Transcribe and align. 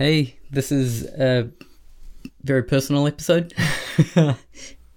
Hey, 0.00 0.38
this 0.50 0.72
is 0.72 1.04
a 1.04 1.50
very 2.42 2.62
personal 2.62 3.06
episode. 3.06 3.52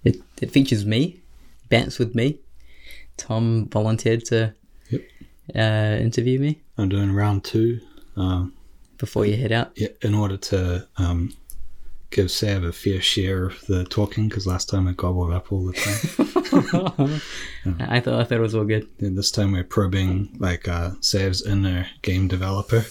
it, 0.02 0.16
it 0.40 0.50
features 0.50 0.86
me, 0.86 1.20
Bants 1.70 1.98
with 1.98 2.14
me. 2.14 2.38
Tom 3.18 3.68
volunteered 3.68 4.24
to 4.26 4.54
Yep. 4.88 5.02
uh, 5.54 5.98
interview 6.02 6.38
me 6.38 6.62
I'm 6.78 6.88
doing 6.88 7.12
round 7.12 7.44
two. 7.44 7.80
Um, 8.16 8.54
before 8.96 9.26
you 9.26 9.36
head 9.36 9.52
out. 9.52 9.72
yeah, 9.76 9.88
in 10.00 10.14
order 10.14 10.38
to 10.38 10.88
um, 10.96 11.34
give 12.10 12.30
Sav 12.30 12.64
a 12.64 12.72
fair 12.72 13.02
share 13.02 13.44
of 13.44 13.60
the 13.66 13.84
talking, 13.84 14.30
because 14.30 14.46
last 14.46 14.70
time 14.70 14.88
I 14.88 14.92
gobbled 14.92 15.34
up 15.34 15.52
all 15.52 15.66
the 15.66 15.74
time. 15.74 17.20
I 17.90 18.00
thought 18.00 18.20
I 18.20 18.24
thought 18.24 18.38
it 18.38 18.40
was 18.40 18.54
all 18.54 18.64
good. 18.64 18.88
and 19.00 19.18
this 19.18 19.30
time 19.30 19.52
we're 19.52 19.64
probing 19.64 20.34
like 20.38 20.66
uh, 20.66 20.92
Sav's 21.00 21.44
inner 21.44 21.86
game 22.00 22.26
developer. 22.26 22.86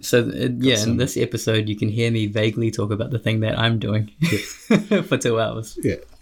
So 0.00 0.20
uh, 0.20 0.48
yeah, 0.58 0.82
in 0.82 0.96
this 0.98 1.16
episode, 1.16 1.68
you 1.68 1.76
can 1.76 1.88
hear 1.88 2.10
me 2.10 2.26
vaguely 2.26 2.70
talk 2.70 2.90
about 2.90 3.10
the 3.10 3.18
thing 3.18 3.40
that 3.40 3.58
I'm 3.58 3.78
doing 3.78 4.10
for 5.04 5.16
two 5.16 5.40
hours. 5.40 5.78
Yeah, 5.82 5.96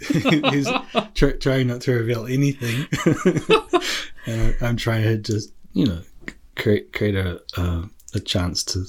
he's 0.51 0.69
try, 1.15 1.33
trying 1.33 1.67
not 1.67 1.81
to 1.83 1.93
reveal 1.93 2.27
anything, 2.27 2.87
and 4.27 4.55
I, 4.61 4.67
I'm 4.67 4.77
trying 4.77 5.03
to 5.03 5.19
just 5.19 5.53
you 5.73 5.87
know 5.87 6.01
create 6.57 6.93
create 6.93 7.17
a 7.17 7.43
a, 7.57 7.85
a 8.15 8.21
chance 8.21 8.65
to 8.65 8.85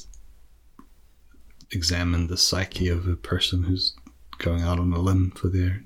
examine 1.71 2.27
the 2.27 2.37
psyche 2.37 2.87
of 2.87 3.07
a 3.07 3.15
person 3.15 3.63
who's 3.63 3.95
going 4.37 4.61
out 4.61 4.79
on 4.79 4.93
a 4.93 4.99
limb 4.99 5.31
for 5.31 5.49
their 5.49 5.81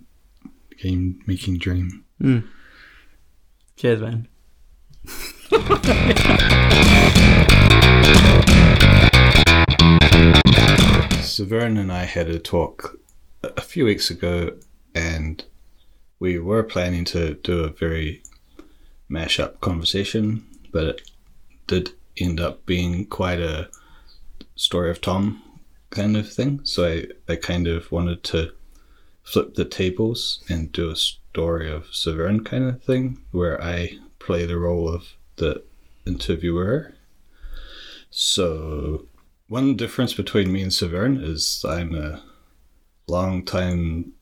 game 0.77 1.21
making 1.25 1.57
dream. 1.57 2.03
Cheers, 3.75 4.01
man. 4.01 4.27
Severn 11.29 11.77
and 11.77 11.91
I 11.91 12.05
had 12.05 12.27
a 12.27 12.39
talk 12.39 12.99
a 13.43 13.61
few 13.61 13.85
weeks 13.85 14.09
ago, 14.09 14.57
and 14.95 15.43
we 16.19 16.39
were 16.39 16.63
planning 16.63 17.05
to 17.05 17.35
do 17.35 17.63
a 17.63 17.69
very 17.69 18.23
mash 19.07 19.39
up 19.39 19.61
conversation, 19.61 20.45
but 20.71 20.85
it 20.85 21.11
did 21.67 21.91
end 22.17 22.39
up 22.39 22.65
being 22.65 23.05
quite 23.05 23.39
a 23.39 23.69
story 24.55 24.89
of 24.89 25.01
Tom 25.01 25.41
kind 25.91 26.17
of 26.17 26.31
thing. 26.31 26.61
So 26.63 26.85
I, 26.85 27.31
I 27.31 27.35
kind 27.35 27.67
of 27.67 27.91
wanted 27.91 28.23
to 28.25 28.51
flip 29.23 29.55
the 29.55 29.65
tables 29.65 30.43
and 30.49 30.71
do 30.71 30.89
a 30.89 30.95
story 30.95 31.71
of 31.71 31.93
Severn 31.93 32.43
kind 32.43 32.63
of 32.65 32.83
thing, 32.83 33.21
where 33.31 33.61
I 33.63 33.97
play 34.17 34.45
the 34.45 34.57
role 34.57 34.89
of 34.89 35.13
the 35.35 35.63
interviewer. 36.05 36.95
So 38.09 39.05
one 39.49 39.75
difference 39.75 40.13
between 40.13 40.51
me 40.51 40.61
and 40.61 40.73
Severn 40.73 41.17
is 41.17 41.65
I'm 41.67 41.95
a 41.95 42.21
long 43.07 43.43
time 43.43 44.13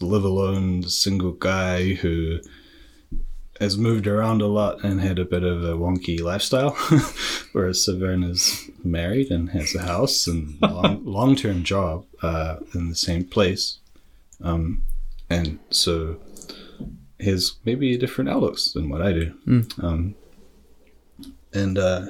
live 0.00 0.24
alone 0.24 0.82
single 0.82 1.32
guy 1.32 1.94
who 1.94 2.40
has 3.60 3.78
moved 3.78 4.06
around 4.06 4.42
a 4.42 4.46
lot 4.46 4.84
and 4.84 5.00
had 5.00 5.18
a 5.18 5.24
bit 5.24 5.44
of 5.44 5.64
a 5.64 5.76
wonky 5.76 6.20
lifestyle, 6.20 6.70
whereas 7.52 7.84
Severn 7.84 8.22
is 8.24 8.68
married 8.84 9.30
and 9.30 9.50
has 9.50 9.74
a 9.74 9.82
house 9.82 10.26
and 10.26 10.60
long 10.60 11.36
term 11.36 11.62
job 11.62 12.04
uh, 12.22 12.56
in 12.74 12.88
the 12.88 12.96
same 12.96 13.24
place, 13.24 13.78
um, 14.42 14.82
and 15.30 15.58
so 15.70 16.20
has 17.20 17.56
maybe 17.64 17.96
different 17.96 18.30
outlooks 18.30 18.72
than 18.72 18.88
what 18.88 19.02
I 19.02 19.12
do. 19.12 19.34
Um, 19.82 20.14
and 21.52 21.78
uh, 21.78 22.06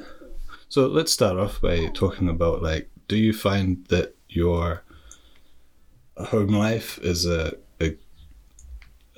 so 0.69 0.86
let's 0.86 1.12
start 1.12 1.38
off 1.38 1.61
by 1.61 1.86
talking 1.88 2.28
about 2.28 2.62
like, 2.62 2.88
do 3.08 3.16
you 3.16 3.33
find 3.33 3.84
that 3.86 4.14
your 4.28 4.83
home 6.16 6.48
life 6.48 6.98
is 7.02 7.27
a 7.27 7.55
a, 7.80 7.97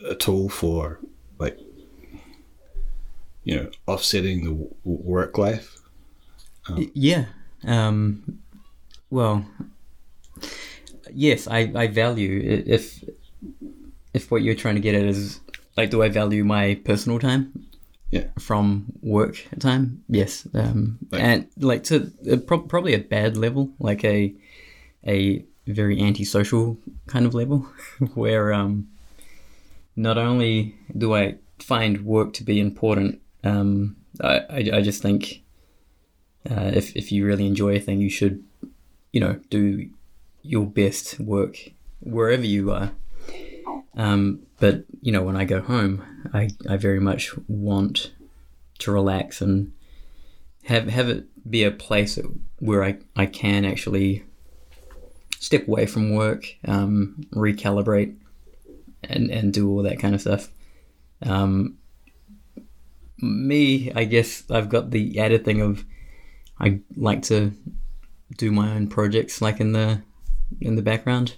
a 0.07 0.15
tool 0.15 0.49
for 0.49 1.01
like, 1.39 1.59
you 3.45 3.57
know, 3.57 3.71
offsetting 3.87 4.45
the 4.45 4.69
work 4.85 5.39
life? 5.39 5.79
Y- 6.69 6.91
Yeah. 6.95 7.25
Um, 7.65 8.41
well, 9.11 9.45
yes, 11.13 11.47
I, 11.49 11.71
I 11.75 11.87
value 11.89 12.41
if 12.67 13.03
if 14.15 14.31
what 14.31 14.43
you're 14.43 14.55
trying 14.55 14.77
to 14.77 14.81
get 14.81 14.95
at 14.95 15.03
is 15.05 15.41
like, 15.77 15.91
do 15.91 16.03
I 16.03 16.09
value 16.09 16.45
my 16.45 16.75
personal 16.85 17.19
time? 17.19 17.67
Yeah. 18.11 18.25
From 18.39 18.87
work 19.03 19.37
time, 19.61 20.03
yes, 20.09 20.47
um, 20.55 20.99
Like- 21.13 21.23
and 21.23 21.47
like 21.59 21.85
to 21.85 22.11
uh, 22.33 22.37
pro- 22.39 22.67
probably 22.67 22.95
a 22.95 22.99
bad 22.99 23.37
level, 23.37 23.71
like 23.79 24.05
a 24.05 24.35
a 25.07 25.45
very 25.67 26.01
antisocial 26.01 26.77
kind 27.07 27.25
of 27.27 27.35
level, 27.35 27.67
where 28.15 28.53
um, 28.53 28.89
not 29.95 30.19
only 30.19 30.75
do 30.99 31.15
I 31.15 31.37
find 31.61 32.05
work 32.05 32.33
to 32.35 32.45
be 32.45 32.59
important, 32.59 33.21
um, 33.45 33.95
I, 34.21 34.39
I, 34.51 34.71
I 34.79 34.83
just 34.83 35.03
think 35.03 35.43
uh, 36.51 36.71
if 36.75 36.97
if 36.97 37.13
you 37.13 37.25
really 37.27 37.47
enjoy 37.47 37.77
a 37.77 37.81
thing, 37.81 38.01
you 38.01 38.11
should, 38.11 38.43
you 39.13 39.21
know, 39.21 39.39
do 39.51 39.89
your 40.43 40.67
best 40.67 41.21
work 41.21 41.57
wherever 42.01 42.45
you 42.45 42.73
are. 42.73 42.91
Um, 43.97 44.41
but 44.59 44.85
you 45.01 45.13
know, 45.13 45.23
when 45.23 45.37
I 45.37 45.45
go 45.45 45.61
home, 45.61 46.05
I, 46.33 46.51
I 46.69 46.77
very 46.77 47.01
much 47.01 47.37
want 47.49 48.13
to 48.81 48.93
relax 48.93 49.41
and 49.41 49.73
have 50.65 50.89
have 50.89 51.09
it 51.09 51.27
be 51.51 51.65
a 51.65 51.71
place 51.71 52.19
where 52.59 52.85
I, 52.85 52.99
I 53.17 53.27
can 53.27 53.65
actually 53.65 54.25
step 55.39 55.67
away 55.67 55.87
from 55.87 56.15
work, 56.15 56.45
um, 56.67 57.27
recalibrate, 57.33 58.17
and 59.03 59.31
and 59.31 59.53
do 59.53 59.69
all 59.69 59.83
that 59.83 59.99
kind 59.99 60.15
of 60.15 60.21
stuff. 60.21 60.49
Um, 61.23 61.79
me, 63.19 63.93
I 63.93 64.05
guess 64.05 64.45
I've 64.51 64.69
got 64.69 64.91
the 64.91 65.19
added 65.19 65.45
thing 65.45 65.61
of 65.61 65.85
I 66.59 66.81
like 66.97 67.23
to 67.23 67.53
do 68.37 68.53
my 68.53 68.73
own 68.73 68.89
projects, 68.89 69.43
like 69.43 69.61
in 69.61 69.73
the 69.73 70.03
in 70.61 70.77
the 70.77 70.83
background. 70.83 71.35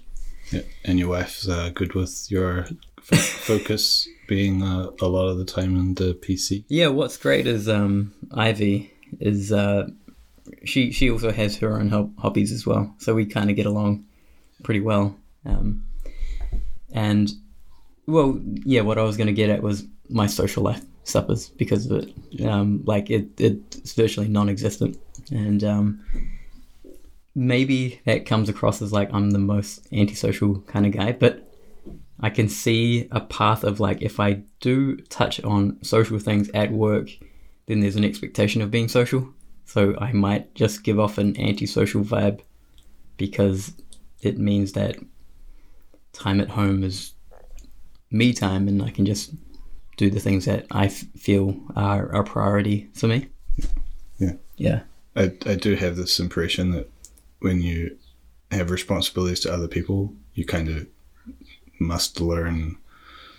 Yeah. 0.53 0.61
And 0.85 0.99
your 0.99 1.09
wife's 1.09 1.47
uh, 1.47 1.71
good 1.73 1.93
with 1.93 2.27
your 2.29 2.67
f- 3.11 3.19
focus 3.19 4.07
being 4.27 4.61
uh, 4.63 4.91
a 5.01 5.07
lot 5.07 5.27
of 5.27 5.37
the 5.37 5.45
time 5.45 5.75
in 5.75 5.95
the 5.95 6.13
PC. 6.13 6.63
Yeah, 6.67 6.87
what's 6.87 7.17
great 7.17 7.47
is 7.47 7.67
um, 7.67 8.13
Ivy 8.33 8.93
is 9.19 9.51
uh, 9.51 9.89
she 10.63 10.91
she 10.91 11.09
also 11.09 11.31
has 11.31 11.57
her 11.57 11.77
own 11.79 11.89
hob- 11.89 12.17
hobbies 12.17 12.51
as 12.51 12.65
well, 12.65 12.93
so 12.99 13.13
we 13.13 13.25
kind 13.25 13.49
of 13.49 13.55
get 13.55 13.65
along 13.65 14.05
pretty 14.63 14.79
well. 14.79 15.15
Um, 15.45 15.85
and 16.93 17.31
well, 18.07 18.39
yeah, 18.65 18.81
what 18.81 18.97
I 18.97 19.03
was 19.03 19.17
going 19.17 19.27
to 19.27 19.33
get 19.33 19.49
at 19.49 19.63
was 19.63 19.85
my 20.09 20.27
social 20.27 20.63
life 20.63 20.81
suffers 21.03 21.49
because 21.49 21.89
of 21.89 22.03
it. 22.03 22.45
Um, 22.45 22.83
like 22.85 23.09
it, 23.09 23.27
it's 23.39 23.93
virtually 23.93 24.27
non-existent, 24.27 24.97
and 25.31 25.63
um, 25.63 25.99
maybe 27.35 28.01
that 28.05 28.25
comes 28.25 28.49
across 28.49 28.81
as 28.81 28.91
like 28.91 29.13
I'm 29.13 29.31
the 29.31 29.39
most 29.39 29.87
antisocial 29.91 30.61
kind 30.61 30.85
of 30.85 30.91
guy, 30.91 31.11
but 31.13 31.49
I 32.19 32.29
can 32.29 32.47
see 32.47 33.07
a 33.11 33.19
path 33.19 33.63
of 33.63 33.79
like 33.79 34.01
if 34.01 34.19
I 34.19 34.43
do 34.59 34.97
touch 34.97 35.43
on 35.43 35.77
social 35.83 36.19
things 36.19 36.49
at 36.53 36.71
work, 36.71 37.09
then 37.65 37.79
there's 37.79 37.95
an 37.95 38.05
expectation 38.05 38.61
of 38.61 38.71
being 38.71 38.87
social. 38.87 39.27
So 39.65 39.95
I 39.99 40.11
might 40.11 40.53
just 40.55 40.83
give 40.83 40.99
off 40.99 41.17
an 41.17 41.39
antisocial 41.39 42.03
vibe 42.03 42.41
because 43.17 43.73
it 44.21 44.37
means 44.37 44.73
that 44.73 44.97
time 46.13 46.39
at 46.39 46.49
home 46.49 46.83
is 46.83 47.13
me 48.11 48.33
time 48.33 48.67
and 48.67 48.81
I 48.81 48.91
can 48.91 49.05
just 49.05 49.33
do 49.97 50.09
the 50.09 50.19
things 50.19 50.45
that 50.45 50.65
I 50.71 50.85
f- 50.85 51.05
feel 51.17 51.59
are 51.75 52.07
a 52.15 52.23
priority 52.23 52.89
for 52.93 53.07
me. 53.07 53.27
Yeah. 54.17 54.33
Yeah. 54.55 54.81
I, 55.15 55.31
I 55.45 55.55
do 55.55 55.75
have 55.75 55.95
this 55.95 56.19
impression 56.19 56.71
that 56.71 56.89
when 57.43 57.61
you 57.61 57.97
have 58.51 58.71
responsibilities 58.71 59.39
to 59.41 59.53
other 59.53 59.67
people, 59.67 60.13
you 60.33 60.45
kind 60.45 60.69
of 60.69 60.87
must 61.79 62.19
learn 62.21 62.77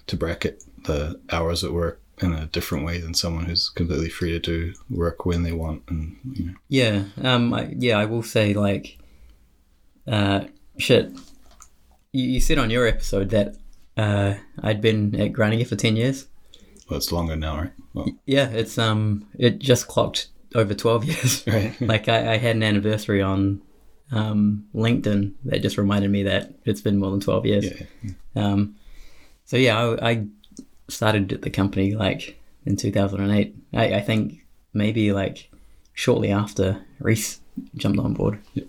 to 0.06 0.16
bracket 0.16 0.62
the 0.84 1.18
hours 1.30 1.64
at 1.64 1.72
work 1.72 2.00
in 2.20 2.32
a 2.32 2.46
different 2.46 2.84
way 2.84 2.98
than 3.00 3.14
someone 3.14 3.46
who's 3.46 3.68
completely 3.70 4.08
free 4.08 4.30
to 4.30 4.38
do 4.38 4.72
work 4.90 5.24
when 5.26 5.42
they 5.42 5.52
want. 5.52 5.82
And 5.88 6.16
you 6.34 6.44
know, 6.46 6.54
Yeah, 6.68 7.04
um, 7.22 7.52
I, 7.54 7.74
yeah, 7.76 7.98
I 7.98 8.04
will 8.04 8.22
say 8.22 8.54
like, 8.54 8.98
uh, 10.06 10.44
shit. 10.78 11.10
You, 12.12 12.24
you 12.34 12.40
said 12.40 12.58
on 12.58 12.70
your 12.70 12.86
episode 12.86 13.30
that 13.30 13.56
uh, 13.96 14.34
I'd 14.62 14.80
been 14.80 15.18
at 15.20 15.32
Grinding 15.32 15.64
for 15.64 15.76
ten 15.76 15.96
years. 15.96 16.26
well, 16.88 16.98
it's 16.98 17.10
longer 17.12 17.36
now, 17.36 17.56
right? 17.58 17.72
Well, 17.94 18.08
Yeah, 18.26 18.50
it's 18.50 18.76
um, 18.78 19.26
it 19.38 19.58
just 19.58 19.88
clocked 19.88 20.28
over 20.54 20.74
twelve 20.74 21.04
years. 21.04 21.42
right. 21.46 21.74
like 21.80 22.08
I, 22.08 22.34
I 22.34 22.36
had 22.36 22.56
an 22.56 22.62
anniversary 22.62 23.22
on 23.22 23.62
um, 24.12 24.66
LinkedIn 24.74 25.32
that 25.44 25.62
just 25.62 25.78
reminded 25.78 26.10
me 26.10 26.22
that 26.24 26.54
it's 26.64 26.80
been 26.80 26.98
more 26.98 27.10
than 27.10 27.20
twelve 27.20 27.46
years. 27.46 27.64
Yeah. 27.66 28.12
Um, 28.36 28.76
so 29.44 29.56
yeah, 29.56 29.78
I, 29.78 30.10
I 30.10 30.26
started 30.88 31.32
at 31.32 31.42
the 31.42 31.50
company 31.50 31.94
like 31.94 32.38
in 32.66 32.76
2008. 32.76 33.54
I, 33.74 33.94
I 33.94 34.00
think 34.00 34.44
maybe 34.72 35.12
like 35.12 35.50
shortly 35.94 36.30
after 36.30 36.80
Reese 36.98 37.40
jumped 37.76 37.98
on 37.98 38.14
board. 38.14 38.38
Yep. 38.54 38.66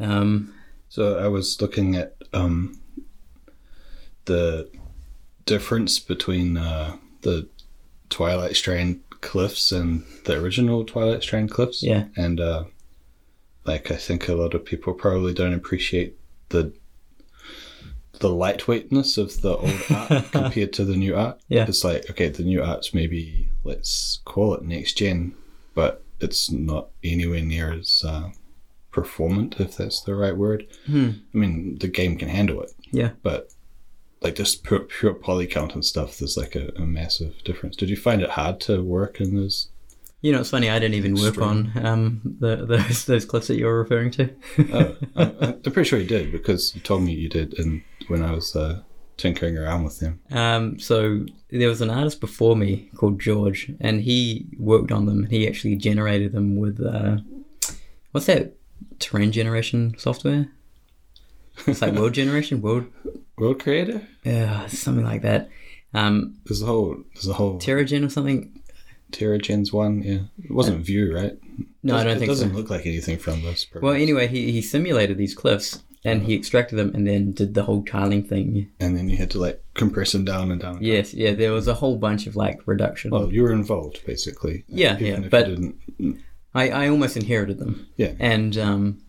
Um, 0.00 0.54
So 0.88 1.18
I 1.18 1.28
was 1.28 1.60
looking 1.60 1.96
at 1.96 2.14
um, 2.32 2.78
the 4.26 4.68
difference 5.46 5.98
between 5.98 6.56
uh, 6.56 6.96
the 7.22 7.48
Twilight 8.10 8.56
Strand 8.56 9.00
cliffs 9.20 9.72
and 9.72 10.04
the 10.24 10.38
original 10.38 10.84
Twilight 10.84 11.22
Strand 11.22 11.50
cliffs. 11.50 11.82
yeah, 11.82 12.04
and 12.16 12.40
uh, 12.40 12.64
like 13.64 13.90
I 13.90 13.96
think 13.96 14.28
a 14.28 14.34
lot 14.34 14.54
of 14.54 14.64
people 14.64 14.94
probably 14.94 15.34
don't 15.34 15.54
appreciate 15.54 16.16
the 16.48 16.72
the 18.18 18.28
lightweightness 18.28 19.18
of 19.18 19.40
the 19.42 19.56
old 19.56 19.82
art 19.90 20.30
compared 20.30 20.72
to 20.74 20.84
the 20.84 20.96
new 20.96 21.16
art. 21.16 21.40
Yeah. 21.48 21.66
it's 21.68 21.84
like 21.84 22.10
okay, 22.10 22.28
the 22.28 22.44
new 22.44 22.62
art's 22.62 22.94
maybe 22.94 23.48
let's 23.64 24.20
call 24.24 24.54
it 24.54 24.62
next 24.62 24.94
gen, 24.94 25.34
but 25.74 26.04
it's 26.20 26.50
not 26.50 26.88
anywhere 27.02 27.42
near 27.42 27.72
as 27.72 28.04
uh, 28.06 28.30
performant, 28.92 29.58
if 29.58 29.76
that's 29.76 30.00
the 30.02 30.14
right 30.14 30.36
word. 30.36 30.66
Hmm. 30.86 31.10
I 31.34 31.38
mean, 31.38 31.78
the 31.78 31.88
game 31.88 32.16
can 32.16 32.28
handle 32.28 32.62
it, 32.62 32.72
yeah. 32.92 33.10
but 33.22 33.52
like 34.20 34.36
just 34.36 34.62
pure, 34.62 34.80
pure 34.80 35.14
poly 35.14 35.46
count 35.46 35.74
and 35.74 35.84
stuff, 35.84 36.18
there's 36.18 36.36
like 36.36 36.54
a, 36.54 36.68
a 36.76 36.82
massive 36.82 37.42
difference. 37.44 37.76
Did 37.76 37.90
you 37.90 37.96
find 37.96 38.22
it 38.22 38.30
hard 38.30 38.60
to 38.62 38.82
work 38.82 39.20
in 39.20 39.34
those? 39.34 39.68
You 40.22 40.32
know, 40.32 40.40
it's 40.40 40.50
funny. 40.50 40.70
I 40.70 40.78
didn't 40.78 40.94
even 40.94 41.14
work 41.14 41.38
on 41.38 41.72
um, 41.84 42.20
the, 42.38 42.64
those 42.64 43.04
those 43.06 43.24
clips 43.24 43.48
that 43.48 43.56
you're 43.56 43.76
referring 43.78 44.10
to. 44.12 44.30
oh, 44.72 44.96
I- 45.16 45.54
I'm 45.64 45.72
pretty 45.72 45.88
sure 45.88 45.98
you 45.98 46.06
did 46.06 46.30
because 46.32 46.74
you 46.74 46.80
told 46.80 47.02
me 47.02 47.12
you 47.12 47.28
did, 47.28 47.58
and 47.58 47.82
when 48.08 48.22
I 48.22 48.30
was 48.32 48.54
uh, 48.56 48.82
tinkering 49.16 49.58
around 49.58 49.82
with 49.84 49.98
them. 50.00 50.20
Um, 50.30 50.78
so 50.78 51.26
there 51.50 51.68
was 51.68 51.80
an 51.80 51.90
artist 51.90 52.20
before 52.20 52.56
me 52.56 52.88
called 52.96 53.20
George, 53.20 53.72
and 53.80 54.00
he 54.02 54.46
worked 54.58 54.92
on 54.92 55.06
them. 55.06 55.26
He 55.26 55.46
actually 55.48 55.74
generated 55.76 56.30
them 56.32 56.56
with 56.56 56.80
uh, 56.80 57.18
what's 58.12 58.26
that 58.26 58.54
terrain 59.00 59.32
generation 59.32 59.94
software? 59.98 60.48
It's 61.66 61.82
like 61.82 61.94
world 61.94 62.14
generation, 62.22 62.62
world, 62.62 62.86
World 63.36 63.60
Creator. 63.60 64.06
yeah, 64.24 64.66
something 64.68 65.04
like 65.04 65.22
that. 65.22 65.48
Um, 65.94 66.38
There's 66.44 66.62
a 66.62 66.66
whole 66.66 67.02
there's 67.12 67.28
a 67.28 67.34
whole 67.34 67.58
TerraGen 67.58 68.06
or 68.06 68.08
something. 68.08 68.58
TerraGens 69.12 69.72
one. 69.72 70.02
Yeah, 70.02 70.20
it 70.42 70.50
wasn't 70.50 70.84
Vue, 70.84 71.14
right? 71.14 71.38
No, 71.82 71.96
I 71.96 72.04
don't 72.04 72.16
it 72.16 72.20
think 72.20 72.30
It 72.30 72.34
doesn't 72.34 72.54
look 72.54 72.70
like 72.70 72.86
anything 72.86 73.18
from 73.18 73.42
those. 73.42 73.66
Well, 73.80 73.92
anyway, 73.92 74.26
he, 74.26 74.52
he 74.52 74.62
simulated 74.62 75.18
these 75.18 75.34
cliffs 75.34 75.82
and 76.04 76.22
he 76.22 76.34
extracted 76.34 76.78
them 76.78 76.92
and 76.94 77.06
then 77.06 77.32
did 77.32 77.54
the 77.54 77.62
whole 77.64 77.84
tiling 77.84 78.24
thing. 78.24 78.70
and 78.80 78.96
then 78.96 79.08
you 79.08 79.16
had 79.16 79.30
to 79.32 79.38
like 79.38 79.62
compress 79.74 80.12
them 80.12 80.24
down 80.24 80.50
and 80.50 80.60
down. 80.60 80.76
And 80.76 80.86
Yes, 80.86 81.14
yeah, 81.14 81.32
there 81.32 81.52
was 81.52 81.68
a 81.68 81.74
whole 81.74 81.96
bunch 81.96 82.26
of 82.26 82.36
like 82.36 82.60
reduction. 82.66 83.10
Down. 83.10 83.20
Well, 83.20 83.32
you 83.32 83.42
were 83.42 83.52
involved 83.52 84.04
basically. 84.06 84.64
Yeah, 84.68 84.98
yeah, 84.98 85.20
but-. 85.20 85.50
I, 86.54 86.68
I 86.68 86.88
almost 86.88 87.16
inherited 87.16 87.58
them. 87.58 87.86
Yeah. 87.96 88.12
And 88.18 88.58
um, 88.58 89.02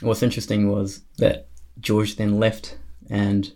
what's 0.00 0.22
interesting 0.22 0.70
was 0.70 1.00
that 1.18 1.48
George 1.80 2.16
then 2.16 2.38
left, 2.38 2.76
and 3.08 3.52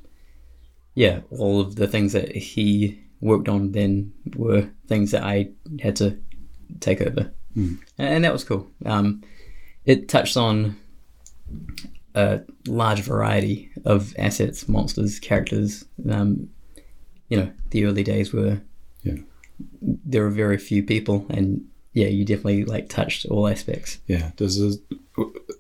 yeah, 0.95 1.21
all 1.31 1.61
of 1.61 1.77
the 1.77 1.87
things 1.87 2.13
that 2.15 2.35
he 2.35 3.01
worked 3.21 3.49
on 3.49 3.73
then 3.73 4.13
were 4.37 4.69
things 4.87 5.11
that 5.11 5.23
I 5.25 5.51
had 5.81 5.97
to 5.97 6.17
take 6.81 7.01
over, 7.01 7.33
and, 7.55 7.79
and 7.99 8.25
that 8.25 8.33
was 8.33 8.45
cool. 8.45 8.69
Um, 8.87 9.23
it 9.85 10.09
touched 10.09 10.37
on 10.37 10.77
a 12.15 12.41
large 12.67 13.01
variety 13.01 13.71
of 13.85 14.15
assets, 14.19 14.69
monsters, 14.69 15.19
characters. 15.19 15.85
Um, 16.09 16.51
you 17.29 17.37
know, 17.39 17.51
the 17.71 17.85
early 17.85 18.03
days 18.05 18.33
were 18.33 18.61
Yeah. 19.03 19.17
there 19.81 20.23
were 20.23 20.31
very 20.31 20.59
few 20.59 20.83
people, 20.83 21.27
and 21.31 21.65
yeah, 21.93 22.07
you 22.09 22.25
definitely 22.25 22.65
like 22.65 22.89
touched 22.89 23.27
all 23.27 23.49
aspects. 23.49 23.99
Yeah, 24.07 24.31
there's 24.37 24.61
a, 24.61 24.73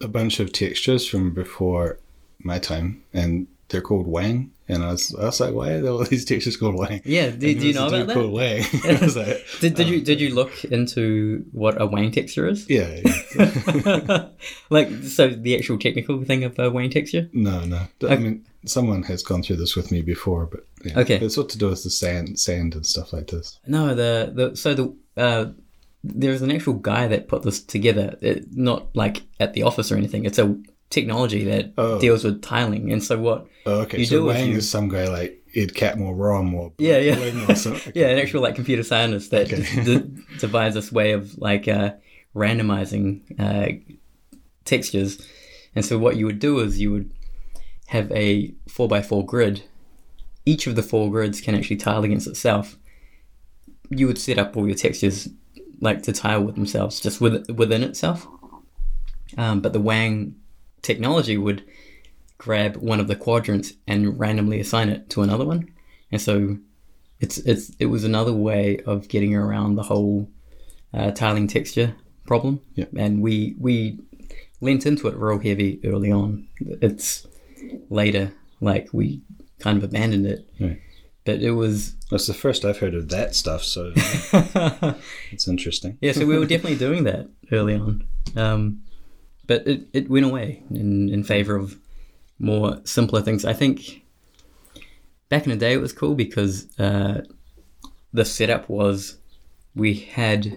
a 0.00 0.08
bunch 0.08 0.40
of 0.40 0.52
textures 0.52 1.06
from 1.06 1.32
before 1.34 1.98
my 2.40 2.58
time, 2.58 3.02
and 3.12 3.46
they're 3.68 3.82
called 3.82 4.06
Wang. 4.06 4.52
And 4.70 4.82
I 4.82 4.90
was, 4.90 5.14
I 5.14 5.24
was 5.24 5.40
like, 5.40 5.54
why 5.54 5.78
are 5.78 5.88
all 5.88 5.98
these 6.04 6.26
textures 6.26 6.56
called 6.56 6.74
Wang? 6.74 7.00
Yeah, 7.04 7.30
do, 7.30 7.54
do 7.54 7.66
you 7.66 7.72
know 7.72 7.88
about 7.88 8.06
that? 8.08 8.14
Called 8.14 8.32
Wang. 8.32 8.64
Like, 8.82 9.46
Did, 9.60 9.74
did 9.74 9.86
oh, 9.86 9.90
you 9.90 10.00
did 10.02 10.20
you 10.20 10.34
look 10.34 10.64
into 10.64 11.44
what 11.52 11.80
a 11.80 11.86
Wang 11.86 12.10
texture 12.10 12.46
is? 12.46 12.68
Yeah. 12.68 13.00
yeah. 13.36 14.28
like 14.70 14.90
so 15.04 15.28
the 15.28 15.56
actual 15.56 15.78
technical 15.78 16.22
thing 16.24 16.44
of 16.44 16.58
a 16.58 16.70
Wang 16.70 16.90
texture? 16.90 17.28
no, 17.32 17.64
no. 17.64 17.86
I 18.08 18.16
mean, 18.16 18.44
someone 18.66 19.02
has 19.04 19.22
gone 19.22 19.42
through 19.42 19.56
this 19.56 19.74
with 19.74 19.90
me 19.90 20.02
before, 20.02 20.46
but 20.46 20.66
yeah. 20.84 21.00
Okay. 21.00 21.16
it's 21.16 21.36
what 21.36 21.48
to 21.50 21.58
do 21.58 21.68
with 21.68 21.82
the 21.82 21.90
sand, 21.90 22.38
sand 22.38 22.74
and 22.74 22.84
stuff 22.84 23.12
like 23.12 23.28
this. 23.28 23.58
No, 23.66 23.94
the 23.94 24.32
the 24.34 24.56
so 24.56 24.74
the 24.74 24.96
uh, 25.16 25.46
there's 26.04 26.42
an 26.42 26.52
actual 26.52 26.74
guy 26.74 27.06
that 27.08 27.28
put 27.28 27.42
this 27.42 27.62
together. 27.62 28.16
It, 28.20 28.54
not 28.54 28.94
like 28.94 29.22
at 29.40 29.54
the 29.54 29.62
office 29.62 29.90
or 29.90 29.96
anything. 29.96 30.24
It's 30.24 30.38
a 30.38 30.56
technology 30.90 31.44
that 31.44 31.72
Oh. 31.76 32.00
deals 32.00 32.24
with 32.24 32.40
tiling. 32.42 32.92
And 32.92 33.02
so 33.02 33.18
what? 33.18 33.46
Oh, 33.66 33.80
okay. 33.82 33.98
You 33.98 34.04
so 34.06 34.18
do 34.20 34.24
Wang 34.26 34.50
you- 34.50 34.56
is 34.58 34.68
some 34.70 34.88
guy 34.88 35.08
like 35.08 35.42
Ed 35.54 35.74
Catmull 35.74 36.14
Rom 36.18 36.54
or 36.54 36.72
Yeah, 36.78 36.98
yeah. 36.98 37.48
Or 37.48 37.54
something. 37.54 37.92
Yeah, 37.96 38.08
an 38.08 38.18
actual 38.18 38.42
like 38.42 38.54
computer 38.54 38.82
scientist 38.82 39.30
that 39.30 39.52
Okay. 39.52 39.84
d- 39.84 40.22
devised 40.38 40.76
this 40.76 40.90
way 40.92 41.12
of 41.12 41.36
like 41.38 41.68
uh, 41.68 41.92
randomizing 42.34 43.22
uh, 43.38 43.68
textures. 44.64 45.26
And 45.74 45.84
so 45.84 45.98
what 45.98 46.16
you 46.16 46.26
would 46.26 46.38
do 46.38 46.60
is 46.60 46.80
you 46.80 46.90
would 46.92 47.10
have 47.88 48.10
a 48.12 48.54
four 48.68 48.88
by 48.88 49.02
four 49.02 49.24
grid. 49.24 49.62
Each 50.44 50.66
of 50.66 50.76
the 50.76 50.82
four 50.82 51.10
grids 51.10 51.40
can 51.40 51.54
actually 51.54 51.76
tile 51.76 52.04
against 52.04 52.26
itself. 52.26 52.78
You 53.90 54.06
would 54.06 54.18
set 54.18 54.38
up 54.38 54.56
all 54.56 54.66
your 54.66 54.76
textures 54.76 55.28
like 55.80 56.02
to 56.04 56.12
tile 56.12 56.42
with 56.42 56.54
themselves, 56.56 57.00
just 57.00 57.20
with, 57.20 57.48
within 57.50 57.82
itself. 57.82 58.26
Um, 59.36 59.60
but 59.60 59.72
the 59.72 59.80
Wang 59.80 60.34
technology 60.82 61.36
would 61.36 61.64
grab 62.38 62.76
one 62.76 63.00
of 63.00 63.08
the 63.08 63.16
quadrants 63.16 63.72
and 63.86 64.18
randomly 64.18 64.60
assign 64.60 64.88
it 64.88 65.10
to 65.10 65.22
another 65.22 65.44
one. 65.44 65.70
And 66.12 66.20
so 66.20 66.58
it's 67.20 67.38
it's 67.38 67.70
it 67.78 67.86
was 67.86 68.04
another 68.04 68.32
way 68.32 68.78
of 68.86 69.08
getting 69.08 69.34
around 69.34 69.74
the 69.74 69.82
whole 69.82 70.28
uh, 70.94 71.10
tiling 71.10 71.48
texture 71.48 71.94
problem. 72.26 72.60
Yeah. 72.74 72.86
And 72.96 73.20
we 73.20 73.56
we 73.58 73.98
lent 74.60 74.86
into 74.86 75.08
it 75.08 75.16
real 75.16 75.38
heavy 75.38 75.80
early 75.84 76.10
on. 76.12 76.48
It's 76.60 77.26
later 77.90 78.32
like 78.60 78.88
we 78.92 79.22
kind 79.58 79.78
of 79.78 79.84
abandoned 79.84 80.26
it. 80.26 80.48
Right. 80.60 80.80
But 81.24 81.42
it 81.42 81.50
was 81.50 81.94
That's 82.10 82.26
the 82.26 82.34
first 82.34 82.64
I've 82.64 82.78
heard 82.78 82.94
of 82.94 83.10
that 83.10 83.34
stuff, 83.34 83.62
so 83.62 83.92
it's 85.30 85.46
interesting. 85.46 85.98
yeah. 86.00 86.12
So 86.12 86.24
we 86.24 86.38
were 86.38 86.46
definitely 86.46 86.78
doing 86.78 87.04
that 87.04 87.28
early 87.52 87.74
on. 87.74 88.06
Um, 88.34 88.82
but 89.48 89.66
it, 89.66 89.88
it 89.92 90.08
went 90.08 90.26
away 90.26 90.62
in 90.70 91.08
in 91.08 91.24
favor 91.24 91.56
of 91.56 91.76
more 92.38 92.80
simpler 92.84 93.20
things. 93.20 93.44
I 93.44 93.52
think 93.52 94.04
back 95.28 95.44
in 95.44 95.50
the 95.50 95.56
day 95.56 95.72
it 95.72 95.80
was 95.80 95.92
cool 95.92 96.14
because 96.14 96.68
uh, 96.78 97.22
the 98.12 98.24
setup 98.24 98.68
was 98.68 99.16
we 99.74 99.94
had 99.94 100.56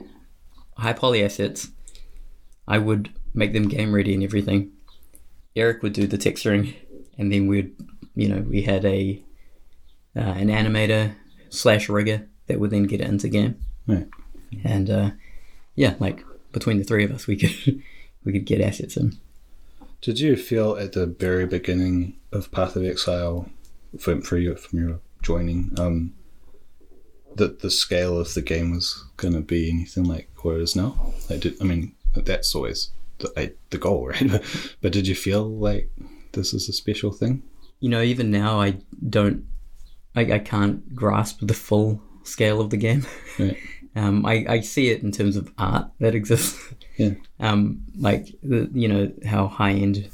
high 0.77 0.93
poly 0.93 1.23
assets. 1.23 1.69
I 2.67 2.77
would 2.77 3.09
make 3.33 3.53
them 3.53 3.67
game 3.67 3.93
ready 3.95 4.13
and 4.13 4.23
everything. 4.23 4.71
Eric 5.55 5.81
would 5.81 5.93
do 5.93 6.05
the 6.07 6.17
texturing, 6.17 6.75
and 7.17 7.31
then 7.31 7.47
we'd, 7.47 7.75
you 8.15 8.29
know, 8.29 8.41
we 8.41 8.61
had 8.61 8.85
a 8.85 9.21
uh, 10.15 10.19
an 10.19 10.47
animator 10.47 11.15
slash 11.49 11.89
rigger 11.89 12.27
that 12.47 12.59
would 12.59 12.71
then 12.71 12.83
get 12.83 13.01
it 13.01 13.07
into 13.07 13.29
game. 13.29 13.57
Right. 13.87 14.07
And 14.63 14.89
uh, 14.89 15.11
yeah, 15.75 15.95
like 15.99 16.23
between 16.51 16.77
the 16.77 16.83
three 16.83 17.03
of 17.03 17.11
us, 17.11 17.27
we 17.27 17.37
could 17.37 17.81
we 18.23 18.31
could 18.31 18.45
get 18.45 18.61
assets 18.61 18.97
in. 18.97 19.17
Did 20.01 20.19
you 20.19 20.35
feel 20.35 20.75
at 20.77 20.93
the 20.93 21.05
very 21.05 21.45
beginning 21.45 22.17
of 22.31 22.51
Path 22.51 22.75
of 22.75 22.83
Exile, 22.83 23.49
from 23.99 24.21
for 24.21 24.37
you 24.37 24.55
from 24.55 24.79
your 24.79 24.99
joining, 25.21 25.71
um, 25.77 26.13
that 27.35 27.59
the 27.59 27.69
scale 27.69 28.19
of 28.19 28.33
the 28.33 28.41
game 28.41 28.71
was 28.71 29.05
going 29.17 29.33
to 29.33 29.41
be 29.41 29.69
anything 29.69 30.05
like 30.05 30.29
what 30.41 30.55
it 30.55 30.61
is 30.61 30.75
now? 30.75 31.13
Like, 31.29 31.41
did, 31.41 31.61
I 31.61 31.65
mean, 31.65 31.93
that's 32.15 32.55
always 32.55 32.91
the, 33.19 33.31
I, 33.37 33.51
the 33.69 33.77
goal, 33.77 34.07
right? 34.09 34.41
but 34.81 34.91
did 34.91 35.07
you 35.07 35.15
feel 35.15 35.47
like 35.47 35.91
this 36.31 36.53
is 36.53 36.67
a 36.67 36.73
special 36.73 37.11
thing? 37.11 37.43
You 37.79 37.89
know, 37.89 38.01
even 38.01 38.31
now, 38.31 38.59
I 38.59 38.77
don't, 39.09 39.45
I, 40.15 40.33
I 40.33 40.39
can't 40.39 40.95
grasp 40.95 41.39
the 41.41 41.53
full 41.53 42.01
scale 42.23 42.59
of 42.59 42.69
the 42.69 42.77
game. 42.77 43.05
Right. 43.39 43.57
Um, 43.93 44.25
I, 44.25 44.45
I 44.47 44.59
see 44.61 44.89
it 44.89 45.03
in 45.03 45.11
terms 45.11 45.35
of 45.35 45.51
art 45.57 45.91
that 45.99 46.15
exists. 46.15 46.57
Yeah. 47.01 47.13
Um, 47.39 47.83
like 47.97 48.27
the, 48.43 48.69
you 48.73 48.87
know 48.87 49.11
how 49.25 49.47
high 49.47 49.71
end, 49.71 50.09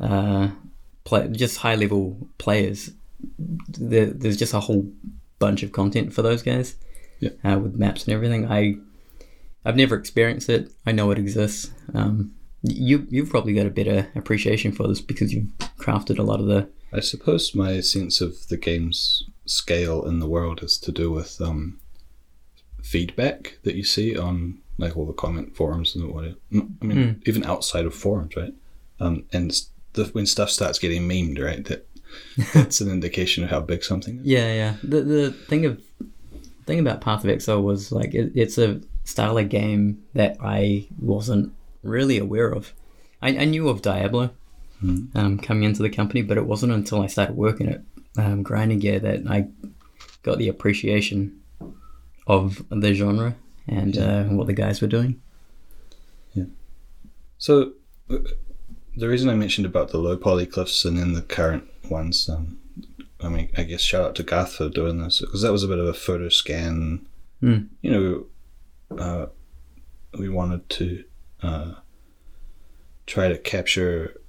uh, 0.00 0.48
play 1.04 1.28
just 1.28 1.58
high 1.58 1.76
level 1.76 2.28
players. 2.38 2.90
There, 3.68 4.06
there's 4.06 4.36
just 4.36 4.54
a 4.54 4.60
whole 4.60 4.90
bunch 5.38 5.62
of 5.62 5.72
content 5.72 6.12
for 6.12 6.22
those 6.22 6.42
guys. 6.42 6.76
Yeah. 7.20 7.30
Uh, 7.44 7.58
with 7.58 7.76
maps 7.76 8.04
and 8.04 8.12
everything. 8.12 8.50
I, 8.50 8.74
I've 9.64 9.76
never 9.76 9.94
experienced 9.94 10.48
it. 10.50 10.72
I 10.84 10.92
know 10.92 11.10
it 11.10 11.18
exists. 11.18 11.70
Um, 11.94 12.34
you 12.62 13.06
you've 13.10 13.30
probably 13.30 13.54
got 13.54 13.66
a 13.66 13.70
better 13.70 14.08
appreciation 14.14 14.72
for 14.72 14.88
this 14.88 15.00
because 15.00 15.32
you've 15.32 15.48
crafted 15.78 16.18
a 16.18 16.22
lot 16.22 16.40
of 16.40 16.46
the 16.46 16.68
I 16.92 17.00
suppose 17.00 17.54
my 17.54 17.80
sense 17.80 18.20
of 18.20 18.48
the 18.48 18.56
game's 18.56 19.24
scale 19.46 20.04
in 20.04 20.20
the 20.20 20.28
world 20.28 20.62
is 20.62 20.78
to 20.78 20.92
do 20.92 21.10
with 21.10 21.40
um, 21.40 21.80
feedback 22.82 23.58
that 23.64 23.74
you 23.74 23.84
see 23.84 24.16
on 24.16 24.60
like 24.78 24.96
all 24.96 25.06
the 25.06 25.12
comment 25.12 25.56
forums 25.56 25.94
and 25.94 26.12
what. 26.12 26.24
I 26.24 26.84
mean, 26.84 27.22
even 27.26 27.44
outside 27.44 27.84
of 27.84 27.94
forums, 27.94 28.36
right? 28.36 28.54
Um, 29.00 29.24
and 29.32 29.52
the, 29.94 30.04
when 30.06 30.26
stuff 30.26 30.50
starts 30.50 30.78
getting 30.78 31.08
memed, 31.08 31.42
right, 31.42 31.64
that 31.66 31.88
that's 32.54 32.80
an 32.80 32.90
indication 32.90 33.44
of 33.44 33.50
how 33.50 33.60
big 33.60 33.84
something 33.84 34.18
is. 34.18 34.26
Yeah, 34.26 34.52
yeah. 34.52 34.74
The 34.82 35.02
the 35.02 35.30
thing 35.32 35.64
of 35.66 35.80
thing 36.66 36.78
about 36.78 37.00
Path 37.00 37.24
of 37.24 37.30
Exile 37.30 37.62
was 37.62 37.92
like 37.92 38.14
it, 38.14 38.32
it's 38.34 38.58
a 38.58 38.80
style 39.04 39.38
of 39.38 39.48
game 39.48 40.02
that 40.14 40.36
I 40.40 40.88
wasn't 41.00 41.52
really 41.82 42.18
aware 42.18 42.50
of. 42.50 42.72
I, 43.20 43.38
I 43.38 43.44
knew 43.44 43.68
of 43.68 43.82
Diablo 43.82 44.30
um, 44.82 45.38
coming 45.38 45.64
into 45.64 45.82
the 45.82 45.90
company, 45.90 46.22
but 46.22 46.36
it 46.36 46.46
wasn't 46.46 46.72
until 46.72 47.00
I 47.00 47.06
started 47.06 47.36
working 47.36 47.68
at 47.68 47.82
um, 48.18 48.42
Grinding 48.42 48.80
Gear 48.80 48.98
that 49.00 49.26
I 49.28 49.48
got 50.22 50.38
the 50.38 50.48
appreciation 50.48 51.40
of 52.26 52.64
the 52.70 52.94
genre 52.94 53.36
and 53.66 53.96
uh, 53.98 54.24
what 54.24 54.46
the 54.46 54.52
guys 54.52 54.80
were 54.80 54.88
doing. 54.88 55.20
Yeah. 56.34 56.44
So, 57.38 57.72
uh, 58.10 58.18
the 58.96 59.08
reason 59.08 59.28
I 59.28 59.34
mentioned 59.34 59.66
about 59.66 59.90
the 59.90 59.98
low 59.98 60.16
poly 60.16 60.46
cliffs 60.46 60.84
and 60.84 60.98
then 60.98 61.14
the 61.14 61.22
current 61.22 61.64
ones, 61.90 62.28
um, 62.28 62.58
I 63.20 63.28
mean, 63.28 63.50
I 63.56 63.64
guess 63.64 63.80
shout 63.80 64.04
out 64.04 64.14
to 64.16 64.22
Garth 64.22 64.54
for 64.54 64.68
doing 64.68 64.98
this 64.98 65.20
because 65.20 65.42
that 65.42 65.52
was 65.52 65.64
a 65.64 65.68
bit 65.68 65.78
of 65.78 65.86
a 65.86 65.94
photo 65.94 66.28
scan. 66.28 67.06
Mm. 67.42 67.68
You 67.82 67.90
know, 68.90 68.98
uh, 68.98 69.26
we 70.18 70.28
wanted 70.28 70.68
to 70.70 71.04
uh, 71.42 71.74
try 73.06 73.28
to 73.28 73.38
capture 73.38 74.20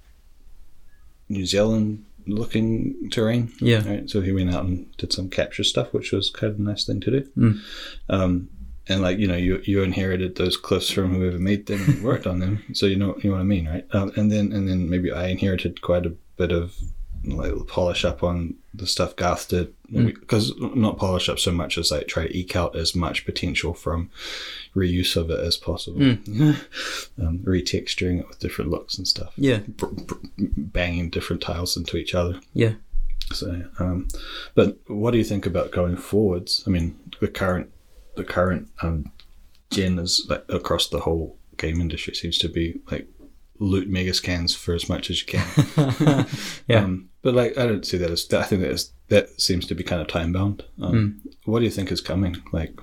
New 1.29 1.45
Zealand 1.45 2.05
looking 2.27 3.09
terrain. 3.11 3.51
Yeah. 3.59 3.87
Right. 3.87 4.09
So 4.09 4.21
he 4.21 4.31
went 4.31 4.53
out 4.53 4.65
and 4.65 4.95
did 4.97 5.13
some 5.13 5.29
capture 5.29 5.63
stuff, 5.63 5.93
which 5.93 6.11
was 6.11 6.29
kind 6.29 6.53
of 6.53 6.59
a 6.59 6.63
nice 6.63 6.85
thing 6.85 6.99
to 7.01 7.11
do. 7.11 7.29
Mm. 7.37 7.59
Um, 8.09 8.49
and 8.87 9.01
like 9.01 9.17
you 9.19 9.27
know, 9.27 9.35
you 9.37 9.61
you 9.63 9.83
inherited 9.83 10.35
those 10.35 10.57
cliffs 10.57 10.89
from 10.91 11.13
whoever 11.15 11.39
made 11.39 11.65
them 11.67 11.81
and 11.83 12.03
worked 12.03 12.27
on 12.27 12.39
them, 12.39 12.63
so 12.73 12.85
you 12.85 12.95
know 12.95 13.15
you 13.21 13.29
know 13.29 13.35
what 13.35 13.41
I 13.41 13.45
mean, 13.45 13.67
right? 13.67 13.85
Um, 13.91 14.11
and 14.15 14.31
then 14.31 14.51
and 14.51 14.67
then 14.67 14.89
maybe 14.89 15.11
I 15.11 15.27
inherited 15.27 15.81
quite 15.81 16.05
a 16.05 16.13
bit 16.37 16.51
of 16.51 16.75
like 17.23 17.53
polish 17.67 18.05
up 18.05 18.21
on 18.21 18.53
the 18.75 18.85
stuff 18.85 19.15
Garth 19.15 19.47
did, 19.47 19.73
because 19.91 20.53
not 20.59 20.99
polish 20.99 21.27
up 21.27 21.39
so 21.39 21.51
much 21.51 21.75
as 21.79 21.89
like 21.89 22.07
try 22.07 22.27
to 22.27 22.37
eke 22.37 22.55
out 22.55 22.75
as 22.75 22.93
much 22.93 23.25
potential 23.25 23.73
from 23.73 24.11
reuse 24.75 25.15
of 25.15 25.31
it 25.31 25.39
as 25.39 25.57
possible, 25.57 26.01
um, 27.19 27.39
retexturing 27.43 28.19
it 28.19 28.27
with 28.27 28.37
different 28.39 28.69
looks 28.69 28.97
and 28.99 29.07
stuff, 29.07 29.33
Yeah, 29.37 29.59
br- 29.67 29.85
br- 29.87 30.15
banging 30.37 31.09
different 31.09 31.41
tiles 31.41 31.75
into 31.75 31.97
each 31.97 32.13
other. 32.13 32.39
yeah. 32.53 32.73
So, 33.33 33.63
um, 33.79 34.07
but 34.53 34.77
what 34.85 35.09
do 35.09 35.17
you 35.17 35.23
think 35.23 35.47
about 35.47 35.71
going 35.71 35.97
forwards? 35.97 36.63
I 36.67 36.69
mean, 36.69 36.95
the 37.21 37.27
current 37.27 37.71
the 38.15 38.23
current 38.23 38.69
um, 38.81 39.11
gen 39.71 39.99
is 39.99 40.25
like 40.29 40.45
across 40.49 40.87
the 40.89 40.99
whole 41.01 41.37
game 41.57 41.79
industry 41.81 42.13
seems 42.13 42.37
to 42.39 42.49
be 42.49 42.79
like 42.91 43.07
loot 43.59 43.87
mega 43.89 44.13
scans 44.13 44.53
for 44.53 44.73
as 44.73 44.89
much 44.89 45.09
as 45.09 45.21
you 45.21 45.27
can. 45.27 46.25
Yeah. 46.67 46.83
Um, 46.83 47.09
but 47.21 47.33
like, 47.33 47.57
I 47.57 47.65
don't 47.65 47.85
see 47.85 47.97
that 47.97 48.11
as 48.11 48.31
I 48.33 48.43
think 48.43 48.61
that 48.61 48.71
is 48.71 48.91
that 49.07 49.39
seems 49.41 49.65
to 49.67 49.75
be 49.75 49.83
kind 49.83 50.01
of 50.01 50.07
time 50.07 50.31
bound. 50.33 50.63
Um, 50.81 51.21
What 51.45 51.59
do 51.59 51.65
you 51.65 51.71
think 51.71 51.91
is 51.91 52.01
coming? 52.01 52.35
Like, 52.51 52.73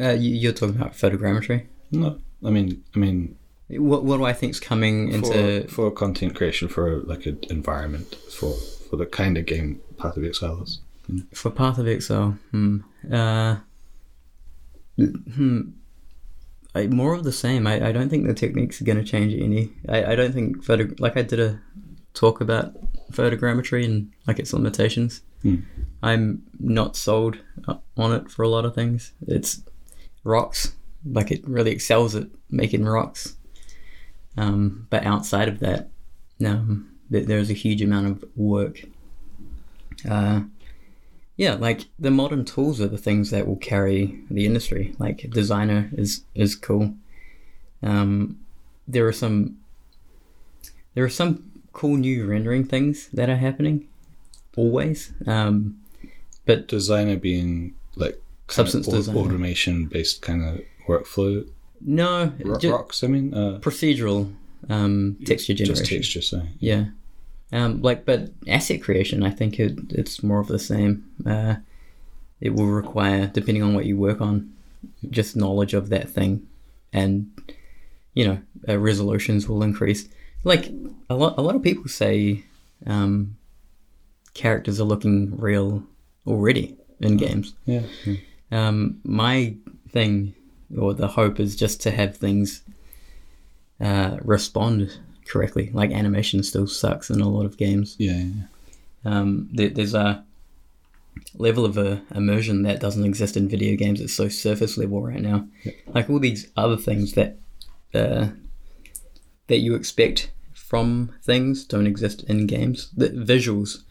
Uh, 0.00 0.10
you, 0.10 0.34
you're 0.34 0.52
talking 0.52 0.76
about 0.76 0.92
photogrammetry. 0.94 1.66
no, 1.90 2.18
I 2.44 2.50
mean, 2.50 2.82
I 2.94 2.98
mean, 2.98 3.36
What 3.68 4.04
what 4.04 4.16
do 4.18 4.24
I 4.24 4.32
think's 4.32 4.60
coming 4.60 5.12
into 5.12 5.62
for, 5.68 5.74
for 5.74 5.90
content 5.90 6.34
creation 6.34 6.68
for 6.68 7.00
like 7.02 7.26
an 7.26 7.38
environment 7.50 8.14
for 8.30 8.54
for 8.88 8.96
the 8.96 9.06
kind 9.06 9.36
of 9.38 9.46
game 9.46 9.80
Path 9.98 10.16
of 10.16 10.24
Exile 10.24 10.62
is. 10.62 10.80
For 11.34 11.50
Path 11.50 11.78
of 11.78 11.86
Exile, 11.86 12.38
hmm, 12.50 12.78
uh, 13.12 13.56
hmm, 14.96 15.60
I, 16.74 16.86
more 16.88 17.14
of 17.14 17.24
the 17.24 17.32
same. 17.32 17.66
I, 17.66 17.88
I 17.88 17.92
don't 17.92 18.08
think 18.08 18.26
the 18.26 18.34
techniques 18.34 18.80
are 18.80 18.84
going 18.84 18.98
to 18.98 19.04
change 19.04 19.34
any. 19.34 19.72
I, 19.88 20.12
I 20.12 20.14
don't 20.14 20.32
think 20.32 20.62
photo 20.62 20.92
like 20.98 21.16
I 21.16 21.22
did 21.22 21.40
a 21.40 21.60
talk 22.14 22.40
about 22.40 22.74
photogrammetry 23.12 23.84
and 23.84 24.12
like 24.26 24.38
its 24.38 24.52
limitations. 24.52 25.22
Hmm. 25.42 25.56
I'm 26.02 26.42
not 26.58 26.96
sold 26.96 27.38
uh, 27.68 27.76
on 27.96 28.12
it 28.12 28.30
for 28.30 28.42
a 28.42 28.48
lot 28.48 28.64
of 28.64 28.74
things. 28.74 29.12
It's 29.26 29.62
rocks, 30.24 30.72
like 31.04 31.30
it 31.30 31.46
really 31.46 31.70
excels 31.70 32.14
at 32.14 32.26
making 32.50 32.84
rocks. 32.84 33.36
Um, 34.36 34.86
but 34.90 35.06
outside 35.06 35.48
of 35.48 35.60
that, 35.60 35.88
um, 36.44 36.90
th- 37.10 37.26
there's 37.26 37.50
a 37.50 37.54
huge 37.54 37.80
amount 37.80 38.06
of 38.08 38.24
work. 38.34 38.82
Uh, 40.08 40.42
yeah, 41.36 41.54
like 41.54 41.86
the 41.98 42.10
modern 42.10 42.44
tools 42.44 42.80
are 42.80 42.88
the 42.88 42.98
things 42.98 43.30
that 43.30 43.46
will 43.46 43.56
carry 43.56 44.18
the 44.30 44.46
industry. 44.46 44.94
Like 44.98 45.28
designer 45.30 45.90
is 45.92 46.22
is 46.34 46.54
cool. 46.54 46.94
Um, 47.82 48.38
there 48.88 49.06
are 49.06 49.12
some 49.12 49.58
there 50.94 51.04
are 51.04 51.10
some 51.10 51.50
cool 51.72 51.96
new 51.96 52.26
rendering 52.26 52.64
things 52.64 53.08
that 53.12 53.28
are 53.28 53.36
happening 53.36 53.86
always. 54.56 55.12
Um, 55.26 55.78
but 56.46 56.68
designer 56.68 57.16
being 57.16 57.74
like 57.96 58.20
Substance 58.48 58.88
au- 58.88 59.18
automation 59.18 59.86
based 59.86 60.22
kind 60.22 60.44
of 60.44 60.60
workflow 60.88 61.46
no, 61.80 62.32
ro- 62.44 62.58
rocks 62.64 63.02
i 63.04 63.06
mean 63.08 63.34
uh, 63.34 63.58
procedural 63.60 64.32
um, 64.70 65.16
texture 65.26 65.52
generation. 65.52 65.84
just 65.84 65.90
texture 65.90 66.22
so 66.22 66.42
Yeah. 66.60 66.86
Um, 67.52 67.80
like, 67.80 68.04
but 68.04 68.30
asset 68.48 68.82
creation, 68.82 69.22
I 69.22 69.30
think 69.30 69.60
it, 69.60 69.78
it's 69.90 70.22
more 70.22 70.40
of 70.40 70.48
the 70.48 70.58
same. 70.58 71.04
Uh, 71.24 71.56
it 72.40 72.54
will 72.54 72.66
require, 72.66 73.28
depending 73.28 73.62
on 73.62 73.74
what 73.74 73.86
you 73.86 73.96
work 73.96 74.20
on, 74.20 74.52
just 75.10 75.36
knowledge 75.36 75.72
of 75.74 75.88
that 75.88 76.08
thing, 76.08 76.46
and 76.92 77.30
you 78.14 78.26
know, 78.26 78.38
uh, 78.68 78.78
resolutions 78.78 79.48
will 79.48 79.62
increase. 79.62 80.08
Like 80.44 80.70
a 81.08 81.14
lot, 81.14 81.34
a 81.38 81.42
lot 81.42 81.54
of 81.54 81.62
people 81.62 81.88
say 81.88 82.44
um, 82.86 83.36
characters 84.34 84.80
are 84.80 84.84
looking 84.84 85.36
real 85.38 85.82
already 86.26 86.76
in 87.00 87.16
games. 87.16 87.54
yeah, 87.64 87.82
yeah. 88.04 88.16
Um, 88.50 89.00
my 89.04 89.54
thing 89.90 90.34
or 90.76 90.94
the 90.94 91.08
hope 91.08 91.40
is 91.40 91.56
just 91.56 91.80
to 91.82 91.90
have 91.90 92.16
things 92.16 92.62
uh, 93.80 94.18
respond 94.22 94.98
correctly. 95.26 95.70
Like 95.72 95.90
animation 95.92 96.42
still 96.42 96.66
sucks 96.66 97.10
in 97.10 97.20
a 97.20 97.28
lot 97.28 97.46
of 97.46 97.56
games. 97.56 97.96
yeah, 97.98 98.18
yeah. 98.18 98.42
Um, 99.04 99.48
there, 99.52 99.68
there's 99.68 99.94
a 99.94 100.24
level 101.34 101.64
of 101.64 101.78
uh, 101.78 101.98
immersion 102.14 102.62
that 102.62 102.80
doesn't 102.80 103.04
exist 103.04 103.36
in 103.36 103.48
video 103.48 103.76
games. 103.76 104.00
It's 104.00 104.12
so 104.14 104.28
surface 104.28 104.76
level 104.76 105.00
right 105.02 105.20
now. 105.20 105.46
Like 105.86 106.10
all 106.10 106.18
these 106.18 106.50
other 106.56 106.76
things 106.76 107.12
that 107.12 107.38
uh, 107.94 108.28
that 109.46 109.58
you 109.58 109.74
expect 109.74 110.30
from 110.54 111.14
things 111.22 111.64
don't 111.64 111.86
exist 111.86 112.24
in 112.24 112.46
games. 112.46 112.90
The 112.96 113.10
visuals 113.10 113.82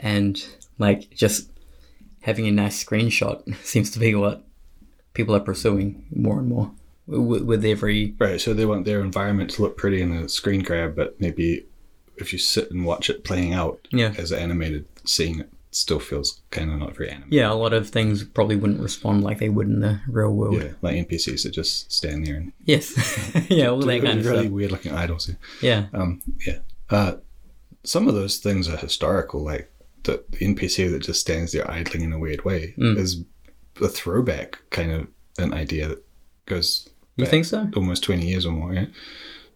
and 0.00 0.44
like 0.78 1.10
just 1.10 1.50
having 2.22 2.46
a 2.46 2.52
nice 2.52 2.82
screenshot 2.82 3.54
seems 3.64 3.90
to 3.92 3.98
be 3.98 4.14
what 4.14 4.44
people 5.14 5.34
are 5.34 5.40
pursuing 5.40 6.06
more 6.14 6.38
and 6.38 6.48
more 6.48 6.72
with, 7.06 7.42
with 7.42 7.64
every 7.64 8.14
right 8.18 8.40
so 8.40 8.54
they 8.54 8.64
want 8.66 8.84
their 8.84 9.00
environment 9.00 9.50
to 9.50 9.62
look 9.62 9.76
pretty 9.76 10.00
in 10.02 10.12
a 10.12 10.28
screen 10.28 10.62
grab 10.62 10.94
but 10.96 11.20
maybe 11.20 11.64
if 12.16 12.32
you 12.32 12.38
sit 12.38 12.70
and 12.70 12.84
watch 12.84 13.10
it 13.10 13.24
playing 13.24 13.52
out 13.52 13.86
Yeah. 13.90 14.12
as 14.18 14.32
animated 14.32 14.86
seeing 15.04 15.40
it 15.40 15.50
still 15.74 15.98
feels 15.98 16.42
kind 16.50 16.70
of 16.70 16.78
not 16.78 16.94
very 16.96 17.08
animated 17.10 17.32
yeah 17.32 17.50
a 17.50 17.54
lot 17.54 17.72
of 17.72 17.88
things 17.88 18.22
probably 18.24 18.56
wouldn't 18.56 18.80
respond 18.80 19.24
like 19.24 19.38
they 19.38 19.48
would 19.48 19.66
in 19.66 19.80
the 19.80 20.00
real 20.06 20.32
world 20.32 20.54
yeah 20.62 20.68
like 20.82 20.94
npcs 21.08 21.42
that 21.42 21.50
just 21.50 21.90
stand 21.90 22.26
there 22.26 22.36
and 22.36 22.52
yes 22.64 22.92
yeah 23.50 23.66
all 23.68 23.78
that 23.78 24.02
kind 24.04 24.20
of 24.20 24.26
really 24.26 24.42
stuff 24.42 24.52
weird 24.52 24.70
looking 24.70 24.92
idles 24.92 25.30
yeah 25.62 25.86
Um, 25.94 26.20
yeah. 26.46 26.58
Uh, 26.90 27.14
some 27.84 28.06
of 28.06 28.14
those 28.14 28.36
things 28.36 28.68
are 28.68 28.76
historical, 28.76 29.42
like 29.42 29.68
the, 30.04 30.22
the 30.30 30.38
NPC 30.54 30.88
that 30.92 31.00
just 31.02 31.20
stands 31.22 31.50
there 31.52 31.68
idling 31.68 32.02
in 32.02 32.12
a 32.12 32.18
weird 32.18 32.44
way 32.44 32.74
Mm. 32.78 32.96
is 32.98 33.24
a 33.80 33.88
throwback 33.88 34.58
kind 34.70 34.92
of 34.92 35.08
an 35.38 35.52
idea 35.54 35.88
that 35.88 36.04
goes 36.46 36.88
you 37.16 37.26
think 37.26 37.44
so 37.44 37.68
almost 37.76 38.02
20 38.04 38.26
years 38.26 38.46
or 38.46 38.52
more. 38.52 38.72
Yeah. 38.74 38.86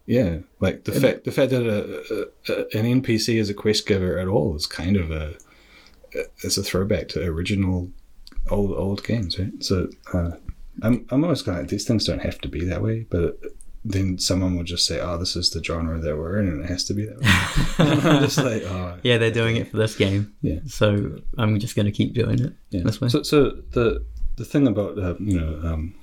Yeah, 0.05 0.37
like 0.61 0.85
the 0.85 0.93
fact 0.93 1.25
the 1.25 1.33
fact 1.33 1.51
that 1.51 1.65
a, 1.67 2.23
a, 2.49 2.53
a, 2.53 2.79
an 2.79 3.01
NPC 3.01 3.35
is 3.35 3.49
a 3.49 3.53
quest 3.53 3.85
giver 3.85 4.17
at 4.17 4.29
all 4.29 4.55
is 4.55 4.65
kind 4.65 4.95
of 4.95 5.11
a 5.11 5.35
it's 6.43 6.57
a 6.57 6.63
throwback 6.63 7.09
to 7.09 7.23
original 7.25 7.89
old 8.49 8.71
old 8.71 9.03
games, 9.03 9.37
right? 9.37 9.51
So 9.61 9.89
uh, 10.13 10.31
I'm 10.81 11.05
I'm 11.09 11.25
always 11.25 11.41
kind 11.41 11.57
of 11.57 11.63
like 11.63 11.69
these 11.71 11.83
things 11.85 12.05
don't 12.05 12.21
have 12.21 12.39
to 12.39 12.47
be 12.47 12.63
that 12.65 12.81
way, 12.81 13.05
but 13.09 13.37
then 13.83 14.17
someone 14.17 14.55
will 14.55 14.63
just 14.63 14.85
say, 14.85 15.01
"Oh, 15.01 15.17
this 15.17 15.35
is 15.35 15.49
the 15.49 15.61
genre 15.61 15.99
that 15.99 16.15
we're 16.17 16.39
in, 16.39 16.47
and 16.47 16.63
it 16.63 16.69
has 16.69 16.85
to 16.85 16.93
be 16.93 17.05
that 17.05 17.19
way." 17.19 18.05
I'm 18.09 18.21
just 18.23 18.37
like, 18.37 18.63
"Oh, 18.63 18.97
yeah 19.03 19.17
they're 19.17 19.29
doing 19.29 19.57
it 19.57 19.69
for 19.69 19.75
this 19.75 19.95
game 19.97 20.33
Yeah. 20.41 20.59
so 20.67 21.19
i'm 21.37 21.59
just 21.59 21.75
going 21.75 21.85
to 21.85 21.91
keep 21.91 22.13
doing 22.13 22.39
it 22.39 22.53
yeah." 22.69 22.83
this 22.85 23.01
way 23.01 23.09
So, 23.09 23.23
so 23.23 23.51
the 23.71 24.05
the 24.37 24.45
thing 24.45 24.67
about 24.67 24.97
uh, 24.97 25.15
you 25.19 25.37
know 25.37 25.59
um, 25.67 25.95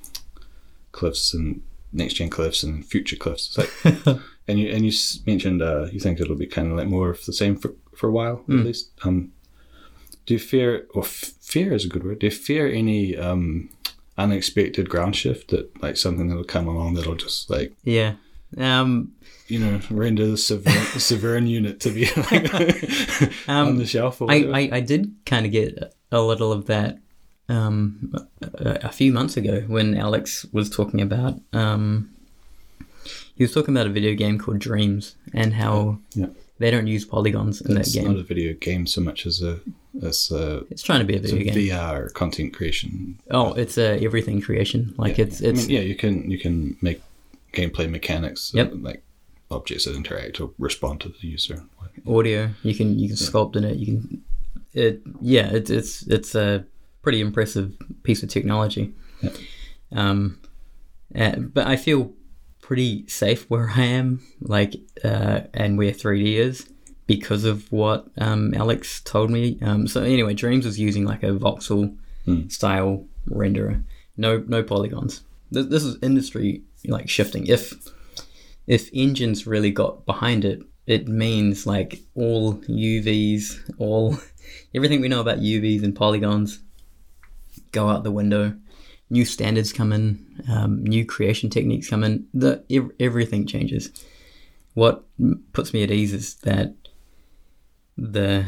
cliffs 0.99 1.33
and 1.35 1.61
next 1.91 2.15
gen 2.15 2.29
cliffs 2.29 2.63
and 2.63 2.85
future 2.85 3.15
cliffs, 3.23 3.43
it's 3.47 3.57
like, 3.57 4.17
and 4.47 4.59
you 4.59 4.67
and 4.75 4.81
you 4.85 4.91
mentioned 5.25 5.61
uh, 5.61 5.85
you 5.93 5.99
think 5.99 6.19
it'll 6.19 6.35
be 6.45 6.47
kind 6.57 6.71
of 6.71 6.77
like 6.77 6.87
more 6.87 7.09
of 7.09 7.23
the 7.25 7.33
same 7.33 7.55
for 7.55 7.71
for 7.99 8.07
a 8.09 8.11
while 8.19 8.37
Hmm. 8.47 8.59
at 8.59 8.65
least. 8.65 8.89
Um, 9.05 9.31
do 10.25 10.33
you 10.33 10.39
fear, 10.39 10.87
or 10.95 11.03
f- 11.03 11.33
fear 11.53 11.71
is 11.73 11.85
a 11.85 11.87
good 11.87 12.03
word? 12.03 12.19
Do 12.19 12.25
you 12.27 12.31
fear 12.31 12.67
any 12.67 13.15
um, 13.15 13.69
unexpected 14.17 14.89
ground 14.89 15.15
shift 15.15 15.49
that 15.51 15.65
like 15.83 15.97
something 15.97 16.27
that'll 16.27 16.43
come 16.55 16.67
along 16.67 16.95
that'll 16.95 17.15
just 17.27 17.49
like 17.49 17.73
Yeah. 17.83 18.13
Um, 18.57 19.11
you 19.47 19.59
know 19.59 19.79
render 19.91 20.25
the 20.25 20.37
Severin, 20.37 20.73
Severin 21.09 21.45
unit 21.47 21.79
to 21.81 21.89
be 21.91 22.05
like 22.31 22.51
Um, 23.47 23.67
on 23.67 23.77
the 23.77 23.85
shelf. 23.85 24.21
Or 24.21 24.31
I. 24.31 24.37
I, 24.59 24.69
I 24.77 24.79
did 24.79 25.13
kind 25.25 25.45
of 25.45 25.51
get 25.51 25.93
a 26.11 26.21
little 26.21 26.51
of 26.51 26.65
that 26.67 26.97
um, 27.49 28.13
a, 28.41 28.79
a 28.83 28.91
few 28.91 29.11
months 29.11 29.37
ago 29.37 29.61
when 29.67 29.95
Alex 29.95 30.45
was 30.51 30.69
talking 30.69 31.01
about. 31.01 31.39
Um, 31.53 32.11
he 33.35 33.43
was 33.43 33.53
talking 33.53 33.75
about 33.75 33.87
a 33.87 33.89
video 33.89 34.15
game 34.15 34.39
called 34.39 34.59
Dreams 34.59 35.15
and 35.33 35.53
how 35.53 35.99
Yeah. 36.15 36.27
they 36.57 36.71
don't 36.71 36.87
use 36.87 37.03
polygons 37.05 37.61
in 37.61 37.77
it's 37.77 37.91
that 37.93 37.99
game. 37.99 38.07
It's 38.09 38.15
not 38.15 38.19
a 38.19 38.23
video 38.23 38.53
game 38.53 38.87
so 38.87 39.01
much 39.01 39.25
as 39.25 39.41
a 39.41 39.59
as 40.01 40.31
a, 40.31 40.65
it's 40.71 40.81
trying 40.81 40.99
to 40.99 41.05
be 41.05 41.15
a 41.15 41.19
video 41.19 41.43
game. 41.51 41.53
VR 41.69 42.11
content 42.13 42.53
creation. 42.53 43.17
Oh, 43.31 43.53
it's 43.53 43.77
a 43.77 44.03
everything 44.03 44.41
creation. 44.41 44.93
Like 44.97 45.17
Yeah. 45.17 45.25
it's 45.25 45.41
I 45.41 45.47
it's 45.47 45.67
mean, 45.67 45.75
yeah, 45.75 45.81
you 45.81 45.95
can 45.95 46.29
you 46.31 46.39
can 46.39 46.77
make 46.81 47.01
gameplay 47.53 47.89
mechanics 47.89 48.51
Yep. 48.53 48.71
like 48.81 49.01
objects 49.51 49.85
that 49.85 49.95
interact 49.95 50.39
or 50.41 50.51
respond 50.57 51.01
to 51.01 51.09
the 51.09 51.27
user. 51.27 51.63
audio. 52.07 52.49
You 52.63 52.73
can 52.73 52.97
you 52.99 53.07
can 53.09 53.17
sculpt 53.17 53.55
in 53.55 53.63
it. 53.65 53.77
You 53.77 53.85
can 53.85 54.23
it 54.73 55.01
yeah. 55.21 55.47
It's 55.51 55.69
it's 55.69 56.03
it's 56.07 56.35
a 56.35 56.65
pretty 57.05 57.21
impressive 57.21 57.71
piece 58.03 58.23
of 58.23 58.29
technology. 58.29 58.91
Yeah. 59.21 59.29
Um, 59.91 60.39
uh, 61.15 61.35
but 61.37 61.67
I 61.67 61.75
feel 61.75 62.11
pretty 62.61 63.07
safe 63.07 63.47
where 63.49 63.69
I 63.69 63.83
am, 63.83 64.25
like 64.41 64.73
uh, 65.03 65.41
and 65.53 65.77
where 65.77 65.91
3D 65.91 66.33
is 66.47 66.67
because 67.05 67.43
of 67.45 67.71
what 67.71 68.07
um, 68.17 68.53
Alex 68.55 69.01
told 69.01 69.29
me. 69.29 69.59
Um, 69.61 69.87
so 69.87 70.01
anyway, 70.01 70.33
Dreams 70.33 70.65
was 70.65 70.79
using 70.79 71.05
like 71.05 71.21
a 71.23 71.27
voxel 71.45 71.95
Hmm. 72.25 72.47
style 72.49 73.05
renderer, 73.29 73.83
no 74.17 74.43
no 74.47 74.63
polygons. 74.63 75.21
This, 75.51 75.67
this 75.67 75.83
is 75.83 75.95
industry 76.01 76.63
like 76.87 77.07
shifting. 77.07 77.45
If 77.45 77.61
if 78.65 78.89
engines 78.95 79.45
really 79.45 79.69
got 79.69 80.07
behind 80.07 80.43
it, 80.43 80.63
it 80.87 81.07
means 81.07 81.67
like 81.67 82.01
all 82.15 82.55
UVs, 82.67 83.59
all 83.77 84.17
everything 84.75 85.01
we 85.01 85.07
know 85.07 85.21
about 85.21 85.37
UVs 85.37 85.83
and 85.83 85.95
polygons 85.95 86.59
go 87.75 87.89
out 87.89 88.03
the 88.03 88.11
window. 88.11 88.55
New 89.09 89.25
standards 89.25 89.71
come 89.71 89.93
in, 89.93 90.43
um, 90.49 90.83
new 90.83 91.05
creation 91.05 91.49
techniques 91.49 91.89
come 91.89 92.03
in. 92.03 92.25
The 92.33 92.63
ev- 92.71 92.91
everything 92.99 93.45
changes. 93.45 93.91
What 94.73 95.05
puts 95.53 95.73
me 95.73 95.83
at 95.83 95.91
ease 95.91 96.13
is 96.13 96.35
that 96.37 96.73
the 97.97 98.45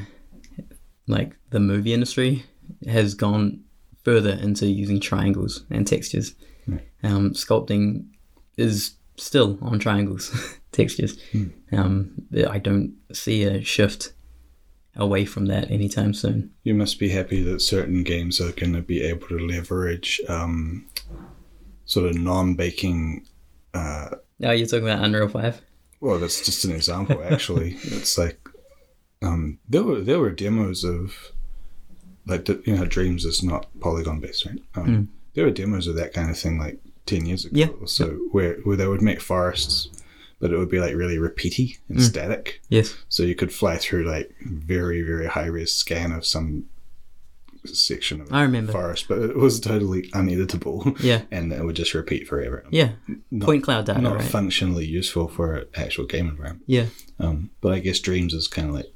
like 1.07 1.35
the 1.51 1.59
movie 1.59 1.93
industry 1.93 2.43
has 2.87 3.13
gone 3.13 3.61
further 4.03 4.31
into 4.31 4.65
using 4.65 4.99
triangles 4.99 5.63
and 5.69 5.85
textures. 5.85 6.33
Um, 7.03 7.31
sculpting 7.31 8.07
is 8.57 8.95
still 9.17 9.57
on 9.61 9.79
triangles 9.79 10.31
textures. 10.71 11.17
Um, 11.71 12.13
I 12.49 12.59
don't 12.59 12.95
see 13.13 13.43
a 13.43 13.63
shift 13.63 14.13
away 14.97 15.25
from 15.25 15.45
that 15.47 15.69
anytime 15.71 16.13
soon. 16.13 16.51
You 16.63 16.73
must 16.73 16.99
be 16.99 17.09
happy 17.09 17.41
that 17.43 17.61
certain 17.61 18.03
games 18.03 18.41
are 18.41 18.51
going 18.51 18.73
to 18.73 18.81
be 18.81 19.01
able 19.03 19.27
to 19.29 19.39
leverage 19.39 20.19
um, 20.27 20.85
sort 21.85 22.09
of 22.09 22.15
non-baking. 22.17 23.25
Uh, 23.73 24.09
Oh, 24.43 24.51
you're 24.51 24.67
talking 24.67 24.87
about 24.87 25.03
Unreal 25.03 25.27
Five? 25.29 25.61
well, 25.99 26.19
that's 26.19 26.45
just 26.45 26.63
an 26.65 26.71
example. 26.71 27.23
Actually, 27.23 27.71
it's 27.83 28.17
like 28.19 28.39
um, 29.23 29.57
there 29.67 29.81
were 29.83 29.99
there 30.01 30.19
were 30.19 30.29
demos 30.29 30.83
of 30.83 31.31
like 32.27 32.47
you 32.47 32.75
know 32.75 32.85
Dreams 32.85 33.25
is 33.25 33.41
not 33.41 33.65
polygon 33.79 34.19
based, 34.19 34.45
right? 34.45 34.59
Um, 34.75 35.09
There 35.33 35.45
were 35.45 35.51
demos 35.51 35.87
of 35.87 35.95
that 35.95 36.13
kind 36.13 36.29
of 36.29 36.37
thing 36.37 36.59
like 36.59 36.77
ten 37.07 37.25
years 37.25 37.45
ago. 37.45 37.55
Yeah. 37.59 37.67
or 37.81 37.87
So 37.87 38.09
where 38.31 38.57
where 38.63 38.75
they 38.77 38.85
would 38.87 39.01
make 39.01 39.21
forests, 39.21 39.89
but 40.39 40.51
it 40.51 40.57
would 40.57 40.69
be 40.69 40.79
like 40.79 40.95
really 40.95 41.17
repeaty 41.17 41.77
and 41.89 42.01
static. 42.01 42.61
Yes. 42.69 42.95
So 43.09 43.23
you 43.23 43.35
could 43.35 43.51
fly 43.53 43.77
through 43.77 44.03
like 44.09 44.33
very, 44.41 45.01
very 45.01 45.27
high 45.27 45.45
res 45.47 45.73
scan 45.73 46.11
of 46.11 46.25
some 46.25 46.65
section 47.65 48.21
of 48.21 48.31
I 48.31 48.43
remember. 48.43 48.71
forest, 48.71 49.07
but 49.09 49.19
it 49.19 49.35
was 49.35 49.59
totally 49.59 50.03
uneditable. 50.13 50.97
Yeah. 51.03 51.23
And 51.31 51.51
it 51.51 51.63
would 51.65 51.75
just 51.75 51.93
repeat 51.93 52.27
forever. 52.27 52.63
Yeah. 52.69 52.91
Not- 53.31 53.45
Point 53.47 53.63
cloud 53.63 53.85
data, 53.85 53.99
Not 54.01 54.17
right? 54.17 54.23
functionally 54.23 54.85
useful 54.85 55.27
for 55.27 55.55
an 55.55 55.65
actual 55.75 56.05
game 56.05 56.29
environment. 56.29 56.63
Yeah. 56.67 56.85
Um, 57.19 57.49
but 57.61 57.73
I 57.73 57.79
guess 57.79 57.99
Dreams 57.99 58.33
is 58.33 58.47
kind 58.47 58.69
of 58.69 58.75
like 58.75 58.93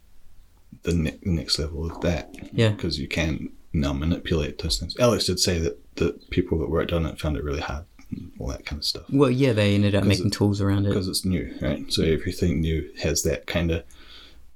the, 0.83 0.93
ne- 0.93 1.19
the 1.23 1.31
next 1.31 1.59
level 1.59 1.89
of 1.91 1.99
that. 2.01 2.33
Yeah. 2.53 2.69
Because 2.69 2.97
you 2.99 3.07
can 3.07 3.49
now 3.73 3.93
manipulate 3.93 4.59
those 4.59 4.79
things. 4.79 4.95
Alex 4.99 5.25
did 5.25 5.39
say 5.39 5.57
that 5.59 5.77
the 5.95 6.13
people 6.29 6.57
that 6.59 6.69
worked 6.69 6.93
on 6.93 7.05
it 7.05 7.19
found 7.19 7.35
it 7.35 7.43
really 7.43 7.59
hard 7.61 7.83
and 8.11 8.31
all 8.39 8.47
that 8.47 8.65
kind 8.65 8.79
of 8.79 8.85
stuff. 8.85 9.03
Well, 9.09 9.31
yeah, 9.31 9.53
they 9.53 9.73
ended 9.75 9.95
up 9.95 10.03
making 10.03 10.27
it- 10.27 10.33
tools 10.33 10.61
around 10.61 10.85
it. 10.85 10.89
because 10.89 11.07
it's 11.07 11.25
new, 11.25 11.53
right? 11.61 11.91
So 11.91 12.03
everything 12.03 12.61
new 12.61 12.89
has 13.01 13.23
that 13.23 13.47
kind 13.47 13.71
of, 13.71 13.83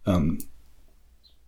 um, 0.05 0.39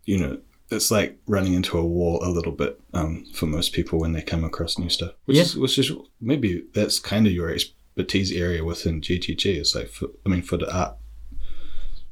you 0.06 0.18
know, 0.18 0.40
it's 0.70 0.92
like 0.92 1.18
running 1.28 1.54
into 1.54 1.78
a 1.78 1.86
wall 1.86 2.20
a 2.24 2.30
little 2.30 2.52
bit 2.52 2.80
um, 2.94 3.26
for 3.34 3.46
most 3.46 3.72
people 3.74 4.00
when 4.00 4.12
they 4.14 4.22
come 4.22 4.44
across 4.44 4.78
new 4.78 4.90
stuff. 4.90 5.14
Which 5.26 5.38
Yeah. 5.38 5.44
is 5.44 5.56
which 5.58 5.78
is 5.80 5.92
maybe 6.20 6.64
that's 6.74 7.00
kind 7.00 7.26
of 7.28 7.34
your 7.34 7.50
expertise 7.50 8.32
area 8.32 8.64
within 8.66 9.00
GGG. 9.02 9.46
It's 9.58 9.76
like, 9.76 9.88
for, 9.90 10.08
I 10.26 10.30
mean, 10.30 10.42
for 10.42 10.58
the 10.58 10.70
art 10.76 10.96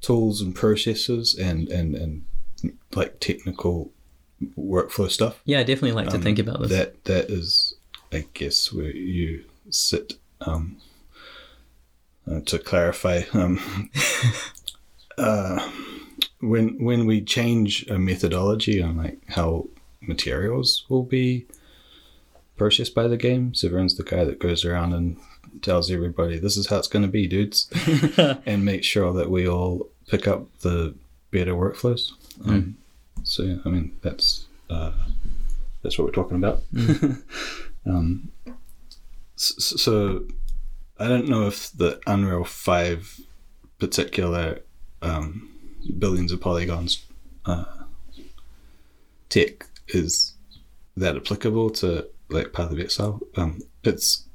tools 0.02 0.40
and 0.42 0.56
processes 0.56 1.36
and 1.36 1.68
and 1.70 1.96
and 1.96 2.24
like 2.96 3.20
technical 3.20 3.92
workflow 4.58 5.10
stuff. 5.10 5.42
Yeah, 5.46 5.60
I 5.60 5.64
definitely 5.64 5.94
like 5.94 6.10
to 6.10 6.16
Um, 6.18 6.22
think 6.22 6.40
about 6.40 6.62
this. 6.62 6.70
That 6.72 7.04
that 7.06 7.30
is, 7.30 7.74
I 8.14 8.26
guess, 8.34 8.72
where 8.72 8.92
you 8.92 9.44
sit. 9.69 10.13
Um, 10.41 10.78
uh, 12.30 12.41
to 12.41 12.58
clarify, 12.60 13.21
um, 13.34 13.89
uh, 15.17 15.71
when 16.41 16.84
when 16.84 17.06
we 17.06 17.21
change 17.21 17.86
a 17.88 17.97
methodology 17.99 18.82
on 18.82 18.97
like 18.97 19.19
how 19.30 19.67
materials 20.01 20.86
will 20.89 21.04
be 21.04 21.45
purchased 22.58 22.95
by 22.95 23.08
the 23.08 23.17
game, 23.17 23.54
Severin's 23.54 23.95
the 23.95 24.04
guy 24.04 24.23
that 24.23 24.39
goes 24.39 24.65
around 24.65 24.93
and 24.93 25.17
tells 25.62 25.89
everybody 25.91 26.38
this 26.39 26.58
is 26.58 26.67
how 26.67 26.78
it's 26.78 26.88
going 26.88 27.06
to 27.06 27.12
be, 27.12 27.28
dudes, 27.28 27.69
and 28.45 28.65
make 28.65 28.84
sure 28.84 29.13
that 29.13 29.30
we 29.30 29.47
all 29.47 29.88
pick 30.08 30.28
up 30.28 30.45
the 30.62 30.93
better 31.32 31.54
workflows. 31.54 32.12
Um, 32.45 32.78
So 33.23 33.43
yeah, 33.43 33.58
I 33.65 33.69
mean 33.69 33.95
that's 34.01 34.45
uh, 34.69 34.91
that's 35.82 35.97
what 35.97 36.06
we're 36.06 36.12
talking 36.23 36.38
about. 36.38 36.62
um, 37.86 38.30
s- 38.30 38.34
s- 38.34 38.35
so 39.36 40.26
I 41.00 41.08
don't 41.08 41.28
know 41.28 41.48
if 41.48 41.71
the 41.71 42.00
Unreal 42.08 42.43
Five 42.43 43.19
particular 43.80 44.60
um, 45.02 45.50
billions 46.00 46.32
of 46.32 46.41
polygons 46.41 47.06
uh, 47.45 47.65
tech 49.30 49.67
is 49.89 50.34
that 50.98 51.15
applicable 51.15 51.69
to 51.69 52.08
like 52.30 52.54
Path 52.54 52.71
of 52.71 52.80
Exile. 52.80 53.19
Um, 53.36 53.62
it's 53.84 54.26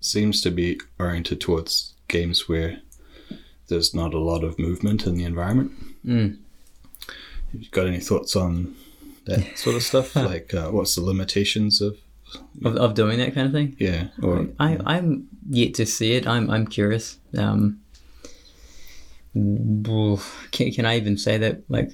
seems 0.00 0.40
to 0.40 0.50
be 0.50 0.80
oriented 0.98 1.40
towards 1.40 1.94
games 2.08 2.48
where 2.48 2.80
there's 3.68 3.94
not 3.94 4.14
a 4.14 4.18
lot 4.18 4.42
of 4.42 4.58
movement 4.58 5.06
in 5.06 5.14
the 5.14 5.24
environment. 5.24 5.72
Mm. 6.04 6.38
Have 7.52 7.62
you 7.62 7.70
got 7.70 7.86
any 7.86 8.00
thoughts 8.00 8.34
on 8.34 8.74
that 9.26 9.56
sort 9.56 9.76
of 9.76 9.82
stuff? 9.82 10.16
like, 10.16 10.52
uh, 10.52 10.70
what's 10.70 10.94
the 10.94 11.02
limitations 11.02 11.80
of 11.80 11.96
Of, 12.64 12.76
of 12.76 12.94
doing 12.94 13.18
that 13.18 13.34
kind 13.34 13.46
of 13.46 13.52
thing. 13.52 13.76
yeah? 13.78 14.08
Or 14.22 14.46
I, 14.60 14.78
I'm 14.86 15.28
yet 15.48 15.74
to 15.74 15.86
see 15.86 16.12
it. 16.14 16.26
I'm 16.26 16.50
I'm 16.50 16.66
curious. 16.66 17.18
Um, 17.36 17.80
can, 19.34 20.72
can 20.72 20.86
I 20.86 20.96
even 20.96 21.16
say 21.16 21.38
that? 21.38 21.62
Like, 21.68 21.90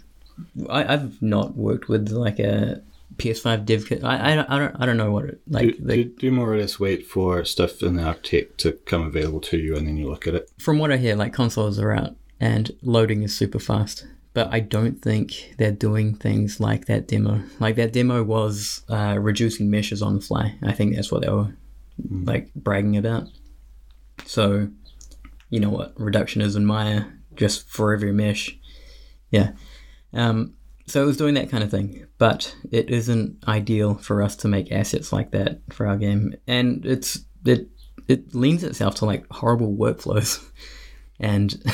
I, 0.68 0.92
I've 0.94 1.20
not 1.22 1.57
worked 1.57 1.88
with 1.88 2.11
like 2.11 2.38
a 2.38 2.83
PS5 3.16 3.64
dev 3.64 3.87
kit. 3.87 4.05
I, 4.05 4.33
I, 4.33 4.35
don't- 4.35 4.51
I 4.51 4.59
don't 4.59 4.77
I 4.81 4.87
don't 4.87 4.96
know 4.96 5.11
what 5.11 5.24
it 5.27 5.40
like. 5.48 5.77
do, 5.79 5.85
the, 5.85 6.05
do 6.05 6.31
more 6.31 6.53
or 6.53 6.57
less 6.59 6.79
wait 6.79 7.07
for 7.07 7.44
stuff 7.44 7.83
in 7.83 7.96
the 7.96 8.03
architect 8.03 8.59
to 8.59 8.72
come 8.72 9.03
available 9.03 9.40
to 9.42 9.59
you, 9.59 9.77
and 9.77 9.87
then 9.87 9.96
you 9.96 10.09
look 10.09 10.27
at 10.27 10.35
it. 10.35 10.51
from 10.59 10.79
what 10.79 10.92
I 10.92 10.96
hear, 10.96 11.16
like 11.16 11.33
consoles 11.33 11.79
are 11.79 11.92
out 11.92 12.14
and 12.40 12.70
loading 12.83 13.22
is 13.22 13.37
super 13.37 13.59
fast. 13.59 14.07
But 14.35 14.53
I 14.53 14.61
don't 14.61 15.01
think 15.03 15.55
they're 15.59 15.73
doing 15.73 16.14
things 16.14 16.61
like 16.61 16.87
that 16.87 17.09
demo. 17.09 17.43
Like 17.59 17.77
that 17.77 17.93
demo 17.93 18.23
was 18.23 18.83
uh, 18.88 19.19
reducing 19.19 19.71
meshes 19.71 20.03
on 20.03 20.17
the 20.17 20.21
fly. 20.21 20.57
I 20.62 20.73
think 20.73 20.95
that's 20.95 21.11
what 21.11 21.23
they 21.23 21.31
were 21.31 21.55
like 22.25 22.53
bragging 22.55 22.97
about. 22.97 23.29
So, 24.25 24.69
you 25.51 25.61
know 25.61 25.71
what? 25.71 25.95
Reductionism 25.97 26.57
in 26.57 26.67
Maya 26.67 27.05
just 27.35 27.69
for 27.69 27.93
every 27.93 28.12
mesh. 28.12 28.57
Yeah. 29.31 29.53
Um, 30.12 30.55
so 30.87 31.03
it 31.03 31.07
was 31.07 31.17
doing 31.17 31.35
that 31.35 31.51
kind 31.51 31.62
of 31.62 31.71
thing, 31.71 32.07
but 32.17 32.55
it 32.71 32.91
isn't 32.91 33.45
ideal 33.47 33.95
for 33.95 34.23
us 34.23 34.37
to 34.37 34.49
make 34.49 34.73
assets 34.73 35.12
like 35.12 35.33
that 35.33 35.61
for 35.71 35.87
our 35.87 35.97
game, 35.97 36.35
and 36.47 36.85
it's 36.87 37.21
it 37.45 37.69
it 38.09 38.35
leans 38.35 38.64
itself 38.64 38.95
to 38.97 39.05
like 39.05 39.27
horrible 39.31 39.77
workflows, 39.77 40.43
and 41.21 41.62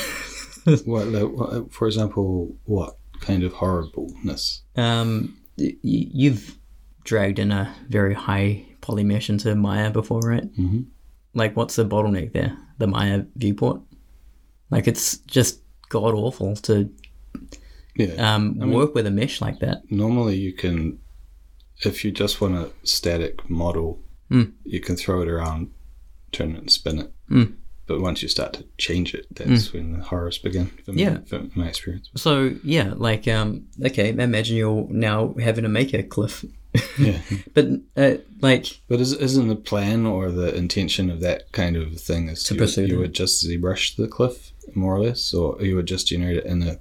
What, 0.84 1.06
like, 1.08 1.30
what, 1.32 1.72
for 1.72 1.86
example, 1.86 2.56
what 2.64 2.96
kind 3.20 3.42
of 3.44 3.52
horribleness? 3.52 4.62
um, 4.76 5.36
y- 5.58 5.76
you've 5.82 6.58
dragged 7.04 7.38
in 7.38 7.52
a 7.52 7.74
very 7.88 8.14
high 8.14 8.64
poly 8.80 9.04
mesh 9.04 9.28
into 9.30 9.54
Maya 9.54 9.90
before, 9.90 10.20
right? 10.20 10.50
Mm-hmm. 10.58 10.80
Like, 11.34 11.56
what's 11.56 11.76
the 11.76 11.84
bottleneck 11.84 12.32
there? 12.32 12.56
The 12.78 12.86
Maya 12.86 13.24
viewport. 13.36 13.80
Like, 14.70 14.86
it's 14.88 15.18
just 15.18 15.60
god 15.90 16.14
awful 16.14 16.56
to 16.56 16.90
Yeah. 17.96 18.34
um, 18.34 18.58
I 18.60 18.64
mean- 18.64 18.72
work 18.74 18.94
with 18.94 19.06
a 19.06 19.10
mesh 19.10 19.40
like 19.40 19.58
that. 19.60 19.82
Normally, 19.90 20.36
you 20.36 20.52
can, 20.52 20.98
if 21.84 22.04
you 22.04 22.10
just 22.10 22.40
want 22.40 22.54
a 22.56 22.70
static 22.82 23.48
model, 23.50 24.00
Mm. 24.30 24.52
you 24.64 24.80
can 24.80 24.96
throw 24.96 25.20
it 25.20 25.28
around, 25.28 25.70
turn 26.32 26.52
it 26.56 26.58
and 26.58 26.70
spin 26.70 26.98
it. 27.00 27.12
Mm. 27.30 27.54
But 27.86 28.00
once 28.00 28.22
you 28.22 28.28
start 28.28 28.54
to 28.54 28.64
change 28.78 29.14
it, 29.14 29.26
that's 29.30 29.72
when 29.72 29.92
the 29.98 30.02
horrors 30.04 30.38
begin. 30.38 30.68
From 30.84 30.96
Yeah. 30.98 31.18
from 31.26 31.50
my 31.54 31.68
experience. 31.68 32.08
So 32.16 32.54
yeah, 32.64 32.94
like 32.96 33.28
um, 33.28 33.66
okay, 33.84 34.08
imagine 34.08 34.56
you're 34.56 34.86
now 34.90 35.34
having 35.38 35.64
to 35.64 35.68
make 35.68 35.92
a 35.92 36.02
cliff, 36.02 36.44
Yeah. 36.98 37.18
but 37.54 37.66
uh, 37.96 38.14
like 38.40 38.80
But 38.88 39.00
is, 39.00 39.12
isn't 39.12 39.48
the 39.48 39.56
plan 39.56 40.06
or 40.06 40.30
the 40.30 40.54
intention 40.54 41.10
of 41.10 41.20
that 41.20 41.52
kind 41.52 41.76
of 41.76 42.00
thing 42.00 42.28
is 42.28 42.42
To 42.44 42.54
you, 42.54 42.60
pursue 42.60 42.86
you 42.86 42.98
would 43.00 43.12
just 43.12 43.44
ZBrush 43.46 43.96
the 43.96 44.08
cliff 44.08 44.52
more 44.74 44.96
or 44.96 45.00
less, 45.04 45.34
or 45.34 45.60
you 45.62 45.76
would 45.76 45.86
just 45.86 46.06
generate 46.06 46.38
it 46.38 46.46
in 46.46 46.62
a 46.62 46.78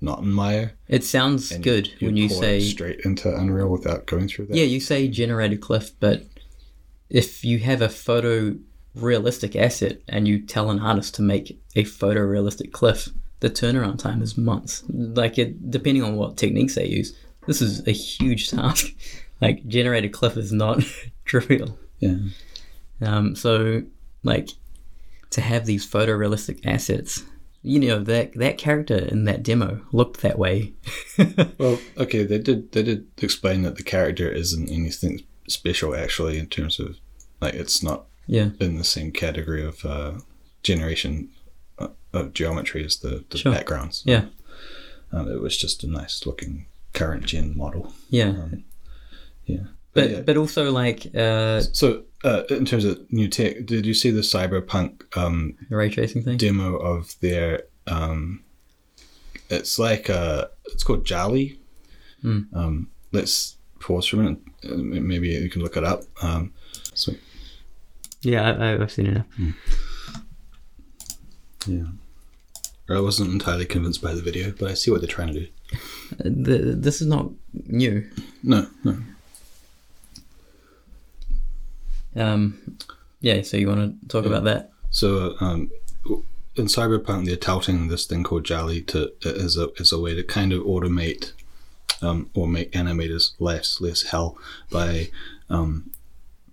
not 0.00 0.20
in 0.20 0.30
Maya 0.30 0.68
it 0.86 1.02
sounds 1.02 1.50
good 1.58 1.88
you'd 1.98 2.02
when 2.06 2.16
you 2.16 2.28
say 2.28 2.60
straight 2.60 3.00
into 3.04 3.34
Unreal 3.36 3.68
without 3.68 4.06
going 4.06 4.28
through 4.28 4.46
that. 4.46 4.56
yeah, 4.56 4.62
you 4.62 4.78
say 4.78 5.08
generated 5.08 5.60
cliff, 5.60 5.90
but 5.98 6.22
if 7.10 7.44
you 7.44 7.58
have 7.58 7.82
a 7.82 7.88
photo 7.88 8.54
realistic 8.98 9.56
asset 9.56 10.00
and 10.08 10.26
you 10.26 10.40
tell 10.40 10.70
an 10.70 10.80
artist 10.80 11.14
to 11.16 11.22
make 11.22 11.60
a 11.76 11.84
photorealistic 11.84 12.72
cliff, 12.72 13.08
the 13.40 13.50
turnaround 13.50 13.98
time 13.98 14.22
is 14.22 14.36
months. 14.36 14.82
Like 14.88 15.38
it, 15.38 15.70
depending 15.70 16.02
on 16.02 16.16
what 16.16 16.36
techniques 16.36 16.74
they 16.74 16.86
use, 16.86 17.16
this 17.46 17.62
is 17.62 17.86
a 17.86 17.92
huge 17.92 18.50
task. 18.50 18.94
Like 19.40 19.66
generated 19.66 20.12
cliff 20.12 20.36
is 20.36 20.52
not 20.52 20.82
trivial. 21.24 21.78
Yeah. 22.00 22.16
Um, 23.00 23.34
so 23.36 23.82
like 24.22 24.50
to 25.30 25.40
have 25.40 25.66
these 25.66 25.88
photorealistic 25.88 26.66
assets, 26.66 27.24
you 27.62 27.80
know 27.80 27.98
that 28.00 28.34
that 28.34 28.56
character 28.58 28.96
in 28.96 29.24
that 29.24 29.42
demo 29.42 29.80
looked 29.92 30.20
that 30.22 30.38
way. 30.38 30.72
Well, 31.58 31.80
okay, 31.96 32.24
they 32.24 32.38
did 32.38 32.70
they 32.72 32.84
did 32.84 33.06
explain 33.20 33.62
that 33.62 33.76
the 33.76 33.82
character 33.82 34.30
isn't 34.30 34.70
anything 34.70 35.24
special 35.48 35.96
actually 35.96 36.38
in 36.38 36.46
terms 36.46 36.78
of 36.78 36.96
like 37.40 37.54
it's 37.54 37.82
not 37.82 38.06
yeah, 38.28 38.50
in 38.60 38.76
the 38.76 38.84
same 38.84 39.10
category 39.10 39.64
of 39.66 39.84
uh, 39.84 40.12
generation 40.62 41.30
uh, 41.78 41.88
of 42.12 42.32
geometry 42.34 42.84
as 42.84 42.98
the, 42.98 43.24
the 43.30 43.38
Sure. 43.38 43.52
backgrounds. 43.52 44.02
yeah, 44.06 44.26
Um, 45.12 45.28
it 45.28 45.40
was 45.40 45.56
just 45.56 45.82
a 45.84 45.86
nice 45.86 46.24
looking 46.26 46.66
current 46.92 47.24
gen 47.26 47.56
model. 47.56 47.92
yeah. 48.10 48.28
Um, 48.30 48.64
yeah. 49.46 49.64
But 49.94 50.10
yeah. 50.10 50.20
but 50.20 50.36
also 50.36 50.70
like 50.70 51.06
uh, 51.16 51.60
So, 51.72 52.02
uh, 52.22 52.42
in 52.50 52.64
terms 52.66 52.84
of 52.84 53.00
new 53.10 53.28
tech, 53.28 53.64
did 53.66 53.86
you 53.86 53.94
see 53.94 54.10
the 54.10 54.20
Cyberpunk 54.22 55.16
um, 55.16 55.56
ray 55.70 55.88
tracing 55.88 56.22
thing. 56.22 56.36
demo 56.36 56.76
of 56.76 57.14
their? 57.20 57.62
Um, 57.86 58.44
it's 59.50 59.78
like 59.78 60.10
uh, 60.10 60.46
it's 60.66 60.84
called 60.84 61.04
JALI. 61.06 61.56
Hmm. 62.22 62.40
Um, 62.52 62.88
let's 63.12 63.56
pause 63.80 64.06
for 64.06 64.16
a 64.16 64.20
minute. 64.20 64.38
Uh, 64.64 64.76
Maybe 64.76 65.28
you 65.28 65.48
can 65.50 65.62
look 65.62 65.76
it 65.78 65.84
up. 65.84 66.02
Um, 66.22 66.52
so 66.94 67.12
Yeah, 68.22 68.50
I, 68.50 68.82
I've 68.82 68.90
seen 68.90 69.06
it. 69.06 69.22
yeah, 71.66 71.84
I 72.90 73.00
wasn't 73.00 73.32
entirely 73.32 73.64
convinced 73.66 74.02
by 74.02 74.14
the 74.14 74.22
video, 74.22 74.52
but 74.58 74.70
I 74.70 74.74
see 74.74 74.90
what 74.90 75.00
they're 75.00 75.08
trying 75.08 75.32
to 75.34 75.40
do. 75.40 75.46
The, 76.18 76.74
this 76.76 77.00
is 77.00 77.06
not 77.06 77.30
new. 77.66 78.08
No, 78.42 78.66
no. 78.84 78.98
Um, 82.16 82.76
yeah. 83.20 83.42
So 83.42 83.56
you 83.56 83.68
want 83.68 84.00
to 84.00 84.08
talk 84.08 84.24
about 84.24 84.44
that? 84.44 84.72
So 84.90 85.34
um, 85.40 85.70
in 86.56 86.66
Cyberpunk, 86.66 87.26
they're 87.26 87.36
touting 87.36 87.88
this 87.88 88.06
thing 88.06 88.24
called 88.24 88.44
JALI 88.44 88.86
to 88.88 89.12
as 89.24 89.56
a 89.56 89.68
as 89.78 89.92
a 89.92 90.00
way 90.00 90.14
to 90.14 90.22
kind 90.22 90.52
of 90.52 90.62
automate 90.62 91.32
um, 92.02 92.30
or 92.34 92.48
make 92.48 92.72
animators 92.72 93.32
less 93.38 93.80
less 93.80 94.02
hell 94.04 94.38
by 94.70 95.10
um, 95.50 95.90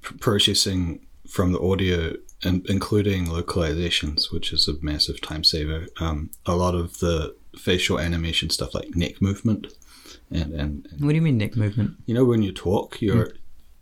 p- 0.01 0.15
processing 0.17 0.99
from 1.36 1.52
the 1.54 1.60
audio 1.60 2.15
and 2.43 2.65
including 2.69 3.26
localizations, 3.28 4.32
which 4.32 4.54
is 4.54 4.67
a 4.67 4.74
massive 4.82 5.19
time 5.21 5.43
saver. 5.43 5.88
Um, 6.00 6.30
a 6.45 6.56
lot 6.56 6.76
of 6.76 7.00
the 7.00 7.36
facial 7.58 8.00
animation 8.00 8.50
stuff 8.50 8.74
like 8.74 8.95
neck 8.95 9.21
movement 9.21 9.67
and, 10.32 10.54
and, 10.54 10.88
and 10.91 11.02
What 11.04 11.10
do 11.10 11.15
you 11.15 11.21
mean 11.21 11.38
neck 11.38 11.56
movement? 11.56 11.91
you 12.06 12.13
know 12.13 12.26
when 12.26 12.41
you 12.43 12.52
talk 12.52 13.02
your 13.02 13.30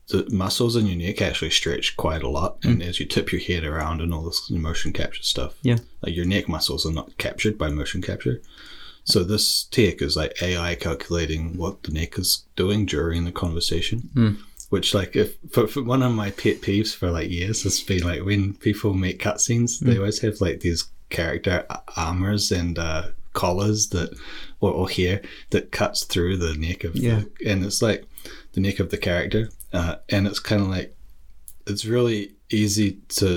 the 0.10 0.28
muscles 0.32 0.76
in 0.76 0.86
your 0.86 0.98
neck 0.98 1.22
actually 1.22 1.50
stretch 1.50 1.96
quite 1.98 2.22
a 2.22 2.30
lot 2.30 2.58
and 2.64 2.84
as 2.84 3.00
you 3.00 3.06
tip 3.08 3.32
your 3.32 3.42
head 3.42 3.64
around 3.64 4.00
and 4.02 4.14
all 4.14 4.22
this 4.24 4.52
motion 4.52 4.94
capture 4.94 5.24
stuff 5.24 5.54
Yeah. 5.64 5.78
like 6.04 6.16
your 6.16 6.26
neck 6.26 6.48
muscles 6.48 6.86
are 6.86 6.92
not 6.94 7.18
captured 7.18 7.58
by 7.58 7.70
motion 7.70 8.02
capture 8.04 8.42
so 9.06 9.24
this 9.24 9.64
tech 9.72 10.02
is 10.04 10.16
like 10.16 10.34
ai 10.44 10.76
calculating 10.76 11.58
what 11.58 11.82
the 11.84 11.92
neck 11.92 12.20
is 12.20 12.46
doing 12.56 12.86
during 12.86 13.26
the 13.26 13.32
conversation 13.32 14.10
Mm. 14.14 14.38
Which 14.74 14.94
like 15.00 15.16
if 15.24 15.30
for, 15.54 15.66
for 15.68 15.84
one 15.84 16.02
of 16.04 16.12
my 16.24 16.30
pet 16.42 16.58
peeves 16.66 16.92
for 17.00 17.10
like 17.18 17.30
years 17.40 17.64
has 17.64 17.80
been 17.90 18.04
like 18.12 18.22
when 18.30 18.54
people 18.68 18.94
make 19.06 19.22
cutscenes 19.28 19.80
they 19.86 19.98
always 19.98 20.20
have 20.26 20.42
like 20.42 20.60
these 20.62 20.82
character 21.18 21.56
armors 22.08 22.52
and 22.52 22.80
uh 22.80 23.04
collars 23.34 23.90
that 23.90 24.10
or, 24.62 24.72
or 24.80 24.90
hair 24.98 25.22
that 25.52 25.72
cuts 25.72 26.00
through 26.12 26.36
the 26.38 26.54
neck 26.66 26.84
of 26.84 26.96
Yeah. 26.96 27.22
the 27.40 27.50
and 27.52 27.64
it's 27.68 27.82
like 27.90 28.02
the 28.54 28.62
neck 28.62 28.80
of 28.80 28.90
the 28.90 28.98
character 29.10 29.50
uh, 29.80 29.96
and 30.10 30.28
it's 30.28 30.40
kind 30.40 30.62
of 30.62 30.68
like 30.78 30.90
it's 31.70 31.86
really 31.86 32.22
easy 32.62 32.90
to 33.20 33.30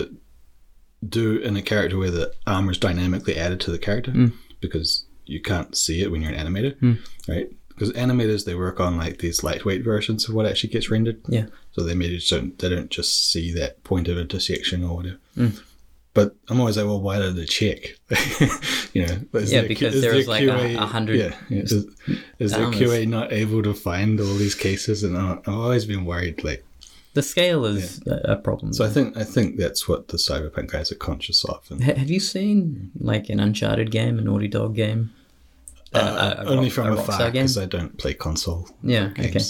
do 1.07 1.37
in 1.39 1.57
a 1.57 1.63
character 1.63 1.97
where 1.99 2.11
the 2.11 2.33
armor 2.47 2.73
is 2.73 2.79
dynamically 2.79 3.37
added 3.37 3.61
to 3.61 3.71
the 3.71 3.79
character 3.79 4.11
Mm. 4.13 4.33
because 4.61 5.05
you 5.27 5.41
can't 5.51 5.77
see 5.77 6.03
it 6.03 6.11
when 6.11 6.21
you're 6.23 6.33
an 6.33 6.41
animator 6.47 6.75
Mm. 6.81 6.99
right 7.29 7.49
because 7.77 7.93
animators 7.93 8.45
they 8.47 8.55
work 8.57 8.81
on 8.81 8.97
like 8.97 9.19
these 9.19 9.45
lightweight 9.45 9.85
versions 9.85 10.29
of 10.29 10.35
what 10.35 10.47
actually 10.47 10.71
gets 10.71 10.91
rendered 10.91 11.21
Yeah. 11.29 11.47
so 11.73 11.83
they 11.85 11.95
maybe 11.95 12.19
don't 12.29 12.59
they 12.59 12.69
don't 12.71 12.91
just 12.91 13.31
see 13.31 13.53
that 13.53 13.85
point 13.85 14.09
of 14.09 14.19
intersection 14.19 14.83
or 14.83 14.97
whatever 14.97 15.19
Mm. 15.37 15.61
but 16.15 16.35
I'm 16.49 16.59
always 16.61 16.77
like, 16.79 16.87
well, 16.87 17.01
why 17.03 17.19
did 17.19 17.37
they 17.37 17.45
check? 17.45 17.81
you 18.95 19.05
know, 19.07 19.19
Yeah, 19.39 19.63
because 19.63 20.01
there 20.01 20.15
the 20.15 20.25
like 20.25 20.43
a- 20.45 20.77
a 20.77 20.87
hundred 20.87 21.17
Yeah, 21.19 21.35
yeah. 21.51 21.63
Is, 21.65 21.73
is 22.39 22.53
the. 22.53 22.59
QA 22.79 23.07
not 23.07 23.33
able 23.33 23.63
to 23.63 23.75
find 23.75 24.19
all 24.21 24.35
these 24.37 24.55
cases? 24.55 25.03
And 25.05 25.17
I've 25.19 25.47
always 25.47 25.85
been 25.85 26.05
worried. 26.07 26.43
Like, 26.43 26.65
The 27.13 27.23
scale 27.23 27.67
is 27.67 28.01
a 28.07 28.33
a 28.33 28.37
problem. 28.37 28.73
so 28.73 28.85
I 28.85 28.89
think 28.89 29.17
I 29.17 29.25
think 29.25 29.57
that's 29.59 29.83
what 29.89 30.09
the 30.09 30.17
cyberpunk 30.17 30.69
guys 30.73 30.91
are 30.93 30.97
conscious 31.11 31.45
of. 31.45 31.61
And, 31.71 31.83
have 31.85 32.09
you 32.17 32.21
seen 32.21 32.91
like 32.99 33.29
an 33.29 33.39
Uncharted 33.41 33.91
game, 33.91 34.19
a 34.19 34.23
Naughty 34.23 34.49
Dog 34.49 34.75
game? 34.75 35.11
Uh, 35.95 36.35
a- 36.39 36.43
a 36.43 36.47
only 36.51 36.65
Rock- 36.65 36.73
from 36.73 36.87
a 36.89 36.93
afar 36.97 37.31
because 37.31 37.57
I 37.59 37.67
don't 37.67 37.97
play 37.99 38.15
console 38.15 38.69
Yeah. 38.83 39.13
Okay. 39.19 39.41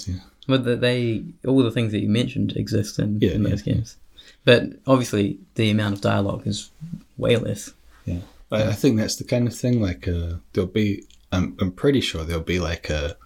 Yeah. 0.49 0.57
They 0.59 1.25
all 1.47 1.63
the 1.63 1.71
things 1.73 1.93
that 1.93 2.01
you 2.01 2.09
mentioned 2.09 2.57
exist 2.57 2.99
in, 2.99 3.19
Yeah, 3.21 3.33
in 3.33 3.43
those 3.43 3.63
games. 3.63 3.97
But 4.45 4.63
obviously, 4.87 5.39
the 5.57 5.71
amount 5.71 5.95
of 5.97 6.01
dialogue 6.03 6.47
is 6.47 6.71
way 7.17 7.37
less. 7.37 7.73
Yeah, 8.05 8.21
I, 8.53 8.69
I 8.69 8.73
think 8.73 8.97
that's 8.97 9.17
the 9.17 9.25
kind 9.25 9.49
of 9.49 9.55
thing. 9.57 9.81
Like, 9.83 10.07
uh, 10.07 10.35
there'll 10.53 10.71
be. 10.71 11.03
I'm 11.33 11.57
I'm 11.61 11.73
pretty 11.73 12.01
sure 12.01 12.23
there'll 12.23 12.45
be 12.45 12.61
like 12.61 12.89
a, 12.91 13.17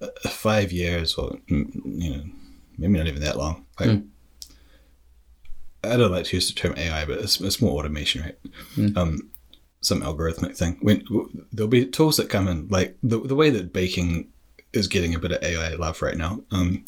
a 0.00 0.28
five 0.28 0.72
years 0.72 1.14
or 1.14 1.38
mm, 1.48 1.70
you 1.84 2.10
know 2.16 2.22
maybe 2.76 2.98
not 2.98 3.06
even 3.06 3.20
that 3.22 3.36
long. 3.36 3.64
Like, 3.78 3.90
Mm. 3.90 4.06
I 5.84 5.96
don't 5.96 6.10
like 6.10 6.26
to 6.26 6.36
use 6.36 6.48
the 6.52 6.54
term 6.60 6.74
AI, 6.76 7.04
but 7.06 7.18
it's, 7.18 7.40
it's 7.40 7.62
more 7.62 7.78
automation, 7.78 8.22
right? 8.22 8.38
Mm. 8.76 8.96
Um, 8.96 9.30
some 9.80 10.02
algorithmic 10.02 10.56
thing. 10.56 10.78
When 10.82 11.04
there'll 11.52 11.68
be 11.68 11.86
tools 11.86 12.16
that 12.18 12.28
come 12.30 12.48
in, 12.48 12.68
like 12.68 12.96
the 13.02 13.18
the 13.20 13.34
way 13.36 13.50
that 13.50 13.72
baking 13.72 14.28
is 14.72 14.86
getting 14.88 15.14
a 15.14 15.18
bit 15.18 15.32
of 15.32 15.42
AI 15.42 15.74
love 15.74 16.00
right 16.02 16.16
now. 16.16 16.42
Um, 16.50 16.84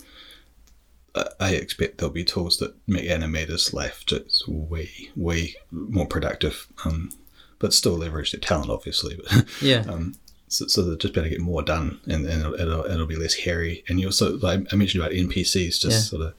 I- 1.14 1.26
I 1.40 1.50
expect 1.54 1.98
there'll 1.98 2.12
be 2.12 2.24
tools 2.24 2.56
that 2.58 2.74
make 2.86 3.04
animators' 3.08 3.72
life 3.72 4.04
just 4.06 4.46
way, 4.48 4.90
way 5.16 5.54
more 5.70 6.06
productive, 6.06 6.68
um, 6.84 7.10
but 7.58 7.74
still 7.74 7.94
leverage 7.98 8.32
their 8.32 8.40
talent, 8.40 8.70
obviously. 8.70 9.16
But 9.22 9.44
Yeah. 9.60 9.80
um, 9.88 10.14
so, 10.48 10.66
so 10.68 10.82
they 10.82 10.96
just 10.96 11.12
better 11.14 11.28
get 11.28 11.40
more 11.40 11.62
done, 11.62 12.00
and, 12.06 12.24
and 12.26 12.40
it'll, 12.42 12.54
it'll, 12.54 12.84
it'll 12.86 13.06
be 13.06 13.16
less 13.16 13.34
hairy. 13.34 13.84
And 13.88 13.98
you 14.00 14.06
also, 14.06 14.38
like 14.38 14.72
I 14.72 14.76
mentioned 14.76 15.02
about 15.02 15.14
NPCs, 15.14 15.80
just 15.80 15.84
Yeah. 15.84 15.98
sort 15.98 16.22
of 16.22 16.34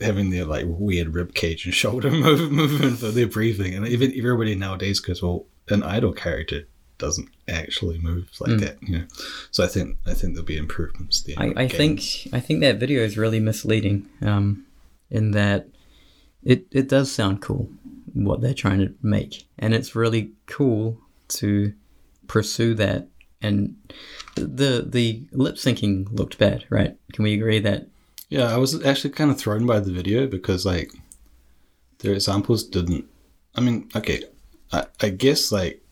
having 0.00 0.30
their 0.30 0.44
like 0.44 0.64
weird 0.68 1.14
rib 1.14 1.34
cage 1.34 1.64
and 1.64 1.74
shoulder 1.82 2.10
move, 2.10 2.50
movement 2.50 2.98
for 2.98 3.08
their 3.08 3.26
breathing, 3.26 3.74
and 3.74 3.86
even 3.86 4.12
everybody 4.16 4.54
nowadays 4.54 5.00
goes, 5.00 5.22
well, 5.22 5.46
an 5.68 5.82
idle 5.82 6.12
character 6.12 6.66
doesn't 6.98 7.28
actually 7.46 7.98
move 7.98 8.28
like 8.40 8.50
Mm. 8.52 8.60
that, 8.60 8.76
you 8.82 8.98
know. 8.98 9.04
So 9.50 9.62
I 9.64 9.68
think 9.68 9.96
I 10.06 10.14
think 10.14 10.34
there'll 10.34 10.44
be 10.46 10.56
improvements 10.56 11.22
there. 11.22 11.36
I, 11.38 11.52
I 11.64 11.68
think 11.68 12.02
I 12.32 12.40
think 12.40 12.60
that 12.60 12.78
video 12.80 13.02
is 13.02 13.16
really 13.16 13.40
misleading. 13.40 14.08
Um, 14.22 14.64
in 15.10 15.30
that 15.32 15.68
it 16.42 16.66
it 16.70 16.88
does 16.88 17.10
sound 17.10 17.40
cool 17.40 17.68
what 18.14 18.40
they're 18.40 18.54
trying 18.54 18.80
to 18.80 18.94
make, 19.02 19.46
and 19.58 19.74
it's 19.74 19.94
really 19.94 20.32
cool 20.46 20.98
to 21.28 21.72
pursue 22.26 22.74
that 22.74 23.06
and 23.40 23.76
the 24.34 24.84
the 24.86 25.22
lip 25.32 25.54
syncing 25.56 26.08
looked 26.10 26.36
bad, 26.38 26.64
right? 26.70 26.96
Can 27.12 27.22
we 27.22 27.34
agree 27.34 27.60
that? 27.60 27.86
Yeah, 28.28 28.52
I 28.54 28.58
was 28.58 28.84
actually 28.84 29.10
kind 29.10 29.30
of 29.30 29.38
thrown 29.38 29.66
by 29.66 29.80
the 29.80 29.92
video 29.92 30.26
because 30.26 30.66
like 30.66 30.92
their 32.00 32.12
examples 32.12 32.62
didn't. 32.64 33.06
I 33.54 33.60
mean, 33.60 33.88
okay, 33.96 34.24
I, 34.72 34.84
I 35.00 35.08
guess 35.10 35.50
like 35.50 35.82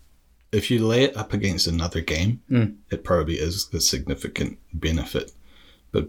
if 0.53 0.71
you 0.71 0.87
lay 0.87 1.05
it 1.05 1.17
up 1.17 1.33
against 1.33 1.67
another 1.67 2.01
game, 2.01 2.43
Mm. 2.51 2.77
it 2.91 3.05
probably 3.05 3.35
is 3.37 3.69
a 3.73 3.81
significant 3.81 4.59
benefit. 4.73 5.33
But 5.93 6.09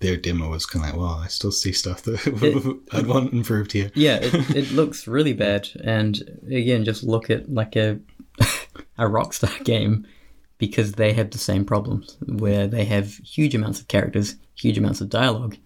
their 0.00 0.16
demo 0.16 0.50
was 0.50 0.66
kind 0.66 0.84
of 0.84 0.90
like, 0.90 1.00
well, 1.00 1.20
I 1.24 1.28
still 1.28 1.52
see 1.52 1.72
stuff 1.72 2.02
that 2.02 2.84
I'd 2.92 3.06
want 3.06 3.32
improved 3.32 3.72
here. 3.72 3.90
Yeah, 3.94 4.18
it, 4.20 4.34
it 4.56 4.72
looks 4.72 5.06
really 5.06 5.32
bad, 5.32 5.68
and 5.82 6.20
again, 6.50 6.84
just 6.84 7.02
look 7.04 7.30
at 7.30 7.52
like 7.52 7.76
a 7.76 8.00
a 8.98 9.04
Rockstar 9.04 9.62
game 9.64 10.06
because 10.58 10.92
they 10.92 11.12
have 11.12 11.30
the 11.30 11.38
same 11.38 11.64
problems 11.64 12.16
where 12.26 12.66
they 12.66 12.84
have 12.84 13.14
huge 13.16 13.54
amounts 13.54 13.80
of 13.80 13.88
characters, 13.88 14.36
huge 14.54 14.78
amounts 14.78 15.00
of 15.00 15.08
dialogue, 15.08 15.56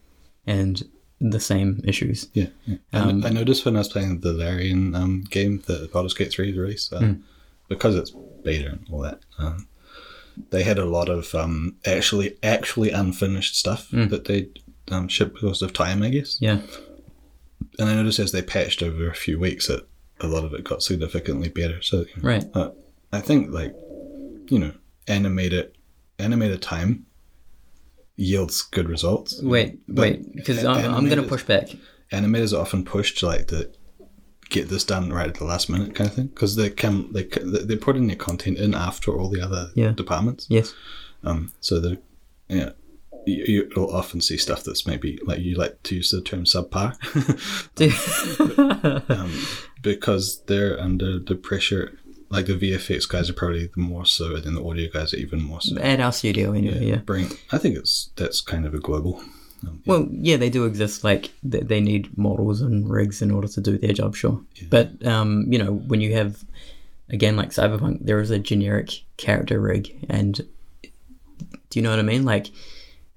and 0.46 0.82
the 1.20 1.40
same 1.40 1.80
issues. 1.84 2.28
Yeah, 2.32 2.46
yeah. 2.66 2.76
Um, 2.92 3.08
and 3.08 3.26
I 3.26 3.30
noticed 3.30 3.64
when 3.64 3.76
I 3.76 3.80
was 3.80 3.88
playing 3.88 4.20
the 4.20 4.32
Larian 4.32 4.94
um, 4.94 5.24
game 5.28 5.62
that 5.66 5.92
Baldur's 5.92 6.14
Gate 6.14 6.32
3 6.32 6.56
released, 6.56 6.92
uh, 6.92 6.98
Hmm. 7.00 7.12
because 7.68 7.96
it's 7.96 8.12
beta 8.44 8.68
and 8.70 8.86
all 8.90 9.00
that, 9.02 9.20
um, 9.38 9.66
they 10.50 10.62
had 10.62 10.78
a 10.78 10.84
lot 10.84 11.08
of 11.08 11.34
um, 11.34 11.74
actually 11.84 12.36
actually 12.42 12.90
unfinished 12.90 13.56
stuff 13.56 13.90
Hmm. 13.90 14.06
that 14.08 14.26
they 14.26 14.48
um, 14.90 15.08
shipped 15.08 15.34
because 15.34 15.60
of 15.60 15.72
time, 15.72 16.02
I 16.02 16.08
guess. 16.10 16.38
Yeah, 16.40 16.60
And 17.78 17.88
I 17.90 17.94
noticed 17.94 18.20
as 18.20 18.32
they 18.32 18.40
patched 18.42 18.82
over 18.82 19.10
a 19.10 19.14
few 19.14 19.38
weeks 19.38 19.66
that 19.66 19.86
a 20.20 20.26
lot 20.28 20.44
of 20.44 20.54
it 20.54 20.64
got 20.64 20.82
significantly 20.82 21.48
better. 21.48 21.82
So 21.82 22.04
right. 22.22 22.44
uh, 22.54 22.70
I 23.12 23.20
think 23.20 23.50
like 23.52 23.74
you 24.48 24.58
know 24.58 24.72
animated 25.06 25.76
animated 26.18 26.60
time 26.62 27.06
yields 28.16 28.62
good 28.62 28.88
results. 28.88 29.40
Wait, 29.42 29.78
But 29.86 30.02
wait, 30.02 30.34
because 30.34 30.64
I'm, 30.64 30.92
I'm 30.94 31.06
going 31.08 31.22
to 31.22 31.28
push 31.28 31.44
back. 31.44 31.68
animators 32.12 32.52
are 32.52 32.60
often 32.60 32.84
pushed 32.84 33.18
to 33.18 33.26
like 33.26 33.46
to 33.48 33.70
get 34.50 34.68
this 34.68 34.82
done 34.84 35.12
right 35.12 35.28
at 35.28 35.34
the 35.36 35.44
last 35.44 35.68
minute 35.70 35.94
kind 35.94 36.08
of 36.10 36.16
thing 36.16 36.26
because 36.26 36.56
they 36.56 36.70
can 36.70 37.12
they 37.12 37.24
c- 37.28 37.42
they're 37.44 37.76
putting 37.76 38.06
their 38.06 38.16
content 38.16 38.58
in 38.58 38.74
after 38.74 39.12
all 39.16 39.28
the 39.28 39.40
other 39.40 39.70
Yeah. 39.74 39.92
departments 39.92 40.46
Yes. 40.48 40.74
um 41.22 41.52
so 41.60 41.78
the 41.78 42.00
yeah 42.48 42.70
you, 43.26 43.70
you'll 43.76 43.90
often 43.94 44.22
see 44.22 44.38
stuff 44.38 44.64
that's 44.64 44.86
maybe 44.86 45.18
like 45.26 45.40
you 45.40 45.54
like 45.56 45.82
to 45.82 45.96
use 45.96 46.10
the 46.10 46.22
term 46.22 46.44
subpar 46.44 46.96
um, 49.10 49.32
because 49.82 50.42
they're 50.46 50.80
under 50.80 51.18
the 51.18 51.34
pressure 51.34 51.98
like 52.30 52.46
the 52.46 52.54
VFX 52.54 53.08
guys 53.08 53.30
are 53.30 53.34
probably 53.34 53.66
the 53.66 53.80
more 53.80 54.06
so 54.06 54.36
and 54.36 54.44
then 54.44 54.54
the 54.54 54.64
audio 54.64 54.90
guys 54.90 55.14
are 55.14 55.18
even 55.18 55.42
more 55.42 55.60
so 55.60 55.78
At 55.78 56.00
our 56.00 56.12
studio, 56.12 56.52
anyway. 56.52 56.86
Yeah. 56.86 56.96
bring 56.96 57.28
I 57.52 57.58
think 57.58 57.76
it's 57.76 58.10
that's 58.16 58.40
kind 58.40 58.66
of 58.66 58.74
a 58.74 58.78
global 58.78 59.22
um, 59.66 59.82
yeah. 59.84 59.92
Well, 59.92 60.08
yeah, 60.10 60.36
they 60.36 60.50
do 60.50 60.64
exist. 60.64 61.04
Like 61.04 61.32
they, 61.42 61.60
they 61.60 61.80
need 61.80 62.16
models 62.16 62.60
and 62.60 62.88
rigs 62.88 63.22
in 63.22 63.30
order 63.30 63.48
to 63.48 63.60
do 63.60 63.78
their 63.78 63.92
job, 63.92 64.14
sure. 64.14 64.40
But 64.70 65.04
um, 65.06 65.46
you 65.48 65.58
know, 65.58 65.72
when 65.72 66.00
you 66.00 66.14
have 66.14 66.44
a 67.10 67.16
game 67.16 67.36
like 67.36 67.50
Cyberpunk, 67.50 68.04
there 68.04 68.20
is 68.20 68.30
a 68.30 68.38
generic 68.38 69.02
character 69.16 69.60
rig, 69.60 70.06
and 70.08 70.36
do 70.82 71.78
you 71.78 71.82
know 71.82 71.90
what 71.90 71.98
I 71.98 72.02
mean? 72.02 72.24
Like 72.24 72.48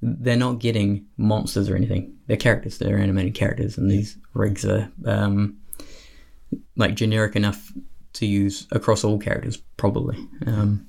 they're 0.01 0.35
not 0.35 0.59
getting 0.59 1.05
monsters 1.17 1.69
or 1.69 1.75
anything. 1.75 2.15
They're 2.27 2.37
characters. 2.37 2.77
They're 2.77 2.97
animated 2.97 3.35
characters, 3.35 3.77
and 3.77 3.91
these 3.91 4.17
rigs 4.33 4.65
are 4.65 4.91
um, 5.05 5.57
like 6.75 6.95
generic 6.95 7.35
enough 7.35 7.71
to 8.13 8.25
use 8.25 8.67
across 8.71 9.03
all 9.03 9.17
characters, 9.19 9.57
probably. 9.77 10.17
Um, 10.45 10.87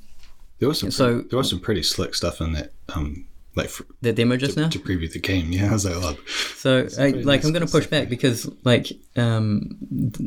there 0.58 0.68
was 0.68 0.80
some 0.80 0.90
so- 0.90 1.14
pretty, 1.14 1.28
there 1.28 1.36
was 1.38 1.50
some 1.50 1.60
pretty 1.60 1.82
slick 1.82 2.14
stuff 2.14 2.40
in 2.40 2.52
that 2.52 2.72
um 2.94 3.26
like 3.54 3.68
for, 3.68 3.84
the 4.00 4.12
demo 4.12 4.36
just 4.36 4.56
now. 4.56 4.68
to 4.68 4.78
preview 4.78 5.12
the 5.12 5.18
game. 5.18 5.52
Yeah, 5.52 5.66
I 5.70 5.72
was 5.72 5.84
like, 5.84 5.94
oh, 5.96 6.16
So, 6.56 6.88
I, 6.98 7.08
like, 7.08 7.24
nice 7.24 7.44
I'm 7.44 7.52
going 7.52 7.66
to 7.66 7.70
push 7.70 7.86
back 7.86 8.08
because, 8.08 8.50
like, 8.64 8.90
um, 9.16 9.76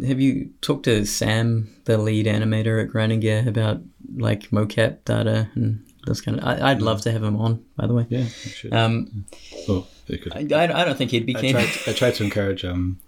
have 0.05 0.19
you 0.19 0.51
talked 0.61 0.85
to 0.85 1.05
Sam, 1.05 1.75
the 1.85 1.97
lead 1.97 2.27
animator 2.27 2.83
at 2.83 2.89
Grinding 2.89 3.21
Gear, 3.21 3.43
about 3.47 3.81
like 4.15 4.51
mocap 4.51 5.03
data 5.05 5.49
and 5.55 5.83
this 6.05 6.21
kind 6.21 6.39
of? 6.39 6.45
I, 6.45 6.71
I'd 6.71 6.81
love 6.81 7.01
to 7.01 7.11
have 7.11 7.23
him 7.23 7.35
on, 7.37 7.65
by 7.75 7.87
the 7.87 7.93
way. 7.93 8.05
yeah, 8.09 8.25
I 8.25 8.25
should. 8.27 8.73
Um, 8.73 9.25
oh. 9.67 9.87
I, 10.31 10.45
I 10.51 10.81
I 10.81 10.85
don't 10.85 10.97
think 10.97 11.09
he'd 11.09 11.25
be 11.25 11.35
I 11.35 11.41
keen 11.41 11.53
tried, 11.53 11.69
I 11.87 11.93
tried 11.93 12.13
to 12.15 12.23
encourage 12.23 12.63
um, 12.63 12.99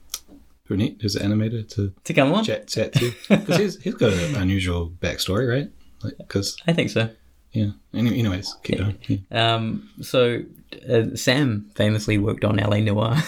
Punit, 0.70 1.02
who's 1.02 1.14
the 1.14 1.22
animator, 1.22 1.68
to 1.76 1.94
to 2.04 2.14
come 2.14 2.34
on. 2.34 2.44
chat 2.44 2.68
chat 2.68 2.94
too, 2.94 3.14
because 3.30 3.58
he's 3.58 3.82
he's 3.82 3.96
got 3.96 4.14
an 4.14 4.36
unusual 4.36 4.90
backstory, 5.00 5.50
right? 5.50 5.70
Like, 6.04 6.18
because 6.18 6.58
I 6.68 6.74
think 6.74 6.90
so. 6.90 7.10
yeah. 7.52 7.72
Any, 7.94 8.20
anyways, 8.20 8.56
keep 8.64 8.80
going. 8.80 8.98
Yeah. 9.08 9.56
Um, 9.56 9.90
so 10.02 10.44
uh, 10.90 11.16
Sam 11.16 11.72
famously 11.76 12.18
worked 12.18 12.44
on 12.46 12.60
L.A. 12.60 12.82
Noire. 12.82 13.18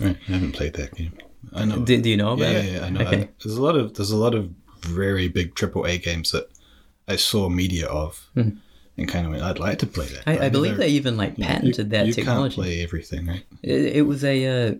Right, 0.00 0.16
I 0.28 0.32
haven't 0.32 0.52
played 0.52 0.72
that 0.74 0.94
game. 0.94 1.12
I 1.52 1.66
know. 1.66 1.84
do, 1.84 2.00
do 2.00 2.08
you 2.08 2.16
know 2.16 2.32
about 2.32 2.52
yeah, 2.52 2.58
it? 2.58 2.64
yeah, 2.64 2.78
yeah, 2.78 2.86
I 2.86 2.88
know. 2.88 3.00
Okay. 3.02 3.22
I, 3.24 3.28
there's 3.42 3.56
a 3.56 3.62
lot 3.62 3.76
of 3.76 3.92
there's 3.94 4.10
a 4.12 4.16
lot 4.16 4.34
of 4.34 4.50
very 4.80 5.28
big 5.28 5.54
triple 5.54 5.84
A 5.86 5.98
games 5.98 6.30
that 6.32 6.48
I 7.06 7.16
saw 7.16 7.50
media 7.50 7.86
of, 7.86 8.30
and 9.00 9.08
kind 9.08 9.26
of 9.26 9.32
went, 9.32 9.42
I'd 9.42 9.58
like 9.58 9.78
to 9.80 9.86
play 9.86 10.06
that. 10.06 10.24
Hmm. 10.24 10.30
I, 10.42 10.46
I 10.46 10.48
believe 10.48 10.76
they 10.76 10.88
even 10.88 11.16
like 11.16 11.36
you- 11.38 11.44
patented 11.44 11.90
that 11.90 12.06
you 12.06 12.12
technology. 12.12 12.54
can't 12.56 12.64
play 12.66 12.82
everything, 12.82 13.26
right? 13.26 13.44
It, 13.62 13.96
it 13.96 14.02
was 14.02 14.22
a 14.24 14.46
uh, 14.46 14.74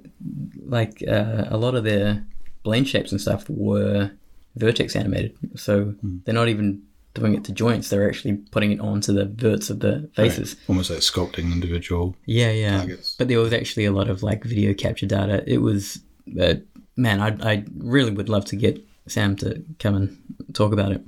like 0.64 1.02
uh, 1.08 1.44
a 1.48 1.56
lot 1.56 1.74
of 1.74 1.84
their 1.84 2.24
blend 2.62 2.86
shapes 2.88 3.10
and 3.12 3.20
stuff 3.20 3.48
were 3.48 4.10
vertex 4.56 4.94
animated, 4.96 5.36
so 5.56 5.94
they're 6.24 6.34
not 6.34 6.48
even 6.48 6.82
doing 7.14 7.34
it 7.34 7.42
to 7.44 7.52
joints. 7.52 7.88
They're 7.88 8.08
actually 8.08 8.34
putting 8.52 8.70
it 8.72 8.80
onto 8.80 9.12
the 9.12 9.24
verts 9.26 9.68
of 9.70 9.80
the 9.80 10.08
faces. 10.14 10.54
Almost 10.68 10.90
like 10.90 11.00
sculpting 11.00 11.52
individual 11.52 12.14
Yeah, 12.26 12.52
yeah. 12.52 12.76
targets. 12.78 13.16
But 13.18 13.26
there 13.28 13.40
was 13.40 13.52
actually 13.52 13.84
a 13.86 13.92
lot 13.92 14.08
of 14.08 14.22
like 14.22 14.44
video 14.44 14.74
capture 14.74 15.06
data. 15.06 15.42
It 15.46 15.58
was 15.58 16.00
uh, 16.40 16.54
man, 16.96 17.20
I 17.20 17.36
I 17.52 17.64
really 17.78 18.12
would 18.12 18.28
love 18.28 18.44
to 18.46 18.56
get 18.56 18.80
Sam 19.08 19.34
to 19.36 19.62
come 19.80 19.94
and 19.96 20.18
talk 20.52 20.72
about 20.72 20.92
it. 20.92 21.02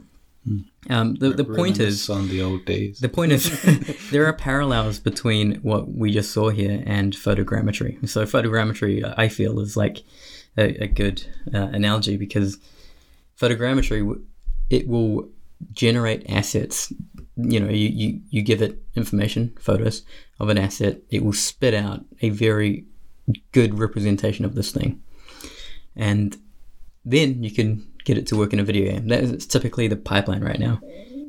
Um, 0.90 1.14
the 1.14 1.30
the 1.30 1.44
point 1.44 1.78
is 1.78 2.10
on 2.10 2.28
the 2.28 2.42
old 2.42 2.64
days. 2.64 2.98
the 2.98 3.08
point 3.08 3.32
is, 3.32 3.62
there 4.10 4.26
are 4.26 4.32
parallels 4.32 4.98
between 4.98 5.56
what 5.56 5.88
we 5.88 6.12
just 6.12 6.32
saw 6.32 6.50
here 6.50 6.82
and 6.86 7.14
photogrammetry. 7.14 8.08
So, 8.08 8.24
photogrammetry, 8.24 9.14
I 9.16 9.28
feel, 9.28 9.60
is 9.60 9.76
like 9.76 10.02
a, 10.58 10.84
a 10.84 10.86
good 10.88 11.24
uh, 11.54 11.68
analogy 11.72 12.16
because 12.16 12.58
photogrammetry, 13.40 14.20
it 14.70 14.88
will 14.88 15.28
generate 15.72 16.28
assets. 16.28 16.92
You 17.36 17.60
know, 17.60 17.68
you, 17.68 17.88
you, 17.88 18.20
you 18.30 18.42
give 18.42 18.60
it 18.60 18.82
information, 18.96 19.54
photos 19.60 20.02
of 20.40 20.48
an 20.48 20.58
asset, 20.58 21.00
it 21.10 21.24
will 21.24 21.32
spit 21.32 21.74
out 21.74 22.04
a 22.20 22.30
very 22.30 22.84
good 23.52 23.78
representation 23.78 24.44
of 24.44 24.54
this 24.54 24.72
thing. 24.72 25.00
And 25.94 26.36
then 27.04 27.42
you 27.42 27.50
can 27.50 27.86
get 28.04 28.18
it 28.18 28.26
to 28.28 28.36
work 28.36 28.52
in 28.52 28.60
a 28.60 28.64
video 28.64 28.90
game. 28.92 29.08
That 29.08 29.22
is 29.24 29.46
typically 29.46 29.88
the 29.88 29.96
pipeline 29.96 30.42
right 30.42 30.58
now 30.58 30.80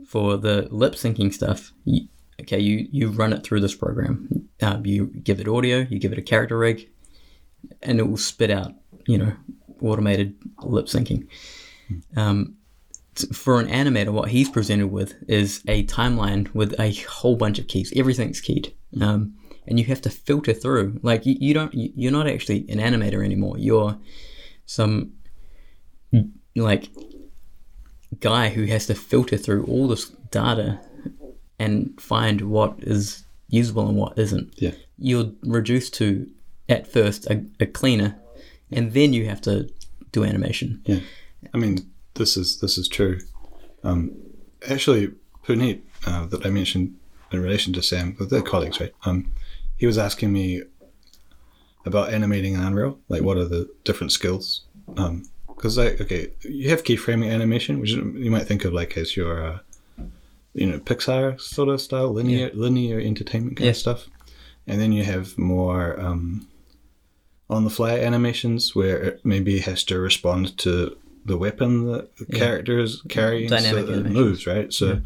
for 0.07 0.38
the 0.38 0.67
lip 0.71 0.93
syncing 0.93 1.33
stuff. 1.33 1.71
You, 1.86 2.07
okay, 2.41 2.59
you 2.59 2.88
you 2.91 3.09
run 3.09 3.33
it 3.33 3.43
through 3.43 3.62
this 3.62 3.75
program. 3.75 4.47
Uh, 4.62 4.79
you 4.83 5.07
give 5.07 5.39
it 5.39 5.47
audio, 5.47 5.79
you 5.89 5.99
give 5.99 6.12
it 6.12 6.17
a 6.17 6.21
character 6.23 6.57
rig, 6.57 6.89
and 7.81 7.99
it 7.99 8.03
will 8.03 8.17
spit 8.17 8.49
out 8.51 8.73
you 9.07 9.17
know 9.17 9.33
automated 9.81 10.36
lip 10.63 10.86
syncing. 10.86 11.27
Um, 12.15 12.55
for 13.31 13.59
an 13.59 13.67
animator, 13.67 14.09
what 14.12 14.29
he's 14.29 14.49
presented 14.49 14.88
with 14.88 15.13
is 15.27 15.62
a 15.67 15.86
timeline 15.86 16.51
with 16.55 16.79
a 16.79 16.91
whole 17.07 17.36
bunch 17.36 17.59
of 17.59 17.67
keys. 17.67 17.93
Everything's 17.95 18.41
keyed. 18.41 18.73
Um, 18.99 19.36
and 19.67 19.79
you 19.79 19.86
have 19.86 20.01
to 20.01 20.09
filter 20.09 20.51
through. 20.53 20.99
Like 21.03 21.25
you, 21.25 21.36
you 21.39 21.53
don't, 21.53 21.71
you- 21.75 21.93
you're 21.95 22.12
not 22.12 22.27
actually 22.27 22.65
an 22.69 22.79
animator 22.79 23.23
anymore. 23.23 23.57
You're 23.59 23.97
some 24.65 25.13
like 26.55 26.89
guy 28.19 28.49
who 28.49 28.65
has 28.65 28.87
to 28.87 28.95
filter 28.95 29.37
through 29.37 29.65
all 29.65 29.87
this 29.87 30.09
data 30.31 30.79
and 31.59 31.99
find 31.99 32.41
what 32.41 32.75
is 32.79 33.23
usable 33.49 33.87
and 33.87 33.97
what 33.97 34.17
isn't. 34.17 34.53
Yeah. 34.57 34.71
You're 34.97 35.31
reduced 35.43 35.93
to 35.95 36.29
at 36.69 36.91
first 36.91 37.25
a, 37.27 37.45
a 37.59 37.65
cleaner, 37.65 38.17
and 38.71 38.93
then 38.93 39.13
you 39.13 39.27
have 39.27 39.41
to 39.41 39.69
do 40.11 40.23
animation. 40.23 40.81
Yeah, 40.85 40.99
I 41.53 41.57
mean, 41.57 41.89
this 42.15 42.37
is 42.37 42.59
this 42.59 42.77
is 42.77 42.87
true. 42.87 43.19
Um, 43.83 44.15
actually, 44.69 45.11
Puneet, 45.45 45.81
uh, 46.05 46.25
that 46.27 46.45
I 46.45 46.49
mentioned 46.49 46.95
in 47.31 47.41
relation 47.41 47.73
to 47.73 47.81
Sam, 47.81 48.15
but 48.17 48.29
they're 48.29 48.41
colleagues, 48.41 48.79
right? 48.79 48.93
Um, 49.05 49.31
he 49.77 49.85
was 49.85 49.97
asking 49.97 50.31
me 50.31 50.63
about 51.85 52.13
animating 52.13 52.53
in 52.53 52.61
Unreal, 52.61 52.99
like 53.09 53.23
what 53.23 53.37
are 53.37 53.45
the 53.45 53.69
different 53.83 54.11
skills? 54.11 54.61
Because 55.63 55.78
like, 55.78 56.02
okay, 56.02 56.28
you 56.41 56.69
have 56.71 56.84
keyframing 56.84 57.32
animation, 57.32 57.80
which 57.80 57.91
you 57.91 58.30
might 58.30 58.43
think 58.43 58.65
of 58.65 58.73
like 58.73 58.97
as 58.97 59.15
your, 59.15 59.41
uh, 59.47 59.60
you 60.54 60.65
know, 60.65 60.78
Pixar 60.80 61.39
sort 61.39 61.69
of 61.69 61.80
style, 61.80 62.12
linear 62.12 62.52
linear 62.54 62.99
entertainment 62.99 63.56
kind 63.56 63.67
Yeah. 63.67 63.71
of 63.71 63.78
stuff, 63.78 64.10
and 64.67 64.82
then 64.82 64.91
you 64.91 65.04
have 65.06 65.38
more. 65.38 65.97
Um, 65.97 66.49
on 67.49 67.63
the 67.65 67.69
fly 67.69 67.99
animations 67.99 68.73
where 68.76 68.97
it 69.04 69.21
maybe 69.23 69.60
has 69.60 69.84
to 69.84 69.99
respond 69.99 70.58
to 70.58 70.97
the 71.26 71.38
weapon 71.38 71.86
that 71.91 72.13
the 72.17 72.26
Yeah. 72.30 72.39
character 72.39 72.80
is 72.80 73.02
carrying, 73.08 73.49
Dynamic 73.49 73.86
so 73.86 73.91
that 73.91 74.06
it 74.08 74.10
moves 74.12 74.45
right. 74.47 74.73
So, 74.73 75.02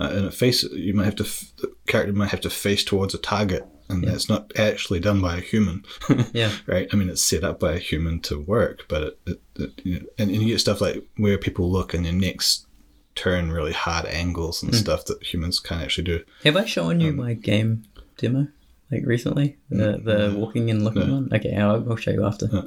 uh, 0.00 0.08
in 0.16 0.24
a 0.24 0.30
face, 0.32 0.62
you 0.64 0.94
might 0.94 1.04
have 1.04 1.16
to 1.16 1.24
f- 1.24 1.52
the 1.60 1.70
character 1.86 2.12
might 2.12 2.30
have 2.30 2.40
to 2.40 2.50
face 2.50 2.82
towards 2.82 3.14
a 3.14 3.18
target, 3.18 3.64
and 3.92 4.04
that's 4.12 4.28
not 4.28 4.52
actually 4.58 5.00
done 5.00 5.20
by 5.20 5.36
a 5.36 5.40
human. 5.40 5.84
Yeah. 6.32 6.52
right? 6.66 6.88
I 6.92 6.96
mean, 6.96 7.08
it's 7.10 7.22
set 7.22 7.44
up 7.44 7.60
by 7.60 7.72
a 7.74 7.78
human 7.78 8.20
to 8.20 8.40
work, 8.40 8.86
but 8.88 9.02
it, 9.02 9.18
it, 9.26 9.40
it 9.56 9.70
you 9.84 10.00
know, 10.00 10.06
and, 10.18 10.30
and 10.30 10.40
you 10.42 10.48
get 10.48 10.60
stuff 10.60 10.80
like 10.80 11.04
where 11.16 11.38
people 11.38 11.70
look 11.70 11.94
and 11.94 12.04
their 12.04 12.12
necks 12.12 12.66
turn 13.14 13.50
really 13.52 13.72
hard 13.72 14.06
angles 14.06 14.62
and 14.62 14.74
stuff 14.74 15.04
that 15.04 15.22
humans 15.22 15.60
can't 15.60 15.82
actually 15.82 16.04
do. 16.04 16.24
Have 16.44 16.56
I 16.56 16.64
shown 16.64 16.96
Um, 16.96 17.00
you 17.00 17.12
my 17.12 17.34
game 17.34 17.84
demo 18.16 18.46
like 18.90 19.04
recently? 19.06 19.56
The 19.68 20.00
the 20.02 20.34
walking 20.38 20.70
and 20.70 20.82
looking 20.84 21.06
No. 21.08 21.14
one. 21.14 21.28
Okay, 21.32 21.54
I'll, 21.54 21.86
I'll 21.90 21.96
show 21.96 22.10
you 22.12 22.24
after. 22.24 22.46
Uh, 22.52 22.62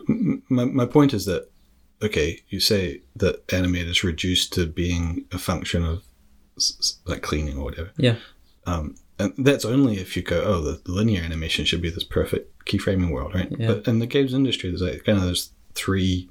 my, 0.49 0.65
my 0.65 0.85
point 0.85 1.13
is 1.13 1.25
that 1.25 1.49
okay, 2.03 2.41
you 2.49 2.59
say 2.59 3.01
that 3.15 3.41
animate 3.53 3.87
is 3.87 4.03
reduced 4.03 4.53
to 4.53 4.67
being 4.67 5.25
a 5.31 5.37
function 5.39 5.83
of 5.83 6.03
like 7.05 7.21
cleaning 7.21 7.57
or 7.57 7.63
whatever. 7.65 7.91
Yeah. 7.97 8.15
Um, 8.67 8.95
and 9.19 9.33
that's 9.37 9.65
only 9.65 9.97
if 9.97 10.15
you 10.17 10.23
go, 10.23 10.41
oh, 10.43 10.61
the, 10.61 10.81
the 10.85 10.91
linear 10.91 11.21
animation 11.21 11.63
should 11.65 11.81
be 11.81 11.89
this 11.89 12.03
perfect 12.03 12.65
keyframing 12.65 13.11
world, 13.11 13.33
right? 13.35 13.51
Yeah. 13.57 13.67
But 13.67 13.87
in 13.87 13.99
the 13.99 14.07
games 14.07 14.33
industry, 14.33 14.69
there's 14.69 14.81
like 14.81 15.03
kind 15.05 15.17
of 15.17 15.25
there's 15.25 15.51
three. 15.73 16.29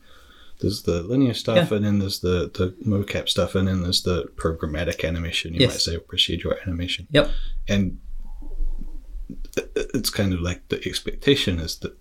There's 0.61 0.83
the 0.83 1.03
linear 1.03 1.35
stuff, 1.35 1.73
and 1.73 1.85
then 1.85 1.99
there's 1.99 2.21
the 2.21 2.51
the 2.55 2.75
mocap 2.87 3.29
stuff, 3.29 3.55
and 3.55 3.67
then 3.69 3.83
there's 3.83 4.03
the 4.03 4.25
programmatic 4.37 5.07
animation. 5.07 5.53
You 5.55 5.61
Yes. 5.61 5.71
might 5.73 5.81
say 5.81 5.99
procedural 5.99 6.61
animation, 6.65 7.07
Yep. 7.11 7.31
and 7.69 7.99
it- 9.57 9.91
it's 9.95 10.11
kind 10.11 10.33
of 10.33 10.41
like 10.41 10.69
the 10.69 10.77
expectation 10.87 11.59
is 11.59 11.77
that 11.79 11.97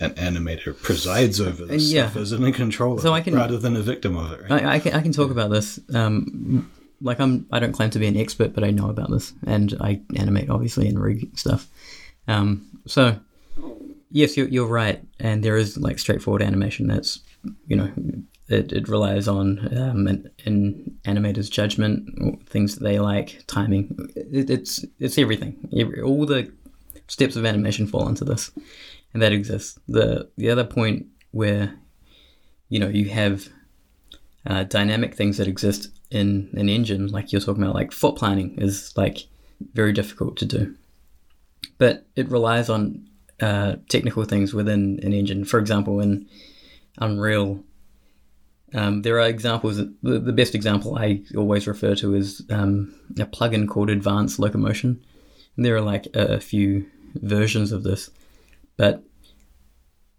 an 0.00 0.10
animator 0.14 0.80
presides 0.80 1.40
over 1.40 1.64
this 1.66 1.90
Yeah. 1.92 2.08
stuff 2.10 2.22
as 2.22 2.32
in 2.32 2.52
control 2.52 2.94
of 2.94 3.00
So 3.00 3.12
I 3.12 3.20
can- 3.20 3.34
rather 3.34 3.58
than 3.58 3.76
a 3.76 3.82
victim 3.82 4.16
of 4.16 4.32
it, 4.32 4.42
right? 4.48 4.64
I, 4.64 4.74
I 4.74 4.78
can 4.78 4.94
I 4.94 5.00
can 5.02 5.12
talk 5.12 5.30
about 5.30 5.50
this. 5.50 5.80
Um, 5.92 6.70
like 7.00 7.20
I'm 7.20 7.46
I 7.52 7.58
don't 7.58 7.72
claim 7.72 7.90
to 7.90 7.98
be 7.98 8.06
an 8.06 8.16
expert, 8.16 8.52
but 8.52 8.64
I 8.64 8.70
know 8.70 8.90
about 8.90 9.10
this, 9.10 9.32
and 9.46 9.74
I 9.80 10.00
animate 10.16 10.50
obviously 10.50 10.88
and 10.88 10.98
rig 10.98 11.36
stuff. 11.38 11.68
Um, 12.26 12.66
so 12.86 13.18
yes, 14.10 14.36
you're 14.36 14.48
you're 14.48 14.66
right, 14.66 15.02
and 15.20 15.42
there 15.42 15.56
is 15.56 15.76
like 15.78 15.98
straightforward 15.98 16.42
animation 16.42 16.86
that's 16.86 17.20
you 17.66 17.76
know 17.76 17.92
it, 18.48 18.72
it 18.72 18.88
relies 18.88 19.28
on 19.28 19.58
um, 19.76 20.06
an, 20.06 20.30
an 20.46 20.98
animator's 21.04 21.50
judgment, 21.50 22.48
things 22.48 22.74
that 22.74 22.84
they 22.84 22.98
like, 22.98 23.44
timing. 23.46 23.94
It, 24.16 24.50
it's 24.50 24.84
it's 24.98 25.18
everything. 25.18 25.56
Every, 25.76 26.00
all 26.00 26.26
the 26.26 26.52
steps 27.06 27.36
of 27.36 27.44
animation 27.44 27.86
fall 27.86 28.08
into 28.08 28.24
this, 28.24 28.50
and 29.12 29.22
that 29.22 29.32
exists. 29.32 29.78
the 29.88 30.28
The 30.36 30.50
other 30.50 30.64
point 30.64 31.06
where 31.30 31.74
you 32.68 32.80
know 32.80 32.88
you 32.88 33.08
have 33.10 33.48
uh, 34.46 34.64
dynamic 34.64 35.14
things 35.14 35.36
that 35.36 35.48
exist 35.48 35.90
in 36.10 36.50
an 36.54 36.68
engine, 36.68 37.08
like 37.08 37.32
you're 37.32 37.40
talking 37.40 37.62
about, 37.62 37.74
like 37.74 37.92
foot 37.92 38.16
planting 38.16 38.58
is 38.58 38.96
like 38.96 39.26
very 39.74 39.92
difficult 39.92 40.36
to 40.38 40.46
do. 40.46 40.74
But 41.78 42.06
it 42.16 42.30
relies 42.30 42.68
on 42.68 43.08
uh, 43.40 43.76
technical 43.88 44.24
things 44.24 44.54
within 44.54 45.00
an 45.02 45.12
engine. 45.12 45.44
For 45.44 45.58
example, 45.58 46.00
in 46.00 46.28
Unreal, 46.98 47.62
um, 48.74 49.02
there 49.02 49.18
are 49.20 49.28
examples. 49.28 49.76
The, 49.76 50.18
the 50.18 50.32
best 50.32 50.54
example 50.54 50.96
I 50.96 51.22
always 51.36 51.66
refer 51.66 51.94
to 51.96 52.14
is 52.14 52.42
um, 52.50 52.94
a 53.18 53.26
plugin 53.26 53.68
called 53.68 53.90
Advanced 53.90 54.38
Locomotion. 54.38 55.02
And 55.56 55.64
there 55.64 55.76
are 55.76 55.80
like 55.80 56.06
a, 56.14 56.34
a 56.34 56.40
few 56.40 56.86
versions 57.14 57.72
of 57.72 57.82
this, 57.82 58.10
but 58.76 59.02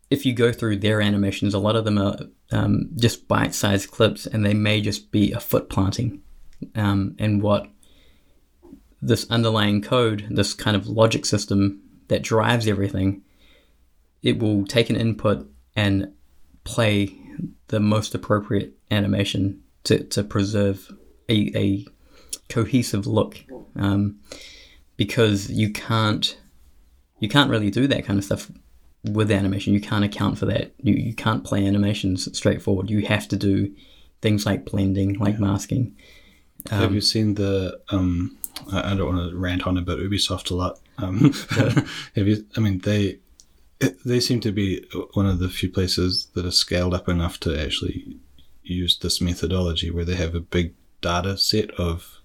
if 0.10 0.26
you 0.26 0.34
go 0.34 0.52
through 0.52 0.78
their 0.78 1.02
animations, 1.02 1.54
a 1.54 1.60
lot 1.60 1.76
of 1.76 1.86
them 1.86 1.98
are 1.98 2.18
um, 2.52 2.90
just 2.96 3.28
bite-sized 3.28 3.92
clips, 3.92 4.26
and 4.26 4.46
they 4.46 4.54
may 4.54 4.82
just 4.82 5.12
be 5.12 5.32
a 5.32 5.40
foot 5.40 5.70
planting. 5.70 6.22
Um, 6.76 7.16
and 7.20 7.42
what 7.42 7.70
this 9.02 9.30
underlying 9.30 9.82
code, 9.82 10.28
this 10.30 10.54
kind 10.54 10.76
of 10.76 10.88
logic 10.88 11.26
system 11.26 11.82
that 12.10 12.22
drives 12.22 12.68
everything, 12.68 13.22
it 14.22 14.40
will 14.40 14.66
take 14.66 14.90
an 14.90 14.96
input 14.98 15.50
and 15.76 16.14
play 16.64 17.18
the 17.68 17.80
most 17.80 18.14
appropriate 18.14 18.74
animation 18.92 19.62
to, 19.86 20.04
to 20.04 20.24
preserve 20.24 20.92
a, 21.30 21.52
a 21.56 21.86
cohesive 22.50 23.08
look. 23.08 23.46
Um, 23.76 24.20
because 25.00 25.50
you 25.50 25.72
can't 25.72 26.38
you 27.20 27.30
can't 27.30 27.50
really 27.50 27.72
do 27.72 27.88
that 27.88 28.04
kind 28.04 28.20
of 28.20 28.26
stuff 28.26 28.52
with 29.04 29.32
animation. 29.32 29.74
You 29.74 29.82
can't 29.82 30.04
account 30.06 30.38
for 30.38 30.46
that. 30.48 30.74
You, 30.82 30.94
you 30.94 31.14
can't 31.14 31.44
play 31.44 31.66
animations 31.66 32.36
straightforward. 32.38 32.90
You 32.90 33.06
have 33.06 33.28
to 33.30 33.38
do 33.38 33.74
things 34.22 34.46
like 34.46 34.66
blending, 34.66 35.14
like 35.14 35.40
masking. 35.40 35.96
Have 36.70 36.94
you 36.94 37.02
seen 37.02 37.36
the? 37.36 37.80
Um, 37.90 38.38
I 38.72 38.92
I 38.92 38.96
don't 38.96 39.16
want 39.16 39.32
to 39.32 39.38
rant 39.38 39.66
on 39.66 39.78
about 39.78 40.00
Ubisoft 40.00 40.52
a 40.52 40.56
lot. 40.56 40.80
Um, 40.98 41.32
have 42.16 42.28
you? 42.28 42.46
I 42.58 42.60
mean, 42.60 42.80
they 42.80 43.20
they 44.06 44.20
seem 44.20 44.42
to 44.42 44.52
be 44.52 44.86
one 45.14 45.26
of 45.26 45.40
the 45.40 45.50
few 45.50 45.70
places 45.70 46.28
that 46.34 46.46
are 46.46 46.52
scaled 46.52 46.94
up 46.94 47.08
enough 47.08 47.40
to 47.42 47.58
actually 47.60 48.18
use 48.64 48.98
this 48.98 49.22
methodology, 49.22 49.90
where 49.90 50.06
they 50.06 50.16
have 50.16 50.36
a 50.36 50.42
big 50.42 50.74
data 51.02 51.38
set 51.38 51.72
of, 51.72 52.20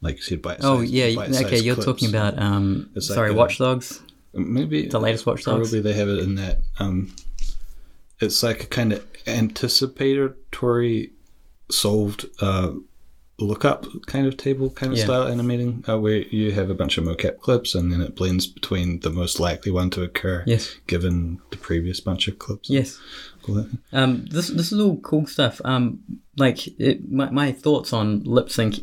like 0.00 0.16
you 0.16 0.22
said, 0.22 0.40
bite. 0.40 0.60
Oh 0.62 0.80
yeah, 0.80 1.20
okay. 1.20 1.58
You're 1.58 1.76
talking 1.76 2.08
about 2.08 2.38
um, 2.38 2.90
It's 2.94 3.10
like 3.10 3.16
sorry, 3.16 3.30
a- 3.30 3.34
Watch 3.34 3.58
Dogs, 3.58 4.00
maybe 4.38 4.86
the 4.88 4.98
latest 5.00 5.26
Watch 5.26 5.44
Dogs. 5.44 5.70
Probably 5.70 5.80
they 5.80 5.92
have 5.98 6.08
it 6.08 6.18
in 6.20 6.34
that. 6.36 6.60
Um, 6.78 7.14
it's 8.20 8.42
like 8.42 8.64
a 8.64 8.66
kind 8.66 8.92
of 8.92 9.04
anticipatory 9.26 11.12
solved 11.70 12.26
uh, 12.40 12.72
lookup 13.38 13.86
kind 14.06 14.26
of 14.26 14.36
table 14.36 14.70
kind 14.70 14.92
of 14.92 14.98
Yeah. 14.98 15.04
style 15.04 15.28
animating, 15.28 15.84
uh, 15.88 15.98
where 15.98 16.16
you 16.18 16.50
have 16.52 16.70
a 16.70 16.74
bunch 16.74 16.98
of 16.98 17.04
mocap 17.04 17.38
clips 17.38 17.74
and 17.74 17.92
then 17.92 18.00
it 18.00 18.16
blends 18.16 18.46
between 18.46 19.00
the 19.00 19.10
most 19.10 19.38
likely 19.38 19.70
one 19.70 19.90
to 19.90 20.02
occur, 20.02 20.42
Yes, 20.46 20.74
given 20.88 21.38
the 21.50 21.56
previous 21.58 22.00
bunch 22.00 22.26
of 22.26 22.38
clips. 22.38 22.68
yes. 22.70 22.98
Cool. 23.42 23.66
Um, 23.92 24.26
this 24.26 24.48
this 24.48 24.72
is 24.72 24.80
all 24.80 24.96
cool 24.98 25.26
stuff. 25.26 25.60
Um, 25.64 26.00
like 26.36 26.66
it, 26.80 27.10
my 27.10 27.30
my 27.30 27.52
thoughts 27.52 27.92
on 27.92 28.24
lip 28.24 28.50
sync 28.50 28.80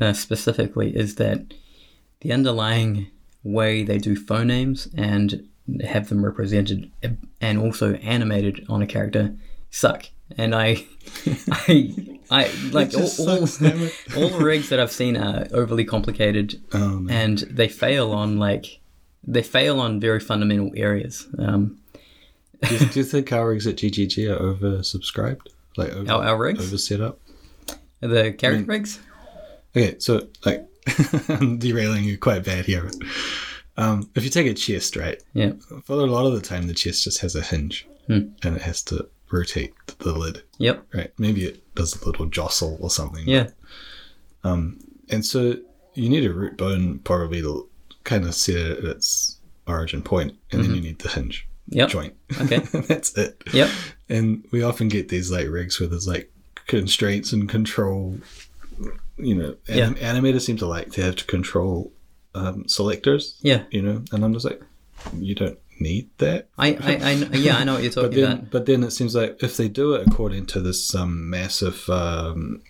uh, 0.00 0.12
specifically 0.12 0.94
is 0.96 1.14
that 1.16 1.54
the 2.20 2.32
underlying 2.32 3.06
way 3.44 3.82
they 3.84 3.98
do 3.98 4.16
phonemes 4.16 4.88
and 4.96 5.46
have 5.84 6.08
them 6.08 6.24
represented 6.24 6.90
and 7.40 7.58
also 7.58 7.94
animated 7.94 8.66
on 8.68 8.82
a 8.82 8.86
character 8.86 9.34
suck. 9.70 10.06
And 10.36 10.54
I, 10.54 10.84
I, 11.50 11.94
I 12.30 12.50
like 12.72 12.94
all, 12.94 13.02
all, 13.02 13.06
sucks, 13.46 13.60
it. 13.60 13.92
all 14.16 14.28
the 14.30 14.38
rigs 14.44 14.70
that 14.70 14.80
I've 14.80 14.90
seen 14.92 15.16
are 15.16 15.46
overly 15.52 15.84
complicated 15.84 16.60
Oh, 16.72 17.06
and 17.10 17.38
they 17.40 17.68
fail 17.68 18.10
on 18.12 18.38
like 18.38 18.80
they 19.26 19.42
fail 19.42 19.80
on 19.80 20.00
very 20.00 20.20
fundamental 20.20 20.70
areas. 20.76 21.26
Um, 21.38 21.78
do, 22.62 22.74
you, 22.74 22.86
do 22.86 22.98
you 23.00 23.04
think 23.04 23.32
our 23.32 23.48
rigs 23.48 23.66
at 23.66 23.76
GGG 23.76 24.30
are 24.30 24.54
oversubscribed? 24.54 25.40
Like 25.76 25.90
over, 25.92 26.10
Our- 26.12 26.24
our 26.24 26.38
rigs? 26.38 26.66
over 26.66 26.78
set 26.78 27.00
up? 27.00 27.20
the 28.00 28.32
character 28.32 28.64
rigs, 28.66 29.00
Okay, 29.76 29.96
so 29.98 30.28
like 30.44 30.66
I'm 31.28 31.58
derailing 31.58 32.04
you 32.04 32.18
quite 32.18 32.44
bad 32.44 32.66
here. 32.66 32.84
But, 32.84 32.96
um, 33.82 34.10
if 34.14 34.22
you 34.24 34.30
take 34.30 34.46
a 34.46 34.54
chest, 34.54 34.96
right? 34.96 35.20
yeah, 35.32 35.52
For 35.84 35.92
a 35.94 35.96
lot 36.06 36.26
of 36.26 36.34
the 36.34 36.40
time, 36.40 36.66
the 36.66 36.74
chest 36.74 37.04
just 37.04 37.20
has 37.20 37.34
a 37.34 37.42
hinge, 37.42 37.86
Hmm. 38.06 38.28
and 38.42 38.54
it 38.56 38.62
has 38.62 38.82
to 38.84 39.08
rotate 39.30 39.72
the 39.98 40.12
lid, 40.12 40.42
yep, 40.58 40.84
right? 40.92 41.10
Maybe 41.18 41.44
it 41.46 41.62
does 41.74 42.00
a 42.00 42.04
little 42.06 42.26
jostle 42.26 42.76
or 42.80 42.90
something. 42.90 43.26
yeah, 43.26 43.48
Um. 44.44 44.78
And 45.10 45.24
so 45.24 45.56
you 45.94 46.08
need 46.08 46.24
a 46.24 46.32
root 46.32 46.56
bone 46.56 46.98
probably 47.00 47.40
to 47.42 47.68
kind 48.04 48.24
of 48.24 48.34
set 48.34 48.56
it 48.56 48.78
at 48.78 48.84
its 48.84 49.38
origin 49.66 50.02
point, 50.02 50.34
and 50.52 50.62
then 50.64 50.74
you 50.74 50.80
need 50.80 50.98
the 51.00 51.08
hinge 51.08 51.46
Mm-hmm. 51.70 51.78
yep, 51.78 51.88
joint. 51.88 52.14
okay, 52.42 52.58
That's 52.88 53.16
it. 53.16 53.42
yep, 53.52 53.70
And 54.10 54.44
we 54.52 54.62
often 54.62 54.88
get 54.88 55.08
these 55.08 55.30
like 55.30 55.48
rigs 55.48 55.80
where 55.80 55.88
there's 55.88 56.06
like 56.06 56.30
constraints 56.66 57.32
and 57.32 57.48
control. 57.48 58.18
You 59.16 59.34
know, 59.34 59.56
anim- 59.68 59.94
animators 59.96 60.42
seem 60.42 60.56
to 60.58 60.66
like 60.66 60.90
to 60.92 61.02
have 61.02 61.16
to 61.16 61.24
control 61.26 61.92
um, 62.34 62.66
selectors. 62.68 63.38
yeah. 63.42 63.64
You 63.70 63.82
know, 63.82 64.02
and 64.12 64.24
I'm 64.24 64.32
just 64.32 64.44
like, 64.44 64.60
you 65.18 65.34
don't 65.34 65.58
need 65.80 66.08
that. 66.18 66.48
I, 66.58 66.68
I, 66.74 67.10
I 67.10 67.12
yeah, 67.36 67.56
I 67.56 67.64
know 67.64 67.74
what 67.74 67.82
you're 67.82 67.92
But 67.94 68.02
talking 68.02 68.20
then, 68.20 68.32
about. 68.32 68.50
but 68.50 68.66
then 68.66 68.82
it 68.84 68.90
seems 68.90 69.14
like 69.14 69.42
if 69.42 69.56
they 69.56 69.68
do 69.68 69.94
it 69.94 70.06
according 70.06 70.46
to 70.46 70.60
this 70.60 70.94
um, 70.94 71.28
massive, 71.30 71.88
um, 71.90 72.62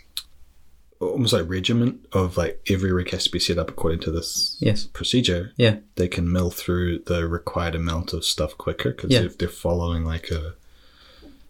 almost 1.01 1.33
like 1.33 1.49
regiment 1.49 2.05
of 2.13 2.37
like 2.37 2.61
every 2.71 2.93
rig 2.93 3.11
has 3.11 3.25
to 3.25 3.31
be 3.31 3.39
set 3.39 3.59
up 3.59 3.69
according 3.69 4.01
to 4.01 4.11
this 4.11 4.57
Yes, 4.61 4.85
procedure, 4.85 5.53
yeah, 5.57 5.77
they 5.97 6.09
can 6.09 6.31
mill 6.31 6.51
through 6.51 7.01
the 7.01 7.27
required 7.29 7.75
amount 7.75 8.13
of 8.13 8.25
stuff 8.25 8.57
quicker 8.57 8.91
because 8.91 9.11
Yeah. 9.11 9.21
if 9.23 9.37
they're 9.39 9.49
following 9.49 10.05
like 10.05 10.31
a 10.31 10.55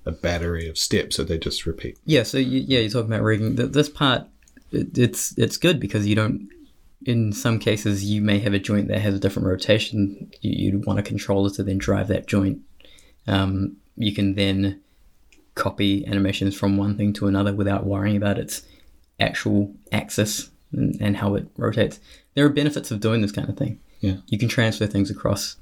a 0.06 0.12
battery 0.12 0.68
of 0.68 0.76
steps 0.76 1.16
that 1.16 1.28
they 1.28 1.38
just 1.38 1.64
repeat. 1.64 1.96
yeah. 2.04 2.22
So 2.24 2.36
you, 2.36 2.60
yeah, 2.66 2.80
you're 2.80 2.90
talking 2.90 3.10
about 3.10 3.22
rigging. 3.22 3.56
Th- 3.56 3.70
This 3.70 3.88
part, 3.88 4.26
it, 4.74 4.98
it's 4.98 5.36
it's 5.38 5.56
good 5.56 5.80
because 5.80 6.06
you 6.06 6.14
don't. 6.14 6.48
In 7.06 7.32
some 7.32 7.58
cases, 7.58 8.04
you 8.04 8.22
may 8.22 8.38
have 8.38 8.54
a 8.54 8.58
joint 8.58 8.88
that 8.88 9.00
has 9.00 9.14
a 9.14 9.18
different 9.18 9.46
rotation. 9.46 10.30
You, 10.40 10.72
you'd 10.72 10.86
want 10.86 10.98
a 10.98 11.02
controller 11.02 11.50
to 11.50 11.62
then 11.62 11.76
drive 11.76 12.08
that 12.08 12.26
joint. 12.26 12.60
Um, 13.26 13.76
you 13.96 14.14
can 14.14 14.34
then 14.34 14.80
copy 15.54 16.06
animations 16.06 16.54
from 16.54 16.76
one 16.76 16.96
thing 16.96 17.12
to 17.14 17.26
another 17.26 17.52
without 17.52 17.84
worrying 17.84 18.16
about 18.16 18.38
its 18.38 18.62
actual 19.20 19.74
axis 19.92 20.50
and, 20.72 20.96
and 21.00 21.16
how 21.16 21.34
it 21.34 21.46
rotates. 21.56 22.00
There 22.34 22.44
are 22.44 22.50
benefits 22.50 22.90
of 22.90 23.00
doing 23.00 23.20
this 23.20 23.32
kind 23.32 23.48
of 23.48 23.56
thing. 23.56 23.80
Yeah. 24.00 24.16
You 24.26 24.38
can 24.38 24.48
transfer 24.48 24.86
things 24.86 25.10
across, 25.10 25.56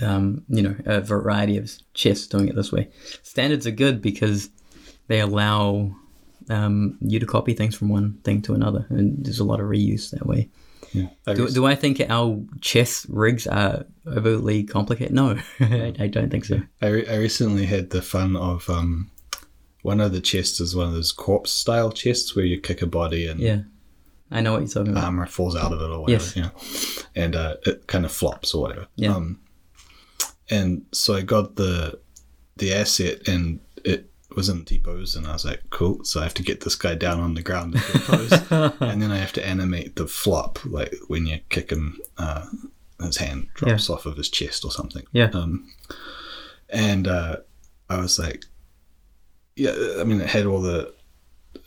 um, 0.00 0.44
you 0.48 0.62
know, 0.62 0.76
a 0.86 1.00
variety 1.00 1.56
of 1.56 1.70
chests 1.94 2.26
doing 2.26 2.48
it 2.48 2.56
this 2.56 2.72
way. 2.72 2.88
Standards 3.22 3.66
are 3.66 3.72
good 3.72 4.00
because 4.00 4.50
they 5.08 5.20
allow 5.20 5.94
um, 6.50 6.98
you 7.00 7.18
to 7.18 7.26
copy 7.26 7.54
things 7.54 7.74
from 7.76 7.88
one 7.88 8.18
thing 8.24 8.42
to 8.42 8.54
another, 8.54 8.86
and 8.90 9.24
there's 9.24 9.40
a 9.40 9.44
lot 9.44 9.60
of 9.60 9.66
reuse 9.66 10.10
that 10.10 10.26
way. 10.26 10.48
Yeah. 10.92 11.06
Do, 11.34 11.48
do 11.48 11.66
I 11.66 11.76
think 11.76 12.00
our 12.08 12.42
chess 12.60 13.06
rigs 13.08 13.46
are 13.46 13.84
overly 14.06 14.64
complicated? 14.64 15.14
No, 15.14 15.38
I, 15.60 15.94
I 15.98 16.06
don't 16.08 16.30
think 16.30 16.44
so. 16.44 16.60
I, 16.82 16.88
re- 16.88 17.08
I 17.08 17.16
recently 17.16 17.66
had 17.66 17.90
the 17.90 18.02
fun 18.02 18.34
of 18.36 18.68
um, 18.68 19.08
one 19.82 20.00
of 20.00 20.12
the 20.12 20.20
chests 20.20 20.60
is 20.60 20.74
one 20.74 20.88
of 20.88 20.94
those 20.94 21.12
corpse 21.12 21.52
style 21.52 21.92
chests 21.92 22.34
where 22.34 22.44
you 22.44 22.60
kick 22.60 22.82
a 22.82 22.86
body 22.86 23.28
and 23.28 23.38
Yeah, 23.38 23.60
I 24.32 24.40
know 24.40 24.52
what 24.52 24.62
you're 24.62 24.68
talking 24.68 24.90
about. 24.92 25.04
armor 25.04 25.26
falls 25.26 25.54
out 25.54 25.72
of 25.72 25.80
it 25.80 25.90
or 25.90 26.00
whatever. 26.00 26.24
Yes. 26.24 26.34
You 26.36 26.42
know, 26.42 26.50
and 27.14 27.36
uh, 27.36 27.56
it 27.66 27.86
kind 27.86 28.04
of 28.04 28.10
flops 28.10 28.52
or 28.52 28.62
whatever. 28.62 28.88
Yeah. 28.96 29.14
Um, 29.14 29.38
and 30.50 30.84
so 30.92 31.14
I 31.14 31.22
got 31.22 31.54
the 31.56 32.00
the 32.56 32.74
asset 32.74 33.28
and 33.28 33.60
it 33.84 34.09
was 34.36 34.48
in 34.48 34.64
T-pose 34.64 35.16
and 35.16 35.26
I 35.26 35.32
was 35.32 35.44
like, 35.44 35.62
cool. 35.70 36.04
So 36.04 36.20
I 36.20 36.24
have 36.24 36.34
to 36.34 36.42
get 36.42 36.60
this 36.60 36.74
guy 36.74 36.94
down 36.94 37.20
on 37.20 37.34
the 37.34 37.42
ground 37.42 37.74
in 37.74 37.80
pose, 37.80 38.32
and 38.80 39.02
then 39.02 39.10
I 39.10 39.18
have 39.18 39.32
to 39.34 39.46
animate 39.46 39.96
the 39.96 40.06
flop, 40.06 40.58
like 40.64 40.94
when 41.08 41.26
you 41.26 41.40
kick 41.48 41.70
him, 41.70 41.98
uh, 42.18 42.46
his 43.00 43.16
hand 43.16 43.48
drops 43.54 43.90
off 43.90 44.06
of 44.06 44.16
his 44.16 44.28
chest 44.28 44.64
or 44.64 44.70
something. 44.70 45.04
Yeah. 45.12 45.30
Um, 45.32 45.72
and 46.68 47.08
uh, 47.08 47.36
I 47.88 48.00
was 48.00 48.18
like, 48.18 48.44
yeah. 49.56 49.74
I 49.98 50.04
mean, 50.04 50.20
it 50.20 50.28
had 50.28 50.46
all 50.46 50.60
the 50.60 50.94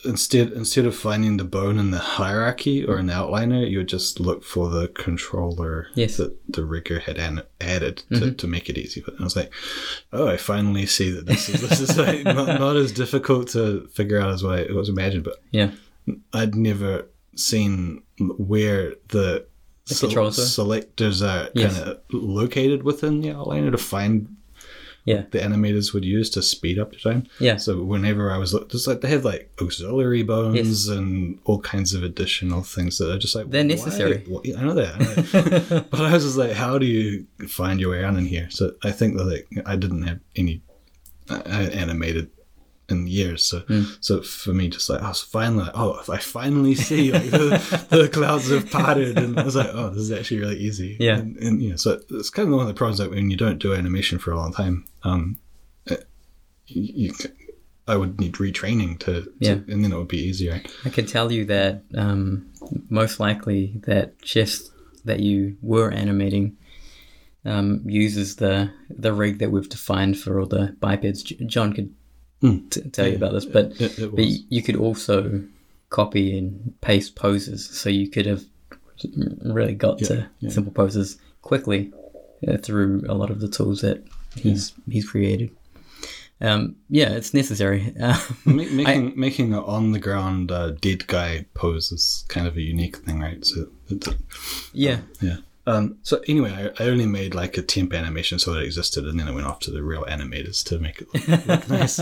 instead 0.06 0.52
instead 0.52 0.86
of 0.86 0.96
finding 0.96 1.38
the 1.38 1.44
bone 1.44 1.78
in 1.80 1.92
the 1.92 2.00
hierarchy 2.00 2.86
or 2.86 2.98
an 2.98 3.08
outliner, 3.08 3.70
you 3.70 3.80
would 3.80 3.88
just 3.88 4.20
look 4.20 4.44
for 4.44 4.70
the 4.70 4.88
controller 4.90 5.88
Yes. 5.96 6.18
that 6.18 6.36
the 6.52 6.66
rigger 6.66 7.00
had 7.00 7.18
an- 7.18 7.44
added 7.62 7.98
to, 7.98 8.04
mm-hmm. 8.16 8.36
to 8.36 8.48
make 8.48 8.70
it 8.70 8.78
easy. 8.78 9.02
But 9.06 9.16
I 9.20 9.24
was 9.24 9.36
like, 9.36 9.52
oh, 10.12 10.28
I 10.28 10.38
finally 10.38 10.86
see 10.86 11.10
that 11.12 11.26
this 11.26 11.50
is 11.50 11.62
this 11.62 11.80
is 11.80 11.98
like 12.08 12.24
not, 12.24 12.60
not 12.60 12.76
as 12.76 12.92
difficult 12.92 13.50
to 13.50 13.88
figure 13.94 14.20
out 14.20 14.32
as 14.32 14.44
what 14.44 14.70
I, 14.70 14.74
was 14.74 14.90
imagined. 14.90 15.24
But 15.24 15.42
yeah, 15.52 15.72
I'd 16.34 16.56
never 16.56 17.06
seen 17.36 18.04
where 18.20 18.94
the, 19.10 19.46
The 19.88 19.96
sel- 19.96 20.32
selectors 20.32 21.22
are 21.22 21.50
Yes. 21.56 21.78
kind 21.78 21.90
of 21.92 22.00
located 22.12 22.84
within 22.84 23.22
the 23.22 23.30
outliner 23.30 23.72
to 23.72 23.78
find 23.78 24.36
yeah, 25.06 25.24
the 25.32 25.40
animators 25.40 25.94
would 25.94 26.06
use 26.06 26.30
to 26.32 26.42
speed 26.42 26.80
up 26.80 26.92
the 26.92 26.98
time. 26.98 27.28
yeah. 27.40 27.58
So 27.58 27.84
whenever 27.84 28.32
I 28.32 28.38
was 28.38 28.52
just 28.70 28.88
like 28.88 29.02
they 29.02 29.10
have 29.10 29.26
like 29.26 29.52
auxiliary 29.62 30.24
bones 30.24 30.88
and 30.88 31.40
all 31.46 31.60
kinds 31.60 31.94
of 31.94 32.04
additional 32.04 32.62
things 32.64 32.98
that 33.00 33.12
are 33.12 33.18
just 33.20 33.36
like 33.36 33.50
They're 33.50 33.64
necessary. 33.64 34.24
why- 34.28 34.42
I 34.58 34.62
know 34.64 34.74
that, 34.76 34.96
I 34.96 35.76
know 35.76 35.86
but 35.92 36.02
I 36.02 36.14
was 36.14 36.24
just 36.24 36.38
like, 36.38 36.52
how 36.54 36.78
do 36.78 36.86
you 36.86 37.26
find 37.48 37.80
your 37.82 37.92
way 37.92 38.00
around 38.00 38.18
in 38.18 38.26
here? 38.26 38.48
So 38.50 38.74
I 38.84 38.92
think 38.92 39.18
that 39.18 39.26
like 39.26 39.48
I 39.66 39.76
didn't 39.76 40.04
have 40.04 40.20
any 40.36 40.62
uh, 41.30 41.42
animated 41.84 42.30
in 42.90 43.08
years. 43.08 43.44
So 43.46 43.60
Hmm. 43.62 43.84
so 44.02 44.22
for 44.22 44.54
me, 44.54 44.68
just 44.70 44.90
like 44.90 45.02
I 45.02 45.08
was 45.10 45.22
finally 45.22 45.64
like, 45.66 45.72
oh, 45.76 46.02
I 46.10 46.18
finally 46.18 46.76
see 46.76 47.12
like 47.12 47.30
the, 47.32 47.88
the 47.90 48.10
clouds 48.10 48.50
have 48.50 48.70
parted, 48.70 49.18
and 49.18 49.40
I 49.40 49.44
was 49.44 49.56
like, 49.56 49.70
oh, 49.74 49.90
this 49.90 50.04
is 50.04 50.12
actually 50.12 50.40
really 50.42 50.58
easy. 50.60 50.98
Yeah. 51.00 51.18
and, 51.20 51.38
and 51.38 51.62
you 51.62 51.70
know, 51.72 51.76
so 51.78 52.00
it's 52.12 52.30
kind 52.30 52.48
of 52.50 52.54
one 52.56 52.62
of 52.64 52.68
the 52.68 52.74
problems 52.74 52.98
that 53.00 53.10
when 53.10 53.30
you 53.32 53.38
don't 53.38 53.60
do 53.60 53.74
animation 53.74 54.20
for 54.20 54.32
a 54.32 54.38
long 54.38 54.52
time, 54.54 54.86
um, 55.04 55.38
it, 55.86 56.08
you, 56.68 57.14
I 57.88 57.96
would 57.98 58.20
need 58.20 58.34
retraining 58.36 58.98
to, 59.00 59.24
to 59.24 59.32
Yeah. 59.40 59.52
and 59.68 59.84
then 59.84 59.92
it 59.92 59.98
would 59.98 60.08
be 60.08 60.20
easier. 60.30 60.62
I 60.86 60.90
can 60.90 61.06
tell 61.06 61.32
you 61.32 61.46
that 61.46 61.84
um, 61.96 62.50
most 62.90 63.20
likely 63.20 63.74
that 63.86 64.22
chest 64.22 64.72
that 65.06 65.20
you 65.20 65.58
were 65.62 65.92
animating 65.92 66.56
um, 67.46 67.82
uses 67.86 68.38
the 68.38 68.72
the 68.90 69.12
rig 69.12 69.40
that 69.40 69.52
we've 69.52 69.68
defined 69.68 70.18
for 70.18 70.40
all 70.40 70.46
the 70.46 70.76
bipeds. 70.80 71.24
John 71.24 71.74
could 71.74 71.94
Hmm. 72.44 72.68
t- 72.70 72.82
tell 72.92 73.08
you 73.08 73.16
about 73.16 73.32
this, 73.32 73.46
but 73.46 73.80
It, 73.80 73.98
it 74.00 74.14
but 74.16 74.26
you 74.26 74.62
could 74.62 74.76
also 74.76 75.42
copy 75.90 76.38
and 76.38 76.74
paste 76.82 77.16
poses, 77.16 77.66
so 77.70 77.90
you 77.90 78.10
could 78.10 78.26
have 78.26 78.44
really 79.46 79.76
got 79.76 79.98
to 80.00 80.28
yeah. 80.40 80.50
simple 80.50 80.74
poses 80.74 81.18
quickly 81.42 81.92
uh, 82.48 82.58
through 82.58 83.04
a 83.08 83.14
lot 83.14 83.30
of 83.32 83.40
the 83.40 83.48
tools 83.48 83.80
that 83.82 84.04
he's 84.36 84.74
he's 84.92 85.10
created. 85.10 85.52
Um, 86.42 86.76
yeah, 86.90 87.12
it's 87.14 87.34
necessary. 87.34 87.94
Uh, 88.02 88.20
Ma- 88.46 88.66
making 88.72 89.14
making 89.18 89.54
an 89.54 89.60
on 89.64 89.94
the 89.94 90.00
ground 90.00 90.52
uh, 90.52 90.72
dead 90.72 91.08
guy 91.08 91.46
pose 91.54 91.92
is 91.94 92.26
kind 92.28 92.46
of 92.48 92.58
a 92.58 92.62
unique 92.62 92.98
thing, 92.98 93.22
right? 93.22 93.46
So 93.46 93.68
yeah, 94.74 95.00
Yeah. 95.22 95.38
Um, 95.66 95.98
so 96.04 96.22
anyway, 96.28 96.72
I, 96.78 96.84
I 96.84 96.90
only 96.90 97.06
made 97.06 97.34
like 97.34 97.58
a 97.58 97.62
temp 97.62 97.94
animation 97.94 98.38
so 98.38 98.54
it 98.54 98.64
existed, 98.64 99.06
and 99.06 99.20
then 99.20 99.30
I 99.30 99.32
went 99.32 99.48
off 99.48 99.60
to 99.62 99.72
the 99.72 99.82
real 99.82 100.04
animators 100.04 100.64
to 100.66 100.80
make 100.80 101.02
it 101.02 101.08
look, 101.14 101.48
look 101.48 101.70
nice. 101.80 102.00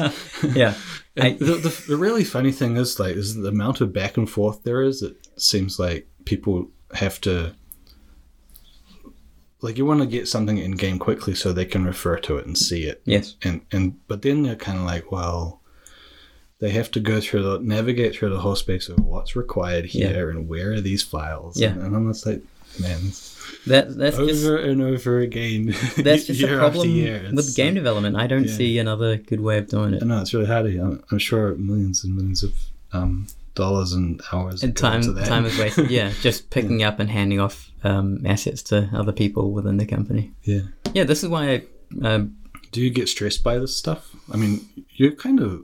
yeah. 0.55 0.74
I, 1.18 1.34
the, 1.34 1.55
the, 1.55 1.84
the 1.89 1.97
really 1.97 2.24
funny 2.24 2.51
thing 2.51 2.78
is 2.78 2.99
like 2.99 3.16
is 3.16 3.36
the 3.36 3.49
amount 3.49 3.82
of 3.82 3.93
back 3.93 4.18
and 4.18 4.30
forth 4.30 4.64
there 4.64 4.82
is. 4.82 5.03
It 5.03 5.16
seems 5.38 5.78
like 5.78 6.07
people 6.26 6.70
have 6.93 7.22
to 7.22 7.53
like 9.62 9.78
you 9.78 9.86
want 9.86 10.01
to 10.01 10.07
get 10.07 10.28
something 10.28 10.57
in 10.57 10.72
game 10.72 10.97
quickly 10.97 11.36
so 11.36 11.53
they 11.53 11.66
can 11.66 11.86
refer 11.86 12.18
to 12.18 12.38
it 12.38 12.45
and 12.47 12.57
see 12.57 12.84
it. 12.84 13.01
yes. 13.05 13.36
And 13.43 13.62
and 13.72 14.07
but 14.07 14.24
then 14.24 14.43
you're 14.43 14.55
kind 14.55 14.80
of 14.80 14.86
like, 14.86 15.12
well, 15.12 15.62
they 16.59 16.72
have 16.72 16.91
to 16.91 16.99
go 16.99 17.22
through 17.22 17.43
the 17.43 17.59
navigate 17.59 18.16
through 18.16 18.30
the 18.30 18.39
whole 18.39 18.55
space 18.55 18.89
of 18.89 18.99
what's 18.99 19.36
required 19.36 19.86
here 19.86 20.30
and 20.30 20.47
where 20.47 20.74
are 20.74 20.82
these 20.82 21.03
files. 21.03 21.59
Yeah. 21.59 21.70
And, 21.70 21.95
I'm 21.95 22.12
just 22.12 22.26
like, 22.26 22.41
man, 22.80 22.99
That 23.68 23.95
that's 23.95 24.18
over 24.18 24.28
just 24.28 24.43
and 24.45 24.82
over 24.82 25.20
again. 25.20 25.68
that's 25.97 26.26
just 26.26 26.41
a 26.43 26.47
problem 26.57 27.36
with 27.36 27.55
game 27.55 27.74
development. 27.76 28.16
I 28.16 28.28
don't 28.28 28.45
yeah. 28.47 28.55
see 28.55 28.80
another 28.80 29.18
good 29.18 29.39
way 29.41 29.57
of 29.59 29.68
doing 29.68 29.93
it. 29.93 30.03
No, 30.03 30.22
it's 30.22 30.34
really 30.34 30.47
hard. 30.47 30.66
I'm, 30.66 31.03
I'm 31.12 31.20
sure 31.20 31.55
millions 31.55 32.03
and 32.03 32.16
millions 32.16 32.43
of 32.43 32.53
um, 32.93 33.28
dollars 33.55 33.93
and 33.93 34.20
hours 34.34 34.64
And 34.64 34.76
time 34.76 35.01
that. 35.14 35.26
time 35.28 35.45
is 35.45 35.57
wasted. 35.59 35.91
Yeah, 35.91 36.12
just 36.22 36.49
picking 36.49 36.82
up 36.84 36.99
and 36.99 37.09
handing 37.09 37.39
off 37.39 37.70
um, 37.84 38.26
assets 38.26 38.64
to 38.64 38.89
other 38.93 39.12
people 39.12 39.51
within 39.51 39.78
the 39.78 39.86
company. 39.86 40.32
Yeah. 40.43 40.62
Yeah, 40.93 41.03
this 41.03 41.24
is 41.24 41.30
why. 41.30 41.49
I, 42.03 42.07
um, 42.07 42.36
Do 42.72 42.82
you 42.82 42.89
get 42.89 43.09
stressed 43.09 43.43
by 43.43 43.59
this 43.59 43.78
stuff? 43.78 44.16
I 44.34 44.38
mean, 44.38 44.68
you're 44.89 45.12
kind 45.12 45.39
of 45.39 45.64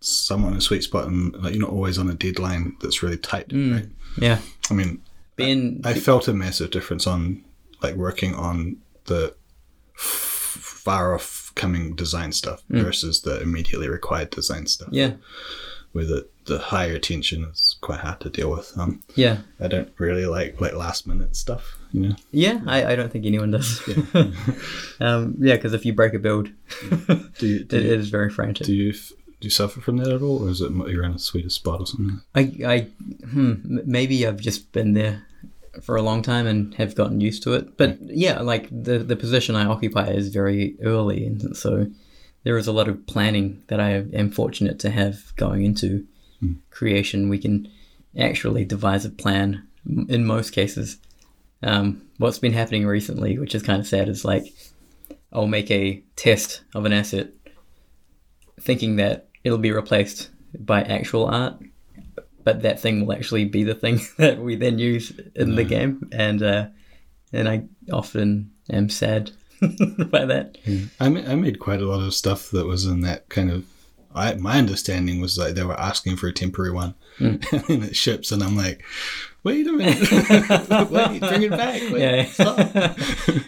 somewhat 0.00 0.52
in 0.52 0.56
a 0.58 0.60
sweet 0.60 0.82
spot, 0.82 1.06
and 1.06 1.34
like 1.42 1.52
you're 1.54 1.60
not 1.62 1.70
always 1.70 1.98
on 1.98 2.08
a 2.10 2.14
deadline 2.14 2.76
that's 2.80 3.02
really 3.02 3.16
tight, 3.16 3.48
Mm. 3.48 3.74
right? 3.74 3.86
yeah, 4.18 4.38
I 4.70 4.74
mean, 4.74 5.00
being 5.38 5.80
I 5.84 5.94
felt 5.94 6.28
a 6.28 6.34
massive 6.34 6.70
difference 6.70 7.06
on 7.06 7.42
like 7.82 7.94
working 7.94 8.34
on 8.34 8.76
the 9.06 9.34
f- 9.96 10.58
far 10.84 11.14
off 11.14 11.52
coming 11.54 11.94
design 11.94 12.32
stuff 12.32 12.62
versus 12.68 13.22
the 13.22 13.40
immediately 13.40 13.88
required 13.88 14.30
design 14.30 14.66
stuff. 14.66 14.88
Mm. 14.90 14.94
yeah, 14.96 15.12
where 15.92 16.04
the, 16.04 16.28
the 16.44 16.58
higher 16.58 16.98
tension 16.98 17.44
is 17.44 17.76
quite 17.80 18.00
hard 18.00 18.20
to 18.20 18.30
deal 18.30 18.50
with. 18.50 18.72
Um, 18.76 19.02
yeah, 19.16 19.38
I 19.60 19.68
don't 19.68 19.90
really 19.98 20.26
like 20.26 20.60
like 20.60 20.74
last 20.74 21.06
minute 21.06 21.34
stuff, 21.36 21.78
you 21.92 22.00
know. 22.08 22.16
yeah. 22.30 22.60
I, 22.66 22.92
I 22.92 22.96
don't 22.96 23.10
think 23.10 23.24
anyone 23.26 23.50
does. 23.50 23.80
um, 25.00 25.34
yeah, 25.38 25.56
because 25.56 25.72
if 25.72 25.84
you 25.86 25.92
break 25.94 26.14
a 26.14 26.18
build, 26.18 26.50
Do 27.38 27.46
you 27.46 27.64
do 27.64 27.76
it 27.78 27.84
you, 27.84 27.94
is 27.94 28.08
very 28.10 28.30
frantic. 28.30 28.66
do 28.66 28.74
you, 28.74 28.92
do 29.40 29.46
you 29.46 29.50
suffer 29.50 29.80
from 29.80 29.98
that 29.98 30.12
at 30.12 30.22
all, 30.22 30.44
or 30.44 30.50
is 30.50 30.60
it 30.60 30.72
you're 30.72 31.04
in 31.04 31.12
a 31.12 31.18
sweeter 31.18 31.50
spot 31.50 31.80
or 31.80 31.86
something? 31.86 32.20
I, 32.34 32.52
I, 32.66 32.80
hmm, 33.26 33.78
maybe 33.84 34.26
I've 34.26 34.40
just 34.40 34.72
been 34.72 34.94
there 34.94 35.26
for 35.82 35.96
a 35.96 36.02
long 36.02 36.22
time 36.22 36.46
and 36.46 36.74
have 36.74 36.94
gotten 36.94 37.20
used 37.20 37.42
to 37.44 37.54
it. 37.54 37.76
But 37.76 37.98
yeah, 38.02 38.40
like 38.40 38.68
the 38.70 38.98
the 38.98 39.16
position 39.16 39.54
I 39.54 39.66
occupy 39.66 40.08
is 40.08 40.28
very 40.28 40.76
early, 40.82 41.26
and 41.26 41.56
so 41.56 41.86
there 42.42 42.58
is 42.58 42.66
a 42.66 42.72
lot 42.72 42.88
of 42.88 43.06
planning 43.06 43.62
that 43.68 43.80
I 43.80 43.90
am 43.90 44.30
fortunate 44.30 44.78
to 44.80 44.90
have 44.90 45.34
going 45.36 45.64
into 45.64 46.06
creation. 46.70 47.28
We 47.28 47.38
can 47.38 47.70
actually 48.18 48.64
devise 48.64 49.04
a 49.04 49.10
plan 49.10 49.66
in 50.08 50.24
most 50.24 50.50
cases. 50.50 50.98
Um, 51.62 52.02
what's 52.18 52.38
been 52.38 52.52
happening 52.52 52.86
recently, 52.86 53.38
which 53.38 53.54
is 53.54 53.62
kind 53.62 53.80
of 53.80 53.86
sad, 53.86 54.08
is 54.08 54.24
like 54.24 54.52
I'll 55.32 55.46
make 55.46 55.70
a 55.70 56.02
test 56.16 56.62
of 56.74 56.84
an 56.84 56.92
asset, 56.92 57.30
thinking 58.60 58.96
that 58.96 59.27
it'll 59.44 59.58
be 59.58 59.72
replaced 59.72 60.30
by 60.58 60.82
actual 60.82 61.26
art, 61.26 61.54
but 62.44 62.62
that 62.62 62.80
thing 62.80 63.04
will 63.06 63.14
actually 63.14 63.44
be 63.44 63.62
the 63.64 63.74
thing 63.74 64.00
that 64.18 64.38
we 64.38 64.56
then 64.56 64.78
use 64.78 65.12
in 65.34 65.54
the 65.54 65.64
game, 65.64 66.08
and 66.12 66.42
uh, 66.42 66.66
and 67.32 67.48
I 67.48 67.64
often 67.92 68.50
am 68.70 68.88
sad 68.88 69.30
by 69.60 70.24
that. 70.24 70.56
I 71.00 71.08
ma- 71.08 71.20
I 71.30 71.34
made 71.34 71.58
quite 71.58 71.80
a 71.82 71.86
lot 71.86 72.00
of 72.04 72.14
stuff 72.14 72.50
that 72.50 72.66
was 72.66 72.84
in 72.86 73.00
that 73.02 73.28
kind 73.28 73.50
of. 73.50 73.64
I, 74.14 74.34
my 74.34 74.56
understanding 74.58 75.20
was 75.20 75.36
like 75.38 75.54
they 75.54 75.62
were 75.62 75.78
asking 75.78 76.16
for 76.16 76.28
a 76.28 76.32
temporary 76.32 76.72
one, 76.72 76.94
and 77.18 77.44
it 77.68 77.94
ships, 77.94 78.32
and 78.32 78.42
I'm 78.42 78.56
like, 78.56 78.82
wait 79.44 79.66
a 79.66 79.72
minute, 79.72 80.00
wait, 80.90 81.20
bring 81.20 81.42
it 81.42 81.50
back, 81.50 81.82
wait, 81.92 82.00
Yeah, 82.00 82.24
stop. 82.24 82.58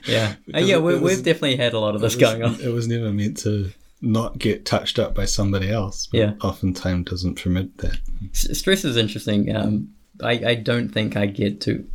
yeah, 0.07 0.35
Uh, 0.55 0.59
yeah. 0.59 0.77
We, 0.77 0.99
we've 0.99 1.25
definitely 1.25 1.57
had 1.57 1.73
a 1.73 1.79
lot 1.81 1.95
of 1.95 2.03
this 2.03 2.15
was- 2.15 2.21
going 2.21 2.43
on. 2.45 2.61
It 2.61 2.69
was 2.69 2.87
never 2.87 3.11
meant 3.11 3.39
to 3.39 3.71
not 4.03 4.39
get 4.39 4.65
touched 4.65 4.99
up 4.99 5.15
by 5.15 5.25
somebody 5.25 5.71
else. 5.71 6.09
Yeah. 6.13 6.35
Oftentimes 6.43 7.11
doesn't 7.11 7.41
permit 7.43 7.77
that. 7.79 7.99
S- 8.31 8.59
stress 8.59 8.85
is 8.85 8.97
interesting. 8.97 9.55
Um, 9.55 9.91
I, 10.23 10.33
I 10.33 10.55
don't 10.55 10.89
think 10.89 11.17
I 11.17 11.27
get 11.27 11.61
to. 11.63 11.87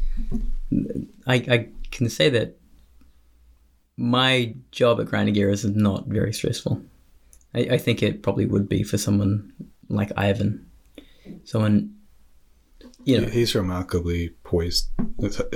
I, 1.28 1.36
I 1.36 1.70
can 1.92 2.10
say 2.10 2.30
that 2.30 2.58
my 3.98 4.54
job 4.72 5.00
at 5.00 5.08
Grinding 5.08 5.34
Gears 5.36 5.64
is 5.64 5.76
not 5.76 6.08
very 6.08 6.34
stressful. 6.34 6.82
I, 7.54 7.60
I 7.72 7.78
think 7.78 8.04
it 8.04 8.22
probably 8.24 8.46
would 8.46 8.68
be 8.68 8.84
for 8.84 8.98
someone 8.98 9.52
like 9.90 10.12
Ivan. 10.18 10.66
Someone, 11.44 11.96
you 13.04 13.22
know, 13.22 13.28
He's 13.28 13.56
remarkably 13.56 14.30
poised. 14.44 14.90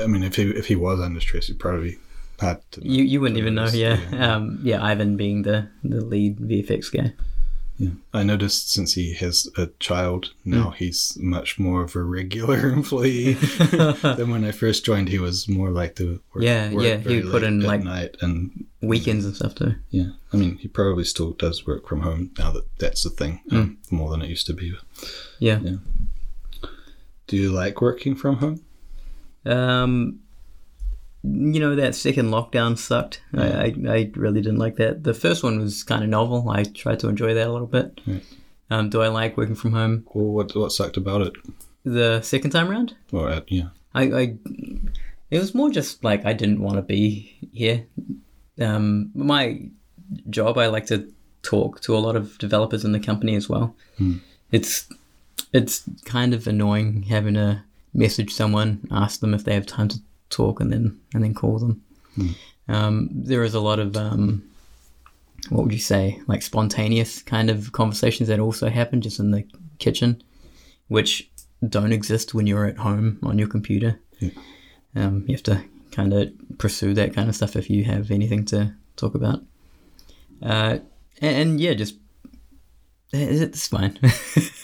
I 0.01 0.07
mean, 0.07 0.23
if 0.23 0.35
he 0.35 0.49
if 0.49 0.67
he 0.67 0.75
was 0.75 0.99
under 0.99 1.19
stress, 1.19 1.47
he'd 1.47 1.59
probably 1.59 1.97
had 2.39 2.61
you, 2.81 3.03
you 3.03 3.21
wouldn't 3.21 3.37
even 3.37 3.55
know, 3.55 3.67
yeah. 3.67 3.99
yeah. 4.11 4.35
Um, 4.35 4.59
yeah, 4.63 4.83
Ivan 4.83 5.17
being 5.17 5.43
the, 5.43 5.69
the 5.83 6.03
lead 6.03 6.37
VFX 6.39 6.91
guy. 6.91 7.13
Yeah. 7.77 7.91
I 8.13 8.23
noticed 8.23 8.69
since 8.71 8.93
he 8.93 9.13
has 9.13 9.47
a 9.57 9.67
child 9.79 10.33
now, 10.43 10.71
he's 10.71 11.17
much 11.21 11.57
more 11.57 11.81
of 11.81 11.95
a 11.95 12.03
regular 12.03 12.69
employee 12.73 13.33
than 14.17 14.29
when 14.31 14.43
I 14.43 14.51
first 14.51 14.83
joined. 14.83 15.07
He 15.07 15.17
was 15.19 15.47
more 15.47 15.69
like 15.69 15.95
the 15.95 16.19
work, 16.33 16.43
Yeah, 16.43 16.73
work 16.73 16.83
yeah, 16.83 16.97
he 16.97 17.21
put 17.21 17.43
in, 17.43 17.61
like- 17.61 17.83
night 17.83 18.17
and 18.21 18.65
Weekends 18.81 19.25
and 19.25 19.35
stuff 19.35 19.55
too. 19.55 19.75
yeah. 19.89 20.11
I 20.33 20.37
mean, 20.37 20.55
he 20.57 20.67
probably 20.69 21.03
still 21.03 21.31
does 21.31 21.67
work 21.67 21.87
from 21.87 22.01
home 22.01 22.31
now 22.37 22.51
that 22.51 22.63
that's 22.79 23.03
the 23.03 23.09
thing 23.09 23.41
um, 23.51 23.77
Hmm. 23.89 23.95
more 23.95 24.09
than 24.11 24.21
it 24.21 24.29
used 24.29 24.47
to 24.47 24.53
be. 24.53 24.73
Yeah. 25.39 25.59
Do 27.27 27.37
you 27.37 27.51
like 27.51 27.81
working 27.81 28.15
from 28.15 28.37
home? 28.37 28.63
Um, 29.45 30.19
you 31.31 31.59
know 31.59 31.75
that 31.75 31.95
second 31.95 32.29
lockdown 32.29 32.77
sucked. 32.77 33.21
I, 33.33 33.47
I 33.47 33.75
I 33.87 34.11
really 34.15 34.41
didn't 34.41 34.59
like 34.59 34.77
that. 34.77 35.03
The 35.03 35.13
first 35.13 35.43
one 35.43 35.59
was 35.59 35.83
kind 35.83 36.03
of 36.03 36.09
novel. 36.09 36.49
I 36.49 36.63
tried 36.63 36.99
to 37.01 37.09
enjoy 37.09 37.33
that 37.33 37.47
a 37.47 37.51
little 37.51 37.67
bit. 37.67 38.01
Right. 38.07 38.23
Um, 38.71 38.89
do 38.89 39.01
I 39.01 39.07
like 39.07 39.37
working 39.37 39.55
from 39.55 39.73
home? 39.73 40.05
Well, 40.13 40.25
what 40.25 40.55
what 40.55 40.71
sucked 40.71 40.97
about 40.97 41.21
it? 41.21 41.33
The 41.83 42.21
second 42.21 42.51
time 42.51 42.69
round, 42.69 42.95
Well, 43.11 43.27
uh, 43.27 43.41
yeah, 43.47 43.69
I, 43.93 44.03
I 44.03 44.35
it 45.31 45.39
was 45.39 45.55
more 45.55 45.69
just 45.69 46.03
like 46.03 46.25
I 46.25 46.33
didn't 46.33 46.61
want 46.61 46.75
to 46.75 46.81
be 46.81 47.37
here. 47.51 47.85
Um, 48.59 49.11
my 49.13 49.69
job, 50.29 50.57
I 50.57 50.67
like 50.67 50.87
to 50.87 51.11
talk 51.41 51.79
to 51.81 51.95
a 51.95 51.99
lot 51.99 52.15
of 52.15 52.37
developers 52.37 52.83
in 52.83 52.91
the 52.91 52.99
company 52.99 53.35
as 53.35 53.47
well. 53.49 53.75
It's 54.51 54.87
it's 55.53 55.83
kind 56.05 56.33
of 56.33 56.47
annoying 56.47 57.03
having 57.03 57.35
to 57.35 57.63
message 57.93 58.33
someone, 58.33 58.87
ask 58.91 59.19
them 59.19 59.33
if 59.33 59.43
they 59.43 59.53
have 59.53 59.65
time 59.65 59.87
to 59.87 59.99
talk, 60.29 60.59
and 60.59 60.71
then 60.71 60.99
and 61.13 61.23
then 61.23 61.33
call 61.33 61.59
them. 61.59 61.83
Um, 62.67 63.09
there 63.11 63.43
is 63.43 63.53
a 63.53 63.59
lot 63.59 63.79
of 63.79 63.97
um, 63.97 64.43
what 65.49 65.63
would 65.63 65.73
you 65.73 65.79
say, 65.79 66.21
like 66.27 66.41
spontaneous 66.41 67.21
kind 67.21 67.49
of 67.49 67.71
conversations 67.71 68.29
that 68.29 68.39
also 68.39 68.69
happen 68.69 69.01
just 69.01 69.19
in 69.19 69.31
the 69.31 69.43
kitchen, 69.79 70.21
which 70.87 71.29
don't 71.67 71.91
exist 71.91 72.33
when 72.33 72.47
you're 72.47 72.65
at 72.65 72.77
home 72.77 73.19
on 73.23 73.39
your 73.39 73.47
computer. 73.47 73.99
Yeah. 74.19 74.31
Um, 74.95 75.23
you 75.27 75.35
have 75.35 75.43
to 75.43 75.63
kind 75.91 76.13
of 76.13 76.31
pursue 76.57 76.93
that 76.93 77.13
kind 77.13 77.29
of 77.29 77.35
stuff 77.35 77.55
if 77.55 77.69
you 77.69 77.83
have 77.85 78.11
anything 78.11 78.45
to 78.45 78.73
talk 78.95 79.15
about. 79.15 79.41
Uh, 80.41 80.79
and, 81.21 81.35
and 81.35 81.61
yeah, 81.61 81.73
just 81.73 81.95
it's 83.11 83.67
fine. 83.67 83.97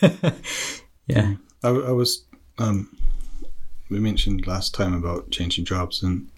yeah, 1.08 1.36
I, 1.64 1.70
I 1.70 1.92
was. 1.92 2.26
Um, 2.58 2.96
we 3.90 4.00
mentioned 4.00 4.48
last 4.48 4.74
time 4.74 4.94
about 4.94 5.30
changing 5.32 5.66
jobs, 5.66 6.02
and 6.04 6.30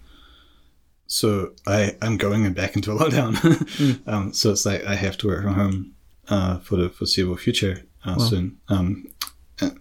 so 1.06 1.52
I 1.66 1.96
I'm 2.02 2.16
going 2.16 2.52
back 2.52 2.76
into 2.76 2.92
a 2.92 2.96
lockdown. 2.98 4.06
um, 4.06 4.32
so 4.32 4.50
it's 4.50 4.66
like 4.66 4.84
I 4.84 4.94
have 4.94 5.16
to 5.18 5.26
work 5.28 5.42
from 5.44 5.54
home 5.54 5.92
uh, 6.28 6.58
for 6.58 6.76
the 6.76 6.88
foreseeable 6.90 7.36
future 7.36 7.84
uh, 8.04 8.16
Wow. 8.18 8.24
soon. 8.24 8.58
Um, 8.68 9.06
and, 9.60 9.80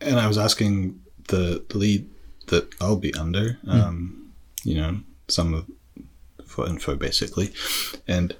and 0.00 0.18
I 0.20 0.26
was 0.26 0.36
asking 0.38 1.00
the, 1.28 1.64
the 1.68 1.78
lead 1.78 2.10
that 2.48 2.74
I'll 2.80 2.96
be 2.96 3.14
under, 3.14 3.58
um, 3.66 4.32
you 4.64 4.74
know, 4.74 4.98
some 5.28 5.54
of 5.54 5.66
for 6.46 6.66
info 6.68 6.94
basically, 6.96 7.52
and 8.06 8.36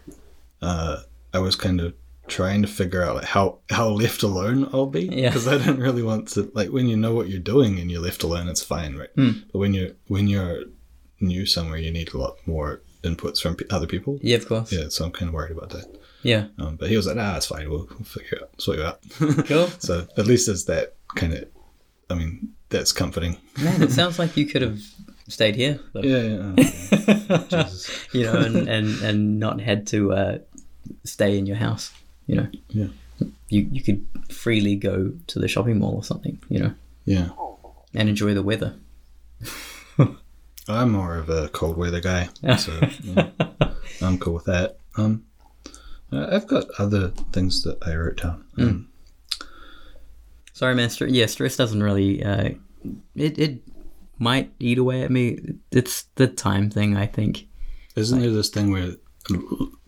uh, 0.61 0.99
I 1.33 1.39
was 1.39 1.57
kind 1.57 1.81
of 1.81 1.95
trying 2.27 2.63
to 2.63 2.69
figure 2.69 3.03
out 3.03 3.17
like 3.17 3.25
how 3.27 3.59
how 3.71 3.89
left 3.89 4.23
alone 4.23 4.69
I'll 4.73 4.87
be 4.87 5.05
Yeah. 5.05 5.29
because 5.29 5.47
I 5.49 5.59
don't 5.59 5.79
really 5.79 6.03
want 6.03 6.29
to 6.29 6.51
like 6.55 6.71
when 6.71 6.89
you 6.89 6.97
know 6.97 7.15
what 7.15 7.29
you're 7.29 7.41
doing 7.41 7.79
and 7.79 7.91
you're 7.91 8.01
left 8.03 8.23
alone 8.23 8.49
it's 8.49 8.63
fine 8.63 8.97
right 8.97 9.11
Hmm. 9.15 9.31
but 9.53 9.59
when 9.59 9.75
you're 9.75 9.91
when 10.09 10.27
you're 10.29 10.65
new 11.21 11.45
somewhere 11.47 11.79
you 11.79 11.91
need 11.91 12.13
a 12.15 12.19
lot 12.19 12.37
more 12.47 12.83
inputs 13.03 13.41
from 13.41 13.57
other 13.71 13.87
people 13.87 14.19
yeah, 14.23 14.37
of 14.37 14.49
course. 14.49 14.73
yeah 14.73 14.89
so 14.89 15.05
I'm 15.05 15.13
kind 15.13 15.29
of 15.29 15.35
worried 15.35 15.53
about 15.57 15.71
that 15.71 15.87
Yeah, 16.23 16.47
um, 16.59 16.77
but 16.77 16.89
he 16.89 16.97
was 16.97 17.07
like 17.07 17.17
ah 17.19 17.37
it's 17.37 17.47
fine 17.47 17.69
we'll, 17.69 17.87
we'll 17.91 18.05
figure 18.05 18.39
it 18.39 18.43
out 18.45 18.61
sort 18.61 18.79
you 18.79 18.85
out 18.85 19.01
cool. 19.47 19.67
so 19.79 20.07
at 20.17 20.27
least 20.27 20.47
there's 20.47 20.65
that 20.65 20.95
kind 21.15 21.35
of 21.35 21.45
I 22.11 22.15
mean 22.15 22.55
that's 22.71 22.93
comforting 22.93 23.37
Man, 23.63 23.83
it 23.83 23.93
sounds 23.93 24.19
like 24.19 24.37
you 24.37 24.47
could 24.47 24.63
have 24.63 24.81
stayed 25.29 25.57
here. 25.57 25.79
though. 25.93 26.03
yeah, 26.03 26.23
yeah, 26.23 26.55
yeah. 26.57 27.45
Jesus. 27.65 28.07
you 28.13 28.25
know, 28.25 28.35
and, 28.35 28.69
and, 28.69 29.01
and 29.03 29.39
not 29.41 29.61
had 29.61 29.87
to 29.89 30.13
uh, 30.13 30.39
stay 31.05 31.39
in 31.39 31.47
your 31.47 31.57
house. 31.57 31.93
You 32.27 32.37
know, 32.37 32.49
yeah 32.69 32.87
you 33.49 33.69
you 33.71 33.83
could 33.83 34.07
freely 34.31 34.77
go 34.77 35.13
to 35.27 35.39
the 35.39 35.49
shopping 35.49 35.79
mall 35.79 35.95
or 35.95 36.05
something. 36.05 36.41
You 36.49 36.61
know, 36.61 36.75
yeah 37.05 37.29
and 37.95 38.09
enjoy 38.09 38.35
the 38.35 38.43
weather. 38.43 38.77
I'm 40.69 40.93
more 40.93 41.17
of 41.17 41.29
a 41.29 41.49
cold 41.49 41.77
weather 41.77 42.01
guy, 42.01 42.29
so 42.57 42.73
yeah, 43.03 43.31
I'm 44.01 44.19
cool 44.19 44.35
with 44.35 44.47
that. 44.47 44.79
Um, 44.97 45.25
uh, 46.13 46.29
I've 46.31 46.47
got 46.47 46.65
other 46.79 47.09
things 47.33 47.63
that 47.65 47.79
I 47.87 47.95
wrote 47.95 48.23
down. 48.23 48.45
Um, 48.59 48.89
Sorry, 50.53 50.75
man. 50.75 50.89
Str- 50.89 51.07
yeah, 51.07 51.27
stress 51.27 51.57
doesn't 51.57 51.83
really. 51.83 52.23
Uh, 52.25 52.51
it 53.15 53.39
it 53.39 53.63
might 54.19 54.53
eat 54.59 54.79
away 54.79 55.03
at 55.03 55.11
me. 55.11 55.39
It's 55.71 56.05
the 56.15 56.29
time 56.29 56.71
thing, 56.71 56.97
I 56.97 57.07
think. 57.07 57.47
Isn't 57.97 58.21
there 58.21 58.31
this 58.31 58.49
thing 58.49 58.71
where 58.71 58.93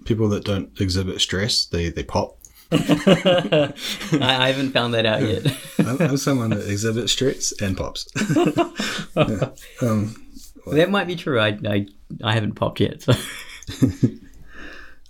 people 0.05 0.29
that 0.29 0.45
don't 0.45 0.79
exhibit 0.81 1.21
stress 1.21 1.67
they 1.67 1.89
they 1.91 2.03
pop? 2.03 2.39
I, 2.73 3.73
I 4.21 4.49
haven't 4.49 4.73
found 4.73 4.95
that 4.95 5.07
out 5.07 5.23
yet. 5.23 5.47
I'm, 5.79 6.01
I'm 6.01 6.17
someone 6.17 6.51
that 6.51 6.69
exhibits 6.69 7.13
stress 7.13 7.53
and 7.61 7.77
pops. 7.77 8.09
Yeah. 9.17 9.49
Um, 9.81 10.15
that 10.73 10.91
might 10.91 11.07
be 11.07 11.17
true. 11.17 11.41
I, 11.41 11.59
I 11.67 11.87
I 12.23 12.35
haven't 12.35 12.53
popped 12.53 12.81
yet. 12.81 13.01
So 13.01 13.15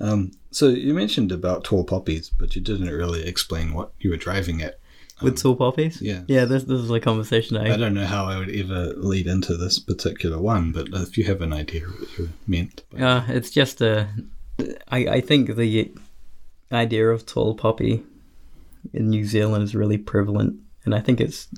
um, 0.01 0.31
so 0.53 0.69
you 0.69 0.95
mentioned 0.95 1.33
about 1.33 1.65
tall 1.65 1.83
poppies, 1.83 2.31
but 2.31 2.55
you 2.55 2.63
didn't 2.63 2.89
really 2.89 3.27
explain 3.27 3.75
what 3.75 3.93
you 3.99 4.11
were 4.11 4.17
driving 4.17 4.63
at. 4.63 4.79
With 5.23 5.41
tall 5.41 5.57
poppies. 5.57 6.01
Yeah. 6.03 6.23
Yeah. 6.29 6.45
This 6.45 6.65
this 6.65 6.81
is 6.81 6.91
a 6.91 7.01
conversation 7.01 7.57
I. 7.57 7.75
I 7.75 7.77
don't 7.77 7.95
know 7.95 8.07
how 8.07 8.27
I 8.27 8.39
would 8.39 8.51
ever 8.55 8.93
lead 8.97 9.27
into 9.27 9.57
this 9.57 9.79
particular 9.79 10.39
one, 10.39 10.73
but 10.73 10.89
if 10.93 11.17
you 11.17 11.25
have 11.25 11.41
an 11.43 11.53
idea 11.53 11.87
of 11.87 12.01
what 12.01 12.19
you 12.19 12.29
meant. 12.47 12.83
But, 12.91 13.01
Uh, 13.03 13.23
it's 13.29 13.51
just 13.51 13.81
a. 13.81 14.09
I, 14.89 14.99
I 15.07 15.21
think 15.21 15.57
the 15.57 15.93
idea 16.73 17.09
of 17.11 17.27
tall 17.27 17.55
poppy 17.55 18.03
in 18.93 19.11
New 19.11 19.25
Zealand 19.25 19.63
is 19.65 19.75
really 19.75 19.99
prevalent, 19.99 20.57
and 20.85 20.95
I 20.95 21.01
think 21.01 21.21
it's 21.21 21.49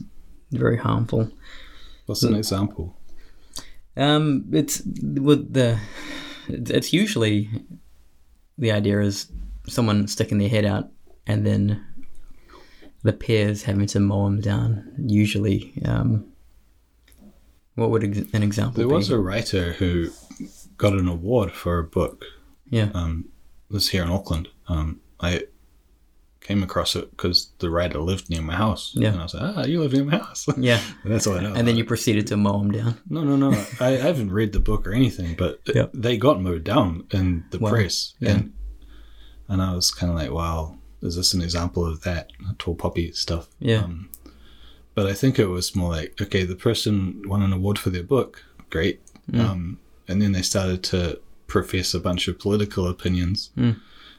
very 0.50 0.76
harmful. 0.76 1.30
what's 2.06 2.22
an 2.22 2.34
example? 2.34 2.96
Um, 3.96 4.44
it's 4.52 4.82
with 4.84 5.52
the. 5.52 5.78
It's 6.48 6.70
it's 6.70 6.92
usually 6.92 7.50
the 8.56 8.72
idea 8.72 9.00
is 9.00 9.30
someone 9.66 10.08
sticking 10.08 10.38
their 10.38 10.48
head 10.48 10.64
out, 10.64 10.88
and 11.26 11.46
then 11.46 11.84
the 13.02 13.12
peers 13.12 13.62
having 13.64 13.86
to 13.86 14.00
mow 14.00 14.24
them 14.24 14.40
down. 14.40 14.92
Usually, 15.06 15.72
um, 15.84 16.26
what 17.74 17.90
would 17.90 18.04
ex- 18.04 18.30
an 18.32 18.42
example 18.42 18.78
There 18.78 18.88
be? 18.88 18.94
was 18.94 19.10
a 19.10 19.18
writer 19.18 19.72
who 19.74 20.10
got 20.76 20.92
an 20.94 21.08
award 21.08 21.52
for 21.52 21.78
a 21.78 21.84
book. 21.84 22.24
yeah. 22.68 22.90
Um, 22.94 23.26
this 23.70 23.88
here 23.90 24.02
in 24.02 24.08
Auckland. 24.08 24.48
Um, 24.68 25.00
I 25.20 25.44
came 26.40 26.62
across 26.62 26.96
it 26.96 27.10
because 27.10 27.50
the 27.58 27.68
writer 27.68 27.98
lived 27.98 28.30
near 28.30 28.40
my 28.40 28.54
house. 28.54 28.92
Yeah. 28.94 29.10
And 29.10 29.20
I 29.20 29.22
was 29.24 29.34
like, 29.34 29.56
ah, 29.58 29.64
you 29.64 29.80
live 29.80 29.92
near 29.92 30.04
my 30.04 30.16
house. 30.16 30.46
Yeah, 30.56 30.80
And 31.04 31.12
that's 31.12 31.26
all 31.26 31.34
I 31.36 31.40
know. 31.42 31.52
and 31.52 31.68
then 31.68 31.76
you 31.76 31.84
proceeded 31.84 32.26
to 32.28 32.36
mow 32.38 32.58
them 32.58 32.70
down. 32.70 32.88
it. 32.88 32.94
No, 33.10 33.22
no, 33.24 33.36
no. 33.36 33.50
I, 33.80 33.88
I 33.88 33.90
haven't 33.96 34.32
read 34.32 34.52
the 34.52 34.60
book 34.60 34.86
or 34.86 34.92
anything, 34.92 35.34
but 35.36 35.60
it- 35.66 35.76
Yeah. 35.76 35.86
they 35.92 36.16
got 36.16 36.40
mowed 36.40 36.64
down 36.64 37.06
in 37.10 37.44
the 37.50 37.58
Wow. 37.58 37.70
press. 37.70 38.14
Yeah. 38.20 38.30
And, 38.30 38.52
and 39.48 39.60
I 39.60 39.74
was 39.74 39.90
kind 39.90 40.10
of 40.10 40.16
like, 40.18 40.30
wow, 40.32 40.77
is 41.02 41.16
this 41.16 41.34
an 41.34 41.42
example 41.42 41.84
of 41.86 42.02
that 42.02 42.30
tall 42.58 42.74
poppy 42.74 43.12
stuff? 43.12 43.48
Yeah. 43.60 43.84
Um, 43.84 44.10
but 44.94 45.06
I 45.06 45.12
think 45.14 45.38
it 45.38 45.46
was 45.46 45.76
more 45.76 45.90
like, 45.90 46.20
okay, 46.20 46.44
the 46.44 46.56
person 46.56 47.22
won 47.26 47.42
an 47.42 47.52
award 47.52 47.78
for 47.78 47.90
their 47.90 48.02
book. 48.02 48.42
Great. 48.70 49.00
Mm. 49.30 49.40
Um, 49.40 49.78
and 50.08 50.20
then 50.20 50.32
they 50.32 50.42
started 50.42 50.82
to 50.84 51.20
profess 51.46 51.94
a 51.94 52.00
bunch 52.00 52.26
of 52.28 52.38
political 52.38 52.88
opinions. 52.88 53.50
Mm. 53.56 53.76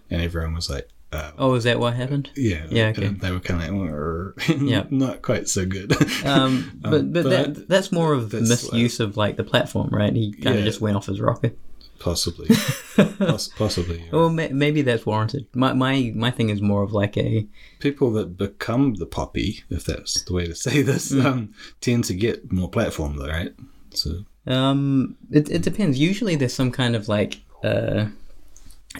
And 0.09 0.21
everyone 0.21 0.53
was 0.55 0.69
like, 0.69 0.87
uh, 1.11 1.31
Oh, 1.37 1.55
is 1.55 1.65
that 1.65 1.79
what 1.79 1.95
happened? 1.95 2.29
yeah. 2.35 2.65
Yeah, 2.69 2.87
okay. 2.89 3.07
They 3.07 3.31
were 3.31 3.39
kind 3.41 3.61
of 3.63 4.37
like, 4.47 4.61
Yeah. 4.61 4.85
not 4.89 5.21
quite 5.21 5.49
so 5.49 5.65
good. 5.65 5.91
Um, 6.25 6.79
but 6.81 7.11
but, 7.11 7.13
but 7.13 7.23
that, 7.29 7.67
that's 7.67 7.91
more 7.91 8.13
of 8.13 8.29
that's 8.31 8.47
misuse 8.49 8.99
of 8.99 9.17
like 9.17 9.35
the 9.35 9.43
platform, 9.43 9.89
right? 9.91 10.13
He 10.15 10.31
kind 10.33 10.55
of 10.55 10.59
Yeah. 10.61 10.65
just 10.65 10.79
went 10.81 10.95
off 10.95 11.07
his 11.07 11.19
rocket. 11.19 11.57
Possibly, 11.99 12.47
Poss- 13.17 13.49
possibly. 13.49 13.99
yeah. 13.99 14.09
Well, 14.13 14.29
ma- 14.29 14.47
maybe 14.51 14.81
that's 14.81 15.05
warranted. 15.05 15.47
My 15.53 15.73
my 15.73 16.11
my 16.15 16.31
thing 16.31 16.49
is 16.49 16.61
more 16.61 16.81
of 16.83 16.93
like 16.93 17.17
a 17.17 17.45
People 17.79 18.11
that 18.13 18.37
become 18.37 18.95
the 18.95 19.05
poppy, 19.05 19.63
if 19.69 19.83
that's 19.85 20.23
the 20.23 20.33
way 20.33 20.45
to 20.47 20.55
say 20.55 20.81
this, 20.81 21.11
um, 21.13 21.53
tend 21.81 22.05
to 22.05 22.13
get 22.13 22.51
more 22.51 22.69
platform, 22.69 23.17
though, 23.17 23.27
right? 23.27 23.53
So 23.93 24.25
Um, 24.47 25.17
it 25.31 25.49
it 25.49 25.61
depends. 25.61 25.99
Usually, 25.99 26.35
there's 26.37 26.53
some 26.55 26.71
kind 26.71 26.95
of 26.95 27.07
like 27.09 27.41
uh, 27.63 28.05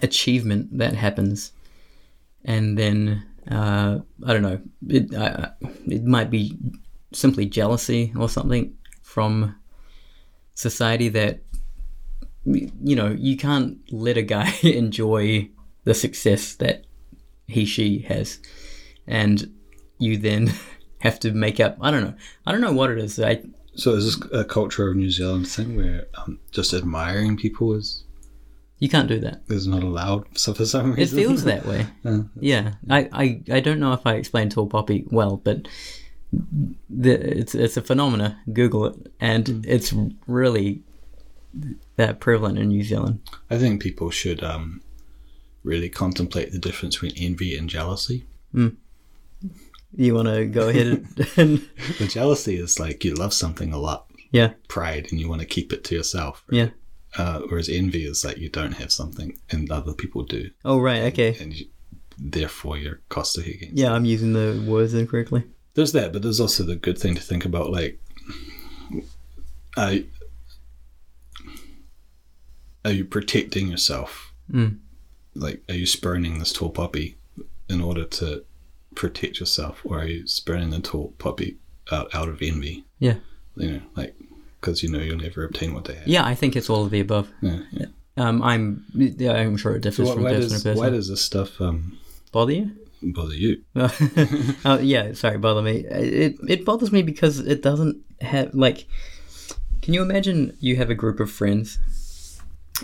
achievement 0.02 0.78
that 0.78 0.94
happens, 0.94 1.52
and 2.46 2.78
then 2.78 3.24
uh, 3.50 4.00
I 4.26 4.34
don't 4.34 4.44
know. 4.44 4.60
It 4.88 5.14
uh, 5.14 5.50
it 5.88 6.04
might 6.04 6.30
be 6.30 6.58
simply 7.14 7.46
jealousy 7.46 8.14
or 8.16 8.30
something 8.30 8.76
from 9.02 9.56
society 10.54 11.10
that 11.10 11.40
you 12.54 12.96
know 12.96 13.16
you 13.18 13.38
can't 13.38 13.78
let 13.92 14.18
a 14.18 14.22
guy 14.22 14.54
enjoy 14.64 15.50
the 15.84 15.94
success 15.94 16.56
that 16.56 16.86
he 17.48 17.66
she 17.66 18.00
has, 18.00 18.40
and 19.08 19.52
you 19.98 20.18
then 20.18 20.54
have 21.00 21.20
to 21.22 21.32
make 21.32 21.60
up. 21.60 21.78
I 21.82 21.92
don't 21.92 22.04
know. 22.04 22.16
I 22.46 22.52
don't 22.52 22.62
know 22.62 22.74
what 22.74 22.90
it 22.92 22.98
is. 22.98 23.20
I 23.20 23.44
So 23.76 23.94
is 23.96 24.18
this 24.18 24.32
a 24.34 24.44
culture 24.44 24.90
of 24.90 24.96
New 24.96 25.10
Zealand 25.12 25.48
thing 25.48 25.76
where 25.76 26.08
um, 26.16 26.40
just 26.52 26.74
admiring 26.74 27.38
people 27.38 27.74
is 27.74 28.04
you 28.80 28.88
can't 28.90 29.10
do 29.10 29.20
that. 29.20 29.42
is 29.50 29.68
not 29.68 29.84
allowed 29.84 30.26
so 30.38 30.54
for 30.58 30.66
some 30.66 30.94
reason, 30.94 31.20
It 31.20 31.22
feels 31.22 31.44
that 31.44 31.66
way. 31.66 31.86
Uh, 32.06 32.22
Yeah, 32.40 32.76
I, 32.90 33.10
I, 33.12 33.42
I 33.52 33.60
don't 33.60 33.80
know 33.80 33.94
if 33.94 34.08
I 34.08 34.14
explained 34.14 34.52
Tall 34.52 34.68
Poppy 34.68 35.06
well, 35.12 35.38
but 35.38 35.68
the, 36.90 37.12
it's 37.40 37.56
it's 37.56 37.76
a 37.78 37.82
phenomena. 37.82 38.40
Google 38.54 38.86
it, 38.86 39.12
and 39.20 39.66
it's 39.66 39.94
really 40.28 40.84
that 41.96 42.20
prevalent 42.20 42.60
in 42.60 42.70
New 42.70 42.84
Zealand. 42.84 43.20
I 43.50 43.58
think 43.58 43.82
people 43.82 44.10
should 44.12 44.44
um, 44.44 44.82
really 45.64 45.90
contemplate 45.90 46.52
the 46.52 46.60
difference 46.60 46.98
between 46.98 47.14
envy 47.18 47.58
and 47.58 47.70
jealousy. 47.70 48.26
You 48.54 50.14
want 50.14 50.28
to 50.28 50.46
go 50.46 50.70
ahead 50.70 51.06
and 51.38 51.68
The 51.98 52.08
jealousy 52.08 52.58
is 52.58 52.80
like 52.80 53.04
you 53.04 53.16
love 53.16 53.34
something 53.34 53.74
a 53.74 53.78
lot, 53.80 54.06
yeah, 54.32 54.54
pride, 54.68 55.08
and 55.12 55.20
you 55.20 55.28
want 55.28 55.42
to 55.42 55.48
keep 55.48 55.74
it 55.74 55.84
to 55.86 55.96
yourself. 55.96 56.44
yeah. 56.52 56.70
Uh, 57.18 57.40
whereas 57.50 57.68
envy 57.70 58.06
is 58.06 58.24
like 58.24 58.38
you 58.38 58.50
don't 58.50 58.74
have 58.74 58.92
something 58.92 59.36
and 59.50 59.72
other 59.72 59.94
people 59.94 60.22
do, 60.24 60.52
Oh 60.64 60.80
right, 60.80 61.02
okay. 61.12 61.36
and 61.42 61.56
you, 61.56 61.66
therefore 62.20 62.78
you're 62.78 63.00
costing 63.10 63.46
against. 63.46 63.76
Yeah, 63.78 63.94
I'm 63.94 64.06
using 64.06 64.34
the 64.34 64.64
words 64.68 64.94
incorrectly. 64.94 65.44
There's 65.74 65.92
that, 65.94 66.14
but 66.14 66.22
there's 66.22 66.40
also 66.40 66.62
the 66.64 66.76
good 66.76 67.00
thing 67.00 67.16
to 67.16 67.22
think 67.22 67.46
about, 67.46 67.72
like, 67.72 68.00
are, 69.76 69.94
are 72.86 72.92
you 72.92 73.06
protecting 73.06 73.68
yourself? 73.68 74.34
Mm. 74.52 74.78
Like, 75.36 75.62
are 75.70 75.76
you 75.76 75.86
spurning 75.86 76.40
this 76.40 76.54
tall 76.54 76.70
poppy 76.70 77.18
in 77.70 77.82
order 77.82 78.04
to 78.06 78.44
protect 78.96 79.40
yourself, 79.40 79.82
or 79.84 80.00
are 80.00 80.08
you 80.08 80.28
spurning 80.28 80.70
the 80.72 80.80
tall 80.80 81.14
poppy 81.18 81.58
out, 81.92 82.14
out 82.14 82.28
of 82.30 82.42
envy? 82.42 82.84
Yeah, 83.00 83.16
You 83.56 83.72
know, 83.74 83.82
like, 83.96 84.16
because 84.60 84.82
you 84.84 84.90
know 84.90 85.00
you'll 85.00 85.18
never 85.18 85.44
obtain 85.46 85.74
what 85.74 85.86
they 85.86 85.96
have. 85.96 86.08
yeah. 86.08 86.26
I 86.26 86.36
think 86.36 86.56
it's 86.56 86.70
all 86.70 86.84
of 86.86 86.92
the 86.92 87.00
above. 87.00 87.30
Yeah, 87.42 87.60
yeah. 87.72 87.86
Um, 88.18 88.42
I'm 88.44 88.84
yeah, 88.94 89.32
I'm 89.34 89.56
sure 89.56 89.76
it 89.78 89.84
So 89.84 89.90
differs 89.92 90.14
from 90.14 90.24
person 90.24 90.42
does 90.42 90.64
to 90.64 90.70
person. 90.70 90.78
why 90.84 90.90
does 90.90 91.08
this 91.08 91.22
stuff 91.22 91.62
um, 91.62 91.98
Bother 92.34 92.52
you? 92.52 92.72
bother 93.02 93.34
you? 93.34 93.64
uh, 93.76 94.80
yeah, 94.82 95.14
sorry, 95.14 95.38
bother 95.38 95.62
me. 95.62 95.86
It 95.90 96.36
it 96.46 96.66
bothers 96.66 96.92
me 96.92 97.02
because 97.02 97.40
it 97.40 97.62
doesn't 97.62 97.98
have 98.22 98.54
like. 98.54 98.88
Can 99.82 99.94
you 99.94 100.02
imagine 100.02 100.58
you 100.60 100.76
have 100.76 100.90
a 100.90 100.96
group 100.96 101.22
of 101.22 101.32
friends, 101.32 101.80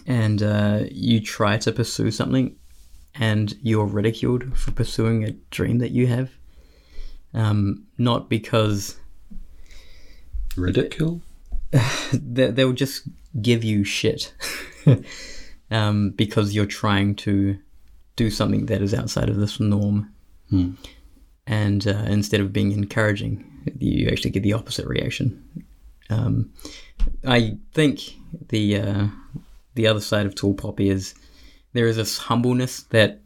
and 0.05 0.41
uh, 0.41 0.83
you 0.91 1.21
try 1.21 1.57
to 1.57 1.71
pursue 1.71 2.11
something, 2.11 2.55
and 3.15 3.55
you're 3.61 3.85
ridiculed 3.85 4.57
for 4.57 4.71
pursuing 4.71 5.23
a 5.23 5.31
dream 5.51 5.79
that 5.79 5.91
you 5.91 6.07
have, 6.07 6.31
um, 7.33 7.85
not 7.97 8.29
because 8.29 8.97
Ridicule? 10.55 11.21
they, 12.13 12.51
they'll 12.51 12.73
just 12.73 13.07
give 13.41 13.63
you 13.63 13.83
shit, 13.83 14.33
um, 15.71 16.11
because 16.11 16.55
you're 16.55 16.65
trying 16.65 17.15
to 17.15 17.57
do 18.15 18.29
something 18.29 18.67
that 18.67 18.81
is 18.81 18.93
outside 18.93 19.29
of 19.29 19.37
this 19.37 19.59
norm. 19.59 20.11
Hmm. 20.49 20.73
and 21.47 21.87
uh, 21.87 22.05
instead 22.05 22.39
of 22.39 22.53
being 22.53 22.71
encouraging, 22.71 23.43
you 23.79 24.07
actually 24.09 24.29
get 24.29 24.43
the 24.43 24.53
opposite 24.53 24.85
reaction. 24.85 25.43
Um, 26.11 26.53
I 27.25 27.57
think 27.73 28.15
the 28.49 28.77
uh, 28.77 29.07
the 29.75 29.87
other 29.87 30.01
side 30.01 30.25
of 30.25 30.35
Tall 30.35 30.53
Poppy 30.53 30.89
is 30.89 31.13
there 31.73 31.87
is 31.87 31.97
this 31.97 32.17
humbleness 32.17 32.83
that 32.89 33.21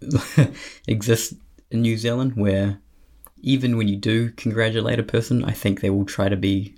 exists 0.86 1.34
in 1.70 1.82
New 1.82 1.96
Zealand, 1.96 2.36
where 2.36 2.78
even 3.40 3.76
when 3.76 3.88
you 3.88 3.96
do 3.96 4.30
congratulate 4.32 4.98
a 4.98 5.02
person, 5.02 5.44
I 5.44 5.52
think 5.52 5.80
they 5.80 5.90
will 5.90 6.04
try 6.04 6.28
to 6.28 6.36
be 6.36 6.74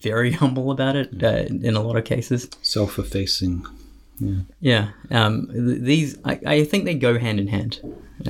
very 0.00 0.32
humble 0.42 0.70
about 0.70 0.96
it 0.96 1.22
uh, 1.22 1.44
in 1.48 1.76
a 1.76 1.82
lot 1.82 1.96
of 1.96 2.04
cases. 2.04 2.48
Self-effacing. 2.62 3.66
Yeah, 4.60 4.92
um, 5.10 5.48
th- 5.52 5.82
these 5.82 6.18
I, 6.24 6.40
I 6.46 6.64
think 6.64 6.86
they 6.86 6.94
go 6.94 7.18
hand 7.18 7.38
in 7.38 7.48
hand, 7.48 7.80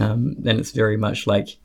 um, 0.00 0.34
and 0.44 0.58
it's 0.58 0.72
very 0.72 0.96
much 0.96 1.28
like 1.28 1.58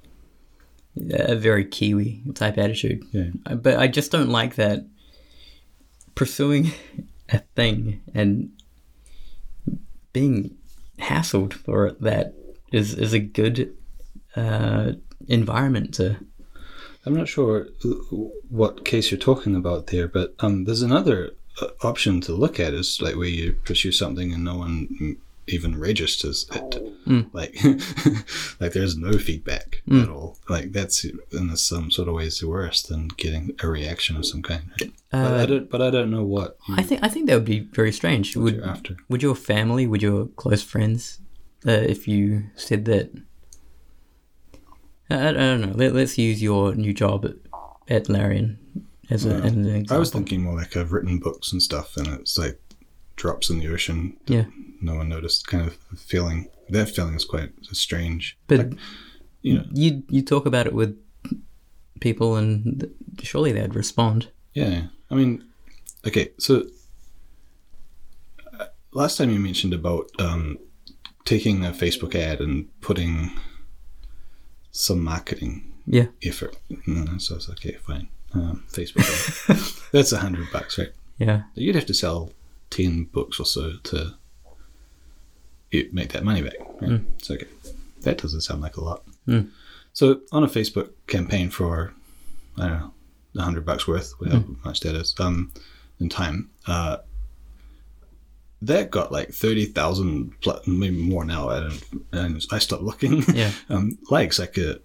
a 1.11 1.35
very 1.35 1.65
Kiwi 1.65 2.21
type 2.35 2.59
attitude. 2.59 3.03
Yeah. 3.11 3.55
But 3.55 3.79
I 3.79 3.87
just 3.87 4.11
don't 4.11 4.29
like 4.29 4.55
that 4.55 4.85
pursuing 6.13 6.71
a 7.31 7.39
thing 7.55 8.01
and 8.13 8.51
being 10.13 10.57
hassled 10.99 11.53
for. 11.53 11.91
That 11.99 12.33
is 12.71 12.93
is 12.93 13.13
a 13.13 13.19
good 13.19 13.75
uh, 14.35 14.93
environment 15.27 15.93
to. 15.95 16.17
I'm 17.05 17.15
not 17.15 17.27
sure 17.27 17.67
what 18.49 18.85
case 18.85 19.09
you're 19.09 19.19
talking 19.19 19.55
about 19.55 19.87
there, 19.87 20.07
but 20.07 20.35
um, 20.39 20.65
there's 20.65 20.83
another 20.83 21.31
uh, 21.59 21.67
option 21.81 22.21
to 22.21 22.33
look 22.33 22.59
at 22.59 22.75
is 22.75 23.01
like 23.01 23.15
where 23.15 23.27
you 23.27 23.53
pursue 23.65 23.91
something 23.91 24.31
and 24.31 24.43
no 24.43 24.57
one 24.57 25.17
even 25.47 25.79
registers 25.79 26.45
it. 26.51 27.05
Mm. 27.05 27.29
Like, 27.33 27.55
like 28.61 28.73
there's 28.73 28.95
no 28.97 29.13
feedback 29.13 29.81
at 29.91 30.07
all. 30.09 30.37
Like 30.47 30.71
that's 30.71 31.03
in 31.05 31.55
some 31.57 31.91
sort 31.91 32.07
of 32.07 32.13
ways 32.15 32.43
worse 32.43 32.81
than 32.83 33.07
getting 33.17 33.51
a 33.63 33.67
reaction 33.67 34.15
of 34.15 34.25
some 34.25 34.41
kind. 34.41 34.63
Right? 34.79 34.91
but 35.11 35.17
I 35.19 35.43
Uh, 35.43 35.45
don't. 35.45 35.69
But 35.69 35.81
I 35.81 35.89
don't 35.89 36.11
know 36.11 36.23
what 36.23 36.57
I 36.69 36.83
think 36.83 37.03
I 37.03 37.09
think 37.09 37.27
that 37.27 37.35
would 37.35 37.45
be 37.45 37.59
very 37.59 37.91
strange. 37.91 38.35
Would 38.37 38.61
after. 38.61 38.95
Would 39.09 39.23
your 39.23 39.35
family, 39.35 39.87
would 39.87 40.01
your 40.01 40.27
close 40.27 40.63
friends, 40.63 41.19
uh, 41.67 41.71
if 41.71 42.07
you 42.07 42.43
said 42.55 42.85
that? 42.85 43.11
I, 45.09 45.29
I 45.29 45.31
don't 45.33 45.61
know. 45.61 45.73
Let, 45.75 45.93
let's 45.93 46.17
use 46.17 46.41
your 46.41 46.75
new 46.75 46.93
job 46.93 47.25
at, 47.25 47.35
at 47.87 48.09
Larian 48.09 48.57
as, 49.09 49.25
a, 49.25 49.29
Yeah. 49.29 49.35
as 49.43 49.51
an 49.53 49.65
example. 49.67 49.95
I 49.95 49.99
was 49.99 50.11
thinking 50.11 50.43
more 50.43 50.55
like 50.55 50.77
I've 50.77 50.91
written 50.93 51.19
books 51.19 51.51
and 51.51 51.61
stuff, 51.61 51.97
and 51.97 52.07
it's 52.07 52.37
like 52.37 52.59
drops 53.15 53.49
in 53.49 53.59
the 53.59 53.67
ocean. 53.73 54.15
Yeah. 54.27 54.45
No 54.81 54.95
one 54.95 55.09
noticed. 55.09 55.47
Kind 55.47 55.67
of 55.67 55.77
feeling. 55.99 56.49
That 56.69 56.89
feeling 56.89 57.13
is 57.15 57.25
quite 57.25 57.51
strange. 57.71 58.37
But 58.47 58.57
Like, 58.59 58.73
you 59.41 59.53
know. 59.55 59.65
you 59.71 60.03
you 60.09 60.21
talk 60.23 60.45
about 60.45 60.67
it 60.67 60.73
with 60.73 60.97
people, 61.99 62.35
and 62.35 62.79
th- 62.81 62.91
surely 63.27 63.51
they'd 63.51 63.75
respond. 63.75 64.29
Yeah, 64.53 64.87
I 65.09 65.15
mean, 65.15 65.43
okay, 66.07 66.31
so 66.37 66.65
uh, 68.59 68.65
last 68.91 69.17
time 69.17 69.29
you 69.31 69.39
mentioned 69.39 69.73
about 69.73 70.09
um, 70.19 70.57
taking 71.25 71.65
a 71.65 71.71
Facebook 71.71 72.15
ad 72.15 72.39
and 72.41 72.67
putting 72.81 73.31
some 74.71 75.03
marketing 75.03 75.71
Yeah. 75.85 76.07
effort. 76.23 76.55
So 77.19 77.35
it's 77.35 77.49
okay, 77.49 77.73
fine. 77.85 78.07
Um, 78.33 78.63
Facebook 78.71 79.05
ad. 79.49 79.57
That's 79.91 80.11
a 80.11 80.19
hundred 80.19 80.51
bucks, 80.51 80.77
right? 80.77 80.91
Yeah. 81.17 81.43
You'd 81.55 81.75
have 81.75 81.85
to 81.87 81.93
sell 81.93 82.31
ten 82.69 83.03
books 83.05 83.39
or 83.39 83.45
so 83.45 83.73
to 83.83 84.15
you 85.71 85.89
make 85.91 86.11
that 86.13 86.23
money 86.23 86.41
back. 86.41 86.59
Right? 86.81 86.91
Mm. 86.91 87.05
It's 87.17 87.31
okay. 87.31 87.47
That 88.01 88.17
doesn't 88.17 88.41
sound 88.41 88.61
like 88.61 88.77
a 88.77 88.83
lot. 88.83 89.03
Mm. 89.27 89.49
So 89.93 90.21
on 90.31 90.43
a 90.43 90.47
Facebook 90.47 90.89
campaign 91.07 91.49
for 91.49 91.93
I 92.57 92.67
don't 92.67 92.79
know, 92.79 92.93
a 93.37 93.41
hundred 93.41 93.65
bucks 93.65 93.87
worth, 93.87 94.13
however 94.19 94.37
Mm. 94.39 94.65
much 94.65 94.81
that 94.81 94.95
is, 94.95 95.15
um, 95.19 95.51
in 95.99 96.09
time, 96.09 96.49
uh, 96.67 96.97
that 98.61 98.91
got 98.91 99.11
like 99.11 99.31
thirty 99.31 99.65
thousand, 99.65 100.33
maybe 100.67 100.97
more 101.01 101.25
now. 101.25 101.49
I 101.49 101.59
don't, 101.61 101.83
and 102.11 102.41
I 102.51 102.59
stopped 102.59 102.83
looking. 102.83 103.23
Yeah. 103.33 103.51
um, 103.69 103.97
likes 104.09 104.37
like 104.39 104.57
a 104.57 104.79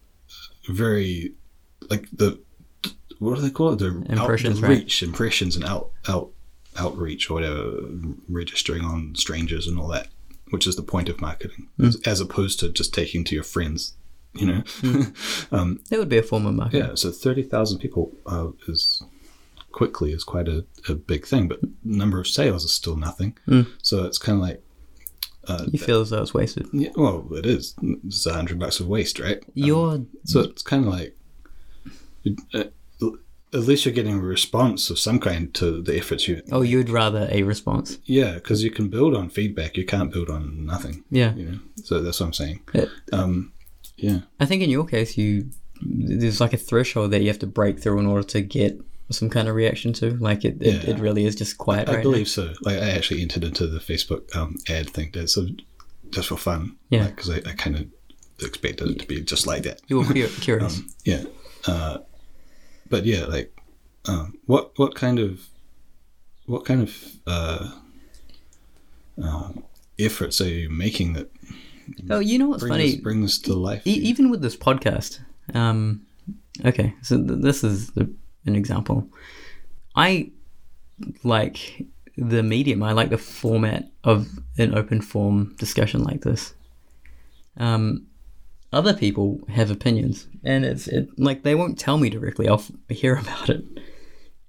very 0.69 1.33
like 1.91 2.09
the 2.13 2.41
what 3.19 3.35
do 3.37 3.41
they 3.43 3.51
call 3.51 3.73
it? 3.73 3.79
The, 3.79 3.89
out, 4.11 4.19
Impressions, 4.19 4.61
the 4.61 4.67
right? 4.67 4.79
reach, 4.79 5.03
impressions, 5.03 5.57
and 5.57 5.65
out 5.65 5.91
out 6.09 6.31
outreach 6.79 7.31
or 7.31 7.35
whatever, 7.35 7.73
registering 8.29 8.85
on 8.85 9.15
strangers 9.15 9.67
and 9.67 9.79
all 9.79 9.89
that, 9.89 10.09
which 10.51 10.67
is 10.67 10.77
the 10.77 10.83
point 10.83 11.09
of 11.09 11.21
marketing, 11.21 11.69
Hmm. 11.77 11.87
as, 11.87 12.01
as 12.07 12.21
opposed 12.21 12.61
to 12.61 12.69
just 12.71 12.95
taking 12.95 13.25
to 13.25 13.35
your 13.35 13.45
friends. 13.45 13.95
You 14.35 14.47
know, 14.47 14.63
Hmm. 14.81 15.03
um, 15.55 15.81
That 15.91 15.99
would 15.99 16.09
be 16.11 16.19
a 16.19 16.23
form 16.23 16.47
of 16.47 16.55
marketing. 16.55 16.89
yeah. 16.89 16.95
So 16.95 17.11
thirty 17.11 17.43
thousand 17.43 17.79
people 17.79 18.13
uh, 18.27 18.49
is 18.69 19.03
quickly 19.73 20.13
is 20.13 20.25
quite 20.25 20.49
a, 20.49 20.65
a 20.89 20.95
big 20.95 21.27
thing, 21.27 21.49
but 21.49 21.61
number 21.85 22.19
of 22.21 22.27
sales 22.29 22.65
is 22.65 22.73
still 22.73 22.97
nothing. 22.97 23.37
Mm. 23.49 23.67
So 23.83 24.05
it's 24.05 24.19
kind 24.19 24.37
of 24.39 24.43
like, 24.43 24.63
uh, 25.49 25.67
You 25.73 25.79
feel 25.79 26.01
as 26.03 26.11
though 26.11 26.23
it's 26.23 26.35
wasted. 26.35 26.67
yeah, 26.73 26.91
well, 26.97 27.27
it 27.33 27.47
is. 27.47 27.75
It's 27.83 28.27
a 28.27 28.33
hundred 28.35 28.59
bucks 28.59 28.79
of 28.81 28.89
waste, 28.89 29.19
right? 29.19 29.39
Um, 29.39 29.51
You're 29.55 30.05
so 30.25 30.41
it's 30.41 30.63
kind 30.63 30.87
of 30.87 30.93
like, 30.93 31.17
uh, 32.55 32.65
at 33.55 33.61
least 33.61 33.85
you're 33.85 33.95
getting 33.95 34.15
a 34.19 34.21
response 34.21 34.91
of 34.91 34.99
some 34.99 35.19
kind 35.21 35.55
to 35.55 35.81
the 35.83 35.97
efforts 35.97 36.27
you. 36.29 36.43
oh, 36.53 36.63
you'd 36.63 36.91
rather 36.91 37.29
a 37.31 37.43
response. 37.45 37.99
Yeah, 38.05 38.35
because 38.35 38.63
you 38.65 38.71
can 38.71 38.89
build 38.89 39.15
on 39.15 39.31
feedback. 39.31 39.77
You 39.77 39.85
can't 39.87 40.13
build 40.13 40.29
on 40.31 40.67
nothing. 40.67 41.05
Yeah. 41.11 41.35
You 41.35 41.45
know, 41.47 41.59
so 41.85 42.03
that's 42.03 42.21
what 42.21 42.27
I'm 42.27 42.33
saying. 42.33 42.61
Yeah. 42.75 42.87
Um, 43.13 43.53
yeah. 43.97 44.19
I 44.41 44.47
think 44.47 44.63
in 44.63 44.71
your 44.71 44.85
case, 44.87 45.17
you 45.17 45.51
there's 45.83 46.41
like 46.41 46.53
a 46.55 46.57
threshold 46.59 47.11
that 47.13 47.21
you 47.23 47.29
have 47.29 47.39
to 47.41 47.47
break 47.47 47.79
through 47.81 47.99
in 47.99 48.07
order 48.07 48.27
to 48.29 48.41
get 48.41 48.81
some 49.11 49.31
kind 49.31 49.47
of 49.49 49.55
reaction 49.55 49.93
to. 49.95 50.11
Like 50.17 50.45
it, 50.45 50.57
it, 50.61 50.85
Yeah. 50.85 50.91
it 50.95 50.99
really 50.99 51.25
is 51.25 51.35
just 51.37 51.59
quiet 51.59 51.89
I 51.89 51.95
right 51.97 52.03
believe 52.03 52.29
so. 52.29 52.53
Like 52.63 52.77
I 52.79 52.91
actually 52.91 53.23
entered 53.23 53.45
into 53.45 53.67
the 53.67 53.79
Facebook 53.79 54.35
um, 54.35 54.57
ad 54.69 54.91
thing 54.91 55.13
so 55.27 55.47
just 56.11 56.29
for 56.29 56.37
fun. 56.37 56.77
Yeah. 56.91 57.07
Because 57.07 57.31
I, 57.31 57.37
I 57.47 57.53
kind 57.55 57.77
of 57.77 57.87
expected 58.41 58.89
it 58.91 58.99
to 59.01 59.07
be 59.07 59.21
just 59.23 59.47
like 59.47 59.63
that. 59.63 59.81
now. 59.83 59.87
You 59.89 59.99
were 59.99 60.05
cu- 60.05 60.29
curious. 60.41 60.79
Um, 60.79 60.89
yeah. 61.05 61.25
Uh, 61.67 61.99
but 62.89 63.05
yeah, 63.05 63.25
like, 63.25 63.57
um, 64.07 64.39
what 64.47 64.73
what 64.79 64.95
kind 64.95 65.19
of 65.19 65.47
what 66.47 66.65
kind 66.65 66.83
of 66.83 66.97
uh, 67.27 67.71
uh, 69.23 69.51
efforts 69.99 70.41
are 70.41 70.49
you 70.49 70.71
making 70.71 71.15
that 71.15 71.31
oh, 72.11 72.19
you 72.19 72.39
know 72.39 72.49
what's 72.49 72.63
bring 72.63 72.73
funny? 72.73 72.93
this, 72.93 73.01
bring 73.01 73.27
to 73.27 73.55
life? 73.55 73.87
E- 73.87 73.93
even 73.93 74.31
with 74.31 74.43
this 74.43 74.57
podcast, 74.57 75.21
um, 75.55 76.03
okay, 76.65 76.95
so 77.03 77.17
th- 77.17 77.41
this 77.41 77.65
is 77.65 77.91
the, 77.93 78.13
an 78.47 78.57
example. 78.57 79.09
I 79.95 80.31
like 81.25 81.87
the 82.17 82.43
medium. 82.43 82.83
I 82.83 82.93
like 82.93 83.11
the 83.11 83.19
format 83.19 83.91
of 84.05 84.29
an 84.59 84.75
open 84.75 85.01
form 85.01 85.55
discussion 85.59 86.03
like 86.03 86.23
this. 86.23 86.55
Um, 87.57 88.07
other 88.73 88.95
people 88.95 89.41
have 89.49 89.71
opinions, 89.71 90.27
and 90.45 90.65
it's 90.65 90.87
it, 90.89 91.09
like 91.19 91.43
they 91.43 91.55
won't 91.55 91.79
tell 91.79 91.99
me 91.99 92.11
directly. 92.11 92.49
I'll 92.49 92.63
hear 92.89 93.17
about 93.23 93.49
it, 93.51 93.65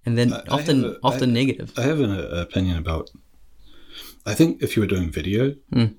and 0.05 0.17
then 0.17 0.33
I- 0.33 0.37
I 0.39 0.43
often 0.49 0.83
have 0.83 0.91
a- 0.93 0.99
often 1.03 1.29
I- 1.31 1.33
negative. 1.33 1.73
I 1.77 1.81
have 1.83 1.99
an 1.99 2.11
opinion 2.37 2.77
about. 2.77 3.09
I 4.25 4.33
think 4.33 4.61
if 4.61 4.75
you 4.75 4.81
were 4.81 4.87
doing 4.87 5.09
video, 5.09 5.55
Mm. 5.73 5.95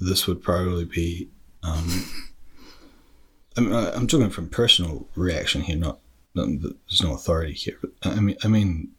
this 0.00 0.26
would 0.26 0.42
probably 0.42 0.84
be. 0.84 1.28
Um, 1.62 2.04
I'm, 3.56 3.72
I'm 3.72 4.06
talking 4.08 4.30
from 4.30 4.48
personal 4.48 5.06
reaction 5.14 5.60
here, 5.62 5.76
not, 5.76 6.00
not 6.34 6.48
there's 6.60 7.02
no 7.02 7.14
authority 7.14 7.52
here. 7.52 7.78
I 8.02 8.18
mean, 8.18 8.36
I 8.42 8.48
mean, 8.48 8.90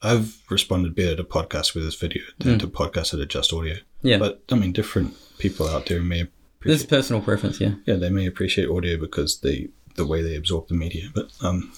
I've 0.00 0.42
responded 0.48 0.94
better 0.94 1.16
to 1.16 1.24
podcasts 1.24 1.74
with 1.74 1.84
this 1.84 1.94
video 1.94 2.22
than 2.38 2.58
to 2.60 2.68
podcasts 2.68 3.10
that 3.10 3.20
are 3.20 3.26
just 3.26 3.52
audio. 3.52 3.76
Yeah. 4.00 4.16
But 4.18 4.42
I 4.50 4.54
mean, 4.54 4.72
different 4.72 5.14
people 5.38 5.68
out 5.68 5.86
there 5.86 6.00
may 6.00 6.26
appreciate. 6.66 6.84
is 6.84 6.86
personal 6.86 7.22
preference, 7.22 7.60
yeah. 7.60 7.74
yeah, 7.86 7.94
they 7.96 8.10
may 8.10 8.26
appreciate 8.26 8.68
audio 8.68 8.98
because 8.98 9.40
they 9.40 9.68
the 9.96 10.06
way 10.06 10.22
they 10.22 10.36
absorb 10.36 10.68
the 10.68 10.74
media. 10.74 11.08
But 11.14 11.30
um, 11.42 11.72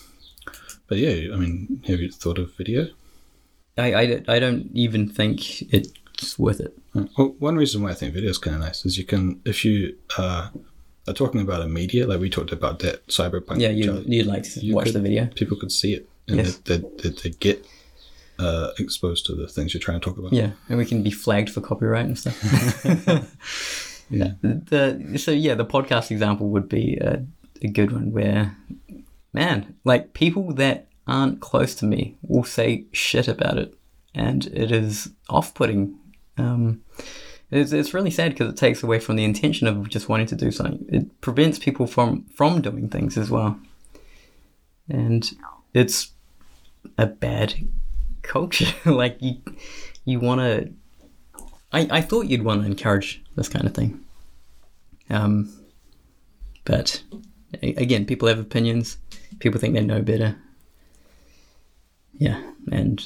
but 0.89 0.99
yeah, 0.99 1.32
I 1.32 1.36
mean, 1.36 1.82
have 1.86 2.01
you 2.01 2.11
thought 2.11 2.39
of 2.39 2.55
video? 2.57 2.89
I, 3.76 3.95
I, 3.95 4.22
I 4.26 4.39
don't 4.41 4.70
even 4.74 5.09
think 5.09 5.62
it's 5.72 6.36
worth 6.39 6.59
it. 6.61 6.76
Well, 7.16 7.36
one 7.39 7.55
reason 7.57 7.80
why 7.82 7.91
I 7.91 7.95
think 7.95 8.12
video 8.12 8.30
is 8.30 8.39
kind 8.39 8.57
of 8.57 8.62
nice 8.62 8.84
is 8.84 8.99
you 8.99 9.05
can, 9.05 9.41
if 9.45 9.64
you 9.64 9.97
uh, 10.16 10.49
are 11.07 11.14
talking 11.14 11.41
about 11.41 11.62
a 11.62 11.68
media, 11.68 12.05
like 12.05 12.18
we 12.18 12.28
talked 12.28 12.51
about 12.51 12.80
that 12.80 13.07
cyberpunk. 13.07 13.61
Yeah, 13.61 13.68
you 13.68 14.03
you'd 14.05 14.26
like 14.26 14.43
to 14.43 14.61
You 14.61 14.74
watch 14.74 14.86
could- 14.86 14.95
the 14.95 15.01
video. 15.01 15.26
people 15.26 15.57
could 15.57 15.70
see 15.70 15.95
it 15.95 16.09
and 16.26 16.39
Yes. 16.39 16.57
they, 16.57 16.78
they, 16.78 16.89
they, 17.03 17.09
they 17.11 17.30
get 17.30 17.64
uh, 18.41 18.70
exposed 18.80 19.26
to 19.26 19.34
the 19.36 19.47
things 19.47 19.74
you're 19.74 19.80
trying 19.80 20.01
to 20.01 20.05
talk 20.05 20.18
about. 20.18 20.32
Yeah, 20.32 20.51
and 20.68 20.76
we 20.76 20.84
can 20.84 21.05
be 21.05 21.12
flagged 21.12 21.51
for 21.51 21.61
copyright 21.61 22.07
and 22.07 22.18
stuff. 22.18 22.36
Yeah. 24.11 24.32
the 24.40 25.18
so 25.18 25.30
yeah, 25.30 25.54
the 25.54 25.66
podcast 25.66 26.11
example 26.11 26.48
would 26.48 26.68
be 26.68 26.96
a, 26.96 27.24
a 27.62 27.68
good 27.68 27.92
one 27.92 28.12
where, 28.12 28.56
man, 29.32 29.76
like 29.84 30.14
people 30.14 30.52
that 30.54 30.88
aren't 31.06 31.40
close 31.40 31.74
to 31.76 31.86
me 31.86 32.16
will 32.22 32.44
say 32.44 32.84
shit 32.92 33.28
about 33.28 33.59
it, 33.59 33.74
and 34.14 34.46
it 34.46 34.72
is 34.72 35.11
off-putting. 35.28 35.98
Um, 36.36 36.82
it's, 37.50 37.72
it's 37.72 37.94
really 37.94 38.11
sad 38.11 38.32
because 38.32 38.50
it 38.52 38.56
takes 38.56 38.82
away 38.82 38.98
from 38.98 39.16
the 39.16 39.24
intention 39.24 39.66
of 39.66 39.88
just 39.88 40.09
wanting 40.09 40.26
to 40.26 40.36
do 40.36 40.50
something. 40.50 40.84
It 40.88 41.20
prevents 41.20 41.59
people 41.59 41.86
from 41.86 42.24
from 42.34 42.61
doing 42.61 42.88
things 42.88 43.16
as 43.18 43.30
well, 43.30 43.59
and 44.88 45.30
it's 45.74 46.12
a 46.96 47.06
bad 47.06 47.54
culture. 48.22 48.72
like 48.90 49.16
you, 49.20 49.36
you 50.04 50.20
want 50.20 50.40
to. 50.40 50.72
I, 51.70 51.86
I 51.90 52.00
thought 52.00 52.26
you'd 52.26 52.44
want 52.44 52.62
to 52.62 52.66
encourage 52.66 53.22
this 53.39 53.49
kind 53.49 53.66
of 53.66 53.74
thing. 53.74 54.01
Um, 55.11 55.53
but 56.64 57.03
again, 57.62 58.05
people 58.05 58.28
have 58.28 58.39
opinions. 58.39 58.99
People 59.39 59.61
think 59.61 59.74
they 59.74 59.80
know 59.80 60.03
better. 60.03 60.36
Yeah, 62.12 62.43
and 62.70 63.01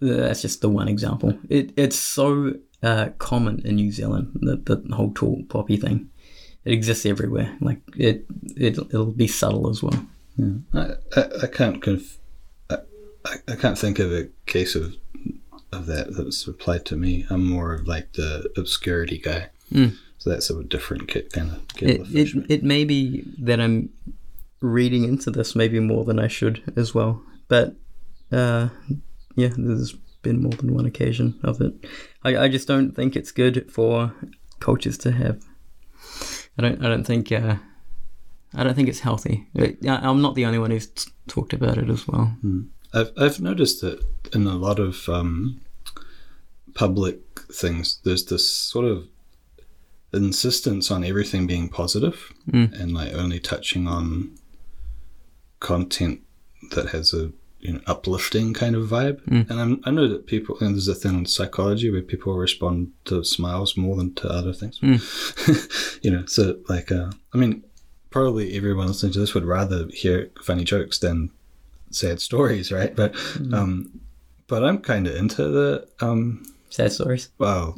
that's 0.00 0.42
just 0.42 0.60
the 0.60 0.68
one 0.68 0.88
example. 0.88 1.38
It 1.48 1.72
it's 1.76 1.96
so 1.96 2.54
uh, 2.82 3.10
common 3.18 3.62
in 3.64 3.76
New 3.76 3.92
Zealand 3.92 4.30
the 4.34 4.56
the 4.56 4.94
whole 4.94 5.12
tall 5.14 5.42
poppy 5.48 5.76
thing. 5.76 6.10
It 6.64 6.72
exists 6.72 7.06
everywhere. 7.06 7.56
Like 7.60 7.80
it 7.96 8.26
it 8.56 8.78
it'll 8.78 9.12
be 9.12 9.28
subtle 9.28 9.70
as 9.70 9.82
well. 9.82 10.06
I, 10.74 10.94
I, 11.16 11.28
I 11.42 11.46
can't 11.46 11.82
conf- 11.82 12.18
I, 12.70 12.78
I 13.48 13.56
can't 13.56 13.78
think 13.78 13.98
of 13.98 14.12
a 14.12 14.28
case 14.46 14.74
of 14.74 14.96
of 15.72 15.86
that 15.86 16.16
that's 16.16 16.46
applied 16.46 16.84
to 16.86 16.96
me. 16.96 17.26
I'm 17.30 17.46
more 17.48 17.72
of 17.72 17.86
like 17.86 18.12
the 18.12 18.50
obscurity 18.56 19.18
guy. 19.18 19.50
Mm. 19.72 19.96
So 20.18 20.30
that's 20.30 20.50
a 20.50 20.62
different 20.64 21.08
kind 21.32 21.50
of 21.52 21.62
It, 21.82 22.00
of 22.00 22.08
fish. 22.08 22.34
it 22.34 22.44
it 22.50 22.62
may 22.62 22.84
be 22.84 23.24
that 23.38 23.60
I'm 23.60 23.88
reading 24.60 25.04
into 25.04 25.30
this 25.30 25.54
maybe 25.56 25.80
more 25.80 26.04
than 26.04 26.18
I 26.18 26.28
should 26.28 26.62
as 26.76 26.94
well. 26.94 27.22
But 27.48 27.74
uh, 28.30 28.68
yeah, 29.36 29.52
there's 29.56 29.94
been 30.22 30.42
more 30.42 30.52
than 30.52 30.74
one 30.74 30.84
occasion 30.86 31.38
of 31.42 31.60
it. 31.60 31.72
I, 32.22 32.36
I 32.44 32.48
just 32.48 32.68
don't 32.68 32.92
think 32.94 33.16
it's 33.16 33.32
good 33.32 33.70
for 33.72 34.12
cultures 34.60 34.98
to 34.98 35.12
have. 35.12 35.40
I 36.58 36.62
don't 36.62 36.84
I 36.84 36.88
don't 36.88 37.04
think 37.06 37.32
uh, 37.32 37.56
I 38.54 38.64
don't 38.64 38.74
think 38.74 38.88
it's 38.88 39.00
healthy. 39.00 39.46
I'm 39.56 40.20
not 40.20 40.34
the 40.34 40.44
only 40.44 40.58
one 40.58 40.70
who's 40.72 40.88
t- 40.88 41.10
talked 41.28 41.52
about 41.54 41.78
it 41.78 41.88
as 41.88 42.06
well. 42.06 42.36
I've 42.92 43.12
I've 43.16 43.40
noticed 43.40 43.80
that 43.80 44.04
in 44.34 44.46
a 44.46 44.56
lot 44.56 44.78
of 44.78 45.08
um, 45.08 45.60
public 46.74 47.20
things, 47.52 48.00
there's 48.04 48.24
this 48.26 48.50
sort 48.50 48.84
of 48.84 49.06
insistence 50.12 50.90
on 50.90 51.04
everything 51.04 51.46
being 51.46 51.68
positive 51.68 52.32
Mm. 52.50 52.80
and 52.80 52.92
like 52.94 53.12
only 53.14 53.38
touching 53.38 53.86
on 53.86 54.30
content 55.60 56.20
that 56.72 56.88
has 56.90 57.12
a 57.12 57.30
you 57.60 57.74
know 57.74 57.80
uplifting 57.86 58.54
kind 58.54 58.74
of 58.74 58.88
vibe. 58.88 59.20
Mm. 59.26 59.50
And 59.50 59.60
I'm, 59.60 59.80
I 59.84 59.90
know 59.90 60.08
that 60.08 60.26
people 60.26 60.56
and 60.60 60.74
there's 60.74 60.88
a 60.88 60.94
thing 60.94 61.14
in 61.18 61.26
psychology 61.26 61.90
where 61.90 62.02
people 62.02 62.34
respond 62.34 62.92
to 63.04 63.22
smiles 63.24 63.76
more 63.76 63.96
than 63.96 64.14
to 64.14 64.28
other 64.28 64.52
things. 64.52 64.80
you 66.02 66.10
know, 66.10 66.24
so 66.26 66.58
like 66.68 66.90
uh, 66.90 67.10
I 67.34 67.38
mean, 67.38 67.62
probably 68.10 68.56
everyone 68.56 68.86
listening 68.88 69.12
to 69.12 69.20
this 69.20 69.34
would 69.34 69.44
rather 69.44 69.86
hear 69.92 70.30
funny 70.42 70.64
jokes 70.64 70.98
than 70.98 71.30
sad 71.90 72.20
stories, 72.20 72.72
right? 72.72 72.96
But 72.96 73.14
um, 73.52 74.00
but 74.46 74.64
I'm 74.64 74.78
kind 74.78 75.06
of 75.06 75.14
into 75.14 75.48
the 75.48 75.86
um, 76.00 76.44
Sad 76.70 76.92
stories. 76.92 77.28
well, 77.38 77.76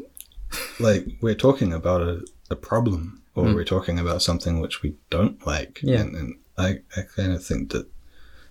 like 0.81 1.07
we're 1.21 1.35
talking 1.35 1.73
about 1.73 2.01
a, 2.03 2.25
a 2.51 2.57
problem 2.57 3.23
or 3.35 3.45
we're 3.55 3.65
talking 3.65 3.99
about 3.99 4.21
something 4.23 4.61
which 4.61 4.83
we 4.83 4.95
don't 5.11 5.45
like, 5.47 5.81
Yeah. 5.83 6.01
and, 6.01 6.15
and 6.15 6.35
I 6.59 6.81
I 6.97 7.03
kind 7.17 7.33
of 7.33 7.45
think 7.45 7.71
that 7.73 7.87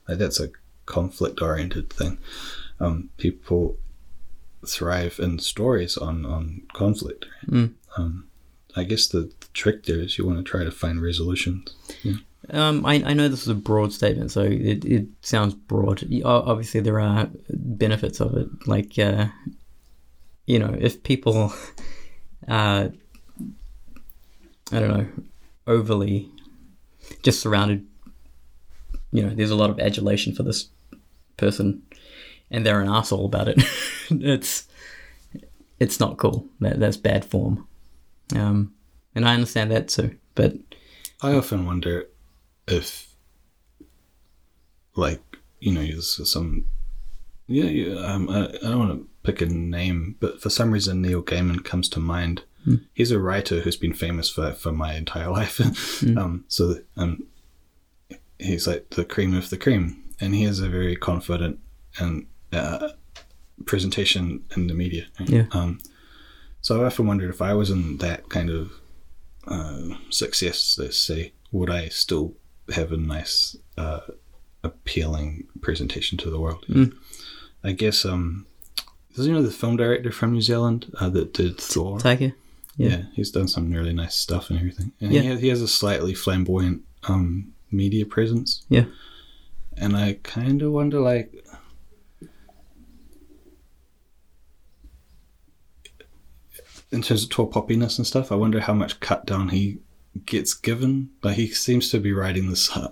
like 0.08 0.18
that's 0.18 0.40
a 0.40 0.50
conflict 0.86 1.42
oriented 1.42 1.92
thing. 1.92 2.18
Um, 2.80 3.10
people 3.18 3.78
thrive 4.66 5.20
in 5.20 5.40
stories 5.40 5.98
on 5.98 6.26
on 6.26 6.64
conflict. 6.74 7.26
Mm. 7.48 7.74
Um, 7.98 8.28
I 8.76 8.84
guess 8.86 9.08
the 9.08 9.32
trick 9.54 9.86
there 9.86 10.00
is 10.00 10.18
you 10.18 10.26
want 10.26 10.38
to 10.40 10.44
try 10.44 10.64
to 10.64 10.72
find 10.72 11.02
resolutions. 11.02 11.74
Um, 12.50 12.86
I, 12.86 12.96
I 13.06 13.14
know 13.14 13.28
this 13.28 13.44
is 13.44 13.48
a 13.50 13.54
broad 13.56 13.94
statement, 13.94 14.32
so 14.32 14.42
it, 14.42 14.84
it 14.84 15.06
sounds 15.22 15.54
broad. 15.54 16.04
Obviously, 16.24 16.80
there 16.80 17.00
are 17.00 17.30
benefits 17.50 18.20
of 18.20 18.36
it. 18.36 18.48
Like, 18.66 18.98
uh, 18.98 19.28
you 20.46 20.60
know, 20.60 20.76
if 20.80 21.04
people 21.04 21.54
uh, 22.48 22.90
I 24.72 24.80
don't 24.80 24.90
know, 24.90 25.08
overly 25.68 26.30
just 27.24 27.42
surrounded, 27.42 27.86
you 29.12 29.24
know, 29.24 29.34
there's 29.34 29.52
a 29.52 29.56
lot 29.56 29.70
of 29.70 29.80
adulation 29.80 30.34
for 30.34 30.44
this 30.44 30.70
person 31.38 31.84
and 32.50 32.66
they're 32.66 32.82
an 32.82 32.90
asshole 32.90 33.26
about 33.26 33.48
it. 33.48 33.62
it's 34.10 34.68
it's 35.80 36.00
not 36.00 36.18
cool. 36.18 36.48
That, 36.60 36.80
that's 36.80 36.98
bad 36.98 37.26
form. 37.26 37.68
Um, 38.36 38.74
and 39.16 39.28
I 39.28 39.34
understand 39.34 39.72
that 39.72 39.88
too. 39.88 40.16
But 40.36 40.54
I 41.22 41.34
often 41.34 41.66
wonder 41.66 42.08
if, 42.68 43.14
like, 44.96 45.22
you 45.60 45.72
know, 45.72 46.00
some. 46.00 46.66
Yeah, 47.48 47.66
yeah 47.66 47.96
um, 48.06 48.30
I, 48.30 48.46
I 48.46 48.70
don't 48.70 48.80
want 48.80 48.92
to 48.92 49.08
pick 49.24 49.42
a 49.42 49.46
name, 49.46 50.16
but 50.20 50.42
for 50.42 50.50
some 50.50 50.72
reason 50.72 51.02
Neil 51.02 51.22
Gaiman 51.22 51.64
comes 51.64 51.90
to 51.90 52.00
mind. 52.00 52.44
He's 52.94 53.10
a 53.12 53.20
writer 53.20 53.62
who's 53.62 53.76
been 53.76 53.94
famous 53.94 54.30
for, 54.30 54.52
for 54.54 54.72
my 54.72 54.94
entire 54.94 55.30
life. 55.32 55.60
um, 56.16 56.46
so 56.48 56.76
um, 56.96 57.24
he's 58.38 58.68
like 58.68 58.92
the 58.92 59.06
cream 59.06 59.36
of 59.36 59.50
the 59.50 59.58
cream, 59.58 60.04
and 60.20 60.36
he 60.36 60.44
has 60.44 60.60
a 60.60 60.70
very 60.70 60.96
confident 60.96 61.60
and 61.98 62.28
uh, 62.54 62.90
presentation 63.66 64.44
in 64.56 64.68
the 64.68 64.74
media. 64.74 65.06
Yeah. 65.20 65.46
Um, 65.52 65.80
so 66.62 66.82
I 66.82 66.86
often 66.86 67.08
wondered 67.08 67.32
if 67.32 67.42
I 67.42 67.54
was 67.54 67.72
in 67.72 67.98
that 67.98 68.30
kind 68.30 68.50
of 68.50 68.72
uh, 69.48 69.96
success, 70.10 70.78
let's 70.80 71.00
say, 71.00 71.34
would 71.52 71.70
I 71.72 71.90
still 71.90 72.36
have 72.74 72.92
a 72.92 72.98
nice, 72.98 73.56
uh, 73.78 74.02
appealing 74.64 75.48
presentation 75.62 76.18
to 76.20 76.30
the 76.30 76.40
world? 76.40 76.64
Mm. 76.70 76.96
I 77.64 77.72
guess. 77.72 78.06
Um, 78.06 78.46
does 79.16 79.28
you 79.28 79.34
know 79.34 79.42
the 79.42 79.52
film 79.52 79.78
director 79.78 80.12
from 80.12 80.34
New 80.34 80.42
Zealand 80.42 80.92
uh, 81.00 81.10
that 81.10 81.34
did 81.34 81.58
Thor? 81.58 81.98
Taika. 81.98 82.34
Yeah. 82.78 82.90
Yeah. 82.90 83.02
he's 83.14 83.32
done 83.32 83.48
some 83.48 83.72
really 83.72 83.94
nice 83.94 84.16
stuff 84.16 84.50
and 84.50 84.58
everything. 84.58 84.92
And 85.02 85.12
Yeah. 85.12 85.22
he, 85.22 85.28
has, 85.28 85.42
he 85.42 85.48
has 85.50 85.62
a 85.62 85.68
slightly 85.68 86.14
flamboyant 86.14 86.84
um, 87.04 87.54
media 87.72 88.06
presence. 88.06 88.64
Yeah. 88.70 88.86
And 89.78 89.96
I 89.96 90.20
kind 90.24 90.62
of 90.62 90.72
wonder, 90.72 91.00
like, 91.00 91.44
in 96.92 97.02
terms 97.02 97.24
of 97.24 97.30
tall 97.30 97.50
poppiness 97.50 97.98
and 97.98 98.06
stuff, 98.06 98.32
I 98.32 98.36
wonder 98.36 98.60
how 98.60 98.74
much 98.74 99.00
cut 99.00 99.26
down 99.26 99.50
he 99.50 99.80
gets 100.26 100.54
given. 100.54 101.10
Like, 101.24 101.38
he 101.38 101.48
seems 101.48 101.90
to 101.92 102.00
be 102.00 102.12
riding 102.12 102.50
this, 102.50 102.70
uh, 102.76 102.90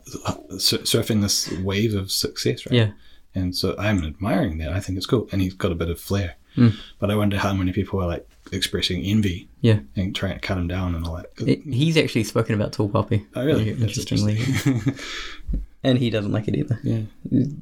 surfing 0.53 1.21
this 1.21 1.51
wave 1.59 1.93
of 1.95 2.11
success, 2.11 2.65
right? 2.65 2.73
Yeah. 2.75 2.91
And 3.35 3.55
so 3.55 3.75
I'm 3.77 4.03
admiring 4.03 4.57
that. 4.59 4.73
I 4.73 4.79
think 4.79 4.97
it's 4.97 5.05
cool. 5.05 5.27
And 5.31 5.41
he's 5.41 5.53
got 5.53 5.71
a 5.71 5.75
bit 5.75 5.89
of 5.89 5.99
flair. 5.99 6.35
Mm. 6.57 6.75
But 6.99 7.11
I 7.11 7.15
wonder 7.15 7.37
how 7.37 7.53
many 7.53 7.71
people 7.71 8.01
are 8.01 8.07
like 8.07 8.27
expressing 8.51 9.03
envy 9.03 9.47
Yeah. 9.61 9.79
and 9.95 10.15
trying 10.15 10.33
to 10.33 10.39
cut 10.39 10.57
him 10.57 10.67
down 10.67 10.95
and 10.95 11.05
all 11.05 11.15
that. 11.17 11.27
It, 11.47 11.61
he's 11.63 11.95
actually 11.95 12.23
spoken 12.23 12.55
about 12.55 12.73
Tall 12.73 12.89
Poppy. 12.89 13.25
oh, 13.35 13.45
really? 13.45 13.69
Interestingly. 13.69 14.37
interesting. 14.39 14.95
And 15.81 15.97
he 15.97 16.09
doesn't 16.09 16.33
like 16.33 16.49
it 16.49 16.57
either. 16.57 16.77
yeah. 16.83 17.03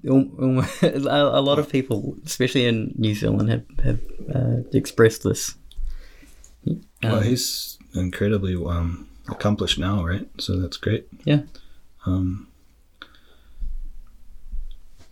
A 0.10 1.42
lot 1.42 1.60
of 1.60 1.70
people, 1.70 2.18
especially 2.26 2.66
in 2.66 2.94
New 2.98 3.14
Zealand, 3.14 3.50
have, 3.50 3.66
have 3.84 4.00
uh, 4.34 4.58
expressed 4.74 5.22
this. 5.24 5.54
well, 6.66 6.80
Um, 7.18 7.24
he's 7.24 7.78
incredibly 7.94 8.56
um, 8.56 9.08
accomplished 9.30 9.78
now, 9.78 10.04
right? 10.04 10.28
So 10.40 10.60
that's 10.60 10.78
great. 10.78 11.08
Yeah. 11.26 11.42
Um, 12.08 12.47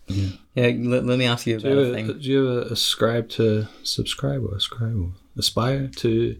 yeah, 0.07 0.71
let, 0.77 1.05
let 1.05 1.17
me 1.19 1.25
ask 1.25 1.47
you 1.47 1.59
do, 1.59 1.67
about 1.67 1.73
you 1.73 1.79
a 1.79 1.83
ever, 1.85 1.93
thing. 1.93 2.19
do 2.19 2.29
you 2.29 2.47
ever 2.47 2.61
ascribe 2.73 3.29
to 3.29 3.67
subscribe 3.83 4.43
or 4.43 4.55
ascribe 4.55 4.95
or 4.95 5.11
aspire 5.37 5.87
to 5.87 6.37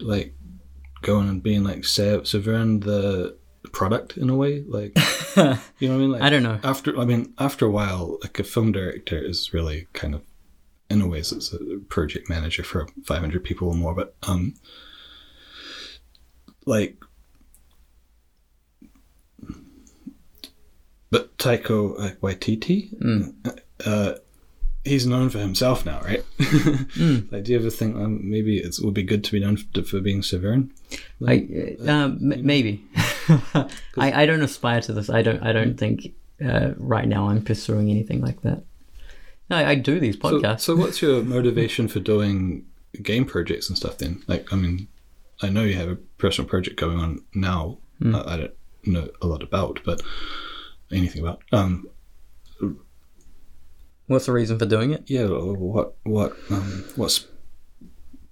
like 0.00 0.34
going 1.02 1.28
and 1.28 1.42
being 1.42 1.64
like 1.64 1.84
Sa- 1.84 2.24
Severn 2.24 2.80
the 2.80 3.36
product 3.72 4.16
in 4.16 4.28
a 4.30 4.36
way? 4.36 4.62
Like, 4.66 4.96
you 5.36 5.42
know 5.44 5.54
what 5.54 5.82
I 5.82 5.88
mean? 5.88 6.12
Like, 6.12 6.22
I 6.22 6.30
don't 6.30 6.42
know. 6.42 6.58
after 6.64 6.98
I 6.98 7.04
mean 7.04 7.32
after 7.38 7.66
a 7.66 7.70
while, 7.70 8.18
like 8.22 8.38
a 8.38 8.44
film 8.44 8.72
director 8.72 9.18
is 9.18 9.52
really 9.54 9.86
kind 9.92 10.14
of 10.14 10.22
in 10.90 11.02
a 11.02 11.06
ways 11.08 11.32
it's 11.32 11.52
a 11.52 11.58
project 11.88 12.28
manager 12.28 12.64
for 12.64 12.88
500 13.04 13.44
people 13.44 13.68
or 13.68 13.74
more, 13.74 13.94
but 13.94 14.16
um, 14.24 14.54
like. 16.66 16.96
But 21.10 21.36
Taika 21.38 21.70
uh, 21.98 22.14
Waititi, 22.22 22.94
Mm. 22.98 23.34
uh, 23.86 24.14
he's 24.84 25.06
known 25.06 25.30
for 25.30 25.38
himself 25.38 25.84
now, 25.86 26.00
right? 26.02 26.24
Like, 27.30 27.44
do 27.44 27.52
you 27.52 27.58
ever 27.58 27.70
think 27.70 27.96
um, 27.96 28.20
maybe 28.30 28.58
it 28.58 28.76
would 28.82 28.94
be 28.94 29.02
good 29.02 29.24
to 29.24 29.32
be 29.32 29.40
known 29.40 29.56
for, 29.56 29.82
for 29.82 30.00
being 30.00 30.22
Severn? 30.22 30.70
I, 31.26 31.76
uh, 31.86 31.90
um, 31.90 32.32
m- 32.32 32.44
maybe. 32.46 32.84
I, 33.96 34.22
I 34.22 34.26
don't 34.26 34.42
aspire 34.42 34.80
to 34.82 34.92
this. 34.92 35.08
I 35.10 35.22
don't. 35.22 35.42
I 35.42 35.52
don't 35.52 35.76
think 35.78 36.14
uh, 36.44 36.70
right 36.76 37.08
now 37.08 37.28
I'm 37.28 37.42
pursuing 37.42 37.90
anything 37.90 38.20
like 38.20 38.42
that. 38.42 38.62
No, 39.50 39.56
I 39.56 39.74
do 39.76 39.98
these 39.98 40.16
podcasts. 40.16 40.60
so 40.60 40.76
what's 40.82 41.00
your 41.02 41.22
motivation 41.22 41.88
for 41.88 42.00
doing 42.00 42.66
game 43.02 43.24
projects 43.24 43.68
and 43.68 43.76
stuff 43.78 43.98
then? 43.98 44.22
Like, 44.26 44.52
I 44.52 44.56
mean, 44.56 44.88
I 45.42 45.48
know 45.48 45.62
you 45.64 45.74
have 45.74 45.88
a 45.88 45.96
personal 46.18 46.48
project 46.48 46.76
going 46.78 46.98
on 46.98 47.22
now. 47.34 47.78
Uh, 48.04 48.22
I 48.26 48.36
don't 48.36 48.54
know 48.84 49.08
a 49.22 49.26
lot 49.26 49.42
about, 49.42 49.80
but 49.84 50.02
anything 50.92 51.22
about. 51.22 51.42
Um, 51.52 51.88
What's 54.06 54.24
the 54.24 54.32
reason 54.32 54.58
for 54.58 54.64
doing 54.64 54.92
it? 54.92 55.04
yeah, 55.06 55.26
what 55.26 55.96
what 56.04 56.34
um, 56.50 56.84
what's 56.96 57.26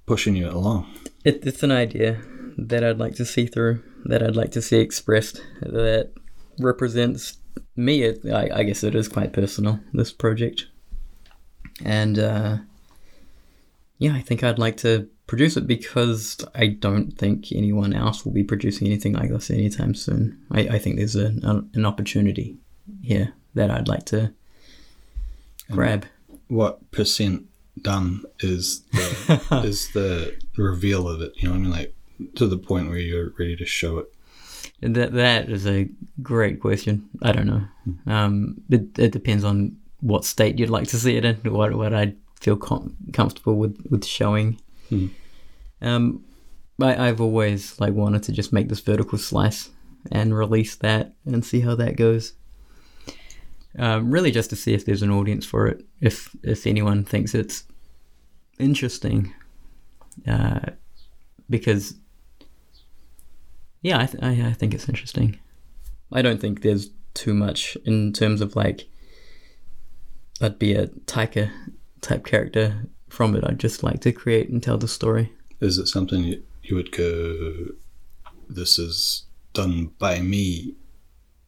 pushing 0.06 0.34
you 0.34 0.48
along? 0.48 0.90
it? 1.22 1.46
It's 1.46 1.62
an 1.62 1.70
idea 1.70 2.22
that 2.56 2.82
I'd 2.82 2.96
like 2.98 3.14
to 3.16 3.26
see 3.26 3.46
through. 3.46 3.82
That 4.06 4.22
I'd 4.22 4.36
like 4.36 4.52
to 4.52 4.62
see 4.62 4.78
expressed. 4.78 5.42
That 5.60 6.12
represents 6.58 7.36
me. 7.76 8.04
It, 8.04 8.24
I, 8.24 8.60
I 8.60 8.62
guess 8.62 8.82
it 8.84 8.94
is 8.94 9.06
quite 9.06 9.34
personal. 9.34 9.78
This 9.92 10.12
project, 10.12 10.66
and 11.84 12.18
uh, 12.18 12.56
yeah, 13.98 14.14
I 14.14 14.22
think 14.22 14.42
I'd 14.42 14.58
like 14.58 14.78
to 14.78 15.10
produce 15.26 15.56
it 15.56 15.66
because 15.66 16.44
I 16.54 16.68
don't 16.68 17.12
think 17.12 17.52
anyone 17.52 17.92
else 17.92 18.24
will 18.24 18.32
be 18.32 18.44
producing 18.44 18.86
anything 18.86 19.14
like 19.14 19.30
this 19.30 19.50
anytime 19.50 19.94
soon. 19.94 20.38
I, 20.50 20.60
I 20.60 20.78
think 20.78 20.96
there's 20.96 21.16
a, 21.16 21.26
an 21.74 21.84
opportunity 21.84 22.56
here 23.02 23.34
that 23.54 23.70
I'd 23.70 23.88
like 23.88 24.04
to 24.06 24.32
grab. 25.70 26.06
What 26.48 26.90
percent 26.92 27.46
done 27.82 28.24
is 28.40 28.80
the 28.92 29.62
is 29.64 29.90
the 29.92 30.36
reveal 30.56 31.08
of 31.08 31.20
it? 31.20 31.32
You 31.36 31.48
know 31.48 31.54
what 31.54 31.58
I 31.58 31.62
mean? 31.62 31.70
Like 31.70 31.94
to 32.36 32.46
the 32.46 32.58
point 32.58 32.88
where 32.88 32.98
you're 32.98 33.32
ready 33.38 33.56
to 33.56 33.66
show 33.66 33.98
it. 33.98 34.12
That 34.80 35.12
that 35.12 35.48
is 35.50 35.66
a 35.66 35.88
great 36.22 36.60
question. 36.60 37.08
I 37.22 37.32
don't 37.32 37.46
know. 37.46 37.62
Um, 38.06 38.60
it, 38.70 38.98
it 38.98 39.12
depends 39.12 39.42
on 39.42 39.76
what 40.00 40.24
state 40.24 40.58
you'd 40.58 40.70
like 40.70 40.88
to 40.88 40.98
see 40.98 41.16
it 41.16 41.24
in. 41.24 41.36
What 41.52 41.74
what 41.74 41.94
I'd 41.94 42.16
feel 42.40 42.56
com- 42.56 42.96
comfortable 43.12 43.56
with 43.56 43.84
with 43.90 44.04
showing. 44.04 44.60
Mhm. 44.90 45.10
Um, 45.82 46.24
I, 46.80 47.08
I've 47.08 47.20
always 47.20 47.78
like 47.80 47.94
wanted 47.94 48.22
to 48.24 48.32
just 48.32 48.52
make 48.52 48.68
this 48.68 48.80
vertical 48.80 49.18
slice 49.18 49.70
and 50.12 50.36
release 50.36 50.76
that 50.76 51.14
and 51.24 51.44
see 51.44 51.60
how 51.60 51.74
that 51.76 51.96
goes. 51.96 52.34
Um, 53.78 54.10
really, 54.10 54.30
just 54.30 54.50
to 54.50 54.56
see 54.56 54.72
if 54.74 54.86
there's 54.86 55.02
an 55.02 55.10
audience 55.10 55.44
for 55.44 55.66
it. 55.66 55.84
If 56.00 56.34
if 56.42 56.66
anyone 56.66 57.04
thinks 57.04 57.34
it's 57.34 57.64
interesting, 58.58 59.34
uh, 60.26 60.60
because 61.50 61.94
yeah, 63.82 64.00
I, 64.00 64.06
th- 64.06 64.22
I, 64.22 64.48
I 64.48 64.52
think 64.54 64.72
it's 64.74 64.88
interesting. 64.88 65.38
I 66.12 66.22
don't 66.22 66.40
think 66.40 66.62
there's 66.62 66.90
too 67.14 67.34
much 67.34 67.76
in 67.84 68.12
terms 68.12 68.40
of 68.40 68.56
like 68.56 68.88
I'd 70.40 70.58
be 70.58 70.74
a 70.74 70.86
Taika 70.86 71.50
type 72.00 72.24
character 72.24 72.86
from 73.16 73.34
it. 73.34 73.44
I'd 73.44 73.58
just 73.58 73.82
like 73.82 74.00
to 74.02 74.12
create 74.12 74.50
and 74.50 74.62
tell 74.62 74.78
the 74.78 74.86
story. 74.86 75.32
Is 75.60 75.78
it 75.78 75.88
something 75.88 76.22
you, 76.22 76.42
you 76.62 76.76
would 76.76 76.92
go, 76.92 77.72
this 78.48 78.78
is 78.78 79.24
done 79.54 79.90
by 79.98 80.20
me 80.20 80.74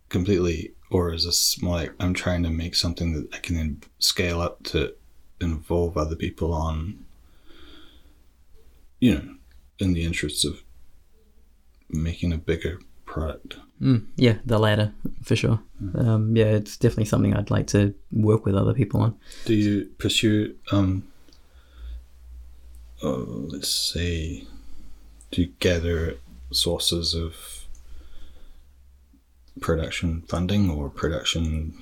completely, 0.09 0.73
or 0.91 1.13
is 1.13 1.27
this 1.27 1.61
more 1.61 1.77
like 1.77 1.93
I'm 2.01 2.15
trying 2.15 2.43
to 2.45 2.51
make 2.51 2.75
something 2.75 3.13
that 3.13 3.35
I 3.35 3.39
can 3.39 3.57
then 3.57 3.83
scale 3.99 4.41
up 4.41 4.63
to 4.65 4.95
involve 5.41 5.99
other 5.99 6.17
people 6.17 6.55
on, 6.55 7.05
you 8.99 9.15
know, 9.15 9.35
in 9.79 9.93
the 9.93 10.05
interests 10.05 10.45
of 10.45 10.63
making 11.91 12.33
a 12.33 12.39
bigger 12.39 12.81
product? 13.05 13.59
Mm, 13.83 14.07
yeah, 14.17 14.39
the 14.47 14.59
latter 14.59 14.93
for 15.23 15.37
sure. 15.37 15.61
Um, 15.95 16.35
yeah, 16.35 16.47
it's 16.47 16.79
definitely 16.79 17.05
something 17.05 17.35
I'd 17.35 17.51
like 17.51 17.67
to 17.69 17.95
work 18.11 18.47
with 18.47 18.55
other 18.57 18.73
people 18.73 19.01
on. 19.03 19.15
Do 19.45 19.55
you 19.55 19.85
pursue, 19.99 20.57
um, 20.73 21.05
oh, 23.03 23.47
let's 23.49 23.71
say, 23.71 24.45
do 25.31 25.43
you 25.43 25.53
gather 25.61 26.17
sources 26.51 27.15
of 27.15 27.67
production 29.61 30.23
funding 30.23 30.71
or 30.71 30.89
production 30.89 31.77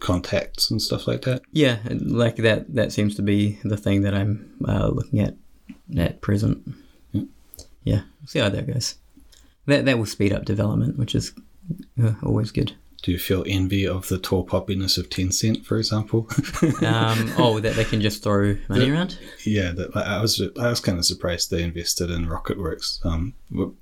contacts 0.00 0.70
and 0.70 0.80
stuff 0.80 1.06
like 1.06 1.22
that? 1.22 1.42
Yeah, 1.52 1.78
like 1.90 2.36
that. 2.36 2.74
That 2.74 2.92
seems 2.92 3.14
to 3.16 3.22
be 3.22 3.58
the 3.64 3.76
thing 3.76 4.02
that 4.02 4.14
I'm 4.14 4.50
uh, 4.66 4.88
looking 4.88 5.20
at 5.20 5.34
at 5.96 6.20
present. 6.20 6.62
Yeah. 7.12 7.22
Yeah, 7.82 8.02
see 8.26 8.38
how 8.38 8.50
that 8.50 8.66
goes. 8.66 8.96
That 9.66 9.84
that 9.86 9.98
will 9.98 10.06
speed 10.06 10.32
up 10.32 10.44
development, 10.44 10.98
which 10.98 11.14
is 11.14 11.32
uh, 12.02 12.14
always 12.22 12.50
good. 12.50 12.74
Do 13.02 13.12
you 13.12 13.18
feel 13.18 13.44
envy 13.46 13.86
of 13.86 14.08
the 14.08 14.18
tall 14.18 14.44
poppiness 14.46 14.98
of 14.98 15.08
Tencent, 15.08 15.64
for 15.64 15.78
example? 15.78 16.28
Um, 16.82 17.32
oh, 17.38 17.58
that 17.60 17.74
they 17.76 17.84
can 17.84 18.00
just 18.00 18.22
throw 18.22 18.56
money 18.68 18.90
around. 18.90 19.18
yeah, 19.44 19.70
that, 19.72 19.96
I 19.96 20.20
was 20.20 20.40
I 20.60 20.68
was 20.68 20.80
kind 20.80 20.98
of 20.98 21.04
surprised 21.04 21.50
they 21.50 21.62
invested 21.62 22.10
in 22.10 22.26
RocketWerkz. 22.26 23.04
Um, 23.06 23.34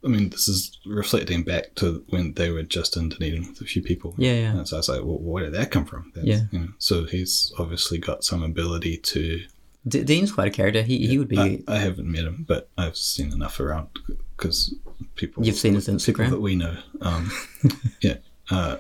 I 0.05 0.09
mean, 0.09 0.31
this 0.31 0.49
is 0.49 0.79
reflecting 0.87 1.43
back 1.43 1.75
to 1.77 2.05
when 2.11 2.35
they 2.35 2.51
were 2.51 2.63
just 2.63 2.97
in 2.97 3.09
Dunedin 3.09 3.49
with 3.49 3.61
a 3.61 3.65
few 3.65 3.83
people. 3.83 4.15
Yeah, 4.19 4.35
yeah. 4.35 4.57
And 4.57 4.69
so 4.69 4.77
I 4.77 4.79
was 4.79 4.89
like, 4.89 5.01
well, 5.01 5.19
where 5.19 5.45
did 5.45 5.55
that 5.55 5.71
come 5.71 5.85
from? 5.85 6.13
That's, 6.15 6.27
Yeah. 6.27 6.41
You 6.51 6.59
know, 6.61 6.69
so 6.79 7.05
he's 7.05 7.53
obviously 7.59 7.99
got 7.99 8.25
some 8.25 8.43
ability 8.43 8.99
to. 8.99 9.45
D- 9.87 10.05
Dean's 10.05 10.33
quite 10.33 10.49
a 10.49 10.51
character. 10.51 10.83
He 10.83 11.07
he 11.07 11.19
would 11.19 11.29
be. 11.29 11.39
I, 11.39 11.63
I 11.67 11.79
haven't 11.79 12.11
met 12.11 12.25
him, 12.25 12.45
but 12.47 12.69
I've 12.79 12.97
seen 12.97 13.33
enough 13.33 13.59
around 13.61 13.89
because 14.37 14.75
people. 15.17 15.45
You've 15.45 15.57
seen 15.57 15.75
his 15.75 15.89
Instagram? 15.89 16.31
that 16.31 16.41
we 16.41 16.55
know. 16.57 16.77
Um, 17.01 17.31
yeah, 18.01 18.17
uh, 18.51 18.77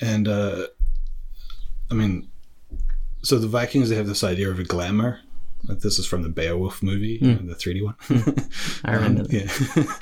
and 0.00 0.28
uh, 0.28 0.66
I 1.90 1.94
mean, 1.94 2.30
so 3.22 3.38
the 3.38 3.46
Vikings 3.48 3.88
they 3.90 3.96
have 3.96 4.06
this 4.06 4.24
idea 4.24 4.50
of 4.50 4.58
a 4.58 4.64
glamour. 4.64 5.20
Like 5.66 5.80
this 5.80 5.98
is 5.98 6.06
from 6.06 6.22
the 6.22 6.28
Beowulf 6.28 6.82
movie, 6.82 7.18
Hmm. 7.18 7.46
the 7.46 7.54
3D 7.54 7.82
one. 7.82 7.94
I 8.84 8.96
remember. 8.96 9.20
Um, 9.22 9.26
that. 9.28 9.98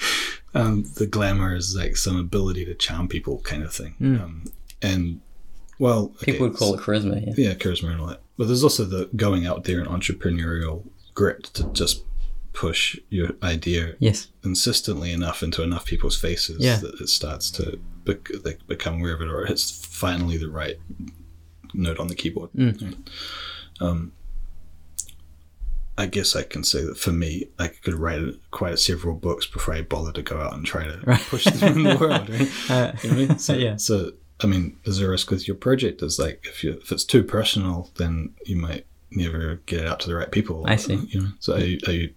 yeah. 0.55 0.61
um, 0.61 0.85
the 0.97 1.07
glamour 1.07 1.55
is 1.55 1.77
like 1.77 1.97
some 1.97 2.17
ability 2.17 2.65
to 2.65 2.75
charm 2.75 3.07
people, 3.07 3.39
kind 3.43 3.63
of 3.63 3.73
thing. 3.73 3.95
Um, 4.01 4.45
and 4.83 5.21
well, 5.79 6.13
okay, 6.17 6.33
People 6.33 6.49
would 6.49 6.57
call 6.57 6.75
it 6.75 6.81
charisma. 6.81 7.25
Yeah. 7.25 7.51
yeah, 7.51 7.55
charisma 7.55 7.93
and 7.93 8.01
all 8.01 8.09
that. 8.09 8.23
But 8.37 8.49
there's 8.49 8.65
also 8.65 8.85
the 8.85 9.09
going 9.15 9.47
out 9.47 9.63
there 9.63 9.79
and 9.79 9.87
entrepreneurial 9.89 10.83
grit 11.15 11.45
to 11.55 11.65
just 11.73 12.03
push 12.53 12.99
your 13.09 13.31
idea 13.43 13.95
Yes. 13.99 14.29
consistently 14.43 15.11
enough 15.13 15.43
into 15.43 15.63
enough 15.63 15.87
people's 15.87 16.19
faces 16.19 16.59
Yeah. 16.61 16.77
that 16.77 17.01
it 17.01 17.09
starts 17.09 17.51
to 17.53 17.79
bec- 18.05 18.29
like, 18.45 18.61
become 18.67 19.01
aware 19.01 19.15
of 19.15 19.23
it 19.23 19.29
or 19.29 19.47
it's 19.47 19.71
finally 19.87 20.37
the 20.37 20.51
right 20.51 20.77
note 21.75 21.99
on 21.99 22.09
the 22.09 22.15
keyboard. 22.15 22.51
Mm. 22.57 22.97
Um, 23.81 24.13
I 25.97 26.07
guess 26.07 26.35
I 26.35 26.43
can 26.43 26.65
say 26.65 26.83
that 26.85 26.97
for 26.99 27.13
me, 27.13 27.49
I 27.59 27.69
could 27.69 27.95
write 27.95 28.23
quite 28.51 28.79
several 28.79 29.15
books 29.15 29.47
before 29.47 29.75
I 29.75 29.83
bother 29.83 30.13
to 30.13 30.23
go 30.23 30.41
out 30.41 30.55
and 30.55 30.65
try 30.65 30.85
to 30.85 31.01
Right. 31.05 31.21
push 31.21 31.45
them 31.45 31.79
in 31.79 31.83
the 31.85 31.97
world. 31.99 32.29
Right? 32.29 32.51
Uh, 32.71 32.93
You 33.03 33.11
know 33.11 33.17
I 33.17 33.19
mean? 33.27 33.39
So, 33.47 33.55
Yeah. 33.55 33.77
So, 33.77 34.13
I 34.41 34.47
mean, 34.47 34.77
is 34.85 34.99
there 34.99 35.09
a 35.09 35.11
risk 35.11 35.31
with 35.31 35.47
your 35.47 35.57
project? 35.57 36.03
Is 36.03 36.19
like 36.19 36.45
if 36.49 36.65
you 36.65 36.73
if 36.83 36.91
it's 36.91 37.05
too 37.05 37.23
personal, 37.23 37.91
then 37.97 38.35
you 38.47 38.57
might 38.57 38.87
never 39.11 39.57
get 39.67 39.81
it 39.83 39.87
out 39.87 40.01
to 40.01 40.09
the 40.09 40.15
right 40.17 40.31
people. 40.33 40.65
I 40.67 40.77
see. 40.77 40.97
You 41.11 41.21
know. 41.21 41.29
So, 41.41 41.55
are 41.55 41.61
you, 41.61 41.79
are 41.87 41.93
you 41.93 42.11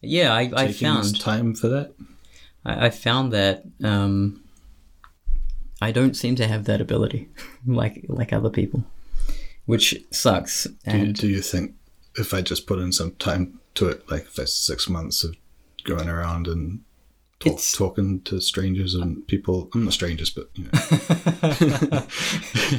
yeah, 0.00 0.32
I, 0.32 0.50
I 0.54 0.72
found 0.72 1.20
time 1.20 1.54
for 1.54 1.68
that? 1.68 1.92
I, 2.64 2.86
I 2.86 2.90
found 2.90 3.32
that 3.32 3.64
um, 3.82 4.42
I 5.80 5.90
don't 5.92 6.16
seem 6.16 6.36
to 6.36 6.46
have 6.46 6.64
that 6.64 6.80
ability 6.80 7.28
like 7.66 8.04
like 8.08 8.32
other 8.32 8.50
people, 8.50 8.84
which 9.66 9.94
sucks. 10.10 10.64
Do 10.64 10.70
you, 10.70 11.04
And 11.04 11.14
do 11.14 11.28
you 11.28 11.40
think 11.40 11.74
if 12.16 12.32
I 12.32 12.40
just 12.40 12.66
put 12.66 12.78
in 12.78 12.92
some 12.92 13.12
time 13.12 13.60
to 13.74 13.88
it, 13.88 14.10
like 14.10 14.26
if 14.36 14.48
six 14.48 14.88
months 14.88 15.22
of 15.24 15.36
going 15.84 16.08
around 16.08 16.48
and 16.48 16.80
talk, 17.38 17.60
talking 17.74 18.20
to 18.22 18.40
strangers 18.40 18.94
and 18.94 19.26
people, 19.28 19.68
I'm 19.74 19.84
not 19.84 19.92
strangers, 19.92 20.30
but 20.30 20.48
you 20.54 20.64
know, 20.64 20.70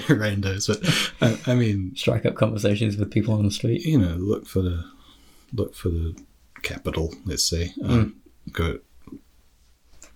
randos. 0.10 0.68
But 0.68 1.38
I, 1.48 1.52
I 1.52 1.56
mean, 1.56 1.96
strike 1.96 2.26
up 2.26 2.36
conversations 2.36 2.98
with 2.98 3.12
people 3.12 3.34
on 3.34 3.46
the 3.46 3.52
street. 3.52 3.86
you 3.86 3.98
know, 3.98 4.16
look 4.16 4.48
for 4.48 4.62
the 4.62 4.84
look 5.54 5.76
for 5.76 5.90
the 5.90 6.16
capital. 6.68 7.14
Let's 7.26 7.48
say, 7.48 7.74
um, 7.84 8.16
go 8.52 8.80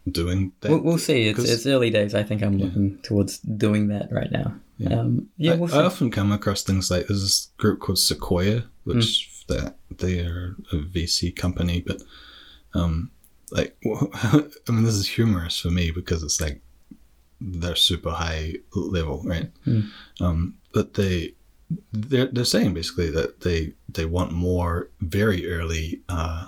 doing 0.09 0.51
that. 0.61 0.71
We'll, 0.71 0.81
we'll 0.81 0.97
see. 0.97 1.27
It's, 1.27 1.39
it's 1.43 1.65
early 1.65 1.89
days. 1.89 2.13
I 2.15 2.23
think 2.23 2.41
I'm 2.41 2.57
looking 2.57 2.97
towards 3.03 3.39
doing 3.39 3.87
that 3.89 4.11
right 4.11 4.31
now. 4.31 4.53
Yeah. 4.77 4.99
Um, 4.99 5.29
yeah, 5.37 5.53
I, 5.53 5.55
we'll 5.55 5.73
I 5.75 5.83
often 5.83 6.09
come 6.11 6.31
across 6.31 6.63
things 6.63 6.89
like 6.89 7.07
there's 7.07 7.21
this 7.21 7.49
group 7.57 7.79
called 7.79 7.99
Sequoia, 7.99 8.63
which 8.83 9.29
Hmm. 9.47 9.53
that 9.55 9.75
they 9.97 10.19
are 10.19 10.55
a 10.71 10.77
VC 10.77 11.35
company, 11.35 11.83
but 11.85 12.01
um, 12.73 13.11
like 13.51 13.75
I 13.85 14.71
mean, 14.71 14.83
this 14.83 14.95
is 14.95 15.07
humorous 15.07 15.59
for 15.59 15.69
me 15.69 15.91
because 15.91 16.23
it's 16.23 16.41
like 16.41 16.61
they're 17.39 17.75
super 17.75 18.11
high 18.11 18.55
level, 18.75 19.21
right? 19.23 19.51
Hmm. 19.65 19.81
Um, 20.19 20.55
but 20.73 20.93
they 20.95 21.35
they're 21.93 22.27
they're 22.27 22.45
saying 22.45 22.73
basically 22.73 23.09
that 23.11 23.41
they 23.41 23.73
they 23.87 24.05
want 24.05 24.31
more 24.31 24.89
very 25.01 25.49
early. 25.51 26.01
Uh, 26.09 26.47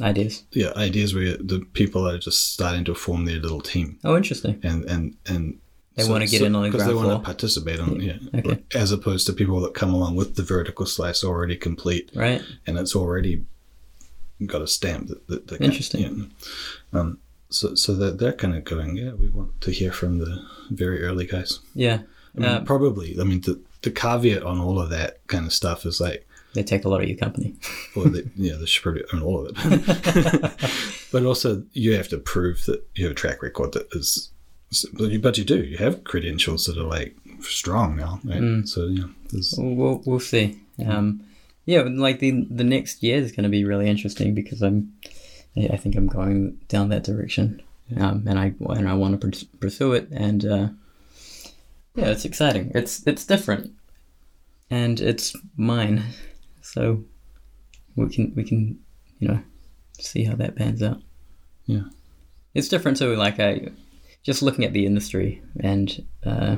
Ideas. 0.00 0.42
yeah, 0.50 0.72
ideas 0.76 1.14
where 1.14 1.36
the 1.36 1.64
people 1.72 2.08
are 2.08 2.18
just 2.18 2.52
starting 2.52 2.84
to 2.86 2.94
form 2.96 3.26
their 3.26 3.38
little 3.38 3.60
team, 3.60 3.96
Oh, 4.02 4.16
interesting. 4.16 4.58
and 4.64 4.84
and 4.86 5.16
and 5.26 5.58
They 5.94 6.08
wanna 6.08 6.26
get 6.26 6.42
in 6.42 6.56
on 6.56 6.64
the 6.64 6.68
because 6.70 6.84
they 6.86 6.92
ground 6.92 7.06
want 7.06 7.08
floor. 7.10 7.18
to 7.20 7.24
participate 7.24 7.78
on 7.78 8.00
yeah. 8.00 8.18
Okay. 8.34 8.58
As 8.74 8.90
opposed 8.90 9.24
to 9.28 9.32
people 9.32 9.60
that 9.60 9.72
come 9.74 9.94
along 9.94 10.16
with 10.16 10.34
the 10.34 10.42
vertical 10.42 10.84
slice 10.86 11.22
already 11.22 11.56
complete 11.56 12.10
Right. 12.12 12.42
and 12.66 12.76
it's 12.76 12.96
already 12.96 13.44
got 14.44 14.62
a 14.62 14.66
stamp 14.66 15.06
that, 15.08 15.28
that, 15.28 15.46
that 15.46 15.56
can- 15.58 15.66
Interesting. 15.66 16.32
yeah. 16.92 17.00
Um, 17.00 17.18
so 17.50 17.76
so 17.76 17.94
they're, 17.94 18.10
they're 18.10 18.32
kind 18.32 18.56
of 18.56 18.64
going, 18.64 18.96
yeah, 18.96 19.12
we 19.12 19.28
want 19.28 19.60
to 19.60 19.70
hear 19.70 19.92
from 19.92 20.18
the 20.18 20.44
very 20.70 21.04
early 21.04 21.24
guys. 21.26 21.60
Yeah. 21.72 22.00
I 22.36 22.40
mean, 22.40 22.48
Uh, 22.50 22.60
probably. 22.64 23.16
I 23.20 23.24
mean, 23.24 23.40
the 23.42 23.60
the 23.82 23.90
caveat 23.90 24.42
on 24.42 24.58
all 24.58 24.80
of 24.80 24.90
that 24.90 25.26
kind 25.26 25.44
of 25.46 25.52
stuff 25.52 25.84
is 25.84 26.00
like, 26.00 26.26
they 26.54 26.62
take 26.62 26.84
a 26.84 26.88
lot 26.88 27.02
of 27.02 27.08
your 27.08 27.18
company. 27.18 27.54
well, 27.96 28.06
they, 28.06 28.22
yeah, 28.36 28.54
they 28.56 28.64
should 28.66 28.82
probably 28.82 29.04
own 29.12 29.22
all 29.22 29.46
of 29.46 29.56
it. 29.56 31.06
but 31.12 31.24
also, 31.24 31.64
you 31.72 31.94
have 31.96 32.08
to 32.08 32.18
prove 32.18 32.64
that 32.66 32.86
you 32.94 33.04
have 33.04 33.12
a 33.12 33.14
track 33.14 33.42
record 33.42 33.72
that 33.72 33.88
is. 33.92 34.30
But 34.94 35.10
you, 35.10 35.20
but 35.20 35.38
you 35.38 35.44
do. 35.44 35.62
You 35.62 35.76
have 35.76 36.04
credentials 36.04 36.66
that 36.66 36.78
are 36.78 36.82
like 36.84 37.16
strong 37.40 37.96
now, 37.96 38.20
right? 38.24 38.40
Mm. 38.40 38.68
So 38.68 38.86
yeah, 38.86 39.04
We'll, 39.58 39.74
we'll, 39.74 40.02
we'll 40.06 40.20
see. 40.20 40.58
Um, 40.84 41.22
yeah, 41.66 41.82
like 41.82 42.18
the 42.18 42.46
the 42.50 42.64
next 42.64 43.02
year 43.02 43.18
is 43.18 43.32
going 43.32 43.44
to 43.44 43.48
be 43.50 43.64
really 43.64 43.88
interesting 43.88 44.34
because 44.34 44.62
I'm, 44.62 44.92
I 45.56 45.68
I 45.74 45.76
think 45.76 45.94
I'm 45.96 46.08
going 46.08 46.58
down 46.68 46.88
that 46.88 47.04
direction, 47.04 47.62
um, 47.96 48.24
and 48.26 48.38
I 48.38 48.54
and 48.60 48.88
I 48.88 48.94
want 48.94 49.20
to 49.20 49.46
pursue 49.60 49.92
it, 49.92 50.08
and 50.10 50.44
uh, 50.44 50.68
yeah, 51.94 52.06
it's 52.06 52.24
exciting. 52.24 52.72
It's 52.74 53.06
it's 53.06 53.24
different, 53.24 53.72
and 54.70 55.00
it's 55.00 55.34
mine, 55.56 56.02
so 56.62 57.04
we 57.96 58.08
can 58.08 58.32
we 58.34 58.44
can 58.44 58.78
you 59.18 59.28
know 59.28 59.40
see 59.98 60.24
how 60.24 60.34
that 60.36 60.56
pans 60.56 60.82
out. 60.82 61.00
Yeah. 61.66 61.84
it's 62.52 62.68
different 62.68 62.98
too. 62.98 63.14
Like 63.16 63.40
I 63.40 63.68
just 64.22 64.42
looking 64.42 64.64
at 64.64 64.72
the 64.72 64.86
industry 64.86 65.42
and 65.60 66.04
uh, 66.24 66.56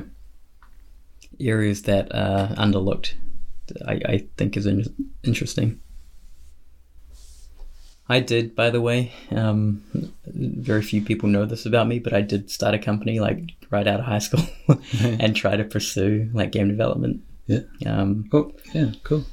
areas 1.39 1.83
that 1.83 2.13
are 2.13 2.49
underlooked. 2.55 3.13
I, 3.85 3.93
I 4.05 4.27
think 4.37 4.55
is 4.57 4.65
in- 4.65 5.11
interesting. 5.23 5.81
I 8.09 8.19
did, 8.21 8.55
by 8.55 8.69
the 8.69 8.79
way. 8.81 9.11
Um, 9.31 9.83
very 10.25 10.81
few 10.81 11.01
people 11.01 11.27
know 11.29 11.45
this 11.45 11.65
about 11.65 11.87
me, 11.87 11.99
but 11.99 12.13
I 12.13 12.21
did 12.21 12.49
start 12.49 12.73
a 12.73 12.79
company 12.79 13.19
like 13.19 13.39
right 13.69 13.85
out 13.87 13.99
of 13.99 14.05
high 14.05 14.19
school 14.19 14.45
and 15.01 15.35
try 15.35 15.55
to 15.57 15.63
pursue 15.65 16.29
like 16.33 16.51
game 16.51 16.69
development. 16.69 17.21
Yeah. 17.47 17.61
Um, 17.85 18.29
oh 18.33 18.51
yeah, 18.73 18.91
cool. 19.03 19.25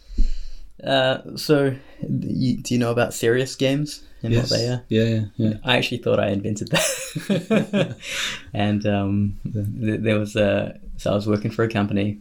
uh, 0.83 1.37
so, 1.37 1.75
you, 2.09 2.57
do 2.59 2.75
you 2.75 2.81
know 2.81 2.91
about 2.91 3.15
serious 3.15 3.55
games 3.57 4.03
and 4.23 4.33
Yes. 4.33 4.51
what 4.51 4.57
they 4.59 4.69
are? 4.69 4.85
Yeah, 4.89 5.05
yeah, 5.05 5.25
yeah. 5.37 5.55
I 5.65 5.77
actually 5.77 5.99
thought 5.99 6.19
I 6.21 6.29
invented 6.29 6.69
that. 6.69 7.97
and 8.53 8.87
um, 8.87 9.35
th- 9.53 10.01
there 10.01 10.19
was 10.19 10.35
a 10.37 10.79
so 10.97 11.11
I 11.13 11.15
was 11.15 11.27
working 11.29 11.51
for 11.51 11.65
a 11.65 11.69
company, 11.69 12.19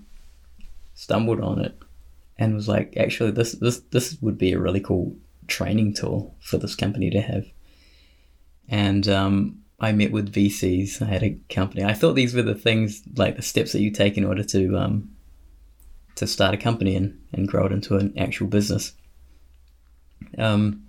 stumbled 0.96 1.42
on 1.42 1.62
it, 1.62 1.78
and 2.38 2.54
was 2.56 2.68
like, 2.68 2.96
actually, 2.98 3.32
this 3.32 3.54
this 3.54 3.80
this 3.92 4.18
would 4.22 4.38
be 4.38 4.52
a 4.54 4.60
really 4.60 4.82
cool 4.82 5.16
training 5.48 5.94
tool 5.96 6.36
for 6.42 6.58
this 6.58 6.76
company 6.76 7.10
to 7.12 7.22
have. 7.22 7.46
And 8.70 9.08
um, 9.08 9.60
I 9.80 9.92
met 9.92 10.12
with 10.12 10.34
VCs. 10.34 11.02
I 11.02 11.06
had 11.06 11.24
a 11.24 11.38
company. 11.50 11.84
I 11.84 11.94
thought 11.94 12.14
these 12.14 12.34
were 12.34 12.42
the 12.42 12.56
things 12.56 13.02
like 13.16 13.36
the 13.36 13.42
steps 13.42 13.72
that 13.74 13.82
you 13.82 13.92
take 13.92 14.18
in 14.18 14.24
order 14.26 14.44
to 14.44 14.78
um, 14.78 15.10
to 16.16 16.28
start 16.28 16.54
a 16.54 16.58
company 16.58 16.96
and, 16.96 17.20
and 17.34 17.48
grow 17.48 17.66
it 17.66 17.72
into 17.72 17.98
an 17.98 18.14
actual 18.18 18.48
business. 18.48 18.94
Um, 20.38 20.84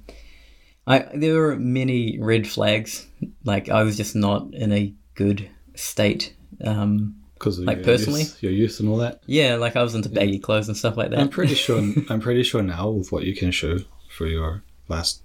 I 0.86 0.98
there 1.14 1.40
were 1.40 1.56
many 1.56 2.18
red 2.20 2.46
flags. 2.46 3.06
Like 3.44 3.68
I 3.68 3.82
was 3.82 3.96
just 3.96 4.14
not 4.14 4.52
in 4.54 4.72
a 4.72 4.94
good 5.14 5.50
state. 5.74 6.34
Um, 6.62 7.16
Because 7.34 7.58
Like, 7.58 7.78
your 7.78 7.84
personally? 7.84 8.20
youth, 8.20 8.42
your 8.42 8.52
youth 8.52 8.80
and 8.80 8.88
all 8.88 8.98
that. 8.98 9.22
yeah, 9.26 9.56
like 9.56 9.76
I 9.76 9.82
was 9.82 9.94
into 9.94 10.08
baggy 10.08 10.38
clothes 10.38 10.68
and 10.68 10.76
stuff 10.76 10.96
like 10.96 11.10
that. 11.10 11.18
I'm 11.18 11.28
pretty 11.28 11.54
sure. 11.54 11.78
I'm 12.08 12.20
pretty 12.20 12.42
sure 12.44 12.62
now 12.62 12.90
with 12.90 13.10
what 13.10 13.24
you 13.24 13.34
can 13.34 13.50
show 13.50 13.78
for 14.16 14.26
your 14.26 14.62
last 14.88 15.22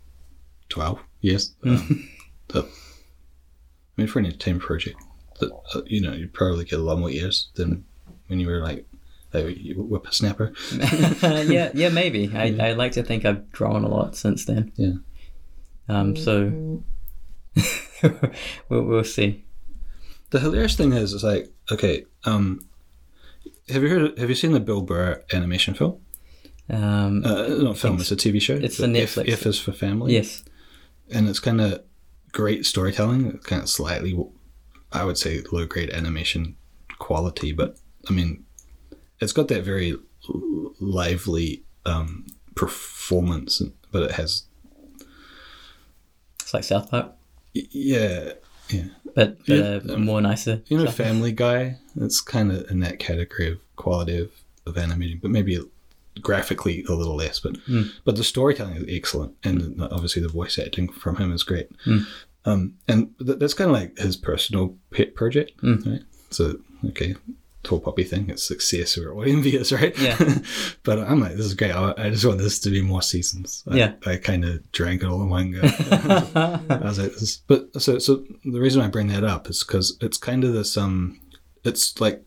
twelve 0.69 0.99
years. 1.21 1.55
Um, 1.63 2.09
that, 2.49 2.65
I 2.65 4.01
mean, 4.01 4.07
for 4.07 4.17
an 4.17 4.25
entertainment 4.25 4.63
project, 4.63 4.97
that 5.39 5.51
uh, 5.75 5.81
you 5.85 6.01
know, 6.01 6.13
you 6.13 6.27
probably 6.27 6.65
get 6.65 6.79
a 6.79 6.81
lot 6.81 6.97
more 6.97 7.11
years 7.11 7.49
than 7.55 7.85
when 8.27 8.39
you 8.39 8.47
were 8.47 8.61
like 8.61 8.85
whip 9.33 9.45
a 9.45 9.73
whippersnapper. 9.73 10.53
yeah, 11.51 11.71
yeah, 11.73 11.89
maybe. 11.89 12.31
I, 12.33 12.69
I 12.69 12.73
like 12.73 12.93
to 12.93 13.03
think 13.03 13.25
I've 13.25 13.51
grown 13.51 13.83
a 13.83 13.87
lot 13.89 14.15
since 14.15 14.45
then. 14.45 14.71
Yeah. 14.75 14.93
Um. 15.87 16.15
So 16.15 16.83
we'll 18.69 18.83
we'll 18.83 19.03
see. 19.03 19.43
the 20.31 20.39
hilarious 20.39 20.75
thing 20.75 20.93
is, 20.93 21.13
it's 21.13 21.23
like 21.23 21.51
okay, 21.71 22.05
um, 22.25 22.67
have 23.69 23.83
you 23.83 23.89
heard? 23.89 24.17
Have 24.17 24.29
you 24.29 24.35
seen 24.35 24.53
the 24.53 24.59
Bill 24.59 24.81
Burr 24.81 25.23
animation 25.33 25.73
film? 25.73 25.99
Um, 26.69 27.25
Uh, 27.25 27.47
not 27.63 27.77
film. 27.77 27.99
It's 27.99 28.11
a 28.11 28.15
TV 28.15 28.41
show. 28.41 28.55
It's 28.55 28.77
the 28.77 28.87
Netflix 28.87 29.31
F 29.31 29.45
is 29.45 29.59
for 29.59 29.71
family. 29.71 30.13
yes. 30.13 30.43
and 31.11 31.27
it's 31.27 31.39
kind 31.39 31.59
of 31.61 31.81
great 32.31 32.65
storytelling. 32.65 33.39
Kind 33.39 33.61
of 33.63 33.69
slightly, 33.69 34.17
I 34.91 35.03
would 35.03 35.17
say, 35.17 35.41
low 35.51 35.65
grade 35.65 35.89
animation 35.89 36.55
quality, 36.99 37.51
but 37.51 37.77
I 38.09 38.13
mean, 38.13 38.45
it's 39.19 39.33
got 39.33 39.47
that 39.47 39.63
very 39.63 39.95
lively 40.79 41.63
um, 41.85 42.27
performance, 42.55 43.61
but 43.91 44.03
it 44.03 44.11
has 44.11 44.43
It's 46.41 46.53
like 46.53 46.63
South 46.63 46.89
Park, 46.91 47.13
yeah, 47.53 48.33
yeah. 48.69 48.83
but, 49.15 49.37
but 49.45 49.47
Yeah, 49.47 49.79
uh, 49.89 49.97
more 49.97 50.21
nicer. 50.21 50.61
You 50.67 50.77
know, 50.77 50.85
South 50.85 50.97
Park. 50.97 51.07
Family 51.07 51.31
Guy. 51.31 51.77
It's 51.95 52.21
kind 52.21 52.51
of 52.51 52.69
in 52.69 52.79
that 52.81 52.99
category 52.99 53.51
of 53.51 53.59
quality 53.75 54.17
of, 54.19 54.31
of 54.65 54.77
animating, 54.77 55.19
but 55.21 55.31
maybe 55.31 55.59
graphically 56.21 56.83
a 56.89 56.93
little 56.93 57.15
less. 57.15 57.39
But 57.39 57.53
Mm. 57.67 57.91
but 58.05 58.15
the 58.15 58.23
storytelling 58.23 58.75
is 58.77 58.85
excellent, 58.87 59.33
and 59.43 59.81
obviously 59.81 60.21
the 60.21 60.29
voice 60.29 60.57
acting 60.59 60.89
from 60.91 61.15
him 61.17 61.31
is 61.31 61.43
great. 61.43 61.67
Mm. 61.85 62.05
Um, 62.45 62.73
and 62.87 63.09
th- 63.25 63.39
that's 63.39 63.53
kind 63.53 63.69
of 63.69 63.75
like 63.75 63.97
his 63.97 64.15
personal 64.15 64.77
pet 64.91 65.13
project, 65.15 65.59
Mm. 65.61 65.85
right? 65.85 66.01
So 66.29 66.59
okay, 66.87 67.15
tall 67.63 67.79
poppy 67.81 68.03
thing. 68.05 68.29
It's 68.29 68.43
success 68.43 68.97
or 68.97 69.13
what 69.13 69.27
envious, 69.35 69.71
right? 69.73 69.97
Yeah. 69.99 70.17
but 70.83 70.99
I'm 70.99 71.19
like, 71.19 71.35
this 71.35 71.45
is 71.45 71.53
great. 71.53 71.71
I, 71.71 71.93
I 71.97 72.09
just 72.09 72.25
want 72.25 72.37
this 72.39 72.59
to 72.59 72.69
be 72.69 72.81
more 72.81 73.01
seasons. 73.01 73.63
I, 73.67 73.75
Yeah. 73.75 73.93
I 74.05 74.15
kind 74.15 74.45
of 74.45 74.71
drank 74.71 75.03
it 75.03 75.07
all 75.07 75.21
in 75.21 75.29
one 75.29 75.51
go. 75.51 75.61
I 75.63 76.79
was 76.83 76.99
like, 76.99 77.13
this, 77.13 77.37
but 77.47 77.69
so 77.81 77.99
so 77.99 78.23
the 78.45 78.59
reason 78.61 78.81
I 78.81 78.87
bring 78.87 79.07
that 79.07 79.23
up 79.23 79.49
is 79.49 79.63
because 79.63 79.97
it's 80.01 80.17
kind 80.17 80.43
of 80.43 80.53
this 80.53 80.77
um, 80.77 81.19
it's 81.65 81.99
like 81.99 82.23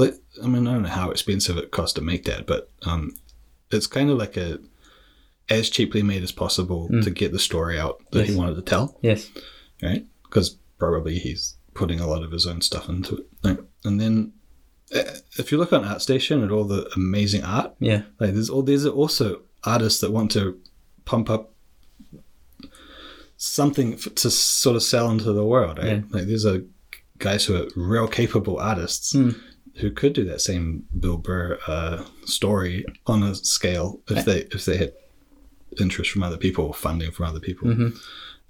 I 0.00 0.46
mean 0.46 0.66
I 0.66 0.72
don't 0.72 0.82
know 0.82 0.88
how 0.88 1.10
expensive 1.10 1.56
it 1.56 1.70
cost 1.70 1.96
to 1.96 2.02
make 2.02 2.24
that, 2.24 2.46
but 2.46 2.70
um, 2.82 3.12
it's 3.70 3.86
kind 3.86 4.10
of 4.10 4.18
like 4.18 4.36
a 4.36 4.58
as 5.48 5.70
cheaply 5.70 6.02
made 6.02 6.22
as 6.24 6.32
possible 6.32 6.88
to 7.02 7.10
get 7.10 7.30
the 7.32 7.38
story 7.38 7.78
out 7.78 8.02
that 8.10 8.28
he 8.28 8.34
wanted 8.34 8.56
to 8.56 8.62
tell, 8.62 8.98
yes. 9.00 9.30
right? 9.82 10.04
Because 10.24 10.56
probably 10.78 11.18
he's 11.20 11.56
putting 11.74 12.00
a 12.00 12.06
lot 12.08 12.24
of 12.24 12.32
his 12.32 12.46
own 12.48 12.60
stuff 12.60 12.88
into 12.88 13.16
it, 13.18 13.26
right? 13.44 13.58
and 13.84 14.00
then. 14.00 14.32
uh, 14.94 15.02
If 15.38 15.52
you 15.52 15.58
look 15.58 15.72
on 15.72 15.84
ArtStation 15.84 16.44
at 16.44 16.50
all 16.50 16.64
the 16.64 16.90
amazing 16.96 17.44
art, 17.44 17.74
Yeah. 17.78 18.02
like 18.18 18.32
there's 18.34 18.50
all 18.50 18.62
there's 18.62 18.86
also 18.86 19.42
artists 19.62 20.00
that 20.00 20.10
want 20.12 20.32
to 20.32 20.58
pump 21.04 21.30
up 21.30 21.52
something 23.36 23.94
f- 23.94 24.14
to 24.16 24.30
sort 24.30 24.76
of 24.76 24.82
sell 24.82 25.10
into 25.10 25.32
the 25.32 25.44
world, 25.44 25.78
right? 25.78 25.86
Yeah. 25.86 26.00
Like 26.10 26.26
there's 26.26 26.44
a 26.44 26.64
guys 27.18 27.44
who 27.44 27.56
are 27.56 27.68
real 27.76 28.08
capable 28.08 28.58
artists 28.58 29.12
Hmm. 29.12 29.30
Who 29.78 29.90
could 29.90 30.12
do 30.12 30.24
that 30.24 30.40
same 30.40 30.84
Bill 30.98 31.18
Burr 31.18 31.58
uh, 31.66 32.04
story 32.24 32.84
on 33.06 33.22
a 33.22 33.34
scale 33.34 34.00
if 34.08 34.24
they 34.24 34.40
if 34.52 34.64
they 34.64 34.76
had 34.78 34.92
interest 35.80 36.10
from 36.10 36.22
other 36.22 36.36
people, 36.38 36.64
or 36.66 36.74
funding 36.74 37.10
from 37.10 37.26
other 37.26 37.40
people. 37.40 37.68
Mhm. 37.68 37.96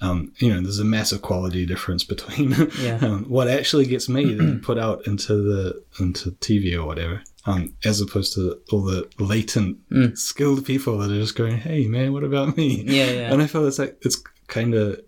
Um, 0.03 0.33
you 0.39 0.53
know, 0.53 0.61
there's 0.61 0.79
a 0.79 0.85
massive 0.85 1.23
quality 1.23 1.65
difference 1.65 2.05
between 2.05 2.51
Yeah. 2.81 2.99
um, 3.01 3.25
what 3.31 3.49
actually 3.49 3.87
gets 3.87 4.09
made 4.11 4.39
and 4.39 4.63
put 4.63 4.77
out 4.79 5.07
into 5.07 5.35
the 5.37 5.83
into 5.99 6.33
TV 6.33 6.75
or 6.75 6.85
whatever, 6.85 7.23
um, 7.47 7.73
as 7.83 8.01
opposed 8.03 8.35
to 8.35 8.61
all 8.71 8.83
the 8.83 9.09
latent 9.19 9.79
Mm. 9.91 10.17
skilled 10.19 10.67
people 10.67 10.99
that 10.99 11.11
are 11.11 11.19
just 11.21 11.35
going, 11.35 11.57
"Hey, 11.57 11.87
man, 11.87 12.13
what 12.13 12.25
about 12.25 12.57
me?" 12.59 12.83
Yeah, 12.87 13.11
yeah. 13.11 13.33
And 13.33 13.41
I 13.43 13.47
feel 13.47 13.67
it's 13.67 13.79
like 13.79 13.97
it's 14.03 14.23
kind 14.49 14.75
of, 14.75 15.01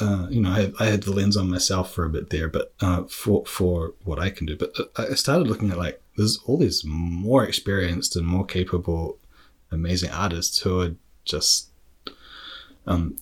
uh, 0.00 0.26
you 0.30 0.40
know, 0.40 0.50
I, 0.50 0.72
I 0.78 0.86
had 0.86 1.02
the 1.02 1.12
lens 1.12 1.36
on 1.36 1.50
myself 1.50 1.92
for 1.92 2.04
a 2.04 2.10
bit 2.10 2.30
there, 2.30 2.48
but 2.48 2.72
uh, 2.80 3.04
for 3.04 3.44
for 3.46 3.94
what 4.04 4.18
I 4.18 4.30
can 4.30 4.46
do. 4.46 4.56
But 4.56 4.72
uh, 4.78 5.06
I 5.10 5.14
started 5.14 5.48
looking 5.48 5.70
at 5.70 5.78
like 5.78 6.00
there's 6.16 6.38
all 6.46 6.58
these 6.58 6.84
more 6.84 7.44
experienced 7.44 8.16
and 8.16 8.26
more 8.26 8.44
capable, 8.44 9.18
amazing 9.70 10.10
artists 10.10 10.58
who 10.58 10.80
are 10.80 10.94
just, 11.24 11.70
um, 12.86 13.16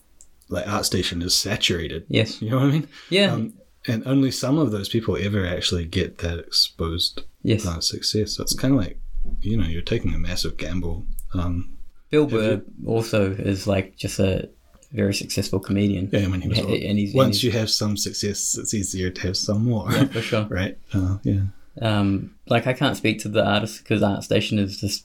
like 0.49 0.65
ArtStation 0.65 1.23
is 1.23 1.35
saturated. 1.35 2.07
Yes. 2.09 2.41
You 2.41 2.51
know 2.51 2.57
what 2.57 2.67
I 2.67 2.71
mean? 2.71 2.89
Yeah. 3.11 3.33
Um, 3.33 3.53
and 3.87 4.07
only 4.07 4.31
some 4.31 4.59
of 4.59 4.71
those 4.71 4.89
people 4.89 5.17
ever 5.17 5.47
actually 5.47 5.85
get 5.85 6.19
that 6.19 6.39
exposed 6.39 7.23
yes. 7.43 7.67
uh, 7.67 7.81
success. 7.81 8.33
So 8.37 8.43
it's 8.43 8.55
kind 8.55 8.75
of 8.75 8.81
like, 8.81 8.99
you 9.43 9.57
know, 9.57 9.67
you're 9.67 9.83
taking 9.83 10.15
a 10.15 10.19
massive 10.19 10.57
gamble. 10.57 11.05
Um, 11.35 11.77
Bill 12.11 12.27
Burr 12.27 12.63
also 12.87 13.33
is 13.33 13.67
like 13.67 13.97
just 13.97 14.19
a 14.19 14.49
very 14.93 15.15
successful 15.15 15.59
comedian. 15.61 16.09
yeah, 16.13 16.27
when 16.29 16.41
he 16.41 16.49
was 16.49 16.59
Yeah, 16.59 16.65
and 16.65 16.99
he's- 16.99 17.11
and 17.11 17.15
once 17.19 17.41
he's- 17.41 17.45
you 17.45 17.59
have 17.59 17.71
some 17.71 17.97
success, 17.97 18.57
it's 18.59 18.73
easier 18.75 19.11
to 19.11 19.21
have 19.23 19.37
some 19.37 19.65
more, 19.65 19.91
Yeah, 19.93 20.05
for 20.07 20.21
sure. 20.23 20.45
right? 20.51 20.79
Uh, 20.93 21.19
yeah, 21.25 21.43
Um, 21.83 22.35
like 22.49 22.67
I 22.67 22.73
can't 22.73 22.97
speak 22.97 23.19
to 23.21 23.29
the 23.29 23.45
artist 23.45 23.79
because 23.83 24.01
ArtStation 24.03 24.59
is 24.59 24.81
this 24.81 25.03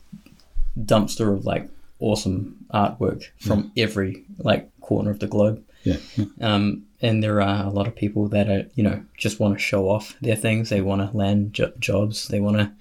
dumpster 0.80 1.34
of 1.34 1.46
like 1.46 1.70
awesome 2.00 2.66
artwork 2.74 3.24
from 3.40 3.72
every 3.78 4.24
like 4.40 4.70
corner 4.82 5.12
of 5.12 5.20
the 5.20 5.28
globe. 5.28 5.62
yeah, 5.84 5.98
yeah. 6.16 6.26
Um, 6.42 6.84
and 7.02 7.24
there 7.24 7.42
are 7.42 7.66
a 7.66 7.70
lot 7.70 7.88
of 7.88 7.96
people 7.96 8.28
that 8.30 8.48
are, 8.50 8.66
you 8.76 8.84
know, 8.84 9.04
just 9.18 9.40
want 9.40 9.56
to 9.56 9.60
show 9.60 9.90
off 9.90 10.16
their 10.22 10.36
things. 10.36 10.70
They 10.70 10.82
want 10.82 11.02
to 11.10 11.18
land 11.18 11.54
jo- 11.54 11.74
jobs. 11.80 12.28
They 12.28 12.40
want 12.40 12.58
to 12.58 12.72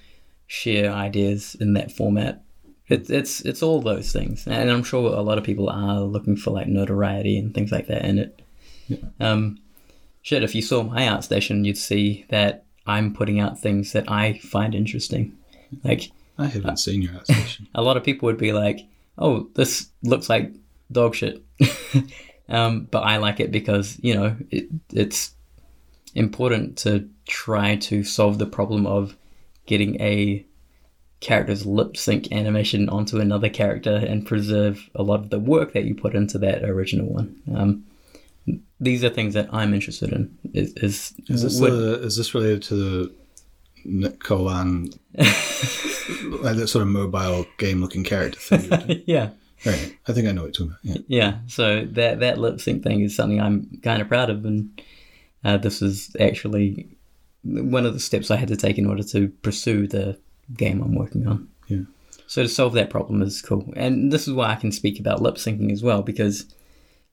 share 0.47 0.93
ideas 0.93 1.57
in 1.61 1.73
that 1.75 1.91
format. 1.91 2.43
It's 2.91 3.09
it's 3.09 3.41
it's 3.43 3.63
all 3.63 3.81
those 3.81 4.13
things, 4.13 4.47
and 4.49 4.69
I'm 4.69 4.83
sure 4.83 5.15
a 5.15 5.23
lot 5.23 5.39
of 5.39 5.45
people 5.45 5.71
are 5.71 6.01
looking 6.01 6.37
for 6.37 6.51
like 6.51 6.67
notoriety 6.67 7.39
and 7.39 7.55
things 7.55 7.71
like 7.71 7.87
that 7.87 8.05
in 8.05 8.19
it. 8.19 8.43
Um, 9.21 9.61
shit, 10.23 10.43
if 10.43 10.57
you 10.57 10.63
saw 10.63 10.83
my 10.83 11.09
art 11.09 11.23
station, 11.23 11.65
you'd 11.65 11.79
see 11.79 12.27
that 12.31 12.65
I'm 12.87 13.15
putting 13.15 13.39
out 13.39 13.61
things 13.61 13.93
that 13.93 14.11
I 14.11 14.39
find 14.39 14.75
interesting. 14.75 15.37
Like 15.85 16.11
I 16.37 16.47
haven't 16.47 16.79
seen 16.79 17.03
your 17.03 17.15
art 17.15 17.27
station. 17.27 17.69
a 17.77 17.83
lot 17.83 17.97
of 17.97 18.03
people 18.03 18.27
would 18.27 18.39
be 18.39 18.53
like, 18.53 18.81
"Oh, 19.17 19.49
this 19.55 19.89
looks 20.03 20.29
like 20.29 20.53
dog 20.91 21.15
shit," 21.15 21.45
um, 22.49 22.89
but 22.91 23.01
I 23.03 23.19
like 23.19 23.39
it 23.39 23.53
because 23.53 23.99
you 24.03 24.15
know 24.15 24.37
it, 24.51 24.67
it's 24.93 25.33
important 26.17 26.77
to 26.79 27.09
try 27.27 27.77
to 27.77 28.03
solve 28.03 28.39
the 28.39 28.47
problem 28.47 28.85
of 28.85 29.17
getting 29.67 30.01
a 30.01 30.45
character's 31.21 31.67
lip 31.67 31.97
sync 31.97 32.33
animation 32.33 32.89
onto 32.89 33.19
another 33.19 33.49
character 33.49 33.95
and 33.95 34.27
preserve 34.27 34.89
a 34.95 35.03
lot 35.03 35.21
of 35.21 35.31
the 35.31 35.39
work 35.39 35.73
that 35.75 35.85
you 35.85 35.95
put 35.95 36.15
into 36.15 36.39
that 36.39 36.65
original 36.65 37.07
one. 37.07 37.37
Um, 37.55 37.85
these 38.81 39.05
are 39.05 39.11
things 39.11 39.35
that 39.35 39.49
I'm 39.53 39.75
interested 39.75 40.13
in. 40.13 40.37
Is, 40.55 40.73
is, 40.77 41.15
Is 41.29 41.43
this 41.43 41.61
would- 41.61 41.73
the, 41.73 42.03
is 42.03 42.17
this 42.17 42.35
related 42.35 42.63
to 42.65 42.75
the 42.75 43.15
Nick 43.85 44.21
Colan, 44.21 44.91
like 45.15 46.57
that 46.57 46.69
sort 46.69 46.83
of 46.83 46.89
mobile 46.89 47.47
game 47.59 47.81
looking 47.81 48.03
character 48.05 48.39
thing? 48.41 49.03
yeah. 49.07 49.31
right, 49.67 49.97
I 50.09 50.13
think 50.13 50.27
I 50.27 50.33
know 50.33 50.43
what 50.45 50.59
you're 50.59 50.69
talking 50.69 50.91
about. 50.93 51.05
Yeah, 51.09 51.39
so 51.47 51.85
that 51.85 52.21
that 52.21 52.39
lip 52.39 52.61
sync 52.61 52.83
thing 52.83 53.03
is 53.03 53.15
something 53.15 53.41
I'm 53.41 53.79
kind 53.83 54.01
of 54.01 54.09
proud 54.09 54.31
of, 54.31 54.45
and 54.47 54.81
uh, 55.45 55.59
this 55.59 55.83
is 55.83 56.15
actually 56.19 56.89
one 57.43 57.85
of 57.87 57.93
the 57.95 58.01
steps 58.01 58.31
I 58.31 58.37
had 58.37 58.49
to 58.49 58.57
take 58.57 58.79
in 58.79 58.87
order 58.87 59.03
to 59.03 59.29
pursue 59.43 59.87
the 59.87 60.19
game 60.57 60.83
I'm 60.83 60.95
working 60.95 61.27
on. 61.27 61.49
Yeah. 61.69 61.83
So 62.27 62.43
to 62.43 62.49
solve 62.49 62.75
that 62.75 62.91
problem 62.91 63.23
is 63.23 63.43
cool, 63.43 63.73
and 63.77 64.13
this 64.13 64.29
is 64.29 64.35
why 64.35 64.51
I 64.51 64.57
can 64.57 64.73
speak 64.73 65.01
about 65.01 65.23
lip 65.23 65.35
syncing 65.37 65.73
as 65.73 65.83
well, 65.83 66.03
because 66.03 66.47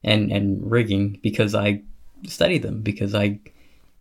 and 0.04 0.30
and 0.30 0.70
rigging 0.70 1.18
because 1.22 1.54
I 1.54 1.82
studied 2.26 2.62
them 2.62 2.82
because 2.82 3.14
I 3.14 3.40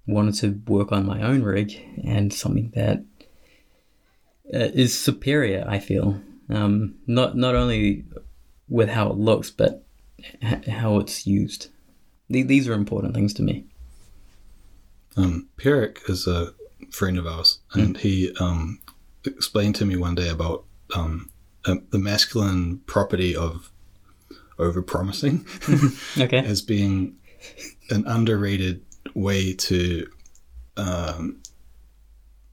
wanted 0.05 0.35
to 0.35 0.61
work 0.71 0.91
on 0.91 1.05
my 1.05 1.21
own 1.21 1.41
rig 1.43 1.79
and 2.03 2.33
something 2.33 2.71
that 2.75 3.03
uh, 4.53 4.69
is 4.73 4.97
superior. 4.97 5.65
I 5.67 5.79
feel 5.79 6.21
um, 6.49 6.95
not 7.07 7.35
not 7.35 7.55
only 7.55 8.05
with 8.69 8.89
how 8.89 9.09
it 9.09 9.17
looks, 9.17 9.49
but 9.49 9.83
h- 10.41 10.67
how 10.67 10.99
it's 10.99 11.25
used. 11.25 11.67
Th- 12.31 12.45
These 12.47 12.67
are 12.67 12.73
important 12.73 13.13
things 13.15 13.33
to 13.35 13.43
me. 13.43 13.65
Um, 15.15 15.47
Pierrick 15.57 16.07
is 16.09 16.27
a 16.27 16.53
friend 16.91 17.17
of 17.17 17.25
ours, 17.25 17.59
and 17.73 17.97
he 17.97 18.31
um, 18.39 18.79
explained 19.27 19.75
to 19.75 19.85
me 19.85 19.95
one 19.95 20.15
day 20.15 20.29
about 20.29 20.63
um, 20.95 21.29
uh, 21.65 21.75
the 21.89 21.99
masculine 21.99 22.79
property 22.85 23.35
of 23.35 23.71
overpromising 24.57 25.45
Okay. 26.21 26.39
as 26.39 26.61
being 26.61 27.15
an 27.89 28.05
underrated 28.07 28.83
way 29.13 29.53
to 29.53 30.07
um, 30.77 31.41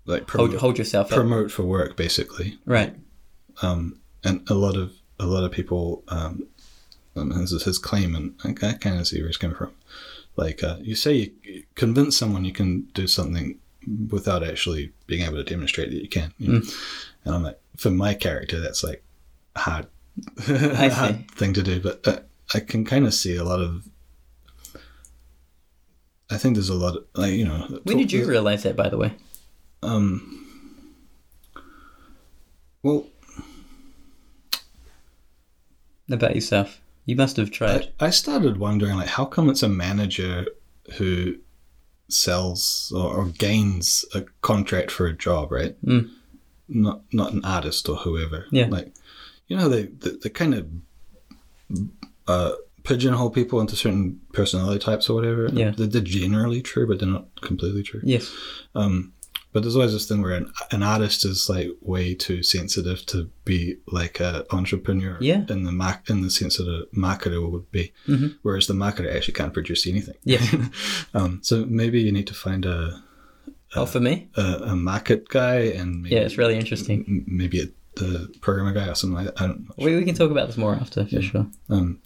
like 0.07 0.27
promote, 0.27 0.51
Hold, 0.51 0.61
hold 0.61 0.79
yourself 0.79 1.07
up. 1.13 1.17
promote 1.17 1.51
for 1.51 1.63
work, 1.63 1.97
basically. 1.97 2.59
Right. 2.67 2.95
Um, 3.63 4.01
and 4.23 4.49
a 4.51 4.55
lot 4.55 4.77
of 4.77 4.93
a 5.19 5.27
lot 5.27 5.45
of 5.45 5.53
people, 5.53 6.03
um, 6.09 6.47
um, 7.17 7.29
this 7.31 7.53
is 7.53 7.63
his 7.63 7.79
claim, 7.79 8.15
and 8.17 8.35
I, 8.45 8.51
I 8.69 8.73
kind 8.75 8.99
of 8.99 9.07
see 9.07 9.19
where 9.21 9.29
he's 9.29 9.37
coming 9.37 9.57
from. 9.57 9.71
Like 10.37 10.63
uh, 10.65 10.77
you 10.81 10.95
say, 10.97 11.33
you 11.45 11.65
convince 11.77 12.17
someone 12.17 12.45
you 12.45 12.53
can 12.53 12.83
do 12.95 13.07
something 13.07 13.59
without 14.11 14.43
actually 14.43 14.93
being 15.07 15.23
able 15.23 15.37
to 15.37 15.45
demonstrate 15.45 15.91
that 15.91 16.03
you 16.03 16.09
can. 16.09 16.33
You 16.39 16.53
know? 16.53 16.61
And 17.25 17.35
I'm 17.35 17.43
like, 17.43 17.61
for 17.77 17.91
my 17.91 18.15
character, 18.15 18.61
that's 18.61 18.85
like 18.85 19.03
a 19.57 19.61
hard, 19.61 19.87
I 20.49 20.89
hard 20.89 21.31
thing 21.33 21.55
to 21.55 21.63
do. 21.63 21.81
But 21.81 22.07
uh, 22.07 22.21
I 22.53 22.61
can 22.61 22.85
kind 22.85 23.07
of 23.07 23.15
see 23.15 23.37
a 23.37 23.45
lot 23.45 23.61
of 23.61 23.89
I 26.31 26.39
think 26.39 26.57
there's 26.57 26.69
a 26.69 26.75
lot 26.75 26.97
of 26.97 27.05
like 27.15 27.35
you 27.35 27.45
know. 27.45 27.81
When 27.85 27.99
did 27.99 28.13
you 28.13 28.27
realize 28.27 28.63
that, 28.63 28.77
by 28.77 28.89
the 28.89 28.97
way? 28.97 29.13
Um. 29.83 30.41
Well, 32.83 33.07
About 36.11 36.35
yourself, 36.35 36.81
you 37.07 37.17
must 37.17 37.37
have 37.39 37.51
tried. 37.51 37.93
I, 37.99 38.07
I 38.07 38.11
started 38.11 38.59
wondering 38.59 38.97
like 38.97 39.09
how 39.09 39.25
come 39.25 39.49
it's 39.49 39.63
a 39.63 39.69
manager 39.69 40.47
who 40.95 41.37
sells 42.09 42.93
or, 42.95 43.17
or 43.17 43.25
gains 43.27 44.05
a 44.15 44.23
contract 44.43 44.91
for 44.91 45.07
a 45.07 45.13
job, 45.13 45.51
right? 45.51 45.77
Mm. 45.85 46.11
Not 46.69 47.03
not 47.13 47.33
an 47.33 47.45
artist 47.45 47.89
or 47.89 47.97
whoever. 47.97 48.47
Yeah. 48.51 48.67
Like, 48.67 48.93
you 49.49 49.57
know, 49.57 49.69
they 49.69 49.85
they, 49.85 50.11
they 50.23 50.29
kind 50.31 50.55
of 50.55 50.67
uh, 52.29 52.53
pigeonhole 52.85 53.31
people 53.31 53.61
into 53.61 53.77
certain 53.77 54.21
personality 54.33 54.79
types 54.79 55.09
or 55.09 55.15
whatever. 55.15 55.49
Yeah. 55.53 55.71
They're, 55.71 55.87
they're 55.87 56.03
generally 56.03 56.61
true, 56.63 56.87
but 56.87 56.99
they're 56.99 57.09
not 57.09 57.27
completely 57.41 57.83
true. 57.83 58.01
yes. 58.05 58.33
Um, 58.75 59.13
but 59.55 59.63
there's 59.63 59.77
always 59.77 59.93
this 59.93 60.07
thing 60.09 60.21
where 60.21 60.33
an, 60.35 60.53
an 60.73 60.83
artist 60.83 61.25
is 61.25 61.49
like 61.49 61.71
way 61.81 62.13
too 62.15 62.43
sensitive 62.43 63.07
to 63.07 63.31
be 63.45 63.77
like 63.87 64.19
a 64.21 64.45
entrepreneur 64.51 65.17
Yeah. 65.21 65.45
in 65.49 65.63
the 65.63 65.73
mark 65.73 66.11
in 66.11 66.21
the 66.23 66.29
sense 66.31 66.57
that 66.59 66.69
a 66.69 66.85
marketer 66.95 67.41
would 67.51 67.71
be, 67.71 67.93
Mhm. 68.07 68.35
whereas 68.43 68.67
the 68.67 68.75
marketer 68.75 69.15
actually 69.15 69.35
can't 69.35 69.55
produce 69.55 69.87
anything. 69.87 70.17
Yeah. 70.25 70.45
Um, 71.15 71.39
so 71.43 71.65
maybe 71.67 72.01
you 72.03 72.11
need 72.13 72.27
to 72.27 72.35
find 72.35 72.67
a 72.67 73.01
oh, 73.77 73.87
for 73.87 74.01
me? 74.01 74.29
a, 74.37 74.43
a 74.73 74.77
market 74.77 75.29
guy 75.29 75.59
and 75.79 76.03
maybe, 76.03 76.15
Yeah, 76.17 76.23
it's 76.23 76.37
really 76.37 76.57
interesting. 76.57 77.05
m- 77.09 77.25
maybe 77.27 77.61
a, 77.63 77.67
the 78.01 78.29
programmer 78.41 78.73
guy 78.73 78.89
or 78.89 78.97
something 78.97 79.15
like 79.17 79.27
that. 79.27 79.41
I 79.41 79.47
don't 79.47 79.61
know. 79.69 79.75
We, 79.79 79.95
we 79.97 80.05
can 80.05 80.17
talk 80.17 80.33
about 80.33 80.49
this 80.49 80.57
more 80.57 80.75
after, 80.75 81.07
for 81.07 81.23
sure. 81.23 81.47
Um, 81.71 82.01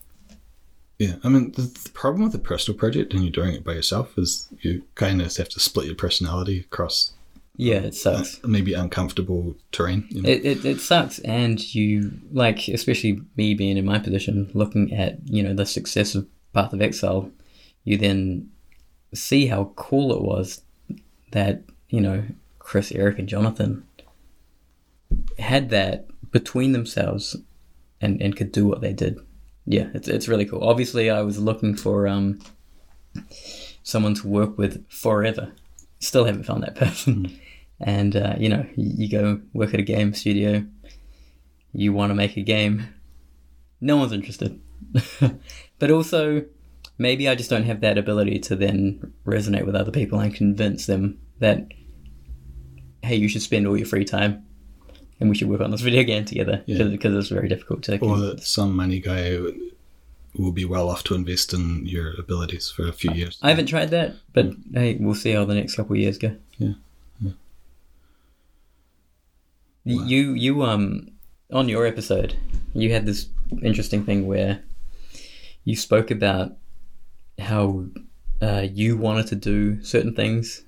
yeah, 0.98 1.14
I 1.24 1.28
mean 1.30 1.52
the, 1.52 1.62
the 1.62 1.90
problem 1.94 2.24
with 2.24 2.34
a 2.34 2.38
personal 2.52 2.76
project 2.78 3.14
and 3.14 3.22
you're 3.22 3.32
doing 3.32 3.54
it 3.54 3.64
by 3.64 3.72
yourself 3.72 4.18
is 4.18 4.48
you 4.60 4.82
kind 4.96 5.22
of 5.22 5.34
have 5.36 5.48
to 5.50 5.60
split 5.60 5.86
your 5.86 5.94
personality 5.94 6.60
across 6.60 7.12
Yeah, 7.59 7.78
um, 7.78 7.85
it 7.86 7.94
sucks. 7.94 8.43
Uh, 8.43 8.48
maybe 8.48 8.72
uncomfortable 8.72 9.56
terrain. 9.72 10.06
You 10.10 10.22
know? 10.22 10.28
It, 10.28 10.47
it, 10.47 10.64
it 10.64 10.80
sucks, 10.80 11.18
and 11.18 11.74
you 11.74 12.12
like, 12.32 12.68
especially 12.68 13.20
me 13.36 13.52
being 13.52 13.76
in 13.76 13.85
my 13.85 13.98
position, 13.98 14.48
looking 14.55 14.94
at 14.94 15.18
you 15.28 15.43
know 15.43 15.52
the 15.52 15.66
success 15.66 16.14
of 16.14 16.26
Path 16.55 16.72
of 16.72 16.80
Exile, 16.80 17.30
you 17.85 17.98
then 17.98 18.48
see 19.12 19.47
how 19.47 19.72
cool 19.74 20.12
it 20.12 20.22
was 20.22 20.62
that 21.32 21.64
you 21.90 22.01
know 22.01 22.24
Chris, 22.60 22.93
Eric, 22.93 23.18
and 23.18 23.28
Jonathan 23.28 23.85
had 25.39 25.70
that 25.70 26.06
between 26.30 26.70
themselves, 26.70 27.36
and 28.01 28.22
and 28.22 28.36
could 28.36 28.52
do 28.52 28.66
what 28.66 28.80
they 28.80 28.93
did. 28.93 29.18
Yeah, 29.66 29.89
it's 29.94 30.06
it's 30.06 30.28
really 30.28 30.47
cool. 30.47 30.62
Obviously, 30.62 31.10
I 31.10 31.22
was 31.22 31.40
looking 31.40 31.74
for 31.74 32.06
um 32.06 32.39
someone 33.82 34.14
to 34.14 34.28
work 34.28 34.56
with 34.56 34.89
forever. 34.89 35.51
Still 35.98 36.24
haven't 36.24 36.44
found 36.44 36.62
that 36.62 36.74
person. 36.76 37.24
Hmm. 37.24 37.35
And 37.80 38.16
uh, 38.16 38.34
you 38.38 38.48
know, 38.48 38.66
you, 38.76 39.09
go 39.09 39.40
work 39.52 39.72
at 39.74 39.80
a 39.80 39.84
game 39.84 40.12
studio. 40.14 40.64
You 41.72 41.92
want 41.92 42.10
to 42.10 42.14
make 42.14 42.36
a 42.36 42.42
game. 42.42 42.88
No 43.80 43.96
one's 43.96 44.12
interested. 44.12 44.60
but 45.78 45.90
also, 45.90 46.44
maybe 46.98 47.28
I 47.28 47.34
just 47.36 47.50
don't 47.50 47.64
have 47.64 47.80
that 47.82 47.96
ability 47.98 48.40
to 48.40 48.56
then 48.56 49.12
resonate 49.24 49.64
with 49.64 49.76
other 49.76 49.92
people 49.92 50.18
and 50.18 50.34
convince 50.34 50.86
them 50.86 51.18
that, 51.38 51.68
hey, 53.02 53.14
you 53.14 53.28
should 53.28 53.42
spend 53.42 53.66
all 53.66 53.76
your 53.76 53.86
free 53.86 54.05
time, 54.05 54.44
and 55.20 55.28
we 55.30 55.36
should 55.36 55.48
work 55.48 55.60
on 55.60 55.70
this 55.70 55.80
video 55.88 56.02
game 56.02 56.24
together 56.24 56.64
Yeah. 56.66 56.82
because 56.84 57.14
it's 57.14 57.28
very 57.28 57.48
difficult 57.48 57.82
to. 57.84 57.98
or 58.00 58.18
that 58.18 58.42
some 58.42 58.74
money 58.74 58.98
guy 58.98 59.38
will 60.36 60.52
be 60.52 60.64
well 60.64 60.88
off 60.88 61.05
to 61.05 61.14
invest 61.14 61.52
in 61.55 61.86
your 61.86 62.14
abilities 62.18 62.70
for 62.70 62.88
a 62.88 62.92
few 62.92 63.12
years. 63.12 63.38
I 63.42 63.50
haven't 63.50 63.66
tried 63.66 63.90
that, 63.90 64.14
but 64.32 64.46
hey, 64.74 64.96
we'll 64.98 65.14
see 65.14 65.32
how 65.32 65.44
the 65.44 65.55
next 65.55 65.76
couple 65.76 65.92
of 65.94 66.00
years 66.00 66.18
go. 66.18 66.34
Yeah, 66.59 66.72
Y- 67.22 67.32
Wow. 69.89 70.05
You 70.05 70.35
you 70.35 70.62
um 70.65 71.09
on 71.51 71.69
your 71.69 71.86
episode, 71.86 72.36
you 72.74 72.93
had 72.93 73.06
this 73.06 73.28
interesting 73.62 74.05
thing 74.05 74.27
where 74.27 74.62
you 75.65 75.77
spoke 75.77 76.10
about 76.10 76.52
how 77.39 77.86
uh, 78.43 78.66
you 78.70 78.97
wanted 78.98 79.27
to 79.28 79.35
do 79.35 79.82
certain 79.82 80.15
things, 80.15 80.62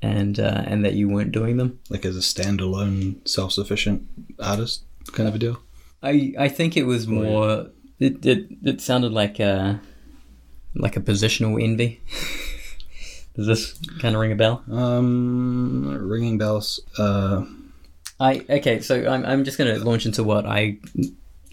and 0.00 0.40
uh, 0.40 0.62
and 0.66 0.82
that 0.84 0.94
you 0.94 1.08
weren't 1.10 1.32
doing 1.32 1.58
them. 1.58 1.78
like 1.90 2.06
as 2.06 2.16
a 2.16 2.20
standalone, 2.20 3.26
self-sufficient 3.28 4.08
artist 4.38 4.84
kind 5.12 5.28
of 5.28 5.34
a 5.34 5.38
deal. 5.38 5.58
I 6.02 6.32
I 6.38 6.48
think 6.48 6.76
it 6.76 6.84
was 6.84 7.06
more. 7.06 7.66
It 7.98 8.24
it, 8.24 8.46
it 8.62 8.80
sounded 8.80 9.12
like 9.12 9.40
a 9.40 9.80
like 10.74 10.96
a 10.96 11.00
positional 11.00 11.62
envy. 11.62 12.00
Does 13.34 13.46
this 13.46 13.78
kind 14.00 14.14
of 14.14 14.20
ring 14.20 14.32
a 14.32 14.36
bell? 14.36 14.62
Um, 14.70 15.88
ringing 16.06 16.36
bells. 16.38 16.80
Uh, 16.98 17.44
I 18.22 18.44
okay, 18.48 18.80
so 18.80 19.08
I'm 19.08 19.26
I'm 19.26 19.44
just 19.44 19.58
gonna 19.58 19.78
launch 19.78 20.06
into 20.06 20.22
what 20.22 20.46
I 20.46 20.78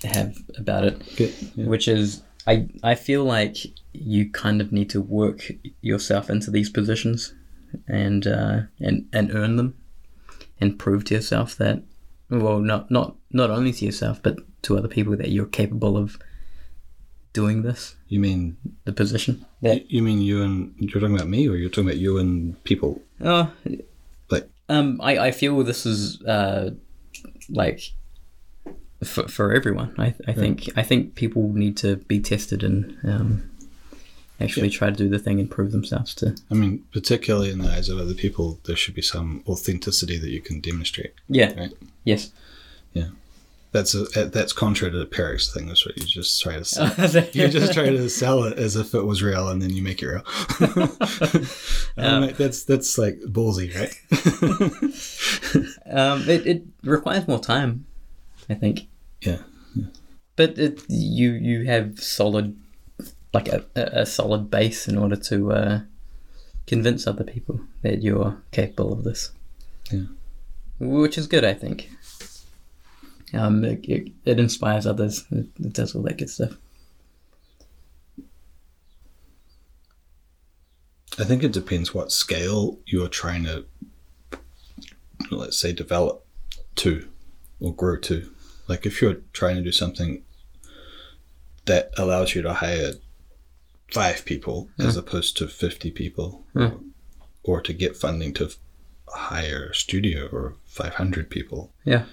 have 0.04 0.38
about 0.58 0.86
it, 0.86 1.20
yeah. 1.20 1.66
which 1.66 1.88
is 1.88 2.22
I 2.46 2.70
I 2.84 2.94
feel 2.96 3.24
like 3.24 3.58
you 3.94 4.30
kind 4.30 4.62
of 4.62 4.72
need 4.72 4.90
to 4.92 5.02
work 5.02 5.52
yourself 5.82 6.30
into 6.30 6.52
these 6.52 6.70
positions, 6.70 7.34
and 7.88 8.28
uh, 8.28 8.62
and 8.80 9.10
and 9.12 9.34
earn 9.34 9.56
them, 9.56 9.76
and 10.62 10.78
prove 10.78 11.06
to 11.06 11.16
yourself 11.16 11.56
that 11.58 11.82
well 12.30 12.60
not 12.60 12.92
not 12.92 13.16
not 13.32 13.50
only 13.50 13.74
to 13.74 13.86
yourself 13.86 14.22
but 14.22 14.38
to 14.62 14.78
other 14.78 14.88
people 14.88 15.18
that 15.18 15.30
you're 15.30 15.48
capable 15.48 15.98
of 15.98 16.20
doing 17.34 17.62
this 17.62 17.96
You 18.08 18.20
mean 18.20 18.58
the 18.86 18.92
position 18.92 19.46
that 19.62 19.90
you 19.90 20.02
mean 20.04 20.22
you 20.22 20.44
and 20.44 20.76
you're 20.78 21.02
talking 21.02 21.16
about 21.16 21.30
me, 21.30 21.48
or 21.50 21.56
you're 21.56 21.70
talking 21.70 21.90
about 21.90 21.98
you 21.98 22.20
and 22.20 22.64
people? 22.64 23.02
oh 23.22 23.52
Um, 24.70 25.00
I, 25.02 25.18
I 25.18 25.32
feel 25.32 25.62
this 25.64 25.86
is 25.86 26.22
uh, 26.24 26.72
like 27.50 27.94
for, 29.04 29.28
for 29.28 29.54
everyone. 29.54 29.96
I, 29.98 30.14
I 30.28 30.34
think 30.34 30.70
I 30.76 30.84
think 30.84 31.16
people 31.16 31.52
need 31.54 31.76
to 31.78 31.98
be 31.98 32.20
tested 32.20 32.64
and 32.64 32.98
um, 33.04 33.50
actually 34.40 34.70
try 34.70 34.90
to 34.90 34.96
do 34.96 35.10
the 35.10 35.20
thing 35.20 35.40
and 35.40 35.50
prove 35.50 35.72
themselves 35.72 36.14
to. 36.16 36.36
I 36.52 36.54
mean, 36.54 36.86
particularly 36.94 37.52
in 37.52 37.60
the 37.60 37.70
eyes 37.70 37.90
of 37.90 37.98
other 37.98 38.14
people, 38.14 38.60
there 38.66 38.76
should 38.76 38.96
be 38.96 39.02
some 39.02 39.44
authenticity 39.48 40.18
that 40.18 40.30
you 40.30 40.42
can 40.42 40.62
demonstrate. 40.62 41.14
Yeah. 41.28 41.54
Right. 41.60 41.74
Yes. 42.04 42.32
That's 43.72 43.94
a, 43.94 44.26
that's 44.26 44.52
contrary 44.52 44.92
to 44.92 44.98
the 44.98 45.06
Pierrick's 45.06 45.54
thing. 45.54 45.68
That's 45.68 45.86
what 45.86 45.96
you 45.96 46.04
just 46.04 46.42
try 46.42 46.56
to 46.58 46.66
sell. 46.66 46.88
you 47.34 47.48
just 47.50 47.74
try 47.74 47.90
to 47.90 48.10
sell 48.10 48.44
it 48.46 48.58
as 48.58 48.76
if 48.76 48.96
it 48.96 49.04
was 49.04 49.22
real, 49.22 49.48
and 49.50 49.62
then 49.62 49.70
you 49.70 49.84
make 49.84 50.02
it 50.02 50.08
real. 50.08 50.24
I'm 51.98 52.22
like, 52.22 52.38
that's 52.38 52.64
that's 52.64 52.98
like 52.98 53.20
ballsy, 53.28 53.70
right? 53.76 53.94
um, 55.86 56.28
it, 56.28 56.48
it 56.48 56.64
requires 56.84 57.28
more 57.28 57.40
time, 57.40 57.86
I 58.50 58.56
think. 58.56 58.88
yeah. 59.22 59.38
But 60.36 60.58
it, 60.58 60.84
you 60.90 61.32
you 61.34 61.66
have 61.66 62.00
solid, 62.00 62.58
like 63.34 63.50
a, 63.50 63.66
a 63.76 64.02
a 64.02 64.06
solid 64.06 64.50
base 64.50 64.88
in 64.88 64.98
order 64.98 65.18
to 65.18 65.52
uh, 65.52 65.80
convince 66.66 67.06
other 67.06 67.24
people 67.24 67.60
that 67.84 68.02
you're 68.02 68.42
capable 68.52 68.94
of 68.94 69.04
this. 69.04 69.32
Yeah. 69.92 70.06
Which 70.80 71.18
is 71.18 71.28
good, 71.28 71.44
I 71.44 71.54
think. 71.54 71.90
Um, 73.34 73.64
it, 73.64 73.86
it, 73.86 74.12
it 74.26 74.40
inspires 74.40 74.86
others. 74.88 75.26
It, 75.32 75.48
it 75.60 75.74
does 75.74 75.96
all 75.96 76.02
that 76.04 76.18
good 76.18 76.30
stuff. 76.30 76.54
I 81.18 81.24
think 81.26 81.44
it 81.44 81.52
depends 81.52 81.94
what 81.94 82.12
scale 82.12 82.80
you're 82.86 83.10
trying 83.10 83.44
to, 83.44 83.66
let's 85.32 85.58
say, 85.60 85.74
develop 85.74 86.26
to 86.78 87.10
or 87.60 87.74
grow 87.74 87.98
to. 87.98 88.30
Like 88.68 88.86
if 88.86 89.02
you're 89.02 89.18
trying 89.34 89.56
to 89.58 89.62
do 89.62 89.72
something 89.72 90.24
that 91.66 91.92
allows 91.98 92.36
you 92.36 92.42
to 92.44 92.54
hire 92.54 92.94
five 93.92 94.24
people 94.24 94.70
as 94.80 94.96
opposed 94.96 95.36
to 95.38 95.48
50 95.48 95.92
people, 95.92 96.46
Yeah. 96.56 96.72
or 97.44 97.60
to 97.62 97.74
get 97.74 97.98
funding 97.98 98.34
to 98.36 98.52
hire 99.08 99.70
a 99.72 99.76
studio 99.76 100.28
or 100.32 100.56
500 100.68 101.30
people, 101.30 101.74
Yeah. 101.86 102.06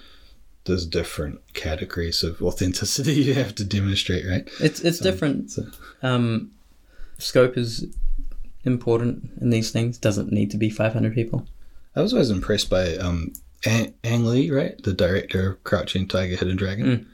There's 0.67 0.85
different 0.85 1.39
categories 1.53 2.23
of 2.23 2.41
authenticity 2.41 3.13
you 3.23 3.33
have 3.33 3.55
to 3.55 3.63
demonstrate, 3.63 4.25
right? 4.27 4.47
It's 4.61 4.81
it's 4.81 4.99
different. 4.99 5.51
so- 5.51 5.67
Um, 6.03 6.51
scope 7.17 7.57
is 7.57 7.85
important 8.63 9.31
in 9.41 9.49
these 9.49 9.71
things. 9.71 9.97
Doesn't 9.97 10.31
need 10.31 10.51
to 10.51 10.57
be 10.57 10.69
500 10.69 11.13
people. 11.15 11.47
I 11.95 12.01
was 12.01 12.13
always 12.13 12.29
impressed 12.29 12.69
by 12.69 12.95
um, 12.97 13.33
Ang, 13.65 13.93
Ang 14.03 14.25
Lee, 14.25 14.51
right? 14.51 14.81
The 14.83 14.93
director 14.93 15.51
of 15.53 15.63
Crouching 15.63 16.07
Tiger, 16.07 16.35
Hidden 16.35 16.57
Dragon. 16.57 16.85
Mm. 16.85 17.05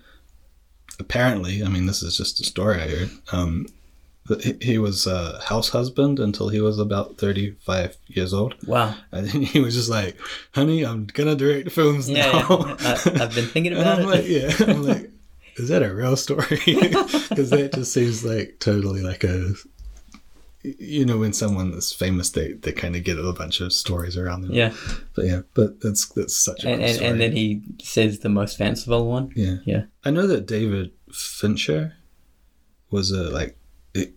Apparently, 1.00 1.64
I 1.64 1.70
mean, 1.70 1.86
this 1.86 2.04
is 2.04 2.18
just 2.18 2.40
a 2.42 2.44
story 2.44 2.82
I 2.82 2.88
heard. 2.90 3.10
Um, 3.32 3.68
he, 4.42 4.54
he 4.62 4.78
was 4.78 5.06
a 5.06 5.40
house 5.42 5.70
husband 5.70 6.20
until 6.20 6.48
he 6.50 6.62
was 6.62 6.80
about 6.80 7.18
35 7.18 7.98
years 8.08 8.34
old. 8.34 8.56
Wow. 8.68 8.96
And 9.12 9.30
he 9.30 9.60
was 9.60 9.76
just 9.76 9.90
like, 9.90 10.18
honey, 10.54 10.86
I'm 10.86 11.06
going 11.08 11.30
to 11.30 11.36
direct 11.36 11.72
films 11.72 12.10
Yeah, 12.10 12.32
now. 12.32 12.66
yeah. 12.80 12.98
I, 13.06 13.24
I've 13.24 13.36
been 13.36 13.48
thinking 13.48 13.74
about 13.78 14.00
I'm 14.00 14.04
it. 14.04 14.08
like, 14.08 14.26
yeah. 14.28 14.52
I'm 14.68 14.84
like, 14.84 15.10
is 15.58 15.68
that 15.70 15.84
a 15.84 15.94
real 15.94 16.16
story? 16.16 16.46
Because 16.66 17.50
that 17.50 17.72
just 17.74 17.92
seems 17.94 18.24
like 18.24 18.58
totally 18.60 19.02
like 19.02 19.24
a, 19.24 19.54
you 20.64 21.06
know, 21.06 21.18
when 21.18 21.34
someone 21.34 21.72
is 21.74 21.92
famous, 21.92 22.30
they, 22.30 22.54
they 22.54 22.72
kind 22.72 22.96
of 22.96 23.04
get 23.04 23.20
a 23.20 23.34
bunch 23.34 23.60
of 23.60 23.74
stories 23.74 24.16
around 24.18 24.42
them. 24.44 24.54
Yeah, 24.54 24.74
But 25.16 25.26
yeah, 25.26 25.42
but 25.54 25.82
that's 25.82 26.08
that's 26.10 26.36
such 26.36 26.64
a 26.64 26.70
and 26.70 26.78
cool 26.80 26.86
and, 26.86 26.96
story. 26.96 27.10
and 27.10 27.20
then 27.22 27.32
he 27.34 27.62
says 27.82 28.20
the 28.20 28.30
most 28.30 28.58
fanciful 28.58 29.06
one. 29.10 29.32
yeah, 29.36 29.58
Yeah. 29.66 29.84
I 30.06 30.12
know 30.12 30.26
that 30.28 30.46
David 30.46 30.92
Fincher 31.12 31.96
was 32.92 33.12
a 33.12 33.24
like 33.30 33.58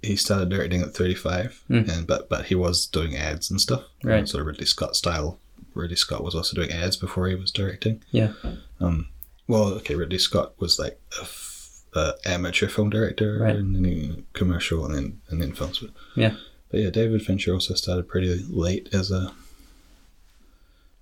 he- 0.03 0.16
started 0.16 0.48
directing 0.48 0.81
at 0.82 0.94
35 0.94 1.62
Mm. 1.70 1.89
and 1.89 2.07
but 2.07 2.28
but 2.28 2.47
he 2.47 2.55
was 2.55 2.86
doing 2.86 3.15
ads 3.16 3.51
and 3.51 3.61
stuff 3.61 3.85
Right. 4.03 4.27
sort 4.28 4.40
of 4.40 4.47
ridley 4.47 4.66
scott 4.66 4.97
style 4.97 5.39
ridley 5.74 5.97
scott 5.97 6.24
was 6.24 6.35
also 6.35 6.55
doing 6.55 6.70
ads 6.73 6.97
before 6.97 7.28
he 7.28 7.35
was 7.35 7.51
directing 7.51 8.03
Yeah. 8.11 8.32
um 8.81 9.09
well 9.47 9.65
okay 9.74 9.94
ridley 9.94 10.19
scott 10.19 10.55
was 10.59 10.78
like 10.78 10.98
a, 11.19 11.23
f- 11.23 11.82
a 11.94 12.15
amateur 12.24 12.69
film 12.69 12.89
director 12.90 13.39
Right. 13.39 13.57
and 13.57 13.74
then 13.85 14.24
commercial 14.32 14.85
and 14.86 14.94
then 14.94 15.20
and 15.28 15.43
then 15.43 15.53
films 15.53 15.78
but 15.81 15.90
Yeah. 16.15 16.35
but 16.70 16.81
yeah 16.81 16.90
david 16.90 17.23
fincher 17.23 17.53
also 17.53 17.74
started 17.74 18.09
pretty 18.09 18.35
late 18.48 18.89
as 18.93 19.11
a 19.11 19.32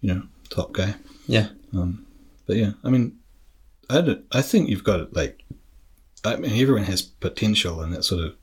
you 0.01 0.15
know 0.15 0.23
top 0.51 0.73
guy 0.73 0.95
Yeah. 1.27 1.49
um, 1.73 2.07
but 2.47 2.57
yeah, 2.57 2.73
I 2.85 2.91
mean, 2.91 3.17
I 3.89 4.03
don't, 4.03 4.25
I 4.33 4.43
think 4.43 4.69
you've 4.69 4.85
got 4.85 5.01
it 5.01 5.15
like, 5.17 5.43
I 6.27 6.37
mean, 6.37 6.53
everyone 6.61 6.85
has 6.85 7.01
potential 7.01 7.81
and 7.81 7.95
that 7.95 8.05
sort 8.05 8.23
of 8.23 8.35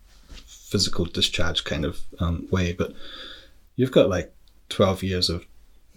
physical 0.72 1.06
discharge 1.06 1.64
kind 1.64 1.84
of 1.86 2.00
um, 2.20 2.48
way, 2.52 2.72
but 2.74 2.94
you've 3.76 3.92
got 3.92 4.10
like 4.10 4.34
twelve 4.70 5.04
years 5.04 5.30
of 5.30 5.46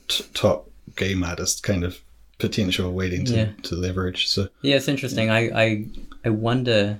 t- 0.08 0.24
top 0.34 0.68
game 0.96 1.22
artist 1.24 1.62
kind 1.62 1.84
of 1.84 2.00
potential 2.38 2.92
waiting 2.92 3.24
to, 3.24 3.32
Yeah. 3.34 3.48
to 3.62 3.74
leverage. 3.76 4.26
So 4.28 4.48
Yeah, 4.62 4.76
it's 4.76 4.88
interesting. 4.88 5.30
I, 5.30 5.40
I 5.64 5.86
I 6.24 6.30
wonder. 6.30 6.98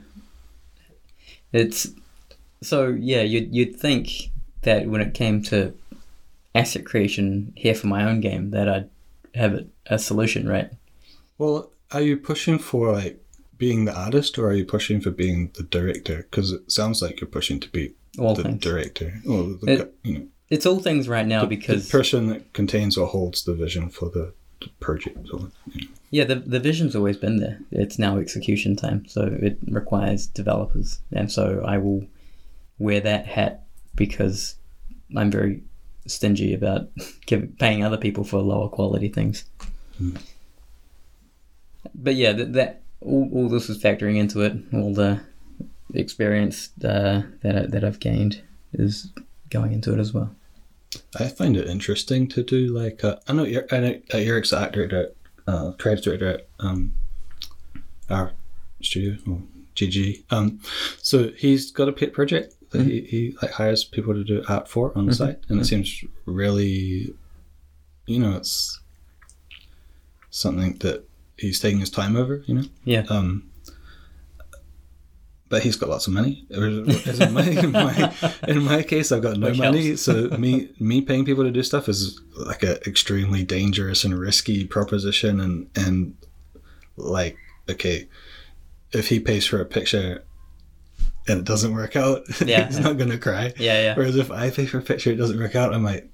It's 1.53 1.89
so 2.63 2.89
yeah. 2.89 3.23
You'd 3.23 3.55
you'd 3.55 3.77
think 3.77 4.31
that 4.63 4.87
when 4.87 5.01
it 5.01 5.15
came 5.15 5.43
to 5.45 5.75
asset 6.55 6.85
creation 6.85 7.53
here 7.57 7.75
for 7.75 7.87
my 7.89 8.05
own 8.05 8.21
game, 8.21 8.51
that 8.51 8.69
I'd 8.69 8.89
have 9.35 9.55
a, 9.55 9.67
a 9.87 9.99
solution, 9.99 10.49
right? 10.49 10.71
Well, 11.39 11.71
are 11.93 12.01
you 12.01 12.17
pushing 12.17 12.59
for 12.59 12.93
like 12.93 13.21
being 13.59 13.85
the 13.85 13.95
artist, 13.95 14.39
or 14.39 14.49
are 14.49 14.55
you 14.55 14.65
pushing 14.65 15.01
for 15.01 15.11
being 15.11 15.51
the 15.57 15.63
director? 15.63 16.27
Because 16.31 16.53
it 16.53 16.71
sounds 16.71 17.01
like 17.03 17.21
you're 17.21 17.29
pushing 17.29 17.61
to 17.61 17.69
be 17.71 17.93
All 18.19 18.35
the 18.35 18.43
things. 18.43 18.63
director, 18.63 19.21
or 19.29 19.43
the, 19.45 19.73
It- 19.73 19.95
you 20.03 20.19
know, 20.19 20.27
It's 20.51 20.67
all 20.67 20.81
things 20.81 21.09
right 21.09 21.27
now 21.27 21.43
the 21.43 21.47
because 21.57 21.87
The 21.89 21.91
person 21.99 22.27
that 22.29 22.53
contains 22.53 22.97
or 22.97 23.07
holds 23.07 23.45
the 23.45 23.55
vision 23.55 23.89
for 23.91 24.11
the, 24.11 24.33
the 24.61 24.69
project. 24.81 25.29
Or, 25.33 25.51
you 25.73 25.83
know. 25.83 25.87
yeah, 26.11 26.25
the 26.25 26.37
the 26.37 26.61
vision's 26.61 26.95
always 26.95 27.17
been 27.17 27.39
there. 27.39 27.59
It's 27.71 27.99
now 27.99 28.19
execution 28.19 28.77
time, 28.77 29.07
so 29.07 29.23
it 29.41 29.59
requires 29.69 30.27
developers, 30.27 31.01
and 31.13 31.31
so 31.33 31.63
I 31.67 31.79
will 31.79 32.07
wear 32.79 33.01
that 33.01 33.27
hat 33.27 33.65
because 33.95 34.57
I'm 35.17 35.31
very 35.31 35.63
stingy 36.07 36.53
about 36.55 36.91
giving, 37.27 37.49
paying 37.59 37.83
other 37.85 37.97
people 37.99 38.25
for 38.25 38.39
lower 38.41 38.69
quality 38.69 39.09
things. 39.09 39.45
Hmm. 39.99 40.17
But 41.95 42.15
yeah, 42.17 42.33
that, 42.33 42.53
that 42.55 42.83
all, 43.05 43.29
all 43.33 43.49
this 43.49 43.69
is 43.69 43.83
factoring 43.83 44.17
into 44.17 44.41
it. 44.41 44.57
All 44.73 44.95
the 44.95 45.21
experience 45.93 46.71
uh, 46.85 47.23
that 47.43 47.57
I, 47.57 47.67
that 47.67 47.85
I've 47.85 48.01
gained 48.01 48.43
is 48.73 49.11
going 49.51 49.73
into 49.73 49.93
it 49.93 50.01
as 50.01 50.13
well. 50.13 50.35
I 51.19 51.29
find 51.29 51.57
it 51.57 51.69
interesting 51.69 52.29
to 52.29 52.43
do 52.43 52.69
like 52.69 53.03
uh, 53.03 53.17
I 53.29 53.33
know 53.33 53.45
Eric- 53.45 53.73
I 53.73 53.81
know 53.81 54.01
uh, 54.13 54.19
Eric's 54.19 54.51
the 54.51 54.61
art 54.61 54.73
director, 54.73 55.15
at, 55.47 55.53
uh, 55.53 55.73
creative 55.73 56.05
director 56.05 56.29
at 56.29 56.49
um, 56.61 56.95
our 58.09 58.33
studio 58.83 59.17
or 59.31 59.43
GG. 59.75 60.25
Um, 60.31 60.61
so 60.99 61.31
he's 61.31 61.71
got 61.73 61.89
a 61.89 61.93
pet 61.93 62.13
project 62.13 62.55
that 62.71 62.87
he, 62.87 63.01
he 63.03 63.37
like 63.43 63.53
hires 63.53 63.85
people 63.85 64.15
to 64.15 64.25
do 64.25 64.45
art 64.49 64.69
for 64.69 64.97
on 64.97 65.07
the 65.07 65.15
site, 65.15 65.39
and 65.49 65.61
it 65.61 65.65
seems 65.65 66.05
really, 66.27 67.15
you 68.07 68.19
know, 68.19 68.37
it's 68.37 68.81
something 70.31 70.75
that 70.79 71.05
he's 71.39 71.61
taking 71.61 71.81
his 71.81 71.91
time 71.91 72.17
over. 72.17 72.43
You 72.47 72.55
know. 72.55 72.65
Yeah, 72.85 73.05
Um, 73.09 73.51
but 75.49 75.63
he's 75.63 75.77
got 75.77 75.89
lots 75.89 76.07
of 76.07 76.13
money. 76.13 76.45
In 76.51 76.85
my, 77.33 77.43
in, 77.45 77.73
my, 77.73 78.15
in 78.49 78.63
my 78.65 78.83
case, 78.83 79.13
I've 79.13 79.23
got 79.23 79.37
no 79.37 79.49
Which 79.51 79.59
money. 79.59 79.87
helps. 79.89 80.03
So 80.03 80.29
me 80.39 80.71
me 80.81 81.01
paying 81.01 81.25
people 81.25 81.45
to 81.45 81.51
do 81.51 81.63
stuff 81.63 81.89
is 81.89 82.21
like 82.37 82.63
an 82.63 82.79
extremely 82.87 83.45
dangerous 83.45 84.05
and 84.05 84.19
risky 84.19 84.65
proposition. 84.67 85.41
And 85.41 85.69
and 85.77 86.17
like 86.97 87.37
okay, 87.71 88.09
if 88.93 89.09
he 89.09 89.21
pays 89.21 89.47
for 89.47 89.61
a 89.61 89.65
picture 89.65 90.25
and 91.29 91.39
it 91.41 91.45
doesn't 91.45 91.73
work 91.75 91.95
out, 91.97 92.23
Yeah. 92.45 92.67
he's 92.67 92.81
not 92.81 92.99
gonna 92.99 93.19
cry. 93.19 93.53
yeah, 93.59 93.81
yeah, 93.83 93.95
Whereas 93.95 94.17
if 94.17 94.31
I 94.31 94.51
pay 94.51 94.67
for 94.67 94.79
a 94.79 94.83
picture, 94.83 95.11
it 95.11 95.17
doesn't 95.17 95.39
work 95.39 95.55
out. 95.55 95.73
I'm 95.75 95.85
like, 95.85 96.11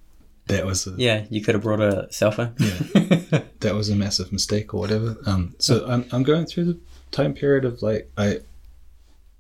that 0.51 0.67
was 0.67 0.87
a, 0.87 0.95
yeah. 0.97 1.25
You 1.31 1.41
could 1.43 1.55
have 1.55 1.63
brought 1.63 1.81
a 1.81 2.07
cell 2.13 2.31
phone. 2.31 2.55
Yeah. 2.59 3.43
that 3.61 3.75
was 3.75 3.89
a 3.91 3.97
massive 3.97 4.33
mistake 4.33 4.73
or 4.75 4.81
whatever. 4.81 5.17
Um, 5.27 5.55
so 5.59 5.87
I'm, 5.87 6.05
I'm 6.13 6.23
going 6.23 6.47
through 6.47 6.65
the 6.65 6.79
time 7.11 7.35
period 7.35 7.65
of 7.65 7.83
like 7.83 8.11
I 8.17 8.39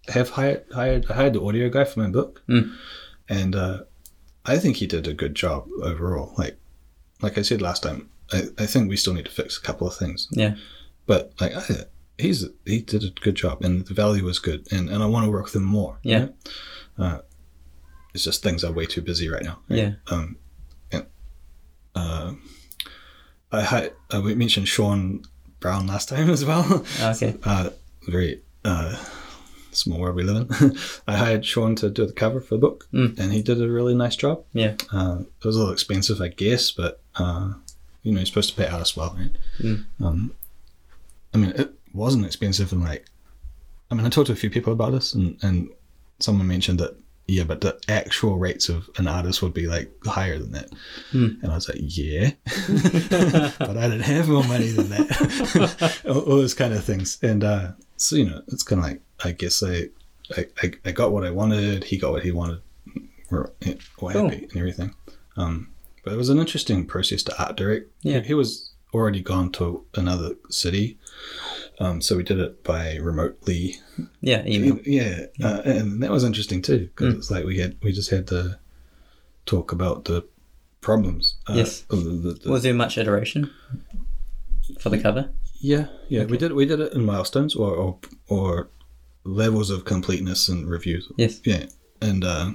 have 0.09 0.31
hired 0.31 0.65
hired 0.73 1.11
I 1.11 1.15
hired 1.15 1.35
the 1.35 1.43
audio 1.43 1.69
guy 1.69 1.85
for 1.85 2.01
my 2.01 2.09
book, 2.11 2.43
Mm. 2.49 2.75
and 3.29 3.55
uh, 3.55 3.83
I 4.47 4.59
think 4.59 4.77
he 4.77 4.87
did 4.87 5.07
a 5.07 5.15
good 5.15 5.35
job 5.35 5.67
overall. 5.83 6.35
Like 6.37 6.57
like 7.23 7.39
I 7.39 7.43
said 7.43 7.61
last 7.63 7.83
time, 7.83 8.09
I, 8.33 8.45
I 8.59 8.67
think 8.67 8.89
we 8.89 8.97
still 8.97 9.15
need 9.15 9.27
to 9.27 9.31
fix 9.31 9.59
a 9.59 9.63
couple 9.63 9.87
of 9.87 9.95
things, 9.95 10.27
yeah, 10.33 10.55
but 11.07 11.33
like 11.41 11.55
I, 11.55 11.85
he's 12.19 12.47
he 12.67 12.81
did 12.81 13.05
a 13.05 13.11
good 13.21 13.35
job, 13.37 13.63
and 13.63 13.87
the 13.87 13.95
value 13.95 14.25
was 14.25 14.39
good, 14.39 14.67
and, 14.73 14.89
and 14.89 15.03
I 15.03 15.07
want 15.07 15.25
to 15.27 15.31
work 15.31 15.45
with 15.45 15.57
him 15.57 15.65
more. 15.65 15.99
you 16.03 16.11
Yeah. 16.13 16.19
know? 16.19 16.33
Uh, 16.99 17.19
it's 18.15 18.25
just 18.25 18.43
things 18.43 18.65
are 18.65 18.73
way 18.73 18.87
too 18.87 19.03
busy 19.03 19.29
right 19.29 19.45
now. 19.45 19.61
right? 19.69 19.79
yeah. 19.79 19.93
um, 20.09 20.37
uh, 22.01 22.33
I 23.53 23.61
had 23.63 23.93
uh, 24.15 24.21
we 24.25 24.35
mentioned 24.35 24.69
Sean 24.69 25.23
Brown 25.61 25.87
last 25.87 26.09
time 26.09 26.31
as 26.37 26.45
well. 26.45 26.85
Okay. 27.03 27.37
uh, 27.45 27.71
very 28.09 28.41
uh, 28.65 28.97
small 29.73 29.99
world 30.01 30.17
we 30.17 30.23
live 30.23 30.37
in. 30.61 30.77
I 31.07 31.17
hired 31.17 31.45
Sean 31.45 31.75
to 31.77 31.91
do 31.91 32.07
the 32.07 32.13
cover 32.13 32.41
for 32.41 32.55
the 32.55 32.61
book, 32.67 32.87
Mm. 32.93 33.19
and 33.19 33.33
he 33.33 33.43
did 33.43 33.61
a 33.61 33.69
really 33.69 33.95
nice 33.95 34.17
job. 34.17 34.45
Yeah. 34.53 34.75
Uh, 34.93 35.19
it 35.39 35.45
was 35.45 35.57
a 35.57 35.59
little 35.59 35.73
expensive, 35.73 36.21
I 36.21 36.29
guess, 36.29 36.71
but 36.71 37.01
uh, 37.17 37.53
you 38.03 38.13
know, 38.13 38.19
you're 38.21 38.27
supposed 38.27 38.51
to 38.51 38.57
pay 38.57 38.67
artists 38.69 38.97
well, 38.97 39.15
right? 39.19 39.33
Mm. 39.61 39.85
Um, 40.01 40.33
I 41.35 41.39
mean, 41.39 41.51
it 41.57 41.73
wasn't 41.93 42.25
expensive, 42.27 42.73
and 42.73 42.83
like, 42.83 43.07
I 43.91 43.95
mean, 43.95 44.07
I 44.07 44.09
talked 44.09 44.29
to 44.29 44.33
a 44.33 44.37
few 44.43 44.51
people 44.51 44.73
about 44.73 44.93
this, 44.93 45.15
and 45.15 45.37
and 45.43 45.69
someone 46.21 46.47
mentioned 46.47 46.79
that 46.81 46.97
yeah, 47.31 47.45
but 47.45 47.61
the 47.61 47.79
actual 47.89 48.37
rates 48.39 48.69
of 48.69 48.89
an 48.99 49.07
artist 49.07 49.41
would 49.43 49.55
be 49.55 49.67
like 49.67 49.91
higher 50.05 50.39
than 50.39 50.53
that, 50.53 50.69
Hmm. 51.13 51.29
and 51.43 51.53
I 51.53 51.55
was 51.55 51.69
like, 51.69 51.79
yeah, 51.81 52.31
but 53.59 53.77
I 53.77 53.89
didn't 53.89 54.01
have 54.03 54.29
more 54.29 54.45
money 54.45 54.69
than 54.69 54.89
that, 54.91 56.01
all, 56.09 56.19
all 56.21 56.37
those 56.37 56.55
kind 56.55 56.73
of 56.75 56.85
things, 56.85 57.19
and 57.23 57.45
uh, 57.45 57.73
so 57.97 58.17
you 58.17 58.27
know, 58.29 58.43
it's 58.49 58.63
kind 58.63 58.81
of 58.81 58.87
like 58.87 59.01
I 59.25 59.33
guess 59.33 59.63
I, 59.63 59.89
I 60.37 60.47
I 60.63 60.73
I 60.87 60.93
got 60.93 61.13
what 61.13 61.25
I 61.25 61.31
wanted, 61.31 61.85
he 61.85 61.99
got 61.99 62.13
what 62.13 62.23
he 62.23 62.33
wanted, 62.33 62.61
we're 63.31 63.45
all 63.47 63.55
Cool. 63.97 64.09
happy 64.29 64.45
and 64.45 64.57
everything. 64.57 64.95
Um, 65.37 65.73
but 66.05 66.13
it 66.15 66.17
was 66.17 66.29
an 66.31 66.39
interesting 66.39 66.87
process 66.87 67.23
to 67.25 67.43
art 67.43 67.57
direct. 67.57 67.87
Yeah. 68.03 68.21
He, 68.21 68.29
he 68.29 68.35
was 68.35 68.71
already 68.93 69.21
gone 69.23 69.53
to 69.53 69.85
another 69.95 70.35
city. 70.49 70.99
Um, 71.79 72.01
so 72.03 72.17
we 72.17 72.23
did 72.23 72.39
it 72.39 72.63
by 72.63 72.97
remotely. 72.97 73.77
Yeah, 74.21 74.45
email. 74.47 74.79
Yeah. 74.85 75.27
Uh, 75.43 75.63
and 75.65 76.03
that 76.03 76.11
was 76.11 76.25
interesting 76.25 76.61
too, 76.63 76.91
because 76.95 77.15
Mm. 77.15 77.19
it's 77.19 77.31
like 77.31 77.45
we 77.47 77.59
had, 77.59 77.77
we 77.83 77.93
just 77.93 78.11
had 78.11 78.27
to 78.29 78.59
talk 79.47 79.73
about 79.73 80.05
the 80.05 80.25
problems. 80.83 81.37
Uh, 81.49 81.55
Yes. 81.55 81.81
the- 81.89 81.97
the- 81.97 82.33
the- 82.43 82.51
Was 82.51 82.63
there 82.65 82.75
much 82.75 82.99
iteration 82.99 83.51
for 84.79 84.91
the 84.91 84.99
cover? 84.99 85.31
yeah. 85.61 85.87
Yeah. 86.09 86.25
We 86.25 86.37
did, 86.39 86.53
we 86.53 86.67
did 86.67 86.81
it 86.81 86.93
in 86.93 87.05
milestones 87.05 87.55
or, 87.55 87.75
or, 87.75 87.99
or 88.29 88.69
levels 89.25 89.71
of 89.71 89.85
completeness 89.85 90.49
and 90.49 90.69
reviews. 90.69 91.11
Yes. 91.17 91.41
Yeah, 91.45 91.67
and 92.03 92.25
uh, 92.25 92.53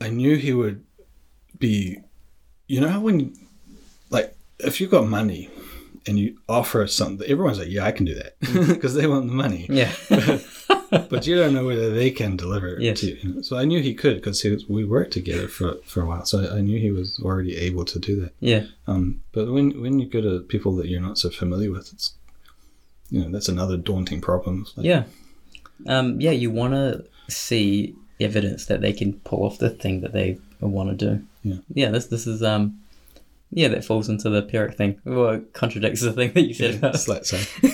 I 0.00 0.08
knew 0.10 0.36
he 0.36 0.52
would 0.52 0.84
be. 1.58 1.98
You 2.68 2.80
know 2.80 2.88
how 2.88 3.00
when, 3.00 3.34
like, 4.10 4.34
if 4.58 4.80
you've 4.80 4.90
got 4.90 5.06
money 5.06 5.50
and 6.06 6.18
you 6.18 6.38
offer 6.48 6.86
something, 6.86 7.26
everyone's 7.28 7.58
like, 7.58 7.68
"Yeah, 7.68 7.84
I 7.84 7.92
can 7.92 8.06
do 8.06 8.14
that," 8.14 8.38
because 8.68 8.94
they 8.94 9.06
want 9.06 9.26
the 9.28 9.34
money. 9.34 9.66
Yeah. 9.68 9.92
But 10.88 11.26
you 11.26 11.34
don't 11.36 11.52
know 11.52 11.66
whether 11.66 11.90
they 11.92 12.12
can 12.12 12.36
deliver 12.36 12.76
it 12.76 12.80
Yes. 12.82 13.00
to 13.00 13.06
you. 13.08 13.16
you. 13.22 13.42
So 13.42 13.56
I 13.58 13.64
knew 13.64 13.82
he 13.82 13.92
could 13.92 14.16
because 14.16 14.44
we 14.68 14.84
worked 14.84 15.12
together 15.12 15.48
for 15.48 15.74
for 15.84 16.02
a 16.02 16.06
while. 16.06 16.24
So 16.24 16.48
I 16.56 16.60
knew 16.60 16.78
he 16.78 16.92
was 16.92 17.18
already 17.24 17.56
able 17.56 17.84
to 17.86 17.98
do 17.98 18.20
that. 18.20 18.32
yeah. 18.38 18.66
Um, 18.86 19.20
but 19.32 19.50
when 19.52 19.80
when 19.82 19.98
you 19.98 20.06
go 20.06 20.20
to 20.20 20.40
people 20.46 20.76
that 20.76 20.86
you're 20.86 21.00
not 21.08 21.18
so 21.18 21.28
familiar 21.28 21.72
with, 21.72 21.92
it's 21.92 22.14
you 23.10 23.20
know 23.20 23.28
that's 23.30 23.48
another 23.48 23.76
daunting 23.76 24.20
problem. 24.20 24.66
Like, 24.76 24.86
Yeah. 24.86 25.02
Um, 25.88 26.20
yeah, 26.20 26.30
you 26.30 26.52
want 26.52 26.74
to 26.74 27.04
see 27.28 27.94
evidence 28.20 28.66
that 28.66 28.80
they 28.80 28.92
can 28.92 29.14
pull 29.24 29.42
off 29.44 29.58
the 29.58 29.70
thing 29.70 30.02
that 30.02 30.12
they 30.12 30.38
want 30.60 30.88
to 30.96 30.96
do. 31.06 31.26
Yeah. 31.42 31.58
Yeah, 31.74 31.90
this 31.90 32.06
this 32.06 32.26
is 32.28 32.42
um 32.44 32.78
yeah, 33.56 33.68
that 33.68 33.86
falls 33.86 34.10
into 34.10 34.28
the 34.28 34.42
Pierrick 34.42 34.74
thing. 34.76 35.00
Well, 35.06 35.30
it 35.30 35.54
contradicts 35.54 36.02
the 36.02 36.12
thing 36.12 36.32
that 36.34 36.42
you 36.42 36.52
said 36.52 36.74
about 36.74 36.94
It's 36.94 37.08
like 37.08 37.26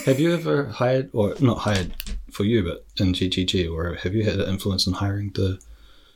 have 0.05 0.17
you 0.17 0.33
ever 0.33 0.67
hired, 0.67 1.09
or 1.11 1.35
not 1.41 1.57
hired 1.57 1.93
for 2.31 2.45
you, 2.45 2.63
but 2.63 2.85
in 3.03 3.11
GGG, 3.11 3.69
or 3.69 3.95
have 3.95 4.15
you 4.15 4.23
had 4.23 4.39
an 4.39 4.49
influence 4.49 4.87
in 4.87 4.93
hiring 4.93 5.31
the? 5.35 5.59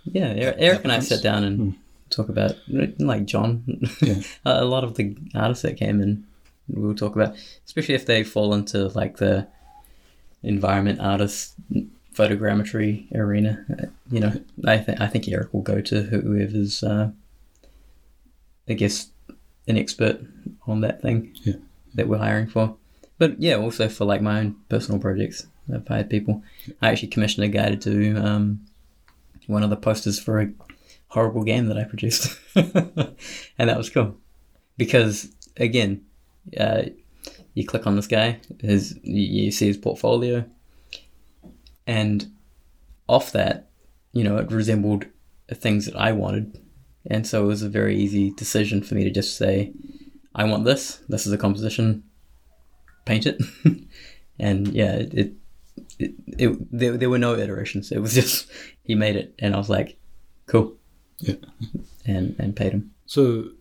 Yeah, 0.06 0.28
Eric, 0.30 0.56
Eric 0.60 0.84
and 0.84 0.92
I 0.94 1.00
sat 1.00 1.22
down 1.22 1.44
and 1.44 1.76
talk 2.10 2.30
about 2.30 2.56
like 2.98 3.26
John, 3.26 3.82
Yeah. 4.02 4.22
a 4.46 4.64
lot 4.64 4.86
of 4.86 4.96
the 4.96 5.18
artists 5.36 5.64
that 5.64 5.76
came 5.76 6.02
in. 6.02 6.26
We'll 6.70 6.96
talk 6.96 7.16
about, 7.16 7.36
especially 7.66 7.96
if 7.96 8.06
they 8.06 8.24
fall 8.24 8.54
into 8.54 8.88
like 8.88 9.18
the 9.18 9.48
environment 10.44 11.02
artist 11.02 11.56
photogrammetry 12.16 13.14
arena. 13.14 13.66
You 14.10 14.20
know, 14.22 14.42
I 14.66 14.78
think 14.78 15.02
I 15.02 15.08
think 15.08 15.28
Eric 15.28 15.54
will 15.54 15.62
go 15.62 15.82
to 15.82 16.04
whoever's, 16.04 16.84
uh, 16.84 17.12
I 18.70 18.74
guess, 18.74 19.10
an 19.68 19.78
expert 19.78 20.22
on 20.66 20.82
that 20.82 21.02
thing 21.02 21.34
Yeah. 21.44 21.56
that 21.96 22.08
we're 22.08 22.18
hiring 22.18 22.48
for. 22.48 22.76
But 23.18 23.42
yeah, 23.42 23.56
also 23.56 23.90
for 23.90 24.06
like 24.06 24.22
my 24.22 24.40
own 24.42 24.56
personal 24.70 25.00
projects, 25.00 25.48
I've 25.74 25.88
hired 25.88 26.10
people. 26.10 26.44
I 26.82 26.90
actually 26.90 27.10
commissioned 27.10 27.46
a 27.46 27.50
guy 27.50 27.70
to 27.70 27.76
do 27.76 28.18
um, 28.18 28.66
one 29.48 29.64
of 29.64 29.70
the 29.70 29.76
posters 29.76 30.20
for 30.20 30.40
a 30.42 30.50
horrible 31.10 31.44
game 31.44 31.68
that 31.68 31.78
I 31.78 31.84
produced, 31.86 32.38
and 32.56 33.70
that 33.70 33.78
was 33.78 33.90
cool 33.90 34.16
because 34.78 35.30
again, 35.58 36.06
uh, 36.60 36.84
you 37.56 37.66
click 37.66 37.88
on 37.88 37.96
this 37.96 38.08
guy, 38.08 38.40
his 38.62 39.00
you, 39.04 39.44
you 39.46 39.52
see 39.52 39.68
his 39.68 39.78
portfolio, 39.78 40.46
and 41.86 42.28
off 43.08 43.32
that, 43.32 43.70
you 44.12 44.24
know, 44.24 44.38
it 44.38 44.52
resembled 44.52 45.06
things 45.54 45.86
that 45.86 45.96
I 45.96 46.12
wanted, 46.12 46.60
and 47.10 47.26
so 47.26 47.44
it 47.44 47.48
was 47.48 47.64
a 47.64 47.70
very 47.70 47.96
easy 47.98 48.32
decision 48.32 48.82
for 48.82 48.96
me 48.96 49.04
to 49.04 49.12
just 49.12 49.38
say, 49.38 49.74
I 50.36 50.44
want 50.46 50.66
this. 50.66 51.00
This 51.10 51.26
is 51.26 51.34
a 51.34 51.38
composition. 51.38 52.04
Paint 53.06 53.26
it, 53.26 53.42
and 54.40 54.68
yeah, 54.70 54.96
it. 54.96 55.14
it 55.14 55.34
it, 56.00 56.14
it 56.38 56.72
there, 56.72 56.98
there 56.98 57.10
were 57.10 57.18
no 57.20 57.36
iterations. 57.36 57.92
It 57.92 58.00
was 58.00 58.14
just 58.22 58.50
he 58.84 58.96
made 58.96 59.16
it, 59.16 59.34
and 59.40 59.54
I 59.56 59.58
was 59.58 59.70
like, 59.70 59.98
"Cool," 60.48 60.76
Yeah. 61.20 61.36
and 62.06 62.36
and 62.40 62.56
paid 62.56 62.74
him. 62.74 62.92
So, 63.06 63.52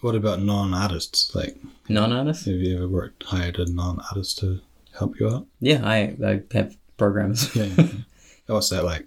what 0.00 0.14
about 0.14 0.40
non-artists? 0.40 1.34
Like, 1.34 1.56
Non-artists, 1.88 2.46
have 2.46 2.54
you 2.54 2.76
ever 2.76 2.88
worked 2.88 3.24
hired 3.24 3.58
a 3.58 3.70
non-artist 3.70 4.38
to 4.38 4.60
help 4.98 5.20
you 5.20 5.28
out? 5.28 5.46
yeah, 5.60 5.80
I 5.84 6.16
I 6.24 6.42
have 6.52 6.76
programmers. 6.96 7.54
Yeah. 7.54 7.64
yeah. 7.76 7.88
What's 8.46 8.70
that 8.70 8.84
like? 8.84 9.06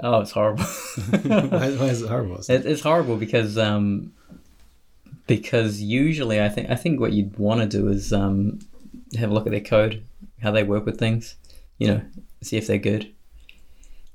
Oh, 0.00 0.20
it's 0.20 0.32
horrible. 0.32 0.64
why, 1.22 1.70
why 1.70 1.86
is 1.86 2.02
it 2.02 2.08
horrible? 2.08 2.36
It's 2.36 2.50
It, 2.50 2.66
it's 2.66 2.82
horrible 2.82 3.16
because 3.16 3.58
um, 3.58 4.12
because 5.26 5.80
usually 5.80 6.40
I 6.40 6.48
think 6.48 6.70
I 6.70 6.76
think 6.76 7.00
what 7.00 7.12
you'd 7.12 7.38
want 7.38 7.60
to 7.60 7.66
do 7.66 7.88
is 7.88 8.12
um, 8.12 8.60
have 9.18 9.30
a 9.30 9.34
look 9.34 9.46
at 9.46 9.52
their 9.52 9.60
code, 9.60 10.04
how 10.42 10.50
they 10.50 10.62
work 10.62 10.86
with 10.86 10.98
things, 10.98 11.36
you 11.78 11.88
know, 11.88 12.02
see 12.42 12.56
if 12.56 12.66
they're 12.66 12.78
good. 12.78 13.12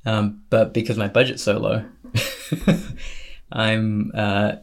Um, 0.06 0.44
but 0.50 0.74
because 0.74 0.98
my 0.98 1.08
budget's 1.08 1.44
so 1.44 1.58
low, 1.58 1.86
I'm 3.52 4.12
uh, 4.14 4.56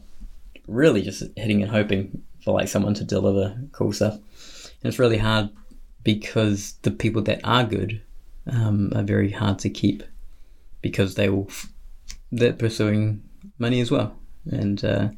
really 0.67 1.03
just 1.03 1.23
hitting 1.37 1.63
and 1.63 1.71
hoping 1.71 2.23
for 2.43 2.55
like 2.55 2.69
someone 2.69 2.95
to 2.95 3.05
deliver 3.05 3.57
cool 3.73 3.93
stuff, 3.93 4.15
and 4.15 4.85
it's 4.85 4.99
really 4.99 5.19
hard 5.19 5.51
because 6.03 6.75
the 6.83 6.91
people 6.91 7.23
that 7.23 7.41
are 7.45 7.65
good 7.65 8.01
um, 8.51 8.93
are 8.95 9.03
very 9.03 9.31
hard 9.31 9.59
to 9.61 9.71
keep 9.71 10.03
because 10.85 11.15
they 11.15 11.29
will 11.29 11.47
f- 11.49 11.73
they're 12.31 12.53
pursuing 12.53 13.23
money 13.59 13.81
as 13.81 13.91
well. 13.91 14.15
And, 14.51 14.85
uh, 14.85 15.09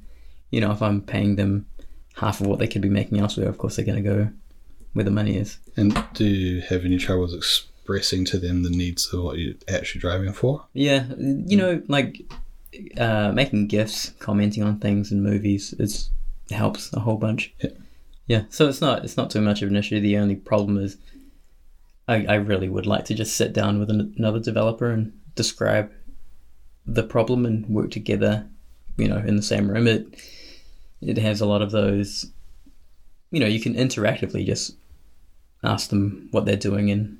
you 0.50 0.60
know, 0.60 0.70
if 0.70 0.80
I'm 0.80 1.02
paying 1.02 1.36
them 1.36 1.66
half 2.14 2.40
of 2.40 2.46
what 2.46 2.58
they 2.60 2.68
could 2.68 2.82
be 2.82 2.88
making 2.88 3.18
elsewhere, 3.18 3.48
of 3.48 3.58
course 3.58 3.74
they're 3.74 3.84
going 3.84 4.02
to 4.02 4.10
go 4.14 4.30
where 4.92 5.04
the 5.04 5.10
money 5.10 5.36
is. 5.36 5.58
And 5.76 5.90
do 6.14 6.24
you 6.24 6.60
have 6.62 6.84
any 6.84 6.98
troubles 6.98 7.34
expressing 7.34 8.24
to 8.26 8.38
them 8.38 8.62
the 8.62 8.70
needs 8.70 9.12
of 9.12 9.24
what 9.24 9.38
you're 9.38 9.54
actually 9.68 10.00
driving 10.00 10.32
for? 10.32 10.64
Yeah, 10.72 11.04
you 11.18 11.56
know, 11.56 11.82
like 11.88 12.22
uh, 12.96 13.32
making 13.32 13.66
gifts, 13.66 14.14
commenting 14.20 14.62
on 14.62 14.78
things 14.78 15.10
in 15.10 15.22
movies, 15.22 15.74
is 15.78 16.10
helps 16.50 16.92
a 16.92 17.00
whole 17.00 17.18
bunch. 17.18 17.52
Yeah. 17.60 17.70
Yeah, 18.28 18.42
so 18.48 18.68
it's 18.68 18.80
not 18.80 19.04
it's 19.04 19.16
not 19.16 19.30
too 19.30 19.40
much 19.40 19.62
of 19.62 19.68
an 19.68 19.76
issue. 19.76 20.00
The 20.00 20.18
only 20.18 20.34
problem 20.34 20.78
is, 20.78 20.96
I, 22.08 22.26
I 22.26 22.34
really 22.34 22.68
would 22.68 22.86
like 22.86 23.04
to 23.06 23.14
just 23.14 23.36
sit 23.36 23.52
down 23.52 23.78
with 23.78 23.90
an, 23.90 24.14
another 24.18 24.40
developer 24.40 24.90
and 24.90 25.12
describe 25.36 25.92
the 26.86 27.04
problem 27.04 27.46
and 27.46 27.68
work 27.68 27.90
together, 27.90 28.46
you 28.96 29.08
know, 29.08 29.18
in 29.18 29.36
the 29.36 29.42
same 29.42 29.70
room. 29.70 29.86
It 29.86 30.06
it 31.00 31.18
has 31.18 31.40
a 31.40 31.46
lot 31.46 31.62
of 31.62 31.70
those, 31.70 32.26
you 33.30 33.38
know, 33.38 33.46
you 33.46 33.60
can 33.60 33.74
interactively 33.74 34.44
just 34.44 34.76
ask 35.62 35.90
them 35.90 36.28
what 36.32 36.44
they're 36.44 36.56
doing 36.56 36.90
and 36.90 37.18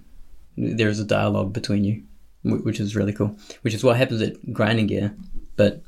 there's 0.57 0.99
a 0.99 1.05
dialogue 1.05 1.53
between 1.53 1.85
you, 1.85 2.03
which 2.43 2.81
is 2.81 2.97
really 2.97 3.13
cool. 3.13 3.37
Which 3.63 3.75
is 3.75 3.85
what 3.85 3.97
happens 3.97 4.23
at 4.23 4.53
grinding 4.53 4.89
gear, 4.89 5.15
but 5.57 5.83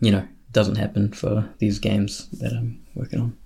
you 0.00 0.10
know, 0.10 0.26
doesn't 0.52 0.76
happen 0.76 1.12
for 1.12 1.48
these 1.58 1.78
games 1.78 2.28
that 2.40 2.52
I'm 2.52 2.84
working 2.94 3.20
on. 3.20 3.36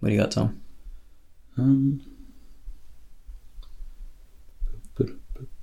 What 0.00 0.10
do 0.10 0.14
you 0.14 0.20
got, 0.20 0.30
Tom? 0.30 0.60
Um, 1.56 2.00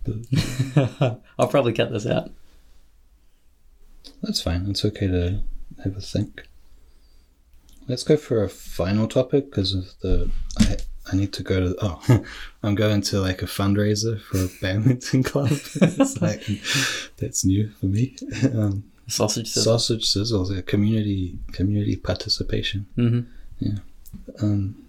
I'll 1.40 1.48
probably 1.48 1.73
cut 1.73 1.91
this 1.91 2.06
out. 2.06 2.32
That's 4.22 4.41
fine. 4.41 4.68
It's 4.69 4.86
okay 4.86 5.07
to 5.07 5.41
have 5.84 5.95
a 5.98 6.02
think. 6.02 6.48
Let's 7.88 8.03
go 8.03 8.18
for 8.18 8.44
a 8.44 8.49
final 8.49 9.07
topic 9.07 9.49
because 9.52 9.73
of 9.73 9.86
the. 10.02 10.32
I, 10.60 10.77
I 11.11 11.15
need 11.15 11.34
to 11.34 11.44
go 11.44 11.60
to. 11.60 11.76
Oh, 11.82 12.26
I'm 12.64 12.76
going 12.76 13.02
to 13.02 13.19
like 13.22 13.41
a 13.41 13.45
fundraiser 13.45 14.19
for 14.19 14.38
a 14.38 14.48
badminton 14.61 15.23
club. 15.23 15.49
it's 15.52 16.22
like 16.22 16.44
that's 17.18 17.45
new 17.45 17.69
for 17.80 17.86
me. 17.86 18.15
Um, 18.53 18.84
Sausage 19.07 19.49
sizzle. 19.49 19.77
sausage 19.77 20.03
sizzles, 20.06 20.57
a 20.57 20.64
community 20.64 21.38
community 21.52 21.95
participation. 21.95 22.88
mm-hmm. 22.98 23.22
Yeah. 23.60 23.77
Um, 24.41 24.85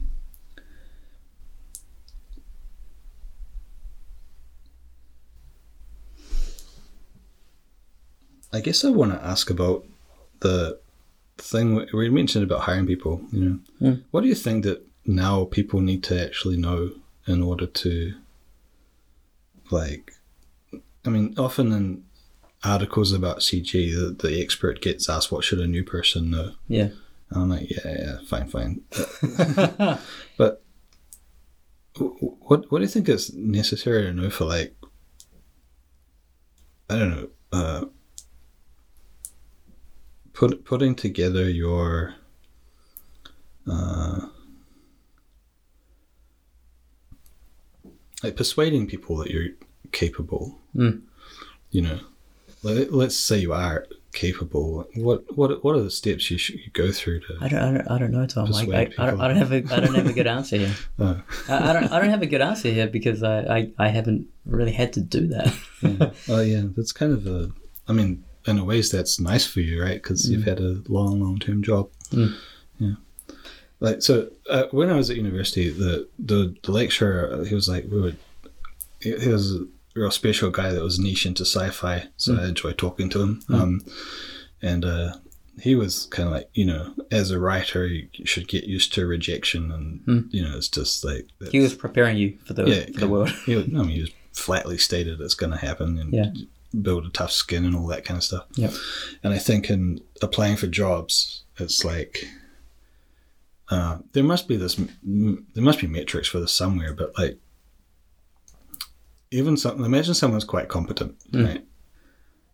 I 8.52 8.60
guess 8.60 8.85
I 8.85 8.90
want 8.90 9.12
to 9.12 9.23
ask 9.24 9.51
about 9.51 9.85
the 10.40 10.78
thing 11.39 11.86
we- 11.93 12.09
mentioned 12.10 12.44
about 12.44 12.60
hiring 12.62 12.86
people. 12.86 13.20
You 13.32 13.40
know, 13.44 13.59
Mm. 13.81 14.02
what 14.10 14.23
do 14.23 14.28
you 14.28 14.35
think 14.35 14.64
that 14.64 14.86
now 15.05 15.44
people 15.44 15.81
need 15.81 16.02
to 16.05 16.20
actually 16.24 16.56
know 16.56 16.90
in 17.27 17.43
order 17.43 17.66
to, 17.66 18.14
like, 19.70 20.12
I 21.05 21.09
mean, 21.10 21.35
often 21.39 21.73
in 21.73 22.05
articles 22.64 23.12
about 23.12 23.39
CG, 23.43 23.73
the, 23.94 24.10
the 24.28 24.40
expert 24.43 24.81
gets 24.81 25.09
asked, 25.09 25.31
"What 25.31 25.44
should 25.44 25.60
a 25.60 25.66
new 25.66 25.85
person 25.85 26.31
know?" 26.31 26.52
Yeah. 26.68 26.90
And 27.31 27.43
I'm 27.43 27.48
like, 27.51 27.70
yeah, 27.70 27.97
yeah, 27.98 28.18
fine, 28.27 28.48
fine. 28.48 28.82
But 30.39 30.62
what 31.98 32.70
what 32.70 32.78
do 32.78 32.82
you 32.82 32.89
think 32.89 33.09
is 33.09 33.32
necessary 33.35 34.02
to 34.05 34.12
know 34.12 34.31
for 34.31 34.44
like 34.44 34.74
I 36.89 36.98
don't 36.98 37.10
know, 37.10 37.28
uh, 37.52 37.85
put 40.37 40.65
putting 40.65 40.95
together 40.95 41.49
your 41.49 42.15
uh, 43.69 44.21
like 48.23 48.37
persuading 48.37 48.87
people 48.87 49.17
that 49.17 49.31
you're 49.31 49.49
capable. 49.93 50.59
Mm. 50.77 51.03
You 51.71 51.83
know, 51.83 52.01
like, 52.63 52.89
let's 52.91 53.17
say 53.17 53.39
you 53.39 53.53
are 53.53 53.87
capable. 54.13 54.87
What 54.95 55.37
what 55.37 55.65
what 55.65 55.75
are 55.75 55.81
the 55.81 55.91
steps 55.91 56.31
you 56.31 56.39
should 56.39 56.61
you 56.61 56.71
go 56.73 56.93
through 56.93 57.21
to? 57.21 57.39
I 57.41 57.49
don't, 57.49 57.63
I 57.63 57.73
don't, 57.73 57.91
I 57.91 57.99
don't 57.99 58.13
know, 58.13 58.27
Tom. 58.27 58.51
Like, 58.51 58.69
I, 58.69 59.03
I, 59.03 59.07
don't, 59.07 59.21
I 59.21 59.29
don't 59.29 59.37
have 59.39 59.53
a, 59.53 59.75
I 59.75 59.81
don't 59.81 59.95
have 59.95 60.07
a 60.07 60.13
good 60.13 60.27
answer 60.27 60.59
here. 60.59 60.75
Uh, 60.99 61.17
I, 61.49 61.71
I 61.71 61.73
don't, 61.73 61.93
I 61.93 61.99
don't 61.99 62.11
have 62.11 62.23
a 62.23 62.27
good 62.27 62.43
answer 62.43 62.71
here 62.71 62.87
because 62.87 63.23
I, 63.23 63.39
I, 63.41 63.71
I 63.79 63.89
haven't 63.89 64.29
really 64.45 64.73
had 64.73 64.93
to 64.95 65.01
do 65.01 65.27
that. 65.29 65.55
yeah. 65.83 66.11
Oh 66.29 66.41
yeah, 66.43 66.63
that's 66.77 66.93
kind 66.93 67.13
of 67.13 67.27
a. 67.27 67.51
I 67.89 67.93
mean, 67.93 68.25
in 68.47 68.59
a 68.59 68.64
ways, 68.64 68.90
that's 68.90 69.18
nice 69.20 69.47
for 69.47 69.60
you, 69.60 69.82
right? 69.82 70.01
Because 70.02 70.31
you've 70.31 70.44
had 70.44 70.60
a 70.60 70.82
long, 70.89 71.20
long-term 71.20 71.62
job. 71.62 71.90
Mm. 72.10 72.35
Yeah. 72.78 72.94
Like 73.81 74.02
so, 74.02 74.31
uh, 74.48 74.64
when 74.70 74.89
I 74.90 74.97
was 74.97 75.10
at 75.10 75.16
university, 75.16 75.68
the 75.70 76.09
the, 76.18 76.55
the 76.62 76.73
lecturer 76.73 77.44
he 77.44 77.55
was 77.55 77.68
like, 77.68 77.85
we 77.90 78.01
would. 78.01 78.16
He 79.01 79.16
he 79.18 79.28
was 79.28 79.55
a 79.55 79.66
real 79.94 80.10
special 80.10 80.51
guy 80.51 80.73
that 80.73 80.82
was 80.82 80.98
niche 80.98 81.27
into 81.27 81.44
sci-fi, 81.44 82.06
so 82.16 82.36
I 82.39 82.47
enjoyed 82.48 82.78
talking 82.78 83.09
to 83.10 83.20
him. 83.23 83.43
Um, 83.48 83.85
and 84.62 84.85
uh, 84.85 85.14
he 85.60 85.74
was 85.74 86.06
kind 86.10 86.27
of 86.28 86.32
like, 86.35 86.48
you 86.55 86.64
know, 86.64 86.94
as 87.10 87.31
a 87.31 87.39
writer, 87.39 87.86
you 87.86 88.09
should 88.24 88.48
get 88.48 88.64
used 88.64 88.93
to 88.94 89.06
rejection, 89.06 89.70
and 89.73 90.01
Mm. 90.06 90.32
you 90.32 90.43
know, 90.43 90.56
it's 90.56 90.68
just 90.68 91.05
like 91.05 91.27
he 91.51 91.60
was 91.60 91.74
preparing 91.74 92.16
you 92.16 92.39
for 92.47 92.55
the, 92.55 92.64
yeah, 92.64 92.85
for 92.94 93.01
the 93.01 93.09
world. 93.09 93.31
He, 93.44 93.56
was- 93.56 93.64
I 93.68 93.68
mean, 93.68 93.89
he 93.90 94.01
was 94.02 94.10
flatly 94.32 94.78
stated 94.78 95.20
it's 95.20 95.35
going 95.35 95.52
to 95.52 95.59
happen, 95.59 95.98
and 95.98 96.12
Yeah. 96.14 96.31
Build 96.82 97.07
a 97.07 97.11
tough 97.11 97.32
skin 97.32 97.65
and 97.65 97.74
all 97.77 97.86
that 97.89 98.05
kind 98.05 98.16
of 98.19 98.24
stuff. 98.24 98.47
Yeah. 98.55 98.70
And 99.23 99.32
I 99.35 99.39
think 99.39 99.70
in 99.70 100.01
applying 100.23 100.57
for 100.57 100.66
jobs, 100.66 101.44
it's 101.59 101.85
like 101.85 102.24
uh, 103.70 103.98
there 104.12 104.24
must 104.24 104.47
be 104.48 104.57
this, 104.57 104.78
m- 104.78 105.47
there 105.55 105.65
must 105.65 105.81
be 105.81 105.86
metrics 105.86 106.28
for 106.28 106.39
this 106.40 106.53
somewhere, 106.53 106.93
but 106.94 107.12
like 107.19 107.39
even 109.31 109.57
some, 109.57 109.85
imagine 109.85 110.15
someone's 110.15 110.44
quite 110.44 110.69
competent, 110.69 111.16
Mm. 111.32 111.47
right? 111.47 111.65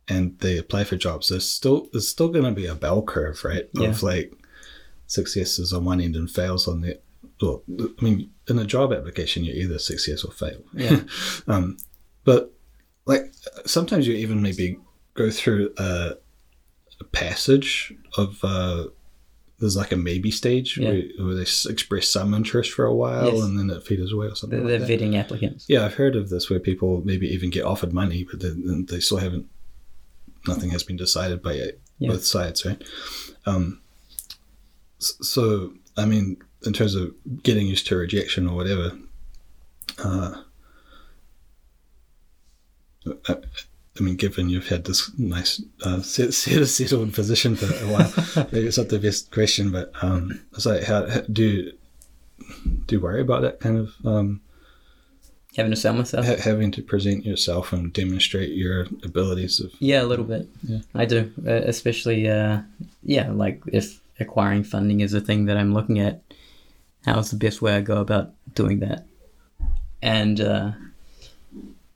And 0.08 0.38
they 0.40 0.58
apply 0.58 0.84
for 0.84 0.96
jobs. 0.96 1.28
There's 1.28 1.48
still 1.48 1.88
there's 1.92 2.08
still 2.08 2.28
going 2.28 2.44
to 2.44 2.50
be 2.50 2.66
a 2.66 2.74
bell 2.74 3.02
curve, 3.02 3.44
right? 3.44 3.68
Yeah. 3.72 3.90
Of 3.90 4.02
like 4.02 4.32
successes 5.06 5.72
on 5.72 5.84
one 5.84 6.00
end 6.00 6.16
and 6.16 6.28
fails 6.30 6.66
on 6.66 6.80
the. 6.80 6.98
Well, 7.40 7.62
I 7.80 8.04
mean, 8.04 8.30
in 8.48 8.58
a 8.58 8.64
job 8.64 8.92
application, 8.92 9.44
you're 9.44 9.54
either 9.54 9.78
success 9.78 10.24
or 10.24 10.32
fail. 10.32 10.60
Yeah. 10.74 11.02
um, 11.46 11.76
but 12.24 12.52
like 13.06 13.32
sometimes 13.66 14.06
you 14.06 14.14
even 14.14 14.40
maybe 14.42 14.78
go 15.14 15.30
through 15.30 15.72
a, 15.78 16.12
a 17.00 17.04
passage 17.12 17.92
of 18.16 18.38
uh, 18.42 18.84
there's 19.58 19.76
like 19.76 19.92
a 19.92 19.96
maybe 19.96 20.30
stage 20.30 20.76
Yeah. 20.78 20.90
where, 20.90 21.02
where 21.20 21.34
they 21.34 21.42
express 21.42 22.08
some 22.08 22.34
interest 22.34 22.72
for 22.72 22.84
a 22.84 22.94
while 22.94 23.26
Yes. 23.32 23.42
and 23.42 23.58
then 23.58 23.70
it 23.76 23.84
fades 23.86 24.12
away 24.12 24.26
or 24.26 24.34
something. 24.34 24.64
They're, 24.66 24.78
like 24.78 24.88
they're 24.88 24.98
vetting 24.98 25.16
applicants. 25.16 25.66
Yeah, 25.68 25.84
I've 25.84 25.94
heard 25.94 26.16
of 26.16 26.30
this 26.30 26.48
where 26.50 26.58
people 26.60 27.02
maybe 27.04 27.26
even 27.28 27.50
get 27.50 27.64
offered 27.64 27.92
money, 27.92 28.24
but 28.28 28.40
then, 28.40 28.86
they 28.88 29.00
still 29.00 29.18
haven't. 29.18 29.46
Nothing 30.48 30.70
has 30.70 30.82
been 30.82 30.96
decided 30.96 31.42
by 31.42 31.54
Yeah. 31.98 32.10
both 32.10 32.24
sides, 32.24 32.64
right? 32.66 32.82
Um, 33.46 33.80
so, 34.98 35.72
I 35.96 36.04
mean, 36.04 36.36
in 36.64 36.72
terms 36.72 36.94
of 36.94 37.12
getting 37.42 37.66
used 37.66 37.86
to 37.88 37.96
rejection 37.96 38.48
or 38.48 38.56
whatever, 38.56 38.92
uh, 39.98 40.42
I, 43.28 43.36
I 43.98 44.02
mean, 44.02 44.16
given 44.16 44.48
you've 44.48 44.68
had 44.68 44.84
this 44.84 45.10
nice 45.18 45.62
uh, 45.84 46.00
set, 46.02 46.32
set, 46.34 46.66
settled 46.68 47.12
position 47.12 47.56
for 47.56 47.66
a 47.66 47.88
while, 47.88 48.46
maybe 48.52 48.66
it's 48.66 48.78
not 48.78 48.88
the 48.88 48.98
best 48.98 49.30
question, 49.30 49.70
but 49.70 49.92
um, 50.02 50.40
it's 50.52 50.66
like, 50.66 50.84
how, 50.84 51.06
how 51.08 51.20
do 51.32 51.44
you, 51.44 51.72
do 52.86 52.96
you 52.96 53.00
worry 53.00 53.20
about 53.20 53.42
that 53.42 53.60
kind 53.60 53.76
of? 53.78 53.94
Um, 54.04 54.40
Having 55.56 55.72
to 55.72 55.76
sell 55.76 55.92
myself. 55.92 56.24
ha- 56.26 56.40
having 56.42 56.70
to 56.70 56.82
present 56.82 57.26
yourself 57.26 57.74
and 57.74 57.92
demonstrate 57.92 58.52
your 58.54 58.86
abilities 59.04 59.60
of 59.60 59.70
Yeah, 59.80 60.00
a 60.02 60.04
little 60.04 60.24
bit. 60.24 60.48
Yeah. 60.62 60.78
I 60.94 61.04
do, 61.04 61.30
especially 61.44 62.26
uh, 62.26 62.62
yeah, 63.02 63.30
like 63.30 63.60
if 63.66 64.00
acquiring 64.18 64.64
funding 64.64 65.00
is 65.00 65.12
a 65.12 65.20
thing 65.20 65.44
that 65.46 65.58
I'm 65.58 65.74
looking 65.74 65.98
at. 65.98 66.22
How's 67.04 67.30
the 67.30 67.36
best 67.36 67.60
way 67.60 67.74
I 67.76 67.80
go 67.82 68.00
about 68.00 68.30
doing 68.54 68.78
that? 68.80 69.04
And 70.00 70.40
uh, 70.40 70.70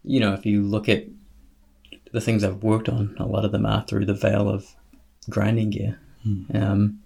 you 0.07 0.21
know, 0.21 0.33
if 0.33 0.47
you 0.47 0.63
look 0.63 0.89
at 0.89 1.05
the 2.13 2.21
things 2.21 2.45
I've 2.45 2.63
worked 2.63 2.89
on, 2.89 3.15
a 3.19 3.27
lot 3.27 3.45
of 3.45 3.53
them 3.53 3.67
are 3.67 3.85
through 3.85 4.07
the 4.07 4.15
veil 4.15 4.49
of 4.49 4.75
grinding 5.29 5.71
gear. 5.71 5.99
Um, 6.55 7.01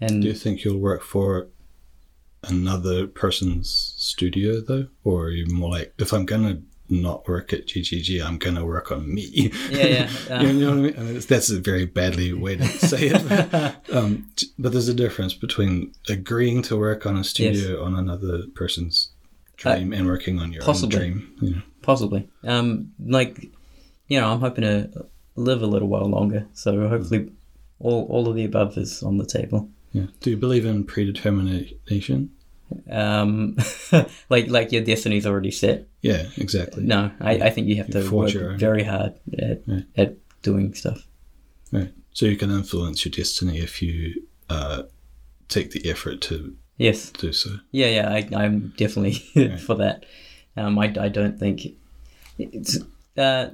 and 0.00 0.22
do 0.22 0.28
you 0.28 0.34
think 0.34 0.64
you'll 0.64 0.78
work 0.78 1.02
for 1.02 1.48
another 2.44 3.06
person's 3.06 3.94
studio 3.96 4.60
though? 4.60 4.88
Or 5.04 5.26
are 5.26 5.30
you 5.30 5.46
more 5.46 5.70
like 5.70 5.92
if 5.98 6.12
i'm 6.12 6.24
gonna 6.26 6.60
not 6.90 7.28
work 7.28 7.52
at 7.52 7.66
ggg 7.66 8.24
i'm 8.24 8.38
gonna 8.38 8.64
work 8.64 8.90
on 8.90 9.12
me? 9.12 9.52
Yeah, 9.70 9.86
yeah, 9.86 10.10
uh, 10.30 10.42
you 10.42 10.52
know 10.54 10.70
what 10.70 10.78
i 10.78 10.80
mean? 10.80 10.94
I 10.96 11.02
mean, 11.02 11.20
that's 11.20 11.50
a 11.50 11.60
very 11.60 11.84
badly 11.84 12.32
way 12.44 12.56
to 12.56 12.66
say 12.66 13.10
it 13.12 13.28
but, 13.52 13.96
um, 13.96 14.28
but 14.58 14.72
there's 14.72 14.88
a 14.88 14.94
difference 14.94 15.34
between 15.34 15.92
agreeing 16.08 16.62
to 16.62 16.76
work 16.76 17.06
on 17.06 17.16
a 17.16 17.24
studio 17.24 17.84
on 17.84 17.94
another 17.94 18.42
person's 18.54 19.10
dream 19.56 19.92
and 19.92 20.06
working 20.06 20.38
on 20.40 20.52
your 20.52 20.62
possibly. 20.62 20.96
own 20.96 21.02
dream 21.02 21.36
you 21.42 21.50
know 21.50 21.62
Possibly. 21.82 22.28
Um, 22.44 22.92
like, 23.04 23.50
you 24.08 24.20
know, 24.20 24.30
I'm 24.32 24.40
hoping 24.40 24.62
to 24.64 25.06
live 25.36 25.62
a 25.62 25.66
little 25.66 25.88
while 25.88 26.06
longer. 26.08 26.46
So 26.52 26.88
hopefully, 26.88 27.32
all 27.78 28.06
all 28.10 28.28
of 28.28 28.34
the 28.34 28.44
above 28.44 28.76
is 28.78 29.02
on 29.02 29.18
the 29.18 29.26
table. 29.26 29.68
yeah 29.92 30.06
do 30.20 30.30
you 30.30 30.36
believe 30.36 30.66
in 30.66 30.84
predetermination 30.84 32.30
Um, 32.90 33.56
like 34.30 34.48
like 34.48 34.72
your 34.72 34.82
destiny's 34.84 35.26
already 35.26 35.50
set. 35.50 35.86
yeah 36.02 36.26
exactly 36.36 36.82
No, 36.84 37.10
I, 37.20 37.32
I 37.48 37.50
think 37.50 37.68
you 37.68 37.76
have 37.76 37.90
to 37.90 38.10
work 38.10 38.32
very 38.58 38.82
hard 38.84 39.12
at 39.38 39.62
Yeah. 39.66 39.80
at 39.96 40.16
doing 40.42 40.74
stuff. 40.74 41.06
Right. 41.72 41.92
So 42.12 42.26
you 42.26 42.36
can 42.36 42.50
influence 42.50 43.04
your 43.04 43.12
destiny 43.12 43.58
if 43.58 43.80
you 43.82 44.22
uh, 44.50 44.82
take 45.48 45.70
the 45.70 45.88
effort 45.90 46.20
to 46.22 46.54
Yes. 46.78 47.10
do 47.10 47.32
so. 47.32 47.50
Yeah, 47.72 47.88
yeah. 47.88 48.08
I, 48.12 48.28
I'm 48.44 48.72
definitely 48.76 49.16
Right. 49.36 49.60
for 49.60 49.74
that. 49.76 50.04
Um, 50.58 50.78
I, 50.78 50.92
I 51.00 51.08
don't 51.08 51.38
think 51.38 51.74
it's 52.38 52.78
uh, 53.16 53.50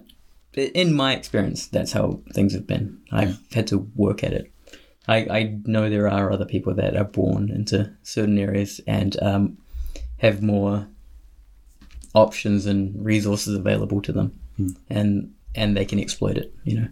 in 0.55 0.93
my 0.93 1.15
experience 1.15 1.67
that's 1.67 1.93
how 1.93 2.21
things 2.33 2.53
have 2.55 2.67
been. 2.67 3.01
I've 3.13 3.39
had 3.53 3.67
to 3.69 3.79
work 3.97 4.23
at 4.23 4.33
it. 4.33 4.51
I, 5.07 5.17
I 5.17 5.59
know 5.65 5.91
there 5.91 6.09
are 6.09 6.33
other 6.33 6.47
people 6.47 6.75
that 6.75 6.97
are 6.97 7.05
born 7.05 7.51
into 7.51 7.93
certain 8.03 8.39
areas 8.39 8.81
and 8.87 9.21
um, 9.23 9.59
have 10.19 10.43
more 10.43 10.89
options 12.15 12.67
and 12.67 13.05
resources 13.05 13.57
available 13.57 14.01
to 14.03 14.13
them, 14.13 14.39
and 14.89 15.35
and 15.55 15.77
they 15.77 15.85
can 15.85 15.99
exploit 15.99 16.39
it. 16.39 16.55
You 16.65 16.81
know, 16.81 16.89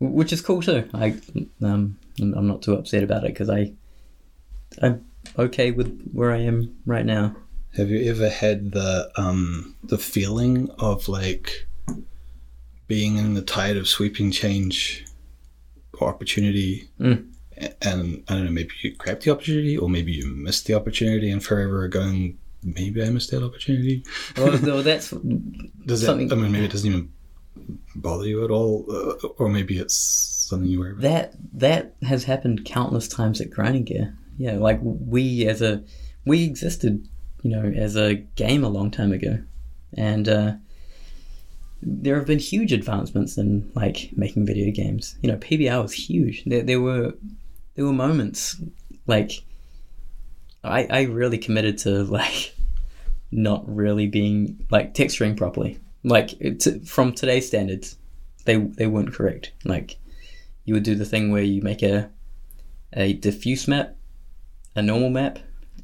which 0.00 0.32
is 0.32 0.40
cool 0.40 0.62
too. 0.62 0.88
I 0.94 1.16
um, 1.62 1.98
I'm 2.20 2.34
I'm 2.34 2.48
not 2.48 2.62
too 2.62 2.74
upset 2.74 3.04
about 3.04 3.24
it 3.24 3.28
because 3.34 3.50
I 3.50 3.72
I'm 4.82 5.04
okay 5.38 5.70
with 5.70 6.10
where 6.12 6.32
I 6.32 6.38
am 6.38 6.76
right 6.86 7.06
now. 7.06 7.36
Have 7.76 7.90
you 7.90 8.08
ever 8.10 8.28
had 8.28 8.72
the 8.72 9.10
um, 9.16 9.74
the 9.82 9.98
feeling 9.98 10.70
of 10.78 11.08
like 11.08 11.66
being 12.86 13.16
in 13.16 13.34
the 13.34 13.42
tide 13.42 13.76
of 13.76 13.88
sweeping 13.88 14.30
change 14.30 15.04
or 15.94 16.08
opportunity? 16.08 16.88
Mm. 17.00 17.30
And 17.82 18.24
I 18.28 18.34
don't 18.34 18.46
know, 18.46 18.50
maybe 18.50 18.70
you 18.82 18.94
grabbed 18.96 19.22
the 19.22 19.30
opportunity, 19.30 19.76
or 19.76 19.88
maybe 19.88 20.12
you 20.12 20.26
missed 20.26 20.66
the 20.66 20.74
opportunity, 20.74 21.30
and 21.30 21.42
forever 21.42 21.86
going, 21.86 22.36
maybe 22.64 23.00
I 23.02 23.10
missed 23.10 23.30
that 23.30 23.44
opportunity. 23.44 24.04
Well, 24.36 24.82
that's 24.82 25.10
Does 25.86 26.02
it? 26.02 26.06
Something- 26.06 26.32
I 26.32 26.34
mean, 26.34 26.50
maybe 26.50 26.64
it 26.64 26.72
doesn't 26.72 26.90
even 26.90 27.12
bother 27.94 28.26
you 28.26 28.44
at 28.44 28.50
all, 28.50 28.84
uh, 28.90 29.28
or 29.38 29.48
maybe 29.48 29.78
it's 29.78 29.94
something 30.48 30.68
you 30.68 30.80
worry 30.80 30.90
about. 30.92 31.02
that 31.02 31.34
that 31.52 31.94
has 32.02 32.24
happened 32.24 32.64
countless 32.64 33.06
times 33.08 33.40
at 33.40 33.50
grinding 33.50 33.84
gear. 33.84 34.16
Yeah, 34.36 34.54
like 34.58 34.80
we 34.82 35.46
as 35.46 35.62
a 35.62 35.84
we 36.26 36.44
existed, 36.44 37.08
you 37.44 37.50
know, 37.50 37.62
as 37.62 37.94
a 37.94 38.14
game 38.14 38.64
a 38.64 38.70
long 38.70 38.90
time 38.90 39.12
ago, 39.12 39.38
and 39.92 40.28
uh, 40.28 40.52
there 41.82 42.16
have 42.16 42.26
been 42.26 42.38
huge 42.38 42.72
advancements 42.72 43.36
in 43.36 43.70
like 43.74 44.08
making 44.16 44.46
video 44.46 44.72
games. 44.72 45.16
You 45.20 45.30
know, 45.30 45.36
PBR 45.36 45.82
was 45.82 45.92
huge. 45.92 46.42
There, 46.46 46.62
there 46.62 46.80
were 46.80 47.12
there 47.74 47.84
were 47.84 47.92
moments 47.92 48.56
like 49.06 49.44
I 50.64 50.86
I 50.86 51.02
really 51.02 51.36
committed 51.36 51.76
to 51.78 52.02
like 52.20 52.54
not 53.30 53.62
really 53.68 54.06
being 54.06 54.66
like 54.70 54.94
texturing 54.94 55.36
properly. 55.36 55.78
Like 56.02 56.32
it's 56.40 56.66
from 56.90 57.12
today's 57.12 57.46
standards, 57.46 57.96
they 58.46 58.56
they 58.56 58.86
weren't 58.86 59.12
correct. 59.12 59.52
Like 59.66 59.96
you 60.64 60.72
would 60.72 60.82
do 60.82 60.94
the 60.94 61.04
thing 61.04 61.30
where 61.30 61.42
you 61.42 61.60
make 61.60 61.82
a 61.82 62.08
a 62.94 63.12
diffuse 63.12 63.68
map, 63.68 63.96
a 64.74 64.80
normal 64.80 65.10
map, 65.10 65.40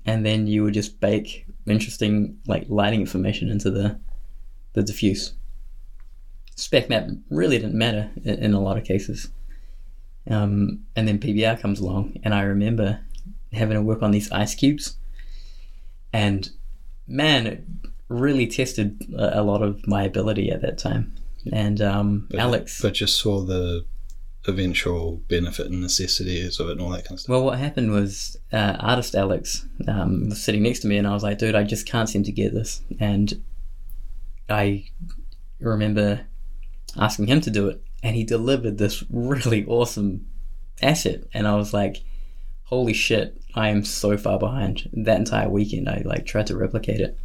and 0.07 0.25
then 0.25 0.47
you 0.47 0.65
would 0.65 0.73
just 0.73 1.01
bake 1.01 1.45
interesting 1.71 2.39
like 2.47 2.67
lighting 2.69 3.01
information 3.01 3.49
into 3.49 3.71
the 3.71 3.99
the 4.73 4.83
diffuse. 4.83 5.33
Spec 6.57 6.89
map 6.91 7.09
really 7.31 7.59
didn't 7.59 7.75
matter 7.79 8.11
in, 8.25 8.35
in 8.45 8.55
a 8.55 8.61
lot 8.61 8.77
of 8.77 8.85
cases. 8.85 9.29
Um, 10.29 10.81
and 10.95 11.09
then 11.09 11.19
PBR 11.19 11.61
comes 11.61 11.81
along, 11.81 12.19
and 12.23 12.35
I 12.35 12.43
remember 12.43 13.01
having 13.53 13.75
to 13.77 13.83
work 13.83 14.03
on 14.03 14.11
these 14.11 14.31
ice 14.31 14.55
cubes, 14.55 14.97
and 16.13 16.49
man, 17.09 17.47
it 17.47 17.65
really 18.09 18.47
tested 18.47 19.03
a, 19.17 19.41
a 19.41 19.43
lot 19.43 19.63
of 19.63 19.87
my 19.87 20.03
ability 20.05 20.51
at 20.51 20.61
that 20.63 20.79
time. 20.79 21.15
And 21.53 21.81
um, 21.81 22.27
But- 22.31 22.41
Alex, 22.41 22.81
but 22.83 22.95
just 22.95 23.19
saw 23.19 23.41
the 23.41 23.85
eventual 24.47 25.17
benefit 25.29 25.67
and 25.67 25.81
necessities 25.81 26.59
of 26.59 26.69
it 26.69 26.73
and 26.73 26.81
all 26.81 26.91
that 26.91 27.05
kind 27.05 27.13
of 27.13 27.21
stuff. 27.21 27.31
Well, 27.31 27.45
what 27.45 27.59
happened 27.59 27.93
was 27.93 28.37
uh, 28.53 28.77
artist 28.81 29.15
Alex 29.15 29.67
um, 29.87 30.29
was 30.31 30.43
sitting 30.43 30.63
next 30.63 30.81
to 30.81 30.89
me, 30.89 30.97
and 30.97 31.07
I 31.07 31.13
was 31.13 31.23
like, 31.23 31.39
"Dude, 31.39 31.55
I 31.55 31.65
just 31.65 31.87
can't 31.87 32.09
seem 32.09 32.23
to 32.25 32.33
get 32.33 32.55
this." 32.55 32.83
And 32.99 33.43
I 34.49 34.87
remember 35.61 36.27
asking 36.97 37.27
him 37.27 37.41
to 37.43 37.51
do 37.51 37.69
it, 37.69 37.83
and 38.03 38.17
he 38.17 38.25
delivered 38.25 38.79
this 38.79 39.05
really 39.11 39.65
awesome 39.67 40.27
asset, 40.83 41.25
and 41.35 41.47
I 41.47 41.57
was 41.57 41.75
like, 41.75 42.03
"Holy 42.65 42.95
shit! 42.95 43.41
I 43.55 43.69
am 43.69 43.85
so 43.85 44.17
far 44.17 44.39
behind." 44.39 44.89
That 44.93 45.19
entire 45.19 45.51
weekend, 45.51 45.89
I 45.89 46.03
like 46.05 46.25
tried 46.25 46.47
to 46.47 46.57
replicate 46.57 47.01
it, 47.01 47.19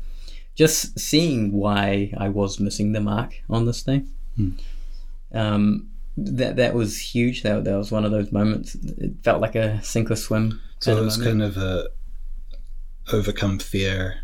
just 0.53 0.99
seeing 0.99 1.53
why 1.53 2.13
I 2.17 2.27
was 2.27 2.59
missing 2.59 2.91
the 2.91 3.01
mark 3.01 3.35
on 3.49 3.65
this 3.65 3.81
thing. 3.81 4.09
Um, 5.33 5.89
that 6.17 6.55
that 6.57 6.73
was 6.73 6.97
huge. 6.99 7.43
That 7.43 7.63
that 7.65 7.77
was 7.77 7.91
one 7.91 8.05
of 8.05 8.11
those 8.11 8.31
moments. 8.31 8.75
It 8.75 9.13
felt 9.23 9.41
like 9.41 9.55
a 9.55 9.81
sink 9.83 10.09
or 10.11 10.15
swim. 10.15 10.61
so 10.79 10.97
it 10.97 11.01
was 11.03 11.17
moment. 11.17 11.41
kind 11.41 11.43
of 11.43 11.57
a 11.57 11.87
overcome 13.13 13.59
fear, 13.59 14.15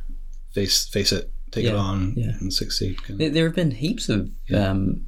face 0.53 0.85
face 0.87 1.11
it, 1.11 1.31
take 1.51 1.65
it 1.65 1.75
on, 1.75 2.13
yeah. 2.15 2.31
and 2.39 2.53
succeed. 2.53 3.01
Kind 3.03 3.19
There, 3.19 3.27
of. 3.27 3.33
there 3.33 3.45
have 3.45 3.55
been 3.55 3.71
heaps 3.71 4.09
of 4.09 4.29
Yeah. 4.47 4.69
um, 4.69 5.05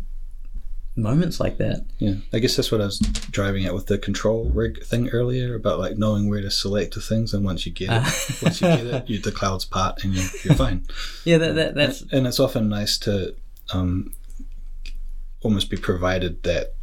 moments 0.96 1.40
like 1.40 1.58
that. 1.58 1.84
Yeah, 1.98 2.16
I 2.32 2.38
guess 2.40 2.56
that's 2.56 2.72
what 2.72 2.80
I 2.82 2.86
was 2.86 3.00
driving 3.00 3.66
at 3.66 3.74
with 3.74 3.88
the 3.88 3.98
control 3.98 4.52
rig 4.54 4.84
thing 4.84 5.10
earlier 5.10 5.56
about 5.56 5.80
like 5.80 5.98
knowing 5.98 6.30
where 6.30 6.42
to 6.42 6.52
select 6.52 6.94
the 6.94 7.02
things, 7.02 7.34
and 7.34 7.44
once 7.44 7.66
you 7.66 7.72
get 7.72 7.90
it, 7.90 7.92
Uh. 7.92 8.12
once 8.44 8.62
you 8.62 8.68
get 8.68 8.86
it, 8.86 9.10
you, 9.10 9.20
the 9.20 9.32
clouds 9.32 9.66
part 9.66 10.04
and 10.04 10.14
you're, 10.14 10.30
you're 10.44 10.56
fine. 10.66 10.86
Yeah, 11.26 11.38
that, 11.40 11.56
that 11.56 11.76
that's 11.76 12.04
and 12.12 12.28
it's 12.28 12.40
often 12.40 12.70
nice 12.70 12.98
to 13.00 13.36
um, 13.74 14.14
almost 15.44 15.70
be 15.70 15.78
provided 15.78 16.44
that 16.44 16.74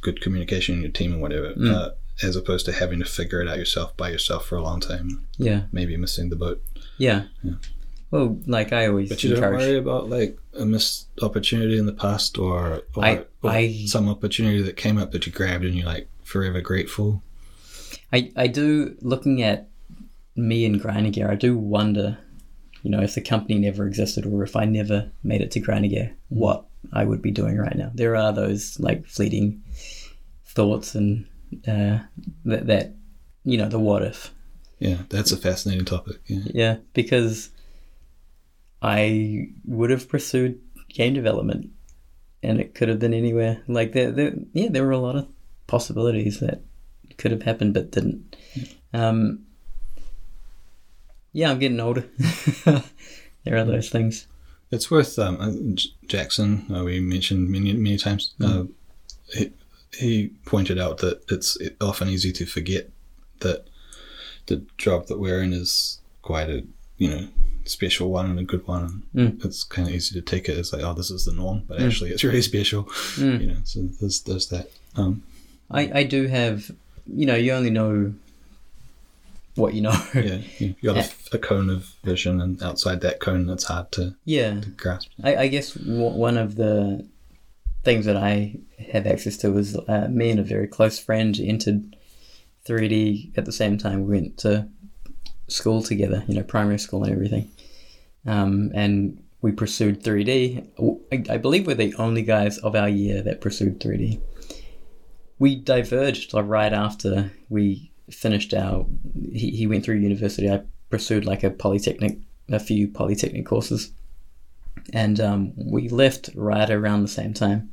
good 0.00 0.20
communication 0.20 0.76
in 0.76 0.82
your 0.82 0.90
team 0.90 1.12
and 1.12 1.22
whatever, 1.22 1.52
Mm. 1.54 1.72
uh, 1.72 1.90
as 2.22 2.34
opposed 2.36 2.66
to 2.66 2.72
having 2.72 2.98
to 2.98 3.04
figure 3.04 3.40
it 3.40 3.48
out 3.48 3.58
yourself 3.58 3.96
by 3.96 4.10
yourself 4.10 4.46
for 4.46 4.56
a 4.56 4.62
long 4.62 4.80
time, 4.80 5.24
yeah, 5.38 5.62
maybe 5.72 5.96
missing 5.96 6.30
the 6.30 6.36
boat. 6.36 6.62
yeah. 6.98 7.24
Yeah. 7.42 7.54
Well, 8.10 8.38
like 8.46 8.72
I 8.72 8.86
always 8.86 9.10
But 9.10 9.22
you 9.22 9.34
don't 9.34 9.42
worry 9.52 9.76
about 9.76 10.08
like 10.08 10.38
a 10.58 10.64
missed 10.64 11.08
opportunity 11.20 11.76
in 11.78 11.84
the 11.84 11.92
past 11.92 12.38
or, 12.38 12.82
or, 12.96 13.04
I- 13.04 13.24
or 13.42 13.50
I- 13.50 13.84
some 13.86 14.08
opportunity 14.08 14.62
that 14.62 14.76
came 14.78 14.96
up 14.96 15.12
that 15.12 15.26
you 15.26 15.32
grabbed 15.32 15.64
and 15.66 15.74
you're 15.74 15.84
like 15.86 16.08
forever 16.24 16.60
grateful. 16.62 17.22
I, 18.12 18.32
I 18.34 18.46
do 18.46 18.96
looking 19.02 19.42
at 19.42 19.68
me 20.34 20.64
and 20.64 20.80
grinding 20.80 21.12
gear. 21.12 21.30
I 21.30 21.34
do 21.34 21.58
wonder, 21.58 22.16
you 22.82 22.90
know, 22.90 23.00
if 23.02 23.14
the 23.14 23.20
company 23.20 23.58
never 23.58 23.86
existed 23.86 24.24
or 24.24 24.42
if 24.42 24.56
I 24.56 24.64
never 24.64 25.10
made 25.22 25.42
it 25.42 25.50
to 25.52 25.60
grinding 25.60 25.90
gear, 25.90 26.14
what 26.30 26.64
I 26.92 27.04
would 27.04 27.22
be 27.22 27.30
doing 27.30 27.56
right 27.56 27.76
now. 27.76 27.90
There 27.94 28.16
are 28.16 28.32
those 28.32 28.78
like 28.80 29.06
fleeting 29.06 29.62
thoughts 30.44 30.94
and 30.94 31.26
uh, 31.66 31.98
that 32.44 32.66
that 32.66 32.94
you 33.44 33.58
know 33.58 33.68
the 33.68 33.78
what 33.78 34.02
if. 34.02 34.32
Yeah, 34.78 34.98
that's 35.08 35.32
a 35.32 35.36
fascinating 35.36 35.84
topic. 35.84 36.18
Yeah. 36.26 36.42
Yeah, 36.46 36.76
because 36.94 37.50
I 38.80 39.48
would 39.64 39.90
have 39.90 40.08
pursued 40.08 40.60
game 40.88 41.14
development, 41.14 41.70
and 42.42 42.60
it 42.60 42.74
could 42.74 42.88
have 42.88 42.98
been 42.98 43.14
anywhere. 43.14 43.62
Like 43.66 43.92
there, 43.92 44.10
there 44.10 44.34
yeah, 44.52 44.68
there 44.70 44.84
were 44.84 44.92
a 44.92 44.98
lot 44.98 45.16
of 45.16 45.28
possibilities 45.66 46.40
that 46.40 46.62
could 47.16 47.32
have 47.32 47.42
happened 47.42 47.74
but 47.74 47.90
didn't. 47.90 48.36
Um, 48.92 49.44
yeah, 51.32 51.50
I'm 51.50 51.58
getting 51.58 51.80
older. 51.80 52.04
there 52.64 53.56
are 53.56 53.64
those 53.64 53.90
things. 53.90 54.26
It's 54.70 54.90
worth 54.90 55.18
um, 55.18 55.38
uh, 55.40 55.52
Jackson. 56.06 56.66
Uh, 56.74 56.84
we 56.84 57.00
mentioned 57.00 57.48
many 57.48 57.72
many 57.72 57.96
times. 57.96 58.34
Uh, 58.42 58.64
he, 59.32 59.52
he 59.98 60.30
pointed 60.44 60.78
out 60.78 60.98
that 60.98 61.22
it's 61.30 61.56
often 61.80 62.08
easy 62.08 62.32
to 62.32 62.46
forget 62.46 62.90
that 63.40 63.66
the 64.46 64.62
job 64.76 65.06
that 65.06 65.18
we're 65.18 65.42
in 65.42 65.52
is 65.52 66.00
quite 66.22 66.50
a 66.50 66.64
you 66.98 67.08
know 67.08 67.28
special 67.64 68.10
one 68.10 68.26
and 68.30 68.38
a 68.38 68.44
good 68.44 68.66
one. 68.66 69.02
Mm. 69.14 69.44
It's 69.44 69.64
kind 69.64 69.88
of 69.88 69.94
easy 69.94 70.14
to 70.14 70.22
take 70.22 70.48
it 70.48 70.58
as 70.58 70.72
like 70.72 70.82
oh 70.82 70.94
this 70.94 71.10
is 71.10 71.24
the 71.24 71.32
norm, 71.32 71.62
but 71.66 71.80
actually 71.80 72.10
it's 72.10 72.24
really 72.24 72.42
special. 72.42 72.84
Mm. 73.16 73.40
You 73.40 73.46
know, 73.46 73.60
so 73.64 73.80
there's 74.00 74.20
there's 74.22 74.48
that. 74.48 74.70
Um, 74.96 75.22
I, 75.70 76.00
I 76.00 76.02
do 76.04 76.26
have, 76.26 76.70
you 77.06 77.26
know, 77.26 77.34
you 77.34 77.52
only 77.52 77.70
know 77.70 78.14
what 79.58 79.74
you 79.74 79.82
know. 79.82 80.00
yeah, 80.14 80.40
you 80.58 80.74
got 80.82 80.96
a, 80.96 81.36
a 81.36 81.38
cone 81.38 81.68
of 81.68 81.94
vision, 82.04 82.40
and 82.40 82.62
outside 82.62 83.00
that 83.02 83.20
cone, 83.20 83.48
it's 83.50 83.64
hard 83.64 83.92
to, 83.92 84.16
yeah. 84.24 84.60
to 84.60 84.70
grasp. 84.70 85.10
I, 85.22 85.36
I 85.36 85.48
guess 85.48 85.74
w- 85.74 86.16
one 86.16 86.38
of 86.38 86.56
the 86.56 87.08
things 87.84 88.06
that 88.06 88.16
I 88.16 88.56
have 88.92 89.06
access 89.06 89.36
to 89.38 89.56
is 89.58 89.76
uh, 89.76 90.08
me 90.10 90.30
and 90.30 90.40
a 90.40 90.44
very 90.44 90.66
close 90.66 90.98
friend 90.98 91.38
entered 91.40 91.96
3D 92.66 93.36
at 93.36 93.44
the 93.44 93.52
same 93.52 93.78
time. 93.78 94.04
We 94.06 94.20
went 94.20 94.38
to 94.38 94.68
school 95.48 95.82
together, 95.82 96.24
you 96.28 96.34
know, 96.34 96.42
primary 96.42 96.78
school 96.78 97.04
and 97.04 97.12
everything. 97.12 97.50
Um, 98.26 98.70
and 98.74 99.22
we 99.40 99.52
pursued 99.52 100.02
3D. 100.02 100.76
W- 100.76 101.00
I, 101.12 101.34
I 101.34 101.36
believe 101.38 101.66
we're 101.66 101.74
the 101.74 101.94
only 101.94 102.22
guys 102.22 102.58
of 102.58 102.74
our 102.74 102.88
year 102.88 103.22
that 103.22 103.40
pursued 103.40 103.80
3D. 103.80 104.20
We 105.38 105.56
diverged 105.56 106.34
like, 106.34 106.46
right 106.46 106.72
after 106.72 107.32
we 107.48 107.92
finished 108.10 108.54
our. 108.54 108.86
He, 109.32 109.50
he 109.50 109.66
went 109.66 109.84
through 109.84 109.96
university. 109.96 110.50
I 110.50 110.62
pursued 110.90 111.24
like 111.24 111.44
a 111.44 111.50
polytechnic, 111.50 112.18
a 112.50 112.58
few 112.58 112.88
polytechnic 112.88 113.46
courses 113.46 113.92
and 114.92 115.20
um, 115.20 115.52
we 115.56 115.88
left 115.88 116.30
right 116.34 116.70
around 116.70 117.02
the 117.02 117.08
same 117.08 117.34
time. 117.34 117.70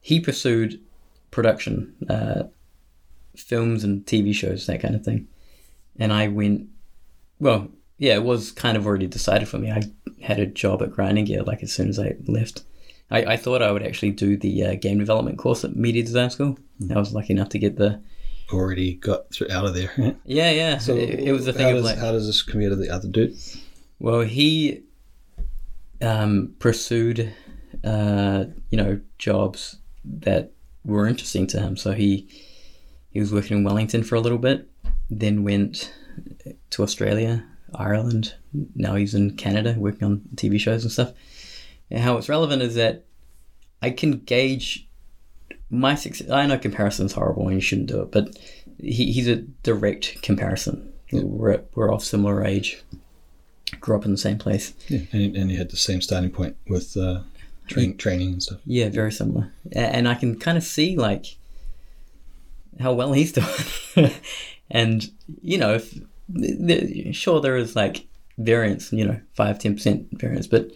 He 0.00 0.20
pursued 0.20 0.80
production, 1.30 1.94
uh, 2.08 2.44
films 3.36 3.84
and 3.84 4.04
TV 4.06 4.34
shows, 4.34 4.66
that 4.66 4.80
kind 4.80 4.94
of 4.94 5.04
thing, 5.04 5.28
and 5.98 6.12
I 6.12 6.28
went. 6.28 6.68
Well, 7.38 7.68
yeah, 7.98 8.14
it 8.14 8.22
was 8.22 8.52
kind 8.52 8.76
of 8.76 8.86
already 8.86 9.06
decided 9.06 9.48
for 9.48 9.58
me. 9.58 9.70
I 9.70 9.82
had 10.22 10.38
a 10.38 10.46
job 10.46 10.82
at 10.82 10.92
Grinding 10.92 11.26
Gear 11.26 11.42
like 11.42 11.62
as 11.62 11.72
soon 11.72 11.88
as 11.88 11.98
I 11.98 12.16
left. 12.26 12.62
I, 13.10 13.24
I 13.24 13.36
thought 13.36 13.62
I 13.62 13.70
would 13.70 13.82
actually 13.84 14.12
do 14.12 14.36
the 14.36 14.64
uh, 14.64 14.74
game 14.74 14.98
development 14.98 15.38
course 15.38 15.64
at 15.64 15.76
Media 15.76 16.02
Design 16.02 16.30
School. 16.30 16.58
I 16.90 16.98
was 16.98 17.12
lucky 17.12 17.32
enough 17.32 17.50
to 17.50 17.58
get 17.58 17.76
the 17.76 18.00
Already 18.52 18.94
got 18.94 19.32
through, 19.32 19.48
out 19.50 19.64
of 19.64 19.74
there. 19.74 20.16
yeah 20.24 20.50
yeah. 20.50 20.78
So 20.78 20.94
it, 20.94 21.20
it 21.20 21.32
was 21.32 21.46
a 21.48 21.52
how 21.52 21.58
thing 21.58 21.66
of 21.68 21.76
does, 21.76 21.84
like 21.84 21.98
how 21.98 22.12
does 22.12 22.26
this 22.26 22.42
compare 22.42 22.70
to 22.70 22.76
the 22.76 22.90
other 22.90 23.08
dude? 23.08 23.36
Well, 23.98 24.20
he 24.20 24.82
um, 26.00 26.54
pursued, 26.58 27.32
uh, 27.84 28.44
you 28.70 28.76
know, 28.76 29.00
jobs 29.18 29.76
that 30.04 30.52
were 30.84 31.06
interesting 31.06 31.46
to 31.48 31.60
him. 31.60 31.76
So 31.76 31.92
he 31.92 32.28
he 33.10 33.20
was 33.20 33.32
working 33.32 33.58
in 33.58 33.64
Wellington 33.64 34.02
for 34.02 34.14
a 34.14 34.20
little 34.20 34.38
bit, 34.38 34.68
then 35.10 35.42
went 35.42 35.92
to 36.70 36.82
Australia, 36.82 37.44
Ireland. 37.74 38.34
Now 38.74 38.94
he's 38.94 39.14
in 39.14 39.36
Canada 39.36 39.74
working 39.78 40.04
on 40.04 40.22
TV 40.34 40.60
shows 40.60 40.82
and 40.82 40.92
stuff. 40.92 41.12
And 41.90 42.00
how 42.00 42.16
it's 42.16 42.28
relevant 42.28 42.62
is 42.62 42.74
that 42.74 43.04
I 43.82 43.90
can 43.90 44.18
gauge 44.18 44.85
my 45.70 45.94
success. 45.94 46.30
I 46.30 46.46
know 46.46 46.58
comparison's 46.58 47.12
horrible 47.12 47.48
and 47.48 47.56
you 47.56 47.60
shouldn't 47.60 47.88
do 47.88 48.02
it, 48.02 48.12
but 48.12 48.38
he, 48.80 49.12
he's 49.12 49.28
a 49.28 49.36
direct 49.36 50.22
comparison. 50.22 50.92
We're, 51.12 51.62
we're 51.74 51.92
of 51.92 52.04
similar 52.04 52.44
age, 52.44 52.82
grew 53.80 53.96
up 53.96 54.04
in 54.04 54.10
the 54.10 54.18
same 54.18 54.38
place. 54.38 54.74
Yeah, 54.88 55.00
and, 55.12 55.36
and 55.36 55.50
you 55.50 55.58
had 55.58 55.70
the 55.70 55.76
same 55.76 56.00
starting 56.00 56.30
point 56.30 56.56
with 56.68 56.96
uh, 56.96 57.20
train, 57.68 57.96
training 57.96 58.32
and 58.34 58.42
stuff. 58.42 58.60
Yeah, 58.66 58.88
very 58.88 59.12
similar. 59.12 59.52
And 59.72 60.08
I 60.08 60.14
can 60.14 60.38
kind 60.38 60.58
of 60.58 60.64
see 60.64 60.96
like 60.96 61.36
how 62.80 62.92
well 62.92 63.12
he's 63.12 63.32
doing. 63.94 64.10
and 64.70 65.10
you 65.42 65.58
know, 65.58 65.74
if, 65.74 65.98
th- 66.34 67.14
sure 67.14 67.40
there 67.40 67.56
is 67.56 67.76
like 67.76 68.06
variance, 68.38 68.92
you 68.92 69.04
know, 69.04 69.20
five 69.34 69.58
ten 69.58 69.74
percent 69.74 70.08
variance, 70.12 70.46
but 70.46 70.70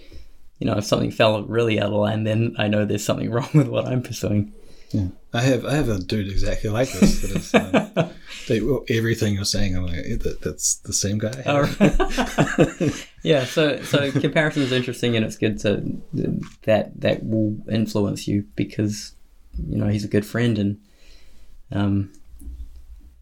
you 0.58 0.66
know, 0.66 0.76
if 0.76 0.84
something 0.84 1.10
fell 1.10 1.42
really 1.44 1.80
out 1.80 1.86
of 1.86 1.94
line, 1.94 2.24
then 2.24 2.54
I 2.58 2.68
know 2.68 2.84
there's 2.84 3.04
something 3.04 3.30
wrong 3.32 3.48
with 3.54 3.68
what 3.68 3.86
I'm 3.86 4.02
pursuing. 4.02 4.52
Yeah, 4.92 5.08
I 5.32 5.42
have 5.42 5.64
I 5.64 5.74
have 5.74 5.88
a 5.88 5.98
dude 5.98 6.28
exactly 6.28 6.68
like 6.68 6.90
this. 6.90 7.20
That 7.20 7.30
is, 7.36 7.54
um, 7.54 8.10
they, 8.48 8.60
well, 8.60 8.84
everything 8.88 9.34
you're 9.34 9.44
saying, 9.44 9.76
I'm 9.76 9.86
like, 9.86 9.98
"Eh, 9.98 10.16
that, 10.16 10.40
that's 10.40 10.76
the 10.76 10.92
same 10.92 11.18
guy. 11.18 11.42
Oh, 11.46 13.00
yeah, 13.22 13.44
so 13.44 13.80
so 13.82 14.10
comparison 14.10 14.62
is 14.62 14.72
interesting, 14.72 15.14
and 15.14 15.24
it's 15.24 15.36
good 15.36 15.60
to 15.60 16.02
that 16.64 17.00
that 17.00 17.24
will 17.24 17.56
influence 17.70 18.26
you 18.26 18.46
because 18.56 19.12
you 19.68 19.76
know 19.76 19.86
he's 19.86 20.04
a 20.04 20.08
good 20.08 20.26
friend, 20.26 20.58
and 20.58 20.80
um, 21.70 22.12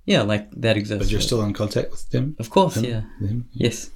yeah, 0.07 0.23
like 0.23 0.51
that 0.53 0.79
exists. 0.79 1.05
but 1.05 1.13
you're 1.13 1.21
still 1.21 1.43
in 1.43 1.53
contact 1.53 1.91
with 1.91 2.09
them. 2.11 2.35
of 2.39 2.49
course, 2.49 2.77
him? 2.77 2.85
yeah, 2.85 3.03
them? 3.21 3.47
yes. 3.53 3.91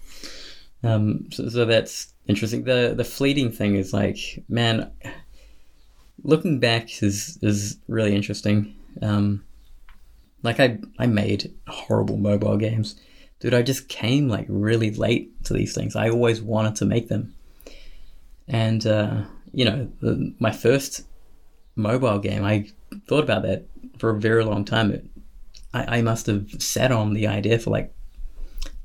Um, 0.85 1.31
so, 1.31 1.49
so 1.49 1.65
that's 1.65 2.13
interesting. 2.27 2.65
The 2.65 2.93
the 2.95 3.05
fleeting 3.05 3.51
thing 3.51 3.77
is 3.77 3.95
like, 3.95 4.45
man, 4.49 4.91
looking 6.25 6.59
back 6.59 7.03
is 7.03 7.39
is 7.43 7.79
really 7.89 8.15
interesting. 8.15 8.75
Um, 9.01 9.45
like 10.43 10.61
I 10.61 10.79
I 10.99 11.07
made 11.07 11.53
horrible 11.69 12.17
mobile 12.17 12.57
games, 12.57 12.97
dude. 13.41 13.55
I 13.55 13.63
just 13.63 13.89
came 13.89 14.29
like 14.29 14.47
really 14.49 14.91
late 14.91 15.45
to 15.45 15.53
these 15.53 15.75
things. 15.75 15.97
I 15.97 16.11
always 16.11 16.41
wanted 16.41 16.77
to 16.77 16.85
make 16.85 17.09
them, 17.09 17.35
and 18.49 18.87
uh, 18.87 19.23
you 19.53 19.65
know, 19.65 19.91
the, 20.01 20.35
my 20.39 20.51
first 20.51 21.03
mobile 21.77 22.19
game, 22.19 22.45
I 22.45 22.69
thought 23.07 23.25
about 23.25 23.43
that 23.43 23.67
for 23.99 24.11
a 24.11 24.21
very 24.21 24.45
long 24.45 24.65
time. 24.65 24.93
It, 24.93 25.07
I, 25.75 25.99
I 25.99 26.03
must 26.03 26.27
have 26.27 26.51
sat 26.63 26.93
on 26.93 27.15
the 27.15 27.27
idea 27.27 27.59
for 27.59 27.71
like 27.71 27.95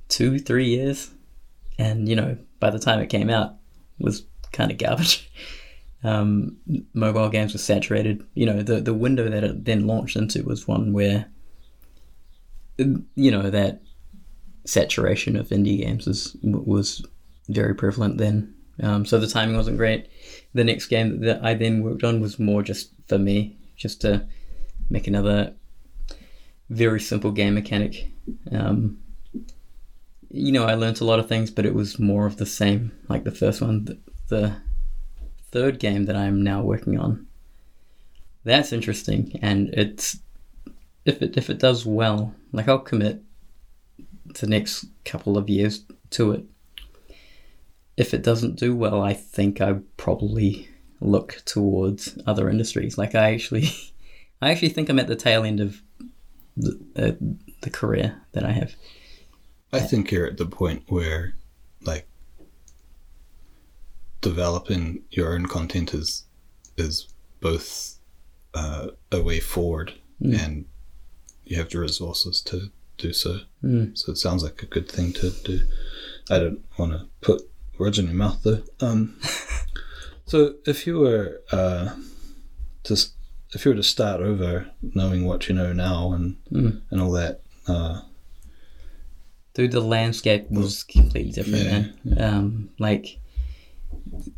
two, 0.10 0.40
three 0.40 0.68
years, 0.68 1.12
and 1.78 2.08
you 2.08 2.16
know, 2.16 2.38
by 2.60 2.70
the 2.70 2.80
time 2.80 3.00
it 3.00 3.10
came 3.10 3.30
out, 3.30 3.56
it 4.00 4.04
was 4.04 4.24
kind 4.52 4.72
of 4.72 4.78
garbage. 4.78 5.30
Um, 6.08 6.58
mobile 6.94 7.30
games 7.30 7.54
were 7.54 7.60
saturated. 7.60 8.24
You 8.34 8.46
know, 8.46 8.62
the 8.62 8.80
the 8.80 8.94
window 8.94 9.30
that 9.30 9.44
it 9.44 9.66
then 9.66 9.88
launched 9.88 10.16
into 10.16 10.44
was 10.44 10.68
one 10.68 10.94
where, 10.94 11.26
you 12.78 13.32
know, 13.32 13.50
that 13.50 13.82
saturation 14.66 15.36
of 15.36 15.50
indie 15.50 15.80
games 15.80 16.08
was 16.08 16.38
was 16.44 17.06
very 17.50 17.76
prevalent 17.76 18.18
then. 18.18 18.54
Um, 18.82 19.06
so 19.06 19.20
the 19.20 19.28
timing 19.28 19.58
wasn't 19.58 19.78
great. 19.78 20.08
The 20.54 20.64
next 20.64 20.88
game 20.88 21.22
that 21.22 21.44
I 21.44 21.56
then 21.56 21.84
worked 21.84 22.04
on 22.04 22.22
was 22.22 22.40
more 22.40 22.64
just 22.64 22.92
for 23.08 23.18
me, 23.18 23.58
just 23.76 24.02
to 24.02 24.28
make 24.90 25.08
another 25.08 25.54
very 26.70 27.00
simple 27.00 27.32
game 27.32 27.56
mechanic. 27.56 28.12
Um, 28.52 29.00
you 30.30 30.52
know, 30.52 30.66
I 30.66 30.76
learned 30.76 31.02
a 31.02 31.06
lot 31.06 31.20
of 31.20 31.28
things, 31.28 31.50
but 31.50 31.66
it 31.66 31.74
was 31.74 32.00
more 32.00 32.28
of 32.28 32.38
the 32.38 32.46
same. 32.46 32.92
Like 33.10 33.24
the 33.24 33.32
first 33.32 33.62
one, 33.62 33.86
the, 33.86 33.98
the 34.28 34.56
third 35.52 35.80
game 35.80 36.06
that 36.06 36.16
I'm 36.16 36.44
now 36.44 36.62
working 36.62 37.00
on, 37.00 37.28
that's 38.44 38.72
interesting, 38.72 39.40
and 39.42 39.70
it's 39.74 40.20
if 41.06 41.22
it 41.22 41.38
if 41.38 41.50
it 41.50 41.60
does 41.60 41.86
well, 41.86 42.34
like 42.52 42.68
I'll 42.68 42.80
commit 42.80 43.22
the 44.26 44.48
next 44.48 44.86
couple 45.06 45.38
of 45.38 45.50
years 45.50 45.84
to 46.12 46.32
it. 46.32 46.46
If 47.96 48.14
it 48.14 48.22
doesn't 48.22 48.58
do 48.58 48.76
well, 48.76 49.02
I 49.02 49.14
think 49.14 49.60
I 49.60 49.80
probably 49.96 50.70
look 51.00 51.42
towards 51.46 52.18
other 52.26 52.50
industries. 52.50 52.98
Like 52.98 53.16
I 53.16 53.34
actually, 53.34 53.70
I 54.42 54.52
actually 54.52 54.70
think 54.70 54.90
I'm 54.90 55.00
at 55.00 55.08
the 55.08 55.16
tail 55.16 55.44
end 55.44 55.60
of 55.60 55.82
the 56.56 56.80
uh, 56.96 57.26
the 57.62 57.70
career 57.70 58.22
that 58.34 58.44
I 58.44 58.52
have. 58.52 58.76
I 59.74 59.80
think 59.80 60.12
you're 60.12 60.28
at 60.28 60.38
the 60.38 60.46
point 60.46 60.84
where, 60.88 61.36
developing 64.22 65.04
your 65.12 65.34
own 65.34 65.46
content 65.46 65.94
is 65.94 66.24
is 66.78 67.08
both 67.42 67.98
uh, 68.54 68.88
a 69.12 69.22
way 69.22 69.40
forward 69.40 69.94
Mm. 70.22 70.44
and 70.44 70.66
you 71.46 71.58
have 71.58 71.70
the 71.70 71.78
resources 71.80 72.42
to 72.42 72.72
do 72.98 73.14
so. 73.14 73.42
Mm. 73.64 73.96
So 73.96 74.12
it 74.12 74.18
sounds 74.18 74.42
like 74.44 74.64
a 74.64 74.66
good 74.66 74.90
thing 74.92 75.14
to 75.14 75.30
do. 75.44 75.62
I 76.32 76.40
don't 76.40 76.66
want 76.80 76.94
to 76.94 77.06
put 77.22 77.44
words 77.78 78.00
in 78.00 78.06
your 78.08 78.16
mouth 78.16 78.42
though. 78.44 78.64
Um, 78.82 79.20
so 80.26 80.56
if 80.66 80.88
you 80.88 80.98
were 81.00 81.42
uh, 81.52 81.96
to 82.86 82.98
if 83.54 83.64
you 83.64 83.72
were 83.72 83.76
to 83.78 83.84
start 83.84 84.22
over, 84.22 84.68
knowing 84.82 85.26
what 85.26 85.48
you 85.48 85.54
know 85.54 85.72
now 85.72 86.12
and 86.14 86.38
Mm. 86.52 86.82
and 86.90 87.00
all 87.02 87.12
that, 87.12 87.42
uh, 87.68 88.02
Dude, 89.54 89.72
the 89.72 89.82
landscape 89.82 90.50
was 90.52 90.84
completely 90.84 91.32
different, 91.32 91.94
Yeah, 92.04 92.14
man. 92.16 92.22
Um, 92.34 92.70
like, 92.80 93.20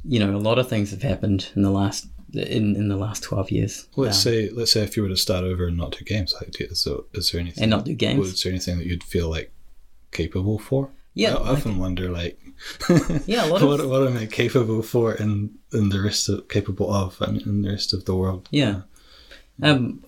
you 0.06 0.20
know, 0.20 0.36
a 0.36 0.38
lot 0.38 0.60
of 0.60 0.68
things 0.70 0.92
have 0.92 1.02
happened 1.04 1.50
in 1.56 1.62
the 1.62 1.72
last 1.72 2.08
in, 2.34 2.76
in 2.76 2.90
the 2.90 2.96
last 2.98 3.24
twelve 3.24 3.50
years. 3.52 3.88
let's 3.96 4.18
Um, 4.18 4.22
say 4.32 4.50
let's 4.50 4.72
say 4.72 4.82
if 4.84 4.96
you 4.96 5.04
were 5.04 5.10
to 5.10 5.18
start 5.18 5.44
over 5.44 5.68
and 5.68 5.78
not 5.78 5.92
do 5.98 6.06
games, 6.06 6.34
like 6.40 6.60
is 6.62 6.84
there, 6.84 6.98
is 7.14 7.32
there 7.32 7.42
anything 7.42 7.64
and 7.64 7.70
not 7.70 7.86
do 7.86 7.94
games. 7.96 8.20
Was 8.20 8.44
there 8.44 8.52
anything 8.52 8.78
that 8.78 8.86
you'd 8.86 9.04
feel 9.04 9.30
like 9.30 9.52
capable 10.12 10.60
for? 10.60 10.90
Yeah, 11.16 11.34
I, 11.34 11.38
I 11.38 11.40
like- 11.42 11.52
often 11.58 11.78
wonder 11.80 12.10
like, 12.10 12.40
Yeah, 13.26 13.46
a 13.46 13.48
lot 13.48 13.62
of- 13.64 13.68
what, 13.68 13.88
what 13.88 14.08
am 14.08 14.18
I 14.18 14.26
capable 14.28 14.84
for, 14.84 15.14
and 15.14 15.58
and 15.72 15.92
the 15.92 16.02
rest 16.02 16.30
of 16.30 16.48
capable 16.50 16.94
of, 16.94 17.18
I 17.22 17.32
mean, 17.32 17.42
in 17.46 17.62
the 17.64 17.72
rest 17.72 17.94
of 17.94 18.06
the 18.06 18.16
world. 18.16 18.48
Yeah. 18.52 18.82
Um, 19.62 20.04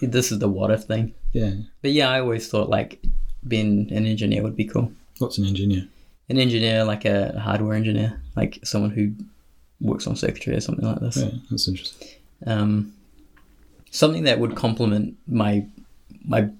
this 0.00 0.30
is 0.32 0.38
the 0.38 0.48
what 0.48 0.70
if 0.70 0.84
thing. 0.84 1.14
yeah. 1.32 1.52
But 1.82 1.92
yeah, 1.92 2.08
I 2.10 2.20
always 2.20 2.48
thought 2.48 2.68
like 2.68 3.00
being 3.46 3.90
an 3.92 4.06
engineer 4.06 4.42
would 4.42 4.56
be 4.56 4.64
cool. 4.64 4.92
What's 5.18 5.38
an 5.38 5.44
engineer? 5.46 5.88
An 6.28 6.38
engineer, 6.38 6.84
like 6.84 7.04
a 7.04 7.38
hardware 7.40 7.74
engineer, 7.74 8.20
like 8.36 8.60
someone 8.64 8.90
who 8.90 9.12
works 9.80 10.06
on 10.06 10.16
circuitry 10.16 10.54
or 10.54 10.60
something 10.60 10.86
like 10.86 11.00
this. 11.00 11.16
Yeah, 11.16 11.30
that's 11.50 11.68
interesting. 11.68 12.08
Um, 12.46 12.92
something 13.90 14.24
that 14.24 14.38
would 14.38 14.54
complement 14.54 15.16
my 15.26 15.66
my 16.24 16.50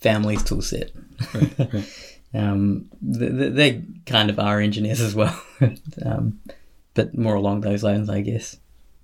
family's 0.00 0.42
tool 0.42 0.62
set. 0.62 0.90
Right, 1.34 1.72
right. 1.72 2.08
Um, 2.34 2.88
th- 3.02 3.30
th- 3.30 3.52
they 3.52 3.82
kind 4.06 4.30
of 4.30 4.38
are 4.38 4.58
engineers 4.58 5.02
as 5.02 5.14
well, 5.14 5.38
um, 6.02 6.40
but 6.94 7.14
more 7.14 7.34
along 7.34 7.60
those 7.60 7.82
lines, 7.82 8.08
I 8.08 8.22
guess, 8.22 8.56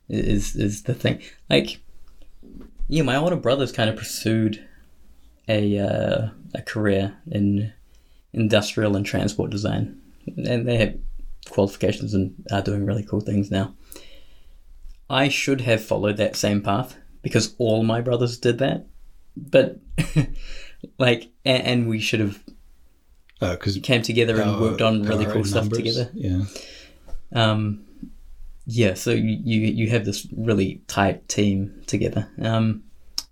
is 0.09 0.57
is 0.57 0.85
the 0.85 0.95
thing. 0.95 1.21
Like, 1.51 1.79
yeah, 2.89 3.03
my 3.03 3.17
older 3.17 3.37
brothers 3.37 3.71
kind 3.71 3.91
of 3.91 3.97
pursued 3.97 4.67
a 5.47 5.79
uh, 5.79 6.29
a 6.55 6.63
career 6.63 7.19
in 7.31 7.71
industrial 8.33 8.97
and 8.97 9.05
transport 9.05 9.51
design, 9.51 10.01
and 10.39 10.67
they 10.67 10.79
have 10.79 10.95
qualifications 11.51 12.15
and 12.15 12.35
are 12.53 12.63
doing 12.63 12.85
really 12.85 13.05
cool 13.05 13.21
things 13.21 13.51
now. 13.51 13.75
I 15.11 15.29
should 15.29 15.63
have 15.63 15.83
followed 15.83 16.19
that 16.19 16.37
same 16.37 16.61
path 16.61 16.97
because 17.23 17.55
all 17.59 17.83
my 17.83 18.01
brothers 18.01 18.39
did 18.39 18.59
that, 18.59 18.87
but 19.37 19.79
like, 20.99 21.31
and, 21.45 21.63
and 21.63 21.89
we 21.89 22.01
should 22.01 22.21
have 22.21 22.43
Because 23.41 23.79
came 23.79 24.03
together 24.03 24.41
and 24.41 24.61
worked 24.61 24.83
on 24.83 25.03
really 25.03 25.27
cool 25.27 25.45
stuff 25.45 25.69
together. 25.69 26.11
Yeah. 26.15 26.43
Um, 27.33 27.85
yeah, 28.67 28.95
so 28.95 29.13
you, 29.13 29.39
you 29.43 29.61
you 29.61 29.91
have 29.91 30.05
this 30.05 30.27
really 30.37 30.83
tight 30.89 31.27
team 31.27 31.83
together. 31.87 32.29
Um, 32.41 32.83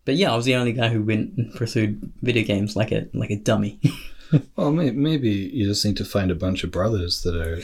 but 0.07 0.15
yeah, 0.15 0.33
I 0.33 0.37
was 0.37 0.47
the 0.47 0.55
only 0.55 0.73
guy 0.73 0.89
who 0.89 1.03
went 1.03 1.37
and 1.37 1.55
pursued 1.55 2.11
video 2.23 2.43
games 2.43 2.75
like 2.75 2.91
a 2.91 3.07
like 3.13 3.31
a 3.31 3.37
dummy. 3.37 3.79
Well, 4.57 4.73
maybe 4.73 5.31
you 5.31 5.67
just 5.67 5.85
need 5.85 5.97
to 5.99 6.05
find 6.05 6.31
a 6.31 6.35
bunch 6.35 6.65
of 6.65 6.71
brothers 6.71 7.23
that 7.23 7.37
are 7.37 7.61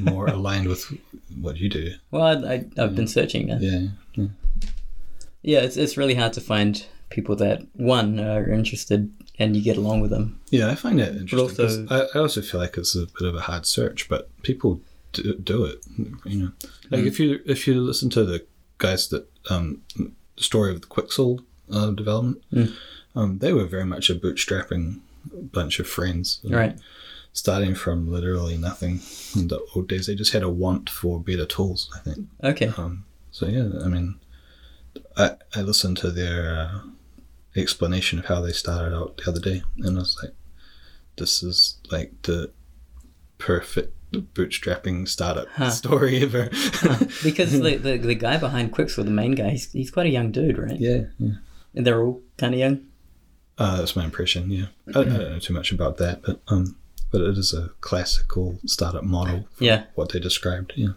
more 0.00 0.26
aligned 0.36 0.68
with 0.68 0.84
what 1.40 1.56
you 1.58 1.68
do. 1.68 1.92
well, 2.10 2.22
I, 2.46 2.52
I, 2.54 2.64
I've 2.78 2.94
been 2.96 3.06
searching. 3.08 3.48
Yeah. 3.48 3.88
yeah. 4.14 4.26
yeah, 5.42 5.58
it's 5.60 5.76
it's 5.76 5.96
really 5.96 6.14
hard 6.14 6.32
to 6.34 6.40
find 6.40 6.86
people 7.10 7.36
that 7.36 7.62
one 7.74 8.20
are 8.20 8.48
interested 8.50 9.10
and 9.38 9.56
you 9.56 9.62
get 9.62 9.76
along 9.76 10.00
with 10.00 10.10
them. 10.10 10.40
Yeah, 10.50 10.68
I 10.70 10.74
find 10.74 11.00
it 11.00 11.16
interesting. 11.16 11.64
also- 11.66 11.86
I, 11.90 12.06
I 12.18 12.20
also 12.20 12.42
feel 12.42 12.60
like 12.60 12.76
it's 12.76 12.94
a 12.96 13.06
bit 13.18 13.28
of 13.28 13.34
a 13.34 13.40
hard 13.40 13.66
search, 13.66 14.08
but 14.08 14.28
people 14.42 14.80
do, 15.12 15.34
do 15.36 15.64
it. 15.64 15.84
You 16.24 16.38
know, 16.42 16.52
like 16.90 17.02
Mm. 17.02 17.06
if 17.06 17.20
you 17.20 17.40
if 17.46 17.66
you 17.66 17.80
listen 17.80 18.10
to 18.10 18.24
the 18.24 18.44
guys 18.78 19.08
that 19.08 19.26
um, 19.50 19.82
the 19.96 20.42
story 20.42 20.72
of 20.72 20.80
the 20.80 20.86
Quixel 20.86 21.44
uh, 21.72 21.90
development, 21.90 22.42
Mm. 22.52 22.72
um, 23.14 23.38
they 23.38 23.52
were 23.52 23.66
very 23.66 23.84
much 23.86 24.10
a 24.10 24.14
bootstrapping 24.14 25.00
bunch 25.32 25.80
of 25.80 25.86
friends, 25.86 26.40
Right. 26.44 26.76
Starting 27.32 27.74
from 27.74 28.10
literally 28.10 28.56
nothing 28.56 29.00
in 29.36 29.46
the 29.48 29.60
old 29.74 29.88
days, 29.88 30.06
they 30.06 30.14
just 30.16 30.32
had 30.32 30.42
a 30.42 30.48
want 30.48 30.90
for 30.90 31.20
better 31.20 31.44
tools. 31.46 31.88
I 31.94 31.98
think. 32.00 32.26
Okay. 32.42 32.72
Um, 32.76 33.04
so 33.30 33.46
yeah, 33.46 33.68
I 33.84 33.88
mean, 33.88 34.18
I 35.16 35.36
I 35.54 35.60
listened 35.62 35.98
to 35.98 36.10
their 36.10 36.58
uh, 36.58 36.80
explanation 37.54 38.18
of 38.18 38.24
how 38.26 38.40
they 38.40 38.52
started 38.52 38.92
out 38.96 39.18
the 39.18 39.30
other 39.30 39.40
day, 39.40 39.62
and 39.78 39.96
I 39.96 40.00
was 40.00 40.16
like, 40.22 40.34
this 41.16 41.42
is 41.42 41.76
like 41.92 42.10
the 42.22 42.50
perfect 43.38 43.94
bootstrapping 44.12 45.06
startup 45.06 45.46
Huh. 45.54 45.70
story 45.70 46.22
ever. 46.22 46.48
Because 47.22 47.52
the, 47.52 47.76
the 47.76 47.98
the 47.98 48.14
guy 48.14 48.36
behind 48.38 48.72
Quixel, 48.72 49.04
the 49.04 49.10
main 49.10 49.32
guy, 49.32 49.50
he's, 49.50 49.70
he's 49.70 49.90
quite 49.90 50.06
a 50.06 50.10
young 50.10 50.32
dude, 50.32 50.58
right? 50.58 50.80
yeah, 50.80 51.04
yeah. 51.18 51.34
And 51.74 51.86
they're 51.86 52.02
all 52.02 52.22
kind 52.38 52.54
of 52.54 52.58
young. 52.60 52.80
Uh, 53.58 53.78
that's 53.78 53.96
my 53.96 54.04
impression. 54.04 54.50
Yeah, 54.50 54.66
I, 54.94 55.00
I 55.00 55.04
don't 55.04 55.18
know 55.18 55.38
too 55.38 55.54
much 55.54 55.72
about 55.72 55.96
that, 55.98 56.22
but 56.22 56.40
um, 56.48 56.76
but 57.10 57.20
it 57.20 57.36
is 57.36 57.52
a 57.52 57.70
classical 57.80 58.58
startup 58.66 59.04
model. 59.04 59.46
Yeah. 59.58 59.84
what 59.94 60.10
they 60.10 60.20
described. 60.20 60.72
Yeah. 60.76 60.92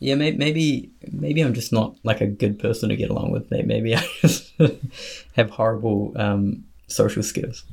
Yeah, 0.00 0.14
maybe, 0.14 0.36
maybe 0.38 0.90
maybe 1.10 1.40
I'm 1.40 1.54
just 1.54 1.72
not 1.72 1.96
like 2.04 2.20
a 2.20 2.26
good 2.26 2.60
person 2.60 2.88
to 2.88 2.96
get 2.96 3.10
along 3.10 3.32
with. 3.32 3.50
Maybe 3.50 3.96
I 3.96 4.06
just 4.20 4.52
have 5.32 5.50
horrible 5.50 6.12
um, 6.16 6.64
social 6.86 7.22
skills. 7.22 7.64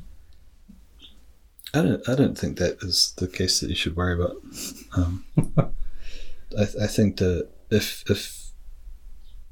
I 1.72 1.82
don't. 1.82 2.08
I 2.08 2.14
don't 2.16 2.36
think 2.36 2.58
that 2.58 2.78
is 2.82 3.12
the 3.16 3.28
case 3.28 3.60
that 3.60 3.68
you 3.68 3.76
should 3.76 3.96
worry 3.96 4.14
about. 4.14 4.36
Um, 4.96 5.24
I, 6.58 6.62
I 6.82 6.86
think 6.86 7.18
that 7.18 7.48
if 7.70 8.02
if 8.10 8.50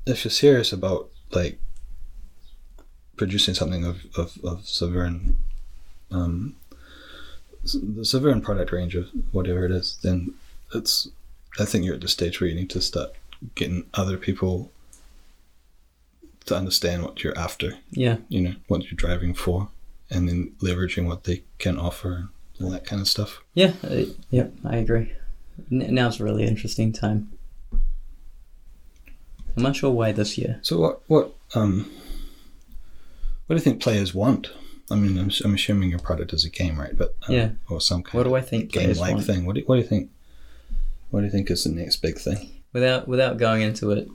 if 0.07 0.25
you're 0.25 0.33
serious 0.33 0.73
about 0.73 1.11
like 1.31 1.61
producing 3.17 3.55
something 3.55 3.85
of 3.85 4.05
of, 4.17 4.39
of 4.45 4.67
Severn, 4.69 5.37
um, 6.11 6.55
the 7.65 8.05
Severn 8.05 8.41
product 8.41 8.73
range 8.73 8.95
of 8.95 9.09
whatever 9.33 9.65
it 9.65 9.71
is, 9.73 9.99
then 10.03 10.35
it's. 10.75 11.09
I 11.59 11.65
think 11.65 11.85
you're 11.85 11.95
at 11.95 12.01
the 12.01 12.09
stage 12.09 12.41
where 12.41 12.51
you 12.51 12.57
need 12.57 12.71
to 12.71 12.81
start 12.81 13.11
getting 13.55 13.87
other 13.95 14.17
people 14.17 14.73
to 16.47 16.57
understand 16.57 17.03
what 17.05 17.23
you're 17.23 17.39
after 17.39 17.79
Yeah, 17.91 18.17
you 18.29 18.41
know 18.41 18.55
what 18.67 18.83
you're 18.85 18.97
driving 18.97 19.35
for 19.35 19.69
and 20.11 20.29
then 20.29 20.53
leveraging 20.61 21.07
what 21.07 21.25
they 21.25 21.43
can 21.59 21.79
offer 21.79 22.29
and 22.59 22.67
all 22.67 22.71
that 22.71 22.85
kind 22.85 23.01
of 23.01 23.09
stuff 23.09 23.43
yeah, 23.55 23.73
uh, 23.85 24.03
yep. 24.31 24.53
I 24.65 24.77
agree. 24.77 25.13
N- 25.71 25.95
now's 25.95 26.21
a 26.21 26.25
really 26.25 26.45
interesting 26.45 26.93
time. 26.93 27.31
I'm 29.57 29.63
not 29.63 29.77
sure 29.77 29.91
why 29.93 30.11
this 30.13 30.37
year. 30.37 30.59
so 30.63 30.79
what 30.81 31.01
what 31.07 31.35
um 31.55 31.89
what 33.47 33.55
do 33.55 33.59
you 33.59 33.65
think 33.65 33.81
players 33.83 34.15
want 34.15 34.51
i 34.91 34.95
mean 34.95 35.19
i'm, 35.19 35.31
I'm 35.45 35.55
assuming 35.55 35.91
your 35.91 35.99
product 35.99 36.33
is 36.33 36.45
a 36.45 36.51
game 36.51 36.79
right 36.79 36.97
but 36.97 37.15
uh, 37.29 37.33
Yeah. 37.33 37.51
or 37.69 37.81
some 37.81 38.03
kind 38.03 38.15
What 38.15 38.25
do 38.25 38.35
I 38.35 38.41
think 38.41 38.71
game 38.73 38.83
players 38.85 39.01
like 39.01 39.15
want? 39.15 39.27
thing 39.27 39.45
what 39.47 39.55
do, 39.57 39.63
what 39.67 39.77
do 39.77 39.83
you 39.83 39.87
think 39.89 40.11
what 41.11 41.21
do 41.21 41.27
you 41.27 41.33
think 41.33 41.51
is 41.51 41.65
the 41.65 41.71
next 41.71 41.97
big 41.97 42.19
thing 42.19 42.51
Without 42.73 43.07
without 43.07 43.37
going 43.39 43.63
into 43.63 43.93
it, 43.93 44.09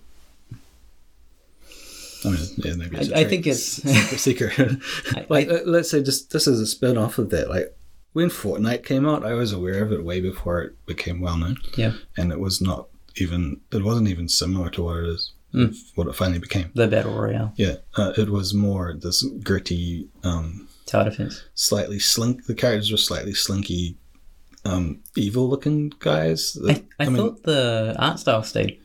I 2.25 2.29
mean, 2.29 2.39
yeah, 2.57 2.73
maybe 2.75 2.97
it's 2.97 3.09
a 3.09 3.15
I- 3.17 3.21
I 3.21 3.23
think 3.25 3.47
it's- 3.47 3.81
secret. 4.21 4.53
I- 5.15 5.25
like, 5.29 5.47
uh, 5.49 5.59
let's 5.65 5.89
say, 5.89 6.03
just 6.03 6.31
this 6.31 6.47
is 6.47 6.59
a 6.59 6.67
spin 6.67 6.97
off 6.97 7.17
of 7.17 7.29
that. 7.29 7.49
Like, 7.49 7.73
when 8.11 8.27
Fortnite 8.29 8.83
came 8.83 9.05
out, 9.07 9.23
I 9.25 9.33
was 9.33 9.53
aware 9.53 9.81
of 9.81 9.93
it 9.93 10.03
way 10.03 10.19
before 10.19 10.61
it 10.61 10.85
became 10.85 11.21
well 11.21 11.37
known. 11.37 11.57
Yeah. 11.77 11.93
and 12.17 12.31
it 12.33 12.39
was 12.41 12.59
not 12.59 12.89
even. 13.15 13.61
It 13.71 13.83
wasn't 13.85 14.09
even 14.09 14.27
similar 14.27 14.69
to 14.71 14.83
what 14.83 14.97
it 14.97 15.05
is. 15.07 15.31
Mm. 15.53 15.75
What 15.95 16.07
it 16.07 16.15
finally 16.15 16.39
became. 16.39 16.69
the 16.75 16.87
battle 16.87 17.13
royale 17.19 17.53
Yeah, 17.55 17.75
uh, 17.95 18.13
it 18.17 18.29
was 18.29 18.53
more 18.53 18.93
this 18.93 19.23
gritty, 19.43 20.07
um, 20.23 20.67
tower 20.85 21.05
defense. 21.05 21.43
slightly 21.55 21.97
slink. 21.99 22.45
The 22.45 22.53
characters 22.55 22.91
were 22.91 22.97
slightly 22.97 23.33
slinky, 23.33 23.97
um, 24.65 24.99
evil-looking 25.15 25.93
guys. 25.99 26.57
I, 26.67 26.83
I, 26.99 27.05
thought 27.07 27.43
the 27.43 27.95
art 27.97 28.19
style 28.19 28.43
stayed 28.43 28.79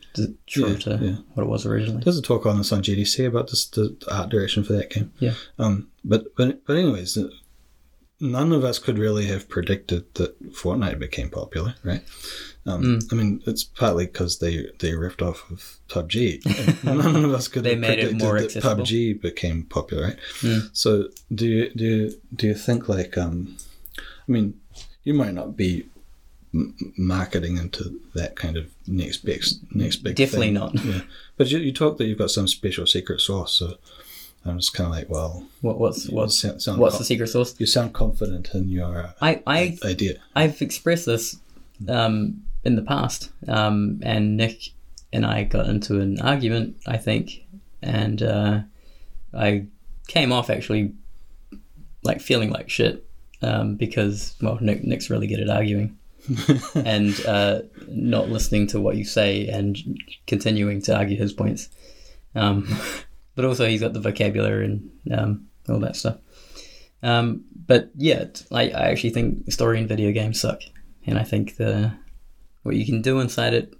true 0.47 0.69
Yeah, 0.69 0.77
to 0.77 0.99
yeah. 1.01 1.15
what 1.33 1.43
it 1.43 1.49
was 1.49 1.65
originally. 1.65 2.01
There's 2.03 2.17
a 2.17 2.21
talk 2.21 2.45
on 2.45 2.57
this 2.57 2.71
on 2.71 2.81
GDC 2.81 3.27
about 3.27 3.49
this, 3.49 3.65
the 3.67 3.95
art 4.09 4.29
direction 4.29 4.63
for 4.63 4.73
that 4.73 4.89
game. 4.89 5.11
Yeah. 5.19 5.33
Um, 5.59 5.89
but 6.03 6.35
but 6.35 6.65
but 6.65 6.77
anyways, 6.77 7.17
uh, 7.17 7.29
none 8.19 8.51
of 8.53 8.63
us 8.63 8.79
could 8.79 8.97
really 8.97 9.25
have 9.27 9.49
predicted 9.49 10.11
that 10.15 10.53
Fortnite 10.53 10.97
became 10.99 11.29
popular, 11.29 11.75
right? 11.83 12.03
Um, 12.67 12.81
Mm. 12.83 13.13
I 13.13 13.15
mean, 13.15 13.43
it's 13.45 13.63
partly 13.63 14.05
because 14.07 14.39
they 14.39 14.67
they 14.79 14.93
ripped 14.95 15.21
off 15.21 15.49
of 15.51 15.77
PUBG. 15.87 16.83
None 16.83 17.23
of 17.25 17.31
us 17.33 17.47
could 17.47 17.63
They 17.63 17.71
have 17.71 17.79
made 17.79 17.99
it 17.99 18.17
more 18.17 18.39
that 18.39 18.45
accessible. 18.45 18.83
PUBG 18.83 19.21
became 19.21 19.63
popular, 19.63 20.03
right? 20.05 20.17
Mm. 20.41 20.69
So 20.73 21.09
do 21.33 21.45
you 21.47 21.69
do 21.75 21.83
you, 21.85 22.21
do 22.35 22.47
you 22.47 22.55
think 22.55 22.89
like 22.89 23.17
um, 23.19 23.57
I 23.99 24.31
mean, 24.31 24.59
you 25.03 25.13
might 25.13 25.33
not 25.35 25.55
be 25.55 25.85
m- 26.55 26.75
marketing 26.97 27.57
into 27.57 27.99
that 28.15 28.35
kind 28.35 28.57
of 28.57 28.65
next 28.87 29.17
big 29.17 29.43
next 29.71 29.97
big 29.97 30.15
Definitely 30.15 30.47
thing. 30.47 30.53
not. 30.55 30.73
Yeah, 30.83 31.01
but 31.37 31.51
you, 31.51 31.59
you 31.59 31.71
talk 31.71 31.97
that 31.99 32.05
you've 32.05 32.17
got 32.17 32.31
some 32.31 32.47
special 32.47 32.87
secret 32.87 33.21
sauce, 33.21 33.53
so 33.53 33.75
I'm 34.43 34.57
just 34.57 34.73
kind 34.73 34.87
of 34.87 34.95
like, 34.95 35.07
well, 35.09 35.45
What, 35.61 35.77
what's 35.79 36.09
what's 36.09 36.39
sound, 36.39 36.63
sound 36.63 36.79
what's 36.79 36.95
co- 36.95 36.99
the 36.99 37.05
secret 37.05 37.27
sauce? 37.27 37.53
you 37.59 37.67
sound 37.67 37.93
confident 37.93 38.49
in 38.55 38.69
your 38.69 39.13
I 39.21 39.43
I 39.45 39.77
idea. 39.83 40.15
I've 40.35 40.59
expressed 40.63 41.05
this 41.05 41.37
um, 41.87 42.41
in 42.65 42.75
the 42.75 42.81
past, 42.81 43.31
um, 43.47 43.99
and 44.03 44.35
Nick 44.37 44.71
and 45.13 45.25
I 45.25 45.43
got 45.43 45.67
into 45.67 45.99
an 46.01 46.19
argument, 46.19 46.77
I 46.87 46.97
think, 46.97 47.45
and 47.81 48.21
uh, 48.21 48.61
I 49.33 49.67
came 50.07 50.31
off 50.31 50.49
actually 50.49 50.93
like 52.03 52.21
feeling 52.21 52.51
like 52.51 52.69
shit 52.69 53.05
um, 53.41 53.75
because 53.75 54.35
well, 54.41 54.57
Nick, 54.61 54.83
Nick's 54.83 55.09
really 55.09 55.27
good 55.27 55.39
at 55.39 55.49
arguing. 55.49 55.97
and 56.75 57.23
uh, 57.27 57.61
not 57.87 58.29
listening 58.29 58.65
to 58.65 58.79
what 58.79 58.97
you 58.97 59.05
say 59.05 59.47
and 59.47 59.77
continuing 60.25 60.81
to 60.81 60.97
argue 60.97 61.17
his 61.17 61.31
points. 61.31 61.69
Um, 62.33 62.67
but 63.35 63.45
also, 63.45 63.67
he's 63.67 63.81
got 63.81 63.93
the 63.93 63.99
vocabulary 63.99 64.65
and 64.65 64.91
um, 65.11 65.47
all 65.69 65.79
that 65.79 65.95
stuff. 65.95 66.17
Um, 67.03 67.43
but 67.67 67.91
yeah, 67.95 68.25
I, 68.51 68.69
I 68.69 68.89
actually 68.89 69.11
think 69.11 69.51
story 69.51 69.79
in 69.79 69.87
video 69.87 70.11
games 70.11 70.39
suck, 70.39 70.61
and 71.05 71.19
I 71.19 71.23
think 71.23 71.57
the 71.57 71.93
what 72.65 72.75
you 72.75 72.85
can 72.85 73.01
do 73.01 73.19
inside 73.19 73.53
it 73.53 73.73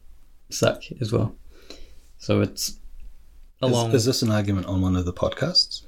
suck 0.49 0.83
as 1.01 1.11
well. 1.11 1.35
So 2.19 2.41
it's 2.41 2.79
along. 3.61 3.89
Is, 3.89 3.95
is 3.95 4.05
this 4.05 4.21
an 4.21 4.31
argument 4.31 4.67
on 4.67 4.81
one 4.81 4.95
of 4.95 5.05
the 5.05 5.13
podcasts? 5.13 5.81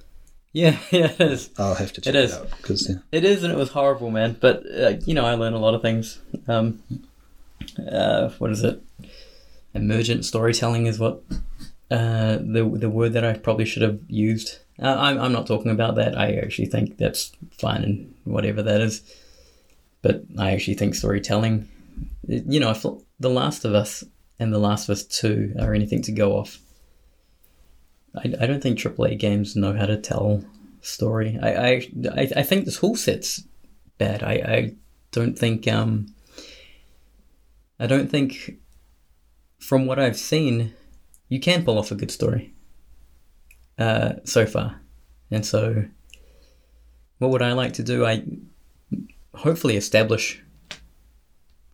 yeah, 0.52 0.78
yeah, 0.92 1.12
it 1.12 1.22
is. 1.22 1.52
I'll 1.58 1.76
have 1.76 1.94
to 1.94 2.02
check 2.02 2.16
It 2.16 2.32
out 2.32 2.50
because 2.58 2.90
yeah. 2.90 2.96
It 3.12 3.24
is, 3.24 3.44
and 3.44 3.54
it 3.54 3.58
was 3.58 3.70
horrible, 3.70 4.10
man. 4.10 4.38
But 4.40 4.64
uh, 4.66 4.94
you 5.06 5.14
know, 5.14 5.26
I 5.26 5.36
learned 5.36 5.56
a 5.56 5.60
lot 5.60 5.76
of 5.76 5.84
things. 5.84 6.20
Um, 6.48 6.82
uh, 7.92 8.30
what 8.40 8.52
is 8.52 8.64
it? 8.64 8.82
Emergent 9.76 10.26
storytelling 10.26 10.88
is 10.88 10.98
what 10.98 11.22
uh, 11.92 12.38
the 12.38 12.68
the 12.74 12.90
word 12.90 13.14
that 13.14 13.24
I 13.24 13.34
probably 13.34 13.66
should 13.66 13.84
have 13.84 14.00
used. 14.08 14.58
Uh, 14.82 14.96
I'm 14.98 15.20
I'm 15.20 15.32
not 15.32 15.46
talking 15.46 15.72
about 15.72 15.96
that. 15.96 16.18
I 16.18 16.34
actually 16.34 16.68
think 16.68 16.98
that's 16.98 17.32
fine 17.60 17.84
and 17.84 18.16
whatever 18.24 18.64
that 18.64 18.82
is. 18.82 19.02
But 20.02 20.24
I 20.38 20.52
actually 20.52 20.76
think 20.76 20.96
storytelling, 20.96 21.68
you 22.28 22.60
know, 22.60 22.72
if 22.72 22.86
The 23.20 23.30
Last 23.30 23.66
of 23.66 23.74
Us 23.74 24.04
and 24.40 24.54
The 24.54 24.60
Last 24.60 24.90
of 24.90 24.94
Us 24.94 25.04
Two 25.04 25.56
are 25.60 25.74
anything 25.74 26.02
to 26.04 26.12
go 26.12 26.38
off. 26.38 26.60
I, 28.16 28.34
I 28.42 28.46
don't 28.48 28.62
think 28.62 28.80
AAA 28.80 29.18
games 29.18 29.56
know 29.56 29.74
how 29.74 29.86
to 29.86 29.98
tell 29.98 30.44
story. 30.82 31.38
I, 31.42 31.50
I, 31.50 31.70
I, 32.16 32.32
I 32.38 32.44
think 32.44 32.66
this 32.66 32.78
whole 32.78 32.96
set's 32.96 33.44
bad. 33.98 34.24
I, 34.24 34.32
I 34.34 34.76
don't 35.12 35.38
think 35.38 35.68
um 35.68 36.08
I 37.80 37.88
don't 37.88 38.10
think 38.10 38.58
from 39.60 39.86
what 39.86 40.00
I've 40.00 40.18
seen 40.18 40.74
you 41.30 41.40
can 41.40 41.64
pull 41.64 41.78
off 41.78 41.92
a 41.92 41.96
good 41.96 42.12
story. 42.12 42.54
Uh 43.78 44.14
so 44.24 44.46
far. 44.46 44.82
And 45.32 45.46
so 45.46 45.86
what 47.20 47.32
would 47.32 47.42
I 47.42 47.54
like 47.54 47.74
to 47.74 47.84
do? 47.84 48.06
I 48.06 48.24
hopefully 49.34 49.78
establish 49.78 50.42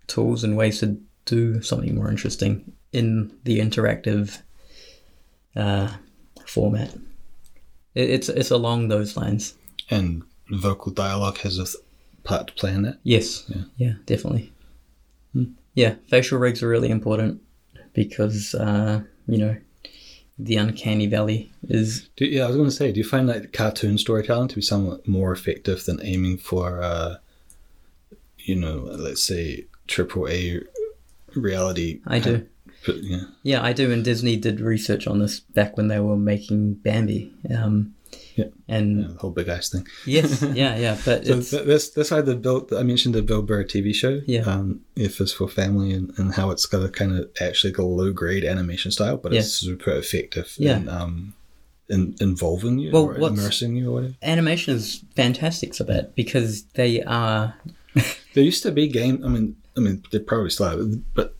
tools 0.07 0.43
and 0.43 0.57
ways 0.57 0.80
to 0.80 0.99
do 1.25 1.61
something 1.61 1.95
more 1.95 2.09
interesting 2.09 2.73
in 2.91 3.35
the 3.43 3.59
interactive 3.59 4.41
uh, 5.55 5.89
format. 6.45 6.93
It, 7.95 8.09
it's 8.09 8.30
it's 8.30 8.51
along 8.51 8.88
those 8.88 9.15
lines. 9.17 9.55
And 9.89 10.23
vocal 10.49 10.91
dialogue 10.91 11.38
has 11.39 11.57
a 11.57 11.65
th- 11.65 11.75
part 12.23 12.47
to 12.47 12.53
play 12.53 12.73
in 12.73 12.84
that. 12.84 12.99
Yes. 13.03 13.45
Yeah. 13.47 13.63
Yeah, 13.77 13.93
definitely. 14.05 14.51
Yeah, 15.73 15.95
facial 16.09 16.38
rigs 16.38 16.61
are 16.61 16.69
really 16.69 16.91
important 16.91 17.41
because 17.93 18.53
uh, 18.53 19.01
you 19.27 19.38
know 19.38 19.57
the 20.38 20.57
uncanny 20.57 21.07
valley 21.07 21.51
is 21.63 22.09
Do, 22.15 22.25
yeah, 22.25 22.43
I 22.43 22.47
was 22.47 22.55
going 22.55 22.69
to 22.69 22.75
say, 22.75 22.91
do 22.91 22.99
you 22.99 23.03
find 23.03 23.27
like 23.27 23.53
cartoon 23.53 23.97
storytelling 23.97 24.47
to 24.49 24.55
be 24.55 24.61
somewhat 24.61 25.07
more 25.07 25.31
effective 25.31 25.85
than 25.85 25.99
aiming 26.03 26.38
for, 26.38 26.81
uh, 26.81 27.17
you 28.38 28.55
know, 28.55 28.80
let's 28.97 29.23
say 29.23 29.65
triple 29.88 30.27
A 30.30 30.61
reality? 31.35 32.01
I 32.07 32.19
do. 32.19 32.47
But, 32.85 32.97
yeah. 33.03 33.22
Yeah, 33.43 33.64
I 33.64 33.73
do. 33.73 33.91
And 33.91 34.03
Disney 34.03 34.35
did 34.35 34.60
research 34.60 35.07
on 35.07 35.19
this 35.19 35.39
back 35.39 35.77
when 35.77 35.88
they 35.88 35.99
were 35.99 36.18
making 36.18 36.76
Bambi. 36.76 37.31
Um, 37.55 37.95
Yeah. 38.35 38.45
And 38.68 39.01
yeah, 39.01 39.07
the 39.10 39.14
whole 39.19 39.31
big 39.31 39.47
eyes 39.49 39.69
thing. 39.69 39.88
yes, 40.05 40.41
yeah, 40.53 40.76
yeah. 40.77 40.97
But 41.05 41.26
So 41.26 41.38
it's 41.38 41.49
th- 41.51 41.65
this 41.65 41.89
this 41.91 42.11
either 42.11 42.35
built. 42.35 42.73
I 42.73 42.84
mentioned 42.84 43.15
the 43.15 43.22
Bill 43.22 43.41
Burr 43.41 43.64
TV 43.64 43.93
show. 43.93 44.22
Yeah. 44.27 44.41
Um, 44.41 44.81
F 44.97 45.22
is 45.22 45.31
for 45.34 45.47
Family 45.47 45.93
and, 45.93 46.11
and 46.18 46.34
how 46.34 46.49
it's 46.51 46.65
got 46.65 46.84
a 46.84 46.89
kind 46.89 47.18
of 47.18 47.30
actually 47.39 47.72
got 47.73 47.84
a 47.84 47.85
low 48.01 48.11
grade 48.11 48.43
animation 48.43 48.91
style, 48.91 49.18
but 49.18 49.34
it's 49.34 49.51
super 49.51 49.91
effective. 49.91 50.53
Yeah. 50.57 50.77
In, 50.77 50.89
um, 50.89 51.34
in 51.89 52.15
involving 52.22 52.80
you 52.80 52.91
Well, 52.91 53.03
or 53.05 53.18
immersing 53.18 53.76
you 53.76 53.89
or 53.89 53.93
whatever. 53.93 54.14
animation 54.23 54.76
is 54.76 55.03
fantastic 55.15 55.76
for 55.76 55.84
that 55.85 56.15
because 56.15 56.64
they 56.73 57.01
are 57.03 57.55
There 58.34 58.43
used 58.43 58.64
to 58.64 58.72
be 58.72 58.88
game. 58.88 59.23
I 59.23 59.27
mean, 59.27 59.55
I 59.78 59.80
mean, 59.80 60.04
they 60.12 60.20
probably 60.20 60.50
still 60.50 60.70
have, 60.70 61.14
but 61.14 61.36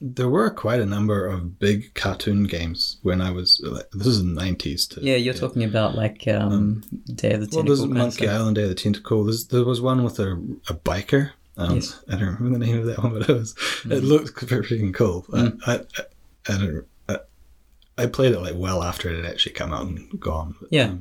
there 0.00 0.28
were 0.28 0.50
quite 0.50 0.80
a 0.80 0.86
number 0.86 1.26
of 1.26 1.58
big 1.58 1.92
cartoon 1.94 2.44
games 2.44 2.96
when 3.02 3.20
I 3.20 3.30
was. 3.30 3.60
Like, 3.62 3.90
this 3.92 4.06
is 4.06 4.22
the 4.24 4.30
nineties. 4.30 4.88
yeah. 5.00 5.16
You're 5.16 5.34
talking 5.34 5.64
about 5.64 5.94
like 5.94 6.26
um, 6.28 6.82
Day 7.14 7.32
of 7.34 7.40
the 7.40 7.46
Tentacle. 7.46 7.56
Well, 7.58 7.64
there's 7.64 7.86
Monkey. 7.86 8.28
Island 8.28 8.56
Day 8.56 8.62
of 8.62 8.68
the 8.70 8.74
Tentacle. 8.74 9.24
There's, 9.24 9.46
there 9.48 9.64
was 9.64 9.80
one 9.80 10.02
with 10.04 10.18
a, 10.18 10.32
a 10.68 10.74
biker. 10.74 11.32
Um, 11.56 11.74
Yes. 11.76 12.02
I 12.08 12.12
don't 12.12 12.36
remember 12.38 12.58
the 12.58 12.66
name 12.66 12.78
of 12.78 12.86
that 12.86 13.02
one, 13.02 13.12
but 13.18 13.28
it 13.28 13.32
was 13.34 13.54
it 13.84 14.02
looked 14.02 14.34
freaking 14.36 14.94
cool. 14.94 15.24
Mm. 15.30 15.58
I, 15.66 15.74
I, 15.74 16.54
I 16.54 16.58
don't. 16.58 16.86
I, 17.08 17.16
I 17.98 18.06
played 18.06 18.32
it 18.32 18.40
like 18.40 18.54
well 18.56 18.82
after 18.82 19.10
it 19.10 19.16
had 19.22 19.26
actually 19.30 19.52
come 19.52 19.74
out 19.74 19.86
and 19.86 20.18
gone. 20.18 20.54
But, 20.58 20.72
Yeah. 20.72 20.94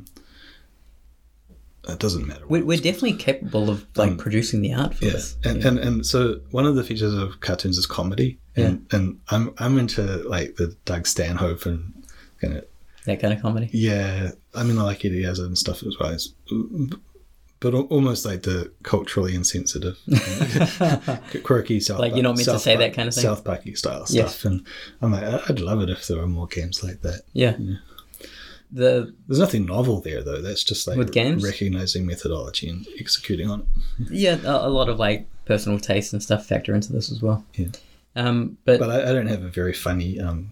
It 1.92 2.00
doesn't 2.00 2.26
matter. 2.28 2.46
We're, 2.48 2.64
we're 2.66 2.78
definitely 2.78 3.14
capable 3.14 3.70
of 3.70 3.86
like 3.96 4.12
Um, 4.12 4.18
producing 4.18 4.62
the 4.62 4.74
art 4.74 4.96
for 4.96 5.06
yeah, 5.06 5.12
this. 5.12 5.38
and, 5.44 5.62
yeah. 5.62 5.68
and 5.70 5.80
and 5.80 6.06
so 6.06 6.40
one 6.52 6.66
of 6.66 6.76
the 6.76 6.84
features 6.84 7.14
of 7.14 7.40
cartoons 7.42 7.78
is 7.78 7.86
comedy, 7.86 8.38
and 8.56 8.86
and 8.92 9.20
I'm 9.30 9.54
I'm 9.58 9.78
into 9.78 10.02
like 10.30 10.56
the 10.56 10.76
Doug 10.86 11.08
Stanhope 11.08 11.66
and 11.66 11.94
kind 12.42 12.58
of 12.58 12.66
that 13.06 13.20
kind 13.22 13.34
of 13.34 13.42
comedy. 13.42 13.70
yeah. 13.74 14.32
I 14.56 14.64
mean, 14.64 14.78
I 14.80 14.84
like 14.84 15.06
Eddie 15.06 15.24
and 15.26 15.58
stuff 15.58 15.84
as 15.84 15.96
well. 16.00 16.10
It's, 16.12 16.34
but 17.60 17.74
almost 17.74 18.26
like 18.26 18.44
the 18.44 18.72
culturally 18.84 19.36
insensitive, 19.36 19.98
quirky 21.44 21.80
South 21.80 22.00
Like, 22.00 22.14
you're 22.14 22.24
not 22.24 22.36
meant 22.38 22.48
to 22.48 22.60
say 22.60 22.76
Park- 22.76 22.80
that 22.90 22.96
kind 22.96 23.08
of 23.10 23.14
thing? 23.14 23.22
South 23.24 23.44
Parky 23.44 23.76
style 23.76 24.06
stuff. 24.06 24.46
And 24.46 24.66
I'm 25.02 25.12
like, 25.12 25.24
I- 25.24 25.42
I'd 25.50 25.60
love 25.60 25.82
it 25.82 25.90
if 25.90 26.08
there 26.08 26.18
were 26.18 26.28
more 26.28 26.48
games 26.48 26.84
like 26.84 27.02
that. 27.02 27.22
Yeah. 27.34 27.58
The 28.72 29.14
There's 29.28 29.40
nothing 29.40 29.66
novel 29.66 30.00
there 30.02 30.22
though. 30.24 30.42
That's 30.42 30.64
just 30.64 30.88
like 30.88 30.98
With 30.98 31.12
games? 31.12 31.44
recognizing 31.44 32.06
methodology 32.06 32.70
and 32.70 32.86
executing 33.00 33.50
on 33.50 33.62
it. 34.00 34.12
yeah, 34.12 34.38
a, 34.44 34.68
a 34.68 34.70
lot 34.70 34.90
of 34.90 35.00
like 35.00 35.28
personal 35.46 35.80
taste 35.80 36.14
and 36.14 36.22
stuff 36.22 36.46
factor 36.46 36.76
into 36.76 36.94
this 36.94 37.12
as 37.12 37.22
well. 37.22 37.44
Yeah. 37.56 37.68
Um, 38.16 38.58
but, 38.66 38.80
but 38.80 38.90
I, 38.90 39.10
I 39.10 39.14
don't 39.14 39.28
have 39.28 39.44
a 39.44 39.50
very 39.50 39.74
funny 39.74 40.20
um 40.20 40.52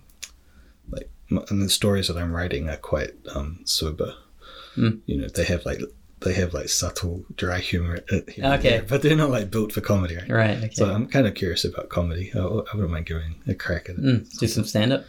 like 0.89 1.09
and 1.29 1.61
the 1.61 1.69
stories 1.69 2.07
that 2.07 2.15
i'm 2.17 2.31
writing 2.31 2.69
are 2.69 2.77
quite 2.77 3.11
um 3.35 3.59
sober 3.65 4.13
Mm. 4.77 4.99
you 5.07 5.17
know 5.19 5.27
they 5.27 5.43
have 5.43 5.65
like 5.65 5.81
they 6.21 6.33
have 6.33 6.53
like 6.53 6.69
subtle 6.69 7.25
dry 7.35 7.57
humor 7.59 7.95
at- 8.11 8.29
Okay. 8.29 8.69
there, 8.69 8.83
but 8.83 9.01
they're 9.01 9.15
not 9.17 9.31
like 9.31 9.49
built 9.49 9.71
for 9.71 9.81
comedy 9.81 10.15
right, 10.17 10.29
right, 10.29 10.57
okay. 10.57 10.69
so 10.71 10.85
i'm 10.93 11.07
kind 11.07 11.25
of 11.25 11.33
curious 11.33 11.65
about 11.65 11.89
comedy 11.89 12.31
i, 12.35 12.37
I 12.39 12.43
wouldn't 12.75 12.91
mind 12.91 13.07
giving 13.07 13.35
a 13.47 13.55
crack 13.55 13.89
at 13.89 13.95
it 13.95 14.01
Mm, 14.01 14.37
do 14.39 14.47
some 14.47 14.63
stand 14.65 14.93
up. 14.93 15.03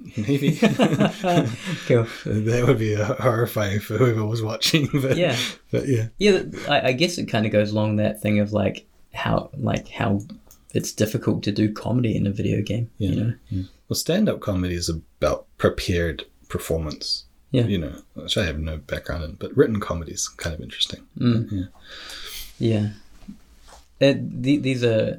maybe 0.16 0.52
Cool. 0.56 2.06
that 2.24 2.64
would 2.66 2.78
be 2.78 2.94
uh, 2.96 3.14
horrifying 3.14 3.80
for 3.80 3.96
whoever 3.98 4.24
was 4.24 4.42
watching 4.42 4.88
but 4.94 5.16
Yeah. 5.16 5.36
but 5.70 5.88
yeah 5.88 6.08
Yeah, 6.18 6.42
I, 6.68 6.88
I 6.88 6.92
guess 6.92 7.18
it 7.18 7.26
kind 7.26 7.46
of 7.46 7.52
goes 7.52 7.72
along 7.72 7.96
that 7.96 8.20
thing 8.22 8.38
of 8.40 8.52
like 8.52 8.86
how 9.12 9.50
like 9.56 9.88
how 9.88 10.20
it's 10.74 10.92
difficult 10.92 11.42
to 11.44 11.52
do 11.52 11.72
comedy 11.72 12.14
in 12.16 12.26
a 12.26 12.30
video 12.30 12.62
game. 12.62 12.90
yeah, 12.98 13.10
You 13.10 13.16
know, 13.24 13.32
yeah. 13.48 13.62
well 13.88 13.96
stand-up 13.96 14.40
comedy 14.40 14.74
is 14.74 14.88
about 14.88 15.46
prepared 15.58 16.24
performance 16.48 17.24
Yeah. 17.50 17.64
you 17.66 17.78
know 17.78 17.94
which 18.14 18.38
i 18.38 18.44
have 18.44 18.58
no 18.58 18.76
background 18.76 19.24
in 19.24 19.32
but 19.32 19.56
written 19.56 19.80
comedy 19.80 20.12
is 20.12 20.28
kind 20.28 20.54
of 20.54 20.60
interesting 20.60 21.00
Mm. 21.18 21.50
yeah 21.50 21.66
yeah. 22.70 22.88
It, 24.00 24.42
the, 24.42 24.58
these 24.58 24.84
are 24.84 25.18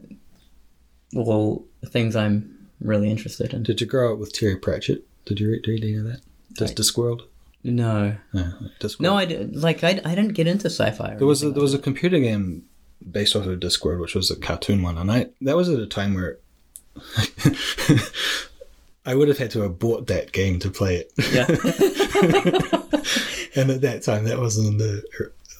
all 1.16 1.66
things 1.88 2.16
I'm 2.16 2.59
really 2.82 3.10
interested 3.10 3.54
in. 3.54 3.64
Did 3.64 3.82
you 3.82 3.88
grow 3.88 4.14
up 4.14 4.20
with 4.20 4.34
Terry 4.34 4.56
Pratchett? 4.58 5.04
Did 5.26 5.40
you 5.40 5.50
read, 5.52 5.68
read 5.68 5.84
any 5.84 5.96
of 5.96 6.06
that? 6.06 6.22
Just 6.54 6.76
Discworld? 6.76 7.22
No, 7.64 8.16
Yeah, 8.34 8.52
Discworld. 8.80 9.02
no, 9.02 9.16
I 9.18 9.26
did, 9.26 9.56
like 9.56 9.84
I, 9.84 10.00
I 10.06 10.16
didn't 10.16 10.34
get 10.34 10.48
into 10.48 10.68
sci-fi. 10.70 11.16
There 11.16 11.28
was 11.28 11.44
a, 11.44 11.52
there 11.52 11.62
was 11.62 11.74
a 11.74 11.80
computer 11.80 12.18
game 12.20 12.64
based 13.12 13.36
off 13.36 13.46
of 13.46 13.60
Discworld, 13.60 14.00
which 14.00 14.16
was 14.16 14.32
a 14.32 14.36
cartoon 14.38 14.82
one, 14.82 14.98
and 14.98 15.12
I 15.12 15.28
that 15.42 15.56
was 15.58 15.68
at 15.70 15.80
a 15.80 15.86
time 15.88 16.14
where 16.14 16.40
I 19.06 19.16
would 19.16 19.28
have 19.28 19.38
had 19.38 19.52
to 19.52 19.62
have 19.62 19.80
bought 19.80 20.08
that 20.08 20.32
game 20.32 20.60
to 20.60 20.70
play 20.70 20.98
it, 20.98 21.16
that. 21.18 21.50
and 23.56 23.72
at 23.72 23.82
that 23.82 24.04
time 24.04 24.26
that 24.26 24.40
wasn't 24.40 24.78
the 24.78 25.04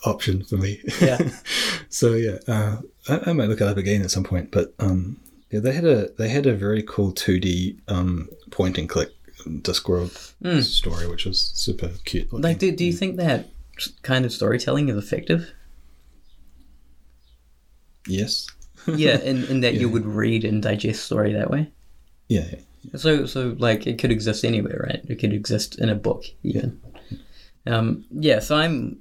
option 0.06 0.44
for 0.44 0.56
me. 0.58 0.80
yeah, 1.02 1.18
yeah. 1.22 1.30
so 1.90 2.14
yeah, 2.14 2.38
uh, 2.48 2.78
I, 3.08 3.30
I 3.30 3.34
might 3.34 3.50
look 3.50 3.62
it 3.62 3.68
up 3.68 3.78
again 3.78 4.02
at 4.04 4.12
some 4.12 4.24
point. 4.24 4.52
But 4.52 4.74
um, 4.80 5.20
yeah, 5.52 5.60
they 5.60 5.72
had 5.74 5.86
a 5.86 6.10
they 6.18 6.30
had 6.30 6.46
a 6.46 6.54
very 6.56 6.84
cool 6.84 7.12
two 7.12 7.40
D 7.40 7.80
um, 7.88 8.30
point 8.52 8.78
and 8.78 8.88
click 8.90 9.10
Discworld 9.48 10.64
story, 10.64 11.08
which 11.08 11.26
was 11.26 11.42
super 11.42 11.90
cute. 12.06 12.32
looking. 12.32 12.44
Like, 12.44 12.60
do, 12.60 12.72
do 12.72 12.84
you 12.86 12.94
think 12.94 13.18
that 13.18 13.50
kind 14.02 14.26
of 14.26 14.34
storytelling 14.34 14.90
is 14.90 14.98
effective? 14.98 15.52
yes, 18.08 18.48
yeah, 18.88 19.18
in, 19.20 19.44
in 19.46 19.60
that 19.62 19.76
you 19.76 19.90
would 19.90 20.06
read 20.06 20.44
and 20.44 20.62
digest 20.64 21.06
story 21.06 21.34
that 21.34 21.50
way. 21.50 21.70
yeah, 22.28 22.56
So, 22.96 23.26
so 23.26 23.56
like 23.60 23.86
it 23.88 24.00
could 24.00 24.12
exist 24.12 24.44
anywhere, 24.46 24.86
right? 24.88 25.02
It 25.08 25.20
could 25.20 25.34
exist 25.34 25.80
in 25.80 25.90
a 25.90 25.96
book, 25.96 26.26
even. 26.44 26.80
Um, 27.68 28.06
yeah. 28.12 28.40
So 28.40 28.56
I'm 28.56 29.00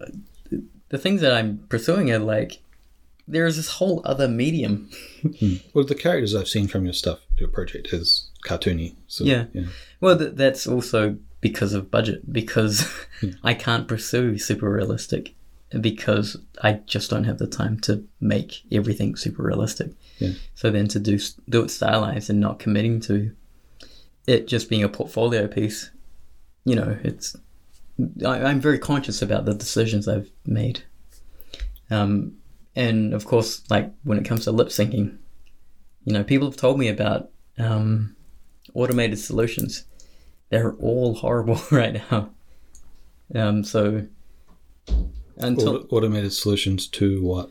the 0.88 0.98
things 0.98 1.20
that 1.20 1.32
I'm 1.32 1.58
pursuing 1.68 2.10
are 2.10 2.18
like 2.18 2.60
there's 3.28 3.56
this 3.56 3.68
whole 3.68 4.00
other 4.04 4.26
medium. 4.28 4.90
Well, 5.74 5.84
the 5.84 5.94
characters 5.94 6.34
I've 6.34 6.48
seen 6.48 6.66
from 6.68 6.84
your 6.84 6.94
stuff, 6.94 7.18
your 7.38 7.48
project 7.48 7.92
is 7.92 8.30
cartoony. 8.44 8.94
So 9.06 9.24
Yeah. 9.24 9.44
yeah. 9.52 9.66
Well, 10.00 10.18
th- 10.18 10.34
that's 10.34 10.66
also 10.66 11.16
because 11.40 11.72
of 11.74 11.90
budget, 11.90 12.32
because 12.32 12.86
I 13.44 13.54
can't 13.54 13.86
pursue 13.86 14.38
super 14.38 14.70
realistic, 14.70 15.34
because 15.80 16.36
I 16.62 16.80
just 16.86 17.10
don't 17.10 17.24
have 17.24 17.38
the 17.38 17.46
time 17.46 17.78
to 17.80 18.04
make 18.20 18.62
everything 18.72 19.14
super 19.16 19.42
realistic. 19.42 19.90
Yeah. 20.18 20.32
So 20.54 20.70
then 20.70 20.88
to 20.88 20.98
do 20.98 21.18
do 21.48 21.62
it 21.64 21.70
stylized 21.70 22.30
and 22.30 22.40
not 22.40 22.58
committing 22.58 23.00
to 23.02 23.30
it 24.26 24.48
just 24.48 24.68
being 24.68 24.82
a 24.82 24.88
portfolio 24.88 25.46
piece, 25.46 25.90
you 26.64 26.74
know, 26.76 26.98
it's 27.04 27.36
I, 28.24 28.42
I'm 28.44 28.60
very 28.60 28.78
conscious 28.78 29.20
about 29.22 29.44
the 29.44 29.54
decisions 29.54 30.08
I've 30.08 30.30
made. 30.46 30.82
Um, 31.90 32.34
and 32.76 33.12
of 33.14 33.24
course, 33.24 33.62
like 33.70 33.92
when 34.04 34.18
it 34.18 34.24
comes 34.24 34.44
to 34.44 34.52
lip 34.52 34.68
syncing, 34.68 35.18
you 36.04 36.12
know, 36.12 36.24
people 36.24 36.48
have 36.48 36.56
told 36.56 36.78
me 36.78 36.88
about 36.88 37.30
um, 37.58 38.14
automated 38.74 39.18
solutions. 39.18 39.84
They're 40.50 40.74
all 40.74 41.14
horrible 41.14 41.60
right 41.70 42.00
now. 42.10 42.30
Um, 43.34 43.62
so 43.64 44.06
until 45.36 45.76
Auto- 45.76 45.86
automated 45.90 46.32
solutions 46.32 46.86
to 46.88 47.22
what? 47.22 47.50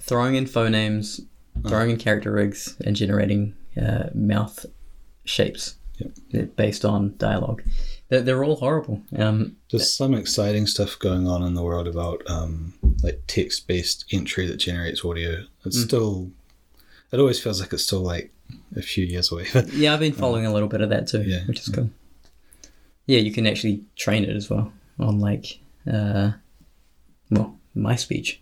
throwing 0.00 0.34
in 0.36 0.44
phonemes, 0.46 1.20
throwing 1.66 1.90
in 1.90 1.96
character 1.96 2.32
rigs, 2.32 2.76
and 2.84 2.94
generating 2.96 3.54
uh, 3.80 4.04
mouth 4.14 4.66
shapes 5.24 5.76
Yep. 6.30 6.56
based 6.56 6.84
on 6.84 7.14
dialogue. 7.16 7.62
They're, 8.08 8.22
they're 8.22 8.44
all 8.44 8.56
horrible. 8.56 9.02
Um, 9.16 9.56
There's 9.70 9.92
some 9.92 10.14
exciting 10.14 10.66
stuff 10.66 10.98
going 10.98 11.26
on 11.26 11.42
in 11.42 11.54
the 11.54 11.62
world 11.62 11.88
about 11.88 12.22
um, 12.28 12.74
like 13.02 13.20
text 13.26 13.66
based 13.66 14.04
entry 14.12 14.46
that 14.46 14.58
generates 14.58 15.04
audio. 15.04 15.44
It's 15.64 15.80
still, 15.82 16.30
it 17.12 17.18
always 17.18 17.40
feels 17.40 17.60
like 17.60 17.72
it's 17.72 17.82
still 17.82 18.02
like 18.02 18.32
a 18.76 18.82
few 18.82 19.04
years 19.04 19.32
away. 19.32 19.46
But 19.52 19.72
yeah, 19.72 19.92
I've 19.92 20.00
been 20.00 20.12
following 20.12 20.46
a 20.46 20.52
little 20.52 20.68
bit 20.68 20.80
of 20.82 20.90
that 20.90 21.08
too, 21.08 21.22
Yeah. 21.22 21.44
which 21.46 21.60
is 21.60 21.68
cool. 21.68 21.90
Yeah, 23.06 23.18
you 23.18 23.32
can 23.32 23.46
actually 23.46 23.82
train 23.96 24.22
it 24.24 24.36
as 24.36 24.48
well 24.50 24.72
on 25.00 25.18
like, 25.20 25.58
uh, 25.90 26.32
well, 27.30 27.56
my 27.74 27.96
speech. 27.96 28.40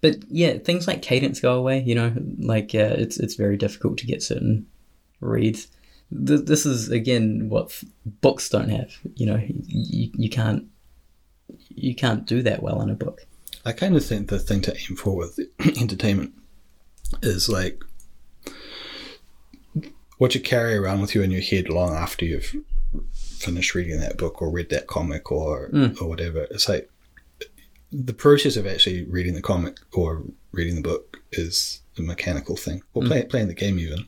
But 0.00 0.16
yeah, 0.30 0.58
things 0.58 0.86
like 0.86 1.02
cadence 1.02 1.40
go 1.40 1.54
away. 1.58 1.82
You 1.82 1.94
know, 1.94 2.12
like 2.38 2.74
uh, 2.74 2.94
it's 2.96 3.18
it's 3.18 3.34
very 3.34 3.56
difficult 3.58 3.98
to 3.98 4.06
get 4.06 4.22
certain 4.22 4.66
reads. 5.20 5.68
Th- 6.26 6.44
this 6.44 6.66
is 6.66 6.90
again 6.90 7.48
what 7.48 7.66
f- 7.66 7.84
books 8.04 8.48
don't 8.48 8.68
have. 8.68 8.96
You 9.14 9.26
know, 9.26 9.42
you, 9.48 10.10
you 10.14 10.30
can't 10.30 10.66
you 11.68 11.94
can't 11.94 12.26
do 12.26 12.42
that 12.42 12.62
well 12.62 12.80
in 12.82 12.90
a 12.90 12.94
book. 12.94 13.26
I 13.64 13.72
kind 13.72 13.96
of 13.96 14.04
think 14.04 14.28
the 14.28 14.38
thing 14.38 14.62
to 14.62 14.74
aim 14.74 14.96
for 14.96 15.16
with 15.16 15.38
entertainment 15.80 16.32
is 17.22 17.48
like 17.48 17.82
what 20.18 20.34
you 20.34 20.40
carry 20.40 20.76
around 20.76 21.00
with 21.00 21.14
you 21.14 21.22
in 21.22 21.30
your 21.30 21.42
head 21.42 21.68
long 21.68 21.94
after 21.94 22.24
you've 22.24 22.54
finished 23.14 23.74
reading 23.74 24.00
that 24.00 24.16
book 24.16 24.40
or 24.40 24.50
read 24.50 24.70
that 24.70 24.86
comic 24.86 25.30
or 25.30 25.70
mm. 25.70 26.00
or 26.00 26.08
whatever. 26.08 26.46
It's 26.50 26.68
like 26.68 26.90
the 27.92 28.14
process 28.14 28.56
of 28.56 28.66
actually 28.66 29.04
reading 29.04 29.34
the 29.34 29.42
comic 29.42 29.78
or 29.92 30.22
reading 30.52 30.76
the 30.76 30.82
book 30.82 31.18
is 31.32 31.82
a 31.98 32.02
mechanical 32.02 32.56
thing, 32.56 32.82
or 32.94 33.02
mm. 33.02 33.08
play, 33.08 33.24
playing 33.24 33.48
the 33.48 33.54
game 33.54 33.78
even. 33.78 34.06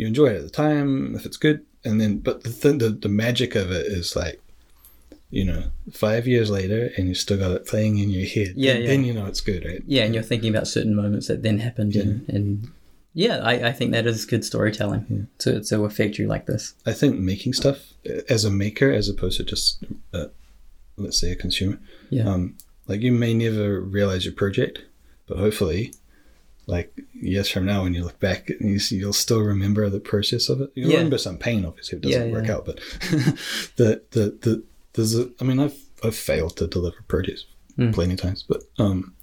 You 0.00 0.06
enjoy 0.06 0.28
it 0.28 0.36
at 0.36 0.42
the 0.42 0.50
time 0.50 1.14
if 1.14 1.26
it's 1.26 1.36
good, 1.36 1.60
and 1.84 2.00
then 2.00 2.18
but 2.18 2.42
the 2.42 2.50
thing, 2.50 2.78
the, 2.78 2.88
the 2.88 3.08
magic 3.08 3.54
of 3.54 3.70
it 3.70 3.86
is 3.86 4.16
like 4.16 4.40
you 5.30 5.44
know, 5.44 5.62
five 5.92 6.26
years 6.26 6.50
later 6.50 6.90
and 6.96 7.06
you 7.06 7.14
still 7.14 7.38
got 7.38 7.52
it 7.52 7.66
playing 7.66 7.98
in 7.98 8.10
your 8.10 8.26
head. 8.26 8.52
Yeah, 8.56 8.72
then, 8.72 8.82
yeah. 8.82 8.88
then 8.88 9.04
you 9.04 9.12
know 9.12 9.26
it's 9.26 9.40
good, 9.40 9.64
right? 9.64 9.82
Yeah, 9.86 10.04
and 10.04 10.12
you're 10.12 10.24
thinking 10.24 10.50
about 10.50 10.66
certain 10.66 10.94
moments 10.96 11.28
that 11.28 11.42
then 11.42 11.58
happened, 11.60 11.94
and, 11.94 12.28
and 12.28 12.70
yeah, 13.14 13.38
I, 13.38 13.68
I 13.68 13.72
think 13.72 13.92
that 13.92 14.06
is 14.06 14.24
good 14.24 14.44
storytelling 14.44 15.28
to 15.38 15.62
to 15.62 15.84
affect 15.84 16.18
you 16.18 16.26
like 16.26 16.46
this. 16.46 16.74
I 16.86 16.92
think 16.92 17.18
making 17.18 17.52
stuff 17.52 17.92
uh, 18.08 18.22
as 18.28 18.44
a 18.44 18.50
maker, 18.50 18.90
as 18.90 19.08
opposed 19.08 19.36
to 19.36 19.44
just, 19.44 19.84
uh, 20.12 20.26
let's 20.96 21.20
say, 21.20 21.30
a 21.30 21.36
consumer, 21.36 21.78
Yeah. 22.08 22.28
um, 22.28 22.56
like 22.88 23.02
you 23.02 23.12
may 23.12 23.34
never 23.34 23.80
realize 23.80 24.24
your 24.24 24.34
project, 24.34 24.80
but 25.28 25.38
hopefully, 25.38 25.92
like 26.70 26.88
years 27.12 27.48
from 27.50 27.66
now, 27.66 27.82
when 27.82 27.94
you 27.94 28.02
look 28.04 28.18
back, 28.20 28.48
you 28.60 28.78
see, 28.78 28.96
you'll 28.96 29.12
still 29.12 29.42
remember 29.42 29.88
the 29.90 30.00
process 30.00 30.48
of 30.48 30.60
it. 30.60 30.70
You'll 30.74 30.90
Yeah. 30.90 30.96
remember 30.98 31.18
some 31.18 31.36
pain, 31.38 31.64
obviously, 31.64 31.98
if 31.98 32.02
it 32.04 32.06
doesn't 32.08 32.26
Yeah, 32.28 32.32
work 32.32 32.46
yeah. 32.46 32.54
out, 32.54 32.64
but 32.66 32.76
the, 33.76 34.02
the, 34.12 34.38
the, 34.42 34.62
there's 34.94 35.14
a, 35.18 35.30
I 35.40 35.44
mean, 35.44 35.58
I've, 35.60 35.78
I've 36.02 36.16
failed 36.16 36.56
to 36.58 36.66
deliver 36.66 37.02
projects 37.08 37.44
Hmm. 37.76 37.92
plenty 37.92 38.14
of 38.14 38.20
times, 38.20 38.42
but 38.48 38.62
um, 38.78 39.14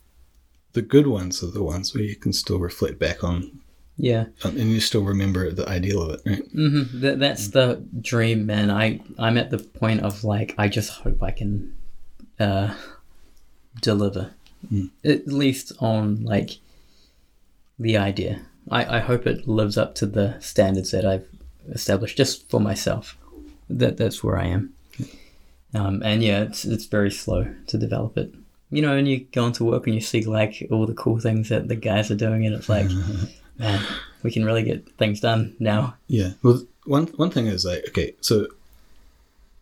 the 0.73 0.81
good 0.81 1.07
ones 1.07 1.43
are 1.43 1.51
the 1.51 1.63
ones 1.63 1.93
where 1.93 2.03
you 2.03 2.15
can 2.15 2.31
still 2.33 2.59
reflect 2.59 2.97
back 2.99 3.23
on 3.23 3.59
Yeah, 3.97 4.25
and 4.43 4.71
you 4.71 4.79
still 4.79 5.03
remember 5.03 5.51
the 5.51 5.67
ideal 5.67 6.01
of 6.01 6.09
it, 6.15 6.21
right? 6.25 6.43
hmm 6.51 6.83
That, 7.01 7.19
that's 7.19 7.49
the 7.49 7.83
dream, 8.01 8.45
man. 8.45 8.69
I 8.71 9.01
I'm 9.19 9.37
at 9.37 9.49
the 9.49 9.57
point 9.57 10.01
of 10.01 10.23
like 10.23 10.53
I 10.57 10.67
just 10.69 10.91
hope 10.91 11.21
I 11.23 11.31
can 11.31 11.73
uh, 12.39 12.73
deliver 13.81 14.31
at 15.05 15.27
least 15.27 15.71
on 15.79 16.23
like 16.23 16.51
the 17.79 17.97
idea. 17.97 18.41
I, 18.69 18.97
I 18.97 18.99
hope 18.99 19.25
it 19.27 19.47
lives 19.47 19.77
up 19.77 19.95
to 19.95 20.05
the 20.05 20.37
standards 20.39 20.91
that 20.91 21.05
I've 21.05 21.27
established 21.69 22.17
just 22.17 22.49
for 22.49 22.59
myself. 22.59 23.17
That 23.69 23.97
that's 23.97 24.23
where 24.23 24.37
I 24.37 24.47
am. 24.47 24.73
Um, 25.73 26.01
and 26.03 26.23
yeah, 26.23 26.41
it's 26.43 26.65
it's 26.65 26.85
very 26.85 27.11
slow 27.11 27.47
to 27.67 27.77
develop 27.77 28.17
it. 28.17 28.33
You 28.69 28.81
know, 28.81 28.95
and 28.97 29.07
you 29.07 29.21
go 29.31 29.45
into 29.47 29.63
work 29.63 29.85
and 29.85 29.95
you 29.95 30.01
see 30.01 30.23
like 30.25 30.67
all 30.71 30.85
the 30.85 30.93
cool 30.93 31.19
things 31.19 31.49
that 31.49 31.67
the 31.67 31.75
guys 31.75 32.09
are 32.11 32.15
doing, 32.15 32.45
and 32.45 32.55
it's 32.55 32.69
like, 32.69 32.87
man, 33.57 33.81
we 34.23 34.31
can 34.31 34.43
really 34.45 34.63
get 34.63 34.89
things 34.97 35.19
done 35.19 35.55
now. 35.59 35.95
Yeah. 36.07 36.31
Well, 36.43 36.63
one 36.85 37.07
one 37.17 37.29
thing 37.31 37.47
is 37.47 37.65
like 37.65 37.85
okay, 37.89 38.13
so 38.21 38.47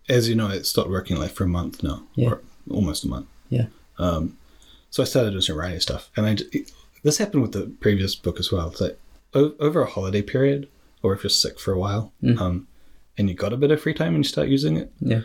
as 0.08 0.30
you 0.30 0.36
know, 0.36 0.50
it 0.50 0.66
stopped 0.66 0.90
working 0.90 1.18
like 1.18 1.32
for 1.32 1.44
a 1.44 1.48
month 1.48 1.82
now, 1.84 2.04
Yeah. 2.16 2.30
or 2.30 2.42
almost 2.70 3.04
a 3.04 3.08
month. 3.08 3.28
Yeah. 3.50 3.68
Um, 3.98 4.38
so 4.92 5.02
I 5.04 5.06
started 5.06 5.32
doing 5.32 5.42
some 5.42 5.58
writing 5.58 5.80
stuff, 5.80 6.10
and 6.16 6.26
I 6.28 6.36
this 7.06 7.18
happened 7.20 7.42
with 7.44 7.54
the 7.54 7.72
previous 7.80 8.16
book 8.16 8.40
as 8.40 8.52
well. 8.52 8.68
It's 8.70 8.82
like 8.82 8.98
o- 9.34 9.56
over 9.60 9.82
a 9.82 9.90
holiday 9.90 10.22
period, 10.22 10.68
or 11.04 11.14
if 11.14 11.24
you're 11.24 11.30
sick 11.30 11.60
for 11.60 11.72
a 11.72 11.80
while, 11.80 12.12
um, 12.40 12.68
and 13.18 13.30
you 13.30 13.36
got 13.36 13.54
a 13.54 13.58
bit 13.58 13.72
of 13.72 13.80
free 13.82 13.94
time 13.94 14.16
and 14.16 14.24
you 14.26 14.28
start 14.28 14.48
using 14.50 14.76
it, 14.78 14.92
Yeah. 15.00 15.22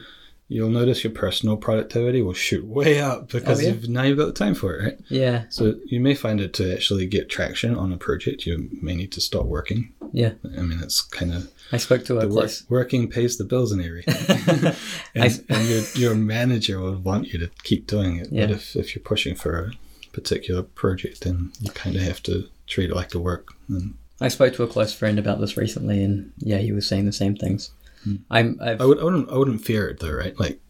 you'll 0.49 0.69
notice 0.71 1.03
your 1.03 1.13
personal 1.13 1.57
productivity 1.57 2.21
will 2.23 2.35
shoot 2.35 2.65
way 2.79 3.01
up 3.01 3.31
because 3.33 3.59
Oh, 3.59 3.63
yeah? 3.63 3.69
you've, 3.71 3.89
now 3.89 4.03
you've 4.05 4.19
got 4.19 4.27
the 4.27 4.33
time 4.45 4.55
for 4.55 4.75
it, 4.77 4.85
right? 4.85 4.99
Yeah. 5.09 5.45
So 5.49 5.75
you 5.87 6.01
may 6.01 6.15
find 6.15 6.41
it 6.41 6.53
to 6.55 6.73
actually 6.73 7.07
get 7.07 7.29
traction 7.31 7.75
on 7.77 7.93
a 7.93 7.97
project, 7.97 8.47
you 8.47 8.69
may 8.83 8.95
need 8.95 9.13
to 9.13 9.21
stop 9.21 9.47
working. 9.47 9.93
Yeah. 10.13 10.33
I 10.59 10.63
mean, 10.63 10.81
it's 10.83 11.01
kind 11.01 11.33
of 11.33 11.51
I 11.73 11.77
spoke 11.79 12.05
to 12.07 12.19
a 12.19 12.27
work, 12.29 12.51
working 12.69 13.09
pays 13.09 13.37
the 13.39 13.45
bills 13.45 13.71
and 13.75 13.81
everything. 13.85 14.75
and 15.15 15.45
and 15.49 15.69
your, 15.69 15.83
your 15.95 16.15
manager 16.17 16.79
will 16.81 16.97
want 16.99 17.29
you 17.33 17.39
to 17.39 17.49
keep 17.63 17.87
doing 17.87 18.17
it. 18.17 18.29
Yeah. 18.31 18.47
But 18.47 18.57
if, 18.57 18.77
if 18.77 18.95
you're 18.95 19.03
pushing 19.05 19.35
for 19.37 19.53
a 19.67 19.71
particular 20.13 20.63
project, 20.63 21.27
and 21.27 21.53
you 21.61 21.71
kind 21.71 21.97
of 21.97 22.03
have 22.03 22.23
to 22.25 22.49
treat 22.67 22.91
it 22.91 22.97
like 22.97 23.11
the 23.11 23.21
work. 23.21 23.49
And 23.69 23.95
I 24.21 24.29
spoke 24.29 24.55
to 24.55 24.63
a 24.63 24.69
close 24.69 24.93
friend 24.95 25.19
about 25.19 25.41
this 25.41 25.57
recently, 25.57 26.03
and 26.03 26.33
yeah, 26.39 26.59
he 26.59 26.73
was 26.73 26.87
saying 26.87 27.07
the 27.07 27.13
same 27.13 27.37
things. 27.37 27.71
Hmm. 28.05 28.17
I'm. 28.31 28.59
I've, 28.63 28.81
I, 28.81 28.85
would, 28.85 28.99
I, 29.01 29.05
wouldn't, 29.05 29.31
I 29.31 29.37
wouldn't 29.37 29.65
fear 29.65 29.89
it 29.89 30.01
though, 30.01 30.13
right? 30.13 30.39
Like, 30.39 30.61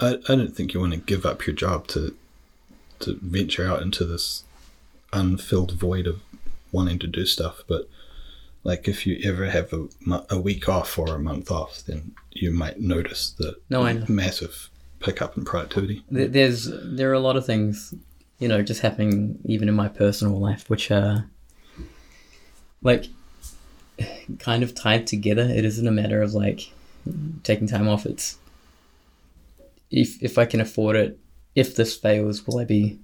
I, 0.00 0.18
I 0.28 0.34
don't 0.34 0.54
think 0.54 0.74
you 0.74 0.80
want 0.80 0.92
to 0.92 0.98
give 0.98 1.24
up 1.26 1.46
your 1.46 1.56
job 1.56 1.86
to 1.88 2.14
to 3.00 3.18
venture 3.20 3.66
out 3.66 3.82
into 3.82 4.04
this 4.04 4.44
unfilled 5.12 5.72
void 5.72 6.06
of 6.06 6.20
wanting 6.70 6.98
to 7.00 7.06
do 7.06 7.26
stuff. 7.26 7.62
But 7.66 7.88
like 8.64 8.86
if 8.88 9.06
you 9.06 9.18
ever 9.24 9.46
have 9.46 9.72
a, 9.72 9.88
a 10.30 10.40
week 10.40 10.68
off 10.68 10.98
or 10.98 11.14
a 11.14 11.18
month 11.18 11.50
off, 11.50 11.82
then 11.86 12.12
you 12.30 12.50
might 12.52 12.80
notice 12.80 13.30
the 13.30 13.56
No, 13.68 13.82
I 13.82 13.94
know. 13.94 14.04
massive 14.08 14.70
pickup 15.00 15.36
in 15.36 15.44
productivity. 15.44 16.04
There's 16.10 16.70
there 16.70 17.10
are 17.10 17.14
a 17.14 17.20
lot 17.20 17.36
of 17.36 17.44
things, 17.44 17.92
you 18.42 18.48
know, 18.48 18.60
just 18.60 18.80
happening 18.80 19.38
even 19.44 19.68
in 19.68 19.74
my 19.76 19.86
personal 19.86 20.36
life, 20.40 20.68
which 20.68 20.90
are 20.90 21.30
like 22.82 23.06
kind 24.40 24.64
of 24.64 24.74
tied 24.74 25.06
together. 25.06 25.42
It 25.42 25.64
isn't 25.64 25.86
a 25.86 25.92
matter 25.92 26.20
of 26.20 26.34
like 26.34 26.72
taking 27.44 27.68
time 27.68 27.88
off. 27.88 28.04
It's 28.04 28.38
if 29.92 30.20
if 30.20 30.38
I 30.38 30.44
can 30.44 30.60
afford 30.60 30.96
it. 30.96 31.20
If 31.54 31.76
this 31.76 31.96
fails, 31.96 32.44
will 32.44 32.58
I 32.58 32.64
be 32.64 32.98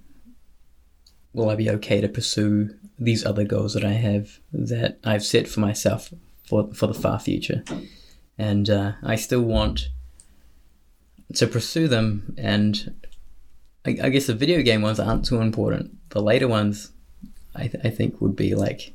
will 1.33 1.51
I 1.51 1.55
be 1.55 1.71
okay 1.71 2.01
to 2.01 2.09
pursue 2.09 2.75
these 2.99 3.25
other 3.25 3.45
goals 3.45 3.75
that 3.75 3.85
I 3.85 3.93
have 3.93 4.41
that 4.53 4.99
I've 5.05 5.25
set 5.25 5.47
for 5.47 5.61
myself 5.61 6.13
for 6.49 6.75
for 6.75 6.89
the 6.89 6.95
far 6.95 7.21
future, 7.21 7.63
and 8.37 8.69
uh, 8.69 8.93
I 9.05 9.15
still 9.15 9.43
want 9.43 9.91
to 11.35 11.47
pursue 11.47 11.87
them. 11.87 12.35
And 12.37 13.08
I, 13.89 14.07
I 14.07 14.09
guess 14.11 14.27
the 14.27 14.35
video 14.35 14.63
game 14.63 14.83
ones 14.83 15.01
aren't 15.01 15.25
too 15.25 15.41
important. 15.41 15.97
The 16.11 16.23
later 16.23 16.49
ones, 16.49 16.91
I 17.55 17.69
th- 17.69 17.85
I 17.85 17.91
think 17.91 18.21
would 18.21 18.37
be 18.37 18.55
like 18.55 18.93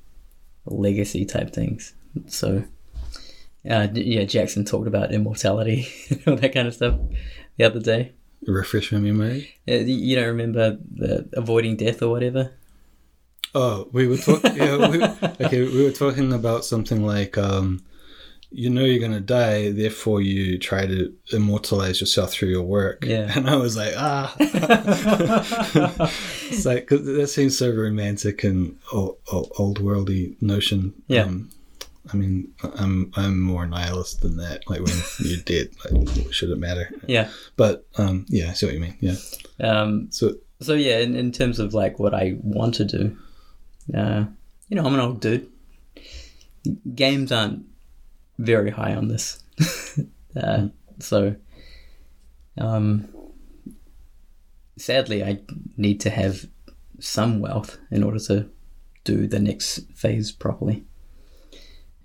legacy 0.65 1.25
type 1.25 1.51
things. 1.51 1.93
So. 2.27 2.63
Uh, 3.69 3.87
yeah, 3.93 4.25
Jackson 4.25 4.65
talked 4.65 4.87
about 4.87 5.13
immortality 5.13 5.87
and 6.09 6.21
all 6.27 6.35
that 6.35 6.53
kind 6.53 6.67
of 6.67 6.73
stuff 6.73 6.99
the 7.55 7.63
other 7.63 7.79
day. 7.79 8.11
Refresh 8.45 8.91
my 8.91 8.99
memory. 8.99 9.55
Uh, 9.65 9.75
you 9.75 10.17
don't 10.17 10.27
remember 10.27 10.77
the 10.93 11.29
avoiding 11.33 11.77
death 11.77 12.01
or 12.01 12.09
whatever? 12.09 12.51
Oh, 13.55 13.87
we 13.91 14.07
were 14.07 14.17
talking. 14.17 14.53
yeah, 14.55 14.89
we, 14.89 15.03
okay, 15.45 15.61
we 15.61 15.83
were 15.83 15.91
talking 15.91 16.33
about 16.33 16.65
something 16.65 17.05
like, 17.05 17.37
um, 17.37 17.83
you 18.53 18.69
know, 18.69 18.85
you're 18.85 18.99
gonna 19.01 19.19
die, 19.19 19.71
therefore 19.71 20.21
you 20.21 20.57
try 20.59 20.85
to 20.85 21.13
immortalize 21.31 21.99
yourself 21.99 22.31
through 22.31 22.49
your 22.49 22.61
work. 22.63 23.03
Yeah. 23.05 23.31
and 23.35 23.49
I 23.49 23.55
was 23.55 23.75
like, 23.75 23.93
ah. 23.97 24.35
it's 26.49 26.65
like 26.65 26.87
'cause 26.87 27.03
that 27.05 27.27
seems 27.27 27.57
so 27.57 27.71
romantic 27.71 28.43
and 28.43 28.77
old, 28.91 29.17
old 29.31 29.79
worldy 29.79 30.41
notion. 30.41 30.93
Yeah. 31.07 31.23
Um, 31.23 31.49
I 32.13 32.17
mean, 32.17 32.53
I'm 32.75 33.11
I'm 33.15 33.39
more 33.39 33.65
nihilist 33.65 34.21
than 34.21 34.37
that. 34.37 34.69
Like 34.69 34.81
when 34.81 34.93
you're 35.19 35.39
dead, 35.45 35.69
like 35.85 36.33
should 36.33 36.49
it 36.51 36.57
matter? 36.59 36.91
Yeah. 37.07 37.29
But 37.55 37.87
um, 37.97 38.25
yeah, 38.29 38.49
I 38.49 38.53
see 38.53 38.65
what 38.65 38.75
you 38.75 38.81
mean. 38.81 38.97
Yeah. 38.99 39.15
Um, 39.61 40.09
So 40.11 40.35
so 40.61 40.73
yeah, 40.73 40.99
in, 40.99 41.15
in 41.15 41.31
terms 41.31 41.59
of 41.59 41.73
like 41.73 41.99
what 41.99 42.13
I 42.13 42.35
want 42.41 42.75
to 42.75 42.85
do, 42.85 43.17
uh, 43.95 44.25
you 44.67 44.75
know, 44.75 44.85
I'm 44.85 44.93
an 44.93 44.99
old 44.99 45.21
dude. 45.21 45.49
Games 46.95 47.31
aren't 47.31 47.65
very 48.37 48.71
high 48.71 48.95
on 48.95 49.07
this, 49.07 49.43
uh, 50.35 50.67
so 50.99 51.35
um, 52.57 53.07
sadly, 54.77 55.23
I 55.23 55.41
need 55.77 55.99
to 56.01 56.09
have 56.09 56.45
some 56.99 57.39
wealth 57.39 57.77
in 57.91 58.03
order 58.03 58.19
to 58.19 58.49
do 59.03 59.27
the 59.27 59.39
next 59.39 59.91
phase 59.93 60.31
properly. 60.31 60.85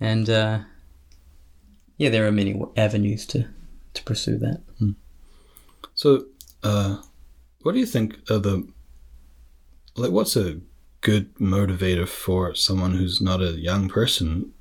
And 0.00 0.28
uh, 0.28 0.60
yeah, 1.96 2.10
there 2.10 2.26
are 2.26 2.32
many 2.32 2.60
avenues 2.76 3.26
to 3.26 3.46
to 3.94 4.02
pursue 4.04 4.38
that. 4.38 4.62
So, 5.94 6.26
uh, 6.62 7.02
what 7.62 7.72
do 7.72 7.80
you 7.80 7.86
think 7.86 8.18
are 8.30 8.38
the 8.38 8.68
like? 9.96 10.12
What's 10.12 10.36
a 10.36 10.60
good 11.00 11.34
motivator 11.36 12.06
for 12.06 12.54
someone 12.54 12.92
who's 12.92 13.20
not 13.20 13.42
a 13.42 13.52
young 13.52 13.88
person? 13.88 14.52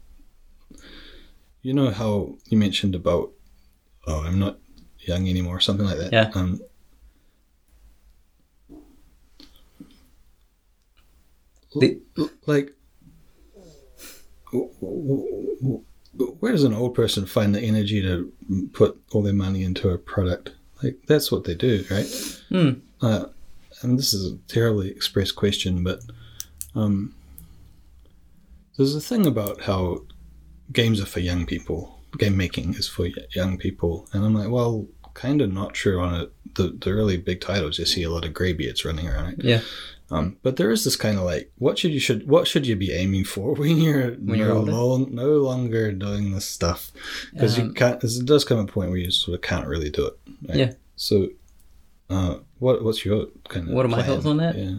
You 1.61 1.73
know 1.73 1.89
how 1.91 2.35
you 2.45 2.57
mentioned 2.57 2.95
about, 2.95 3.31
oh, 4.07 4.21
I'm 4.23 4.39
not 4.39 4.57
young 4.99 5.27
anymore, 5.27 5.59
something 5.59 5.85
like 5.85 5.97
that. 5.97 6.13
Yeah. 6.13 6.31
Um, 6.33 6.61
The- 11.79 11.99
like, 12.47 12.73
where 16.39 16.51
does 16.51 16.63
an 16.63 16.73
old 16.73 16.95
person 16.95 17.25
find 17.25 17.53
the 17.53 17.61
energy 17.61 18.01
to 18.01 18.31
put 18.73 18.99
all 19.11 19.21
their 19.21 19.33
money 19.33 19.63
into 19.63 19.89
a 19.89 19.97
product? 19.97 20.51
Like 20.81 20.99
that's 21.07 21.31
what 21.31 21.43
they 21.43 21.55
do, 21.55 21.83
right? 21.91 22.07
Hmm. 22.49 22.69
Uh, 23.01 23.25
and 23.81 23.97
this 23.99 24.13
is 24.13 24.31
a 24.31 24.37
terribly 24.47 24.89
expressed 24.89 25.35
question, 25.35 25.83
but 25.83 26.01
um, 26.73 27.13
there's 28.77 28.95
a 28.95 29.01
thing 29.01 29.25
about 29.27 29.61
how 29.61 30.01
games 30.71 31.01
are 31.01 31.05
for 31.05 31.19
young 31.19 31.45
people. 31.45 31.99
Game 32.17 32.37
making 32.37 32.73
is 32.75 32.87
for 32.87 33.07
young 33.35 33.57
people, 33.57 34.07
and 34.13 34.23
I'm 34.25 34.33
like, 34.33 34.49
well, 34.49 34.87
kind 35.13 35.41
of 35.41 35.51
not 35.51 35.73
true 35.73 35.99
on 35.99 36.21
it. 36.21 36.31
The 36.55 36.69
the 36.79 36.93
really 36.95 37.17
big 37.17 37.41
titles, 37.41 37.77
you 37.79 37.85
see 37.85 38.03
a 38.03 38.09
lot 38.09 38.25
of 38.25 38.33
greybeards 38.33 38.85
running 38.85 39.07
around. 39.07 39.25
Right? 39.25 39.43
Yeah. 39.43 39.61
Um, 40.09 40.37
but 40.41 40.55
there 40.55 40.71
is 40.71 40.85
this 40.85 40.95
kind 40.95 41.17
of 41.17 41.25
like, 41.25 41.51
what 41.57 41.77
should 41.77 41.91
you 41.91 41.99
should 41.99 42.29
what 42.29 42.47
should 42.47 42.65
you 42.65 42.77
be 42.77 42.93
aiming 42.93 43.25
for 43.25 43.53
when 43.59 43.77
you're 43.77 44.11
When 44.13 44.39
you're 44.39 44.47
no, 44.47 44.57
older? 44.59 44.71
lo- 44.71 45.07
no 45.11 45.27
longer 45.49 45.91
doing 45.91 46.31
this 46.31 46.45
stuff? 46.45 46.91
Because 47.33 47.57
you 47.57 47.65
Um, 47.65 47.73
can't. 47.73 48.01
It 48.03 48.25
does 48.25 48.45
come 48.45 48.57
a 48.59 48.65
point 48.65 48.89
where 48.89 48.99
you 48.99 49.11
sort 49.11 49.35
of 49.35 49.41
can't 49.41 49.67
really 49.67 49.89
do 49.89 50.07
it. 50.07 50.17
Right? 50.47 50.57
Yeah. 50.57 50.71
So, 50.95 51.27
uh, 52.09 52.37
what 52.59 52.83
what's 52.85 53.03
your 53.03 53.27
kind 53.49 53.67
of 53.67 53.73
What 53.75 53.85
are 53.85 53.89
my 53.89 53.97
plan? 54.01 54.07
thoughts 54.07 54.25
on 54.25 54.37
that? 54.37 54.57
Yeah. 54.57 54.75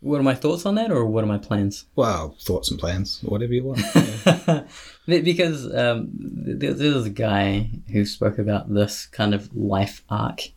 What 0.00 0.20
are 0.20 0.24
my 0.24 0.34
thoughts 0.34 0.66
on 0.66 0.74
that, 0.76 0.90
or 0.90 1.04
what 1.06 1.24
are 1.24 1.28
my 1.28 1.38
plans? 1.38 1.86
Well, 1.96 2.36
thoughts 2.40 2.70
and 2.70 2.78
plans, 2.78 3.20
whatever 3.22 3.52
you 3.52 3.64
want. 3.64 3.80
Yeah. 5.06 5.20
Because 5.20 5.72
um, 5.72 6.08
there, 6.12 6.74
there 6.74 6.94
was 6.94 7.06
a 7.06 7.10
guy 7.10 7.70
who 7.92 8.04
spoke 8.04 8.38
about 8.38 8.72
this 8.72 9.06
kind 9.06 9.34
of 9.34 9.54
life 9.56 10.02
arc 10.10 10.48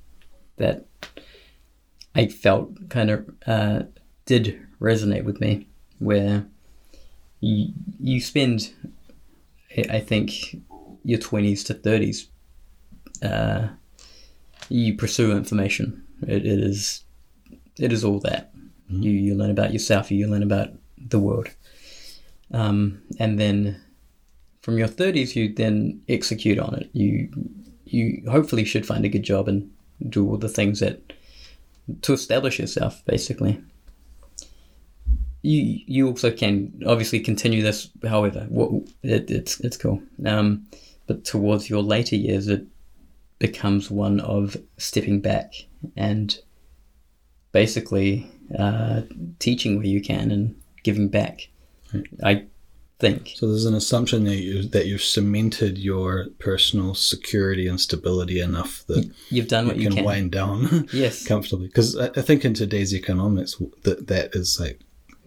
that 0.58 0.88
I 2.16 2.28
felt 2.28 2.90
kind 2.90 3.12
of 3.12 3.30
uh, 3.46 3.84
did 4.26 4.60
resonate 4.82 5.24
with 5.24 5.40
me, 5.40 5.68
where 6.00 6.48
you, 7.42 7.74
you 8.00 8.20
spend, 8.20 8.74
I 9.90 10.00
think, 10.00 10.58
your 11.04 11.20
20s 11.20 11.66
to 11.68 11.76
30s, 11.76 12.28
uh, 13.22 13.68
you 14.68 14.96
pursue 14.96 15.32
information. 15.32 16.04
It, 16.24 16.46
it 16.46 16.60
is 16.60 17.04
it 17.80 17.94
is 17.94 18.04
all 18.04 18.20
that. 18.22 18.52
You, 18.90 19.12
you 19.12 19.36
learn 19.36 19.52
about 19.52 19.74
yourself, 19.74 20.12
you 20.12 20.28
learn 20.28 20.44
about 20.44 20.70
the 20.98 21.20
world. 21.20 21.50
Um, 22.52 23.02
and 23.20 23.40
then 23.40 23.80
from 24.62 24.78
your 24.78 24.88
30s 24.88 25.36
you 25.36 25.54
then 25.54 26.02
execute 26.10 26.60
on 26.60 26.76
it. 26.76 26.90
You 26.94 27.30
you 27.86 28.24
hopefully 28.30 28.66
should 28.66 28.86
find 28.86 29.04
a 29.06 29.10
good 29.10 29.24
job 29.24 29.48
and 29.48 29.72
do 30.10 30.28
all 30.30 30.38
the 30.38 30.50
things 30.50 30.80
that 30.80 31.14
to 32.02 32.14
establish 32.14 32.60
yourself 32.60 33.04
basically. 33.06 33.62
You 35.42 35.80
you 35.86 36.08
also 36.08 36.32
can 36.32 36.84
obviously 36.86 37.20
continue 37.20 37.62
this 37.62 37.90
however 38.08 38.46
what 38.50 38.72
it, 39.04 39.32
it's 39.32 39.60
it's 39.62 39.78
cool. 39.78 40.02
Um, 40.26 40.68
but 41.08 41.24
towards 41.24 41.70
your 41.70 41.82
later 41.82 42.16
years 42.16 42.48
it 42.48 42.66
becomes 43.40 43.90
one 43.90 44.20
of 44.20 44.58
stepping 44.78 45.22
back 45.22 45.54
and 45.96 46.38
basically 47.54 48.30
uh, 48.58 49.02
teaching 49.40 49.78
where 49.78 49.86
you 49.86 50.02
can 50.02 50.32
and 50.32 50.60
giving 50.84 51.10
back 51.10 51.50
i 52.24 52.46
think. 53.00 53.32
So 53.36 53.48
there's 53.48 53.66
an 53.66 53.74
assumption 53.74 54.26
that 54.26 54.36
you 54.36 54.64
that 54.64 54.86
you've 54.86 55.02
cemented 55.02 55.78
your 55.78 56.28
personal 56.38 56.94
security 56.94 57.68
and 57.68 57.80
stability 57.80 58.42
enough 58.42 58.84
that 58.88 59.10
you've 59.30 59.48
done 59.48 59.68
what 59.68 59.78
you 59.78 59.84
you 59.84 59.88
can, 59.90 59.98
can, 59.98 60.06
wind 60.06 60.32
down 60.32 60.88
yes. 60.94 61.26
comfortably. 61.28 61.68
Because 61.68 61.98
I, 61.98 62.08
I 62.08 62.22
think 62.22 62.46
in 62.46 62.54
today's 62.54 62.94
economics, 62.94 63.56
that 63.84 64.08
that 64.08 64.36
is 64.36 64.60
like 64.60 64.82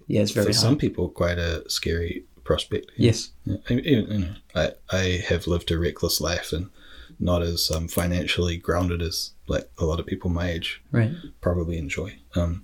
yeah 0.06 0.20
it's 0.20 0.32
very 0.32 0.44
for 0.44 0.52
hard. 0.52 0.62
some 0.62 0.76
people 0.76 1.08
quite 1.08 1.38
a 1.38 1.68
scary 1.68 2.24
prospect. 2.44 2.90
yes. 2.96 3.30
Yeah, 3.44 3.56
I, 3.70 3.74
you 3.74 4.18
know, 4.18 4.34
I, 4.54 4.72
I 4.90 5.24
have 5.28 5.46
lived 5.46 5.70
a 5.70 5.78
reckless 5.78 6.20
life 6.20 6.52
and 6.52 6.70
not 7.18 7.42
as 7.42 7.70
um, 7.70 7.86
financially 7.88 8.56
grounded 8.56 9.00
as 9.00 9.30
like 9.46 9.70
a 9.78 9.84
lot 9.84 10.00
of 10.00 10.06
people 10.06 10.28
my 10.28 10.50
age 10.50 10.82
right. 10.90 11.12
probably 11.40 11.78
enjoy. 11.78 12.16
Um, 12.34 12.62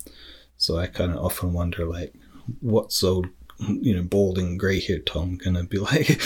so 0.58 0.76
I 0.76 0.86
kind 0.86 1.12
of 1.12 1.24
often 1.24 1.52
wonder 1.54 1.86
like, 1.86 2.12
what's 2.60 3.02
old, 3.02 3.26
you 3.68 3.94
know, 3.96 4.02
balding, 4.02 4.58
grey-haired 4.58 5.06
Tom 5.06 5.36
gonna 5.36 5.64
be 5.64 5.78
like? 5.90 6.20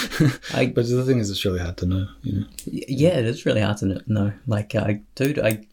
I- 0.55 0.67
but 0.75 0.89
the 0.89 1.05
thing 1.05 1.19
is, 1.21 1.31
it's 1.31 1.45
really 1.45 1.61
hard 1.61 1.77
to 1.79 1.87
know. 1.87 2.07
You 2.23 2.33
know, 2.41 2.47
yeah 2.67 3.11
it 3.19 3.25
is 3.27 3.47
really 3.47 3.61
hard 3.61 3.77
to 3.79 4.03
know 4.07 4.33
like 4.47 4.75
uh, 4.75 4.95
dude 5.15 5.39
i 5.39 5.67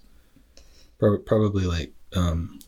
Prob- 1.00 1.26
probably 1.26 1.64
like 1.66 1.94
um, 2.14 2.60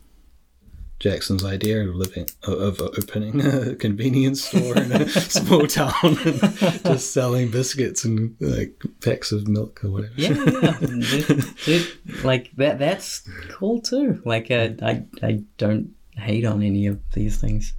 Jackson's 1.02 1.44
idea 1.44 1.82
of 1.88 1.94
living 1.96 2.28
of 2.44 2.80
of 2.80 2.80
opening 2.80 3.44
a 3.44 3.74
convenience 3.86 4.44
store 4.44 4.76
in 4.78 4.92
a 4.92 5.08
small 5.38 5.66
town 5.66 5.92
and 6.02 6.40
just 6.84 7.12
selling 7.12 7.50
biscuits 7.50 8.04
and 8.04 8.36
like 8.40 8.80
packs 9.00 9.32
of 9.32 9.48
milk 9.48 9.82
or 9.84 9.90
whatever. 9.90 10.14
yeah 10.16 10.32
yeah 10.62 10.78
dude, 10.80 11.44
dude, 11.64 12.24
like 12.24 12.50
that 12.56 12.78
that's 12.78 13.28
cool 13.50 13.80
too 13.80 14.22
like 14.24 14.50
uh, 14.50 14.68
i 14.82 15.02
i 15.22 15.42
don't 15.58 15.90
hate 16.16 16.44
on 16.44 16.62
any 16.62 16.86
of 16.86 17.00
these 17.14 17.36
things. 17.40 17.74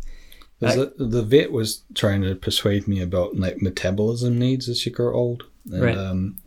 The, 0.60 0.94
the 0.98 1.22
vet 1.24 1.52
was 1.52 1.84
trying 1.94 2.22
to 2.24 2.36
persuade 2.36 2.88
me 2.88 3.02
about 3.02 3.36
like 3.36 3.62
metabolism 3.62 4.40
needs 4.40 4.68
as 4.70 4.86
you 4.86 4.92
grow 4.94 5.14
old, 5.14 5.44
and 5.72 5.82
Right. 5.82 5.98
um, 5.98 6.38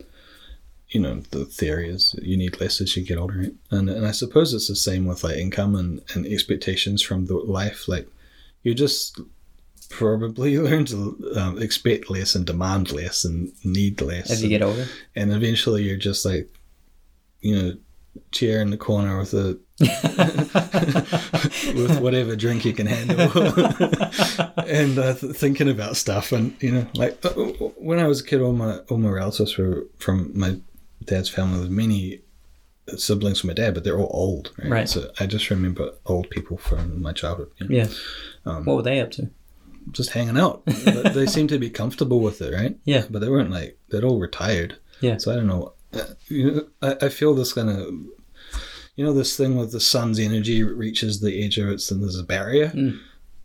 you 0.89 1.01
know 1.01 1.21
the 1.31 1.45
theory 1.45 1.89
is 1.89 2.15
you 2.21 2.37
need 2.37 2.59
less 2.61 2.79
as 2.79 2.95
you 2.95 3.03
get 3.03 3.17
older, 3.17 3.37
right? 3.37 3.53
and 3.71 3.89
and 3.89 4.05
I 4.05 4.11
suppose 4.11 4.53
it's 4.53 4.67
the 4.67 4.75
same 4.75 5.05
with 5.05 5.23
like 5.23 5.37
income 5.37 5.75
and, 5.75 6.01
and 6.13 6.25
expectations 6.25 7.01
from 7.01 7.25
the 7.25 7.35
life. 7.35 7.87
Like 7.87 8.07
you 8.63 8.73
just 8.73 9.19
probably 9.89 10.57
learn 10.69 10.85
to 10.85 11.33
um, 11.35 11.61
expect 11.61 12.09
less 12.09 12.35
and 12.35 12.45
demand 12.45 12.91
less 12.91 13.25
and 13.25 13.51
need 13.65 14.01
less, 14.01 14.31
as 14.31 14.43
you 14.43 14.49
get 14.49 14.61
older. 14.61 14.87
and 15.15 15.31
eventually 15.31 15.83
you're 15.83 15.97
just 15.97 16.25
like, 16.25 16.49
you 17.41 17.55
know, 17.55 17.73
chair 18.31 18.61
in 18.61 18.69
the 18.69 18.77
corner 18.77 19.17
with 19.17 19.33
a 19.33 19.59
with 21.75 21.99
whatever 21.99 22.35
drink 22.35 22.65
you 22.65 22.73
can 22.73 22.87
handle, 22.87 23.19
and 24.65 24.97
uh, 24.97 25.13
th- 25.13 25.35
thinking 25.35 25.69
about 25.69 25.97
stuff. 25.97 26.31
And 26.31 26.55
you 26.61 26.71
know, 26.71 26.87
like 26.95 27.23
uh, 27.23 27.29
when 27.77 27.99
I 27.99 28.07
was 28.07 28.21
a 28.21 28.23
kid, 28.23 28.41
all 28.41 28.53
my 28.53 28.77
all 28.89 28.97
my 28.97 29.09
relatives 29.09 29.57
were 29.57 29.85
from 29.99 30.31
my 30.33 30.57
dad's 31.07 31.29
family. 31.29 31.59
With 31.59 31.69
many 31.71 32.21
siblings 32.95 33.39
from 33.41 33.49
my 33.49 33.53
dad, 33.53 33.73
but 33.73 33.83
they're 33.83 33.97
all 33.99 34.11
old. 34.13 34.51
Right. 34.59 34.69
Right. 34.71 34.89
So 34.89 35.09
I 35.19 35.25
just 35.25 35.49
remember 35.49 35.91
old 36.05 36.29
people 36.29 36.57
from 36.57 37.01
my 37.01 37.11
childhood. 37.13 37.49
You 37.57 37.67
know, 37.67 37.75
Yeah. 37.75 37.87
Um, 38.45 38.63
what 38.65 38.77
were 38.77 38.83
they 38.83 38.99
up 39.01 39.11
to? 39.11 39.29
just 39.91 40.11
hanging 40.11 40.37
out. 40.37 40.63
They 41.13 41.25
seemed 41.27 41.47
to 41.49 41.57
be 41.59 41.69
comfortable 41.69 42.19
with 42.19 42.41
it, 42.41 42.53
right? 42.53 42.77
Yeah. 42.83 43.05
But 43.09 43.19
they 43.19 43.29
weren't 43.29 43.51
like 43.51 43.77
they're 43.89 44.03
all 44.05 44.19
retired. 44.19 44.77
Yeah. 45.01 45.17
So 45.17 45.31
I 45.31 45.35
don't 45.35 45.47
know. 45.47 45.73
Uh, 45.93 46.03
You 46.27 46.51
know, 46.51 46.67
I, 46.81 47.05
I 47.05 47.09
feel 47.09 47.33
this 47.33 47.53
kind 47.53 47.69
of, 47.69 47.77
you 48.97 49.05
know, 49.05 49.13
this 49.13 49.37
thing 49.37 49.55
with 49.57 49.71
the 49.71 49.79
sun's 49.79 50.19
energy 50.19 50.61
reaches 50.63 51.21
the 51.21 51.43
edge 51.43 51.57
of 51.57 51.69
it, 51.69 51.89
and 51.91 52.01
there's 52.03 52.19
a 52.19 52.23
barrier. 52.23 52.69
Mm. 52.69 52.99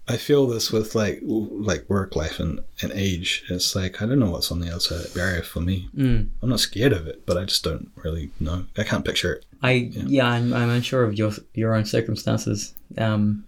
I 0.09 0.17
feel 0.17 0.47
this 0.49 0.73
with 0.73 0.95
like 0.95 1.21
like 1.23 1.89
work 1.89 2.17
life 2.17 2.41
and, 2.41 2.61
and 2.83 2.91
age. 2.93 3.45
It's 3.49 3.75
like 3.77 4.03
I 4.03 4.07
don't 4.07 4.19
know 4.19 4.31
what's 4.33 4.51
on 4.51 4.61
the 4.61 4.69
other 4.69 4.81
side 4.81 4.97
of 4.99 5.03
that 5.05 5.15
barrier 5.15 5.43
for 5.43 5.61
me. 5.61 5.89
Mm. 5.97 6.29
I'm 6.43 6.49
not 6.49 6.61
scared 6.61 6.93
of 6.93 7.07
it, 7.07 7.25
but 7.25 7.37
I 7.39 7.45
just 7.45 7.63
don't 7.63 7.91
really 7.97 8.31
know. 8.41 8.67
I 8.77 8.83
can't 8.83 9.05
picture 9.05 9.33
it. 9.35 9.45
I 9.63 9.91
yeah, 9.93 10.27
I'm, 10.27 10.53
I'm 10.53 10.71
unsure 10.71 11.05
of 11.05 11.15
your 11.15 11.33
your 11.55 11.75
own 11.75 11.85
circumstances. 11.85 12.75
Um, 12.99 13.45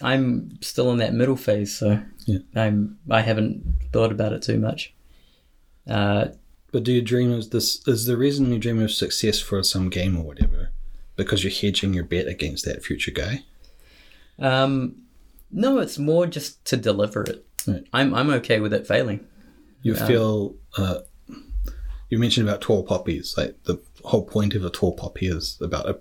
I'm 0.00 0.58
still 0.62 0.90
in 0.92 0.98
that 0.98 1.14
middle 1.14 1.36
phase, 1.36 1.76
so 1.76 2.00
Yeah. 2.26 2.38
I'm 2.54 2.98
I 3.10 3.20
haven't 3.20 3.64
thought 3.92 4.12
about 4.12 4.32
it 4.32 4.42
too 4.42 4.58
much. 4.58 4.94
Uh, 5.88 6.26
But 6.72 6.84
do 6.84 6.92
you 6.92 7.02
dream 7.02 7.32
of 7.32 7.50
this? 7.50 7.86
Is 7.88 8.06
the 8.06 8.16
reason 8.16 8.52
you 8.52 8.58
dream 8.60 8.80
of 8.80 8.92
success 8.92 9.40
for 9.40 9.62
some 9.64 9.90
game 9.90 10.16
or 10.16 10.22
whatever 10.24 10.70
because 11.16 11.42
you're 11.44 11.52
hedging 11.52 11.92
your 11.92 12.04
bet 12.04 12.28
against 12.28 12.64
that 12.66 12.84
future 12.84 13.10
guy? 13.12 13.42
um, 14.38 14.96
no, 15.54 15.78
it's 15.78 15.98
more 15.98 16.26
just 16.26 16.62
to 16.66 16.76
deliver 16.76 17.22
it. 17.22 17.44
Right. 17.66 17.84
I'm 17.92 18.12
I'm 18.14 18.30
okay 18.30 18.60
with 18.60 18.72
it 18.74 18.86
failing. 18.86 19.26
You 19.82 19.94
feel. 19.94 20.54
Uh, 20.76 21.00
you 22.10 22.18
mentioned 22.18 22.46
about 22.48 22.60
tall 22.60 22.82
poppies. 22.84 23.34
Like 23.36 23.62
the 23.64 23.80
whole 24.04 24.24
point 24.24 24.54
of 24.54 24.64
a 24.64 24.70
tall 24.70 24.92
poppy 24.92 25.26
is 25.28 25.58
about 25.60 25.88
a, 25.88 25.98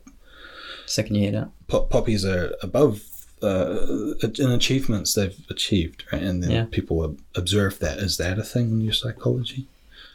Second 0.86 1.16
year 1.16 1.32
now. 1.32 1.52
po- 1.68 1.84
poppies 1.86 2.26
are 2.26 2.54
above 2.62 3.02
uh, 3.42 4.14
in 4.40 4.52
achievements 4.52 5.14
they've 5.14 5.38
achieved, 5.50 6.04
right? 6.12 6.22
And 6.22 6.44
then 6.44 6.52
Yeah. 6.52 6.66
people 6.70 7.16
observe 7.36 7.80
that. 7.80 8.00
Is 8.00 8.18
that 8.18 8.38
a 8.38 8.44
thing 8.44 8.70
in 8.72 8.82
your 8.82 8.94
psychology? 8.94 9.68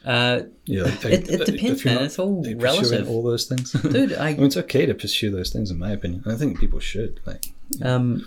Uh, 0.04 0.42
Yeah, 0.66 0.84
like, 0.84 1.04
It- 1.06 1.28
it 1.30 1.44
depends, 1.46 1.84
man. 1.84 1.94
not 1.96 2.04
It's 2.04 2.18
all 2.18 2.42
relative. 2.56 3.08
All 3.08 3.22
those 3.22 3.44
things, 3.46 3.72
dude, 3.72 4.12
I 4.26 4.28
I 4.28 4.34
mean, 4.34 4.44
it's 4.46 4.56
okay 4.56 4.86
to 4.86 4.94
pursue 4.94 5.30
those 5.30 5.50
things, 5.50 5.70
in 5.70 5.78
my 5.78 5.92
opinion. 5.92 6.22
I 6.26 6.36
think 6.36 6.58
people 6.60 6.80
should. 6.80 7.20
Like, 7.26 7.46
um, 7.82 8.26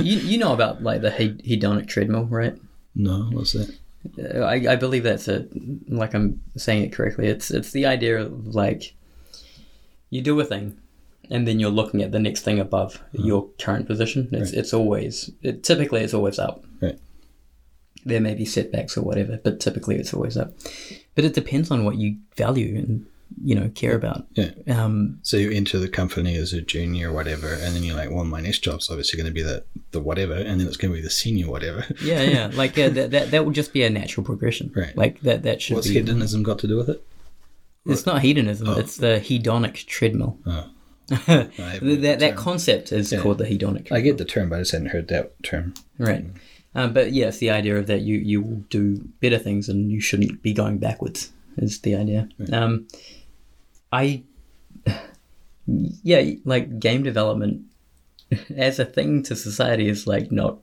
you 0.00 0.18
you 0.18 0.38
know 0.38 0.52
about 0.52 0.82
like 0.82 1.02
the 1.02 1.10
hedonic 1.10 1.88
treadmill, 1.88 2.24
right? 2.26 2.56
no, 2.94 3.28
what's 3.32 3.52
that? 3.52 3.76
I, 4.18 4.72
I 4.72 4.76
believe 4.76 5.02
that's 5.02 5.28
it. 5.28 5.50
Like 5.88 6.14
I'm 6.14 6.40
saying 6.56 6.84
it 6.84 6.92
correctly. 6.92 7.26
It's 7.28 7.50
it's 7.50 7.72
the 7.72 7.86
idea 7.86 8.20
of 8.20 8.54
like 8.54 8.94
you 10.08 10.22
do 10.22 10.38
a 10.40 10.44
thing, 10.44 10.78
and 11.30 11.46
then 11.46 11.60
you're 11.60 11.70
looking 11.70 12.02
at 12.02 12.12
the 12.12 12.18
next 12.18 12.42
thing 12.42 12.58
above 12.58 12.94
mm-hmm. 12.94 13.26
your 13.26 13.48
current 13.58 13.86
position. 13.86 14.28
It's 14.32 14.52
it's 14.52 14.72
always 14.72 15.30
it, 15.42 15.62
typically 15.62 16.02
it's 16.02 16.14
always 16.14 16.38
up. 16.38 16.64
Right. 16.80 16.98
There 18.04 18.20
may 18.20 18.34
be 18.34 18.46
setbacks 18.46 18.96
or 18.96 19.02
whatever, 19.02 19.38
but 19.42 19.60
typically 19.60 19.96
it's 19.96 20.14
always 20.14 20.36
up. 20.36 20.54
But 21.14 21.24
it 21.24 21.34
depends 21.34 21.70
on 21.70 21.84
what 21.84 21.96
you 21.96 22.16
value 22.36 22.76
and 22.78 23.06
you 23.44 23.54
know 23.54 23.68
care 23.74 23.94
about. 23.94 24.26
Yeah. 24.34 24.50
Um, 24.68 25.18
So 25.22 25.36
you 25.36 25.50
enter 25.50 25.78
the 25.78 25.88
company 25.88 26.36
as 26.36 26.52
a 26.52 26.60
junior, 26.60 27.10
or 27.10 27.12
whatever, 27.14 27.52
and 27.54 27.74
then 27.74 27.82
you're 27.84 27.96
like, 27.96 28.10
well, 28.10 28.24
my 28.24 28.40
next 28.40 28.60
job's 28.60 28.90
obviously 28.90 29.16
going 29.16 29.26
to 29.30 29.34
be 29.34 29.42
the 29.42 29.64
the 29.92 30.00
whatever, 30.00 30.34
and 30.34 30.60
then 30.60 30.66
it's 30.66 30.76
going 30.76 30.92
to 30.92 30.96
be 30.96 31.02
the 31.02 31.10
senior 31.10 31.48
whatever. 31.50 31.84
yeah, 32.02 32.22
yeah. 32.22 32.50
Like 32.54 32.78
uh, 32.78 32.88
that, 32.90 33.10
that 33.12 33.30
that 33.30 33.44
would 33.46 33.54
just 33.54 33.72
be 33.72 33.82
a 33.82 33.90
natural 33.90 34.24
progression. 34.24 34.72
Right. 34.74 34.96
Like 34.96 35.20
that 35.20 35.42
that 35.44 35.62
should 35.62 35.76
What's 35.76 35.88
be. 35.88 35.94
hedonism 35.94 36.42
got 36.42 36.58
to 36.60 36.66
do 36.68 36.76
with 36.76 36.88
it? 36.88 37.02
It's 37.86 38.04
not 38.06 38.20
hedonism. 38.22 38.68
It's 38.78 38.96
the 38.98 39.20
hedonic 39.24 39.86
treadmill. 39.86 40.38
Oh. 40.46 40.68
that, 41.26 42.16
that 42.20 42.36
concept 42.36 42.92
is 42.92 43.10
Yeah. 43.10 43.20
called 43.20 43.38
the 43.38 43.44
hedonic. 43.46 43.90
I 43.90 44.00
get 44.00 44.18
the 44.18 44.24
term, 44.24 44.48
but 44.50 44.56
I 44.56 44.58
just 44.60 44.72
hadn't 44.72 44.88
heard 44.88 45.08
that 45.08 45.42
term. 45.42 45.74
Right. 45.98 46.24
Um, 46.74 46.92
but 46.92 47.12
yeah, 47.12 47.28
it's 47.28 47.38
the 47.38 47.50
idea 47.50 47.76
of 47.78 47.86
that 47.88 48.02
you, 48.02 48.16
you 48.18 48.42
will 48.42 48.62
do 48.68 49.08
better 49.20 49.38
things 49.38 49.68
and 49.68 49.90
you 49.90 50.00
shouldn't 50.00 50.40
be 50.42 50.52
going 50.52 50.78
backwards, 50.78 51.32
is 51.56 51.80
the 51.80 51.96
idea. 51.96 52.28
Um, 52.52 52.86
I, 53.92 54.22
yeah, 55.66 56.34
like 56.44 56.78
game 56.78 57.02
development 57.02 57.62
as 58.56 58.78
a 58.78 58.84
thing 58.84 59.22
to 59.24 59.36
society 59.36 59.88
is 59.88 60.06
like 60.06 60.30
not 60.30 60.58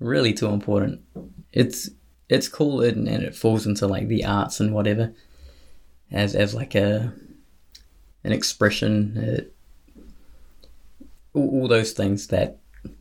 really 0.00 0.32
too 0.32 0.48
important. 0.48 1.00
It's 1.52 1.90
it's 2.28 2.48
cool 2.48 2.80
and, 2.82 3.08
and 3.08 3.22
it 3.22 3.36
falls 3.36 3.66
into 3.66 3.86
like 3.86 4.08
the 4.08 4.24
arts 4.24 4.58
and 4.58 4.74
whatever 4.74 5.12
as 6.10 6.34
as 6.34 6.54
like 6.54 6.74
a 6.74 7.12
an 8.24 8.32
expression. 8.32 9.18
Uh, 9.18 9.98
all, 11.34 11.62
all 11.62 11.68
those 11.68 11.92
things 11.92 12.28
that 12.28 12.58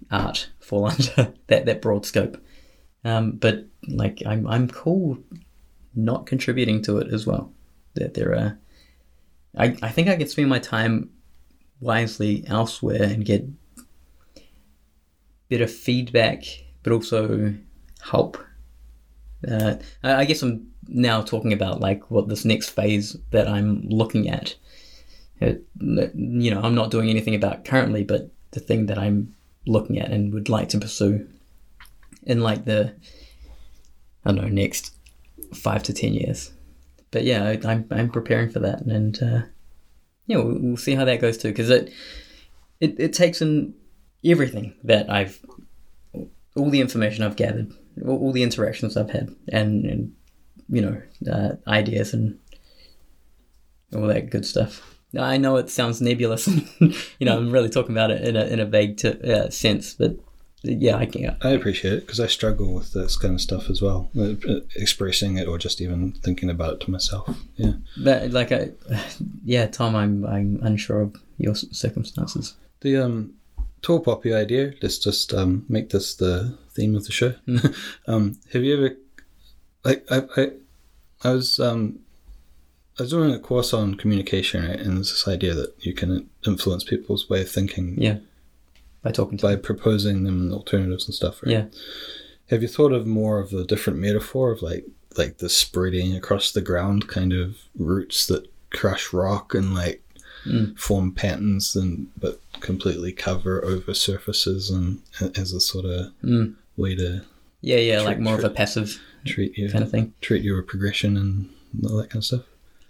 art 0.09 0.49
fall 0.59 0.85
under 0.91 1.33
that, 1.47 1.65
that 1.65 1.81
broad 1.81 2.05
scope. 2.05 2.41
Um, 3.03 3.31
but 3.31 3.65
like 3.87 4.21
I'm 4.25 4.47
I'm 4.47 4.67
cool 4.67 5.17
not 5.95 6.25
contributing 6.25 6.81
to 6.83 6.99
it 6.99 7.11
as 7.11 7.25
well. 7.25 7.51
That 7.95 8.13
there 8.13 8.33
are 8.35 8.57
I, 9.57 9.75
I 9.81 9.89
think 9.89 10.07
I 10.07 10.15
can 10.15 10.27
spend 10.27 10.49
my 10.49 10.59
time 10.59 11.09
wisely 11.79 12.43
elsewhere 12.47 13.03
and 13.03 13.25
get 13.25 13.45
better 15.49 15.67
feedback 15.67 16.43
but 16.83 16.93
also 16.93 17.53
help. 18.01 18.37
Uh, 19.47 19.75
I 20.03 20.25
guess 20.25 20.41
I'm 20.41 20.71
now 20.87 21.21
talking 21.21 21.53
about 21.53 21.79
like 21.79 22.09
what 22.09 22.27
this 22.27 22.45
next 22.45 22.69
phase 22.69 23.17
that 23.31 23.47
I'm 23.47 23.81
looking 23.87 24.29
at. 24.29 24.55
It, 25.39 25.63
you 25.79 26.51
know, 26.51 26.61
I'm 26.61 26.75
not 26.75 26.91
doing 26.91 27.09
anything 27.09 27.35
about 27.35 27.65
currently, 27.65 28.03
but 28.03 28.29
the 28.51 28.59
thing 28.59 28.85
that 28.87 28.97
I'm 28.97 29.33
looking 29.65 29.99
at 29.99 30.11
and 30.11 30.33
would 30.33 30.49
like 30.49 30.69
to 30.69 30.79
pursue 30.79 31.27
in 32.23 32.41
like 32.41 32.65
the 32.65 32.93
I 34.25 34.31
don't 34.31 34.41
know 34.41 34.47
next 34.47 34.93
five 35.53 35.83
to 35.83 35.93
ten 35.93 36.13
years. 36.13 36.51
But 37.11 37.23
yeah, 37.25 37.43
I, 37.43 37.59
I'm 37.65 37.87
I'm 37.91 38.09
preparing 38.09 38.49
for 38.49 38.59
that, 38.59 38.81
and 38.81 39.21
uh, 39.21 39.41
yeah, 40.27 40.37
we'll, 40.37 40.57
we'll 40.59 40.77
see 40.77 40.95
how 40.95 41.05
that 41.05 41.19
goes 41.21 41.37
too, 41.37 41.49
because 41.49 41.69
it, 41.69 41.91
it 42.79 42.99
it 42.99 43.13
takes 43.13 43.41
in 43.41 43.73
everything 44.23 44.75
that 44.83 45.09
I've 45.09 45.43
all 46.55 46.69
the 46.69 46.81
information 46.81 47.23
I've 47.23 47.35
gathered, 47.35 47.71
all, 48.05 48.17
all 48.17 48.31
the 48.31 48.43
interactions 48.43 48.95
I've 48.97 49.11
had, 49.11 49.35
and, 49.49 49.85
and 49.85 50.13
you 50.69 50.81
know 50.81 51.01
uh, 51.31 51.55
ideas 51.67 52.13
and 52.13 52.39
all 53.93 54.07
that 54.07 54.29
good 54.29 54.45
stuff. 54.45 54.87
I 55.17 55.35
know 55.35 55.57
it 55.57 55.69
sounds 55.69 56.01
nebulous, 56.01 56.47
you 56.79 57.25
know 57.25 57.37
I'm 57.37 57.51
really 57.51 57.69
talking 57.69 57.93
about 57.93 58.11
it 58.11 58.25
in 58.25 58.37
a 58.37 58.45
in 58.45 58.59
a 58.61 58.65
vague 58.65 58.97
t- 58.97 59.09
uh, 59.09 59.49
sense, 59.49 59.93
but 59.95 60.15
yeah, 60.63 60.97
I 60.97 61.05
can. 61.07 61.35
I 61.41 61.49
appreciate 61.49 61.93
it 61.93 61.99
because 62.01 62.19
I 62.19 62.27
struggle 62.27 62.73
with 62.73 62.93
this 62.93 63.17
kind 63.17 63.33
of 63.33 63.41
stuff 63.41 63.69
as 63.69 63.81
well, 63.81 64.11
uh, 64.19 64.33
expressing 64.75 65.37
it 65.37 65.47
or 65.47 65.57
just 65.57 65.81
even 65.81 66.11
thinking 66.11 66.49
about 66.49 66.73
it 66.73 66.79
to 66.81 66.91
myself. 66.91 67.35
Yeah. 67.55 67.73
But 67.97 68.31
like, 68.31 68.51
I, 68.51 68.71
yeah, 69.43 69.67
Tom, 69.67 69.95
I'm 69.95 70.25
I'm 70.25 70.59
unsure 70.61 71.01
of 71.01 71.15
your 71.37 71.55
circumstances. 71.55 72.55
The 72.81 72.97
um, 72.97 73.33
tall 73.81 73.99
poppy 73.99 74.33
idea. 74.33 74.73
Let's 74.81 74.99
just 74.99 75.33
um, 75.33 75.65
make 75.67 75.89
this 75.89 76.15
the 76.15 76.57
theme 76.71 76.95
of 76.95 77.05
the 77.05 77.11
show. 77.11 77.33
um, 78.07 78.39
have 78.53 78.63
you 78.63 78.77
ever, 78.77 78.95
like, 79.83 80.05
I, 80.11 80.41
I, 80.41 80.51
I 81.23 81.33
was 81.33 81.59
um, 81.59 81.99
I 82.99 83.03
was 83.03 83.11
doing 83.11 83.33
a 83.33 83.39
course 83.39 83.73
on 83.73 83.95
communication, 83.95 84.67
right? 84.67 84.79
And 84.79 84.97
there's 84.97 85.11
this 85.11 85.27
idea 85.27 85.55
that 85.55 85.73
you 85.79 85.93
can 85.93 86.29
influence 86.45 86.83
people's 86.83 87.29
way 87.29 87.41
of 87.41 87.49
thinking 87.49 87.95
Yeah, 87.99 88.17
by 89.03 89.11
talking 89.11 89.37
to 89.37 89.43
by 89.47 89.55
proposing 89.55 90.23
them 90.23 90.51
alternatives 90.53 91.05
and 91.05 91.13
stuff, 91.15 91.41
right? 91.43 91.51
yeah, 91.51 91.65
Have 92.49 92.61
you 92.61 92.67
thought 92.67 92.91
of 92.93 93.07
more 93.07 93.39
of 93.39 93.53
a 93.53 93.63
different 93.63 93.99
metaphor 93.99 94.51
of 94.51 94.61
like 94.61 94.85
like 95.17 95.39
the 95.39 95.49
spreading 95.49 96.15
across 96.15 96.51
the 96.51 96.61
ground 96.61 97.07
kind 97.07 97.33
of 97.33 97.57
roots 97.77 98.25
that 98.27 98.47
crush 98.71 99.11
rock 99.13 99.53
and 99.53 99.73
like 99.73 100.01
Mm. 100.43 100.75
form 100.79 101.11
patterns 101.13 101.75
and 101.75 102.07
but 102.19 102.39
completely 102.61 103.11
cover 103.11 103.63
over 103.63 103.93
surfaces 103.93 104.71
and 104.71 104.99
as 105.37 105.53
a 105.53 105.59
sort 105.61 105.85
of 105.85 106.11
Mm. 106.23 106.55
way 106.77 106.95
to 106.95 107.21
Yeah, 107.61 107.77
yeah, 107.77 108.01
like 108.01 108.15
True, 108.15 108.23
more 108.23 108.33
of 108.39 108.43
a 108.43 108.49
passive 108.49 108.99
treat 109.23 109.55
you 109.55 109.69
kind 109.69 109.83
of 109.83 109.91
thing. 109.91 110.13
treat 110.19 110.41
your 110.43 110.63
progression 110.63 111.15
and 111.15 111.49
all 111.85 111.97
that 111.97 112.09
kind 112.09 112.21
of 112.21 112.25
stuff. 112.25 112.41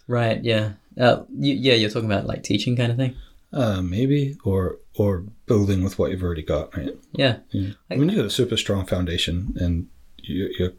Right. 0.07 0.41
Yeah. 0.41 0.73
Uh, 0.97 1.23
you, 1.37 1.53
yeah, 1.55 1.73
you're 1.73 1.89
talking 1.89 2.09
about 2.09 2.25
like 2.25 2.41
teaching 2.43 2.77
kind 2.77 2.89
of 2.89 2.97
thing. 2.97 3.15
Uh, 3.53 3.81
maybe 3.81 4.37
or 4.45 4.77
or 4.95 5.25
building 5.45 5.83
with 5.83 5.99
what 5.99 6.09
you've 6.11 6.23
already 6.23 6.41
got, 6.43 6.75
right? 6.77 6.95
Yeah. 7.11 7.37
Yeah. 7.51 7.71
I 7.89 7.95
mean, 7.95 8.09
you 8.09 8.15
got 8.15 8.25
a 8.25 8.29
super 8.29 8.55
strong 8.55 8.85
foundation, 8.85 9.55
and 9.59 9.87
you, 10.17 10.53
you're, 10.57 10.73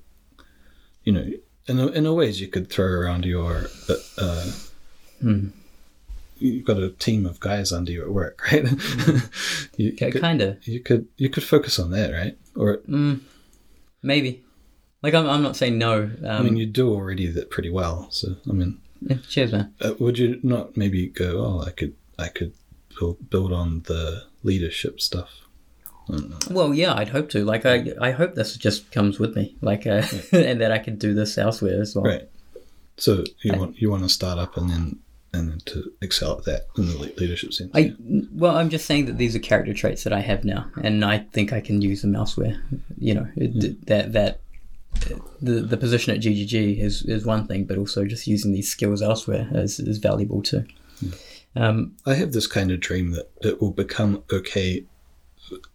you 1.04 1.12
know, 1.12 1.30
in 1.66 1.78
a, 1.78 1.86
in 1.88 2.06
a 2.06 2.14
ways 2.14 2.40
you 2.40 2.48
could 2.48 2.70
throw 2.70 2.86
around 2.86 3.24
your, 3.26 3.66
uh, 3.90 3.94
uh, 4.18 4.50
Hmm. 5.20 5.48
you've 6.38 6.64
got 6.64 6.78
a 6.82 6.90
team 6.90 7.26
of 7.26 7.40
guys 7.40 7.72
under 7.72 7.92
you 7.92 8.02
at 8.02 8.10
work, 8.10 8.40
right? 8.52 8.64
you, 9.76 9.90
you, 9.90 9.92
could, 9.92 10.20
kind 10.20 10.40
of. 10.42 10.66
you 10.66 10.80
could 10.80 11.06
you 11.16 11.28
could 11.28 11.44
focus 11.44 11.78
on 11.78 11.90
that, 11.90 12.12
right? 12.12 12.36
Or 12.56 12.78
Mm, 12.88 13.20
maybe. 14.02 14.42
Like 15.02 15.14
I'm, 15.14 15.28
I'm 15.28 15.42
not 15.42 15.56
saying 15.56 15.76
no. 15.78 16.04
Um, 16.04 16.26
I 16.26 16.42
mean, 16.42 16.56
you 16.56 16.66
do 16.66 16.90
already 16.90 17.26
that 17.26 17.50
pretty 17.50 17.70
well. 17.70 18.06
So 18.10 18.36
I 18.48 18.52
mean, 18.52 18.80
yeah, 19.02 19.16
cheers, 19.28 19.52
man. 19.52 19.74
uh, 19.80 19.94
would 19.98 20.18
you 20.18 20.40
not 20.42 20.76
maybe 20.76 21.06
go? 21.08 21.44
Oh, 21.44 21.60
I 21.66 21.70
could 21.70 21.94
I 22.18 22.28
could 22.28 22.52
build, 22.98 23.30
build 23.30 23.52
on 23.52 23.82
the 23.86 24.24
leadership 24.42 25.00
stuff. 25.00 25.30
I. 26.08 26.18
Well, 26.50 26.74
yeah, 26.74 26.94
I'd 26.94 27.10
hope 27.10 27.30
to. 27.30 27.44
Like, 27.44 27.64
I, 27.64 27.92
I 28.00 28.10
hope 28.10 28.34
this 28.34 28.56
just 28.56 28.90
comes 28.90 29.18
with 29.18 29.36
me. 29.36 29.56
Like, 29.60 29.86
uh, 29.86 30.02
and 30.32 30.60
that 30.60 30.72
I 30.72 30.78
can 30.78 30.96
do 30.96 31.14
this 31.14 31.38
elsewhere 31.38 31.80
as 31.80 31.94
well. 31.94 32.04
Right. 32.04 32.28
So 32.96 33.24
you 33.42 33.52
want 33.58 33.80
you 33.80 33.90
want 33.90 34.02
to 34.02 34.08
start 34.08 34.38
up 34.38 34.56
and 34.56 34.68
then 34.68 34.98
and 35.32 35.50
then 35.50 35.58
to 35.60 35.92
excel 36.02 36.38
at 36.38 36.44
that 36.44 36.66
in 36.76 36.86
the 36.86 36.98
leadership 37.16 37.52
sense. 37.52 37.70
I 37.74 37.94
well, 38.32 38.56
I'm 38.56 38.68
just 38.68 38.86
saying 38.86 39.06
that 39.06 39.18
these 39.18 39.34
are 39.34 39.38
character 39.38 39.72
traits 39.72 40.04
that 40.04 40.12
I 40.12 40.20
have 40.20 40.44
now, 40.44 40.66
and 40.82 41.04
I 41.04 41.18
think 41.18 41.52
I 41.52 41.60
can 41.60 41.80
use 41.80 42.02
them 42.02 42.14
elsewhere. 42.14 42.62
You 42.98 43.14
know, 43.14 43.28
it, 43.36 43.86
that 43.86 44.12
that 44.12 44.40
uh, 45.06 45.18
the 45.40 45.62
the 45.62 45.76
position 45.76 46.14
at 46.14 46.20
GGG 46.20 46.78
is 46.78 47.02
is 47.02 47.24
one 47.24 47.46
thing, 47.46 47.64
but 47.64 47.78
also 47.78 48.04
just 48.04 48.26
using 48.26 48.52
these 48.52 48.70
skills 48.70 49.00
elsewhere 49.00 49.48
is 49.52 49.80
is 49.80 49.98
valuable 49.98 50.42
too. 50.42 50.64
Um, 51.54 51.96
I 52.06 52.14
have 52.14 52.32
this 52.32 52.46
kind 52.46 52.70
of 52.70 52.80
dream 52.80 53.10
that 53.12 53.30
it 53.42 53.60
will 53.60 53.72
become 53.72 54.22
okay 54.32 54.84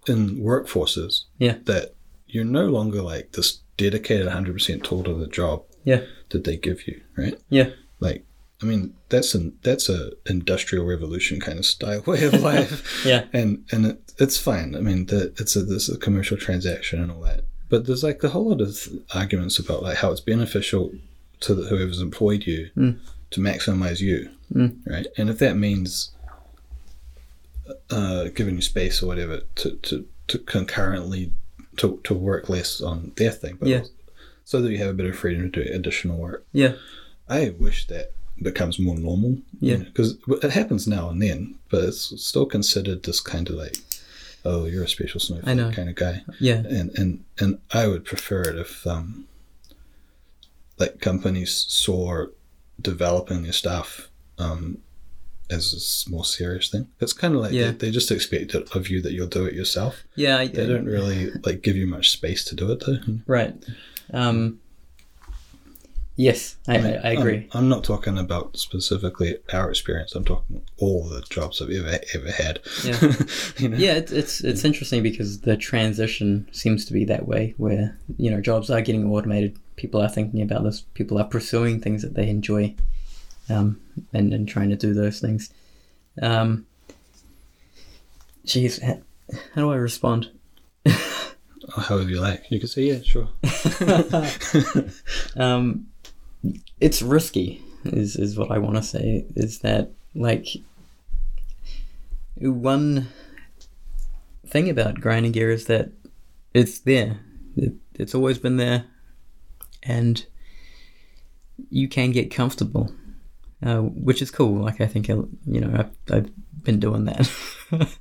in 0.07 0.37
workforces 0.39 1.23
Yeah. 1.37 1.57
that 1.65 1.93
you're 2.27 2.45
no 2.45 2.65
longer 2.65 3.01
like 3.01 3.33
this 3.33 3.59
dedicated 3.77 4.27
100% 4.27 4.83
tool 4.83 5.03
to 5.03 5.13
the 5.13 5.27
job 5.27 5.63
yeah, 5.83 6.01
that 6.29 6.43
they 6.43 6.57
give 6.57 6.87
you, 6.87 7.01
right? 7.15 7.39
yeah, 7.49 7.69
Like, 7.99 8.25
I 8.61 8.65
mean, 8.65 8.95
that's 9.09 9.35
an 9.35 9.53
that's 9.61 9.87
a 9.87 10.11
industrial 10.25 10.83
revolution 10.85 11.39
kind 11.39 11.59
of 11.59 11.65
style 11.65 12.01
way 12.07 12.23
of 12.23 12.33
life. 12.41 13.03
yeah, 13.05 13.25
and 13.31 13.63
and 13.71 13.85
it, 13.85 14.13
it's 14.17 14.37
fine. 14.39 14.75
I 14.75 14.79
mean, 14.79 15.05
the, 15.05 15.31
it's 15.37 15.55
a 15.55 15.61
this 15.61 15.87
is 15.89 15.95
a 15.95 15.99
commercial 15.99 16.37
transaction 16.37 16.99
and 17.03 17.11
all 17.11 17.21
that. 17.21 17.41
But 17.69 17.85
there's 17.85 18.03
like 18.03 18.23
a 18.23 18.29
whole 18.29 18.49
lot 18.49 18.61
of 18.61 18.89
arguments 19.13 19.59
about 19.59 19.83
like 19.83 19.97
how 19.97 20.11
it's 20.11 20.21
beneficial 20.21 20.91
to 21.41 21.53
the, 21.53 21.67
whoever's 21.67 22.01
employed 22.01 22.47
you 22.47 22.71
Mm. 22.75 22.97
to 23.29 23.39
maximize 23.39 23.99
you, 23.99 24.29
Mm. 24.53 24.77
right? 24.87 25.07
And 25.17 25.29
if 25.29 25.39
that 25.39 25.57
means 25.57 26.11
uh, 27.89 28.25
giving 28.35 28.55
you 28.55 28.61
space 28.61 29.03
or 29.03 29.07
whatever 29.07 29.41
to, 29.55 29.71
to, 29.71 30.05
to 30.27 30.37
concurrently 30.39 31.31
to, 31.77 31.99
to 32.05 32.13
work 32.13 32.49
less 32.49 32.81
on 32.81 33.11
their 33.17 33.31
thing, 33.31 33.57
but 33.59 33.67
Yeah. 33.67 33.83
so 34.45 34.61
that 34.61 34.71
you 34.71 34.77
have 34.79 34.89
a 34.89 34.93
bit 34.93 35.05
of 35.05 35.17
freedom 35.17 35.51
to 35.51 35.63
do 35.63 35.73
additional 35.73 36.17
work. 36.17 36.45
yeah, 36.53 36.73
I 37.29 37.49
wish 37.57 37.87
that 37.87 38.13
becomes 38.41 38.79
more 38.79 38.95
normal. 38.97 39.37
Yeah. 39.59 39.77
Because 39.77 40.17
it 40.41 40.51
happens 40.51 40.87
now 40.87 41.09
and 41.09 41.21
then, 41.21 41.55
but 41.69 41.83
it's 41.83 42.13
still 42.23 42.45
considered 42.45 43.03
this 43.03 43.19
kind 43.19 43.49
of 43.49 43.55
like, 43.55 43.77
oh, 44.45 44.65
you're 44.65 44.83
a 44.85 44.87
special 44.87 45.19
I 45.45 45.53
know. 45.53 45.69
snowflake 45.71 45.75
kind 45.75 45.89
of 45.89 45.95
guy. 45.95 46.21
yeah, 46.39 46.55
And 46.69 46.97
and 46.97 47.23
and 47.39 47.59
I 47.73 47.87
would 47.87 48.05
prefer 48.05 48.41
it 48.43 48.55
if 48.57 48.87
um, 48.87 49.27
like 50.79 51.01
companies 51.01 51.53
saw 51.67 52.27
developing 52.81 53.43
their 53.43 53.51
staff 53.53 54.07
um, 54.37 54.79
as 55.49 56.05
a 56.07 56.09
more 56.09 56.25
serious 56.25 56.69
thing. 56.69 56.87
It's 56.99 57.13
kind 57.13 57.33
of 57.35 57.41
like 57.41 57.53
Yeah. 57.53 57.71
they, 57.71 57.77
they 57.87 57.91
just 57.91 58.11
expect 58.11 58.53
it 58.53 58.75
of 58.75 58.89
you 58.89 59.01
that 59.01 59.13
you'll 59.13 59.27
do 59.27 59.45
it 59.45 59.53
yourself. 59.53 60.03
yeah. 60.15 60.37
I, 60.37 60.47
They 60.47 60.67
don't 60.67 60.85
really 60.85 61.31
like 61.45 61.61
give 61.61 61.75
you 61.77 61.87
much 61.87 62.11
space 62.11 62.43
to 62.45 62.55
do 62.55 62.71
it 62.71 62.83
though. 62.85 62.99
Right. 63.25 63.53
Um, 64.13 64.59
yes, 66.15 66.57
I, 66.67 66.77
I, 66.77 66.91
I 67.03 67.09
agree. 67.11 67.47
I'm, 67.51 67.59
I'm 67.63 67.69
not 67.69 67.83
talking 67.83 68.17
about 68.17 68.57
specifically 68.57 69.37
our 69.53 69.69
experience. 69.69 70.15
I'm 70.15 70.25
talking 70.25 70.61
all 70.77 71.07
the 71.07 71.21
jobs 71.29 71.61
I've 71.61 71.69
ever 71.69 71.99
ever 72.13 72.31
had. 72.31 72.59
Yeah. 72.83 72.99
you 73.57 73.69
know? 73.69 73.77
Yeah, 73.77 73.93
it's, 73.93 74.11
it's 74.11 74.41
it's 74.41 74.65
interesting 74.65 75.03
because 75.03 75.41
the 75.41 75.57
transition 75.57 76.47
seems 76.51 76.85
to 76.85 76.93
be 76.93 77.05
that 77.05 77.27
way, 77.27 77.53
where 77.57 77.97
you 78.17 78.31
know 78.31 78.41
jobs 78.41 78.69
are 78.69 78.81
getting 78.81 79.09
automated. 79.11 79.57
People 79.75 80.01
are 80.01 80.09
thinking 80.09 80.41
about 80.41 80.63
this. 80.63 80.81
People 80.93 81.17
are 81.19 81.25
pursuing 81.25 81.79
things 81.79 82.01
that 82.01 82.15
they 82.15 82.27
enjoy, 82.29 82.73
um, 83.49 83.79
and 84.13 84.33
and 84.33 84.47
trying 84.47 84.69
to 84.69 84.75
do 84.75 84.93
those 84.93 85.19
things. 85.19 85.51
Um, 86.21 86.65
geez, 88.45 88.79
how, 88.81 88.99
how 89.53 89.61
do 89.61 89.71
I 89.71 89.75
respond? 89.75 90.31
Or 91.75 91.83
however 91.83 92.09
you 92.09 92.21
like. 92.21 92.49
You 92.49 92.61
could 92.61 92.69
say, 92.69 92.83
yeah, 92.83 93.01
sure. 93.01 93.27
um, 95.35 95.87
it's 96.79 97.01
risky 97.01 97.61
is 97.85 98.15
is 98.15 98.37
what 98.37 98.51
I 98.51 98.57
want 98.57 98.75
to 98.75 98.83
say 98.83 99.25
is 99.35 99.59
that 99.59 99.91
like 100.15 100.47
one 102.37 103.07
thing 104.45 104.69
about 104.69 105.01
grinding 105.01 105.31
gear 105.31 105.51
is 105.51 105.65
that 105.65 105.91
it's 106.53 106.79
there 106.79 107.19
it, 107.55 107.73
it's 107.95 108.15
always 108.15 108.37
been 108.37 108.57
there 108.57 108.85
and 109.83 110.25
you 111.69 111.87
can 111.87 112.11
get 112.11 112.31
comfortable 112.31 112.91
uh, 113.63 113.79
which 113.79 114.21
is 114.21 114.31
cool 114.31 114.61
like 114.63 114.79
I 114.81 114.87
think 114.87 115.07
you 115.07 115.27
know 115.45 115.71
I've, 115.79 116.13
I've 116.15 116.31
been 116.63 116.79
doing 116.79 117.05
that 117.05 117.27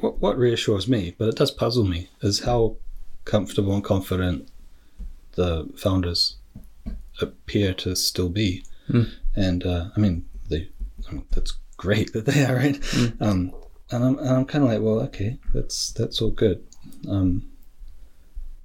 what, 0.00 0.20
what 0.20 0.38
reassures 0.38 0.88
me, 0.88 1.14
but 1.18 1.28
it 1.28 1.36
does 1.36 1.50
puzzle 1.50 1.84
me, 1.84 2.08
is 2.22 2.40
how 2.40 2.76
comfortable 3.24 3.74
and 3.74 3.84
confident 3.84 4.48
the 5.32 5.68
founders 5.76 6.36
appear 7.20 7.74
to 7.74 7.94
still 7.96 8.28
be. 8.28 8.64
Mm. 8.88 9.10
And 9.34 9.66
uh, 9.66 9.88
I 9.96 10.00
mean, 10.00 10.24
they, 10.48 10.68
I 11.08 11.12
mean, 11.12 11.24
that's 11.30 11.54
great 11.76 12.12
that 12.12 12.26
they 12.26 12.44
are, 12.44 12.54
right? 12.56 12.78
Um, 13.20 13.52
and 13.90 14.04
I'm, 14.04 14.18
and 14.18 14.28
I'm 14.28 14.44
kind 14.44 14.64
of 14.64 14.70
like, 14.70 14.80
well, 14.80 15.00
okay, 15.00 15.38
that's 15.54 15.92
that's 15.92 16.20
all 16.22 16.30
good. 16.30 16.64
Um, 17.08 17.48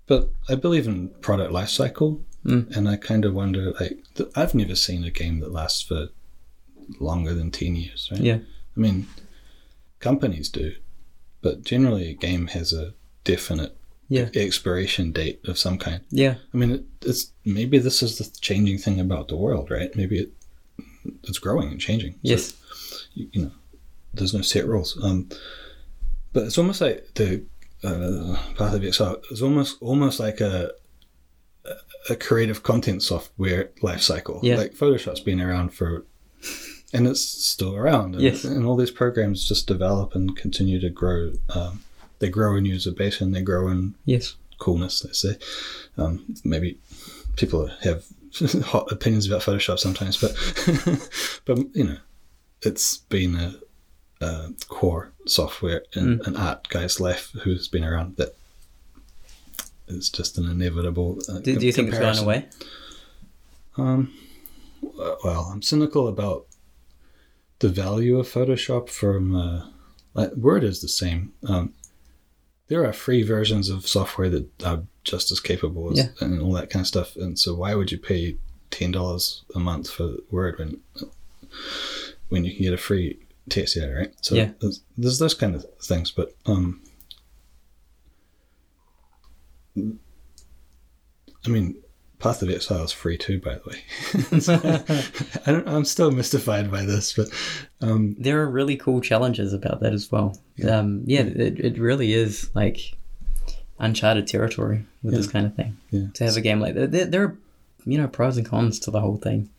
but 0.07 0.29
I 0.49 0.55
believe 0.55 0.87
in 0.87 1.09
product 1.21 1.51
life 1.51 1.69
cycle, 1.69 2.21
Mm. 2.43 2.75
and 2.75 2.89
I 2.89 2.95
kind 2.97 3.23
of 3.23 3.35
wonder, 3.35 3.71
like, 3.79 3.99
th- 4.15 4.29
I've 4.35 4.55
never 4.55 4.73
seen 4.75 5.03
a 5.03 5.11
game 5.11 5.41
that 5.41 5.51
lasts 5.51 5.83
for 5.83 6.07
longer 6.99 7.33
than 7.33 7.51
ten 7.51 7.75
years, 7.75 8.09
right? 8.11 8.21
yeah 8.21 8.39
I 8.75 8.79
mean, 8.79 9.07
companies 9.99 10.49
do, 10.49 10.73
but 11.41 11.63
generally 11.63 12.09
a 12.09 12.13
game 12.13 12.47
has 12.47 12.73
a 12.73 12.93
definite 13.23 13.77
yeah 14.07 14.29
expiration 14.33 15.11
date 15.11 15.39
of 15.45 15.57
some 15.57 15.77
kind. 15.77 16.01
yeah 16.09 16.35
I 16.53 16.57
mean, 16.57 16.71
it, 16.71 16.85
it's 17.01 17.31
maybe 17.45 17.77
this 17.77 18.01
is 18.01 18.17
the 18.17 18.29
changing 18.41 18.77
thing 18.77 18.99
about 18.99 19.27
the 19.27 19.37
world, 19.37 19.71
right? 19.71 19.95
Maybe 19.95 20.19
it 20.19 20.31
it's 21.23 21.39
growing 21.39 21.69
and 21.69 21.79
changing. 21.79 22.13
So, 22.13 22.19
yes 22.23 22.53
you, 23.13 23.29
you 23.31 23.41
know, 23.43 23.51
there's 24.13 24.33
no 24.33 24.41
set 24.41 24.67
rules. 24.67 24.97
Um, 25.03 25.29
but 26.33 26.43
it's 26.43 26.57
almost 26.57 26.81
like 26.81 27.13
the 27.15 27.45
uh, 27.83 28.37
path 28.57 28.73
of 28.73 28.83
exile. 28.83 29.21
It's 29.31 29.41
almost 29.41 29.77
almost 29.81 30.19
like 30.19 30.41
a 30.41 30.71
a 32.09 32.15
creative 32.15 32.63
content 32.63 33.03
software 33.03 33.69
life 33.81 34.01
cycle. 34.01 34.39
Yeah. 34.41 34.55
Like 34.55 34.73
Photoshop's 34.73 35.19
been 35.19 35.39
around 35.39 35.73
for, 35.73 36.05
and 36.93 37.07
it's 37.07 37.21
still 37.21 37.75
around. 37.75 38.15
And, 38.15 38.23
Yes. 38.23 38.43
and 38.43 38.65
all 38.65 38.75
these 38.75 38.91
programs 38.91 39.47
just 39.47 39.67
develop 39.67 40.15
and 40.15 40.35
continue 40.35 40.79
to 40.81 40.89
grow. 40.89 41.33
Um, 41.55 41.83
they 42.19 42.29
grow 42.29 42.55
in 42.55 42.65
user 42.65 42.91
base 42.91 43.21
and 43.21 43.33
they 43.33 43.41
grow 43.41 43.67
in 43.69 43.95
yes 44.05 44.35
coolness. 44.59 45.03
Let's 45.03 45.19
say. 45.21 45.37
Um, 45.97 46.35
maybe 46.43 46.77
people 47.35 47.67
have 47.83 48.05
hot 48.65 48.91
opinions 48.91 49.27
about 49.27 49.41
Photoshop 49.41 49.79
sometimes, 49.79 50.17
but 50.21 50.35
but 51.45 51.57
you 51.75 51.83
know, 51.85 51.97
it's 52.61 52.97
been 52.97 53.35
a, 53.35 53.55
a 54.25 54.49
core 54.67 55.11
software 55.25 55.83
in 55.95 56.19
Mm. 56.19 56.27
an 56.27 56.35
art 56.37 56.67
guy's 56.69 56.99
life 56.99 57.31
who's 57.43 57.67
been 57.67 57.83
around 57.83 58.17
that 58.17 58.35
it's 59.87 60.09
just 60.09 60.37
an 60.37 60.49
inevitable. 60.49 61.19
Uh, 61.27 61.39
do, 61.39 61.55
do 61.57 61.65
you 61.65 61.71
think 61.73 61.89
it's 61.89 61.97
going 61.99 62.15
comparison. 62.15 62.23
away 62.23 62.45
Um, 63.77 64.13
well, 65.23 65.49
I'm 65.51 65.61
cynical 65.61 66.07
about 66.07 66.45
the 67.61 67.69
value 67.69 68.19
of 68.19 68.27
Photoshop 68.27 68.89
from 68.89 69.35
uh, 69.35 70.27
Word 70.35 70.63
is 70.63 70.81
the 70.81 70.87
same. 70.87 71.31
Um, 71.47 71.73
there 72.67 72.85
are 72.85 72.93
free 72.93 73.23
versions 73.23 73.69
of 73.69 73.87
software 73.87 74.29
that 74.29 74.63
are 74.63 74.83
just 75.03 75.31
as 75.31 75.39
capable 75.39 75.91
as 75.91 75.97
Yeah. 75.99 76.07
and 76.19 76.41
all 76.41 76.53
that 76.53 76.69
kind 76.69 76.81
of 76.83 76.87
stuff. 76.87 77.15
And 77.15 77.37
so, 77.39 77.53
why 77.55 77.75
would 77.75 77.91
you 77.91 77.97
pay 77.97 78.37
ten 78.71 78.91
dollars 78.91 79.43
a 79.55 79.59
month 79.59 79.89
for 79.89 80.15
Word 80.31 80.57
when 80.59 80.79
when 82.29 82.45
you 82.45 82.53
can 82.53 82.63
get 82.63 82.73
a 82.73 82.77
free 82.77 83.19
text 83.49 83.75
editor, 83.77 83.97
right? 83.99 84.13
So 84.21 84.35
Yeah. 84.35 84.51
there's, 84.61 84.81
there's 84.97 85.19
those 85.19 85.33
kind 85.33 85.55
of 85.55 85.65
things, 85.81 86.11
but 86.11 86.33
um, 86.45 86.81
I 89.77 91.49
mean, 91.49 91.80
Path 92.21 92.41
of 92.43 92.49
Exile 92.49 92.83
is 92.83 92.91
free 92.91 93.17
too, 93.17 93.39
by 93.39 93.55
the 93.55 93.69
way. 93.69 95.41
I 95.45 95.51
don't, 95.51 95.67
I'm 95.67 95.85
still 95.85 96.11
mystified 96.11 96.69
by 96.71 96.83
this, 96.83 97.13
but 97.13 97.27
um, 97.81 98.15
there 98.19 98.41
are 98.41 98.49
really 98.49 98.77
cool 98.77 99.01
challenges 99.01 99.53
about 99.53 99.79
that 99.81 99.93
as 99.93 100.11
well. 100.11 100.37
Yeah, 100.55 100.77
um, 100.79 101.03
yeah 101.05 101.21
it, 101.21 101.59
it 101.59 101.77
really 101.79 102.13
is 102.13 102.49
like 102.53 102.95
uncharted 103.79 104.27
territory 104.27 104.85
with 105.01 105.15
this 105.15 105.27
kind 105.27 105.45
of 105.47 105.55
thing. 105.55 105.77
Yeah. 105.89 106.07
To 106.13 106.23
have 106.25 106.37
a 106.37 106.41
game 106.41 106.59
like 106.59 106.75
that, 106.75 106.91
there, 106.91 107.05
there 107.05 107.23
are 107.23 107.37
you 107.85 107.97
know 107.97 108.07
pros 108.07 108.37
and 108.37 108.45
cons 108.47 108.79
to 108.81 108.91
the 108.91 109.01
whole 109.01 109.17
thing. 109.17 109.49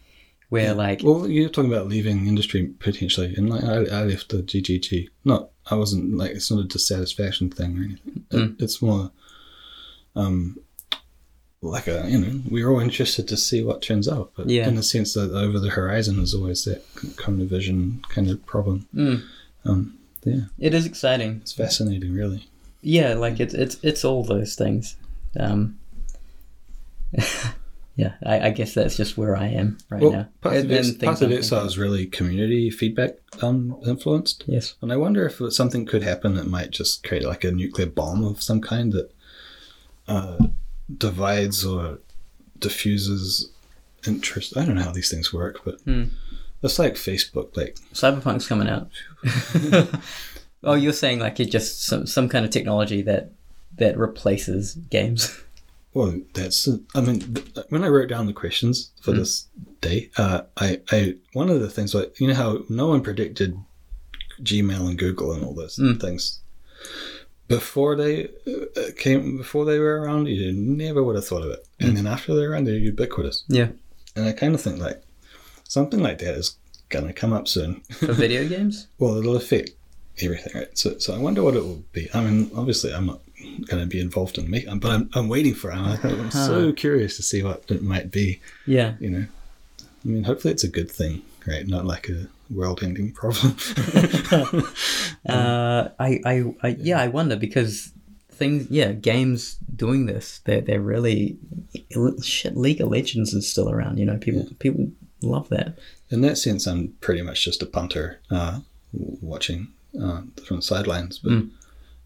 Where 0.48 0.74
like 0.74 1.00
well, 1.02 1.26
you're 1.26 1.48
talking 1.48 1.72
about 1.72 1.88
leaving 1.88 2.26
industry 2.26 2.66
potentially, 2.78 3.34
and 3.36 3.48
like 3.48 3.64
I, 3.64 3.76
I 4.00 4.04
left 4.04 4.28
the 4.28 4.42
GGG. 4.42 5.08
Not, 5.24 5.48
I 5.70 5.74
wasn't 5.76 6.16
like 6.18 6.32
it's 6.32 6.50
not 6.50 6.60
a 6.60 6.64
dissatisfaction 6.68 7.50
thing 7.50 7.78
or 7.78 7.82
anything. 7.84 8.24
It- 8.30 8.36
Mm. 8.36 8.62
it's 8.62 8.80
more, 8.82 9.10
um, 10.14 10.58
like 11.62 11.86
a 11.86 12.04
you 12.08 12.18
know 12.18 12.40
we're 12.50 12.68
all 12.68 12.80
interested 12.80 13.28
to 13.28 13.36
see 13.36 13.62
what 13.62 13.82
turns 13.82 14.08
out, 14.08 14.32
but 14.36 14.48
Yeah. 14.50 14.66
in 14.68 14.74
the 14.74 14.82
sense 14.82 15.14
that 15.14 15.32
over 15.32 15.58
the 15.60 15.70
horizon 15.70 16.18
is 16.18 16.34
always 16.34 16.64
that 16.64 16.82
kind 17.16 17.40
of 17.40 17.48
vision 17.48 18.02
kind 18.08 18.28
of 18.28 18.44
problem. 18.46 18.86
mm, 18.94 19.22
Um, 19.64 19.94
yeah, 20.24 20.42
it 20.58 20.74
is 20.74 20.86
exciting. 20.86 21.38
it's 21.42 21.52
fascinating, 21.52 22.12
really. 22.14 22.48
Yeah, 22.80 23.14
like 23.14 23.38
it's 23.40 23.54
it's 23.54 23.76
it's 23.82 24.04
all 24.04 24.24
those 24.24 24.54
things. 24.56 24.96
Um, 25.38 25.78
yeah, 27.96 28.14
I, 28.24 28.48
I 28.48 28.50
guess 28.50 28.74
that's 28.74 28.96
just 28.96 29.16
where 29.18 29.36
I 29.36 29.48
am 29.48 29.78
right 29.90 30.02
well, 30.02 30.12
now. 30.12 30.28
And 30.44 30.64
of, 30.64 30.72
Ex- 30.72 30.92
things 30.92 31.22
of 31.22 31.30
Exile 31.30 31.66
is 31.66 31.78
really 31.78 32.06
community 32.06 32.70
feedback 32.70 33.16
um, 33.42 33.76
influenced. 33.86 34.44
Yes. 34.46 34.74
And 34.82 34.92
I 34.92 34.96
wonder 34.96 35.26
if 35.26 35.40
something 35.52 35.86
could 35.86 36.02
happen 36.02 36.34
that 36.34 36.46
might 36.46 36.70
just 36.70 37.04
create 37.06 37.24
like 37.24 37.44
a 37.44 37.52
nuclear 37.52 37.86
bomb 37.86 38.24
of 38.24 38.42
some 38.42 38.60
kind 38.60 38.92
that 38.92 39.10
uh, 40.08 40.38
divides 40.98 41.64
or 41.64 41.98
diffuses 42.58 43.50
interest. 44.06 44.56
I 44.56 44.64
don't 44.64 44.74
know 44.76 44.82
how 44.82 44.92
these 44.92 45.10
things 45.10 45.32
work, 45.32 45.60
but 45.64 45.80
Hmm. 45.82 46.04
it's 46.62 46.78
like 46.78 46.94
Facebook. 46.94 47.56
Like, 47.56 47.76
Cyberpunk's 47.94 48.46
coming 48.48 48.68
out. 48.68 48.88
oh, 50.64 50.74
you're 50.74 50.92
saying 50.92 51.18
like 51.20 51.40
it 51.40 51.50
just 51.50 51.84
some 51.84 52.06
some 52.06 52.28
kind 52.28 52.44
of 52.44 52.50
technology 52.50 53.02
that 53.02 53.32
that 53.76 53.96
replaces 53.96 54.74
games. 54.74 55.40
well, 55.94 56.20
that's. 56.34 56.68
I 56.94 57.00
mean, 57.00 57.20
th- 57.34 57.66
when 57.68 57.84
I 57.84 57.88
wrote 57.88 58.08
down 58.08 58.26
the 58.26 58.32
questions 58.32 58.90
for 59.00 59.12
this 59.12 59.46
day, 59.80 60.10
uh, 60.16 60.42
I, 60.56 60.80
I 60.90 61.14
one 61.32 61.48
of 61.48 61.60
the 61.60 61.70
things 61.70 61.94
like 61.94 62.18
you 62.20 62.28
know 62.28 62.34
how 62.34 62.64
no 62.68 62.88
one 62.88 63.02
predicted 63.02 63.56
Gmail 64.42 64.88
and 64.88 64.98
Google 64.98 65.32
and 65.32 65.44
all 65.44 65.54
those 65.54 65.76
Mm. 65.76 66.00
things 66.00 66.40
before 67.52 67.94
they 67.96 68.28
uh, 68.46 68.92
came 68.96 69.36
before 69.36 69.64
they 69.64 69.78
were 69.78 70.00
around. 70.00 70.26
You 70.26 70.52
never 70.52 71.02
would 71.02 71.16
have 71.16 71.26
thought 71.26 71.42
of 71.42 71.50
it, 71.50 71.66
and 71.80 71.96
then 71.96 72.06
after 72.06 72.34
they're 72.34 72.52
around, 72.52 72.64
they're 72.66 72.76
ubiquitous. 72.76 73.44
Yeah. 73.48 73.68
And 74.16 74.26
I 74.26 74.32
kind 74.32 74.54
of 74.54 74.60
think 74.60 74.78
like 74.78 75.02
something 75.64 76.00
like 76.00 76.18
that 76.18 76.34
is 76.34 76.56
gonna 76.88 77.12
come 77.12 77.32
up 77.32 77.46
soon. 77.48 77.80
For 77.92 78.12
video 78.24 78.48
games? 78.48 78.86
well, 78.98 79.16
it'll 79.16 79.36
affect 79.36 79.70
everything, 80.20 80.52
right? 80.54 80.76
So, 80.76 80.98
so 80.98 81.14
I 81.14 81.18
wonder 81.18 81.42
what 81.42 81.56
it 81.56 81.62
will 81.62 81.84
be. 81.92 82.08
I 82.14 82.20
mean, 82.22 82.50
obviously, 82.56 82.92
I'm 82.92 83.06
not 83.06 83.20
gonna 83.66 83.86
be 83.86 84.00
involved 84.00 84.38
in 84.38 84.50
making, 84.50 84.78
but 84.78 84.90
I'm, 84.90 85.10
I'm 85.14 85.28
waiting 85.28 85.54
for 85.54 85.70
it. 85.70 85.74
I'm, 85.76 85.98
I'm 86.04 86.30
so 86.30 86.72
curious 86.84 87.16
to 87.16 87.22
see 87.22 87.42
what 87.42 87.64
it 87.68 87.82
might 87.82 88.10
be. 88.10 88.40
Yeah. 88.66 88.94
You 89.00 89.10
know, 89.10 89.26
I 89.80 90.08
mean, 90.08 90.24
hopefully, 90.24 90.52
it's 90.52 90.64
a 90.64 90.68
good 90.68 90.90
thing, 90.90 91.22
right? 91.46 91.66
Not 91.66 91.84
like 91.86 92.08
a 92.08 92.26
world-ending 92.54 93.12
problem. 93.12 93.56
Uh, 95.28 95.88
I, 96.00 96.20
I, 96.24 96.44
I, 96.64 96.68
yeah, 96.80 97.00
I 97.00 97.06
wonder 97.06 97.36
because 97.36 97.92
things, 98.30 98.68
yeah, 98.70 98.90
games 98.90 99.56
doing 99.76 100.06
this, 100.06 100.40
they're, 100.44 100.60
they're 100.60 100.80
really, 100.80 101.36
shit, 102.22 102.56
League 102.56 102.80
of 102.80 102.88
Legends 102.88 103.32
is 103.32 103.48
still 103.48 103.70
around, 103.70 103.98
you 103.98 104.04
know, 104.04 104.16
people, 104.18 104.48
people 104.58 104.90
love 105.22 105.48
that. 105.50 105.78
in 106.10 106.22
that 106.22 106.38
sense, 106.38 106.66
I'm 106.66 106.88
pretty 107.00 107.22
much 107.22 107.44
just 107.44 107.62
a 107.62 107.66
punter 107.66 108.18
uh, 108.32 108.60
watching 108.92 109.68
uh, 109.94 110.22
from 110.44 110.56
the 110.56 110.62
sidelines. 110.62 111.18
But 111.18 111.32
Mm. 111.32 111.50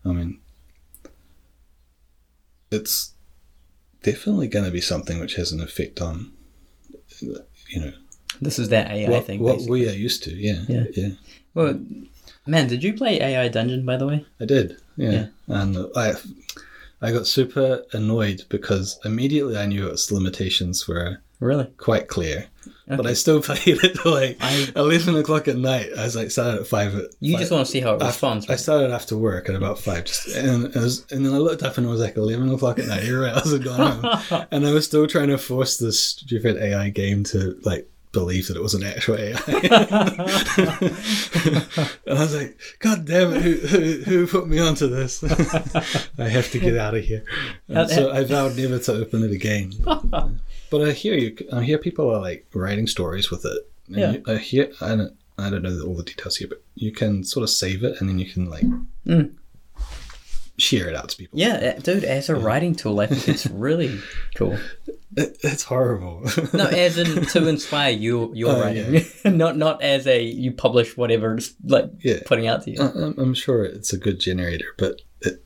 I 0.05 0.12
mean, 0.12 0.39
it's 2.70 3.14
definitely 4.02 4.48
going 4.48 4.66
to 4.66 4.70
be 4.70 4.81
something 4.82 5.18
which 5.18 5.36
has 5.36 5.52
an 5.52 5.60
effect 5.60 6.01
on, 6.02 6.32
you 7.20 7.81
know, 7.81 7.93
This 8.40 8.58
is 8.58 8.68
that 8.70 8.90
AI 8.90 9.08
what, 9.10 9.24
thing. 9.26 9.40
what 9.40 9.54
basically. 9.56 9.80
we 9.80 9.88
are 9.88 9.92
used 9.92 10.22
to. 10.24 10.30
Yeah, 10.34 10.62
Yeah. 10.68 10.84
yeah. 10.94 11.08
Well, 11.54 11.80
man, 12.46 12.68
did 12.68 12.82
you 12.84 12.92
play 12.94 13.20
AI 13.20 13.48
Dungeon, 13.48 13.84
by 13.84 13.96
the 13.96 14.06
way? 14.06 14.24
I 14.40 14.44
did. 14.44 14.76
Yeah, 14.96 15.10
Yeah. 15.10 15.26
and 15.48 15.76
I, 15.96 16.14
I 17.02 17.12
got 17.12 17.26
super 17.26 17.84
annoyed 17.92 18.44
because 18.48 18.98
immediately 19.04 19.56
I 19.56 19.66
knew 19.66 19.86
its 19.88 20.10
limitations 20.10 20.86
were 20.88 21.18
Really? 21.40 21.66
quite 21.76 22.08
clear. 22.08 22.46
But 22.88 23.06
I 23.06 23.12
still 23.14 23.42
played 23.48 23.60
it 23.66 24.04
like 24.04 24.36
I- 24.40 24.70
eleven 24.76 25.16
o'clock 25.16 25.48
at 25.48 25.56
night. 25.56 25.88
I 25.98 26.04
was 26.04 26.14
like 26.16 26.30
started 26.30 26.60
at 26.60 26.66
five. 26.66 26.94
At 26.94 27.10
You 27.20 27.32
five. 27.34 27.40
just 27.40 27.52
want 27.52 27.66
to 27.66 27.70
see 27.72 27.80
how 27.80 27.94
it 27.94 28.02
I- 28.02 28.06
responds. 28.06 28.46
I 28.48 28.52
right? 28.52 28.60
started 28.60 28.90
after 28.92 29.16
work 29.16 29.48
at 29.48 29.54
about 29.56 29.78
five, 29.78 30.04
just, 30.06 30.28
and 30.28 30.72
was, 30.74 31.04
and 31.10 31.26
then 31.26 31.32
I 31.34 31.38
looked 31.38 31.62
up 31.64 31.76
and 31.78 31.86
it 31.86 31.90
was 31.90 32.00
like 32.00 32.16
eleven 32.16 32.48
o'clock 32.52 32.78
at 32.78 32.86
night. 32.86 33.04
You're 33.04 33.22
right, 33.22 33.34
I 33.34 33.40
was 33.40 33.58
gone 33.58 34.00
home, 34.02 34.46
and 34.50 34.66
I 34.66 34.72
was 34.72 34.84
still 34.86 35.06
trying 35.06 35.28
to 35.28 35.38
force 35.38 35.76
this 35.78 35.98
stupid 36.00 36.56
AI 36.58 36.88
game 36.90 37.24
to 37.24 37.58
like 37.64 37.88
believe 38.20 38.48
that 38.48 38.56
it 38.56 38.62
was 38.62 38.74
an 38.74 38.82
actual 38.82 39.16
AI. 39.16 39.40
and 42.06 42.18
I 42.18 42.22
was 42.22 42.34
like, 42.34 42.59
God 42.78 43.05
damn 43.05 43.32
it, 43.34 43.43
who, 43.43 43.52
who, 43.55 43.93
who 44.05 44.26
put 44.26 44.48
me 44.48 44.59
onto 44.59 44.86
this? 44.88 45.22
I 46.18 46.28
have 46.28 46.51
to 46.52 46.59
get 46.59 46.76
out 46.76 46.94
of 46.94 47.05
here. 47.05 47.24
And 47.68 47.88
so 47.90 48.10
I 48.12 48.24
vowed 48.24 48.56
never 48.56 48.78
to 48.78 48.93
open 48.94 49.22
it 49.24 49.32
again. 49.32 49.72
But 50.68 50.82
I 50.88 50.90
hear 50.90 51.14
you. 51.14 51.36
I 51.52 51.62
hear 51.62 51.78
people 51.78 52.10
are 52.12 52.20
like 52.20 52.44
writing 52.52 52.88
stories 52.88 53.30
with 53.30 53.44
it. 53.44 53.70
And 53.86 53.97
Yeah. 53.97 54.10
you- 54.14 54.22
I 54.26 54.36
hear. 54.38 54.72
I 54.80 54.97
don't. 54.97 55.14
I 55.38 55.48
don't 55.48 55.62
know 55.62 55.80
all 55.86 55.94
the 55.94 56.02
details 56.02 56.36
here, 56.38 56.48
but 56.48 56.60
you 56.74 56.90
can 56.90 57.22
sort 57.22 57.44
of 57.44 57.51
save 57.51 57.84
it 57.84 58.01
and 58.01 58.09
then 58.09 58.18
you 58.18 58.26
can 58.26 58.51
like 58.51 58.64
Mm. 59.06 59.34
Share 60.58 60.88
it 60.88 60.94
out 60.96 61.08
to 61.10 61.16
people. 61.16 61.38
Yeah, 61.38 61.74
uh, 61.76 61.80
dude, 61.80 62.04
as 62.04 62.28
a 62.28 62.34
writing 62.34 62.74
tool, 62.74 63.00
I 63.00 63.06
think 63.06 63.28
it's 63.28 63.46
really 63.66 64.00
cool. 64.34 64.58
It, 65.16 65.38
it's 65.42 65.62
horrible. 65.64 66.22
No, 66.52 66.66
as 66.66 66.98
in 66.98 67.24
to 67.32 67.46
inspire 67.48 67.92
you, 67.92 68.32
your 68.34 68.56
Oh, 68.56 68.60
writing, 68.60 69.04
not 69.36 69.56
not 69.56 69.82
as 69.82 70.06
a 70.06 70.22
you 70.22 70.52
publish 70.52 70.96
whatever 70.96 71.34
it's 71.36 71.54
like 71.64 71.90
Yeah. 72.00 72.18
putting 72.26 72.46
out 72.46 72.62
to 72.64 72.70
you. 72.72 72.82
I- 72.82 72.92
I'm, 73.04 73.14
I'm 73.18 73.34
sure 73.34 73.64
it's 73.64 73.92
a 73.92 73.98
good 73.98 74.18
generator, 74.20 74.66
but 74.76 75.02
it, 75.22 75.42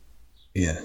yeah, 0.55 0.81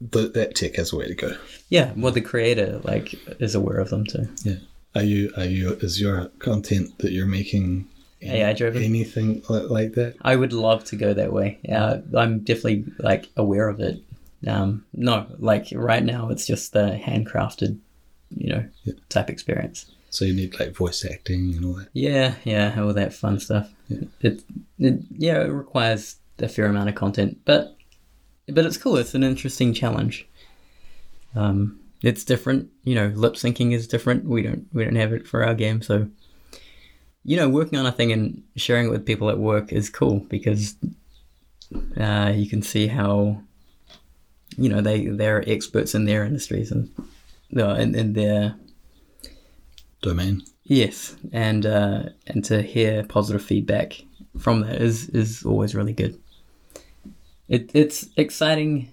the, 0.00 0.28
that 0.28 0.54
tech 0.54 0.74
has 0.76 0.92
a 0.92 0.96
way 0.96 1.06
to 1.06 1.14
go. 1.14 1.36
Yeah, 1.68 1.92
well, 1.96 2.12
the 2.12 2.20
creator 2.20 2.80
like 2.84 3.14
is 3.40 3.54
aware 3.54 3.78
of 3.78 3.90
them 3.90 4.04
too. 4.04 4.28
Yeah. 4.44 4.56
Are 4.94 5.02
you? 5.04 5.32
Are 5.36 5.44
you? 5.44 5.72
Is 5.80 6.00
your 6.00 6.26
content 6.38 6.98
that 6.98 7.12
you're 7.12 7.24
making 7.26 7.88
AI 8.24 8.52
driven. 8.52 8.82
anything 8.82 9.42
like 9.48 9.92
that? 9.94 10.16
I 10.22 10.36
would 10.36 10.52
love 10.52 10.84
to 10.84 10.96
go 10.96 11.12
that 11.14 11.32
way. 11.32 11.58
Uh, 11.70 11.98
I'm 12.16 12.40
definitely 12.40 12.84
like 12.98 13.28
aware 13.36 13.68
of 13.68 13.80
it. 13.80 14.00
Um, 14.46 14.84
no, 14.92 15.26
like 15.38 15.68
right 15.72 16.02
now 16.02 16.28
it's 16.30 16.46
just 16.46 16.72
the 16.72 17.00
handcrafted, 17.02 17.78
you 18.36 18.50
know, 18.52 18.64
Yeah. 18.84 18.94
type 19.08 19.30
experience. 19.30 19.86
So 20.10 20.24
you 20.24 20.34
need 20.34 20.58
like 20.60 20.74
voice 20.74 21.04
acting 21.04 21.54
and 21.54 21.64
all 21.64 21.72
that. 21.74 21.88
Yeah, 21.94 22.34
yeah, 22.44 22.78
all 22.80 22.92
that 22.92 23.14
fun 23.14 23.38
stuff. 23.40 23.70
Yeah. 23.88 24.00
It, 24.20 24.42
it, 24.78 25.00
yeah, 25.16 25.40
it 25.42 25.48
requires 25.48 26.16
a 26.38 26.48
fair 26.48 26.66
amount 26.66 26.88
of 26.88 26.94
content, 26.96 27.38
but 27.44 27.76
but 28.48 28.66
it's 28.66 28.76
cool. 28.76 28.96
It's 28.96 29.14
an 29.14 29.22
interesting 29.22 29.72
challenge. 29.72 30.26
Um, 31.34 31.78
it's 32.02 32.24
different, 32.24 32.68
you 32.84 32.94
know. 32.94 33.08
Lip 33.14 33.34
syncing 33.34 33.72
is 33.72 33.86
different. 33.86 34.24
We 34.24 34.42
don't 34.42 34.66
we 34.72 34.84
don't 34.84 34.96
have 34.96 35.12
it 35.12 35.26
for 35.26 35.44
our 35.44 35.54
game, 35.54 35.80
so 35.82 36.08
you 37.24 37.36
know, 37.36 37.48
working 37.48 37.78
on 37.78 37.86
a 37.86 37.92
thing 37.92 38.12
and 38.12 38.42
sharing 38.56 38.86
it 38.86 38.90
with 38.90 39.06
people 39.06 39.30
at 39.30 39.38
work 39.38 39.72
is 39.72 39.88
cool 39.90 40.20
because 40.20 40.74
uh, 41.96 42.32
you 42.34 42.48
can 42.48 42.62
see 42.62 42.86
how 42.86 43.40
you 44.58 44.68
know 44.68 44.80
they 44.80 45.06
they're 45.06 45.48
experts 45.48 45.94
in 45.94 46.04
their 46.04 46.24
industries 46.24 46.70
and 46.70 46.90
uh, 47.56 47.74
in, 47.74 47.94
in 47.94 48.12
their 48.12 48.56
Domain. 50.02 50.42
Yes, 50.64 51.16
and 51.32 51.64
uh, 51.64 52.02
and 52.26 52.44
to 52.44 52.60
hear 52.60 53.04
positive 53.04 53.42
feedback 53.42 54.02
from 54.38 54.62
that 54.62 54.82
is 54.82 55.08
is 55.10 55.44
always 55.44 55.74
really 55.74 55.92
good. 55.92 56.20
It 57.48 57.70
it's 57.72 58.08
exciting, 58.16 58.90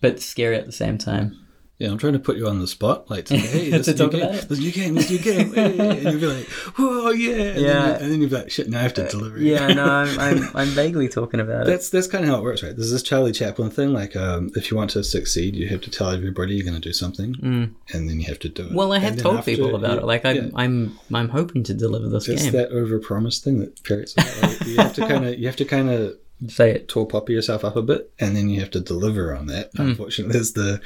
but 0.00 0.20
scary 0.20 0.56
at 0.56 0.66
the 0.66 0.72
same 0.72 0.98
time. 0.98 1.43
Yeah, 1.78 1.90
I'm 1.90 1.98
trying 1.98 2.12
to 2.12 2.20
put 2.20 2.36
you 2.36 2.46
on 2.46 2.60
the 2.60 2.68
spot, 2.68 3.10
like 3.10 3.28
hey, 3.30 3.70
this 3.70 3.88
is 3.88 3.98
new 3.98 4.08
game, 4.08 4.30
this 4.48 4.58
new 4.60 4.70
game, 4.70 4.94
this 4.94 5.10
new 5.10 5.18
game, 5.18 5.52
and 5.58 6.02
you'll 6.04 6.20
be 6.20 6.26
like, 6.28 6.46
whoa, 6.78 7.10
yeah, 7.10 7.34
and 7.34 7.60
Yeah. 7.60 7.86
then, 7.86 8.02
and 8.02 8.12
then 8.12 8.20
you'll 8.20 8.30
be 8.30 8.36
like, 8.36 8.50
shit, 8.52 8.68
now 8.68 8.78
I 8.78 8.82
have 8.82 8.94
to 8.94 9.08
deliver. 9.08 9.38
it. 9.38 9.42
Yeah, 9.42 9.66
no, 9.66 9.84
I'm, 9.84 10.18
I'm, 10.20 10.50
I'm 10.56 10.68
vaguely 10.68 11.08
talking 11.08 11.40
about 11.40 11.62
it. 11.62 11.66
That's 11.66 11.90
that's 11.90 12.06
kind 12.06 12.22
of 12.24 12.30
how 12.30 12.36
it 12.38 12.42
works, 12.44 12.62
right? 12.62 12.76
There's 12.76 12.92
this 12.92 13.02
Charlie 13.02 13.32
Chaplin 13.32 13.70
thing. 13.70 13.92
Like, 13.92 14.14
um, 14.14 14.50
if 14.54 14.70
you 14.70 14.76
want 14.76 14.90
to 14.90 15.02
succeed, 15.02 15.56
you 15.56 15.66
have 15.68 15.80
to 15.80 15.90
tell 15.90 16.10
everybody 16.10 16.54
you're 16.54 16.64
going 16.64 16.80
to 16.80 16.88
do 16.88 16.92
something, 16.92 17.34
and 17.42 18.08
then 18.08 18.20
you 18.20 18.26
have 18.26 18.38
to 18.40 18.48
do 18.48 18.66
it. 18.66 18.70
Mm. 18.70 18.74
Well, 18.74 18.92
I 18.92 18.98
have 19.00 19.16
told 19.16 19.38
after- 19.38 19.50
people 19.50 19.74
about 19.74 19.94
yeah, 19.94 19.98
it. 19.98 20.04
Like, 20.04 20.24
I'm, 20.24 20.36
yeah. 20.36 20.50
I'm, 20.54 20.98
I'm 21.12 21.28
hoping 21.28 21.64
to 21.64 21.74
deliver 21.74 22.08
this 22.08 22.28
it's 22.28 22.44
game. 22.44 22.52
that 22.52 22.70
overpromise 22.70 23.42
thing 23.42 23.58
that 23.58 23.82
parrots. 23.82 24.14
Are. 24.16 24.46
Like, 24.46 24.64
you 24.66 24.76
have 24.76 24.94
to 24.94 25.00
kind 25.08 25.24
of 25.26 25.38
you 25.40 25.46
have 25.46 25.56
to 25.56 25.64
kind 25.64 25.90
of 25.90 26.16
Say 26.48 26.70
it. 26.72 26.88
tall 26.88 27.06
poppy 27.06 27.32
yourself 27.32 27.64
up 27.64 27.76
a 27.76 27.82
bit, 27.82 28.12
and 28.18 28.34
then 28.36 28.48
you 28.48 28.60
have 28.60 28.70
to 28.72 28.80
deliver 28.80 29.34
on 29.34 29.46
that. 29.46 29.70
Hmm. 29.76 29.82
Unfortunately, 29.90 30.32
there's 30.32 30.52
the 30.52 30.80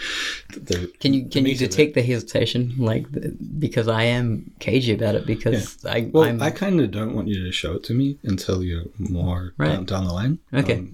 the 0.51 0.91
Can 1.01 1.15
you 1.15 1.27
can 1.27 1.45
you 1.45 1.53
meat 1.53 1.57
of 1.57 1.63
it. 1.63 1.71
detect 1.71 1.95
the 1.95 2.03
hesitation? 2.03 2.75
Like, 2.79 3.11
the, 3.13 3.37
because 3.59 3.89
I 3.89 4.05
am 4.05 4.53
cagey 4.61 4.93
about 4.95 5.15
it 5.15 5.27
because 5.27 5.85
I, 5.85 6.09
Well, 6.13 6.25
I'm, 6.25 6.43
I 6.43 6.51
kind 6.51 6.81
of 6.81 6.91
don't 6.91 7.15
want 7.15 7.29
you 7.29 7.43
to 7.45 7.53
show 7.53 7.75
it 7.75 7.85
to 7.85 7.95
me 7.95 8.19
until 8.25 8.63
you're 8.63 8.85
more 8.99 9.53
Right. 9.57 9.69
down, 9.69 9.85
down 9.87 10.05
the 10.07 10.13
line. 10.13 10.39
Um, 10.53 10.61
Okay. 10.61 10.85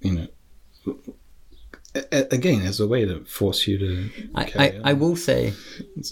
you 0.00 0.12
know, 0.12 0.96
again, 2.12 2.62
as 2.62 2.80
a 2.80 2.86
way 2.86 3.04
to 3.04 3.24
force 3.24 3.66
you 3.66 3.78
to. 3.78 4.10
I, 4.34 4.52
I. 4.58 4.80
I 4.84 4.92
will 4.92 5.16
say, 5.16 5.54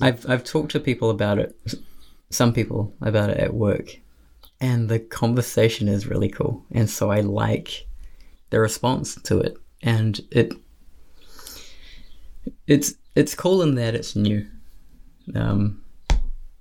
I've 0.01 0.29
I've 0.29 0.45
talked 0.45 0.73
to 0.73 0.81
people 0.81 1.11
about 1.11 1.39
it, 1.39 1.57
some 2.31 2.53
people 2.53 2.95
about 3.01 3.31
it 3.31 3.39
at 3.39 3.55
work, 3.55 3.99
and 4.61 4.89
the 4.89 4.99
conversation 4.99 5.89
is 5.89 6.07
really 6.07 6.29
cool, 6.29 6.65
and 6.73 6.89
so 6.91 7.11
I 7.11 7.21
like 7.21 7.87
the 8.51 8.61
response 8.61 9.15
to 9.23 9.39
it, 9.39 9.57
and 9.83 10.21
it 10.31 10.53
it's 12.67 12.95
it's 13.15 13.35
cool 13.35 13.63
in 13.63 13.75
that 13.77 13.95
it's 13.95 14.17
new. 14.17 14.47
Um, 15.35 15.83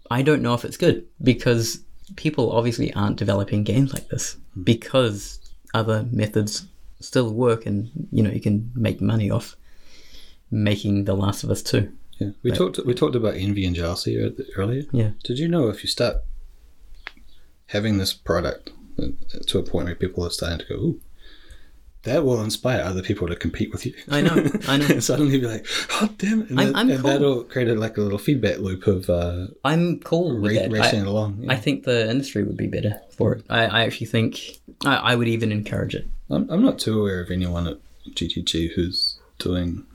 I 0.10 0.22
don't 0.22 0.42
know 0.42 0.54
if 0.54 0.66
it's 0.66 0.78
good 0.78 1.06
because 1.22 1.82
people 2.16 2.52
obviously 2.52 2.94
aren't 2.94 3.18
developing 3.18 3.64
games 3.64 3.94
like 3.94 4.08
this 4.10 4.38
because 4.64 5.40
other 5.74 6.08
methods 6.12 6.66
still 7.00 7.34
work, 7.34 7.66
and 7.66 7.90
you 8.12 8.24
know 8.24 8.32
you 8.32 8.42
can 8.42 8.72
make 8.76 9.02
money 9.02 9.30
off 9.30 9.56
making 10.50 11.06
The 11.06 11.16
Last 11.16 11.44
of 11.44 11.52
Us 11.52 11.62
two. 11.62 11.92
Yeah, 12.20 12.30
we 12.42 12.52
talked 12.52 12.80
we 12.86 12.94
talked 12.94 13.16
about 13.16 13.36
envy 13.36 13.66
and 13.66 13.76
jealousy 13.76 14.18
earlier. 14.56 14.84
Yeah. 14.92 15.12
Did 15.24 15.40
you 15.40 15.48
know 15.48 15.70
if 15.70 15.84
you 15.84 15.90
start 15.90 16.18
having 17.68 17.98
this 17.98 18.14
product 18.14 18.72
uh, 18.98 19.08
to 19.46 19.60
a 19.60 19.64
point 19.64 19.86
where 19.86 19.96
people 19.96 20.26
are 20.26 20.32
starting 20.32 20.60
to 20.60 20.66
go, 20.66 20.76
ooh, 20.76 21.02
that 22.08 22.26
will 22.26 22.42
inspire 22.42 22.82
other 22.82 23.02
people 23.02 23.28
to 23.28 23.36
compete 23.36 23.72
with 23.72 23.86
you. 23.86 23.94
I 24.10 24.22
know, 24.22 24.36
I 24.68 24.78
know. 24.78 24.88
and 24.90 25.04
suddenly 25.10 25.40
be 25.40 25.46
like, 25.48 25.66
oh 26.02 26.10
damn 26.18 26.42
it, 26.42 26.50
and, 26.50 26.60
I'm- 26.60 26.72
that- 26.74 26.80
I'm 26.80 26.90
and 26.90 27.02
cool. 27.02 27.10
that'll 27.12 27.44
create 27.44 27.68
a, 27.70 27.76
like 27.76 27.98
a 27.98 28.02
little 28.02 28.18
feedback 28.18 28.58
loop 28.60 28.88
of 28.88 29.10
uh, 29.10 29.48
I'm 29.64 30.00
cool 30.00 30.40
with 30.42 30.56
ra- 30.58 30.80
racing 30.82 31.04
I, 31.04 31.06
along. 31.06 31.38
Yeah. 31.42 31.54
I 31.54 31.56
think 31.56 31.84
the 31.84 32.10
industry 32.10 32.44
would 32.44 32.58
be 32.58 32.68
better 32.68 33.00
for 33.12 33.34
it. 33.36 33.46
I, 33.50 33.66
I 33.66 33.82
actually 33.84 34.08
think 34.08 34.60
I, 34.86 34.96
I 34.96 35.16
would 35.16 35.28
even 35.28 35.52
encourage 35.52 35.96
it. 35.96 36.08
I'm, 36.30 36.50
I'm 36.50 36.64
not 36.64 36.80
too 36.80 37.00
aware 37.00 37.22
of 37.22 37.30
anyone 37.32 37.68
at 37.68 37.78
GGG 38.12 38.74
who's 38.74 39.20
doing 39.40 39.86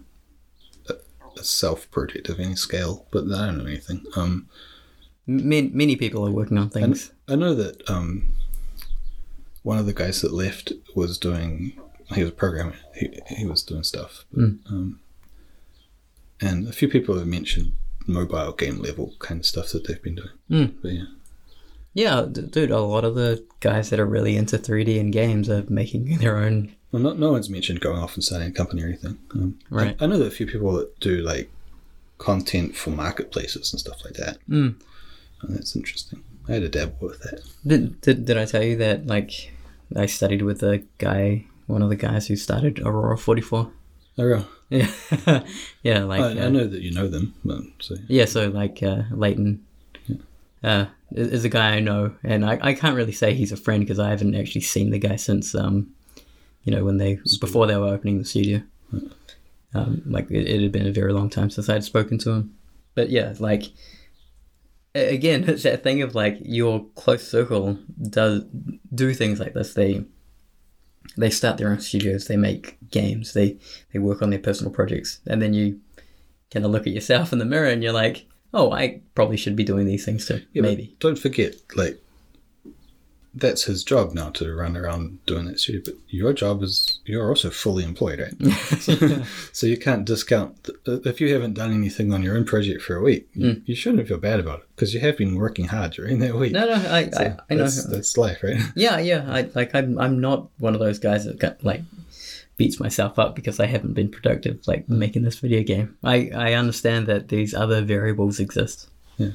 a, 0.89 0.94
a 1.39 1.44
self 1.44 1.90
project 1.90 2.28
of 2.28 2.39
any 2.40 2.55
scale, 2.56 3.06
but 3.10 3.24
I 3.24 3.47
don't 3.47 3.59
know 3.59 3.66
anything. 3.66 4.05
Um, 4.16 4.48
Many, 5.24 5.68
many 5.68 5.94
people 5.94 6.26
are 6.26 6.32
working 6.32 6.59
on 6.59 6.68
things. 6.68 7.12
I 7.28 7.36
know 7.36 7.55
that 7.55 7.89
um, 7.89 8.26
one 9.62 9.78
of 9.78 9.86
the 9.86 9.93
guys 9.94 10.20
that 10.20 10.32
left 10.32 10.72
was 10.97 11.16
doing. 11.16 11.78
He 12.14 12.22
was 12.22 12.30
a 12.30 12.34
programmer. 12.34 12.74
He, 12.94 13.18
he 13.28 13.46
was 13.46 13.62
doing 13.62 13.84
stuff. 13.84 14.24
But, 14.32 14.42
um, 14.70 15.00
and 16.40 16.68
a 16.68 16.72
few 16.72 16.88
people 16.88 17.16
have 17.18 17.26
mentioned 17.26 17.72
mobile 18.06 18.52
game 18.52 18.80
level 18.80 19.14
kind 19.20 19.40
of 19.40 19.46
stuff 19.46 19.70
that 19.70 19.86
they've 19.86 20.02
been 20.02 20.16
doing. 20.16 20.28
Mm. 20.50 20.74
But 20.82 20.92
yeah, 20.92 21.04
Yeah, 21.94 22.26
d- 22.30 22.42
dude, 22.42 22.70
a 22.70 22.80
lot 22.80 23.04
of 23.04 23.14
the 23.14 23.44
guys 23.60 23.90
that 23.90 24.00
are 24.00 24.06
really 24.06 24.36
into 24.36 24.58
3D 24.58 24.98
and 24.98 25.12
games 25.12 25.48
are 25.48 25.64
making 25.68 26.16
their 26.18 26.38
own. 26.38 26.74
well, 26.90 27.02
not, 27.02 27.18
no 27.18 27.30
one's 27.32 27.48
mentioned 27.50 27.80
going 27.80 27.98
off 27.98 28.14
and 28.14 28.24
starting 28.24 28.48
a 28.48 28.52
company 28.52 28.82
or 28.82 28.86
anything. 28.86 29.18
Um, 29.34 29.58
Right. 29.70 29.96
I, 30.00 30.04
I 30.04 30.06
know 30.08 30.18
that 30.18 30.26
a 30.26 30.30
few 30.32 30.46
people 30.46 30.72
that 30.72 30.98
do 31.00 31.18
like 31.18 31.50
content 32.18 32.76
for 32.76 32.90
marketplaces 32.90 33.72
and 33.72 33.78
stuff 33.80 34.04
like 34.04 34.14
that. 34.14 34.38
Mm. 34.48 34.74
And 35.42 35.56
that's 35.56 35.76
interesting. 35.76 36.22
I 36.48 36.52
had 36.54 36.62
a 36.64 36.68
dabble 36.68 37.06
with 37.08 37.20
that. 37.20 37.40
Did, 37.64 38.00
did, 38.00 38.24
did 38.24 38.36
I 38.36 38.44
tell 38.46 38.62
you 38.64 38.76
that, 38.78 39.06
like, 39.06 39.52
I 39.94 40.06
studied 40.06 40.42
with 40.42 40.62
a 40.64 40.82
guy, 40.98 41.46
one 41.66 41.82
of 41.82 41.89
the 41.89 41.97
guys 41.97 42.26
who 42.28 42.36
started 42.36 42.80
Aurora 42.80 43.18
44? 43.18 43.70
Oh. 44.18 44.48
Yeah. 44.68 44.90
yeah, 45.82 46.05
like. 46.05 46.20
I, 46.20 46.40
uh, 46.40 46.47
I 46.47 46.48
know 46.48 46.66
that 46.66 46.80
you 46.80 46.93
know 46.93 47.09
them. 47.09 47.34
But, 47.44 47.62
so 47.80 47.97
Yeah, 48.09 48.24
so 48.24 48.48
like 48.48 48.82
uh, 48.82 49.02
Leighton 49.10 49.64
uh, 50.64 50.86
is 51.10 51.28
is 51.28 51.44
a 51.44 51.48
guy 51.48 51.76
I 51.76 51.80
know, 51.80 52.14
and 52.22 52.44
I, 52.44 52.59
I 52.62 52.74
can't 52.74 52.97
really 52.97 53.12
say 53.12 53.34
he's 53.34 53.52
a 53.52 53.56
friend 53.56 53.80
because 53.80 53.98
I 53.98 54.10
haven't 54.10 54.34
actually 54.34 54.62
seen 54.62 54.90
the 54.90 54.98
guy 54.98 55.16
since 55.16 55.55
um, 55.55 55.93
you 56.64 56.74
know 56.74 56.84
when 56.84 56.98
they 56.98 57.18
before 57.40 57.66
they 57.66 57.76
were 57.76 57.89
opening 57.89 58.18
the 58.18 58.24
studio. 58.24 58.62
Um, 59.74 60.02
like 60.06 60.30
it, 60.30 60.47
it 60.47 60.62
had 60.62 60.72
been 60.72 60.86
a 60.86 60.93
very 60.93 61.12
long 61.12 61.30
time 61.30 61.51
since 61.51 61.68
I'd 61.68 61.84
spoken 61.84 62.18
to 62.18 62.30
him, 62.30 62.55
but 62.94 63.10
yeah, 63.10 63.34
like 63.39 63.64
again, 64.94 65.44
it's 65.48 65.64
that 65.64 65.82
thing 65.82 66.02
of 66.02 66.14
like 66.14 66.39
your 66.43 66.86
close 66.94 67.26
circle 67.26 67.78
does 68.01 68.44
do 68.94 69.14
things 69.14 69.40
like 69.40 69.55
this. 69.55 69.74
They 69.74 70.05
they 71.16 71.30
start 71.30 71.59
their 71.59 71.70
own 71.70 71.80
studios, 71.80 72.26
they 72.26 72.36
make 72.36 72.78
games, 72.90 73.32
they 73.32 73.59
they 73.93 73.98
work 73.98 74.22
on 74.22 74.30
their 74.30 74.39
personal 74.39 74.72
projects, 74.72 75.20
and 75.26 75.40
then 75.40 75.55
you 75.55 75.80
kind 76.51 76.64
of 76.64 76.70
look 76.70 76.86
at 76.86 76.93
yourself 76.93 77.32
in 77.32 77.39
the 77.39 77.44
mirror 77.44 77.68
and 77.68 77.82
you're 77.82 77.93
like, 77.93 78.26
oh, 78.52 78.72
I 78.72 79.01
probably 79.14 79.36
should 79.36 79.56
be 79.56 79.64
doing 79.64 79.86
these 79.86 80.05
things 80.05 80.26
too. 80.26 80.43
Yeah, 80.52 80.62
Maybe. 80.62 80.94
Don't 81.01 81.18
forget, 81.18 81.55
like, 81.74 82.01
that's 83.34 83.64
his 83.64 83.82
job 83.82 84.12
now 84.12 84.28
to 84.30 84.54
run 84.54 84.76
around 84.76 85.24
doing 85.24 85.46
that 85.46 85.59
studio. 85.59 85.80
But 85.84 85.94
your 86.09 86.32
job 86.32 86.62
is 86.62 87.00
you're 87.04 87.28
also 87.28 87.50
fully 87.50 87.84
employed, 87.84 88.20
right? 88.20 88.52
so, 88.80 89.22
so 89.52 89.66
you 89.66 89.78
can't 89.78 90.04
discount 90.04 90.64
th- 90.64 90.78
uh, 90.86 91.09
if 91.09 91.20
you 91.20 91.32
haven't 91.32 91.54
done 91.54 91.72
anything 91.72 92.12
on 92.12 92.22
your 92.22 92.36
own 92.36 92.44
project 92.44 92.82
for 92.82 92.96
a 92.96 93.02
week. 93.02 93.28
You, 93.34 93.52
hmm. 93.52 93.60
you 93.64 93.74
shouldn't 93.74 94.06
feel 94.06 94.18
bad 94.18 94.40
about 94.40 94.60
it 94.60 94.66
because 94.76 94.92
you 94.92 95.00
have 95.00 95.16
been 95.16 95.36
working 95.36 95.66
hard 95.66 95.92
during 95.92 96.18
that 96.18 96.34
week. 96.34 96.52
No, 96.52 96.66
no, 96.66 96.74
I, 96.74 97.10
I, 97.16 97.36
I 97.48 97.54
know. 97.54 97.62
That's, 97.62 97.84
that's 97.84 98.16
life, 98.16 98.42
right? 98.42 98.60
Yeah, 98.74 98.98
yeah. 98.98 99.24
I 99.28 99.48
like. 99.54 99.74
I'm. 99.74 99.98
I'm 99.98 100.20
not 100.20 100.48
one 100.59 100.74
of 100.74 100.80
those 100.80 100.98
guys 100.98 101.24
that 101.24 101.38
got, 101.38 101.62
like 101.64 101.82
beats 102.56 102.78
myself 102.78 103.18
up 103.18 103.34
because 103.34 103.60
I 103.60 103.66
haven't 103.66 103.94
been 103.94 104.10
productive, 104.10 104.60
like 104.66 104.88
making 104.88 105.22
this 105.22 105.38
video 105.38 105.62
game. 105.62 105.96
I 106.04 106.30
I 106.34 106.52
understand 106.54 107.06
that 107.06 107.28
these 107.28 107.54
other 107.54 107.82
variables 107.82 108.40
exist. 108.40 108.88
Yeah. 109.16 109.30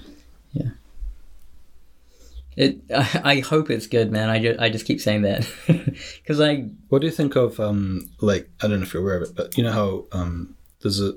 It. 2.58 2.80
I, 2.94 3.22
I 3.24 3.40
hope 3.40 3.70
it's 3.70 3.88
good, 3.88 4.12
man. 4.12 4.30
I 4.30 4.40
just. 4.42 4.60
I 4.60 4.70
just 4.70 4.86
keep 4.86 5.00
saying 5.00 5.22
that 5.22 5.48
because 5.68 6.42
I. 6.42 6.70
What 6.90 7.00
do 7.00 7.08
you 7.08 7.14
think 7.14 7.36
of 7.36 7.60
um 7.60 8.10
like 8.20 8.50
I 8.62 8.68
don't 8.68 8.80
know 8.80 8.84
if 8.86 8.94
you're 8.94 9.04
aware 9.04 9.18
of 9.22 9.30
it, 9.30 9.36
but 9.36 9.58
you 9.58 9.64
know 9.64 9.72
how 9.72 10.06
um 10.12 10.56
there's 10.82 11.00
a 11.02 11.14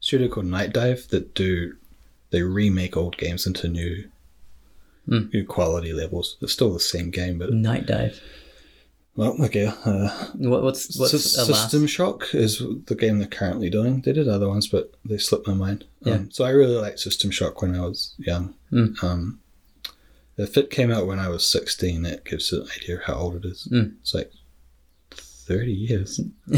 studio 0.00 0.28
called 0.28 0.46
Nightdive 0.46 1.08
that 1.08 1.34
do 1.34 1.74
they 2.30 2.42
remake 2.42 2.96
old 2.96 3.16
games 3.16 3.46
into 3.46 3.68
new 3.68 4.04
Hmm. 5.06 5.28
new 5.32 5.44
quality 5.46 5.92
levels. 5.92 6.36
It's 6.42 6.52
still 6.52 6.72
the 6.72 6.78
same 6.80 7.10
game, 7.10 7.38
but 7.38 7.50
Nightdive. 7.50 8.20
well, 9.16 9.34
okay. 9.44 9.66
Uh, 9.84 10.08
What, 10.34 10.62
what's 10.62 10.96
what's 10.98 11.12
last? 11.38 11.46
System 11.46 11.86
Shock 11.86 12.34
is 12.34 12.62
the 12.86 12.94
game 12.94 13.18
they're 13.18 13.26
currently 13.26 13.70
doing. 13.70 14.02
They 14.02 14.12
did 14.12 14.28
other 14.28 14.48
ones, 14.48 14.68
but 14.68 14.92
they 15.04 15.18
slipped 15.18 15.46
my 15.48 15.54
mind. 15.54 15.84
Yeah. 16.02 16.14
Um, 16.14 16.30
so 16.30 16.44
I 16.44 16.50
really 16.50 16.76
liked 16.76 17.00
System 17.00 17.30
Shock 17.30 17.62
when 17.62 17.74
I 17.74 17.80
was 17.80 18.14
young. 18.18 18.54
Mm. 18.70 19.02
Um, 19.02 19.40
if 20.42 20.56
it 20.56 20.70
came 20.70 20.90
out 20.90 21.06
when 21.06 21.18
I 21.18 21.28
was 21.28 21.46
16, 21.50 22.02
that 22.02 22.24
gives 22.24 22.52
an 22.52 22.66
idea 22.76 22.96
of 22.96 23.02
how 23.04 23.14
old 23.14 23.36
it 23.36 23.44
is. 23.44 23.68
Mm. 23.70 23.94
It's 24.00 24.14
like 24.14 24.30
30 25.12 25.72
years. 25.72 26.20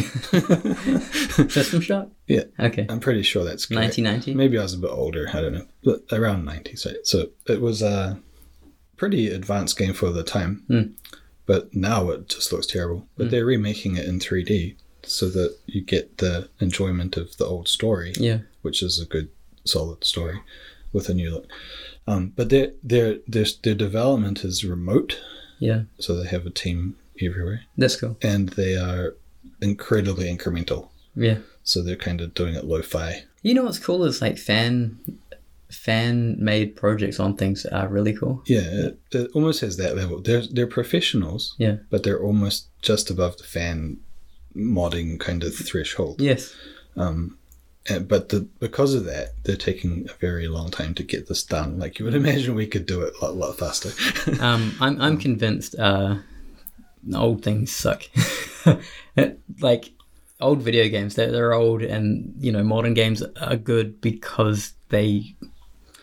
System 1.53 1.81
Shock. 1.81 2.09
Yeah. 2.27 2.45
Okay. 2.59 2.87
I'm 2.89 3.01
pretty 3.01 3.23
sure 3.23 3.45
that's 3.45 3.67
correct. 3.67 3.97
1990. 3.99 4.35
Maybe 4.35 4.59
I 4.59 4.63
was 4.63 4.75
a 4.75 4.79
bit 4.79 4.91
older. 4.91 5.29
I 5.33 5.41
don't 5.41 5.55
know, 5.55 5.67
but 5.85 6.03
around 6.13 6.47
90s. 6.47 6.87
Right? 6.87 6.97
So 7.05 7.29
it 7.47 7.61
was 7.61 7.83
a 7.83 8.21
pretty 8.97 9.29
advanced 9.29 9.79
game 9.79 9.95
for 9.95 10.11
the 10.11 10.23
time, 10.23 10.63
Hmm. 10.69 10.83
but 11.47 11.75
now 11.75 12.11
it 12.11 12.29
just 12.29 12.53
looks 12.53 12.67
terrible. 12.67 13.07
But 13.17 13.31
they're 13.31 13.45
remaking 13.47 13.97
it 13.97 14.07
in 14.07 14.21
3D 14.21 14.77
so 15.05 15.29
that 15.31 15.57
you 15.67 15.81
get 15.81 16.19
the 16.19 16.49
enjoyment 16.61 17.17
of 17.17 17.37
the 17.37 17.45
old 17.47 17.69
story, 17.69 18.13
Yeah. 18.17 18.41
which 18.63 18.83
is 18.83 19.01
a 19.01 19.05
good, 19.07 19.29
solid 19.65 20.05
story 20.05 20.41
with 20.93 21.09
a 21.09 21.15
new 21.15 21.31
look. 21.31 21.47
Um, 22.07 22.33
but 22.37 22.49
their 22.51 22.73
their 22.83 23.19
their 23.29 23.47
their 23.63 23.75
development 23.75 24.45
is 24.45 24.65
remote, 24.65 25.21
Yeah. 25.61 25.83
so 25.99 26.15
they 26.21 26.29
have 26.29 26.47
a 26.47 26.51
team 26.51 26.97
everywhere, 27.21 27.63
That's 27.79 27.97
cool. 27.97 28.17
and 28.23 28.49
they 28.51 28.77
are 28.77 29.15
incredibly 29.61 30.25
incremental. 30.35 30.89
Yeah. 31.15 31.39
So 31.63 31.83
they're 31.83 31.97
kind 31.97 32.21
of 32.21 32.35
doing 32.35 32.55
it 32.55 32.65
lo-fi. 32.65 33.25
You 33.43 33.55
know 33.55 33.65
what's 33.65 33.79
cool 33.79 34.05
is 34.05 34.21
like 34.21 34.37
fan 34.39 34.99
fan 35.71 36.37
made 36.39 36.77
projects 36.77 37.19
on 37.19 37.37
things 37.37 37.65
are 37.67 37.89
really 37.89 38.13
cool. 38.13 38.43
Yeah, 38.47 38.61
it, 38.61 38.99
it 39.13 39.31
almost 39.35 39.61
has 39.61 39.77
that 39.79 39.97
level. 39.97 40.21
They're 40.21 40.43
they're 40.51 40.67
professionals, 40.67 41.55
Yeah. 41.59 41.77
but 41.91 42.03
they're 42.03 42.21
almost 42.23 42.67
just 42.83 43.11
above 43.11 43.37
the 43.39 43.45
fan 43.45 43.99
modding 44.55 45.19
kind 45.19 45.43
of 45.45 45.55
threshold. 45.55 46.21
Yes. 46.21 46.55
Um, 46.97 47.39
but 47.89 48.29
the, 48.29 48.41
because 48.61 48.95
of 48.95 49.05
that, 49.05 49.35
they're 49.43 49.57
taking 49.57 50.09
a 50.09 50.13
very 50.15 50.47
long 50.49 50.71
time 50.71 50.95
to 50.95 51.03
get 51.03 51.29
this 51.29 51.43
done. 51.43 51.79
Like 51.79 51.99
you 51.99 52.05
would 52.05 52.15
imagine, 52.23 52.55
we 52.55 52.67
could 52.67 52.87
do 52.87 53.03
it 53.03 53.15
a 53.21 53.25
lot, 53.25 53.37
lot 53.37 53.59
faster. 53.59 53.91
Um, 54.43 54.75
I'm 54.81 55.01
I'm 55.01 55.19
convinced 55.19 55.79
uh, 55.79 56.17
old 57.15 57.43
things 57.43 57.71
suck. 57.73 58.05
like 59.61 59.93
old 60.41 60.63
video 60.63 60.89
games, 60.89 61.15
they're, 61.15 61.31
they're 61.31 61.53
old, 61.53 61.83
and 61.83 62.35
you 62.39 62.53
know 62.53 62.63
modern 62.65 62.95
games 62.95 63.23
are 63.41 63.57
good 63.57 64.01
because 64.01 64.73
they 64.89 65.35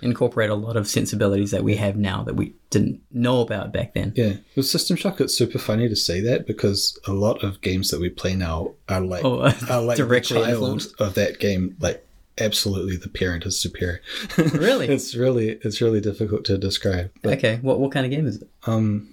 incorporate 0.01 0.49
a 0.49 0.55
lot 0.55 0.75
of 0.77 0.87
sensibilities 0.87 1.51
that 1.51 1.63
we 1.63 1.75
have 1.75 1.95
now 1.95 2.23
that 2.23 2.35
we 2.35 2.53
didn't 2.69 3.01
know 3.11 3.41
about 3.41 3.71
back 3.73 3.93
then. 3.93 4.13
yeah, 4.15 4.33
with 4.55 4.65
System 4.67 4.95
Shock, 4.95 5.19
it's 5.21 5.33
super 5.37 5.57
funny 5.59 5.89
to 5.89 5.95
say 5.95 6.21
that 6.21 6.45
because 6.47 6.97
a 7.07 7.11
lot 7.13 7.43
of 7.43 7.61
games 7.61 7.89
that 7.91 7.99
we 7.99 8.09
play 8.09 8.35
now 8.35 8.73
are 8.87 9.01
like 9.01 9.23
Oh, 9.25 9.41
are 9.69 9.81
like 9.81 9.97
directly 9.97 10.39
the 10.39 10.45
child 10.47 10.87
of 10.99 11.13
that 11.15 11.39
game. 11.39 11.75
Like 11.79 12.05
absolutely, 12.39 12.95
the 12.97 13.09
parent 13.09 13.45
is 13.45 13.59
superior. 13.59 14.01
Really? 14.37 14.87
it's 14.87 15.15
really 15.15 15.59
it's 15.63 15.81
really 15.81 15.99
difficult 16.01 16.45
to 16.45 16.57
describe. 16.57 17.11
Okay, 17.25 17.57
what 17.61 17.79
what 17.79 17.91
kind 17.91 18.05
of 18.05 18.11
game 18.11 18.27
is 18.27 18.37
it? 18.41 18.49
um, 18.65 19.09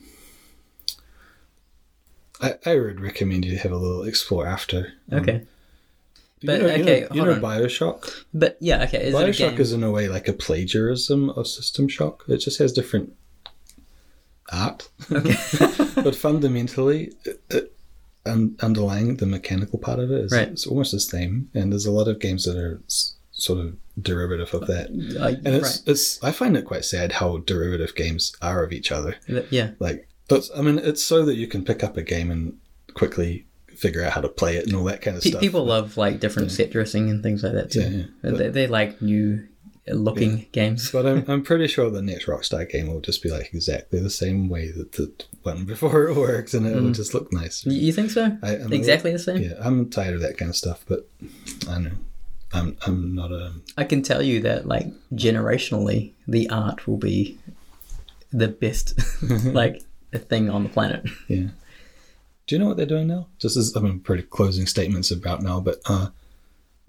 I 2.40 2.54
I 2.64 2.76
would 2.76 3.00
recommend 3.00 3.44
you 3.44 3.56
have 3.58 3.72
a 3.72 3.76
little 3.76 4.02
explore 4.04 4.46
after. 4.46 4.92
Um, 5.10 5.20
Okay, 5.20 5.46
you 6.52 6.58
But, 6.58 6.60
know, 6.62 6.74
you 6.74 6.82
okay, 6.82 7.00
know, 7.02 7.14
you 7.16 7.24
know 7.24 7.32
on. 7.34 7.40
Bioshock. 7.40 8.24
but 8.34 8.56
yeah, 8.60 8.84
okay. 8.84 9.08
Is 9.08 9.14
Bioshock 9.14 9.58
is 9.58 9.72
in 9.72 9.82
a 9.82 9.90
way 9.90 10.08
like 10.08 10.28
a 10.28 10.32
plagiarism 10.32 11.30
of 11.30 11.46
System 11.46 11.88
Shock. 11.88 12.24
It 12.28 12.38
just 12.38 12.58
has 12.58 12.72
different 12.72 13.12
art, 14.52 14.88
okay. 15.10 15.34
but 16.02 16.14
fundamentally, 16.14 17.12
it, 17.24 17.42
it, 17.50 17.72
un, 18.24 18.56
underlying 18.60 19.16
the 19.16 19.26
mechanical 19.26 19.78
part 19.78 19.98
of 19.98 20.10
it 20.10 20.24
is 20.26 20.32
Right. 20.32 20.48
it's 20.48 20.66
almost 20.66 20.92
the 20.92 21.00
same. 21.00 21.50
And 21.54 21.72
there's 21.72 21.86
a 21.86 21.90
lot 21.92 22.08
of 22.08 22.20
games 22.20 22.44
that 22.44 22.56
are 22.56 22.80
s- 22.86 23.14
sort 23.32 23.58
of 23.58 23.76
derivative 24.00 24.54
of 24.54 24.66
that. 24.68 24.86
Uh, 25.20 25.34
And 25.44 25.56
it's 25.56 25.82
it's 25.86 26.22
I 26.22 26.30
find 26.32 26.56
it 26.56 26.64
quite 26.64 26.84
sad 26.84 27.12
how 27.12 27.38
derivative 27.38 27.94
games 27.94 28.34
are 28.40 28.62
of 28.62 28.72
each 28.72 28.92
other. 28.92 29.16
Yeah. 29.50 29.70
Like, 29.80 30.08
I 30.56 30.62
mean, 30.62 30.78
it's 30.78 31.02
so 31.02 31.24
that 31.24 31.34
you 31.36 31.46
can 31.48 31.64
pick 31.64 31.82
up 31.82 31.96
a 31.96 32.02
game 32.02 32.30
and 32.30 32.58
quickly 32.94 33.45
figure 33.76 34.02
out 34.02 34.12
how 34.12 34.20
to 34.20 34.28
play 34.28 34.56
it 34.56 34.66
and 34.66 34.74
all 34.74 34.84
that 34.84 35.02
kind 35.02 35.16
of 35.16 35.22
stuff. 35.22 35.40
people 35.40 35.64
love 35.64 35.96
like 35.96 36.20
different 36.20 36.50
set 36.50 36.70
dressing 36.70 37.10
and 37.10 37.22
things 37.22 37.42
like 37.42 37.52
that 37.52 37.70
too. 37.70 37.80
Yeah, 37.80 38.30
yeah. 38.30 38.36
They, 38.36 38.48
they 38.48 38.66
like 38.66 39.00
new 39.02 39.46
uh, 39.88 39.94
looking 39.94 40.46
games. 40.52 40.90
But 40.90 41.06
I'm, 41.06 41.24
I'm 41.28 41.42
pretty 41.42 41.68
sure 41.68 41.90
the 41.90 42.02
next 42.02 42.26
Rockstar 42.26 42.68
game 42.68 42.88
will 42.88 43.00
just 43.00 43.22
be 43.22 43.30
like 43.30 43.52
exactly 43.52 44.00
the 44.00 44.10
same 44.10 44.48
way 44.48 44.70
that 44.70 44.92
the 44.92 45.12
one 45.42 45.64
before 45.64 46.08
it 46.08 46.16
works, 46.16 46.54
and 46.54 46.66
it 46.66 46.74
will 46.74 46.90
mm. 46.90 46.94
just 46.94 47.14
look 47.14 47.32
nice. 47.32 47.64
You 47.66 47.92
think 47.92 48.10
so? 48.10 48.36
I, 48.42 48.54
exactly 48.70 49.12
the 49.12 49.18
same. 49.18 49.42
yeah, 49.42 49.54
I'm 49.60 49.88
tired 49.90 50.14
of 50.14 50.20
that 50.22 50.38
kind 50.38 50.48
of 50.48 50.56
stuff, 50.56 50.84
but 50.88 51.08
I 51.68 51.74
don't 51.74 51.84
know. 51.84 51.90
I'm 52.52 52.76
I'm 52.86 53.14
not 53.14 53.32
a 53.32 53.52
I 53.76 53.84
can 53.84 54.02
tell 54.02 54.22
you 54.22 54.40
that 54.42 54.66
like 54.66 54.86
generationally, 55.12 56.12
the 56.26 56.48
art 56.48 56.86
will 56.86 56.96
be 56.96 57.38
the 58.32 58.48
best 58.48 58.98
like 59.44 59.82
thing 60.12 60.50
on 60.50 60.62
the 60.62 60.68
planet. 60.68 61.04
yeah. 61.28 61.48
Do 62.46 62.54
you 62.54 62.58
know 62.60 62.68
what 62.68 62.76
they're 62.76 62.86
doing 62.86 63.08
now? 63.08 63.26
Just 63.38 63.56
as 63.56 63.76
I 63.76 63.80
mean, 63.80 64.00
pretty 64.00 64.22
closing 64.22 64.66
statements 64.66 65.10
about 65.10 65.42
now, 65.42 65.60
but 65.60 65.78
uh, 65.86 66.08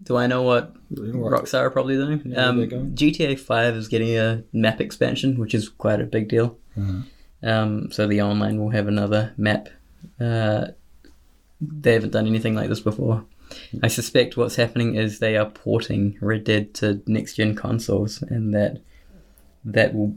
Do 0.03 0.15
I 0.17 0.27
know 0.27 0.43
what 0.43 0.75
Rock- 0.91 1.43
Rockstar 1.45 1.61
are 1.61 1.69
probably 1.71 1.95
doing? 1.95 2.37
Um, 2.37 2.57
where 2.57 2.67
they're 2.67 2.77
going? 2.79 2.95
GTA 2.95 3.39
Five 3.39 3.75
is 3.75 3.87
getting 3.87 4.15
a 4.17 4.43
map 4.53 4.79
expansion, 4.81 5.39
which 5.39 5.55
is 5.55 5.69
quite 5.69 5.99
a 5.99 6.05
big 6.05 6.27
deal. 6.29 6.57
Uh-huh. 6.79 7.01
Um, 7.43 7.91
so 7.91 8.07
the 8.07 8.21
online 8.21 8.59
will 8.59 8.69
have 8.69 8.87
another 8.87 9.33
map. 9.37 9.69
Uh, 10.19 10.67
they 11.59 11.93
haven't 11.93 12.11
done 12.11 12.27
anything 12.27 12.53
like 12.55 12.69
this 12.69 12.79
before. 12.79 13.25
I 13.81 13.87
suspect 13.87 14.37
what's 14.37 14.57
happening 14.57 14.95
is 14.95 15.19
they 15.19 15.37
are 15.37 15.49
porting 15.49 16.17
Red 16.21 16.43
Dead 16.43 16.73
to 16.75 17.01
next 17.07 17.35
gen 17.35 17.55
consoles, 17.55 18.21
and 18.21 18.53
that 18.53 18.81
that 19.65 19.95
will 19.95 20.15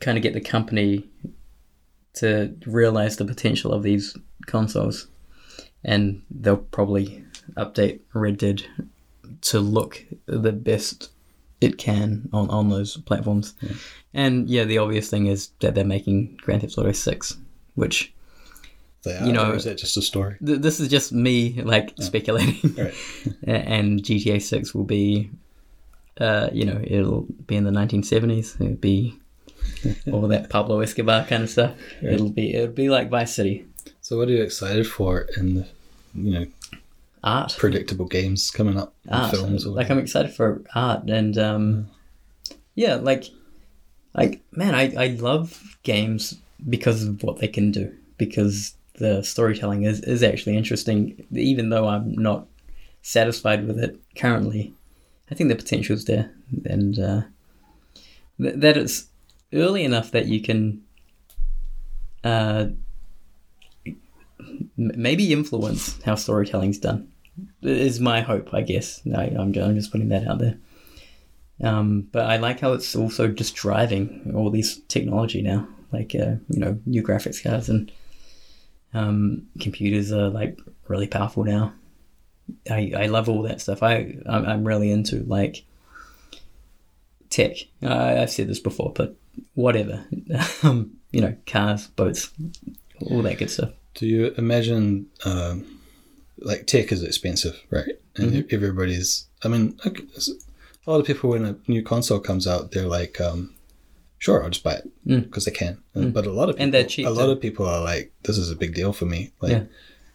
kind 0.00 0.18
of 0.18 0.22
get 0.22 0.34
the 0.34 0.40
company 0.40 1.08
to 2.14 2.54
realize 2.66 3.16
the 3.16 3.24
potential 3.24 3.72
of 3.72 3.82
these 3.82 4.16
consoles, 4.46 5.06
and 5.84 6.22
they'll 6.30 6.56
probably 6.56 7.24
update 7.56 8.00
Red 8.14 8.38
Dead 8.38 8.64
to 9.42 9.60
look 9.60 10.04
the 10.26 10.52
best 10.52 11.10
it 11.60 11.78
can 11.78 12.28
on, 12.32 12.50
on 12.50 12.68
those 12.68 12.96
platforms. 12.98 13.54
And 14.14 14.48
yeah, 14.50 14.64
the 14.64 14.78
obvious 14.78 15.08
thing 15.08 15.26
is 15.26 15.48
that 15.60 15.74
they're 15.74 15.84
making 15.84 16.38
Grand 16.42 16.60
Theft 16.62 16.76
Auto 16.78 16.92
6, 16.92 17.36
which 17.76 18.12
they 19.04 19.16
are, 19.16 19.26
you 19.26 19.32
know- 19.32 19.50
or 19.50 19.54
is 19.56 19.64
that 19.64 19.78
just 19.78 19.96
a 19.96 20.02
story? 20.02 20.36
th- 20.44 20.60
this 20.60 20.80
is 20.80 20.88
just 20.88 21.12
me 21.12 21.60
like 21.62 21.92
speculating. 22.00 22.74
Right. 22.76 22.94
And 23.46 24.02
GTA 24.02 24.40
6 24.42 24.74
will 24.74 24.84
be, 24.84 25.30
uh, 26.20 26.50
you 26.52 26.64
know, 26.64 26.80
it'll 26.84 27.26
be 27.46 27.56
in 27.56 27.64
the 27.64 27.70
1970s. 27.70 28.60
It'll 28.60 28.74
be 28.74 29.18
all 30.12 30.28
that 30.28 30.50
Pablo 30.50 30.80
Escobar 30.80 31.24
kind 31.26 31.42
of 31.42 31.50
stuff. 31.50 31.74
It'll 32.02 32.30
be 32.30 32.54
it'll 32.54 32.74
be 32.74 32.88
like 32.88 33.10
Vice 33.10 33.34
City 33.34 33.66
So, 34.00 34.18
what 34.18 34.28
are 34.28 34.32
you 34.32 34.42
excited 34.42 34.86
for 34.86 35.28
in 35.36 35.54
the 35.56 35.66
you 36.14 36.32
know 36.32 36.46
art. 37.24 37.54
predictable 37.58 38.06
games 38.06 38.50
coming 38.50 38.76
up, 38.78 38.94
art. 39.08 39.30
films? 39.32 39.66
Like 39.66 39.90
I'm 39.90 39.98
excited 39.98 40.32
for 40.32 40.62
art 40.74 41.08
and 41.08 41.36
um, 41.38 41.90
yeah, 42.74 42.94
like 42.96 43.24
like 44.14 44.40
man, 44.52 44.74
I 44.74 44.92
I 44.96 45.06
love 45.18 45.76
games 45.82 46.38
because 46.68 47.02
of 47.04 47.22
what 47.22 47.38
they 47.38 47.48
can 47.48 47.70
do 47.72 47.92
because 48.18 48.74
the 48.98 49.22
storytelling 49.22 49.84
is 49.84 50.00
is 50.00 50.22
actually 50.22 50.56
interesting. 50.56 51.24
Even 51.32 51.70
though 51.70 51.88
I'm 51.88 52.12
not 52.12 52.46
satisfied 53.02 53.66
with 53.66 53.78
it 53.80 53.98
currently, 54.16 54.72
I 55.30 55.34
think 55.34 55.48
the 55.48 55.56
potential 55.56 55.94
is 55.96 56.04
there 56.04 56.30
and 56.66 56.98
uh, 56.98 57.22
th- 58.40 58.54
that 58.56 58.76
it's 58.76 59.06
early 59.52 59.84
enough 59.84 60.10
that 60.12 60.26
you 60.26 60.40
can. 60.40 60.82
Uh, 62.24 62.66
maybe 64.76 65.32
influence 65.32 66.00
how 66.02 66.14
storytelling's 66.14 66.78
done 66.78 67.08
is 67.62 68.00
my 68.00 68.20
hope, 68.20 68.52
I 68.52 68.62
guess. 68.62 69.00
I, 69.14 69.24
I'm, 69.24 69.54
I'm 69.56 69.74
just 69.74 69.92
putting 69.92 70.08
that 70.08 70.26
out 70.26 70.38
there. 70.38 70.58
Um, 71.62 72.08
but 72.12 72.26
I 72.26 72.38
like 72.38 72.60
how 72.60 72.72
it's 72.72 72.96
also 72.96 73.28
just 73.28 73.54
driving 73.54 74.32
all 74.34 74.50
this 74.50 74.80
technology 74.88 75.42
now, 75.42 75.68
like 75.92 76.14
uh, 76.14 76.36
you 76.48 76.58
know, 76.58 76.78
new 76.86 77.02
graphics 77.02 77.42
cards 77.42 77.68
and 77.68 77.92
um, 78.94 79.46
computers 79.60 80.12
are 80.12 80.28
like 80.28 80.58
really 80.88 81.06
powerful 81.06 81.44
now. 81.44 81.72
I, 82.68 82.92
I 82.96 83.06
love 83.06 83.28
all 83.28 83.42
that 83.42 83.60
stuff. 83.60 83.82
I 83.82 84.16
I'm, 84.26 84.44
I'm 84.44 84.64
really 84.64 84.90
into 84.90 85.22
like 85.24 85.64
tech. 87.30 87.56
I, 87.80 88.20
I've 88.20 88.30
said 88.30 88.48
this 88.48 88.60
before, 88.60 88.92
but 88.94 89.14
whatever. 89.54 90.04
um, 90.62 90.92
you 91.10 91.20
know, 91.20 91.36
cars, 91.46 91.86
boats, 91.88 92.30
all 93.06 93.22
that 93.22 93.38
good 93.38 93.50
stuff. 93.50 93.70
Do 93.94 94.06
you 94.06 94.32
imagine, 94.38 95.06
um, 95.24 95.80
like, 96.38 96.66
tech 96.66 96.90
is 96.92 97.02
expensive, 97.02 97.60
right? 97.70 97.98
And 98.16 98.32
Mm-hmm. 98.32 98.54
everybody's, 98.54 99.26
I 99.44 99.48
mean, 99.48 99.78
a 99.84 100.90
lot 100.90 101.00
of 101.00 101.06
people, 101.06 101.30
when 101.30 101.44
a 101.44 101.56
new 101.68 101.82
console 101.82 102.20
comes 102.20 102.46
out, 102.46 102.72
they're 102.72 102.86
like, 102.88 103.20
um, 103.20 103.54
sure, 104.18 104.42
I'll 104.42 104.50
just 104.50 104.64
buy 104.64 104.74
it 104.74 104.88
Mm. 105.06 105.24
because 105.24 105.44
they 105.44 105.50
can. 105.50 105.82
But 105.94 106.26
a 106.26 106.32
lot 106.32 106.48
of 106.48 106.54
people, 106.56 106.64
And 106.64 106.74
they're 106.74 106.84
cheap, 106.84 107.06
a 107.06 107.10
lot 107.10 107.28
of 107.30 107.40
people 107.40 107.66
are 107.66 107.82
like, 107.82 108.12
this 108.22 108.38
is 108.38 108.50
a 108.50 108.56
big 108.56 108.74
deal 108.74 108.92
for 108.92 109.04
me. 109.04 109.32
Like, 109.40 109.52
Yeah. 109.52 109.64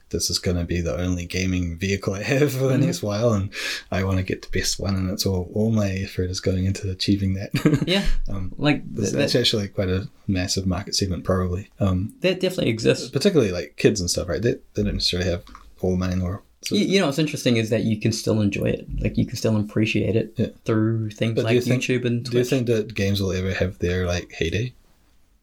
This 0.09 0.29
is 0.29 0.39
going 0.39 0.57
to 0.57 0.63
be 0.63 0.79
the 0.81 0.97
only 0.97 1.25
gaming 1.25 1.77
vehicle 1.77 2.13
I 2.13 2.23
have 2.33 2.51
for 2.53 2.57
Mm-hmm. 2.59 2.67
the 2.81 2.85
next 2.87 3.03
while, 3.03 3.33
and 3.33 3.49
I 3.91 4.03
want 4.03 4.17
to 4.17 4.23
get 4.23 4.41
the 4.41 4.59
best 4.59 4.79
one, 4.79 4.95
and 4.95 5.09
it's 5.11 5.25
all, 5.25 5.49
all 5.53 5.71
my 5.71 5.89
effort 5.89 6.29
is 6.29 6.39
going 6.39 6.65
into 6.65 6.89
achieving 6.89 7.33
that. 7.35 7.51
Yeah, 7.87 8.05
Um, 8.29 8.53
like 8.57 8.83
That's 8.93 9.11
th- 9.11 9.19
that's 9.19 9.33
that, 9.33 9.39
actually 9.39 9.67
quite 9.69 9.89
a 9.89 10.07
massive 10.27 10.65
market 10.67 10.95
segment, 10.95 11.23
probably. 11.23 11.69
Um, 11.79 12.13
that 12.21 12.39
definitely 12.39 12.69
exists. 12.71 13.09
particularly 13.09 13.51
like 13.51 13.75
kids 13.77 13.99
and 14.01 14.09
stuff, 14.09 14.27
right? 14.29 14.41
They, 14.41 14.55
they 14.73 14.83
don't 14.83 14.93
necessarily 14.95 15.29
have 15.29 15.43
all 15.81 15.91
the 15.91 15.97
money 15.97 16.13
in 16.13 16.19
the 16.19 16.25
world. 16.25 16.41
So, 16.63 16.75
You, 16.75 16.85
you 16.85 16.99
know 16.99 17.05
what's 17.05 17.19
interesting 17.19 17.57
is 17.57 17.69
that 17.69 17.83
you 17.83 17.99
can 17.99 18.11
still 18.11 18.41
enjoy 18.41 18.65
it. 18.65 18.87
Like 18.99 19.15
you 19.17 19.25
can 19.27 19.35
still 19.37 19.55
appreciate 19.57 20.15
it 20.15 20.33
Yeah. 20.37 20.47
through 20.65 21.11
things 21.11 21.35
But 21.35 21.45
like 21.45 21.53
you 21.55 21.61
think- 21.61 21.83
YouTube 21.83 22.03
and 22.05 22.23
do 22.23 22.37
you 22.37 22.43
think 22.43 22.65
that 22.67 22.95
games 22.95 23.21
will 23.21 23.31
ever 23.31 23.53
have 23.53 23.77
their 23.79 24.05
like 24.07 24.31
heyday? 24.31 24.73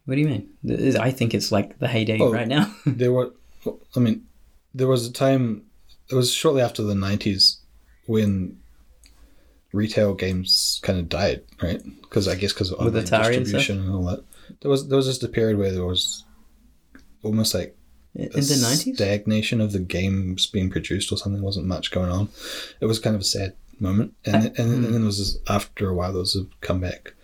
what 0.07 0.17
do 0.17 0.20
you 0.20 0.26
mean? 0.28 0.97
I 1.01 1.10
think 1.12 1.33
it's 1.33 1.51
like 1.52 1.78
the 1.78 1.89
heyday 1.89 2.18
Oh. 2.20 2.33
right 2.33 2.49
now. 2.49 2.75
There 2.84 3.12
were, 3.12 3.33
I 3.97 4.01
mean, 4.01 4.26
there 4.74 4.88
was 4.88 5.06
a 5.06 5.12
time. 5.12 5.62
It 6.10 6.14
was 6.14 6.32
shortly 6.32 6.60
after 6.62 6.82
the 6.82 6.94
'90s 6.94 7.58
when 8.06 8.58
retail 9.72 10.14
games 10.14 10.80
kind 10.82 10.98
of 10.98 11.08
died, 11.08 11.42
right? 11.62 11.82
Because 12.02 12.28
I 12.28 12.34
guess 12.36 12.52
because 12.52 12.72
of 12.72 12.84
With 12.84 12.94
Atari 12.94 13.38
distribution 13.38 13.80
and, 13.80 13.94
all 13.94 14.04
that. 14.04 14.24
There 14.60 14.70
was 14.70 14.88
there 14.88 14.96
was 14.96 15.06
just 15.06 15.22
a 15.24 15.28
period 15.28 15.58
where 15.58 15.72
there 15.72 15.84
was 15.84 16.24
almost 17.22 17.54
like 17.54 17.76
In 18.14 18.28
the 18.30 18.58
nineties? 18.62 18.96
stagnation 18.96 19.60
of 19.60 19.72
the 19.72 19.80
games 19.80 20.46
being 20.46 20.70
produced 20.70 21.10
or 21.10 21.16
something. 21.16 21.42
wasn't 21.42 21.66
much 21.66 21.90
going 21.90 22.10
on. 22.10 22.28
It 22.80 22.86
was 22.86 22.98
kind 22.98 23.16
of 23.16 23.22
a 23.22 23.24
sad 23.24 23.54
moment, 23.80 24.14
and 24.24 24.46
and, 24.46 24.58
and 24.58 24.84
then 24.84 24.92
there 24.92 25.04
was 25.04 25.38
after 25.48 25.88
a 25.88 25.94
while 25.94 26.12
there 26.12 26.20
was 26.20 26.36
a 26.36 26.46
comeback. 26.60 27.14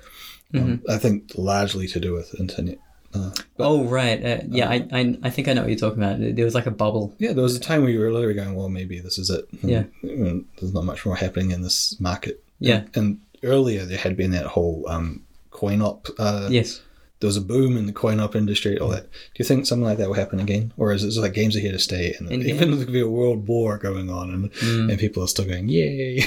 Um, 0.52 0.82
I 0.88 0.96
think 0.96 1.30
largely 1.36 1.86
to 1.86 2.00
do 2.00 2.12
with 2.12 2.34
internet 2.40 2.78
Uh, 3.12 3.30
oh 3.58 3.84
right, 3.84 4.24
uh, 4.24 4.38
yeah, 4.48 4.68
I, 4.70 4.86
I 4.92 5.18
I 5.24 5.30
think 5.30 5.48
I 5.48 5.52
know 5.52 5.62
what 5.62 5.70
you're 5.70 5.78
talking 5.78 6.02
about. 6.02 6.18
There 6.36 6.44
was 6.44 6.54
like 6.54 6.66
a 6.66 6.70
bubble. 6.70 7.12
yeah, 7.18 7.32
there 7.32 7.42
was 7.42 7.56
a 7.56 7.60
time 7.60 7.82
where 7.82 7.90
you 7.90 7.98
were 8.00 8.12
literally 8.12 8.34
going, 8.34 8.54
well, 8.54 8.68
maybe 8.68 9.00
this 9.00 9.18
is 9.18 9.30
it. 9.30 9.48
Yeah. 9.62 9.84
Mm, 10.04 10.44
There's 10.58 10.72
not 10.72 10.84
much 10.84 11.04
more 11.04 11.16
happening 11.16 11.50
in 11.50 11.62
this 11.62 11.98
market. 12.00 12.42
Yeah. 12.60 12.84
And 12.94 13.20
earlier 13.42 13.84
there 13.84 13.98
had 13.98 14.16
been 14.16 14.30
that 14.32 14.46
whole 14.46 14.84
um, 14.88 15.24
coin 15.50 15.82
op. 15.82 16.06
Uh, 16.18 16.48
Yes. 16.50 16.82
There 17.18 17.26
was 17.28 17.36
a 17.36 17.42
boom 17.42 17.76
in 17.76 17.84
the 17.84 17.92
coin 17.92 18.18
op 18.18 18.34
industry, 18.34 18.78
all 18.78 18.88
that. 18.90 19.02
Do 19.10 19.36
you 19.36 19.44
think 19.44 19.66
something 19.66 19.84
like 19.84 19.98
that 19.98 20.08
will 20.08 20.14
happen 20.14 20.40
again? 20.40 20.72
Or 20.78 20.90
is 20.92 21.02
it 21.04 21.08
just 21.08 21.18
like 21.18 21.34
games 21.34 21.54
are 21.54 21.60
here 21.60 21.72
to 21.72 21.78
stay? 21.78 22.14
And 22.18 22.30
In 22.32 22.40
even 22.48 22.70
there 22.70 22.84
could 22.84 22.94
be 22.94 23.00
a 23.00 23.08
world 23.08 23.46
war 23.46 23.76
going 23.76 24.08
on 24.08 24.30
and, 24.30 24.52
Mm. 24.52 24.90
and 24.90 24.98
people 24.98 25.22
are 25.22 25.28
still 25.28 25.44
going, 25.44 25.68
yay. 25.68 26.24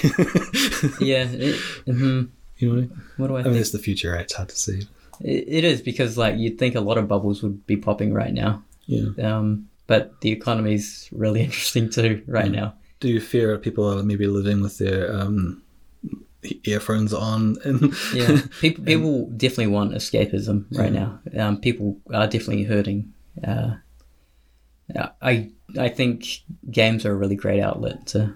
Yeah. 1.00 1.26
It, 1.32 1.56
mhm. 1.88 2.30
you 2.58 2.70
know 2.70 2.76
what 2.76 2.84
I? 2.84 2.90
What 3.18 3.28
do 3.30 3.36
I 3.38 3.40
I 3.40 3.44
mean, 3.46 3.56
it's 3.56 3.72
the 3.72 3.80
future, 3.80 4.12
right? 4.12 4.22
It's 4.22 4.34
hard 4.34 4.50
to 4.50 4.56
see. 4.56 4.82
It, 5.22 5.64
is 5.64 5.82
because 5.82 6.18
like 6.18 6.38
you'd 6.38 6.58
think 6.60 6.76
a 6.76 6.82
lot 6.82 6.98
of 6.98 7.08
bubbles 7.08 7.42
would 7.44 7.66
be 7.66 7.78
popping 7.78 8.14
right 8.14 8.34
now. 8.34 8.64
Yeah. 8.86 9.10
Um, 9.22 9.70
but 9.88 10.20
the 10.22 10.32
economy's 10.32 11.10
really 11.12 11.42
interesting 11.48 11.90
too 11.90 12.24
right 12.28 12.52
Mm. 12.52 12.56
now. 12.56 12.74
Do 13.00 13.10
you 13.10 13.20
fear 13.20 13.58
people 13.58 13.86
are 14.00 14.02
maybe 14.04 14.28
living 14.28 14.62
with 14.62 14.78
their 14.78 15.14
um, 15.14 15.62
earphones 16.66 17.14
on? 17.14 17.58
And 17.66 17.94
Yeah, 18.14 18.42
people 18.62 18.84
people 18.86 19.30
definitely 19.36 19.68
want 19.68 19.94
escapism 19.94 20.66
right 20.72 20.92
now. 20.94 21.20
Um, 21.38 21.60
people 21.60 21.98
are 22.14 22.28
definitely 22.28 22.64
hurting. 22.64 23.14
Uh, 23.46 23.76
I 25.22 25.52
I 25.80 25.90
think 25.90 26.26
games 26.70 27.06
are 27.06 27.12
a 27.12 27.16
really 27.16 27.36
great 27.36 27.62
outlet 27.62 28.06
to 28.08 28.34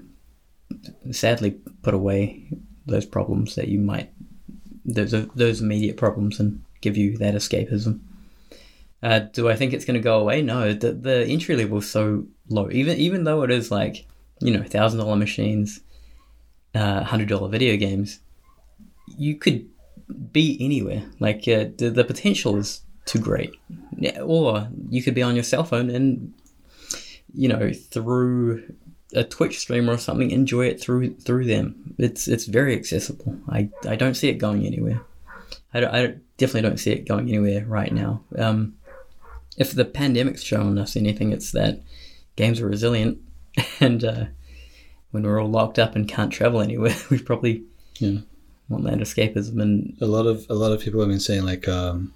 sadly 1.12 1.52
put 1.82 1.94
away 1.94 2.48
those 2.86 3.06
problems 3.06 3.56
that 3.56 3.68
you 3.68 3.80
might 3.80 4.10
those 4.86 5.12
those 5.36 5.62
immediate 5.62 5.98
problems 5.98 6.40
and 6.40 6.62
give 6.88 6.98
you 6.98 7.17
that 7.17 7.35
escapism. 7.35 7.99
Uh, 9.03 9.19
do 9.19 9.49
I 9.49 9.56
think 9.56 9.74
it's 9.74 9.85
going 9.85 9.99
to 9.99 10.03
go 10.03 10.19
away? 10.19 10.41
No, 10.41 10.74
the 10.74 10.91
the 10.91 11.25
entry 11.25 11.56
level 11.56 11.80
is 11.80 11.90
so 11.90 12.25
low. 12.49 12.69
Even 12.72 12.98
even 12.98 13.24
though 13.25 13.43
it 13.43 13.51
is 13.51 13.69
like 13.69 14.06
you 14.40 14.51
know 14.51 14.64
thousand 14.64 14.99
dollar 14.99 15.16
machines, 15.16 15.82
uh, 16.74 17.03
hundred 17.03 17.30
dollar 17.30 17.49
video 17.49 17.77
games, 17.77 18.19
you 19.17 19.35
could 19.35 19.67
be 20.32 20.57
anywhere. 20.59 21.03
Like 21.19 21.48
uh, 21.48 21.66
the 21.77 21.91
the 21.93 22.03
potential 22.03 22.57
is 22.57 22.82
too 23.06 23.19
great. 23.19 23.51
Yeah, 23.98 24.19
or 24.22 24.67
you 24.90 25.03
could 25.03 25.16
be 25.16 25.22
on 25.24 25.35
your 25.35 25.43
cell 25.43 25.64
phone 25.64 25.90
and 25.90 26.33
you 27.33 27.49
know 27.49 27.72
through 27.74 28.64
a 29.14 29.24
Twitch 29.24 29.59
streamer 29.59 29.93
or 29.93 29.98
something 29.98 30.32
enjoy 30.32 30.66
it 30.66 30.82
through 30.82 31.16
through 31.16 31.45
them. 31.45 31.95
It's 31.98 32.27
it's 32.27 32.45
very 32.45 32.75
accessible. 32.75 33.38
I, 33.48 33.69
I 33.88 33.95
don't 33.95 34.16
see 34.16 34.30
it 34.30 34.35
going 34.35 34.66
anywhere. 34.66 35.01
I, 35.78 35.80
don't, 35.82 35.96
I 35.96 36.16
definitely 36.38 36.68
don't 36.68 36.80
see 36.80 36.92
it 36.92 37.08
going 37.08 37.28
anywhere 37.30 37.66
right 37.66 37.92
now. 37.92 38.22
Um, 38.38 38.76
if 39.58 39.74
the 39.74 39.86
pandemic's 39.86 40.44
shown 40.44 40.78
us 40.78 40.96
anything, 40.96 41.32
it's 41.32 41.52
that 41.52 41.82
games 42.36 42.60
are 42.62 42.68
resilient, 42.68 43.20
and 43.80 44.04
uh, 44.04 44.26
when 45.12 45.24
we're 45.24 45.42
all 45.42 45.50
locked 45.50 45.80
up 45.80 45.96
and 45.96 46.08
can't 46.08 46.32
travel 46.32 46.62
anywhere, 46.62 46.96
we 47.10 47.20
probably 47.20 47.64
Yeah. 48.00 48.20
want 48.70 48.84
that 48.86 49.00
escapism. 49.00 49.62
And 49.62 49.96
a 50.02 50.06
lot 50.06 50.26
of 50.28 50.46
a 50.50 50.54
lot 50.56 50.72
of 50.72 50.82
people 50.82 51.00
have 51.00 51.10
been 51.10 51.20
saying 51.20 51.44
like, 51.46 51.68
um, 51.68 52.14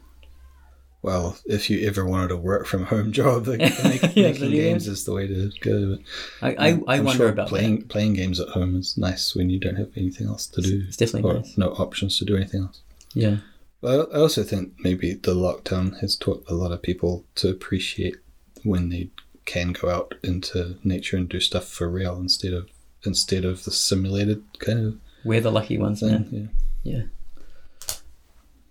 well, 1.02 1.36
if 1.46 1.68
you 1.70 1.88
ever 1.88 2.06
wanted 2.06 2.30
a 2.30 2.38
work 2.38 2.68
from 2.68 2.86
home 2.94 3.12
job, 3.12 3.48
like, 3.48 3.60
make, 3.60 4.04
Yeah, 4.16 4.32
making 4.32 4.52
games 4.52 4.88
is 4.88 5.04
the 5.06 5.14
way 5.14 5.26
to 5.28 5.52
go. 5.62 5.98
But 6.42 6.60
I, 6.60 6.68
I, 6.68 6.68
I 6.88 6.98
I'm 6.98 7.06
wonder 7.06 7.18
sure 7.24 7.30
about 7.30 7.48
playing 7.48 7.80
that. 7.80 7.90
playing 7.90 8.14
games 8.14 8.40
at 8.40 8.50
home 8.50 8.76
is 8.76 8.98
nice 8.98 9.34
when 9.36 9.50
you 9.50 9.60
don't 9.60 9.78
have 9.78 9.90
anything 9.96 10.28
else 10.28 10.46
to 10.48 10.62
do 10.62 10.84
It's 10.88 10.98
definitely 10.98 11.32
or 11.32 11.34
nice. 11.36 11.58
no 11.58 11.70
options 11.70 12.20
to 12.20 12.26
do 12.26 12.36
anything 12.36 12.64
else. 12.64 12.82
Yeah. 13.16 13.38
I 13.84 13.94
I 13.94 14.20
also 14.20 14.44
think 14.44 14.74
maybe 14.80 15.14
the 15.14 15.34
lockdown 15.34 16.00
has 16.02 16.16
taught 16.16 16.44
a 16.48 16.54
lot 16.54 16.72
of 16.72 16.82
people 16.82 17.26
to 17.36 17.50
appreciate 17.50 18.18
when 18.64 18.90
they 18.90 19.10
can 19.46 19.74
go 19.74 19.90
out 19.90 20.16
into 20.24 20.78
nature 20.84 21.18
and 21.18 21.28
do 21.28 21.40
stuff 21.40 21.68
for 21.68 21.90
real 21.90 22.18
instead 22.18 22.54
of 22.54 22.70
instead 23.04 23.46
of 23.46 23.64
the 23.64 23.72
simulated 23.72 24.44
kind 24.60 24.80
of 24.80 25.00
We're 25.26 25.42
the 25.42 25.52
lucky 25.52 25.78
ones, 25.78 26.02
man. 26.04 26.52
Yeah. 26.84 27.02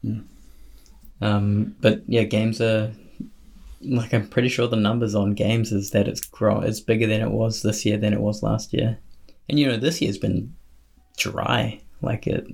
Yeah. 0.02 0.20
Um, 1.20 1.76
but 1.80 2.02
yeah, 2.06 2.22
games 2.22 2.60
are 2.60 2.92
like 3.82 4.12
I'm 4.12 4.28
pretty 4.28 4.48
sure 4.48 4.68
the 4.68 4.76
numbers 4.76 5.14
on 5.14 5.34
games 5.34 5.72
is 5.72 5.90
that 5.90 6.08
it's 6.08 6.20
grow 6.20 6.60
it's 6.60 6.80
bigger 6.80 7.06
than 7.06 7.20
it 7.20 7.30
was 7.30 7.62
this 7.62 7.84
year 7.84 7.96
than 7.96 8.12
it 8.12 8.20
was 8.20 8.42
last 8.42 8.72
year, 8.72 8.98
and 9.48 9.58
you 9.58 9.66
know 9.66 9.76
this 9.76 10.00
year's 10.00 10.18
been 10.18 10.54
dry. 11.16 11.80
Like 12.02 12.26
it, 12.26 12.46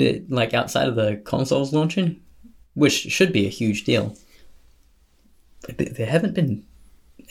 it 0.00 0.30
like 0.30 0.54
outside 0.54 0.88
of 0.88 0.96
the 0.96 1.16
consoles 1.24 1.72
launching, 1.72 2.20
which 2.74 2.92
should 2.92 3.32
be 3.32 3.46
a 3.46 3.50
huge 3.50 3.84
deal. 3.84 4.16
There 5.76 6.06
haven't 6.06 6.34
been 6.34 6.64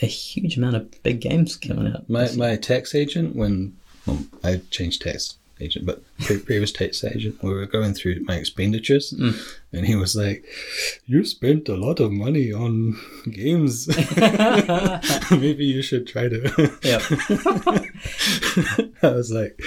a 0.01 0.05
huge 0.05 0.57
amount 0.57 0.75
of 0.75 1.03
big 1.03 1.19
games 1.19 1.55
coming 1.55 1.93
out. 1.93 2.09
My 2.09 2.31
my 2.35 2.55
tax 2.55 2.95
agent 2.95 3.35
when 3.35 3.75
well, 4.05 4.19
I 4.43 4.61
changed 4.69 5.01
tax 5.01 5.35
agent, 5.61 5.85
but 5.85 6.01
pre- 6.19 6.39
previous 6.39 6.71
tax 6.71 7.03
agent, 7.03 7.43
we 7.43 7.53
were 7.53 7.65
going 7.65 7.93
through 7.93 8.23
my 8.23 8.35
expenditures, 8.35 9.13
mm. 9.13 9.35
and 9.73 9.85
he 9.85 9.95
was 9.95 10.15
like, 10.15 10.45
"You 11.05 11.25
spent 11.25 11.69
a 11.69 11.75
lot 11.75 11.99
of 11.99 12.11
money 12.11 12.53
on 12.53 12.97
games. 13.31 13.87
Maybe 15.31 15.65
you 15.65 15.81
should 15.81 16.07
try 16.07 16.29
to." 16.29 16.77
Yep. 16.83 17.01
I 19.03 19.09
was 19.11 19.31
like, 19.31 19.59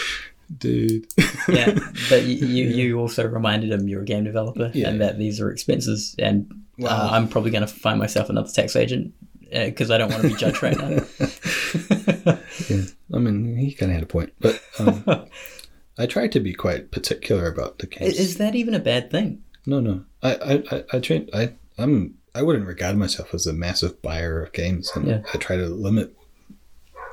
"Dude, 0.58 1.06
yeah, 1.48 1.78
but 2.10 2.22
you, 2.24 2.46
you 2.46 2.64
you 2.68 2.98
also 3.00 3.26
reminded 3.28 3.70
him 3.70 3.88
you're 3.88 4.02
a 4.02 4.04
game 4.04 4.24
developer 4.24 4.70
Yeah. 4.74 4.88
and 4.90 5.00
that 5.00 5.18
these 5.18 5.40
are 5.40 5.50
expenses, 5.50 6.14
and 6.18 6.50
Wow. 6.78 6.88
uh, 6.88 7.08
I'm 7.12 7.28
probably 7.28 7.50
going 7.50 7.66
to 7.66 7.72
find 7.72 7.98
myself 7.98 8.28
another 8.30 8.50
tax 8.50 8.74
agent 8.76 9.12
because 9.50 9.90
I 9.90 9.98
don't 9.98 10.10
want 10.10 10.22
to 10.22 10.28
be 10.30 10.34
judged 10.34 10.62
right 10.62 10.76
now. 10.78 10.88
yeah." 12.68 12.82
I 13.14 13.18
mean, 13.18 13.56
he 13.56 13.72
kind 13.74 13.90
of 13.92 13.94
had 13.96 14.02
a 14.02 14.06
point, 14.06 14.32
but 14.40 14.60
um, 14.78 15.04
I 15.98 16.06
tried 16.06 16.32
to 16.32 16.40
be 16.40 16.54
quite 16.54 16.90
particular 16.90 17.46
about 17.46 17.78
the 17.78 17.86
case. 17.86 18.18
Is 18.18 18.38
that 18.38 18.54
even 18.54 18.74
a 18.74 18.78
bad 18.80 19.10
thing? 19.10 19.42
No, 19.66 19.80
no. 19.80 20.04
I, 20.22 20.34
I, 20.34 20.62
I, 20.76 20.84
I 20.94 20.98
train. 21.00 21.28
I, 21.34 21.52
I'm. 21.78 22.14
I 22.34 22.40
wouldn't 22.42 22.66
regard 22.66 22.96
myself 22.96 23.34
as 23.34 23.46
a 23.46 23.52
massive 23.52 24.00
buyer 24.00 24.42
of 24.42 24.52
games, 24.54 24.90
and 24.94 25.06
Yeah. 25.06 25.20
I 25.34 25.36
try 25.36 25.56
to 25.56 25.66
limit. 25.66 26.16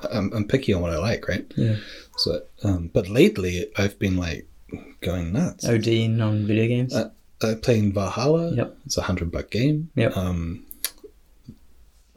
I'm, 0.09 0.31
I'm 0.33 0.47
picky 0.47 0.71
on 0.73 0.81
what 0.81 0.93
I 0.93 0.97
like, 0.97 1.27
right? 1.27 1.45
Yeah. 1.57 1.75
So, 2.19 2.41
um, 2.63 2.89
but 2.93 3.07
lately 3.09 3.71
I've 3.77 3.97
been 3.97 4.17
like 4.17 4.47
going 5.01 5.31
nuts. 5.33 5.65
ODing 5.65 6.21
on 6.21 6.45
video 6.45 6.67
games. 6.67 6.93
Uh, 6.93 7.09
I'm 7.41 7.59
playing 7.61 7.93
Valhalla. 7.93 8.53
Yep. 8.53 8.77
It's 8.85 8.97
a 8.97 9.01
hundred 9.03 9.31
buck 9.31 9.49
game. 9.49 9.89
Yep. 9.95 10.15
Um, 10.17 10.65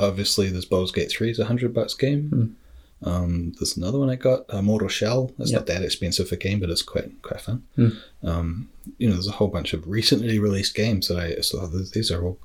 obviously, 0.01 0.49
there's 0.51 0.65
Baldur's 0.65 0.93
Gate 0.93 1.11
Three 1.11 1.31
is 1.31 1.39
a 1.39 1.45
hundred 1.45 1.73
bucks 1.75 1.95
game. 1.95 2.57
Um, 3.05 3.53
there's 3.59 3.77
another 3.77 3.99
one 3.99 4.11
I 4.11 4.15
got, 4.15 4.45
uh, 4.49 4.63
Mortal 4.63 4.89
Shell. 4.89 5.33
It's 5.39 5.51
Yep. 5.51 5.61
not 5.61 5.67
that 5.67 5.83
expensive 5.83 6.31
a 6.31 6.37
game, 6.37 6.61
but 6.61 6.71
it's 6.71 6.83
quite 6.83 7.21
quite 7.23 7.41
fun. 7.41 7.63
Hmm. 7.77 7.89
Um, 8.23 8.69
you 8.99 9.09
know, 9.09 9.15
there's 9.15 9.29
a 9.29 9.33
whole 9.33 9.49
bunch 9.49 9.73
of 9.73 9.87
recently 9.89 10.39
released 10.39 10.75
games 10.75 11.09
that 11.09 11.19
I 11.19 11.41
so 11.41 11.67
these 11.67 12.11
are 12.11 12.25
all. 12.25 12.39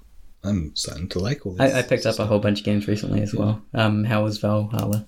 I'm 0.44 0.76
starting 0.76 1.10
to 1.10 1.20
like 1.20 1.46
all 1.46 1.54
these. 1.54 1.74
I, 1.74 1.80
I 1.80 1.82
picked 1.82 2.06
up 2.06 2.20
a 2.20 2.26
whole 2.26 2.40
bunch 2.40 2.60
of 2.60 2.66
games 2.66 2.88
recently 2.88 3.22
as 3.22 3.34
well. 3.34 3.62
Um, 3.74 4.04
how 4.04 4.24
was 4.24 4.38
Valhalla? 4.38 5.06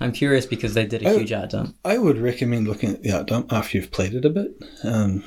I'm 0.00 0.12
curious 0.12 0.44
because 0.46 0.74
they 0.74 0.84
did 0.86 1.02
a 1.02 1.08
Oh. 1.08 1.18
huge 1.18 1.32
art 1.32 1.50
dump. 1.50 1.74
I 1.84 1.96
would 1.98 2.18
recommend 2.18 2.68
looking 2.68 2.90
at 2.90 3.02
the 3.02 3.12
art 3.12 3.26
dump 3.28 3.52
after 3.52 3.78
you've 3.78 3.90
played 3.90 4.14
it 4.14 4.24
a 4.24 4.30
bit. 4.30 4.50
Um, 4.84 5.24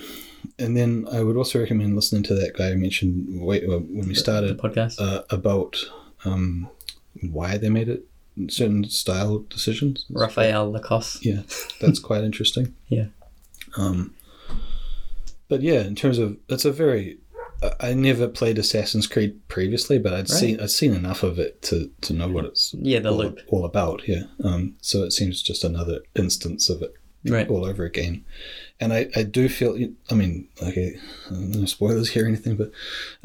and 0.58 0.78
then 0.78 1.08
I 1.12 1.24
would 1.24 1.38
also 1.38 1.60
recommend 1.60 1.96
listening 1.96 2.24
to 2.24 2.36
that 2.36 2.54
guy 2.56 2.70
I 2.72 2.76
mentioned 2.76 3.42
wait, 3.42 3.64
uh, 3.64 3.80
when 3.80 4.08
we 4.08 4.14
The 4.14 4.16
started 4.16 4.58
podcast. 4.60 5.00
uh, 5.02 5.24
about 5.30 5.78
um, 6.26 6.70
why 7.22 7.58
they 7.58 7.70
made 7.70 7.90
it 7.90 8.06
certain 8.50 8.84
style 8.90 9.40
decisions. 9.50 10.06
Raphael 10.10 10.72
Lacoste. 10.72 11.26
Yeah, 11.26 11.42
that's 11.82 12.00
quite 12.00 12.24
interesting. 12.24 12.74
Yeah. 12.90 13.08
Um, 13.78 14.14
but 15.48 15.62
yeah, 15.62 15.82
in 15.82 15.96
terms 15.96 16.18
of 16.20 16.38
it's 16.48 16.66
a 16.66 16.72
very. 16.72 17.18
I- 17.80 17.94
never 17.94 18.28
played 18.28 18.58
Assassin's 18.58 19.08
Creed 19.08 19.48
previously, 19.48 20.00
but 20.00 20.14
I'd 20.14 20.20
Right. 20.20 20.28
seen 20.30 20.60
I'd 20.60 20.72
seen 20.72 20.94
enough 20.94 21.24
of 21.24 21.40
it 21.40 21.62
to, 21.64 21.92
to 22.02 22.14
know 22.14 22.28
what 22.30 22.46
it's 22.46 22.74
Yeah, 22.80 23.00
the 23.00 23.10
all, 23.12 23.18
loop. 23.18 23.40
all 23.48 23.66
about. 23.66 24.08
Yeah, 24.08 24.24
um, 24.44 24.76
so 24.82 25.04
it 25.04 25.12
seems 25.12 25.42
just 25.42 25.64
another 25.64 26.00
instance 26.16 26.70
of 26.70 26.82
it 26.82 26.94
Right. 27.26 27.50
all 27.50 27.66
over 27.66 27.84
again. 27.84 28.24
And 28.82 28.94
I, 28.94 29.10
I 29.14 29.24
do 29.24 29.50
feel, 29.50 29.78
I 30.10 30.14
mean, 30.14 30.48
okay, 30.64 30.96
no 31.30 31.66
spoilers 31.66 32.12
here 32.12 32.24
or 32.24 32.28
anything, 32.30 32.56
but 32.56 32.72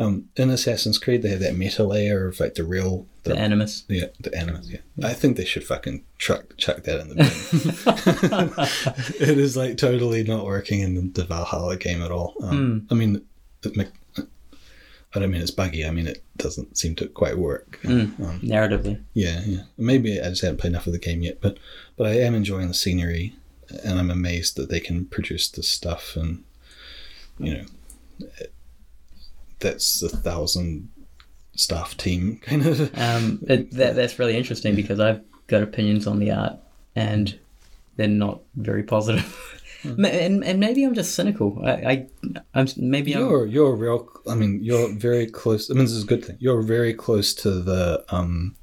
um, 0.01 0.25
in 0.35 0.51
Assassin's 0.51 0.99
Creed, 0.99 1.23
they 1.23 1.29
have 1.29 1.39
that 1.39 1.55
meta 1.57 1.85
layer 1.85 2.27
of 2.27 2.41
like 2.41 2.55
the 2.55 2.65
real, 2.65 3.07
the, 3.23 3.35
The 3.35 3.39
Animus. 3.39 3.85
yeah, 3.89 4.07
the 4.19 4.37
Animus. 4.37 4.69
Yeah. 4.69 4.81
I 5.07 5.13
think 5.13 5.37
they 5.37 5.45
should 5.45 5.63
fucking 5.63 6.03
chuck, 6.19 6.57
chuck 6.57 6.83
that 6.83 7.01
in 7.03 7.09
the 7.11 7.15
bin. 7.15 9.15
it 9.29 9.39
is 9.39 9.57
like 9.57 9.77
totally 9.77 10.25
not 10.25 10.45
working 10.45 10.81
in 10.81 11.13
the 11.13 11.23
Valhalla 11.25 11.77
game 11.77 12.03
at 12.03 12.11
all. 12.11 12.35
Um, 12.43 12.89
I 12.91 12.95
mean, 12.95 13.23
it 13.63 13.77
I 15.15 15.21
don't 15.21 15.31
mean 15.31 15.41
it's 15.41 15.51
buggy. 15.51 15.87
I 15.87 15.91
mean, 15.91 16.07
it 16.09 16.25
doesn't 16.37 16.77
seem 16.77 16.97
to 16.97 17.07
quite 17.07 17.39
work. 17.39 17.79
Um, 17.87 18.15
Narratively. 18.43 19.01
yeah, 19.13 19.43
yeah. 19.47 19.63
Maybe 19.79 20.21
I 20.21 20.29
just 20.31 20.43
haven't 20.43 20.59
played 20.59 20.71
enough 20.71 20.87
of 20.87 20.93
the 20.93 20.99
game 20.99 21.23
yet, 21.23 21.41
but 21.41 21.59
but 21.97 22.07
I 22.07 22.19
am 22.21 22.35
enjoying 22.35 22.69
the 22.69 22.75
scenery, 22.75 23.37
and 23.85 23.99
I'm 23.99 24.11
amazed 24.11 24.57
that 24.57 24.71
they 24.71 24.81
can 24.81 25.05
produce 25.07 25.49
this 25.49 25.69
stuff, 25.69 26.17
and 26.17 26.43
you 27.39 27.55
know, 27.55 28.27
that's 29.61 30.03
a 30.03 30.09
thousand 30.09 30.89
staff 31.55 31.97
team 31.97 32.39
kind 32.43 32.67
of. 32.67 32.99
Um, 32.99 33.39
it, 33.49 33.71
that 33.73 33.95
that's 33.95 34.19
really 34.19 34.37
interesting 34.37 34.75
because 34.75 35.01
I've 35.01 35.23
got 35.47 35.63
opinions 35.63 36.07
on 36.07 36.19
the 36.19 36.33
art, 36.33 36.57
and 36.97 37.39
they're 37.97 38.09
not 38.09 38.41
very 38.57 38.83
positive. 38.83 39.61
Ma- 39.85 40.09
and, 40.09 40.45
and 40.45 40.61
maybe 40.61 40.85
I'm 40.85 40.95
just 40.95 41.15
cynical. 41.15 41.61
I, 41.65 41.71
I 41.73 42.07
I'm 42.55 42.67
maybe 42.77 43.15
I'm 43.15 43.21
You're 43.21 43.47
you're 43.47 43.75
real. 43.77 44.09
I 44.29 44.35
mean, 44.35 44.61
you're 44.63 44.93
very 44.95 45.27
close. 45.27 45.71
I 45.71 45.75
mean, 45.75 45.85
this 45.85 45.93
is 45.93 46.05
a 46.05 46.07
good 46.07 46.25
thing. 46.25 46.37
You're 46.41 46.63
very 46.63 46.95
close 46.95 47.35
to 47.35 47.51
the 47.51 48.05
um, 48.09 48.57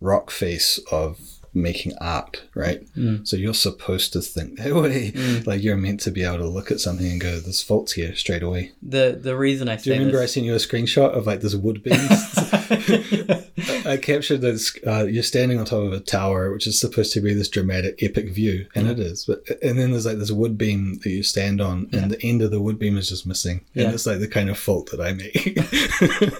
rock 0.00 0.30
face 0.30 0.78
of 0.90 1.18
making 1.54 1.94
art, 2.02 2.42
right? 2.54 2.86
Mm. 2.94 3.26
So 3.26 3.36
you're 3.36 3.54
supposed 3.54 4.12
to 4.12 4.20
think 4.20 4.58
that 4.58 4.74
way. 4.82 5.12
Like 5.46 5.62
you're 5.62 5.76
meant 5.76 6.00
to 6.00 6.10
be 6.10 6.22
able 6.22 6.38
to 6.38 6.48
look 6.48 6.70
at 6.70 6.80
something 6.80 7.06
and 7.06 7.20
go, 7.20 7.38
"There's 7.40 7.62
faults 7.62 7.92
here" 7.92 8.14
straight 8.14 8.42
away. 8.42 8.72
the 8.82 9.18
the 9.20 9.36
reason 9.36 9.68
I 9.68 9.76
Do 9.76 9.90
you 9.90 9.96
remember 9.98 10.20
I 10.22 10.26
sent 10.26 10.46
you 10.46 10.52
a 10.54 10.58
screenshot 10.58 11.12
of 11.16 11.26
like 11.26 11.40
this 11.40 11.54
wood 11.54 11.82
beam? 11.82 11.94
I 13.86 13.96
captured 13.96 14.40
this. 14.40 14.76
Uh, 14.86 15.04
you're 15.04 15.22
standing 15.22 15.58
on 15.58 15.64
top 15.64 15.80
of 15.84 15.92
a 15.92 16.00
tower, 16.00 16.52
which 16.52 16.66
is 16.66 16.78
supposed 16.80 17.12
to 17.14 17.20
be 17.20 17.34
this 17.34 17.48
dramatic, 17.48 18.02
epic 18.02 18.30
view, 18.30 18.66
and 18.74 18.88
it 18.88 18.98
is. 18.98 19.24
But 19.24 19.42
and 19.62 19.78
then 19.78 19.90
there's 19.92 20.06
like 20.06 20.18
this 20.18 20.30
wood 20.30 20.56
beam 20.58 20.98
that 21.02 21.10
you 21.10 21.22
stand 21.22 21.60
on, 21.60 21.88
and 21.92 22.10
the 22.10 22.22
end 22.22 22.42
of 22.42 22.50
the 22.50 22.60
wood 22.60 22.78
beam 22.78 22.96
is 22.98 23.08
just 23.08 23.26
missing, 23.26 23.62
and 23.74 23.84
Yeah. 23.84 23.92
it's 23.92 24.06
like 24.06 24.18
the 24.18 24.28
kind 24.28 24.50
of 24.50 24.58
fault 24.58 24.90
that 24.90 25.00
I 25.00 25.12
make. 25.12 25.58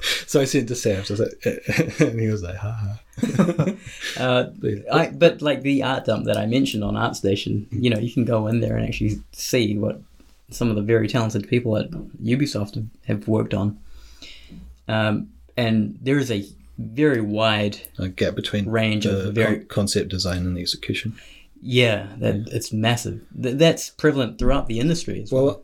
so 0.27 0.41
I 0.41 0.45
sent 0.45 0.69
to 0.69 0.75
Sam, 0.77 1.05
so 1.05 1.15
I 1.15 1.19
was 1.19 1.21
like, 1.21 2.01
and 2.01 2.21
he 2.21 2.29
was 2.29 2.43
like, 2.43 2.57
"Ha 2.57 2.73
ha." 2.73 3.73
Uh, 4.19 4.51
I, 4.93 5.09
but 5.11 5.41
like 5.43 5.63
the 5.63 5.83
art 5.83 6.05
dump 6.05 6.27
that 6.27 6.37
I 6.37 6.47
mentioned 6.47 6.85
on 6.85 6.95
ArtStation, 6.95 7.67
you 7.71 7.91
know, 7.91 7.99
you 7.99 8.13
can 8.13 8.25
go 8.25 8.47
in 8.47 8.61
there 8.61 8.77
and 8.77 8.87
actually 8.87 9.21
see 9.33 9.77
what 9.79 10.01
some 10.51 10.69
of 10.71 10.77
the 10.77 10.83
very 10.83 11.09
talented 11.09 11.49
people 11.49 11.77
at 11.77 11.91
Ubisoft 11.91 12.75
have, 12.77 12.87
have 13.07 13.29
worked 13.29 13.55
on. 13.55 13.79
Um, 14.89 15.31
and 15.57 15.99
there 16.03 16.19
is 16.19 16.31
a 16.31 16.45
very 16.79 17.21
wide, 17.21 17.81
A 17.99 18.09
gap 18.09 18.35
between 18.35 18.69
Range 18.69 19.05
the 19.05 19.29
of 19.29 19.35
very- 19.35 19.59
con- 19.61 19.67
concept 19.69 20.09
design 20.11 20.47
and 20.47 20.59
execution. 20.59 21.17
yeah, 21.63 22.09
that 22.19 22.49
it's 22.53 22.73
massive. 22.73 23.21
Th- 23.41 23.57
that's 23.57 23.91
prevalent 23.91 24.39
throughout 24.39 24.67
the 24.69 24.79
industry 24.79 25.23
as 25.23 25.33
well. 25.33 25.45
Well, 25.45 25.63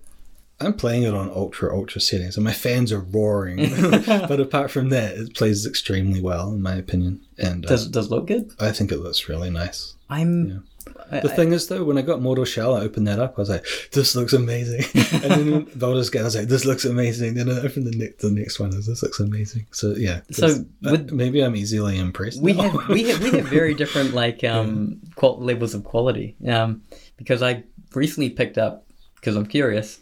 I'm 0.60 0.74
playing 0.74 1.02
it 1.02 1.12
on 1.12 1.28
ultra 1.30 1.74
ultra 1.76 2.00
settings, 2.00 2.36
and 2.36 2.44
my 2.44 2.52
fans 2.52 2.92
are 2.92 3.00
roaring. 3.00 3.56
but 4.06 4.40
apart 4.40 4.70
from 4.70 4.88
that, 4.90 5.16
it 5.16 5.34
plays 5.34 5.66
extremely 5.66 6.20
well, 6.20 6.52
in 6.52 6.62
my 6.62 6.76
opinion. 6.76 7.20
And 7.36 7.66
uh, 7.66 7.68
Does 7.68 7.88
does 7.88 8.06
it 8.06 8.10
look 8.10 8.26
good? 8.28 8.52
I 8.60 8.70
think 8.72 8.92
it 8.92 8.98
looks 8.98 9.28
really 9.28 9.50
nice. 9.50 9.94
I'm. 10.18 10.64
I, 11.12 11.20
The 11.20 11.28
thing 11.28 11.52
is, 11.52 11.68
though, 11.68 11.84
when 11.84 11.96
I 11.98 12.02
got 12.02 12.20
Mortal 12.20 12.44
Shell, 12.44 12.74
I 12.76 12.80
opened 12.80 13.06
that 13.06 13.18
up. 13.18 13.34
I 13.36 13.40
was 13.40 13.48
like, 13.50 13.64
"This 13.92 14.16
looks 14.16 14.32
amazing," 14.32 14.84
and 15.22 15.30
then 15.32 15.64
Baldur's 15.76 16.10
Gate, 16.10 16.20
I 16.20 16.24
was 16.24 16.36
like, 16.36 16.48
"This 16.48 16.64
looks 16.64 16.84
amazing." 16.84 17.34
Then 17.34 17.48
I 17.50 17.60
opened 17.60 17.86
the 17.86 17.96
next, 17.96 18.18
the 18.22 18.30
next 18.30 18.58
one, 18.58 18.72
I 18.72 18.76
was, 18.76 18.86
"This 18.86 19.02
looks 19.02 19.20
amazing." 19.20 19.66
So 19.70 19.94
yeah, 19.96 20.20
So, 20.30 20.46
uh, 20.48 20.90
with- 20.92 21.12
maybe 21.12 21.40
I'm 21.44 21.54
easily 21.54 21.98
impressed. 21.98 22.40
we 22.42 22.52
now. 22.54 22.68
have 22.70 22.88
we 22.88 23.04
have 23.10 23.22
we 23.22 23.30
have 23.38 23.46
very 23.46 23.74
different 23.82 24.12
like 24.14 24.42
um 24.42 25.00
qual- 25.14 25.38
levels 25.40 25.74
of 25.74 25.84
quality 25.84 26.34
um 26.48 26.82
because 27.16 27.42
I 27.42 27.62
recently 27.94 28.30
picked 28.30 28.58
up 28.58 28.86
because 29.16 29.36
I'm 29.36 29.46
curious 29.46 30.00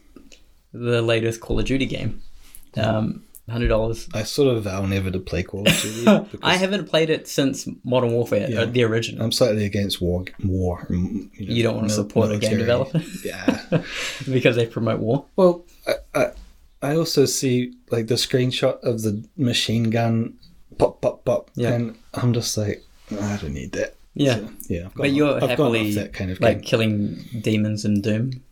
the 0.72 1.02
latest 1.02 1.40
Call 1.40 1.58
of 1.58 1.66
Duty 1.66 1.86
game 1.86 2.22
um 2.76 3.24
hundred 3.50 3.68
dollars 3.68 4.08
I 4.14 4.22
sort 4.22 4.56
of 4.56 4.62
vow 4.64 4.86
never 4.86 5.10
to 5.10 5.18
play 5.18 5.42
Call 5.42 5.66
of 5.68 5.74
Duty. 5.82 6.28
I 6.42 6.56
haven't 6.56 6.88
played 6.88 7.10
it 7.10 7.28
since 7.28 7.68
Modern 7.84 8.12
Warfare 8.12 8.48
Yeah. 8.50 8.60
uh, 8.62 8.66
the 8.66 8.84
original 8.84 9.22
I'm 9.24 9.32
slightly 9.32 9.64
against 9.64 10.00
war. 10.00 10.24
War. 10.44 10.86
mm, 10.90 11.12
know, 11.14 11.28
you 11.54 11.62
don't 11.62 11.76
want 11.76 11.88
to 11.88 11.94
support 11.94 12.30
a 12.32 12.38
game 12.38 12.56
military. 12.58 12.60
developer 12.60 13.02
Yeah. 13.24 13.82
because 14.30 14.56
they 14.56 14.66
promote 14.66 15.00
war 15.00 15.24
Well, 15.36 15.64
I, 15.86 15.94
I, 16.14 16.26
I 16.82 16.96
also 16.96 17.24
see 17.26 17.74
like 17.90 18.06
the 18.06 18.14
screenshot 18.14 18.80
of 18.82 19.02
the 19.02 19.22
machine 19.36 19.90
gun 19.90 20.34
pop, 20.78 21.00
pop, 21.02 21.24
pop, 21.24 21.50
Yeah. 21.54 21.72
and 21.72 21.96
I'm 22.14 22.32
just 22.32 22.56
like, 22.56 22.82
I 23.10 23.36
don't 23.36 23.52
need 23.54 23.72
that. 23.72 23.94
yeah 24.14 24.36
So, 24.36 24.48
yeah. 24.68 24.84
I've 24.86 24.94
but 24.94 25.02
gone 25.08 25.14
you're 25.14 25.34
I've 25.42 25.50
happily 25.50 25.92
that 25.94 26.12
kind 26.12 26.30
of 26.30 26.40
like 26.40 26.58
game. 26.58 26.64
killing 26.64 27.24
demons 27.42 27.84
in 27.84 28.00
Doom 28.00 28.42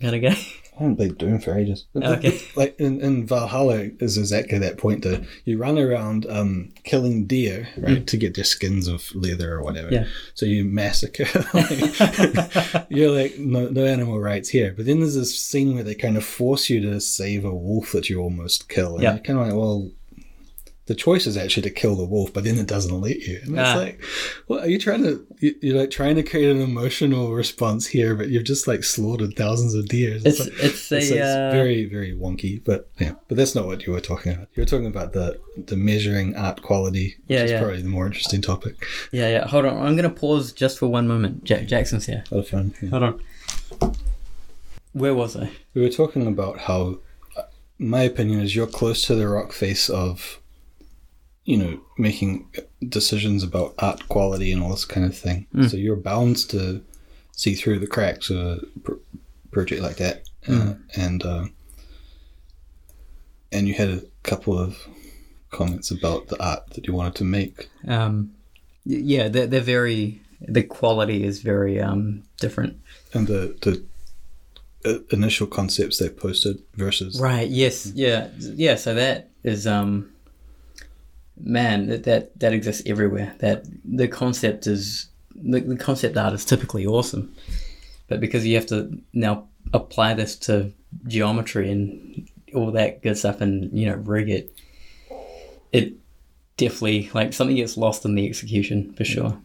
kind 0.00 0.14
of 0.16 0.20
game 0.22 0.36
I 0.80 0.84
haven't 0.84 0.96
played 0.96 1.18
Doom 1.18 1.38
for 1.40 1.56
ages. 1.58 1.84
Okay. 1.94 2.40
Like 2.56 2.74
in, 2.80 3.00
in 3.00 3.26
Valhalla 3.26 3.88
is 4.00 4.16
exactly 4.18 4.58
that 4.58 4.78
point. 4.78 5.04
Though 5.04 5.20
you 5.44 5.58
run 5.58 5.78
around 5.78 6.26
um, 6.28 6.72
killing 6.84 7.26
deer, 7.26 7.68
right, 7.76 8.06
to 8.06 8.16
get 8.16 8.34
their 8.34 8.44
skins 8.44 8.88
of 8.88 9.14
leather 9.14 9.52
or 9.54 9.62
whatever. 9.62 9.88
Mm. 9.88 9.92
Yeah. 9.92 10.04
So 10.34 10.46
you 10.46 10.64
massacre. 10.64 11.26
like, 11.54 12.86
you're 12.90 13.10
like 13.10 13.38
no, 13.38 13.68
no 13.68 13.84
animal 13.84 14.18
rights 14.20 14.48
here. 14.48 14.72
But 14.76 14.86
then 14.86 15.00
there's 15.00 15.14
this 15.14 15.38
scene 15.38 15.74
where 15.74 15.84
they 15.84 15.94
kind 15.94 16.16
of 16.16 16.24
force 16.24 16.68
you 16.70 16.80
to 16.80 17.00
save 17.00 17.44
a 17.44 17.54
wolf 17.54 17.92
that 17.92 18.08
you 18.10 18.20
almost 18.20 18.68
kill, 18.68 18.94
and 18.94 19.02
Yeah. 19.02 19.18
kind 19.18 19.38
of 19.38 19.46
like, 19.46 19.54
well. 19.54 19.90
The 20.90 20.96
choice 20.96 21.24
is 21.28 21.36
actually 21.36 21.62
to 21.62 21.70
kill 21.70 21.94
the 21.94 22.04
wolf, 22.04 22.32
but 22.32 22.42
then 22.42 22.58
it 22.58 22.66
doesn't 22.66 23.00
let 23.00 23.18
you. 23.20 23.38
And 23.44 23.52
it's 23.56 23.68
Ah. 23.68 23.76
like, 23.78 24.02
what 24.48 24.64
are 24.64 24.68
you 24.68 24.76
trying 24.76 25.04
to? 25.04 25.24
you- 25.38 25.54
You're 25.62 25.78
like 25.78 25.92
trying 25.92 26.16
to 26.16 26.24
create 26.24 26.50
an 26.50 26.60
emotional 26.60 27.32
response 27.32 27.86
here, 27.86 28.16
but 28.16 28.28
you've 28.28 28.42
just 28.42 28.66
like 28.66 28.82
slaughtered 28.82 29.36
thousands 29.36 29.74
of 29.74 29.86
deer. 29.86 30.18
it's 30.24 30.40
like- 30.40 30.48
it's 30.60 30.90
a 30.90 30.96
it's, 30.96 31.10
it's 31.10 31.12
uh, 31.12 31.50
very 31.52 31.84
very 31.84 32.12
wonky 32.12 32.60
but 32.64 32.90
yeah 32.98 33.12
but 33.28 33.36
that's 33.36 33.54
not 33.54 33.66
what 33.66 33.86
you 33.86 33.92
were 33.92 34.00
talking 34.00 34.32
about 34.32 34.48
you 34.54 34.62
were 34.62 34.66
talking 34.66 34.86
about 34.94 35.12
the 35.12 35.38
the 35.70 35.76
measuring 35.76 36.34
art 36.34 36.60
quality 36.62 37.14
which 37.28 37.38
Yeah, 37.38 37.44
is 37.44 37.50
yeah. 37.52 37.60
probably 37.60 37.82
the 37.82 37.88
more 37.88 38.06
interesting 38.06 38.42
topic 38.42 38.74
yeah 39.12 39.28
yeah 39.28 39.46
hold 39.46 39.66
on 39.66 39.76
I'm 39.86 39.94
gonna 39.94 40.10
pause 40.10 40.50
just 40.52 40.76
for 40.80 40.88
one 40.88 41.06
moment 41.06 41.44
Jack 41.44 41.66
Jackson's 41.66 42.06
here 42.06 42.24
a 42.32 42.34
lot 42.34 42.40
of 42.40 42.48
fun 42.48 42.74
yeah. 42.82 42.88
hold 42.90 43.02
on 43.04 43.14
where 44.92 45.14
was 45.14 45.36
I 45.36 45.50
we 45.74 45.82
were 45.82 45.88
talking 45.88 46.26
about 46.26 46.58
how 46.60 46.98
uh, 47.36 47.42
my 47.78 48.02
opinion 48.02 48.40
is 48.40 48.56
you're 48.56 48.66
close 48.66 49.02
to 49.06 49.14
the 49.14 49.28
rock 49.28 49.52
face 49.52 49.88
of 49.88 50.39
you 51.50 51.56
know 51.62 51.72
making 51.98 52.30
decisions 52.98 53.40
about 53.48 53.74
art 53.88 54.00
quality 54.14 54.48
and 54.52 54.62
all 54.62 54.70
this 54.76 54.84
kind 54.94 55.04
of 55.10 55.16
thing 55.24 55.38
so 55.68 55.76
you're 55.84 55.96
bound 56.12 56.36
to 56.54 56.60
see 57.42 57.54
through 57.60 57.78
the 57.80 57.86
cracks 57.94 58.30
of 58.30 58.38
a 58.38 58.58
pr- 58.84 59.00
project 59.54 59.80
like 59.82 59.96
that 60.04 60.16
uh, 60.48 60.74
and 61.04 61.20
uh, 61.32 61.44
and 63.52 63.66
you 63.68 63.74
had 63.74 63.88
a 63.90 64.02
couple 64.22 64.58
of 64.58 64.76
comments 65.50 65.90
about 65.90 66.28
the 66.28 66.38
art 66.42 66.62
that 66.74 66.86
you 66.86 66.94
wanted 66.94 67.14
to 67.16 67.24
make 67.24 67.68
Um, 67.86 68.32
yeah, 68.86 69.28
they're, 69.28 69.46
they're 69.46 69.60
very. 69.78 70.20
The 70.40 70.62
quality 70.62 71.18
is 71.30 71.42
very 71.42 71.80
um 71.88 72.22
different. 72.38 72.72
and 73.12 73.26
the 73.26 73.42
the 73.64 73.74
uh, 74.88 74.98
initial 75.10 75.46
concepts 75.46 75.98
they 75.98 76.08
posted 76.08 76.56
versus 76.76 77.20
Right. 77.20 77.48
Yes. 77.48 77.92
Yeah. 77.94 78.28
Yeah. 78.38 78.76
So 78.76 78.94
that 78.94 79.28
is 79.44 79.66
um. 79.66 80.10
Man, 81.42 81.86
that 81.86 82.04
that, 82.04 82.38
that 82.38 82.52
exists 82.52 82.82
everywhere. 82.86 83.34
That 83.38 83.64
the 83.84 84.08
concept 84.08 84.66
is 84.66 85.08
the, 85.34 85.60
the 85.60 85.76
concept 85.76 86.16
art 86.16 86.34
is 86.34 86.44
typically 86.44 86.86
awesome, 86.86 87.34
but 88.08 88.20
because 88.20 88.46
you 88.46 88.56
have 88.56 88.66
to 88.66 89.00
now 89.12 89.48
apply 89.72 90.14
this 90.14 90.36
to 90.36 90.72
geometry 91.06 91.70
and 91.70 92.28
all 92.54 92.72
that 92.72 93.02
good 93.02 93.16
stuff, 93.16 93.40
and 93.40 93.76
you 93.76 93.86
know 93.86 93.96
rig 93.96 94.28
it, 94.28 94.52
it 95.72 95.94
definitely 96.56 97.10
like 97.14 97.32
something 97.32 97.56
gets 97.56 97.76
lost 97.76 98.04
in 98.04 98.14
the 98.14 98.26
execution 98.26 98.92
for 98.94 99.04
sure. 99.04 99.38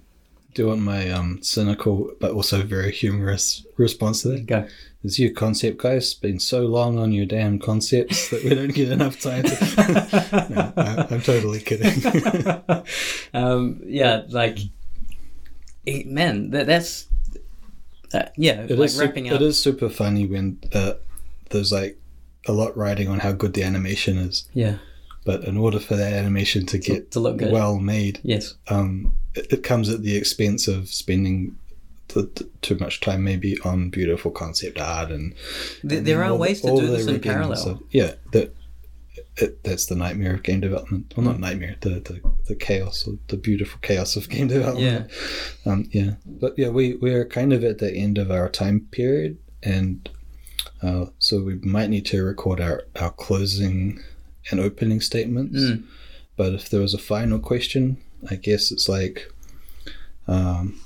Do 0.55 0.63
you 0.63 0.67
want 0.69 0.81
my 0.81 1.09
um 1.11 1.37
cynical 1.43 2.11
but 2.19 2.31
also 2.31 2.63
very 2.63 2.91
humorous 2.91 3.65
response 3.77 4.21
to 4.23 4.29
that 4.29 4.45
Go. 4.45 4.65
is 5.03 5.19
your 5.19 5.31
concept 5.31 5.77
guys 5.77 6.13
been 6.13 6.39
so 6.39 6.61
long 6.61 6.97
on 6.97 7.11
your 7.11 7.25
damn 7.25 7.59
concepts 7.59 8.29
that 8.29 8.43
we 8.43 8.55
don't 8.55 8.73
get 8.73 8.89
enough 8.89 9.19
time 9.19 9.43
to 9.43 10.47
no, 10.49 10.73
I, 10.77 11.07
i'm 11.13 11.21
totally 11.21 11.59
kidding 11.59 11.91
um, 13.33 13.81
yeah, 13.85 14.23
like, 14.29 14.59
man, 16.05 16.49
that, 16.51 16.65
that's, 16.67 17.07
uh, 18.13 18.23
yeah, 18.37 18.61
It 18.61 18.71
like 18.79 18.85
is 18.87 18.97
wrapping 18.99 19.29
up. 19.29 19.35
it 19.35 19.41
is 19.41 19.61
super 19.61 19.89
funny 19.89 20.25
when 20.25 20.59
uh, 20.73 20.93
there's 21.49 21.71
like 21.71 21.99
a 22.47 22.53
lot 22.53 22.75
riding 22.77 23.09
on 23.09 23.19
how 23.19 23.33
good 23.33 23.53
the 23.53 23.63
animation 23.63 24.17
is 24.17 24.47
Yeah, 24.53 24.77
but 25.25 25.43
in 25.43 25.57
order 25.57 25.79
for 25.79 25.95
that 25.97 26.13
animation 26.13 26.65
to 26.67 26.77
get 26.77 27.11
to 27.11 27.19
look 27.19 27.37
good. 27.37 27.51
well 27.51 27.77
made 27.79 28.19
yes. 28.23 28.53
um, 28.69 29.11
it, 29.33 29.51
it 29.51 29.63
comes 29.63 29.89
at 29.89 30.01
the 30.03 30.15
expense 30.15 30.67
of 30.67 30.87
spending 30.87 31.57
t- 32.07 32.25
t- 32.35 32.45
too 32.61 32.77
much 32.79 33.01
time 33.01 33.23
maybe 33.23 33.59
on 33.65 33.89
beautiful 33.89 34.31
concept 34.31 34.79
art 34.79 35.11
and, 35.11 35.33
Th- 35.81 35.93
and 35.99 36.07
there 36.07 36.23
are 36.23 36.31
all 36.31 36.37
ways 36.37 36.61
to 36.61 36.67
do 36.79 36.87
this 36.87 37.07
in 37.07 37.19
parallel. 37.19 37.57
stuff. 37.57 37.79
yeah 37.91 38.13
that 38.31 38.55
it, 39.37 39.63
that's 39.63 39.87
the 39.87 39.95
nightmare 39.95 40.35
of 40.35 40.43
game 40.43 40.61
development 40.61 41.13
well 41.17 41.25
not 41.25 41.39
nightmare 41.39 41.75
the, 41.81 41.89
the, 41.89 42.21
the 42.47 42.55
chaos 42.55 43.05
or 43.07 43.15
the 43.27 43.35
beautiful 43.37 43.79
chaos 43.81 44.15
of 44.15 44.29
game 44.29 44.47
development 44.55 45.11
um, 45.65 45.89
yeah 45.91 46.11
but 46.25 46.53
yeah 46.57 46.69
we, 46.69 46.95
we're 46.95 47.25
kind 47.25 47.51
of 47.51 47.63
at 47.63 47.79
the 47.79 47.91
end 47.93 48.17
of 48.17 48.31
our 48.31 48.47
time 48.47 48.87
period 48.91 49.37
and 49.63 50.09
uh, 50.81 51.05
so 51.19 51.41
we 51.41 51.55
might 51.55 51.89
need 51.89 52.05
to 52.05 52.23
record 52.23 52.61
our, 52.61 52.83
our 53.01 53.09
closing 53.11 53.99
and 54.51 54.59
opening 54.59 55.01
statements 55.01 55.59
Mm. 55.61 55.83
but 56.37 56.53
if 56.53 56.69
there 56.69 56.81
was 56.81 56.93
a 56.93 56.97
final 57.13 57.39
question, 57.39 57.97
I 58.29 58.35
guess 58.35 58.71
it's 58.71 58.87
like, 58.89 59.31
um, 60.27 60.79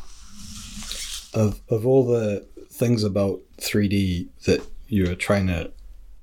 of 1.34 1.62
of 1.70 1.86
all 1.86 2.06
the 2.06 2.46
things 2.72 3.04
about 3.04 3.40
3D 3.58 4.28
that 4.46 4.62
you're 4.88 5.16
trying 5.16 5.48
to 5.48 5.72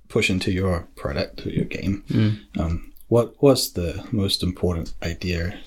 push 0.08 0.30
into 0.30 0.50
your 0.52 0.88
product 0.96 1.46
or 1.46 1.50
your 1.50 1.64
game, 1.64 2.02
Mm. 2.08 2.38
um, 2.58 2.92
what 3.08 3.34
what's 3.40 3.70
the 3.70 4.04
most 4.10 4.42
important 4.42 4.92
idea 5.02 5.58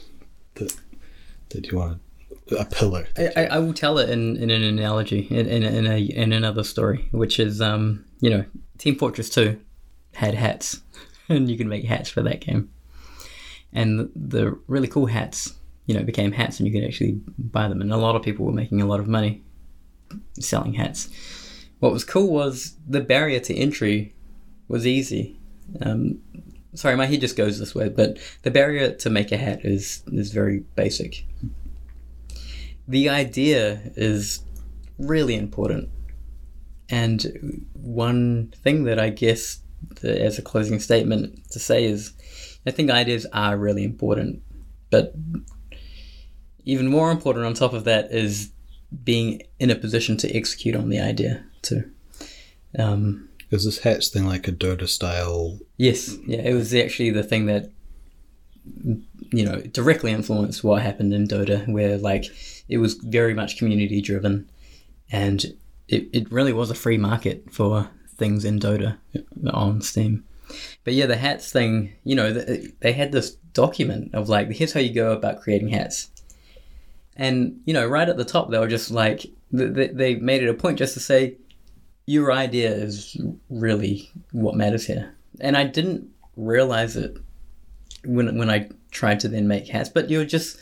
that 0.56 0.76
that 1.50 1.68
you 1.72 1.78
want 1.78 2.02
a 2.58 2.66
pillar? 2.66 3.08
I, 3.18 3.32
I, 3.36 3.44
I 3.46 3.60
will 3.60 3.74
tell 3.74 3.98
it 4.00 4.10
in, 4.10 4.38
in 4.38 4.50
an 4.50 4.64
analogy 4.64 5.28
in, 5.30 5.48
in, 5.48 5.64
in 5.64 5.86
a 5.88 6.00
in 6.00 6.34
another 6.34 6.64
story, 6.64 7.08
which 7.12 7.40
is 7.40 7.62
um 7.62 8.06
you 8.20 8.30
know 8.30 8.46
Team 8.78 8.96
Fortress 8.96 9.30
Two 9.30 9.60
had 10.14 10.34
hats, 10.34 10.82
and 11.36 11.50
you 11.50 11.58
can 11.58 11.70
make 11.70 11.86
hats 11.86 12.10
for 12.10 12.22
that 12.24 12.42
game, 12.42 12.70
and 13.74 14.10
the, 14.16 14.60
really 14.68 14.88
cool 14.88 15.08
hats 15.08 15.54
you 15.86 15.96
know 15.96 16.04
became 16.04 16.32
hats, 16.32 16.60
and 16.60 16.68
you 16.68 16.74
could 16.74 16.88
actually 16.88 17.22
buy 17.38 17.68
them, 17.68 17.82
and 17.82 17.92
a 17.92 17.98
lot 17.98 18.16
of 18.16 18.24
people 18.24 18.46
were 18.46 18.52
making 18.52 18.82
a 18.82 18.88
lot 18.88 19.00
of 19.00 19.08
money 19.08 19.44
selling 20.40 20.74
hats. 20.74 21.10
What 21.80 21.94
was 21.94 22.04
cool 22.04 22.32
was 22.32 22.76
the 22.88 23.02
barrier 23.02 23.40
to 23.40 23.56
entry 23.56 24.14
was 24.68 24.86
easy. 24.86 25.40
Um, 25.82 26.20
sorry, 26.74 26.96
my 26.96 27.06
head 27.06 27.22
just 27.22 27.38
goes 27.38 27.58
this 27.58 27.74
way, 27.74 27.90
but 27.90 28.18
the 28.42 28.52
barrier 28.52 28.92
to 28.92 29.10
make 29.10 29.32
a 29.32 29.38
hat 29.38 29.64
is 29.64 30.04
is 30.12 30.32
very 30.32 30.60
basic 30.76 31.26
the 32.90 33.08
idea 33.08 33.80
is 33.96 34.42
really 34.98 35.36
important. 35.36 35.90
And 36.90 37.68
one 37.74 38.52
thing 38.64 38.86
that 38.86 39.00
I 39.00 39.12
guess 39.12 39.60
the, 40.02 40.22
as 40.22 40.38
a 40.38 40.42
closing 40.42 40.80
statement 40.80 41.50
to 41.52 41.60
say 41.60 41.86
is 41.86 42.14
I 42.66 42.72
think 42.72 42.90
ideas 42.90 43.26
are 43.34 43.58
really 43.58 43.84
important. 43.84 44.42
But 44.90 45.14
even 46.66 46.88
more 46.88 47.12
important 47.12 47.46
on 47.46 47.54
top 47.54 47.74
of 47.74 47.84
that 47.86 48.12
is 48.12 48.52
being 49.04 49.42
in 49.60 49.70
a 49.70 49.76
position 49.76 50.18
to 50.18 50.36
execute 50.36 50.76
on 50.76 50.90
the 50.90 51.00
idea 51.00 51.44
too. 51.62 51.90
Um, 52.78 53.30
Is 53.52 53.66
this 53.66 53.80
hats 53.80 54.10
thing 54.10 54.26
like 54.26 54.48
a 54.48 54.52
Dota 54.52 54.88
style? 54.88 55.60
Yes, 55.78 56.16
yeah, 56.28 56.40
it 56.40 56.54
was 56.54 56.74
actually 56.74 57.12
the 57.12 57.24
thing 57.24 57.46
that 57.48 57.72
you 59.32 59.46
know 59.46 59.62
directly 59.62 60.12
influenced 60.12 60.64
what 60.64 60.82
happened 60.82 61.14
in 61.14 61.28
Dota, 61.28 61.68
where 61.68 61.98
like 61.98 62.26
it 62.68 62.78
was 62.78 62.96
very 62.96 63.34
much 63.34 63.58
community 63.58 64.02
driven, 64.02 64.50
and 65.12 65.46
it, 65.88 66.08
it 66.14 66.32
really 66.32 66.54
was 66.54 66.70
a 66.70 66.76
free 66.76 66.98
market 66.98 67.52
for 67.52 67.90
things 68.20 68.46
in 68.46 68.60
Dota 68.60 68.98
on 69.52 69.82
Steam. 69.82 70.26
But 70.84 70.94
yeah, 70.94 71.06
the 71.06 71.18
hats 71.18 71.52
thing, 71.52 71.94
you 72.04 72.16
know, 72.16 72.32
they 72.34 72.92
had 72.92 73.12
this 73.12 73.32
document 73.54 74.14
of 74.14 74.30
like, 74.30 74.50
here's 74.52 74.74
how 74.74 74.80
you 74.80 74.94
go 74.94 75.12
about 75.12 75.42
creating 75.42 75.70
hats. 75.70 76.10
And, 77.16 77.62
you 77.66 77.74
know, 77.74 77.86
right 77.86 78.08
at 78.08 78.18
the 78.18 78.26
top, 78.26 78.50
they 78.50 78.58
were 78.58 78.68
just 78.68 78.92
like, 78.92 79.22
th- 79.56 79.76
th- 79.76 79.92
they 79.94 80.16
made 80.16 80.42
it 80.42 80.50
a 80.50 80.54
point 80.54 80.78
just 80.78 80.94
to 80.94 81.00
say, 81.00 81.36
your 82.06 82.32
idea 82.32 82.72
is 82.72 83.16
really 83.50 84.10
what 84.32 84.56
matters 84.56 84.88
here. 84.88 85.14
And 85.40 85.56
I 85.56 85.66
didn't 85.66 86.10
realize 86.38 86.96
it 86.96 87.18
when, 88.06 88.38
when 88.38 88.50
I 88.50 88.70
tried 88.90 89.20
to 89.20 89.28
then 89.28 89.48
make 89.48 89.68
hats, 89.68 89.90
but 89.90 90.10
you're 90.10 90.26
just, 90.26 90.58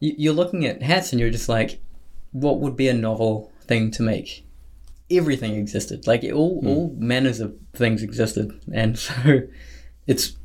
you're 0.00 0.34
looking 0.34 0.66
at 0.66 0.82
hats 0.82 1.12
and 1.12 1.20
you're 1.20 1.30
just 1.30 1.48
like, 1.48 1.80
what 2.32 2.60
would 2.60 2.76
be 2.76 2.88
a 2.88 2.94
novel 2.94 3.50
thing 3.62 3.90
to 3.92 4.02
make? 4.02 4.44
Everything 5.10 5.56
existed, 5.56 6.06
like 6.06 6.22
all 6.24 6.62
all 6.64 6.94
manners 6.96 7.40
of 7.40 7.56
things 7.72 8.02
existed, 8.02 8.52
and 8.72 8.98
so 9.06 9.42
it's 10.06 10.36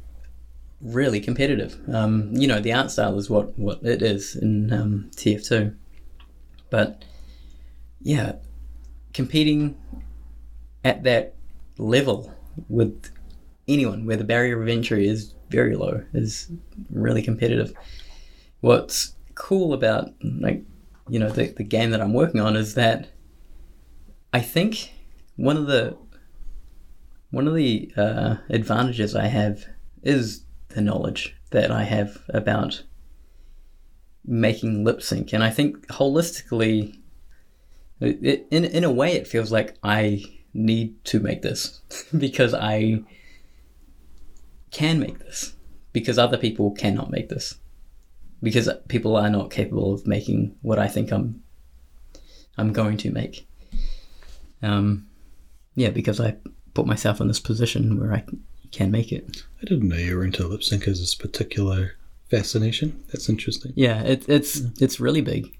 really 0.81 1.19
competitive. 1.19 1.77
Um, 1.91 2.31
you 2.33 2.47
know, 2.47 2.59
the 2.59 2.73
art 2.73 2.91
style 2.91 3.17
is 3.17 3.29
what 3.29 3.57
what 3.57 3.83
it 3.83 4.01
is 4.01 4.35
in 4.35 4.71
um, 4.71 5.09
TF2, 5.15 5.75
but 6.69 7.03
yeah, 8.01 8.33
competing 9.13 9.77
at 10.83 11.03
that 11.03 11.33
level 11.77 12.31
with 12.69 13.09
anyone 13.67 14.05
where 14.05 14.17
the 14.17 14.23
barrier 14.23 14.61
of 14.61 14.67
entry 14.67 15.07
is 15.07 15.33
very 15.49 15.75
low 15.75 16.03
is 16.13 16.51
really 16.89 17.21
competitive. 17.21 17.73
What's 18.61 19.13
cool 19.35 19.73
about 19.73 20.13
like 20.21 20.63
you 21.09 21.19
know 21.19 21.29
the, 21.29 21.47
the 21.47 21.63
game 21.63 21.91
that 21.91 22.01
I'm 22.01 22.13
working 22.13 22.41
on 22.41 22.55
is 22.55 22.75
that 22.75 23.09
I 24.35 24.41
think 24.41 24.91
one 25.37 25.55
of 25.55 25.67
the 25.67 25.95
one 27.31 27.47
of 27.47 27.55
the 27.55 27.89
uh, 27.95 28.35
advantages 28.49 29.15
I 29.15 29.27
have 29.27 29.65
is 30.03 30.43
the 30.67 30.81
knowledge 30.81 31.37
that 31.51 31.71
I 31.71 31.83
have 31.83 32.17
about 32.27 32.83
making 34.25 34.83
lip 34.83 35.01
sync, 35.01 35.31
and 35.31 35.41
I 35.41 35.51
think 35.51 35.87
holistically, 35.87 36.99
it, 38.01 38.45
in 38.51 38.65
in 38.65 38.83
a 38.83 38.91
way, 38.91 39.13
it 39.13 39.25
feels 39.25 39.53
like 39.53 39.77
I 39.81 40.25
need 40.53 41.01
to 41.05 41.21
make 41.21 41.41
this 41.41 41.79
because 42.17 42.53
I 42.53 43.05
can 44.69 44.99
make 44.99 45.19
this 45.19 45.53
because 45.93 46.17
other 46.17 46.37
people 46.37 46.71
cannot 46.71 47.09
make 47.09 47.29
this 47.29 47.55
because 48.43 48.69
people 48.89 49.15
are 49.15 49.29
not 49.29 49.49
capable 49.49 49.93
of 49.93 50.05
making 50.05 50.57
what 50.61 50.77
I 50.77 50.89
think 50.89 51.13
I'm 51.13 51.41
I'm 52.57 52.73
going 52.73 52.97
to 52.97 53.11
make. 53.11 53.47
Um, 54.65 55.07
yeah, 55.75 55.89
because 55.89 56.19
I 56.19 56.35
put 56.73 56.85
myself 56.87 57.21
in 57.21 57.27
this 57.27 57.39
position 57.39 57.99
where 57.99 58.13
I 58.13 58.23
can 58.71 58.91
make 58.91 59.11
it. 59.11 59.43
I 59.61 59.65
didn't 59.65 59.87
know 59.89 59.95
you 59.97 60.15
were 60.17 60.25
into 60.25 60.47
lip 60.47 60.63
sync 60.63 60.87
as 60.87 60.99
this 60.99 61.15
particular 61.15 61.93
fascination. 62.29 63.03
That's 63.11 63.29
interesting. 63.29 63.73
Yeah, 63.75 64.01
it, 64.01 64.27
it's 64.27 64.61
it's 64.81 64.99
really 64.99 65.21
big. 65.21 65.55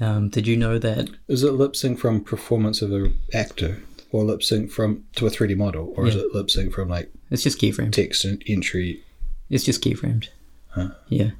Um, 0.00 0.28
did 0.30 0.46
you 0.46 0.56
know 0.56 0.78
that? 0.78 1.10
Is 1.28 1.42
it 1.42 1.52
lip 1.52 1.76
sync 1.76 1.98
from 1.98 2.24
performance 2.24 2.82
of 2.82 2.92
an 2.92 3.18
actor, 3.32 3.82
or 4.10 4.24
lip 4.24 4.42
sync 4.42 4.70
from 4.70 5.04
to 5.16 5.26
a 5.26 5.30
three 5.30 5.48
D 5.48 5.54
model, 5.54 5.92
or 5.96 6.06
is 6.06 6.16
it 6.16 6.34
lip 6.34 6.50
sync 6.50 6.72
from 6.74 6.88
like 6.88 7.10
It's 7.30 7.42
just 7.44 7.60
keyframed. 7.60 7.92
text 7.92 8.24
and 8.24 8.42
entry? 8.46 9.02
It's 9.50 9.64
just 9.64 9.82
keyframed. 9.84 10.28
Huh. 10.70 10.88
Yeah. 11.08 11.30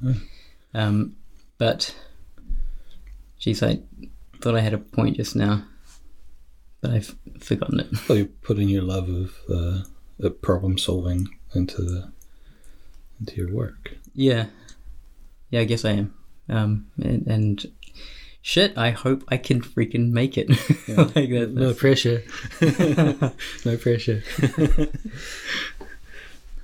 Um, 0.75 1.15
but, 1.57 1.95
geez, 3.39 3.63
I 3.63 3.79
thought 4.41 4.55
I 4.55 4.61
had 4.61 4.73
a 4.73 4.77
point 4.77 5.17
just 5.17 5.35
now, 5.35 5.65
but 6.83 6.91
I've 6.91 7.15
forgotten 7.39 7.79
it. 7.79 7.87
Well, 8.09 8.17
you're 8.17 8.27
putting 8.43 8.67
your 8.69 8.83
love 8.83 9.07
of 9.09 9.35
uh, 9.49 9.83
of 10.19 10.41
problem 10.41 10.77
solving 10.77 11.29
into 11.55 11.81
the 11.81 12.11
into 13.19 13.37
your 13.37 13.51
work. 13.53 13.95
Yeah, 14.13 14.47
yeah, 15.49 15.61
I 15.61 15.63
guess 15.63 15.85
I 15.85 15.91
am. 15.91 16.13
Um, 16.49 16.87
and, 17.01 17.25
and 17.25 17.71
shit, 18.41 18.77
I 18.77 18.91
hope 18.91 19.23
I 19.29 19.37
can 19.37 19.61
freaking 19.61 20.11
make 20.11 20.37
it. 20.37 20.49
like 20.87 21.29
that, 21.31 21.51
No 21.53 21.73
pressure. 21.73 22.21
no 23.65 23.77
pressure. 23.77 24.21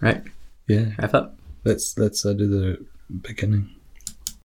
right. 0.01 0.21
Yeah, 0.67 0.91
Wrap 0.99 1.13
up. 1.13 1.35
let's 1.63 1.97
let's 1.97 2.25
uh, 2.25 2.33
do 2.33 2.47
the 2.47 2.85
beginning. 3.21 3.69